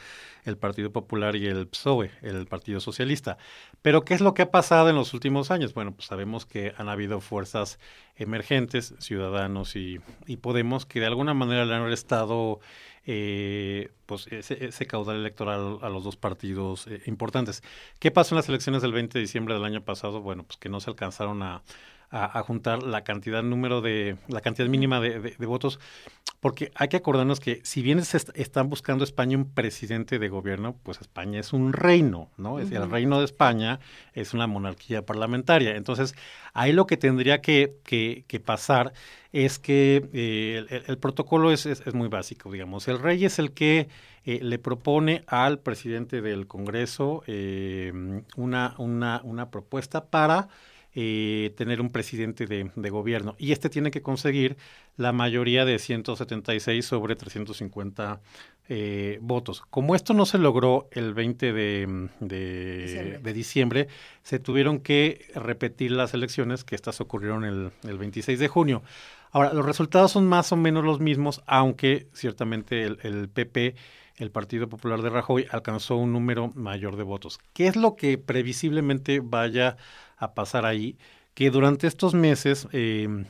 el 0.49 0.57
Partido 0.57 0.91
Popular 0.91 1.35
y 1.35 1.47
el 1.47 1.67
PSOE, 1.67 2.11
el 2.21 2.45
Partido 2.47 2.79
Socialista. 2.79 3.37
Pero 3.81 4.03
¿qué 4.03 4.13
es 4.13 4.21
lo 4.21 4.33
que 4.33 4.41
ha 4.41 4.51
pasado 4.51 4.89
en 4.89 4.95
los 4.95 5.13
últimos 5.13 5.51
años? 5.51 5.73
Bueno, 5.73 5.93
pues 5.93 6.07
sabemos 6.07 6.45
que 6.45 6.73
han 6.77 6.89
habido 6.89 7.21
fuerzas 7.21 7.79
emergentes, 8.15 8.93
Ciudadanos 8.99 9.75
y, 9.75 9.99
Podemos, 10.41 10.85
que 10.85 10.99
de 10.99 11.05
alguna 11.05 11.33
manera 11.33 11.65
le 11.65 11.73
han 11.75 11.85
restado 11.85 12.59
eh, 13.05 13.91
pues 14.05 14.27
ese, 14.27 14.65
ese 14.65 14.85
caudal 14.85 15.17
electoral 15.17 15.79
a 15.81 15.89
los 15.89 16.03
dos 16.03 16.17
partidos 16.17 16.87
eh, 16.87 17.01
importantes. 17.05 17.63
¿Qué 17.99 18.11
pasó 18.11 18.35
en 18.35 18.37
las 18.37 18.49
elecciones 18.49 18.81
del 18.81 18.93
20 18.93 19.17
de 19.17 19.21
diciembre 19.21 19.53
del 19.53 19.63
año 19.63 19.83
pasado? 19.83 20.21
Bueno, 20.21 20.43
pues 20.43 20.57
que 20.57 20.69
no 20.69 20.79
se 20.79 20.89
alcanzaron 20.89 21.41
a, 21.43 21.61
a, 22.11 22.39
a 22.39 22.43
juntar 22.43 22.83
la 22.83 23.03
cantidad 23.03 23.43
número 23.43 23.81
de 23.81 24.17
la 24.27 24.41
cantidad 24.41 24.67
mínima 24.67 24.99
de, 24.99 25.19
de- 25.19 25.35
de 25.37 25.45
votos 25.45 25.79
porque 26.39 26.71
hay 26.75 26.87
que 26.87 26.97
acordarnos 26.97 27.39
que 27.39 27.59
si 27.63 27.81
bien 27.81 28.03
se 28.05 28.17
están 28.35 28.69
buscando 28.69 29.03
España 29.03 29.37
un 29.37 29.53
presidente 29.53 30.19
de 30.19 30.29
gobierno, 30.29 30.75
pues 30.83 31.01
España 31.01 31.39
es 31.39 31.51
un 31.51 31.73
reino, 31.73 32.29
¿no? 32.37 32.59
Es 32.59 32.71
el 32.71 32.89
reino 32.89 33.19
de 33.19 33.25
España 33.25 33.79
es 34.13 34.33
una 34.33 34.47
monarquía 34.47 35.05
parlamentaria. 35.05 35.75
Entonces, 35.75 36.15
ahí 36.53 36.71
lo 36.71 36.87
que 36.87 36.95
tendría 36.95 37.41
que, 37.41 37.75
que, 37.83 38.39
pasar 38.39 38.93
es 39.33 39.59
que 39.59 40.09
eh, 40.13 40.83
el, 40.87 40.97
protocolo 40.97 41.51
es, 41.51 41.65
es, 41.65 41.93
muy 41.93 42.07
básico, 42.07 42.49
digamos. 42.51 42.87
El 42.87 42.99
rey 42.99 43.25
es 43.25 43.37
el 43.37 43.51
que 43.51 43.89
eh, 44.23 44.39
le 44.41 44.59
propone 44.59 45.23
al 45.27 45.59
presidente 45.59 46.21
del 46.21 46.47
Congreso 46.47 47.21
eh, 47.27 48.23
una, 48.37 48.75
una, 48.77 49.19
una 49.25 49.51
propuesta 49.51 50.05
para 50.05 50.47
eh, 51.01 51.53
tener 51.55 51.79
un 51.79 51.91
presidente 51.91 52.45
de, 52.45 52.89
gobierno. 52.89 53.33
Y 53.37 53.53
este 53.53 53.69
tiene 53.69 53.89
que 53.89 54.01
conseguir 54.01 54.57
la 54.97 55.13
mayoría 55.13 55.63
de 55.63 55.79
176 55.79 56.85
sobre 56.85 57.15
350 57.15 58.19
eh, 58.67 59.17
votos. 59.21 59.63
Como 59.69 59.95
esto 59.95 60.13
no 60.13 60.25
se 60.25 60.39
logró 60.39 60.89
el 60.91 61.13
20 61.13 61.53
de, 61.53 62.09
de, 62.19 63.33
diciembre. 63.33 63.87
se 64.23 64.39
tuvieron 64.39 64.81
que 64.81 65.25
repetir 65.35 65.91
las 65.91 66.13
elecciones, 66.13 66.65
que 66.65 66.75
estas 66.75 66.99
ocurrieron 66.99 67.45
el, 67.45 67.71
el 67.87 67.97
26 67.97 68.37
de 68.37 68.49
junio. 68.49 68.83
Ahora, 69.31 69.53
los 69.53 69.65
resultados 69.65 70.11
son 70.11 70.27
más 70.27 70.51
o 70.51 70.57
menos 70.57 70.83
los 70.83 70.99
mismos, 70.99 71.41
aunque 71.45 72.09
ciertamente 72.11 72.83
el, 72.83 72.99
el 73.03 73.29
PP 73.29 73.75
el 74.17 74.31
Partido 74.31 74.67
Popular 74.67 75.01
de 75.01 75.09
Rajoy 75.09 75.47
alcanzó 75.49 75.95
un 75.95 76.11
número 76.11 76.51
mayor 76.53 76.97
de 76.97 77.03
votos. 77.03 77.39
¿Qué 77.53 77.67
es 77.67 77.77
lo 77.77 77.95
que 77.95 78.17
previsiblemente 78.17 79.21
vaya 79.21 79.77
a 80.19 80.33
pasar 80.33 80.65
ahí? 80.65 80.97
Que 81.33 81.49
durante 81.49 81.87
estos 81.87 82.13
meses 82.13 82.67
eh, 82.71 83.25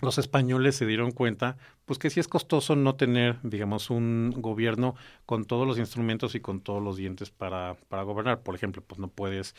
los 0.00 0.18
españoles 0.18 0.76
se 0.76 0.86
dieron 0.86 1.10
cuenta, 1.10 1.56
pues 1.86 1.98
que 1.98 2.10
sí 2.10 2.20
es 2.20 2.28
costoso 2.28 2.76
no 2.76 2.96
tener, 2.96 3.38
digamos, 3.42 3.90
un 3.90 4.34
gobierno 4.36 4.94
con 5.24 5.44
todos 5.44 5.66
los 5.66 5.78
instrumentos 5.78 6.34
y 6.34 6.40
con 6.40 6.60
todos 6.60 6.82
los 6.82 6.96
dientes 6.96 7.30
para, 7.30 7.76
para 7.88 8.02
gobernar. 8.02 8.40
Por 8.42 8.54
ejemplo, 8.54 8.82
pues 8.86 8.98
no 8.98 9.08
puedes 9.08 9.54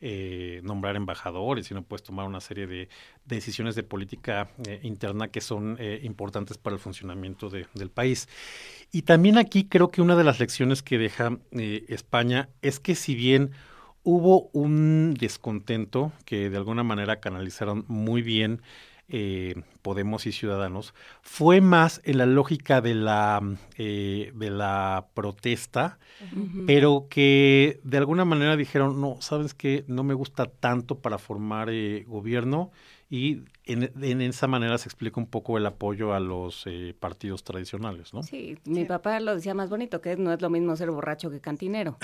eh, 0.00 0.60
nombrar 0.64 0.96
embajadores, 0.96 1.66
sino 1.66 1.82
puedes 1.82 2.02
tomar 2.02 2.26
una 2.26 2.40
serie 2.40 2.66
de, 2.66 2.88
decisiones 3.24 3.74
de 3.74 3.84
política 3.84 4.48
eh, 4.66 4.80
interna 4.82 5.28
que 5.28 5.40
son 5.40 5.76
eh, 5.78 6.00
importantes 6.02 6.58
para 6.58 6.74
el 6.74 6.80
funcionamiento 6.80 7.48
del 7.48 7.90
país. 7.90 8.28
Y 8.90 9.02
también 9.02 9.38
aquí 9.38 9.64
creo 9.64 9.90
que 9.90 10.02
una 10.02 10.16
de 10.16 10.24
las 10.24 10.40
lecciones 10.40 10.82
que 10.82 10.98
deja 10.98 11.38
España 11.52 12.48
es 12.60 12.80
que 12.80 12.94
si 12.94 13.14
bien 13.14 13.52
hubo 14.04 14.50
un 14.52 15.14
descontento 15.14 16.12
que 16.24 16.50
de 16.50 16.56
alguna 16.56 16.84
manera 16.84 17.20
canalizaron 17.20 17.84
muy 17.88 18.22
bien 18.22 18.62
eh, 19.08 19.54
Podemos 19.82 20.26
y 20.26 20.32
Ciudadanos, 20.32 20.94
fue 21.20 21.60
más 21.60 22.00
en 22.04 22.18
la 22.18 22.26
lógica 22.26 22.80
de 22.80 22.94
la, 22.94 23.42
eh, 23.76 24.32
de 24.34 24.50
la 24.50 25.08
protesta, 25.12 25.98
pero 26.66 27.06
que 27.10 27.80
de 27.84 27.98
alguna 27.98 28.24
manera 28.24 28.56
dijeron, 28.56 29.02
no, 29.02 29.18
sabes 29.20 29.52
que 29.52 29.84
no 29.88 30.04
me 30.04 30.14
gusta 30.14 30.46
tanto 30.46 31.00
para 31.00 31.18
formar 31.18 31.68
eh, 31.70 32.04
gobierno 32.06 32.70
y 33.10 33.42
en, 33.66 34.20
esa 34.20 34.46
manera 34.46 34.76
se 34.78 34.88
explica 34.88 35.20
un 35.20 35.26
poco 35.26 35.56
el 35.58 35.66
apoyo 35.66 36.14
a 36.14 36.20
los 36.20 36.64
eh, 36.66 36.94
partidos 36.98 37.44
tradicionales, 37.44 38.12
¿no? 38.12 38.22
Sí, 38.22 38.58
mi 38.64 38.84
papá 38.84 39.20
lo 39.20 39.34
decía 39.34 39.54
más 39.54 39.70
bonito, 39.70 40.00
que 40.00 40.16
no 40.16 40.32
es 40.32 40.42
lo 40.42 40.50
mismo 40.50 40.74
ser 40.76 40.90
borracho 40.90 41.30
que 41.30 41.40
cantinero, 41.40 41.96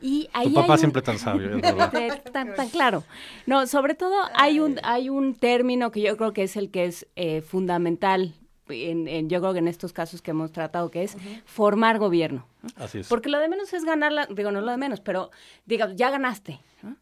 Y 0.00 0.28
ahí 0.32 0.48
tu 0.48 0.54
papá 0.54 0.78
siempre 0.78 1.02
tan 1.02 1.18
sabio, 1.18 1.60
tan, 2.32 2.54
tan, 2.54 2.68
claro. 2.70 3.04
No, 3.46 3.66
sobre 3.66 3.94
todo 3.94 4.14
hay 4.34 4.60
un, 4.60 4.80
hay 4.82 5.08
un 5.08 5.34
término 5.34 5.90
que 5.90 6.00
yo 6.00 6.16
creo 6.16 6.32
que 6.32 6.44
es 6.44 6.56
el 6.56 6.70
que 6.70 6.86
es 6.86 7.06
eh, 7.16 7.40
fundamental 7.40 8.34
en, 8.68 9.28
yo 9.28 9.40
creo 9.40 9.52
que 9.52 9.58
en 9.58 9.68
estos 9.68 9.92
casos 9.92 10.22
que 10.22 10.30
hemos 10.30 10.52
tratado, 10.52 10.90
que 10.90 11.02
es 11.02 11.16
formar 11.44 11.98
gobierno. 11.98 12.46
Así 12.76 13.00
es. 13.00 13.08
Porque 13.08 13.28
lo 13.28 13.38
de 13.38 13.48
menos 13.48 13.72
es 13.72 13.84
ganar, 13.84 14.12
la, 14.12 14.26
digo, 14.26 14.50
no 14.50 14.60
lo 14.60 14.70
de 14.70 14.78
menos, 14.78 15.00
pero 15.00 15.30
digamos, 15.66 15.96
ya 15.96 16.10
ganaste. 16.10 16.60
¿no? 16.82 16.96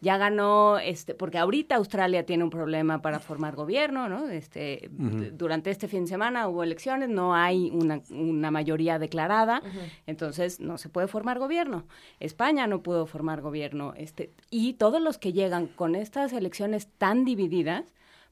Ya 0.00 0.18
ganó, 0.18 0.78
este, 0.78 1.14
porque 1.14 1.38
ahorita 1.38 1.76
Australia 1.76 2.26
tiene 2.26 2.44
un 2.44 2.50
problema 2.50 3.00
para 3.02 3.18
formar 3.18 3.54
gobierno, 3.54 4.08
¿no? 4.08 4.28
Este, 4.28 4.90
Durante 4.90 5.70
este 5.70 5.88
fin 5.88 6.02
de 6.02 6.08
semana 6.08 6.48
hubo 6.48 6.62
elecciones, 6.62 7.08
no 7.08 7.34
hay 7.34 7.70
una, 7.72 8.00
una 8.10 8.50
mayoría 8.50 8.98
declarada, 8.98 9.62
entonces 10.06 10.60
no 10.60 10.78
se 10.78 10.88
puede 10.88 11.08
formar 11.08 11.38
gobierno. 11.38 11.86
España 12.20 12.66
no 12.66 12.82
pudo 12.82 13.06
formar 13.06 13.40
gobierno, 13.40 13.94
este, 13.96 14.32
y 14.50 14.74
todos 14.74 15.00
los 15.00 15.18
que 15.18 15.32
llegan 15.32 15.66
con 15.66 15.94
estas 15.94 16.32
elecciones 16.32 16.88
tan 16.98 17.24
divididas, 17.24 17.84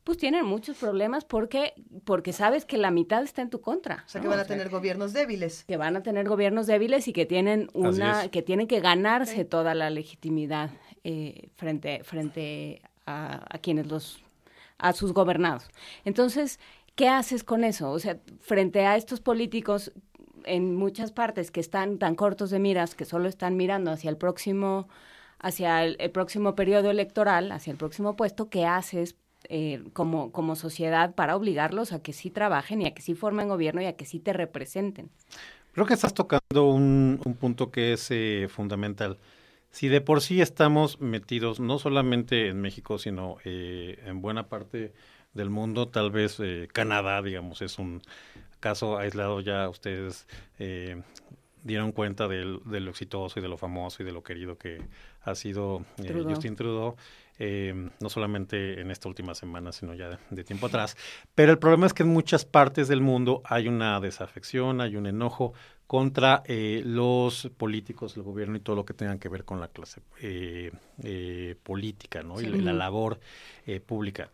pues 0.04 0.18
tienen 0.18 0.44
muchos 0.44 0.76
problemas 0.76 1.24
porque, 1.24 1.72
porque 2.04 2.34
sabes 2.34 2.66
que 2.66 2.76
la 2.76 2.90
mitad 2.90 3.22
está 3.22 3.40
en 3.40 3.48
tu 3.48 3.62
contra. 3.62 4.04
O 4.06 4.08
sea, 4.08 4.20
que 4.20 4.28
van 4.28 4.38
a 4.38 4.44
tener 4.44 4.68
gobiernos 4.68 5.14
débiles. 5.14 5.64
Que 5.64 5.78
van 5.78 5.96
a 5.96 6.02
tener 6.02 6.28
gobiernos 6.28 6.66
débiles 6.66 7.08
y 7.08 7.14
que 7.14 7.24
tienen 7.24 7.70
una, 7.72 8.28
que 8.28 8.42
tienen 8.42 8.66
que 8.66 8.80
ganarse 8.80 9.46
toda 9.46 9.74
la 9.74 9.88
legitimidad 9.88 10.70
eh, 11.04 11.50
frente, 11.56 12.02
frente 12.02 12.80
a, 13.06 13.58
quienes 13.60 13.86
los, 13.86 14.22
a 14.78 14.94
sus 14.94 15.12
gobernados. 15.12 15.68
Entonces, 16.06 16.58
¿qué 16.94 17.08
haces 17.08 17.44
con 17.44 17.62
eso? 17.62 17.90
O 17.90 17.98
sea, 17.98 18.18
frente 18.40 18.86
a 18.86 18.96
estos 18.96 19.20
políticos 19.20 19.92
en 20.44 20.74
muchas 20.74 21.12
partes 21.12 21.50
que 21.50 21.60
están 21.60 21.98
tan 21.98 22.14
cortos 22.14 22.50
de 22.50 22.58
miras, 22.58 22.94
que 22.94 23.04
solo 23.04 23.28
están 23.28 23.56
mirando 23.56 23.90
hacia 23.90 24.10
el 24.10 24.16
próximo, 24.16 24.88
hacia 25.38 25.84
el, 25.84 26.10
próximo 26.10 26.54
periodo 26.54 26.90
electoral, 26.90 27.52
hacia 27.52 27.70
el 27.70 27.76
próximo 27.76 28.16
puesto, 28.16 28.48
¿qué 28.48 28.64
haces 28.64 29.16
eh, 29.48 29.84
como, 29.92 30.32
como 30.32 30.56
sociedad 30.56 31.14
para 31.14 31.36
obligarlos 31.36 31.92
a 31.92 32.02
que 32.02 32.12
sí 32.12 32.30
trabajen 32.30 32.82
y 32.82 32.86
a 32.86 32.94
que 32.94 33.02
sí 33.02 33.14
formen 33.14 33.48
gobierno 33.48 33.82
y 33.82 33.86
a 33.86 33.96
que 33.96 34.06
sí 34.06 34.20
te 34.20 34.32
representen? 34.32 35.10
Creo 35.72 35.86
que 35.86 35.94
estás 35.94 36.14
tocando 36.14 36.68
un, 36.68 37.20
un 37.24 37.34
punto 37.34 37.70
que 37.70 37.94
es 37.94 38.06
eh, 38.10 38.46
fundamental. 38.48 39.18
Si 39.74 39.88
de 39.88 40.00
por 40.00 40.20
sí 40.20 40.40
estamos 40.40 41.00
metidos 41.00 41.58
no 41.58 41.80
solamente 41.80 42.46
en 42.46 42.60
México, 42.60 42.96
sino 42.96 43.38
eh, 43.44 43.98
en 44.06 44.22
buena 44.22 44.48
parte 44.48 44.92
del 45.32 45.50
mundo, 45.50 45.88
tal 45.88 46.12
vez 46.12 46.38
eh, 46.38 46.68
Canadá, 46.72 47.20
digamos, 47.22 47.60
es 47.60 47.80
un 47.80 48.00
caso 48.60 48.98
aislado 48.98 49.40
ya 49.40 49.68
ustedes 49.68 50.28
eh, 50.60 51.02
dieron 51.64 51.90
cuenta 51.90 52.28
de 52.28 52.44
lo 52.44 52.90
exitoso 52.90 53.40
y 53.40 53.42
de 53.42 53.48
lo 53.48 53.58
famoso 53.58 54.04
y 54.04 54.06
de 54.06 54.12
lo 54.12 54.22
querido 54.22 54.56
que 54.58 54.80
ha 55.22 55.34
sido 55.34 55.84
Justin 55.98 56.54
Trudeau. 56.54 56.94
no 58.00 58.08
solamente 58.08 58.80
en 58.80 58.92
esta 58.92 59.08
última 59.08 59.34
semana, 59.34 59.72
sino 59.72 59.92
ya 59.94 60.20
de, 60.30 60.44
tiempo 60.44 60.66
atrás. 60.66 60.96
Pero 61.34 61.50
el 61.50 61.58
problema 61.58 61.86
es 61.86 61.94
que 61.94 62.04
en 62.04 62.10
muchas 62.10 62.44
partes 62.44 62.86
del 62.86 63.00
mundo 63.00 63.42
hay 63.44 63.66
una 63.66 63.98
desafección, 63.98 64.80
hay 64.80 64.94
un 64.94 65.08
enojo 65.08 65.52
contra 65.86 66.42
eh, 66.46 66.82
los 66.84 67.50
políticos, 67.56 68.16
el 68.16 68.22
gobierno 68.22 68.56
y 68.56 68.60
todo 68.60 68.76
lo 68.76 68.84
que 68.84 68.94
tengan 68.94 69.18
que 69.18 69.28
ver 69.28 69.44
con 69.44 69.60
la 69.60 69.68
clase 69.68 70.00
eh, 70.20 70.72
eh, 71.02 71.56
política 71.62 72.22
¿no? 72.22 72.40
y 72.40 72.46
la 72.46 72.72
labor 72.72 73.20
pública. 73.86 74.30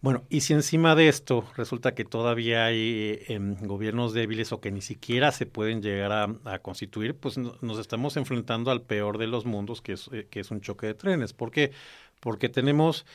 Bueno, 0.00 0.24
y 0.28 0.42
si 0.42 0.52
encima 0.52 0.94
de 0.94 1.08
esto 1.08 1.46
resulta 1.56 1.94
que 1.94 2.04
todavía 2.04 2.66
hay 2.66 3.20
em, 3.28 3.56
gobiernos 3.66 4.12
débiles 4.12 4.52
o 4.52 4.60
que 4.60 4.70
ni 4.70 4.82
siquiera 4.82 5.32
se 5.32 5.46
pueden 5.46 5.80
llegar 5.80 6.12
a, 6.44 6.58
constituir, 6.58 7.14
pues 7.14 7.38
nos 7.38 7.78
estamos 7.78 8.18
enfrentando 8.18 8.70
al 8.70 8.82
peor 8.82 9.16
de 9.16 9.28
los 9.28 9.46
mundos, 9.46 9.80
que 9.80 9.94
es, 9.94 10.10
que 10.28 10.40
es 10.40 10.50
un 10.50 10.60
choque 10.60 10.88
de 10.88 10.94
trenes. 10.94 11.32
¿Por 11.32 11.50
qué? 11.50 11.72
Porque 12.20 12.50
tenemos 12.50 13.06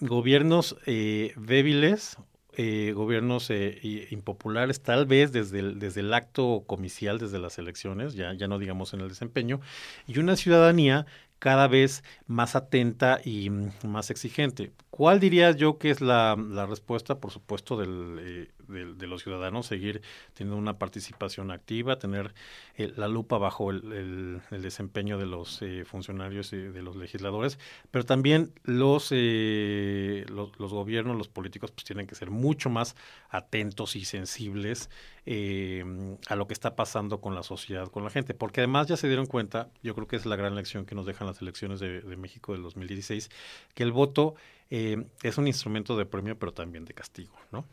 gobiernos 0.00 0.76
débiles 0.86 2.16
eh, 2.56 2.92
gobiernos 2.94 3.50
eh, 3.50 4.08
impopulares, 4.10 4.82
tal 4.82 5.06
vez 5.06 5.32
desde 5.32 5.60
el, 5.60 5.78
desde 5.78 6.00
el 6.00 6.12
acto 6.12 6.64
comicial, 6.66 7.18
desde 7.18 7.38
las 7.38 7.58
elecciones, 7.58 8.14
ya, 8.14 8.34
ya 8.34 8.48
no 8.48 8.58
digamos 8.58 8.92
en 8.94 9.00
el 9.00 9.08
desempeño, 9.08 9.60
y 10.06 10.18
una 10.18 10.36
ciudadanía 10.36 11.06
cada 11.42 11.66
vez 11.66 12.04
más 12.28 12.54
atenta 12.54 13.20
y 13.24 13.50
mm, 13.50 13.72
más 13.88 14.10
exigente. 14.12 14.72
¿Cuál 14.90 15.18
diría 15.18 15.50
yo 15.50 15.76
que 15.76 15.90
es 15.90 16.00
la, 16.00 16.36
respuesta? 16.68 17.18
Por 17.18 17.32
supuesto, 17.32 17.76
del, 17.76 18.18
eh, 18.20 18.48
de, 18.68 19.06
los 19.08 19.24
ciudadanos, 19.24 19.66
seguir 19.66 20.02
teniendo 20.34 20.56
una 20.56 20.78
participación 20.78 21.50
activa, 21.50 21.98
tener 21.98 22.32
eh, 22.76 22.92
la 22.96 23.08
lupa 23.08 23.38
bajo 23.38 23.70
el, 23.72 24.40
desempeño 24.50 25.18
de 25.18 25.26
los 25.26 25.60
eh, 25.62 25.84
funcionarios 25.84 26.52
y 26.52 26.58
de 26.58 26.82
los 26.82 26.94
legisladores, 26.94 27.58
pero 27.90 28.04
también 28.04 28.52
los, 28.62 29.08
eh, 29.10 30.24
los, 30.28 30.56
los, 30.60 30.72
gobiernos, 30.72 31.16
los 31.16 31.28
políticos, 31.28 31.72
pues 31.72 31.84
tienen 31.84 32.06
que 32.06 32.14
ser 32.14 32.30
mucho 32.30 32.70
más 32.70 32.94
atentos 33.30 33.96
y 33.96 34.04
sensibles 34.04 34.90
a 35.24 36.36
lo 36.36 36.46
que 36.46 36.52
está 36.52 36.74
pasando 36.74 37.20
con 37.20 37.34
la 37.34 37.42
sociedad, 37.42 37.88
con 37.88 38.02
la 38.02 38.10
gente, 38.10 38.34
porque 38.34 38.60
además 38.60 38.88
ya 38.88 38.96
se 38.96 39.06
dieron 39.06 39.26
cuenta, 39.26 39.70
yo 39.82 39.94
creo 39.94 40.06
que 40.08 40.16
es 40.16 40.26
la 40.26 40.36
gran 40.36 40.54
lección 40.54 40.84
que 40.84 40.94
nos 40.94 41.06
dejan 41.06 41.28
las 41.28 41.40
elecciones 41.40 41.78
de, 41.80 42.02
México 42.16 42.52
del 42.52 42.62
2016, 42.62 43.30
que 43.74 43.82
el 43.82 43.92
voto 43.92 44.34
es 44.70 45.38
un 45.38 45.46
instrumento 45.46 45.96
de 45.96 46.06
premio, 46.06 46.38
pero 46.38 46.52
también 46.52 46.84
de 46.84 46.94
castigo, 46.94 47.34
¿no? 47.52 47.64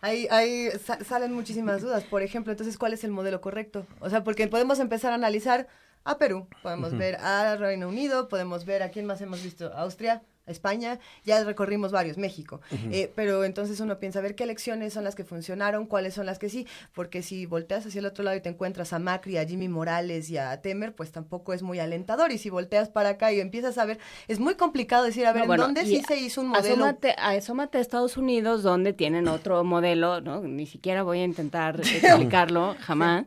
ahí, 0.00 0.70
salen 1.04 1.32
muchísimas 1.32 1.82
dudas. 1.82 2.04
Por 2.04 2.22
ejemplo, 2.22 2.52
entonces, 2.52 2.78
¿cuál 2.78 2.92
es 2.92 3.04
el 3.04 3.10
modelo 3.10 3.40
correcto? 3.40 3.86
O 4.00 4.10
sea, 4.10 4.24
porque 4.24 4.48
podemos 4.48 4.78
empezar 4.78 5.12
a 5.12 5.16
analizar 5.16 5.68
a 6.04 6.18
Perú, 6.18 6.46
podemos 6.62 6.96
ver 6.96 7.16
a 7.16 7.56
Reino 7.56 7.88
Unido, 7.88 8.28
podemos 8.28 8.64
ver 8.64 8.82
a 8.82 8.90
quién 8.90 9.06
más 9.06 9.20
hemos 9.20 9.42
visto, 9.42 9.72
Austria, 9.74 10.22
España, 10.46 10.98
ya 11.24 11.42
recorrimos 11.44 11.92
varios, 11.92 12.18
México. 12.18 12.60
Eh, 12.90 13.12
pero 13.14 13.44
entonces 13.44 13.80
uno 13.80 13.98
piensa 13.98 14.20
a 14.20 14.22
ver 14.22 14.34
qué 14.34 14.44
elecciones 14.44 14.92
son 14.92 15.04
las 15.04 15.14
que 15.14 15.24
funcionaron, 15.24 15.86
cuáles 15.86 16.14
son 16.14 16.26
las 16.26 16.38
que 16.38 16.48
sí, 16.48 16.66
porque 16.94 17.22
si 17.22 17.46
volteas 17.46 17.84
hacia 17.86 17.98
el 17.98 18.06
otro 18.06 18.24
lado 18.24 18.36
y 18.36 18.40
te 18.40 18.48
encuentras 18.48 18.92
a 18.92 18.98
Macri, 18.98 19.38
a 19.38 19.46
Jimmy 19.46 19.68
Morales 19.68 20.30
y 20.30 20.38
a 20.38 20.60
Temer, 20.60 20.94
pues 20.94 21.10
tampoco 21.10 21.52
es 21.52 21.62
muy 21.62 21.80
alentador. 21.80 22.30
Y 22.30 22.38
si 22.38 22.50
volteas 22.50 22.88
para 22.88 23.10
acá 23.10 23.32
y 23.32 23.40
empiezas 23.40 23.76
a 23.78 23.84
ver, 23.84 23.98
es 24.28 24.38
muy 24.38 24.54
complicado 24.54 25.04
decir, 25.04 25.26
a 25.26 25.32
ver, 25.32 25.50
¿en 25.50 25.56
dónde 25.56 25.84
sí 25.84 26.02
se 26.06 26.16
hizo 26.18 26.40
un 26.40 26.48
modelo? 26.48 26.74
Asómate, 26.74 27.14
asómate 27.18 27.78
a 27.78 27.80
Estados 27.80 28.16
Unidos, 28.16 28.62
donde 28.62 28.92
tienen 28.92 29.28
otro 29.28 29.64
modelo, 29.64 30.20
¿no? 30.20 30.42
Ni 30.42 30.66
siquiera 30.66 31.02
voy 31.02 31.20
a 31.20 31.24
intentar 31.24 31.80
explicarlo, 31.80 32.76
jamás, 32.80 33.26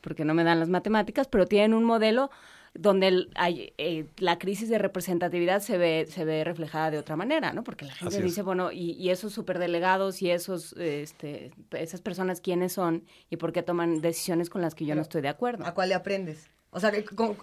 porque 0.00 0.24
no 0.24 0.34
me 0.34 0.44
dan 0.44 0.58
las 0.58 0.68
matemáticas, 0.68 1.28
pero 1.28 1.46
tienen 1.46 1.74
un 1.74 1.84
modelo 1.84 2.30
donde 2.78 3.26
hay, 3.34 3.72
eh, 3.78 4.06
la 4.18 4.38
crisis 4.38 4.68
de 4.68 4.78
representatividad 4.78 5.60
se 5.60 5.78
ve, 5.78 6.06
se 6.08 6.24
ve 6.24 6.44
reflejada 6.44 6.90
de 6.90 6.98
otra 6.98 7.16
manera, 7.16 7.52
¿no? 7.52 7.64
Porque 7.64 7.84
la 7.84 7.94
gente 7.94 8.20
dice, 8.22 8.42
bueno, 8.42 8.72
y, 8.72 8.92
y, 8.92 9.10
esos 9.10 9.32
superdelegados 9.32 10.22
y 10.22 10.30
esos, 10.30 10.74
este, 10.74 11.52
esas 11.72 12.00
personas, 12.00 12.40
¿quiénes 12.40 12.72
son? 12.72 13.04
¿Y 13.30 13.36
por 13.36 13.52
qué 13.52 13.62
toman 13.62 14.00
decisiones 14.00 14.50
con 14.50 14.62
las 14.62 14.74
que 14.74 14.84
yo 14.84 14.94
no 14.94 15.02
estoy 15.02 15.22
de 15.22 15.28
acuerdo? 15.28 15.66
¿A 15.66 15.74
cuál 15.74 15.88
le 15.88 15.94
aprendes? 15.94 16.50
O 16.70 16.80
sea, 16.80 16.92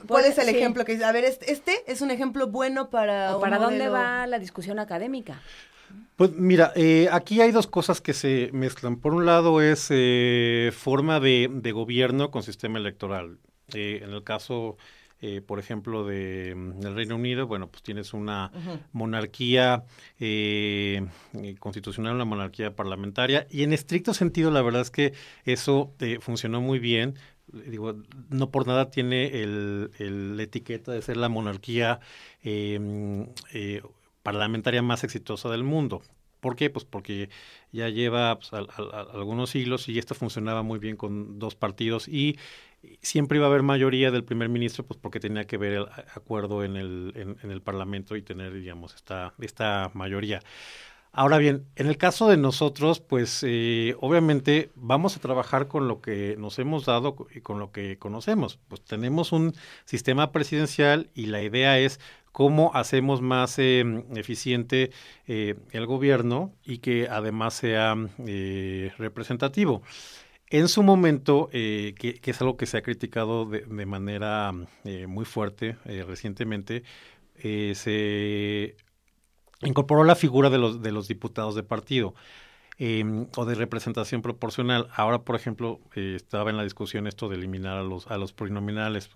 ¿cuál 0.07 0.25
es 0.25 0.37
el 0.37 0.49
ejemplo 0.49 0.85
que 0.85 0.91
dice? 0.91 1.05
A 1.05 1.11
ver, 1.11 1.23
este 1.25 1.83
es 1.87 2.01
un 2.01 2.11
ejemplo 2.11 2.47
bueno 2.47 2.89
para... 2.89 3.35
¿O 3.35 3.41
para 3.41 3.57
dónde 3.57 3.89
va 3.89 4.27
la 4.27 4.37
discusión 4.37 4.77
académica? 4.77 5.41
Pues 6.15 6.31
mira, 6.33 6.71
eh, 6.75 7.09
aquí 7.11 7.41
hay 7.41 7.51
dos 7.51 7.67
cosas 7.67 7.99
que 7.99 8.13
se 8.13 8.49
mezclan. 8.53 8.97
Por 8.97 9.13
un 9.13 9.25
lado 9.25 9.61
es 9.61 9.87
eh, 9.89 10.71
forma 10.75 11.19
de, 11.19 11.49
de, 11.51 11.71
gobierno 11.71 12.29
con 12.29 12.43
sistema 12.43 12.77
electoral. 12.77 13.39
Eh, 13.73 14.01
en 14.03 14.11
el 14.11 14.23
caso 14.23 14.77
eh, 15.25 15.39
por 15.39 15.57
ejemplo, 15.57 16.05
de, 16.05 16.53
mm, 16.53 16.81
del 16.81 16.95
Reino 16.95 17.15
Unido, 17.15 17.47
bueno, 17.47 17.69
pues 17.71 17.81
tienes 17.81 18.13
una 18.13 18.51
monarquía 18.91 19.85
eh, 20.19 21.07
eh, 21.41 21.55
constitucional, 21.59 22.15
una 22.15 22.25
monarquía 22.25 22.75
parlamentaria, 22.75 23.47
y 23.49 23.63
en 23.63 23.71
estricto 23.71 24.13
sentido, 24.13 24.51
la 24.51 24.61
verdad 24.61 24.81
es 24.81 24.91
que 24.91 25.13
eso 25.45 25.93
funcionó 26.19 26.59
muy 26.59 26.79
bien. 26.79 27.17
Digo, 27.53 27.95
no 28.31 28.51
por 28.51 28.67
nada 28.67 28.89
tiene 28.89 29.41
el, 29.41 30.35
la 30.35 30.43
etiqueta 30.43 30.91
de 30.91 31.01
ser 31.01 31.15
la 31.15 31.29
monarquía 31.29 32.01
mm, 32.43 33.21
parlamentaria 34.23 34.81
más 34.81 35.05
exitosa 35.05 35.47
del 35.49 35.63
mundo. 35.63 36.01
¿Por 36.43 36.57
qué? 36.57 36.69
Pues 36.69 36.83
porque 36.83 37.29
ya 37.71 37.87
lleva 37.87 38.37
pues, 38.37 38.51
algunos 39.13 39.49
siglos 39.49 39.87
y 39.87 39.97
esto 39.97 40.13
funcionaba 40.13 40.61
muy 40.61 40.77
bien 40.77 40.97
con 40.97 41.39
dos 41.39 41.55
partidos 41.55 42.09
y 42.09 42.37
siempre 43.01 43.37
iba 43.37 43.47
a 43.47 43.49
haber 43.49 43.63
mayoría 43.63 44.11
del 44.11 44.25
primer 44.25 44.49
ministro, 44.49 44.85
pues 44.85 44.99
porque 44.99 45.21
tenía 45.21 45.45
que 45.45 45.57
ver 45.57 45.73
el 45.73 45.87
acuerdo 46.15 46.65
en 46.65 46.75
el, 46.75 47.37
en, 47.41 47.49
el 47.49 47.61
Parlamento 47.61 48.17
y 48.17 48.21
tener, 48.21 48.53
digamos, 48.53 48.93
esta, 48.93 49.33
esta 49.39 49.89
mayoría. 49.93 50.41
Ahora 51.15 51.37
bien, 51.37 51.65
en 51.75 51.87
el 51.87 51.97
caso 51.97 52.27
de 52.27 52.35
nosotros, 52.35 52.99
pues 52.99 53.41
eh, 53.47 53.95
obviamente 54.01 54.71
vamos 54.75 55.15
a 55.15 55.21
trabajar 55.21 55.69
con 55.69 55.87
lo 55.87 56.01
que 56.01 56.35
nos 56.37 56.59
hemos 56.59 56.85
dado 56.85 57.15
y 57.33 57.39
con 57.39 57.59
lo 57.59 57.71
que 57.71 57.97
conocemos. 57.99 58.59
Pues 58.67 58.83
tenemos 58.83 59.31
un 59.31 59.53
sistema 59.85 60.33
presidencial 60.33 61.09
y 61.13 61.27
la 61.27 61.41
idea 61.41 61.79
es 61.79 62.01
cómo 62.33 62.71
hacemos 62.73 63.21
más 63.21 63.57
eh, 63.59 64.03
eficiente 64.17 64.91
eh, 65.27 65.55
el 65.71 65.85
gobierno 65.85 66.53
y 66.65 66.79
que 66.79 67.07
además 67.09 67.53
sea 67.53 67.95
representativo. 68.97 69.83
En 70.53 70.67
su 70.67 70.83
momento, 70.83 71.49
eh, 71.51 71.95
que, 71.97 72.19
es 72.23 72.41
algo 72.41 72.57
que 72.57 72.67
se 72.67 72.77
ha 72.77 72.83
criticado 72.83 73.45
de, 73.45 73.85
manera 73.87 74.51
eh, 74.83 75.07
muy 75.07 75.25
fuerte 75.25 75.77
eh, 75.85 76.05
recientemente, 76.07 76.83
se 77.41 78.75
incorporó 79.63 80.03
la 80.03 80.15
figura 80.15 80.51
de 80.51 80.59
los, 80.59 80.83
de 80.83 80.91
los 80.91 81.07
diputados 81.07 81.55
de 81.55 81.63
partido 81.63 82.13
em, 82.77 83.25
o 83.35 83.45
de 83.45 83.55
representación 83.55 84.21
proporcional. 84.21 84.89
Ahora, 84.95 85.23
por 85.23 85.35
ejemplo, 85.35 85.79
estaba 85.95 86.51
en 86.51 86.57
la 86.57 86.63
discusión 86.63 87.07
esto 87.07 87.29
de 87.29 87.37
eliminar 87.37 87.79
a 87.79 87.83
los, 87.83 88.05
a 88.05 88.17
los 88.19 88.31
plurinominales 88.31 89.09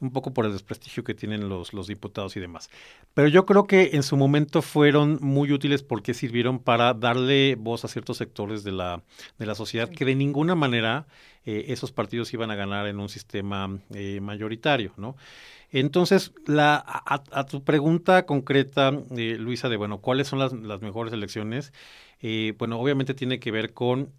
un 0.00 0.12
poco 0.12 0.32
por 0.32 0.46
el 0.46 0.52
desprestigio 0.52 1.02
que 1.04 1.14
tienen 1.14 1.48
los, 1.48 1.72
los 1.72 1.86
diputados 1.86 2.36
y 2.36 2.40
demás. 2.40 2.70
Pero 3.14 3.28
yo 3.28 3.46
creo 3.46 3.66
que 3.66 3.90
en 3.94 4.02
su 4.02 4.16
momento 4.16 4.62
fueron 4.62 5.18
muy 5.20 5.52
útiles 5.52 5.82
porque 5.82 6.14
sirvieron 6.14 6.60
para 6.60 6.94
darle 6.94 7.56
voz 7.56 7.84
a 7.84 7.88
ciertos 7.88 8.16
sectores 8.16 8.62
de 8.64 8.72
la, 8.72 9.02
de 9.38 9.46
la 9.46 9.54
sociedad 9.54 9.88
que 9.88 10.04
de 10.04 10.14
ninguna 10.14 10.54
manera 10.54 11.06
eh, 11.44 11.72
esos 11.72 11.92
partidos 11.92 12.34
iban 12.34 12.50
a 12.50 12.56
ganar 12.56 12.86
en 12.88 13.00
un 13.00 13.08
sistema 13.08 13.78
eh, 13.94 14.20
mayoritario, 14.20 14.92
¿no? 14.98 15.16
Entonces, 15.70 16.32
la, 16.46 16.82
a, 16.86 17.46
tu 17.46 17.64
pregunta 17.64 18.26
concreta, 18.26 18.92
eh, 19.16 19.36
Luisa, 19.38 19.70
de, 19.70 19.78
bueno, 19.78 20.02
¿cuáles 20.02 20.28
son 20.28 20.38
las, 20.38 20.52
las 20.52 20.82
mejores 20.82 21.12
elecciones? 21.12 21.72
bueno, 22.58 22.80
obviamente 22.80 23.14
tiene 23.14 23.38
que 23.38 23.52
ver 23.52 23.72
con 23.72 24.12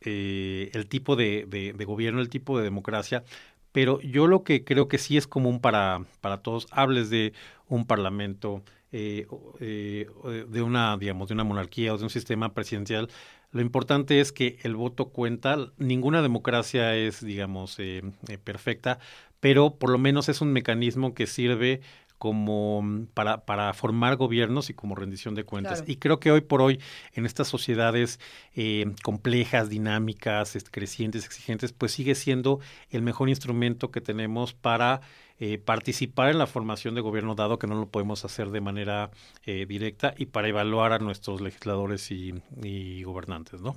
el 0.00 0.86
tipo 0.88 1.16
de, 1.16 1.44
de, 1.46 1.84
gobierno, 1.84 2.20
el 2.20 2.28
tipo 2.28 2.56
de 2.56 2.64
democracia, 2.64 3.24
pero 3.72 4.00
yo 4.00 4.26
lo 4.26 4.44
que 4.44 4.64
creo 4.64 4.88
que 4.88 4.98
sí 4.98 5.16
es 5.16 5.26
común 5.26 5.60
para, 5.60 6.04
para 6.20 6.42
todos, 6.42 6.68
hables 6.70 7.10
de 7.10 7.32
un 7.68 7.86
parlamento, 7.86 8.62
eh, 8.92 9.26
eh, 9.60 10.06
de 10.48 10.62
una, 10.62 10.96
digamos, 10.98 11.28
de 11.28 11.34
una 11.34 11.44
monarquía 11.44 11.94
o 11.94 11.98
de 11.98 12.04
un 12.04 12.10
sistema 12.10 12.52
presidencial, 12.54 13.08
lo 13.52 13.60
importante 13.60 14.20
es 14.20 14.32
que 14.32 14.58
el 14.62 14.76
voto 14.76 15.10
cuenta. 15.10 15.56
Ninguna 15.76 16.22
democracia 16.22 16.96
es, 16.96 17.22
digamos, 17.22 17.78
eh, 17.78 18.02
perfecta, 18.42 18.98
pero 19.40 19.74
por 19.76 19.90
lo 19.90 19.98
menos 19.98 20.28
es 20.30 20.40
un 20.40 20.52
mecanismo 20.52 21.14
que 21.14 21.26
sirve 21.26 21.82
como 22.22 22.82
mm, 22.82 23.06
para, 23.14 23.44
para 23.44 23.74
formar 23.74 24.14
gobiernos 24.14 24.70
y 24.70 24.74
como 24.74 24.94
rendición 24.94 25.34
de 25.34 25.42
cuentas. 25.42 25.82
Y 25.88 25.96
creo 25.96 26.20
que 26.20 26.30
hoy 26.30 26.40
por 26.40 26.62
hoy, 26.62 26.78
en 27.14 27.26
estas 27.26 27.48
sociedades 27.48 28.20
eh, 28.54 28.92
complejas, 29.02 29.68
dinámicas, 29.68 30.56
crecientes, 30.70 31.24
exigentes, 31.24 31.72
pues 31.72 31.90
sigue 31.90 32.14
siendo 32.14 32.60
el 32.90 33.02
mejor 33.02 33.28
instrumento 33.28 33.90
que 33.90 34.00
tenemos 34.00 34.54
para 34.54 35.00
eh, 35.40 35.58
participar 35.58 36.30
en 36.30 36.38
la 36.38 36.46
formación 36.46 36.94
de 36.94 37.00
gobierno, 37.00 37.34
dado 37.34 37.58
que 37.58 37.66
no 37.66 37.74
lo 37.74 37.86
podemos 37.86 38.24
hacer 38.24 38.50
de 38.50 38.60
manera 38.60 39.10
eh, 39.44 39.66
directa, 39.66 40.14
y 40.16 40.26
para 40.26 40.46
evaluar 40.46 40.92
a 40.92 41.00
nuestros 41.00 41.40
legisladores 41.40 42.08
y, 42.12 42.34
y 42.62 43.02
gobernantes, 43.02 43.60
¿no? 43.60 43.76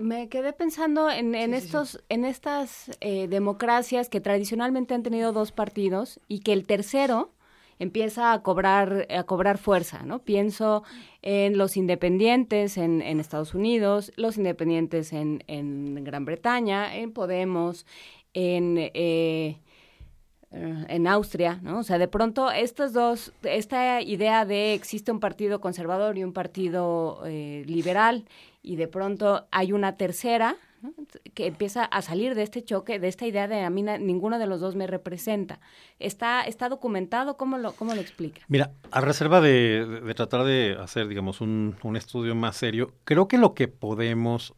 Me 0.00 0.28
quedé 0.28 0.52
pensando 0.52 1.10
en, 1.10 1.34
estos, 1.34 2.02
en 2.08 2.24
estas 2.24 2.90
eh, 3.00 3.28
democracias 3.28 4.08
que 4.08 4.20
tradicionalmente 4.20 4.94
han 4.94 5.02
tenido 5.02 5.32
dos 5.32 5.52
partidos 5.52 6.20
y 6.28 6.40
que 6.40 6.52
el 6.52 6.66
tercero 6.66 7.32
empieza 7.78 8.32
a 8.32 8.42
cobrar, 8.42 9.06
a 9.10 9.24
cobrar 9.24 9.58
fuerza, 9.58 10.02
¿no? 10.04 10.20
Pienso 10.20 10.82
en 11.22 11.58
los 11.58 11.76
independientes 11.76 12.78
en, 12.78 13.02
en 13.02 13.20
Estados 13.20 13.54
Unidos, 13.54 14.12
los 14.16 14.38
independientes 14.38 15.12
en, 15.12 15.44
en, 15.46 16.02
Gran 16.04 16.24
Bretaña, 16.24 16.96
en 16.96 17.12
Podemos, 17.12 17.86
en 18.32 18.76
eh, 18.78 19.58
en 20.88 21.06
Austria, 21.06 21.58
¿no? 21.62 21.78
O 21.78 21.82
sea, 21.82 21.98
de 21.98 22.08
pronto 22.08 22.50
estas 22.50 22.92
dos, 22.92 23.32
esta 23.42 24.00
idea 24.00 24.44
de 24.44 24.74
existe 24.74 25.12
un 25.12 25.20
partido 25.20 25.60
conservador 25.60 26.16
y 26.18 26.24
un 26.24 26.32
partido 26.32 27.22
eh, 27.26 27.64
liberal 27.66 28.24
y 28.62 28.76
de 28.76 28.88
pronto 28.88 29.46
hay 29.50 29.72
una 29.72 29.96
tercera 29.96 30.56
que 31.34 31.46
empieza 31.46 31.84
a 31.84 32.02
salir 32.02 32.34
de 32.34 32.42
este 32.42 32.62
choque, 32.62 32.98
de 32.98 33.08
esta 33.08 33.26
idea 33.26 33.48
de 33.48 33.62
a 33.62 33.70
mí 33.70 33.82
ninguno 33.82 34.38
de 34.38 34.46
los 34.46 34.60
dos 34.60 34.76
me 34.76 34.86
representa. 34.86 35.58
¿Está, 35.98 36.42
está 36.42 36.68
documentado? 36.68 37.36
¿Cómo 37.36 37.58
lo, 37.58 37.72
cómo 37.72 37.94
lo 37.94 38.00
explica? 38.00 38.42
Mira, 38.48 38.72
a 38.90 39.00
reserva 39.00 39.40
de, 39.40 40.00
de, 40.04 40.14
tratar 40.14 40.44
de 40.44 40.76
hacer, 40.80 41.08
digamos, 41.08 41.40
un, 41.40 41.76
un 41.82 41.96
estudio 41.96 42.34
más 42.34 42.56
serio, 42.56 42.92
creo 43.04 43.26
que 43.28 43.38
lo 43.38 43.54
que 43.54 43.68
podemos 43.68 44.54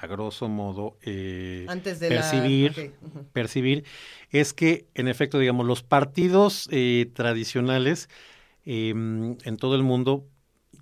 a 0.00 0.06
grosso 0.06 0.48
modo 0.48 0.96
eh, 1.02 1.66
percibir, 2.08 2.94
percibir 3.32 3.84
es 4.30 4.52
que 4.52 4.86
en 4.94 5.08
efecto, 5.08 5.40
digamos, 5.40 5.66
los 5.66 5.82
partidos 5.82 6.68
eh, 6.70 7.10
tradicionales 7.14 8.08
em, 8.64 9.36
en 9.42 9.56
todo 9.56 9.74
el 9.74 9.82
mundo 9.82 10.24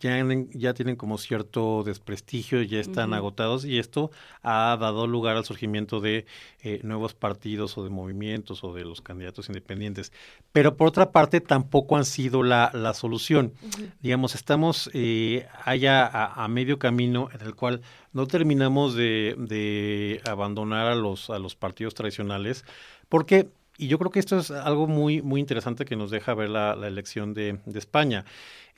ya, 0.01 0.25
ya 0.53 0.75
tienen 0.75 0.97
como 0.97 1.19
cierto 1.19 1.83
desprestigio, 1.85 2.63
ya 2.63 2.81
están 2.81 3.15
agotados 3.15 3.65
y 3.65 3.79
esto 3.79 4.11
ha 4.43 4.77
dado 4.81 5.07
lugar 5.07 5.37
al 5.37 5.45
surgimiento 5.45 6.01
de 6.01 6.27
eh, 6.63 6.81
nuevos 6.83 7.15
partidos 7.15 7.77
o 7.79 7.85
de 7.85 7.91
movimientos 7.91 8.65
o 8.65 8.75
de 8.75 8.85
los 8.85 9.01
candidatos 9.01 9.49
independientes. 9.49 10.13
Pero 10.53 10.77
por 10.77 10.89
otra 10.89 11.13
parte 11.13 11.41
tampoco 11.41 11.97
han 11.97 12.05
sido 12.05 12.43
la, 12.43 12.71
la 12.75 12.95
solución. 12.95 13.53
Digamos, 14.01 14.35
estamos 14.35 14.91
eh, 14.95 15.47
allá 15.65 16.07
a, 16.07 16.47
medio 16.49 16.79
camino 16.79 17.29
en 17.33 17.47
el 17.47 17.55
cual 17.55 17.83
no 18.13 18.27
terminamos 18.27 18.95
de, 18.95 19.35
de 19.39 20.21
abandonar 20.29 20.87
a 20.87 20.95
los, 20.95 21.31
a 21.31 21.39
los 21.39 21.55
partidos 21.55 21.95
tradicionales 21.95 22.65
porque 23.09 23.49
y 23.79 23.89
yo 23.89 23.99
creo 23.99 24.11
que 24.11 24.21
esto 24.21 24.39
es 24.39 24.51
algo 24.51 24.87
muy, 24.87 25.23
muy 25.23 25.41
interesante 25.41 25.85
que 25.85 25.97
nos 25.97 26.11
deja 26.11 26.35
ver 26.35 26.49
la, 26.49 26.73
elección 26.87 27.35
de, 27.35 27.59
España. 27.75 28.25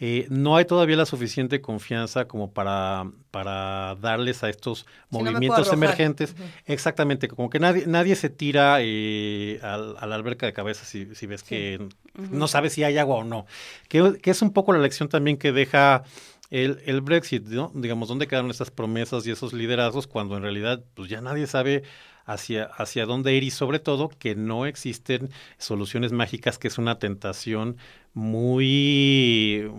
Eh, 0.00 0.26
no 0.30 0.56
hay 0.56 0.64
todavía 0.64 0.96
la 0.96 1.06
suficiente 1.06 1.60
confianza 1.60 2.26
como 2.26 2.52
para, 2.52 3.10
para 3.30 3.96
darles 3.96 4.42
a 4.44 4.48
estos 4.48 4.86
movimientos 5.10 5.72
emergentes. 5.72 6.36
Exactamente, 6.66 7.28
como 7.28 7.50
que 7.50 7.58
nadie, 7.58 7.84
nadie 7.86 8.14
se 8.16 8.30
tira 8.30 8.78
eh, 8.80 9.60
a, 9.62 10.06
la 10.06 10.14
alberca 10.14 10.46
de 10.46 10.52
cabeza 10.52 10.84
si, 10.84 11.14
si 11.14 11.26
ves 11.26 11.42
que 11.42 11.88
no 12.14 12.48
sabe 12.48 12.70
si 12.70 12.84
hay 12.84 12.98
agua 12.98 13.16
o 13.16 13.24
no. 13.24 13.46
Que, 13.88 14.18
que 14.22 14.30
es 14.30 14.42
un 14.42 14.52
poco 14.52 14.72
la 14.72 14.78
elección 14.78 15.08
también 15.08 15.36
que 15.36 15.52
deja 15.52 16.04
el, 16.50 16.80
el 16.86 17.00
Brexit, 17.00 17.44
¿no? 17.46 17.70
Digamos, 17.74 18.08
¿dónde 18.08 18.26
quedaron 18.26 18.50
esas 18.50 18.70
promesas 18.70 19.26
y 19.26 19.30
esos 19.30 19.52
liderazgos 19.52 20.06
cuando 20.06 20.36
en 20.36 20.42
realidad 20.42 20.82
pues 20.94 21.08
ya 21.08 21.20
nadie 21.20 21.46
sabe 21.46 21.82
hacia, 22.28 22.64
hacia 22.64 23.06
dónde 23.06 23.34
ir 23.34 23.42
y 23.42 23.50
sobre 23.50 23.80
todo 23.80 24.10
que 24.10 24.34
no 24.36 24.66
existen 24.66 25.30
soluciones 25.56 26.12
mágicas, 26.12 26.58
que 26.58 26.68
es 26.68 26.78
una 26.78 26.98
tentación 26.98 27.78
muy, 28.14 29.70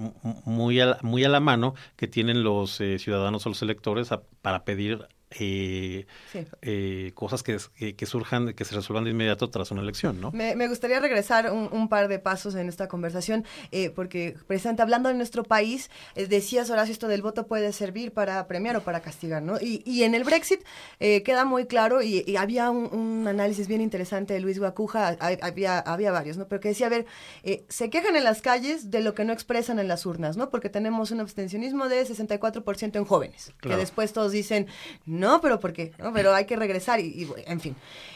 muy, 0.46 0.80
a, 0.82 0.98
muy 1.02 1.24
a 1.24 1.30
la 1.30 1.40
mano 1.40 1.76
que 1.96 2.08
tienen 2.08 2.44
los 2.44 2.82
eh, 2.82 2.98
ciudadanos 3.00 3.46
o 3.46 3.50
los 3.50 3.62
electores 3.62 4.10
para 4.42 4.66
pedir 4.66 5.08
eh, 5.32 6.08
eh, 6.62 7.12
cosas 7.14 7.44
que, 7.44 7.58
que, 7.96 8.06
surjan, 8.08 8.54
que 8.54 8.66
se 8.66 8.74
resuelvan 8.76 9.04
de 9.04 9.12
inmediato 9.12 9.50
tras 9.50 9.70
una 9.70 9.82
elección, 9.82 10.20
¿no? 10.20 10.32
Me, 10.32 10.68
gustaría 10.68 11.00
regresar 11.00 11.52
un, 11.52 11.90
par 11.90 12.08
de 12.08 12.20
pasos 12.20 12.56
en 12.56 12.68
esta 12.68 12.88
conversación, 12.88 13.46
eh, 13.72 13.92
porque 13.92 14.36
precisamente 14.48 14.82
hablando 14.82 15.10
de 15.10 15.16
nuestro 15.16 15.44
país, 15.44 15.90
eh, 16.16 16.28
decías, 16.28 16.70
Horacio, 16.70 16.92
esto 16.92 17.08
del 17.08 17.22
voto 17.22 17.48
puede 17.48 17.72
servir 17.74 18.12
para 18.12 18.48
premiar 18.48 18.76
o 18.78 18.82
para 18.82 19.02
castigar, 19.02 19.44
¿no? 19.44 19.58
Y, 19.60 19.84
y 19.86 20.04
en 20.04 20.16
el 20.16 20.24
Brexit 20.24 20.62
queda 21.00 21.46
muy 21.46 21.66
claro, 21.66 22.02
y, 22.02 22.36
había 22.36 22.70
un, 22.72 23.28
análisis 23.28 23.68
bien 23.68 23.82
interesante 23.82 24.34
de 24.34 24.40
Luis 24.40 24.60
Guacuja, 24.60 25.18
había, 25.42 25.80
había 25.80 26.12
varios, 26.12 26.38
¿no? 26.38 26.48
Pero 26.48 26.62
que 26.62 26.70
decía, 26.70 26.88
a 26.88 26.90
ver, 26.90 27.06
se 27.68 27.90
quejan 27.90 28.16
en 28.16 28.24
las 28.24 28.42
calles 28.42 28.90
de 28.90 29.02
lo 29.02 29.14
que 29.14 29.26
no 29.26 29.34
expresan 29.34 29.80
en 29.80 29.88
las 29.88 30.06
urnas, 30.06 30.38
¿no? 30.38 30.50
Porque 30.50 30.70
tenemos 30.70 31.12
un 31.12 31.20
abstencionismo 31.20 31.88
de 31.88 32.06
64% 32.06 32.96
en 32.96 33.06
jóvenes, 33.06 33.54
que 33.62 33.76
después 33.76 34.14
todos 34.14 34.32
dicen, 34.32 34.68
no, 35.06 35.19
pero 35.42 35.60
¿por 35.60 35.74
qué? 35.74 35.92
¿No? 35.98 36.14
Pero 36.14 36.34
hay 36.34 36.46
que 36.46 36.56
regresar 36.56 37.00
y, 37.00 37.28
en 37.46 37.60
fin. 37.60 37.76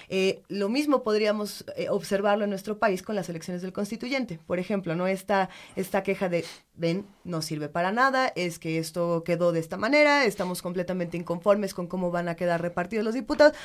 Eh, 0.09 0.43
lo 0.47 0.69
mismo 0.69 1.03
podríamos 1.03 1.65
eh, 1.75 1.89
observarlo 1.89 2.43
en 2.43 2.49
nuestro 2.49 2.77
país 2.77 3.01
con 3.01 3.15
las 3.15 3.29
elecciones 3.29 3.61
del 3.61 3.73
constituyente. 3.73 4.39
Por 4.45 4.59
ejemplo, 4.59 4.95
¿no? 4.95 5.07
Esta, 5.07 5.49
esta 5.75 6.03
queja 6.03 6.29
de, 6.29 6.45
ven, 6.75 7.05
no 7.23 7.41
sirve 7.41 7.69
para 7.69 7.91
nada, 7.91 8.31
es 8.35 8.59
que 8.59 8.77
esto 8.77 9.23
quedó 9.23 9.51
de 9.51 9.59
esta 9.59 9.77
manera, 9.77 10.25
estamos 10.25 10.61
completamente 10.61 11.17
inconformes 11.17 11.73
con 11.73 11.87
cómo 11.87 12.11
van 12.11 12.29
a 12.29 12.35
quedar 12.35 12.61
repartidos 12.61 13.05
los 13.05 13.13
diputados. 13.13 13.55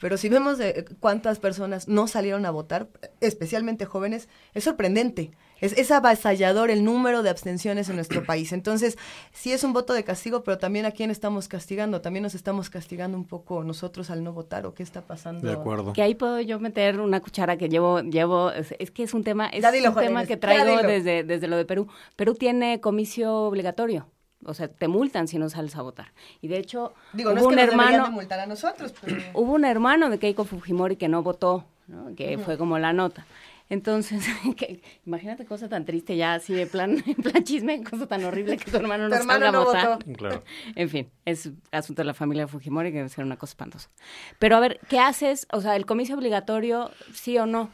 Pero 0.00 0.18
si 0.18 0.28
vemos 0.28 0.58
cuántas 1.00 1.38
personas 1.38 1.88
no 1.88 2.06
salieron 2.06 2.44
a 2.44 2.50
votar, 2.50 2.88
especialmente 3.20 3.86
jóvenes, 3.86 4.28
es 4.52 4.64
sorprendente. 4.64 5.32
Es, 5.60 5.72
es 5.76 5.90
avasallador 5.90 6.70
el 6.70 6.84
número 6.84 7.22
de 7.22 7.30
abstenciones 7.30 7.88
en 7.88 7.96
nuestro 7.96 8.24
país. 8.24 8.52
Entonces, 8.52 8.98
sí 9.32 9.52
es 9.52 9.64
un 9.64 9.72
voto 9.72 9.94
de 9.94 10.04
castigo, 10.04 10.42
pero 10.42 10.58
también 10.58 10.86
a 10.86 10.90
quién 10.90 11.10
estamos 11.10 11.48
castigando. 11.48 12.00
También 12.00 12.22
nos 12.22 12.34
estamos 12.34 12.70
castigando 12.70 13.16
un 13.16 13.24
poco 13.24 13.64
nosotros 13.64 14.10
al 14.10 14.22
no 14.22 14.32
votar 14.32 14.66
o 14.66 14.74
qué 14.74 14.82
está 14.82 15.02
pasando. 15.02 15.46
De 15.46 15.54
acuerdo. 15.54 15.92
Que 15.92 16.02
ahí 16.02 16.14
puedo 16.14 16.40
yo 16.40 16.58
meter 16.60 17.00
una 17.00 17.20
cuchara 17.20 17.56
que 17.56 17.68
llevo, 17.68 18.00
llevo, 18.00 18.50
es, 18.52 18.90
que 18.90 19.02
es 19.02 19.14
un 19.14 19.24
tema, 19.24 19.48
es 19.48 19.64
un 19.64 19.94
tema 19.94 20.26
que 20.26 20.36
traigo 20.36 20.82
desde, 20.82 21.24
desde 21.24 21.48
lo 21.48 21.56
de 21.56 21.64
Perú. 21.64 21.88
Perú 22.16 22.34
tiene 22.34 22.80
comicio 22.80 23.34
obligatorio. 23.34 24.06
O 24.44 24.54
sea, 24.54 24.68
te 24.68 24.86
multan 24.86 25.26
si 25.28 25.38
no 25.38 25.48
sales 25.48 25.74
a 25.76 25.82
votar. 25.82 26.12
Y 26.40 26.48
de 26.48 26.58
hecho, 26.58 26.92
Digo, 27.12 27.32
hubo 27.32 27.48
un 27.48 27.58
hermano. 27.58 28.10
multar 28.10 28.40
a 28.40 28.46
nosotros, 28.46 28.94
Hubo 29.34 29.52
un 29.52 29.64
hermano 29.64 30.10
de 30.10 30.18
Keiko 30.18 30.44
Fujimori 30.44 30.96
que 30.96 31.08
no 31.08 31.22
votó, 31.22 31.64
¿no? 31.88 32.14
que 32.14 32.38
fue 32.38 32.56
como 32.58 32.78
la 32.78 32.92
nota. 32.92 33.26
Entonces, 33.68 34.24
que, 34.56 34.80
imagínate 35.04 35.44
cosa 35.44 35.68
tan 35.68 35.84
triste 35.84 36.16
ya 36.16 36.34
así 36.34 36.54
de 36.54 36.66
plan, 36.66 37.02
en 37.06 37.14
plan 37.16 37.42
chisme, 37.44 37.82
cosa 37.82 38.06
tan 38.06 38.24
horrible 38.24 38.56
que 38.56 38.70
tu 38.70 38.76
hermano 38.76 39.08
no 39.08 39.16
salga 39.16 39.48
a 39.48 39.58
votar. 39.58 39.98
Claro. 40.16 40.44
En 40.74 40.88
fin, 40.88 41.08
es 41.24 41.50
asunto 41.72 42.02
de 42.02 42.06
la 42.06 42.14
familia 42.14 42.46
Fujimori 42.46 42.90
que 42.90 42.98
debe 42.98 43.08
ser 43.08 43.24
una 43.24 43.36
cosa 43.36 43.52
espantosa. 43.52 43.90
Pero 44.38 44.56
a 44.56 44.60
ver, 44.60 44.80
¿qué 44.88 44.98
haces? 44.98 45.46
O 45.52 45.60
sea, 45.60 45.76
¿el 45.76 45.86
comicio 45.86 46.16
obligatorio 46.16 46.90
sí 47.12 47.38
o 47.38 47.46
no? 47.46 47.70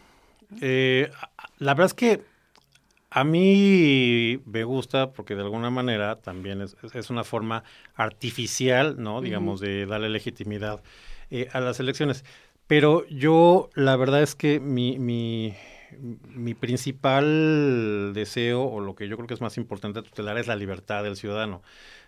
Eh, 0.60 1.10
la 1.58 1.74
verdad 1.74 1.86
es 1.86 1.94
que 1.94 2.22
a 3.10 3.24
mí 3.24 4.40
me 4.46 4.64
gusta 4.64 5.12
porque 5.12 5.34
de 5.34 5.42
alguna 5.42 5.70
manera 5.70 6.16
también 6.16 6.62
es, 6.62 6.76
es 6.94 7.10
una 7.10 7.24
forma 7.24 7.64
artificial, 7.94 8.96
¿no? 8.98 9.20
Digamos, 9.20 9.60
de 9.60 9.84
darle 9.84 10.08
legitimidad 10.08 10.82
eh, 11.30 11.48
a 11.52 11.60
las 11.60 11.78
elecciones. 11.80 12.24
Pero 12.66 13.06
yo, 13.08 13.68
la 13.74 13.96
verdad 13.96 14.22
es 14.22 14.34
que 14.34 14.60
mi, 14.60 14.98
mi, 14.98 15.54
mi 16.00 16.54
principal 16.54 18.12
deseo, 18.14 18.62
o 18.62 18.80
lo 18.80 18.94
que 18.94 19.08
yo 19.08 19.16
creo 19.16 19.26
que 19.26 19.34
es 19.34 19.40
más 19.40 19.56
importante 19.56 20.02
tutelar, 20.02 20.38
es 20.38 20.46
la 20.46 20.56
libertad 20.56 21.02
del 21.04 21.16
ciudadano. 21.16 21.62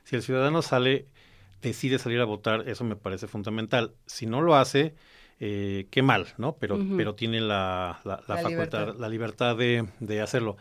Si 0.04 0.16
el 0.16 0.22
ciudadano 0.22 0.62
sale, 0.62 1.06
decide 1.62 1.98
salir 1.98 2.20
a 2.20 2.24
votar, 2.24 2.68
eso 2.68 2.84
me 2.84 2.96
parece 2.96 3.26
fundamental. 3.26 3.94
Si 4.06 4.26
no 4.26 4.42
lo 4.42 4.56
hace, 4.56 4.94
eh, 5.40 5.86
qué 5.90 6.02
mal, 6.02 6.28
¿no? 6.38 6.56
Pero, 6.56 6.78
pero 6.96 7.14
tiene 7.14 7.40
la, 7.40 8.00
la, 8.04 8.18
facultad, 8.18 8.48
libertad. 8.48 8.94
la 8.98 9.08
libertad 9.08 9.56
de, 9.56 9.86
de 10.00 10.20
hacerlo. 10.20 10.56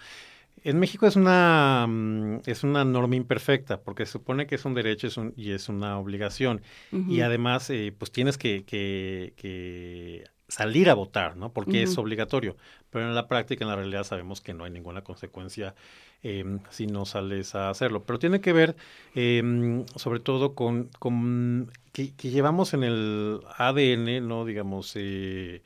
En 0.64 0.80
México 0.80 1.08
es 1.08 1.16
una, 1.16 1.86
mm, 1.88 2.42
es 2.46 2.64
una 2.64 2.86
norma 2.86 3.16
imperfecta, 3.16 3.82
porque 3.82 4.06
se 4.06 4.14
supone 4.14 4.48
que 4.48 4.56
es 4.56 4.66
un 4.66 4.74
derecho 4.74 5.08
es 5.08 5.18
un, 5.18 5.34
y 5.36 5.52
es 5.52 5.68
una 5.68 6.00
obligación. 6.00 6.62
Y 6.92 7.22
además, 7.22 7.70
eh, 7.70 7.94
pues 7.98 8.12
tienes 8.12 8.38
que, 8.38 8.64
que, 8.64 9.34
que, 9.36 10.24
salir 10.54 10.88
a 10.92 10.94
votar, 10.94 11.36
¿no? 11.36 11.52
Porque 11.52 11.82
es 11.82 11.98
obligatorio. 11.98 12.56
Pero 12.92 13.08
en 13.08 13.16
la 13.16 13.28
práctica, 13.28 13.66
en 13.66 13.70
la 13.70 13.76
realidad, 13.76 14.04
sabemos 14.04 14.40
que 14.40 14.54
no 14.54 14.66
hay 14.66 14.72
ninguna 14.72 15.02
consecuencia 15.04 15.74
eh, 16.22 16.60
si 16.70 16.86
no 16.86 17.06
sales 17.06 17.56
a 17.56 17.72
hacerlo. 17.72 18.04
Pero 18.04 18.20
tiene 18.20 18.40
que 18.40 18.54
ver, 18.54 18.76
eh, 19.16 19.84
sobre 19.96 20.20
todo, 20.20 20.54
con, 20.54 20.90
con 21.00 21.72
que, 21.92 22.14
que, 22.14 22.30
llevamos 22.30 22.76
en 22.76 22.84
el 22.84 23.40
ADN, 23.58 24.28
¿no? 24.28 24.46
Digamos, 24.46 24.92
eh, 24.96 25.64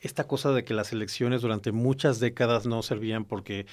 esta 0.00 0.26
cosa 0.26 0.52
de 0.52 0.64
que 0.64 0.72
las 0.72 0.92
elecciones 0.94 1.42
durante 1.42 1.70
muchas 1.70 2.18
décadas 2.18 2.64
no 2.64 2.82
servían 2.82 3.26
porque 3.26 3.66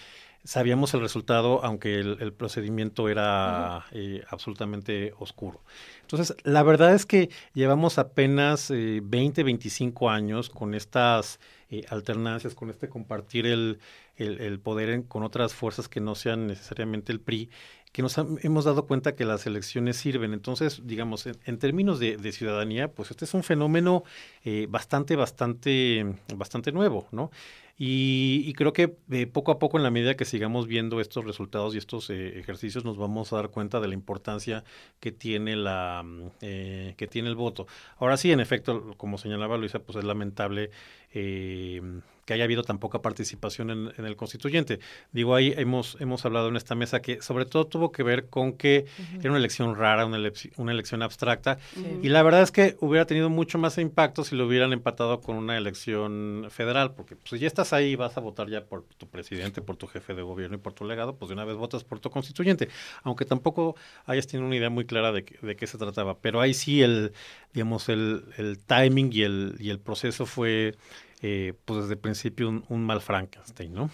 sabíamos 0.43 0.93
el 0.93 1.01
resultado, 1.01 1.63
aunque 1.63 1.99
el, 1.99 2.33
procedimiento 2.33 3.07
era 3.09 3.85
eh, 3.91 4.23
absolutamente 4.29 5.13
oscuro. 5.17 5.61
Entonces, 6.01 6.35
la 6.43 6.63
verdad 6.63 6.93
es 6.93 7.05
que 7.05 7.29
llevamos 7.53 7.97
apenas 7.97 8.69
20, 8.69 9.41
eh, 9.41 9.43
25 9.43 10.09
años 10.09 10.49
con 10.49 10.73
estas 10.73 11.39
eh, 11.69 11.85
alternancias, 11.89 12.55
con 12.55 12.69
este 12.69 12.89
compartir 12.89 13.45
el, 13.45 13.79
el, 14.17 14.59
poder 14.59 15.05
con 15.07 15.23
otras 15.23 15.53
fuerzas 15.53 15.87
que 15.87 16.01
no 16.01 16.15
sean 16.15 16.47
necesariamente 16.47 17.11
el 17.11 17.19
PRI, 17.19 17.49
que 17.93 18.01
nos 18.01 18.17
hemos 18.17 18.65
dado 18.65 18.87
cuenta 18.87 19.15
que 19.15 19.23
las 19.23 19.45
elecciones 19.45 19.97
sirven. 19.97 20.33
Entonces, 20.33 20.81
digamos, 20.83 21.27
en, 21.27 21.59
términos 21.59 21.99
de, 21.99 22.31
ciudadanía, 22.31 22.89
pues 22.89 23.11
este 23.11 23.25
es 23.25 23.33
un 23.35 23.43
fenómeno 23.43 24.03
eh, 24.43 24.65
bastante, 24.67 25.15
bastante, 25.15 26.15
bastante 26.35 26.71
nuevo, 26.71 27.07
¿no? 27.11 27.29
Y, 27.77 28.53
creo 28.53 28.71
que 28.71 28.95
eh, 29.11 29.27
poco 29.27 29.51
a 29.51 29.59
poco, 29.59 29.77
en 29.77 29.83
la 29.83 29.89
medida 29.91 30.15
que 30.15 30.25
sigamos 30.25 30.67
viendo 30.67 31.01
estos 31.01 31.25
resultados 31.25 31.73
y 31.73 31.79
estos 31.79 32.09
eh, 32.09 32.39
ejercicios, 32.39 32.85
nos 32.85 32.97
vamos 32.97 33.33
a 33.33 33.37
dar 33.37 33.49
cuenta 33.49 33.79
de 33.79 33.87
la 33.87 33.93
importancia 33.95 34.63
que 34.99 35.11
tiene 35.11 35.55
la 35.55 36.03
mm, 36.03 36.29
que 36.39 37.07
tiene 37.09 37.29
el 37.29 37.35
voto. 37.35 37.67
Ahora 37.97 38.17
sí, 38.17 38.31
en 38.31 38.39
efecto, 38.39 38.93
como 38.97 39.17
señalaba 39.17 39.57
Luisa, 39.57 39.79
pues 39.79 39.97
es 39.97 40.03
lamentable 40.03 40.69
eh, 41.13 41.81
que 42.25 42.33
haya 42.33 42.43
habido 42.43 42.63
tan 42.63 42.79
poca 42.79 43.01
participación 43.01 43.69
en, 43.69 44.05
el 44.05 44.15
constituyente. 44.15 44.79
Digo, 45.11 45.35
ahí 45.35 45.53
hemos, 45.57 45.97
hemos 45.99 46.25
hablado 46.25 46.49
en 46.49 46.55
esta 46.55 46.75
mesa 46.75 47.01
que 47.01 47.21
sobre 47.21 47.45
todo 47.45 47.65
tuvo 47.65 47.91
que 47.91 48.03
ver 48.03 48.29
con 48.29 48.53
que 48.53 48.85
era 49.19 49.29
una 49.29 49.39
elección 49.39 49.75
rara, 49.75 50.05
una, 50.05 50.19
una 50.57 50.71
elección 50.71 51.01
abstracta, 51.01 51.57
y 52.01 52.09
la 52.09 52.23
verdad 52.23 52.41
es 52.41 52.51
que 52.51 52.77
hubiera 52.79 53.05
tenido 53.05 53.29
mucho 53.29 53.57
más 53.57 53.77
impacto 53.77 54.23
si 54.23 54.35
lo 54.35 54.45
hubieran 54.47 54.73
empatado 54.73 55.21
con 55.21 55.35
una 55.35 55.57
elección 55.57 56.47
federal, 56.49 56.93
porque 56.93 57.15
pues, 57.15 57.29
si 57.31 57.39
ya 57.39 57.47
estás 57.47 57.73
ahí 57.73 57.91
y 57.91 57.95
vas 57.95 58.17
a 58.17 58.21
votar 58.21 58.49
ya 58.49 58.65
por 58.65 58.83
tu 58.97 59.07
presidente, 59.07 59.61
por 59.61 59.75
tu 59.75 59.87
jefe 59.87 60.13
de 60.13 60.21
gobierno 60.21 60.55
y 60.55 60.59
por 60.59 60.73
tu 60.73 60.85
legado, 60.85 61.15
pues 61.15 61.29
de 61.29 61.33
una 61.33 61.45
vez 61.45 61.55
votas 61.55 61.83
por 61.83 61.99
tu 61.99 62.09
constituyente, 62.09 62.69
aunque 63.03 63.25
tampoco 63.25 63.75
hayas 64.05 64.27
tenido 64.27 64.47
una 64.47 64.55
idea 64.55 64.69
muy 64.69 64.85
clara 64.85 65.11
de, 65.11 65.25
de 65.41 65.55
qué 65.55 65.67
se 65.67 65.77
trataba. 65.77 66.17
Pero 66.19 66.41
ahí 66.41 66.53
sí 66.53 66.81
el, 66.81 67.13
digamos, 67.53 67.89
el, 67.89 68.25
el 68.37 68.59
timing 68.59 69.11
y 69.13 69.23
el, 69.23 69.55
y 69.59 69.69
el 69.69 69.79
proceso 69.79 70.25
fue 70.25 70.75
eh, 71.23 71.53
pues 71.65 71.83
desde 71.83 71.93
el 71.93 71.99
principio 71.99 72.49
un, 72.49 72.85
mal 72.85 72.99
Frankenstein, 73.01 73.73
¿no? 73.73 73.89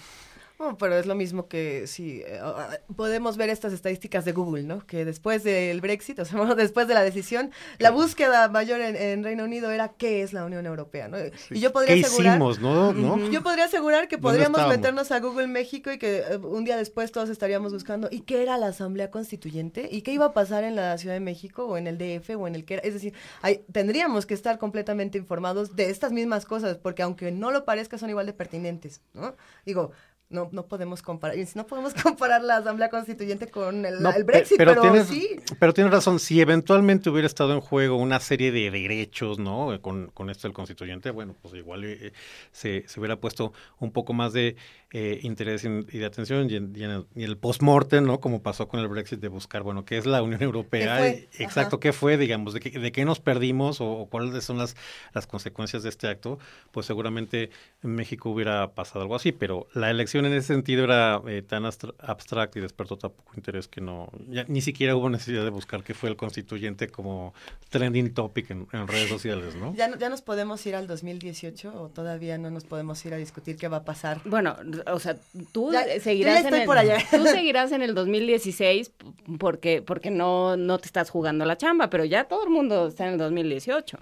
Oh, 0.61 0.75
pero 0.77 0.97
es 0.97 1.05
lo 1.05 1.15
mismo 1.15 1.47
que 1.47 1.87
si 1.87 2.19
eh, 2.19 2.37
ah, 2.41 2.71
podemos 2.97 3.37
ver 3.37 3.49
estas 3.49 3.71
estadísticas 3.71 4.25
de 4.25 4.33
Google, 4.33 4.63
¿no? 4.63 4.85
Que 4.85 5.05
después 5.05 5.45
del 5.45 5.79
Brexit, 5.79 6.19
o 6.19 6.25
sea, 6.25 6.37
bueno, 6.37 6.53
después 6.53 6.85
de 6.89 6.95
la 6.95 7.01
decisión, 7.01 7.51
la 7.77 7.91
búsqueda 7.91 8.49
mayor 8.49 8.81
en, 8.81 8.97
en 8.97 9.23
Reino 9.23 9.45
Unido 9.45 9.71
era 9.71 9.93
qué 9.93 10.21
es 10.21 10.33
la 10.33 10.43
Unión 10.43 10.65
Europea, 10.65 11.07
¿no? 11.07 11.17
Y 11.49 11.61
yo 11.61 11.71
podría 11.71 11.95
¿Qué 11.95 12.01
asegurar, 12.01 12.33
hicimos, 12.33 12.59
no? 12.59 12.91
¿No? 12.91 13.31
yo 13.31 13.41
podría 13.41 13.65
asegurar 13.65 14.09
que 14.09 14.17
¿Dónde 14.17 14.37
podríamos 14.37 14.67
meternos 14.67 15.13
a 15.13 15.21
Google 15.21 15.47
México 15.47 15.93
y 15.93 15.97
que 15.97 16.17
eh, 16.17 16.35
un 16.35 16.65
día 16.65 16.75
después 16.75 17.13
todos 17.13 17.29
estaríamos 17.29 17.71
buscando 17.71 18.09
y 18.11 18.21
qué 18.21 18.41
era 18.41 18.57
la 18.57 18.67
Asamblea 18.67 19.11
Constituyente 19.11 19.87
y 19.89 20.01
qué 20.01 20.11
iba 20.11 20.25
a 20.25 20.33
pasar 20.33 20.65
en 20.65 20.75
la 20.75 20.97
Ciudad 20.97 21.15
de 21.15 21.21
México 21.21 21.67
o 21.67 21.77
en 21.77 21.87
el 21.87 21.97
DF 21.97 22.31
o 22.37 22.47
en 22.47 22.55
el 22.55 22.65
que 22.65 22.73
era, 22.73 22.83
es 22.83 22.93
decir, 22.93 23.13
hay, 23.41 23.63
tendríamos 23.71 24.25
que 24.25 24.33
estar 24.33 24.59
completamente 24.59 25.17
informados 25.17 25.77
de 25.77 25.89
estas 25.89 26.11
mismas 26.11 26.45
cosas 26.45 26.77
porque 26.77 27.01
aunque 27.01 27.31
no 27.31 27.49
lo 27.49 27.63
parezca 27.63 27.97
son 27.97 28.09
igual 28.09 28.25
de 28.25 28.33
pertinentes, 28.33 28.99
¿no? 29.13 29.37
Digo, 29.65 29.93
no, 30.29 30.47
no 30.51 30.67
podemos 30.67 31.01
comparar, 31.01 31.37
y 31.37 31.45
si 31.45 31.57
no 31.57 31.65
podemos 31.65 31.93
comparar 32.03 32.43
la 32.43 32.57
Asamblea 32.57 32.89
Constituyente 32.89 33.47
con 33.47 33.85
el, 33.85 34.01
No, 34.01 34.09
el 34.09 34.17
pe- 34.17 34.23
Brexit, 34.31 34.57
pero, 34.57 34.79
tienes, 34.79 35.07
sí. 35.07 35.27
pero 35.59 35.73
tienes 35.73 35.91
razón, 35.91 36.19
si 36.19 36.39
eventualmente 36.39 37.09
hubiera 37.09 37.25
estado 37.25 37.53
en 37.53 37.61
juego 37.61 37.97
una 37.97 38.19
serie 38.19 38.51
de 38.51 38.69
derechos, 38.69 39.39
¿no? 39.39 39.73
Eh, 39.73 39.81
Con, 39.81 40.07
con 40.13 40.29
esto 40.29 40.47
del 40.47 40.53
constituyente, 40.53 41.09
bueno, 41.11 41.35
pues 41.41 41.55
igual 41.55 41.83
eh, 41.85 42.13
se, 42.51 42.83
se 42.87 42.99
hubiera 42.99 43.15
puesto 43.19 43.53
un 43.79 43.91
poco 43.91 44.13
más 44.13 44.31
de 44.33 44.55
eh, 44.91 45.19
interés 45.21 45.65
en- 45.65 45.85
y 45.91 45.99
de 45.99 46.05
atención 46.05 46.49
y 46.49 46.55
en, 46.55 46.73
y 46.75 46.83
en 46.83 46.89
el, 46.89 47.05
y 47.15 47.23
el 47.23 47.37
post-mortem, 47.37 48.03
¿no? 48.05 48.19
Como 48.19 48.41
pasó 48.41 48.67
con 48.67 48.79
el 48.79 48.87
Brexit, 48.87 49.19
de 49.19 49.27
buscar, 49.27 49.61
bueno, 49.61 49.85
¿qué 49.85 49.97
es 49.99 50.05
la 50.07 50.23
Unión 50.23 50.41
Europea? 50.41 51.07
Y- 51.09 51.27
Exacto, 51.37 51.75
Ajá. 51.75 51.79
¿qué 51.79 51.93
fue, 51.93 52.17
digamos? 52.17 52.53
¿De 52.53 52.59
qué, 52.59 52.71
de 52.79 52.91
qué 52.91 53.05
nos 53.05 53.19
perdimos 53.19 53.81
o, 53.81 53.85
o 53.91 54.09
cuáles 54.09 54.43
son 54.43 54.57
las, 54.57 54.75
las 55.13 55.27
consecuencias 55.27 55.83
de 55.83 55.89
este 55.89 56.07
acto? 56.07 56.39
Pues 56.71 56.85
seguramente 56.87 57.51
en 57.83 57.93
México 57.95 58.29
hubiera 58.31 58.73
pasado 58.73 59.01
algo 59.01 59.15
así, 59.15 59.31
pero 59.31 59.67
la 59.73 59.91
elección 59.91 60.25
en 60.25 60.33
ese 60.33 60.47
sentido 60.47 60.83
era 60.85 61.21
eh, 61.27 61.43
tan 61.43 61.65
abstracta 61.65 62.57
y 62.57 62.61
despertó 62.61 62.97
tan 62.97 63.11
poco 63.11 63.33
interés 63.35 63.67
que 63.67 63.81
no, 63.81 64.09
ya 64.27 64.43
ni 64.47 64.61
siquiera 64.61 64.95
hubo 64.95 65.09
necesidad 65.09 65.43
de 65.43 65.49
buscar 65.51 65.83
qué 65.83 65.93
fue 65.93 66.09
el 66.09 66.15
constituyente 66.15 66.87
como 66.89 67.33
trending 67.69 68.13
topic 68.13 68.49
en, 68.51 68.67
en 68.73 68.87
redes 68.87 69.09
sociales, 69.09 69.55
¿no? 69.55 69.73
¿Ya, 69.75 69.87
no- 69.87 69.97
¿Ya 69.97 70.09
nos 70.09 70.21
podemos 70.21 70.65
ir 70.65 70.75
al 70.75 70.87
2018 70.87 71.73
o 71.79 71.89
todavía 71.89 72.37
no 72.37 72.49
nos 72.49 72.63
podemos 72.63 73.03
ir 73.05 73.13
a 73.13 73.17
discutir 73.17 73.55
qué 73.57 73.67
va 73.67 73.77
a 73.77 73.83
pasar? 73.85 74.19
Bueno, 74.25 74.55
o 74.87 74.99
sea, 74.99 75.17
tú 75.51 75.71
Ya, 75.71 75.99
seguirás 75.99 76.43
yo 76.43 76.49
ya 76.49 76.49
estoy 76.49 76.53
en 76.57 76.61
el, 76.61 76.67
por 76.67 76.77
allá. 76.77 76.97
tú 77.11 77.25
seguirás 77.25 77.71
en 77.71 77.81
el 77.81 77.93
2016 77.95 78.89
p- 78.89 79.05
porque 79.37 79.81
porque 79.81 80.11
no 80.11 80.57
no 80.57 80.77
te 80.79 80.85
estás 80.87 81.09
jugando 81.09 81.45
la 81.45 81.57
chamba, 81.57 81.89
pero 81.89 82.05
ya 82.05 82.25
todo 82.25 82.43
el 82.43 82.49
mundo 82.49 82.87
está 82.87 83.05
en 83.07 83.13
el 83.13 83.17
2018. 83.19 83.97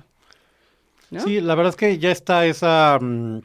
¿no? 1.11 1.21
Sí, 1.21 1.39
la 1.41 1.55
verdad 1.55 1.69
es 1.71 1.75
que 1.77 1.97
ya 1.99 2.11
está 2.11 2.45
esa 2.45 2.97
mm, 3.01 3.39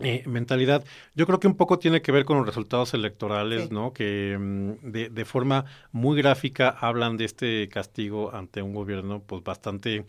eh, 0.00 0.24
mentalidad. 0.26 0.84
Yo 1.14 1.26
creo 1.26 1.38
que 1.38 1.46
un 1.46 1.56
poco 1.56 1.78
tiene 1.78 2.02
que 2.02 2.10
ver 2.12 2.24
con 2.24 2.38
los 2.38 2.46
resultados 2.46 2.92
electorales, 2.94 3.70
¿no? 3.70 3.92
Que 3.92 4.36
mm, 4.38 4.90
de, 4.90 5.08
de 5.10 5.24
forma 5.24 5.64
muy 5.92 6.16
gráfica 6.20 6.68
hablan 6.70 7.16
de 7.16 7.24
este 7.26 7.68
castigo 7.68 8.34
ante 8.34 8.62
un 8.62 8.74
gobierno 8.74 9.22
pues 9.24 9.44
bastante 9.44 10.04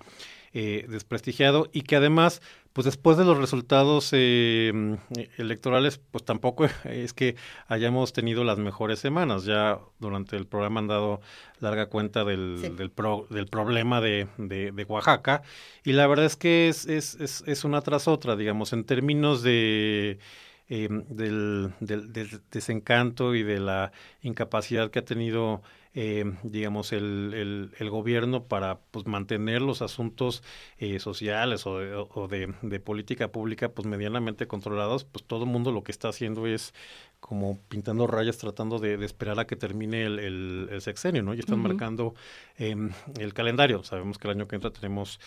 eh, 0.54 0.86
desprestigiado 0.90 1.70
y 1.72 1.82
que 1.82 1.98
además 1.98 2.42
pues 2.76 2.84
después 2.84 3.16
de 3.16 3.24
los 3.24 3.38
resultados 3.38 4.10
eh, 4.12 4.98
electorales, 5.38 5.98
pues 6.12 6.26
tampoco 6.26 6.66
es 6.84 7.14
que 7.14 7.38
hayamos 7.70 8.12
tenido 8.12 8.44
las 8.44 8.58
mejores 8.58 9.00
semanas. 9.00 9.46
Ya 9.46 9.80
durante 10.00 10.36
el 10.36 10.46
programa 10.46 10.82
han 10.82 10.88
dado 10.88 11.22
larga 11.62 11.86
cuenta 11.86 12.26
del, 12.26 12.58
Sí. 12.62 12.68
del, 12.70 12.92
pro- 12.92 13.28
del 13.30 13.48
problema 13.48 14.02
de, 14.02 14.28
de- 14.38 14.74
de 14.74 14.84
Oaxaca 14.84 15.42
y 15.86 15.94
la 15.94 16.06
verdad 16.06 16.26
es 16.26 16.36
que 16.36 16.68
es, 16.68 16.86
es, 16.86 17.16
es, 17.16 17.44
es 17.48 17.64
una 17.64 17.80
tras 17.80 18.10
otra, 18.10 18.36
digamos, 18.36 18.74
en 18.74 18.84
términos 18.84 19.42
de... 19.42 20.20
eh, 20.68 20.90
del, 20.90 21.72
del- 21.80 22.12
del 22.12 22.42
desencanto 22.52 23.36
y 23.36 23.44
de 23.44 23.60
la 23.60 23.94
incapacidad 24.22 24.90
que 24.92 25.00
ha 25.00 25.06
tenido, 25.06 25.62
eh, 25.96 26.26
digamos, 26.44 26.92
el, 26.94 27.34
el, 27.34 27.72
el 27.80 27.90
gobierno 27.90 28.44
para 28.44 28.80
pues, 28.92 29.08
mantener 29.08 29.62
los 29.62 29.82
asuntos 29.82 30.44
eh, 30.78 31.00
sociales 31.00 31.66
o, 31.66 31.80
de, 31.80 31.96
o 31.96 32.28
de, 32.28 32.54
de 32.62 32.80
política 32.80 33.30
pública 33.32 33.70
pues 33.70 33.88
medianamente 33.88 34.46
controlados, 34.48 35.06
pues 35.06 35.24
todo 35.26 35.46
el 35.46 35.50
mundo 35.50 35.72
lo 35.72 35.84
que 35.84 35.92
está 35.94 36.10
haciendo 36.10 36.48
es 36.48 36.74
como 37.20 37.58
pintando 37.70 38.06
rayas 38.08 38.38
tratando 38.38 38.78
de, 38.78 38.98
de 38.98 39.06
esperar 39.06 39.40
a 39.40 39.48
que 39.48 39.56
termine 39.56 40.06
el, 40.06 40.20
el- 40.20 40.68
el 40.72 40.82
sexenio, 40.82 41.24
¿no? 41.24 41.34
Y 41.34 41.40
están 41.40 41.60
marcando 41.60 42.14
em, 42.58 42.92
el 43.20 43.34
calendario. 43.34 43.84
Sabemos 43.84 44.18
que 44.20 44.28
el 44.28 44.36
año 44.38 44.48
que 44.48 44.56
entra 44.56 44.70
tenemos 44.72 45.20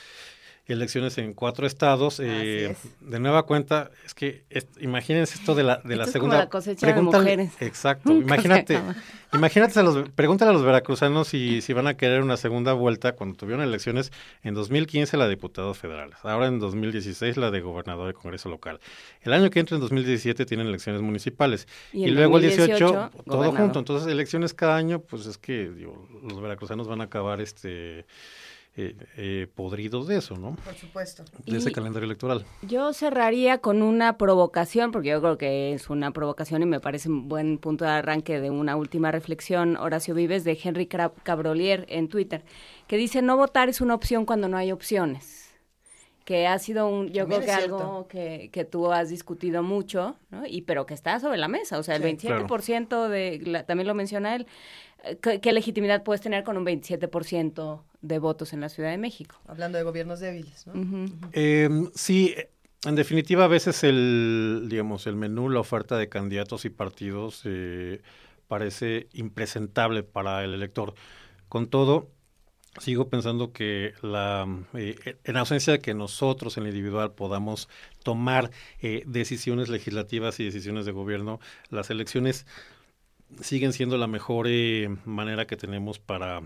elecciones 0.73 1.17
en 1.19 1.33
cuatro 1.35 1.67
estados. 1.67 2.21
eh, 2.23 2.77
de 3.01 3.19
nueva 3.21 3.45
cuenta, 3.45 3.91
es 4.05 4.15
que 4.15 4.45
es- 4.51 4.67
imagínense 4.81 5.35
esto 5.39 5.55
de 5.55 5.63
la, 5.63 5.77
de 5.79 5.97
la 5.97 6.05
Esto 6.05 6.19
es 6.19 6.21
como 6.21 6.33
segunda. 6.33 6.39
la 6.39 6.49
cosecha 6.51 6.87
de 6.87 6.93
pregúntale- 6.93 7.23
mujeres. 7.23 7.53
Exacto. 7.61 8.11
Nunca 8.13 8.25
Imagínate, 8.35 8.81
imagínate 9.33 9.81
a 9.81 9.83
los, 9.83 10.09
pregúntale 10.11 10.51
a 10.51 10.55
los 10.55 10.63
veracruzanos 10.65 11.29
si, 11.29 11.61
si 11.63 11.73
van 11.73 11.87
a 11.87 11.95
querer 11.95 12.23
una 12.23 12.37
segunda 12.37 12.73
vuelta 12.75 13.13
cuando 13.13 13.37
tuvieron 13.37 13.63
elecciones 13.65 14.13
en 14.43 14.55
2015 14.55 15.17
la 15.17 15.25
de 15.25 15.31
diputados 15.31 15.79
federales, 15.79 16.17
ahora 16.23 16.47
en 16.47 16.59
2016 16.59 17.37
la 17.37 17.51
de 17.51 17.61
gobernador 17.61 18.07
de 18.07 18.15
Congreso 18.15 18.49
local. 18.49 18.81
El 19.23 19.33
año 19.33 19.51
que 19.51 19.61
entra 19.61 19.77
en 19.77 19.81
2017 19.81 20.45
tienen 20.47 20.67
elecciones 20.67 21.01
municipales 21.03 21.67
Y 21.93 22.09
luego 22.09 22.37
el 22.37 22.43
18 22.43 22.69
2018, 22.69 23.11
todo 23.25 23.37
gobernador. 23.39 23.57
junto. 23.61 23.79
Entonces 23.79 24.09
elecciones 24.13 24.55
cada 24.55 24.77
año, 24.77 25.01
pues 25.01 25.27
es 25.27 25.39
que 25.39 25.69
digo, 25.71 26.07
los 26.23 26.41
veracruzanos 26.41 26.89
van 26.89 27.01
a 27.01 27.05
acabar 27.05 27.41
este 27.41 28.05
eh, 28.77 28.95
eh, 29.17 29.47
podridos 29.55 30.07
de 30.07 30.19
eso, 30.19 30.37
¿no? 30.37 30.55
Por 30.65 30.75
supuesto. 30.75 31.25
De 31.47 31.59
ese 31.59 31.73
calendario 31.73 32.05
electoral. 32.07 32.45
Yo 32.63 32.93
cerraría 32.93 33.59
con 33.59 33.83
una 33.83 34.17
provocación, 34.19 34.93
porque 34.93 35.09
yo 35.09 35.21
creo 35.21 35.37
que 35.39 35.73
es 35.73 35.91
una 35.91 36.13
provocación 36.13 36.63
y 36.63 36.67
me 36.67 36.79
parece 36.81 37.09
un 37.09 37.29
buen 37.29 37.59
punto 37.59 37.85
de 37.85 37.91
arranque 37.91 38.41
de 38.41 38.51
una 38.51 38.77
última 38.77 39.11
reflexión, 39.11 39.77
Horacio 39.77 40.15
Vives, 40.15 40.45
de 40.45 40.59
Henry 40.63 40.87
Cabrolier 40.87 41.87
en 41.89 42.09
Twitter, 42.09 42.45
que 42.87 42.97
dice, 42.97 43.21
no 43.23 43.37
votar 43.37 43.69
es 43.69 43.81
una 43.81 43.95
opción 43.95 44.25
cuando 44.25 44.49
no 44.49 44.57
hay 44.57 44.71
opciones. 44.71 45.47
Que 46.25 46.47
ha 46.47 46.59
sido 46.59 46.89
un, 46.89 47.09
yo 47.09 47.23
También 47.23 47.41
creo 47.43 47.57
que 47.57 47.65
algo 47.65 48.07
que, 48.07 48.51
que 48.53 48.65
tú 48.67 48.93
has 48.93 49.09
discutido 49.09 49.63
mucho, 49.63 50.15
¿no? 50.31 50.45
Y 50.47 50.61
pero 50.61 50.85
que 50.85 50.93
está 50.93 51.19
sobre 51.21 51.39
la 51.39 51.49
mesa, 51.49 51.79
o 51.79 51.83
sea, 51.83 51.97
el 51.97 52.03
Sí. 52.03 52.29
27% 52.29 53.09
de, 53.09 53.41
la- 53.47 53.65
también 53.65 53.87
lo 53.89 53.95
menciona 53.95 54.35
él, 54.37 54.47
¿qué, 55.23 55.41
qué 55.41 55.53
legitimidad 55.53 56.03
puedes 56.03 56.21
tener 56.21 56.45
con 56.45 56.57
un 56.57 56.65
27% 56.65 57.83
de 58.01 58.19
votos 58.19 58.53
en 58.53 58.61
la 58.61 58.69
Ciudad 58.69 58.91
de 58.91 58.99
México? 58.99 59.37
Hablando 59.47 59.79
de 59.79 59.85
gobiernos 59.85 60.21
débiles, 60.21 60.67
¿no? 60.67 60.75
Eh, 61.33 61.69
sí, 61.95 62.35
en 62.85 62.95
definitiva, 62.95 63.45
a 63.45 63.49
veces 63.49 63.83
el, 63.83 64.67
digamos, 64.69 65.07
el 65.07 65.17
menú, 65.17 65.51
la 65.51 65.61
oferta 65.61 65.97
de 65.97 66.09
candidatos 66.09 66.65
y 66.65 66.71
partidos 66.71 67.43
eh, 67.45 68.03
parece 68.47 69.09
impresentable 69.13 70.05
para 70.05 70.45
el 70.45 70.55
elector. 70.55 70.95
Con 71.49 71.67
todo, 71.67 72.11
sigo 72.79 73.09
pensando 73.09 73.53
que 73.53 73.95
la, 74.03 74.47
eh, 74.75 75.17
en 75.25 75.37
ausencia 75.37 75.73
de 75.73 75.81
que 75.81 75.95
nosotros 75.95 76.57
en 76.57 76.65
lo 76.65 76.69
individual 76.69 77.13
podamos 77.15 77.69
tomar 78.05 78.51
eh, 78.81 79.03
decisiones 79.07 79.69
legislativas 79.69 80.39
y 80.39 80.45
decisiones 80.45 80.87
de 80.87 80.93
gobierno, 80.93 81.41
las 81.71 81.91
elecciones 81.91 82.47
siguen 83.41 83.73
siendo 83.73 83.97
la 83.99 84.07
mejor 84.07 84.47
eh, 84.49 84.89
manera 85.05 85.47
que 85.47 85.57
tenemos 85.57 85.99
para, 85.99 86.43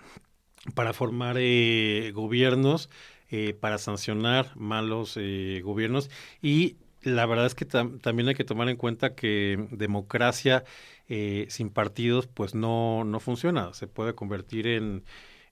para 0.74 0.92
formar 0.92 1.36
eh, 1.38 2.12
gobiernos, 2.14 2.90
eh, 3.30 3.54
para 3.54 3.78
sancionar 3.78 4.52
malos 4.56 5.16
eh, 5.20 5.60
gobiernos. 5.64 6.10
Y 6.42 6.76
la 7.02 7.26
verdad 7.26 7.46
es 7.46 7.54
que 7.54 7.66
tam- 7.68 8.00
también 8.00 8.28
hay 8.28 8.34
que 8.34 8.44
tomar 8.44 8.68
en 8.68 8.76
cuenta 8.76 9.14
que 9.14 9.68
democracia 9.72 10.64
eh, 11.08 11.46
sin 11.50 11.70
partidos 11.70 12.26
pues 12.28 12.54
no, 12.54 13.04
no 13.04 13.20
funciona, 13.20 13.74
se 13.74 13.86
puede 13.88 14.14
convertir 14.14 14.66
en 14.68 15.04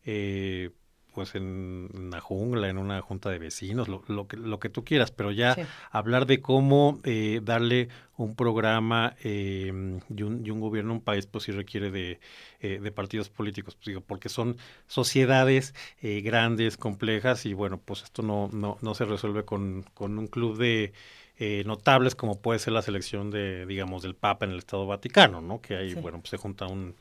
eh, 0.04 0.70
pues 1.20 1.34
en 1.34 1.90
una 1.94 2.18
jungla, 2.18 2.70
en 2.70 2.78
una 2.78 3.02
junta 3.02 3.28
de 3.28 3.38
vecinos, 3.38 3.88
lo, 3.88 4.02
lo 4.08 4.26
que, 4.26 4.38
lo 4.38 4.58
que 4.58 4.70
tú 4.70 4.84
quieras, 4.84 5.10
pero 5.10 5.30
ya 5.32 5.54
Sí. 5.54 5.60
hablar 5.90 6.24
de 6.24 6.40
cómo 6.40 6.98
eh, 7.04 7.40
darle 7.44 7.88
un 8.16 8.34
programa 8.34 9.14
eh, 9.22 9.70
y, 10.16 10.22
un, 10.22 10.46
y 10.46 10.50
un 10.50 10.60
gobierno 10.60 10.92
a 10.92 10.94
un 10.94 11.00
país, 11.02 11.26
pues 11.26 11.44
sí 11.44 11.52
requiere 11.52 11.90
de, 11.90 12.20
eh, 12.60 12.78
de 12.80 12.90
partidos 12.90 13.28
políticos, 13.28 13.74
pues, 13.74 13.86
digo, 13.88 14.00
porque 14.00 14.30
son 14.30 14.56
sociedades 14.86 15.74
eh, 16.00 16.22
grandes, 16.22 16.78
complejas, 16.78 17.44
y 17.44 17.52
bueno, 17.52 17.78
pues 17.84 18.02
esto 18.02 18.22
no, 18.22 18.48
no, 18.52 18.78
no 18.80 18.94
se 18.94 19.04
resuelve 19.04 19.44
con, 19.44 19.84
con 19.92 20.18
un 20.18 20.26
club 20.26 20.56
de 20.56 20.94
eh, 21.38 21.64
notables 21.66 22.14
como 22.14 22.40
puede 22.40 22.58
ser 22.58 22.72
la 22.72 22.82
selección 22.82 23.30
de, 23.30 23.66
digamos, 23.66 24.02
del 24.02 24.14
Papa 24.14 24.46
en 24.46 24.52
el 24.52 24.58
Estado 24.58 24.86
Vaticano, 24.86 25.40
¿no? 25.42 25.60
Que 25.60 25.76
ahí, 25.76 25.90
Sí. 25.94 26.00
bueno, 26.00 26.18
pues 26.20 26.30
se 26.30 26.36
junta 26.38 26.66
un... 26.66 26.94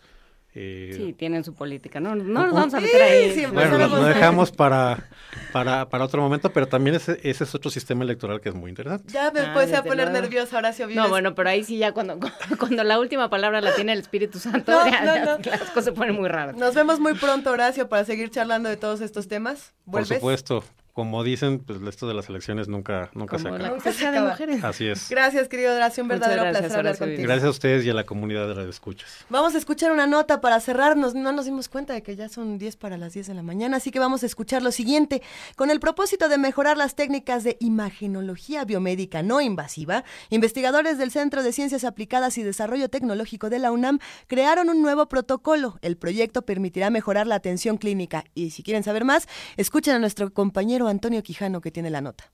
eh, 0.62 0.94
Sí, 0.96 1.14
tienen 1.14 1.44
su 1.46 1.54
política, 1.54 2.02
no, 2.02 2.16
no 2.16 2.46
nos 2.46 2.54
vamos 2.54 2.74
a 2.74 2.80
meter 2.82 3.02
ahí. 3.02 3.32
Sí, 3.34 3.46
bueno, 3.46 3.78
lo, 3.78 4.04
dejamos 4.04 4.52
para, 4.64 5.08
para, 5.54 5.88
para 5.88 6.04
otro 6.04 6.22
momento, 6.22 6.52
pero 6.52 6.68
también 6.68 6.96
ese, 6.98 7.18
ese 7.24 7.46
es 7.46 7.56
otro 7.56 7.72
sistema 7.72 8.04
electoral 8.04 8.42
que 8.42 8.50
es 8.50 8.56
muy 8.56 8.70
interesante. 8.70 9.12
Ya 9.14 9.32
me 9.32 9.40
Ah, 9.40 9.54
puede 9.54 9.74
a 9.76 9.84
poner 9.84 10.08
luego. 10.10 10.22
nerviosa 10.22 10.58
Horacio 10.58 10.86
Vives. 10.88 11.02
No, 11.02 11.10
bueno, 11.10 11.34
pero 11.34 11.50
ahí 11.50 11.64
sí 11.64 11.78
ya 11.78 11.94
cuando, 11.94 12.20
cuando 12.60 12.84
la 12.84 13.00
última 13.00 13.30
palabra 13.30 13.62
la 13.62 13.74
tiene 13.76 13.94
el 13.94 14.00
Espíritu 14.00 14.38
Santo, 14.40 14.72
No, 14.86 14.86
ya- 14.92 15.00
no, 15.06 15.16
ya 15.16 15.26
no. 15.38 15.38
las 15.50 15.70
cosas 15.70 15.86
se 15.86 15.92
ponen 15.94 16.16
muy 16.16 16.28
raras. 16.28 16.56
Nos 16.58 16.76
vemos 16.76 17.00
muy 17.00 17.14
pronto, 17.14 17.52
Horacio, 17.52 17.88
para 17.88 18.04
seguir 18.04 18.30
charlando 18.30 18.68
de 18.68 18.76
todos 18.76 19.00
estos 19.02 19.28
temas. 19.30 19.74
Por 19.86 19.94
¿Vuelves? 20.02 20.18
supuesto, 20.20 20.64
como 21.00 21.24
dicen, 21.24 21.60
pues 21.60 21.80
esto 21.88 22.10
de 22.10 22.14
las 22.14 22.28
elecciones 22.28 22.68
nunca, 22.68 23.10
nunca 23.14 23.38
se 23.38 23.46
Como 23.46 23.58
la 23.58 23.68
acaba. 23.68 23.82
cosecha 23.82 24.12
de 24.12 24.20
mujeres. 24.20 24.62
Así 24.66 24.86
es. 24.86 25.08
Gracias, 25.08 25.48
querido 25.48 25.74
Horacio, 25.74 26.04
un 26.04 26.10
verdadero 26.10 26.42
gracias, 26.42 26.60
placer 26.60 26.78
hablar 26.78 26.98
contigo. 26.98 27.24
Gracias 27.24 27.46
a 27.46 27.50
ustedes 27.52 27.86
y 27.86 27.90
a 27.90 27.94
la 27.94 28.04
comunidad 28.04 28.50
de 28.50 28.54
Radio 28.54 28.70
Escuchas. 28.70 29.10
Vamos 29.30 29.56
a 29.56 29.60
escuchar 29.60 29.94
una 29.94 30.08
nota 30.08 30.42
para 30.42 30.60
cerrarnos. 30.60 31.16
No 31.16 31.32
nos 31.32 31.46
dimos 31.46 31.70
cuenta 31.70 31.94
de 31.94 32.04
que 32.04 32.18
ya 32.18 32.28
son 32.28 32.58
10 32.58 32.76
para 32.76 32.98
las 32.98 33.14
10 33.14 33.28
de 33.28 33.34
la 33.34 33.44
mañana, 33.44 33.78
así 33.78 33.92
que 33.92 34.00
vamos 34.00 34.24
a 34.24 34.26
escuchar 34.26 34.62
lo 34.62 34.74
siguiente. 34.74 35.22
Con 35.56 35.72
el 35.72 35.80
propósito 35.80 36.28
de 36.28 36.38
mejorar 36.38 36.76
las 36.76 36.96
técnicas 36.96 37.46
de 37.46 37.56
imagenología 37.62 38.66
biomédica 38.66 39.24
no 39.24 39.40
invasiva, 39.40 40.04
investigadores 40.32 40.98
del 40.98 41.12
Centro 41.12 41.44
de 41.44 41.54
Ciencias 41.54 41.86
Aplicadas 41.86 42.38
y 42.38 42.44
Desarrollo 42.44 42.90
Tecnológico 42.90 43.50
de 43.50 43.60
la 43.60 43.72
UNAM 43.72 44.00
crearon 44.28 44.70
un 44.70 44.82
nuevo 44.82 45.08
protocolo. 45.08 45.80
El 45.82 45.96
proyecto 45.96 46.42
permitirá 46.42 46.90
mejorar 46.90 47.26
la 47.26 47.36
atención 47.36 47.78
clínica. 47.78 48.26
Y 48.36 48.50
si 48.50 48.64
quieren 48.64 48.84
saber 48.84 49.06
más, 49.06 49.30
escuchen 49.56 49.96
a 49.96 50.00
nuestro 50.00 50.34
compañero 50.34 50.89
Antonio 50.90 51.24
Quijano 51.24 51.62
que 51.62 51.72
tiene 51.72 51.90
la 51.90 52.02
nota. 52.02 52.32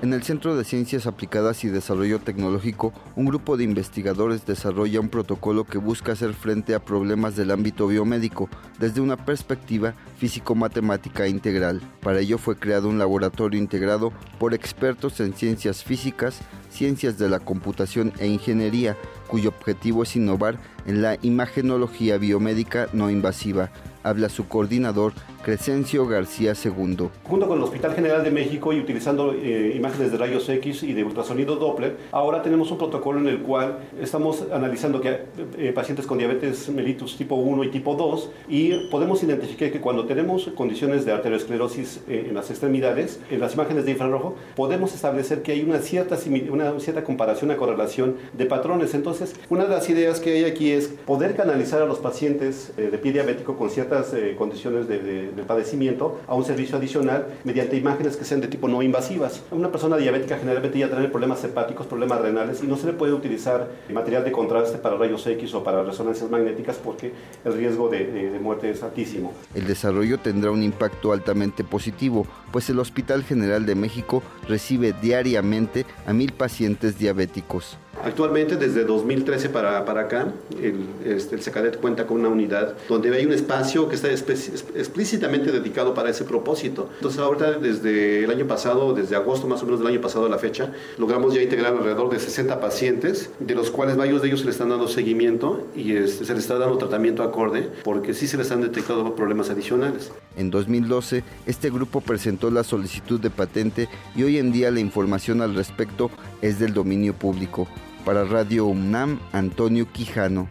En 0.00 0.12
el 0.12 0.22
Centro 0.22 0.56
de 0.56 0.62
Ciencias 0.62 1.08
Aplicadas 1.08 1.64
y 1.64 1.68
Desarrollo 1.70 2.20
Tecnológico, 2.20 2.92
un 3.16 3.26
grupo 3.26 3.56
de 3.56 3.64
investigadores 3.64 4.46
desarrolla 4.46 5.00
un 5.00 5.08
protocolo 5.08 5.64
que 5.64 5.78
busca 5.78 6.12
hacer 6.12 6.34
frente 6.34 6.76
a 6.76 6.84
problemas 6.84 7.34
del 7.34 7.50
ámbito 7.50 7.88
biomédico 7.88 8.48
desde 8.78 9.00
una 9.00 9.16
perspectiva 9.16 9.94
físico-matemática 10.16 11.26
integral. 11.26 11.80
Para 12.00 12.20
ello 12.20 12.38
fue 12.38 12.56
creado 12.56 12.88
un 12.88 13.00
laboratorio 13.00 13.58
integrado 13.58 14.12
por 14.38 14.54
expertos 14.54 15.18
en 15.18 15.34
ciencias 15.34 15.82
físicas, 15.82 16.42
ciencias 16.70 17.18
de 17.18 17.28
la 17.28 17.40
computación 17.40 18.12
e 18.20 18.28
ingeniería, 18.28 18.96
cuyo 19.26 19.48
objetivo 19.48 20.04
es 20.04 20.14
innovar 20.14 20.60
en 20.86 21.02
la 21.02 21.18
imagenología 21.22 22.18
biomédica 22.18 22.88
no 22.92 23.10
invasiva. 23.10 23.70
Habla 24.04 24.28
su 24.28 24.46
coordinador, 24.46 25.12
Crescencio 25.48 26.06
García 26.06 26.52
II. 26.62 27.08
Junto 27.24 27.48
con 27.48 27.56
el 27.56 27.64
Hospital 27.64 27.94
General 27.94 28.22
de 28.22 28.30
México 28.30 28.70
y 28.74 28.80
utilizando 28.80 29.32
eh, 29.32 29.72
imágenes 29.74 30.12
de 30.12 30.18
rayos 30.18 30.46
X 30.46 30.82
y 30.82 30.92
de 30.92 31.02
ultrasonido 31.02 31.56
Doppler, 31.56 31.96
ahora 32.12 32.42
tenemos 32.42 32.70
un 32.70 32.76
protocolo 32.76 33.18
en 33.18 33.28
el 33.28 33.38
cual 33.38 33.78
estamos 33.98 34.44
analizando 34.52 35.00
que 35.00 35.20
eh, 35.56 35.72
pacientes 35.74 36.06
con 36.06 36.18
diabetes 36.18 36.68
mellitus 36.68 37.16
tipo 37.16 37.36
1 37.36 37.64
y 37.64 37.70
tipo 37.70 37.94
2 37.94 38.30
y 38.46 38.90
podemos 38.90 39.22
identificar 39.22 39.70
que 39.72 39.80
cuando 39.80 40.04
tenemos 40.04 40.48
condiciones 40.54 41.06
de 41.06 41.12
arteriosclerosis 41.12 42.00
eh, 42.10 42.26
en 42.28 42.34
las 42.34 42.50
extremidades, 42.50 43.18
en 43.30 43.40
las 43.40 43.54
imágenes 43.54 43.86
de 43.86 43.92
infrarrojo, 43.92 44.34
podemos 44.54 44.94
establecer 44.94 45.40
que 45.40 45.52
hay 45.52 45.62
una 45.62 45.78
cierta, 45.78 46.18
una 46.50 46.78
cierta 46.78 47.04
comparación, 47.04 47.48
una 47.48 47.58
correlación 47.58 48.16
de 48.36 48.44
patrones. 48.44 48.92
Entonces, 48.92 49.34
una 49.48 49.64
de 49.64 49.70
las 49.70 49.88
ideas 49.88 50.20
que 50.20 50.30
hay 50.30 50.44
aquí 50.44 50.72
es 50.72 50.88
poder 51.06 51.34
canalizar 51.34 51.80
a 51.80 51.86
los 51.86 52.00
pacientes 52.00 52.70
eh, 52.76 52.90
de 52.92 52.98
pie 52.98 53.12
diabético 53.14 53.56
con 53.56 53.70
ciertas 53.70 54.14
condiciones 54.36 54.86
de, 54.88 54.98
de- 54.98 55.37
de 55.38 55.44
padecimiento 55.44 56.20
a 56.26 56.34
un 56.34 56.44
servicio 56.44 56.76
adicional 56.76 57.26
mediante 57.44 57.76
imágenes 57.76 58.16
que 58.16 58.24
sean 58.24 58.40
de 58.40 58.48
tipo 58.48 58.68
no 58.68 58.82
invasivas. 58.82 59.42
Una 59.50 59.70
persona 59.70 59.96
diabética 59.96 60.36
generalmente 60.38 60.78
ya 60.78 60.88
tiene 60.88 61.08
problemas 61.08 61.42
hepáticos, 61.44 61.86
problemas 61.86 62.20
renales 62.20 62.62
y 62.62 62.66
no 62.66 62.76
se 62.76 62.86
le 62.86 62.92
puede 62.92 63.12
utilizar 63.12 63.68
material 63.92 64.24
de 64.24 64.32
contraste 64.32 64.78
para 64.78 64.96
rayos 64.96 65.26
X 65.26 65.54
o 65.54 65.64
para 65.64 65.82
resonancias 65.82 66.30
magnéticas 66.30 66.76
porque 66.76 67.12
el 67.44 67.54
riesgo 67.54 67.88
de- 67.88 68.30
de 68.30 68.38
muerte 68.38 68.70
es 68.70 68.82
altísimo. 68.82 69.32
El 69.54 69.66
desarrollo 69.66 70.18
tendrá 70.18 70.50
un 70.50 70.62
impacto 70.62 71.12
altamente 71.12 71.64
positivo, 71.64 72.26
pues 72.52 72.68
el 72.70 72.78
Hospital 72.78 73.24
General 73.24 73.64
de 73.66 73.74
México 73.74 74.22
recibe 74.48 74.92
diariamente 75.00 75.86
a 76.06 76.12
mil 76.12 76.32
pacientes 76.32 76.98
diabéticos. 76.98 77.78
Actualmente, 78.04 78.56
desde 78.56 78.84
2013 78.84 79.48
para, 79.48 79.84
para 79.84 80.02
acá, 80.02 80.32
el, 80.62 80.86
este, 81.04 81.38
Secadet 81.38 81.80
cuenta 81.80 82.06
con 82.06 82.20
una 82.20 82.28
unidad 82.28 82.74
donde 82.88 83.14
hay 83.14 83.26
un 83.26 83.32
espacio 83.32 83.88
que 83.88 83.96
está 83.96 84.08
explícitamente 84.10 85.50
dedicado 85.50 85.94
para 85.94 86.10
ese 86.10 86.24
propósito. 86.24 86.88
Entonces, 86.96 87.20
ahorita, 87.20 87.52
desde 87.52 88.24
el 88.24 88.30
año 88.30 88.46
pasado, 88.46 88.92
desde 88.94 89.16
agosto 89.16 89.46
más 89.46 89.62
o 89.62 89.66
menos 89.66 89.80
del 89.80 89.88
año 89.88 90.00
pasado 90.00 90.26
a 90.26 90.28
la 90.28 90.38
fecha, 90.38 90.72
logramos 90.96 91.34
ya 91.34 91.42
integrar 91.42 91.74
alrededor 91.74 92.10
de 92.10 92.18
60 92.18 92.60
pacientes, 92.60 93.30
de 93.40 93.54
los 93.54 93.70
cuales 93.70 93.96
varios 93.96 94.22
de 94.22 94.28
ellos 94.28 94.40
se 94.40 94.46
le 94.46 94.52
están 94.52 94.68
dando 94.68 94.88
seguimiento 94.88 95.66
y 95.74 95.96
este, 95.96 96.24
se 96.24 96.34
les 96.34 96.44
está 96.44 96.58
dando 96.58 96.78
tratamiento 96.78 97.22
acorde, 97.22 97.68
porque 97.84 98.14
sí 98.14 98.26
se 98.26 98.36
les 98.36 98.50
han 98.50 98.60
detectado 98.60 99.14
problemas 99.14 99.50
adicionales. 99.50 100.12
En 100.36 100.50
2012, 100.50 101.24
este 101.46 101.70
grupo 101.70 102.00
presentó 102.00 102.50
la 102.50 102.62
solicitud 102.62 103.20
de 103.20 103.30
patente 103.30 103.88
y 104.14 104.22
hoy 104.22 104.38
en 104.38 104.52
día 104.52 104.70
la 104.70 104.80
información 104.80 105.42
al 105.42 105.54
respecto 105.54 106.10
es 106.42 106.58
del 106.58 106.74
dominio 106.74 107.14
público. 107.14 107.66
Para 108.04 108.24
Radio 108.24 108.66
UNAM, 108.66 109.20
Antonio 109.32 109.90
Quijano. 109.92 110.48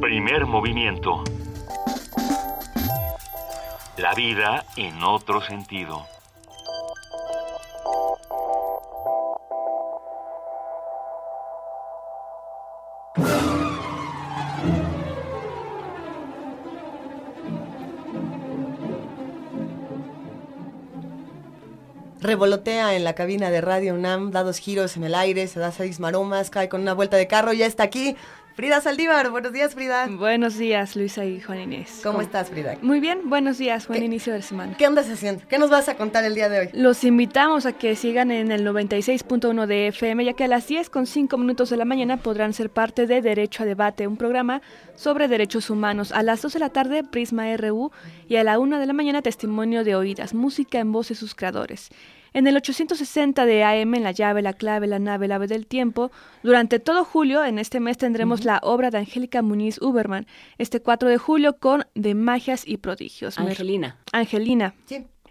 Primer 0.00 0.46
movimiento. 0.46 1.24
La 3.96 4.14
vida 4.14 4.64
en 4.76 5.02
otro 5.02 5.40
sentido. 5.40 6.06
Revolotea 22.20 22.96
en 22.96 23.04
la 23.04 23.14
cabina 23.14 23.50
de 23.50 23.60
Radio 23.60 23.94
UNAM, 23.94 24.32
da 24.32 24.42
dos 24.42 24.58
giros 24.58 24.96
en 24.96 25.04
el 25.04 25.14
aire, 25.14 25.46
se 25.46 25.60
da 25.60 25.70
seis 25.70 26.00
maromas, 26.00 26.50
cae 26.50 26.68
con 26.68 26.80
una 26.80 26.92
vuelta 26.92 27.16
de 27.16 27.28
carro, 27.28 27.52
ya 27.52 27.66
está 27.66 27.84
aquí. 27.84 28.16
Frida 28.58 28.80
Saldívar, 28.80 29.30
buenos 29.30 29.52
días 29.52 29.72
Frida. 29.76 30.08
Buenos 30.08 30.58
días, 30.58 30.96
Luisa 30.96 31.24
y 31.24 31.40
Juan 31.40 31.60
Inés. 31.60 32.00
¿Cómo 32.02 32.20
estás, 32.20 32.50
Frida? 32.50 32.76
Muy 32.82 32.98
bien, 32.98 33.30
buenos 33.30 33.56
días, 33.56 33.86
buen 33.86 34.02
inicio 34.02 34.32
de 34.32 34.42
semana. 34.42 34.76
¿Qué 34.76 34.84
andas 34.84 35.08
haciendo? 35.08 35.44
¿Qué 35.48 35.60
nos 35.60 35.70
vas 35.70 35.88
a 35.88 35.94
contar 35.94 36.24
el 36.24 36.34
día 36.34 36.48
de 36.48 36.58
hoy? 36.58 36.68
Los 36.72 37.04
invitamos 37.04 37.66
a 37.66 37.72
que 37.72 37.94
sigan 37.94 38.32
en 38.32 38.50
el 38.50 38.66
96.1 38.66 39.66
de 39.66 39.86
FM, 39.86 40.24
ya 40.24 40.32
que 40.32 40.42
a 40.42 40.48
las 40.48 40.66
10 40.66 40.90
con 40.90 41.06
5 41.06 41.38
minutos 41.38 41.70
de 41.70 41.76
la 41.76 41.84
mañana 41.84 42.16
podrán 42.16 42.52
ser 42.52 42.68
parte 42.68 43.06
de 43.06 43.22
Derecho 43.22 43.62
a 43.62 43.66
Debate, 43.66 44.08
un 44.08 44.16
programa 44.16 44.60
sobre 44.96 45.28
derechos 45.28 45.70
humanos. 45.70 46.10
A 46.10 46.24
las 46.24 46.42
2 46.42 46.54
de 46.54 46.58
la 46.58 46.70
tarde, 46.70 47.04
Prisma 47.04 47.56
RU, 47.56 47.92
y 48.28 48.38
a 48.38 48.42
la 48.42 48.58
1 48.58 48.80
de 48.80 48.86
la 48.86 48.92
mañana, 48.92 49.22
Testimonio 49.22 49.84
de 49.84 49.94
Oídas, 49.94 50.34
música 50.34 50.80
en 50.80 50.90
voz 50.90 51.10
de 51.10 51.14
sus 51.14 51.36
creadores. 51.36 51.90
En 52.38 52.46
el 52.46 52.56
860 52.56 53.44
de 53.46 53.64
AM, 53.64 53.96
en 53.96 54.04
la 54.04 54.12
llave, 54.12 54.42
la 54.42 54.52
clave, 54.52 54.86
la 54.86 55.00
nave, 55.00 55.26
el 55.26 55.32
ave 55.32 55.48
del 55.48 55.66
tiempo, 55.66 56.12
durante 56.44 56.78
todo 56.78 57.04
julio, 57.04 57.44
en 57.44 57.58
este 57.58 57.80
mes 57.80 57.98
tendremos 57.98 58.44
la 58.44 58.60
obra 58.62 58.92
de 58.92 58.98
Angélica 58.98 59.42
Muniz 59.42 59.82
Uberman, 59.82 60.28
este 60.56 60.80
4 60.80 61.08
de 61.08 61.18
julio 61.18 61.58
con 61.58 61.84
De 61.96 62.14
Magias 62.14 62.62
y 62.64 62.76
Prodigios. 62.76 63.40
Angelina. 63.40 63.98
Angelina. 64.12 64.76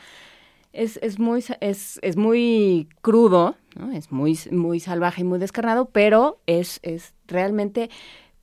Es, 0.72 0.98
es 1.02 1.18
muy 1.18 1.44
es, 1.60 1.98
es 2.02 2.16
muy 2.16 2.88
crudo, 3.00 3.56
¿no? 3.76 3.92
es 3.92 4.12
muy, 4.12 4.38
muy 4.50 4.80
salvaje 4.80 5.22
y 5.22 5.24
muy 5.24 5.38
descarnado, 5.38 5.86
pero 5.90 6.40
es, 6.46 6.78
es 6.82 7.14
realmente 7.26 7.90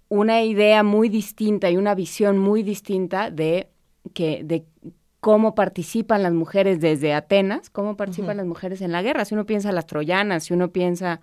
una 0.09 0.43
idea 0.43 0.83
muy 0.83 1.09
distinta 1.09 1.69
y 1.69 1.77
una 1.77 1.95
visión 1.95 2.37
muy 2.37 2.63
distinta 2.63 3.31
de 3.31 3.69
que 4.13 4.43
de 4.43 4.65
cómo 5.25 5.55
participan 5.55 6.21
las 6.21 6.33
mujeres 6.33 6.79
desde 6.79 7.11
Atenas, 7.11 7.71
cómo 7.71 7.97
participan 7.97 8.37
las 8.37 8.45
mujeres 8.45 8.81
en 8.81 8.91
la 8.91 9.01
guerra. 9.01 9.25
Si 9.25 9.33
uno 9.33 9.47
piensa 9.47 9.71
las 9.71 9.87
troyanas, 9.87 10.43
si 10.43 10.53
uno 10.53 10.71
piensa 10.71 11.19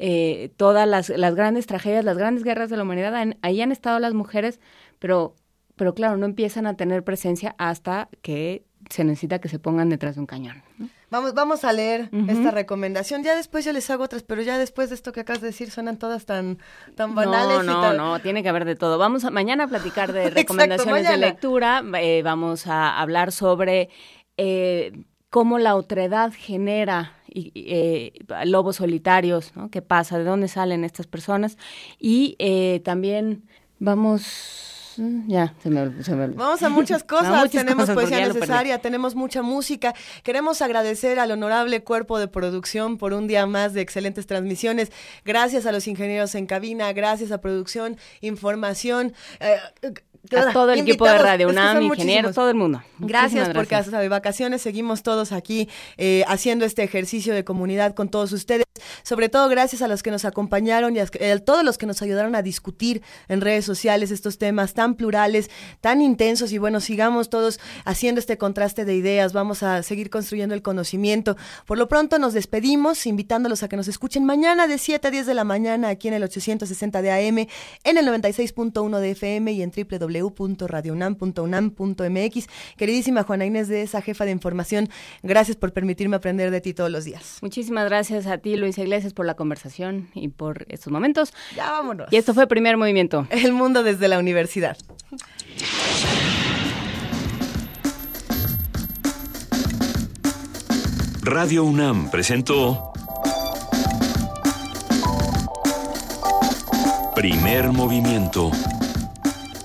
eh, 0.00 0.50
todas 0.56 0.88
las, 0.88 1.10
las, 1.10 1.36
grandes 1.36 1.66
tragedias, 1.66 2.04
las 2.04 2.18
grandes 2.18 2.42
guerras 2.42 2.70
de 2.70 2.76
la 2.76 2.82
humanidad, 2.82 3.14
ahí 3.42 3.60
han 3.60 3.70
estado 3.70 4.00
las 4.00 4.14
mujeres, 4.14 4.58
pero, 4.98 5.36
pero 5.76 5.94
claro, 5.94 6.16
no 6.16 6.26
empiezan 6.26 6.66
a 6.66 6.74
tener 6.74 7.04
presencia 7.04 7.54
hasta 7.56 8.08
que 8.20 8.65
se 8.90 9.04
necesita 9.04 9.38
que 9.40 9.48
se 9.48 9.58
pongan 9.58 9.88
detrás 9.88 10.14
de 10.14 10.20
un 10.20 10.26
cañón. 10.26 10.62
Vamos, 11.10 11.34
vamos 11.34 11.64
a 11.64 11.72
leer 11.72 12.10
esta 12.28 12.50
recomendación. 12.50 13.22
Ya 13.22 13.36
después 13.36 13.64
yo 13.64 13.72
les 13.72 13.88
hago 13.90 14.04
otras, 14.04 14.22
pero 14.22 14.42
ya 14.42 14.58
después 14.58 14.88
de 14.88 14.96
esto 14.96 15.12
que 15.12 15.20
acabas 15.20 15.40
de 15.40 15.48
decir 15.48 15.70
suenan 15.70 15.98
todas 15.98 16.26
tan, 16.26 16.58
tan 16.94 17.14
banales. 17.14 17.64
No, 17.64 17.80
no, 17.80 17.92
no, 17.92 18.18
tiene 18.20 18.42
que 18.42 18.48
haber 18.48 18.64
de 18.64 18.74
todo. 18.74 18.98
Vamos 18.98 19.24
a, 19.24 19.30
mañana 19.30 19.64
a 19.64 19.68
platicar 19.68 20.12
de 20.12 20.30
recomendaciones 20.30 21.08
de 21.08 21.16
lectura. 21.16 21.82
Eh, 22.00 22.22
vamos 22.22 22.66
a 22.66 23.00
hablar 23.00 23.32
sobre 23.32 23.88
eh, 24.36 25.04
cómo 25.30 25.58
la 25.58 25.76
otredad 25.76 26.32
genera 26.36 27.12
eh, 27.28 28.12
lobos 28.44 28.76
solitarios, 28.76 29.54
¿no? 29.54 29.70
¿Qué 29.70 29.82
pasa? 29.82 30.18
¿De 30.18 30.24
dónde 30.24 30.48
salen 30.48 30.84
estas 30.84 31.06
personas? 31.06 31.56
Y 31.98 32.36
también 32.84 33.44
vamos 33.78 34.75
ya, 35.26 35.54
se 35.62 35.70
me, 35.70 36.02
se 36.02 36.14
me 36.14 36.28
Vamos 36.28 36.62
a 36.62 36.68
muchas 36.68 37.02
cosas. 37.04 37.50
tenemos 37.50 37.90
poesía 37.90 38.26
necesaria, 38.26 38.78
tenemos 38.78 39.14
mucha 39.14 39.42
música. 39.42 39.94
Queremos 40.22 40.62
agradecer 40.62 41.18
al 41.18 41.30
honorable 41.30 41.82
cuerpo 41.82 42.18
de 42.18 42.28
producción 42.28 42.98
por 42.98 43.12
un 43.12 43.26
día 43.26 43.46
más 43.46 43.72
de 43.72 43.80
excelentes 43.80 44.26
transmisiones. 44.26 44.92
Gracias 45.24 45.66
a 45.66 45.72
los 45.72 45.86
ingenieros 45.86 46.34
en 46.34 46.46
cabina, 46.46 46.92
gracias 46.92 47.32
a 47.32 47.40
producción, 47.40 47.96
información. 48.20 49.14
Eh, 49.40 49.56
a 50.34 50.52
todo 50.52 50.72
el 50.72 50.80
equipo 50.80 51.04
de 51.04 51.18
Radio 51.18 51.48
UNAM, 51.48 51.82
ingenieros, 51.82 52.34
todo 52.34 52.50
el 52.50 52.56
mundo. 52.56 52.82
Gracias, 52.98 53.50
porque 53.50 53.74
hasta 53.74 54.00
de 54.00 54.08
vacaciones 54.08 54.62
seguimos 54.62 55.02
todos 55.02 55.32
aquí 55.32 55.68
eh, 55.96 56.24
haciendo 56.26 56.64
este 56.64 56.82
ejercicio 56.82 57.34
de 57.34 57.44
comunidad 57.44 57.94
con 57.94 58.08
todos 58.08 58.32
ustedes. 58.32 58.66
Sobre 59.02 59.28
todo 59.28 59.48
gracias 59.48 59.82
a 59.82 59.88
los 59.88 60.02
que 60.02 60.10
nos 60.10 60.24
acompañaron 60.24 60.96
y 60.96 61.00
a, 61.00 61.06
todos 61.38 61.64
los 61.64 61.78
que 61.78 61.86
nos 61.86 62.02
ayudaron 62.02 62.34
a 62.34 62.42
discutir 62.42 63.02
en 63.28 63.40
redes 63.40 63.64
sociales 63.64 64.10
estos 64.10 64.38
temas 64.38 64.74
tan 64.74 64.94
plurales, 64.94 65.50
tan 65.80 66.02
intensos 66.02 66.52
y 66.52 66.58
bueno, 66.58 66.80
sigamos 66.80 67.30
todos 67.30 67.60
haciendo 67.84 68.18
este 68.20 68.38
contraste 68.38 68.84
de 68.84 68.94
ideas, 68.94 69.32
vamos 69.32 69.62
a 69.62 69.82
seguir 69.82 70.10
construyendo 70.10 70.54
el 70.54 70.62
conocimiento. 70.62 71.36
Por 71.66 71.78
lo 71.78 71.88
pronto 71.88 72.18
nos 72.18 72.34
despedimos 72.34 73.06
invitándolos 73.06 73.62
a 73.62 73.68
que 73.68 73.76
nos 73.76 73.88
escuchen 73.88 74.24
mañana 74.24 74.66
de 74.66 74.78
7 74.78 75.08
a 75.08 75.10
10 75.10 75.26
de 75.26 75.34
la 75.34 75.44
mañana 75.44 75.88
aquí 75.88 76.08
en 76.08 76.14
el 76.14 76.22
860 76.22 77.02
de 77.02 77.10
AM, 77.10 77.38
en 77.38 77.98
el 77.98 78.06
96.1 78.06 78.98
de 78.98 79.10
FM 79.10 79.52
y 79.52 79.62
en 79.62 79.72
www.radiounam.unam.mx. 80.20 82.46
Queridísima 82.76 83.22
Juana 83.22 83.46
Inés 83.46 83.68
de 83.68 83.82
esa 83.82 84.02
jefa 84.02 84.24
de 84.24 84.32
información, 84.32 84.88
gracias 85.22 85.56
por 85.56 85.72
permitirme 85.72 86.16
aprender 86.16 86.50
de 86.50 86.60
ti 86.60 86.74
todos 86.74 86.90
los 86.90 87.04
días. 87.04 87.38
Muchísimas 87.42 87.84
gracias 87.86 88.26
a 88.26 88.38
ti, 88.38 88.56
Luis 88.56 88.78
Iglesias, 88.78 89.12
por 89.12 89.26
la 89.26 89.34
conversación 89.34 90.08
y 90.14 90.28
por 90.28 90.66
estos 90.68 90.92
momentos. 90.92 91.32
Ya 91.54 91.70
vámonos. 91.70 92.12
Y 92.12 92.16
esto 92.16 92.34
fue 92.34 92.46
Primer 92.46 92.76
Movimiento. 92.76 93.26
El 93.30 93.52
mundo 93.52 93.82
desde 93.82 94.08
la 94.08 94.18
universidad. 94.18 94.76
Radio 101.22 101.64
UNAM 101.64 102.10
presentó 102.10 102.92
Primer 107.16 107.72
Movimiento. 107.72 108.50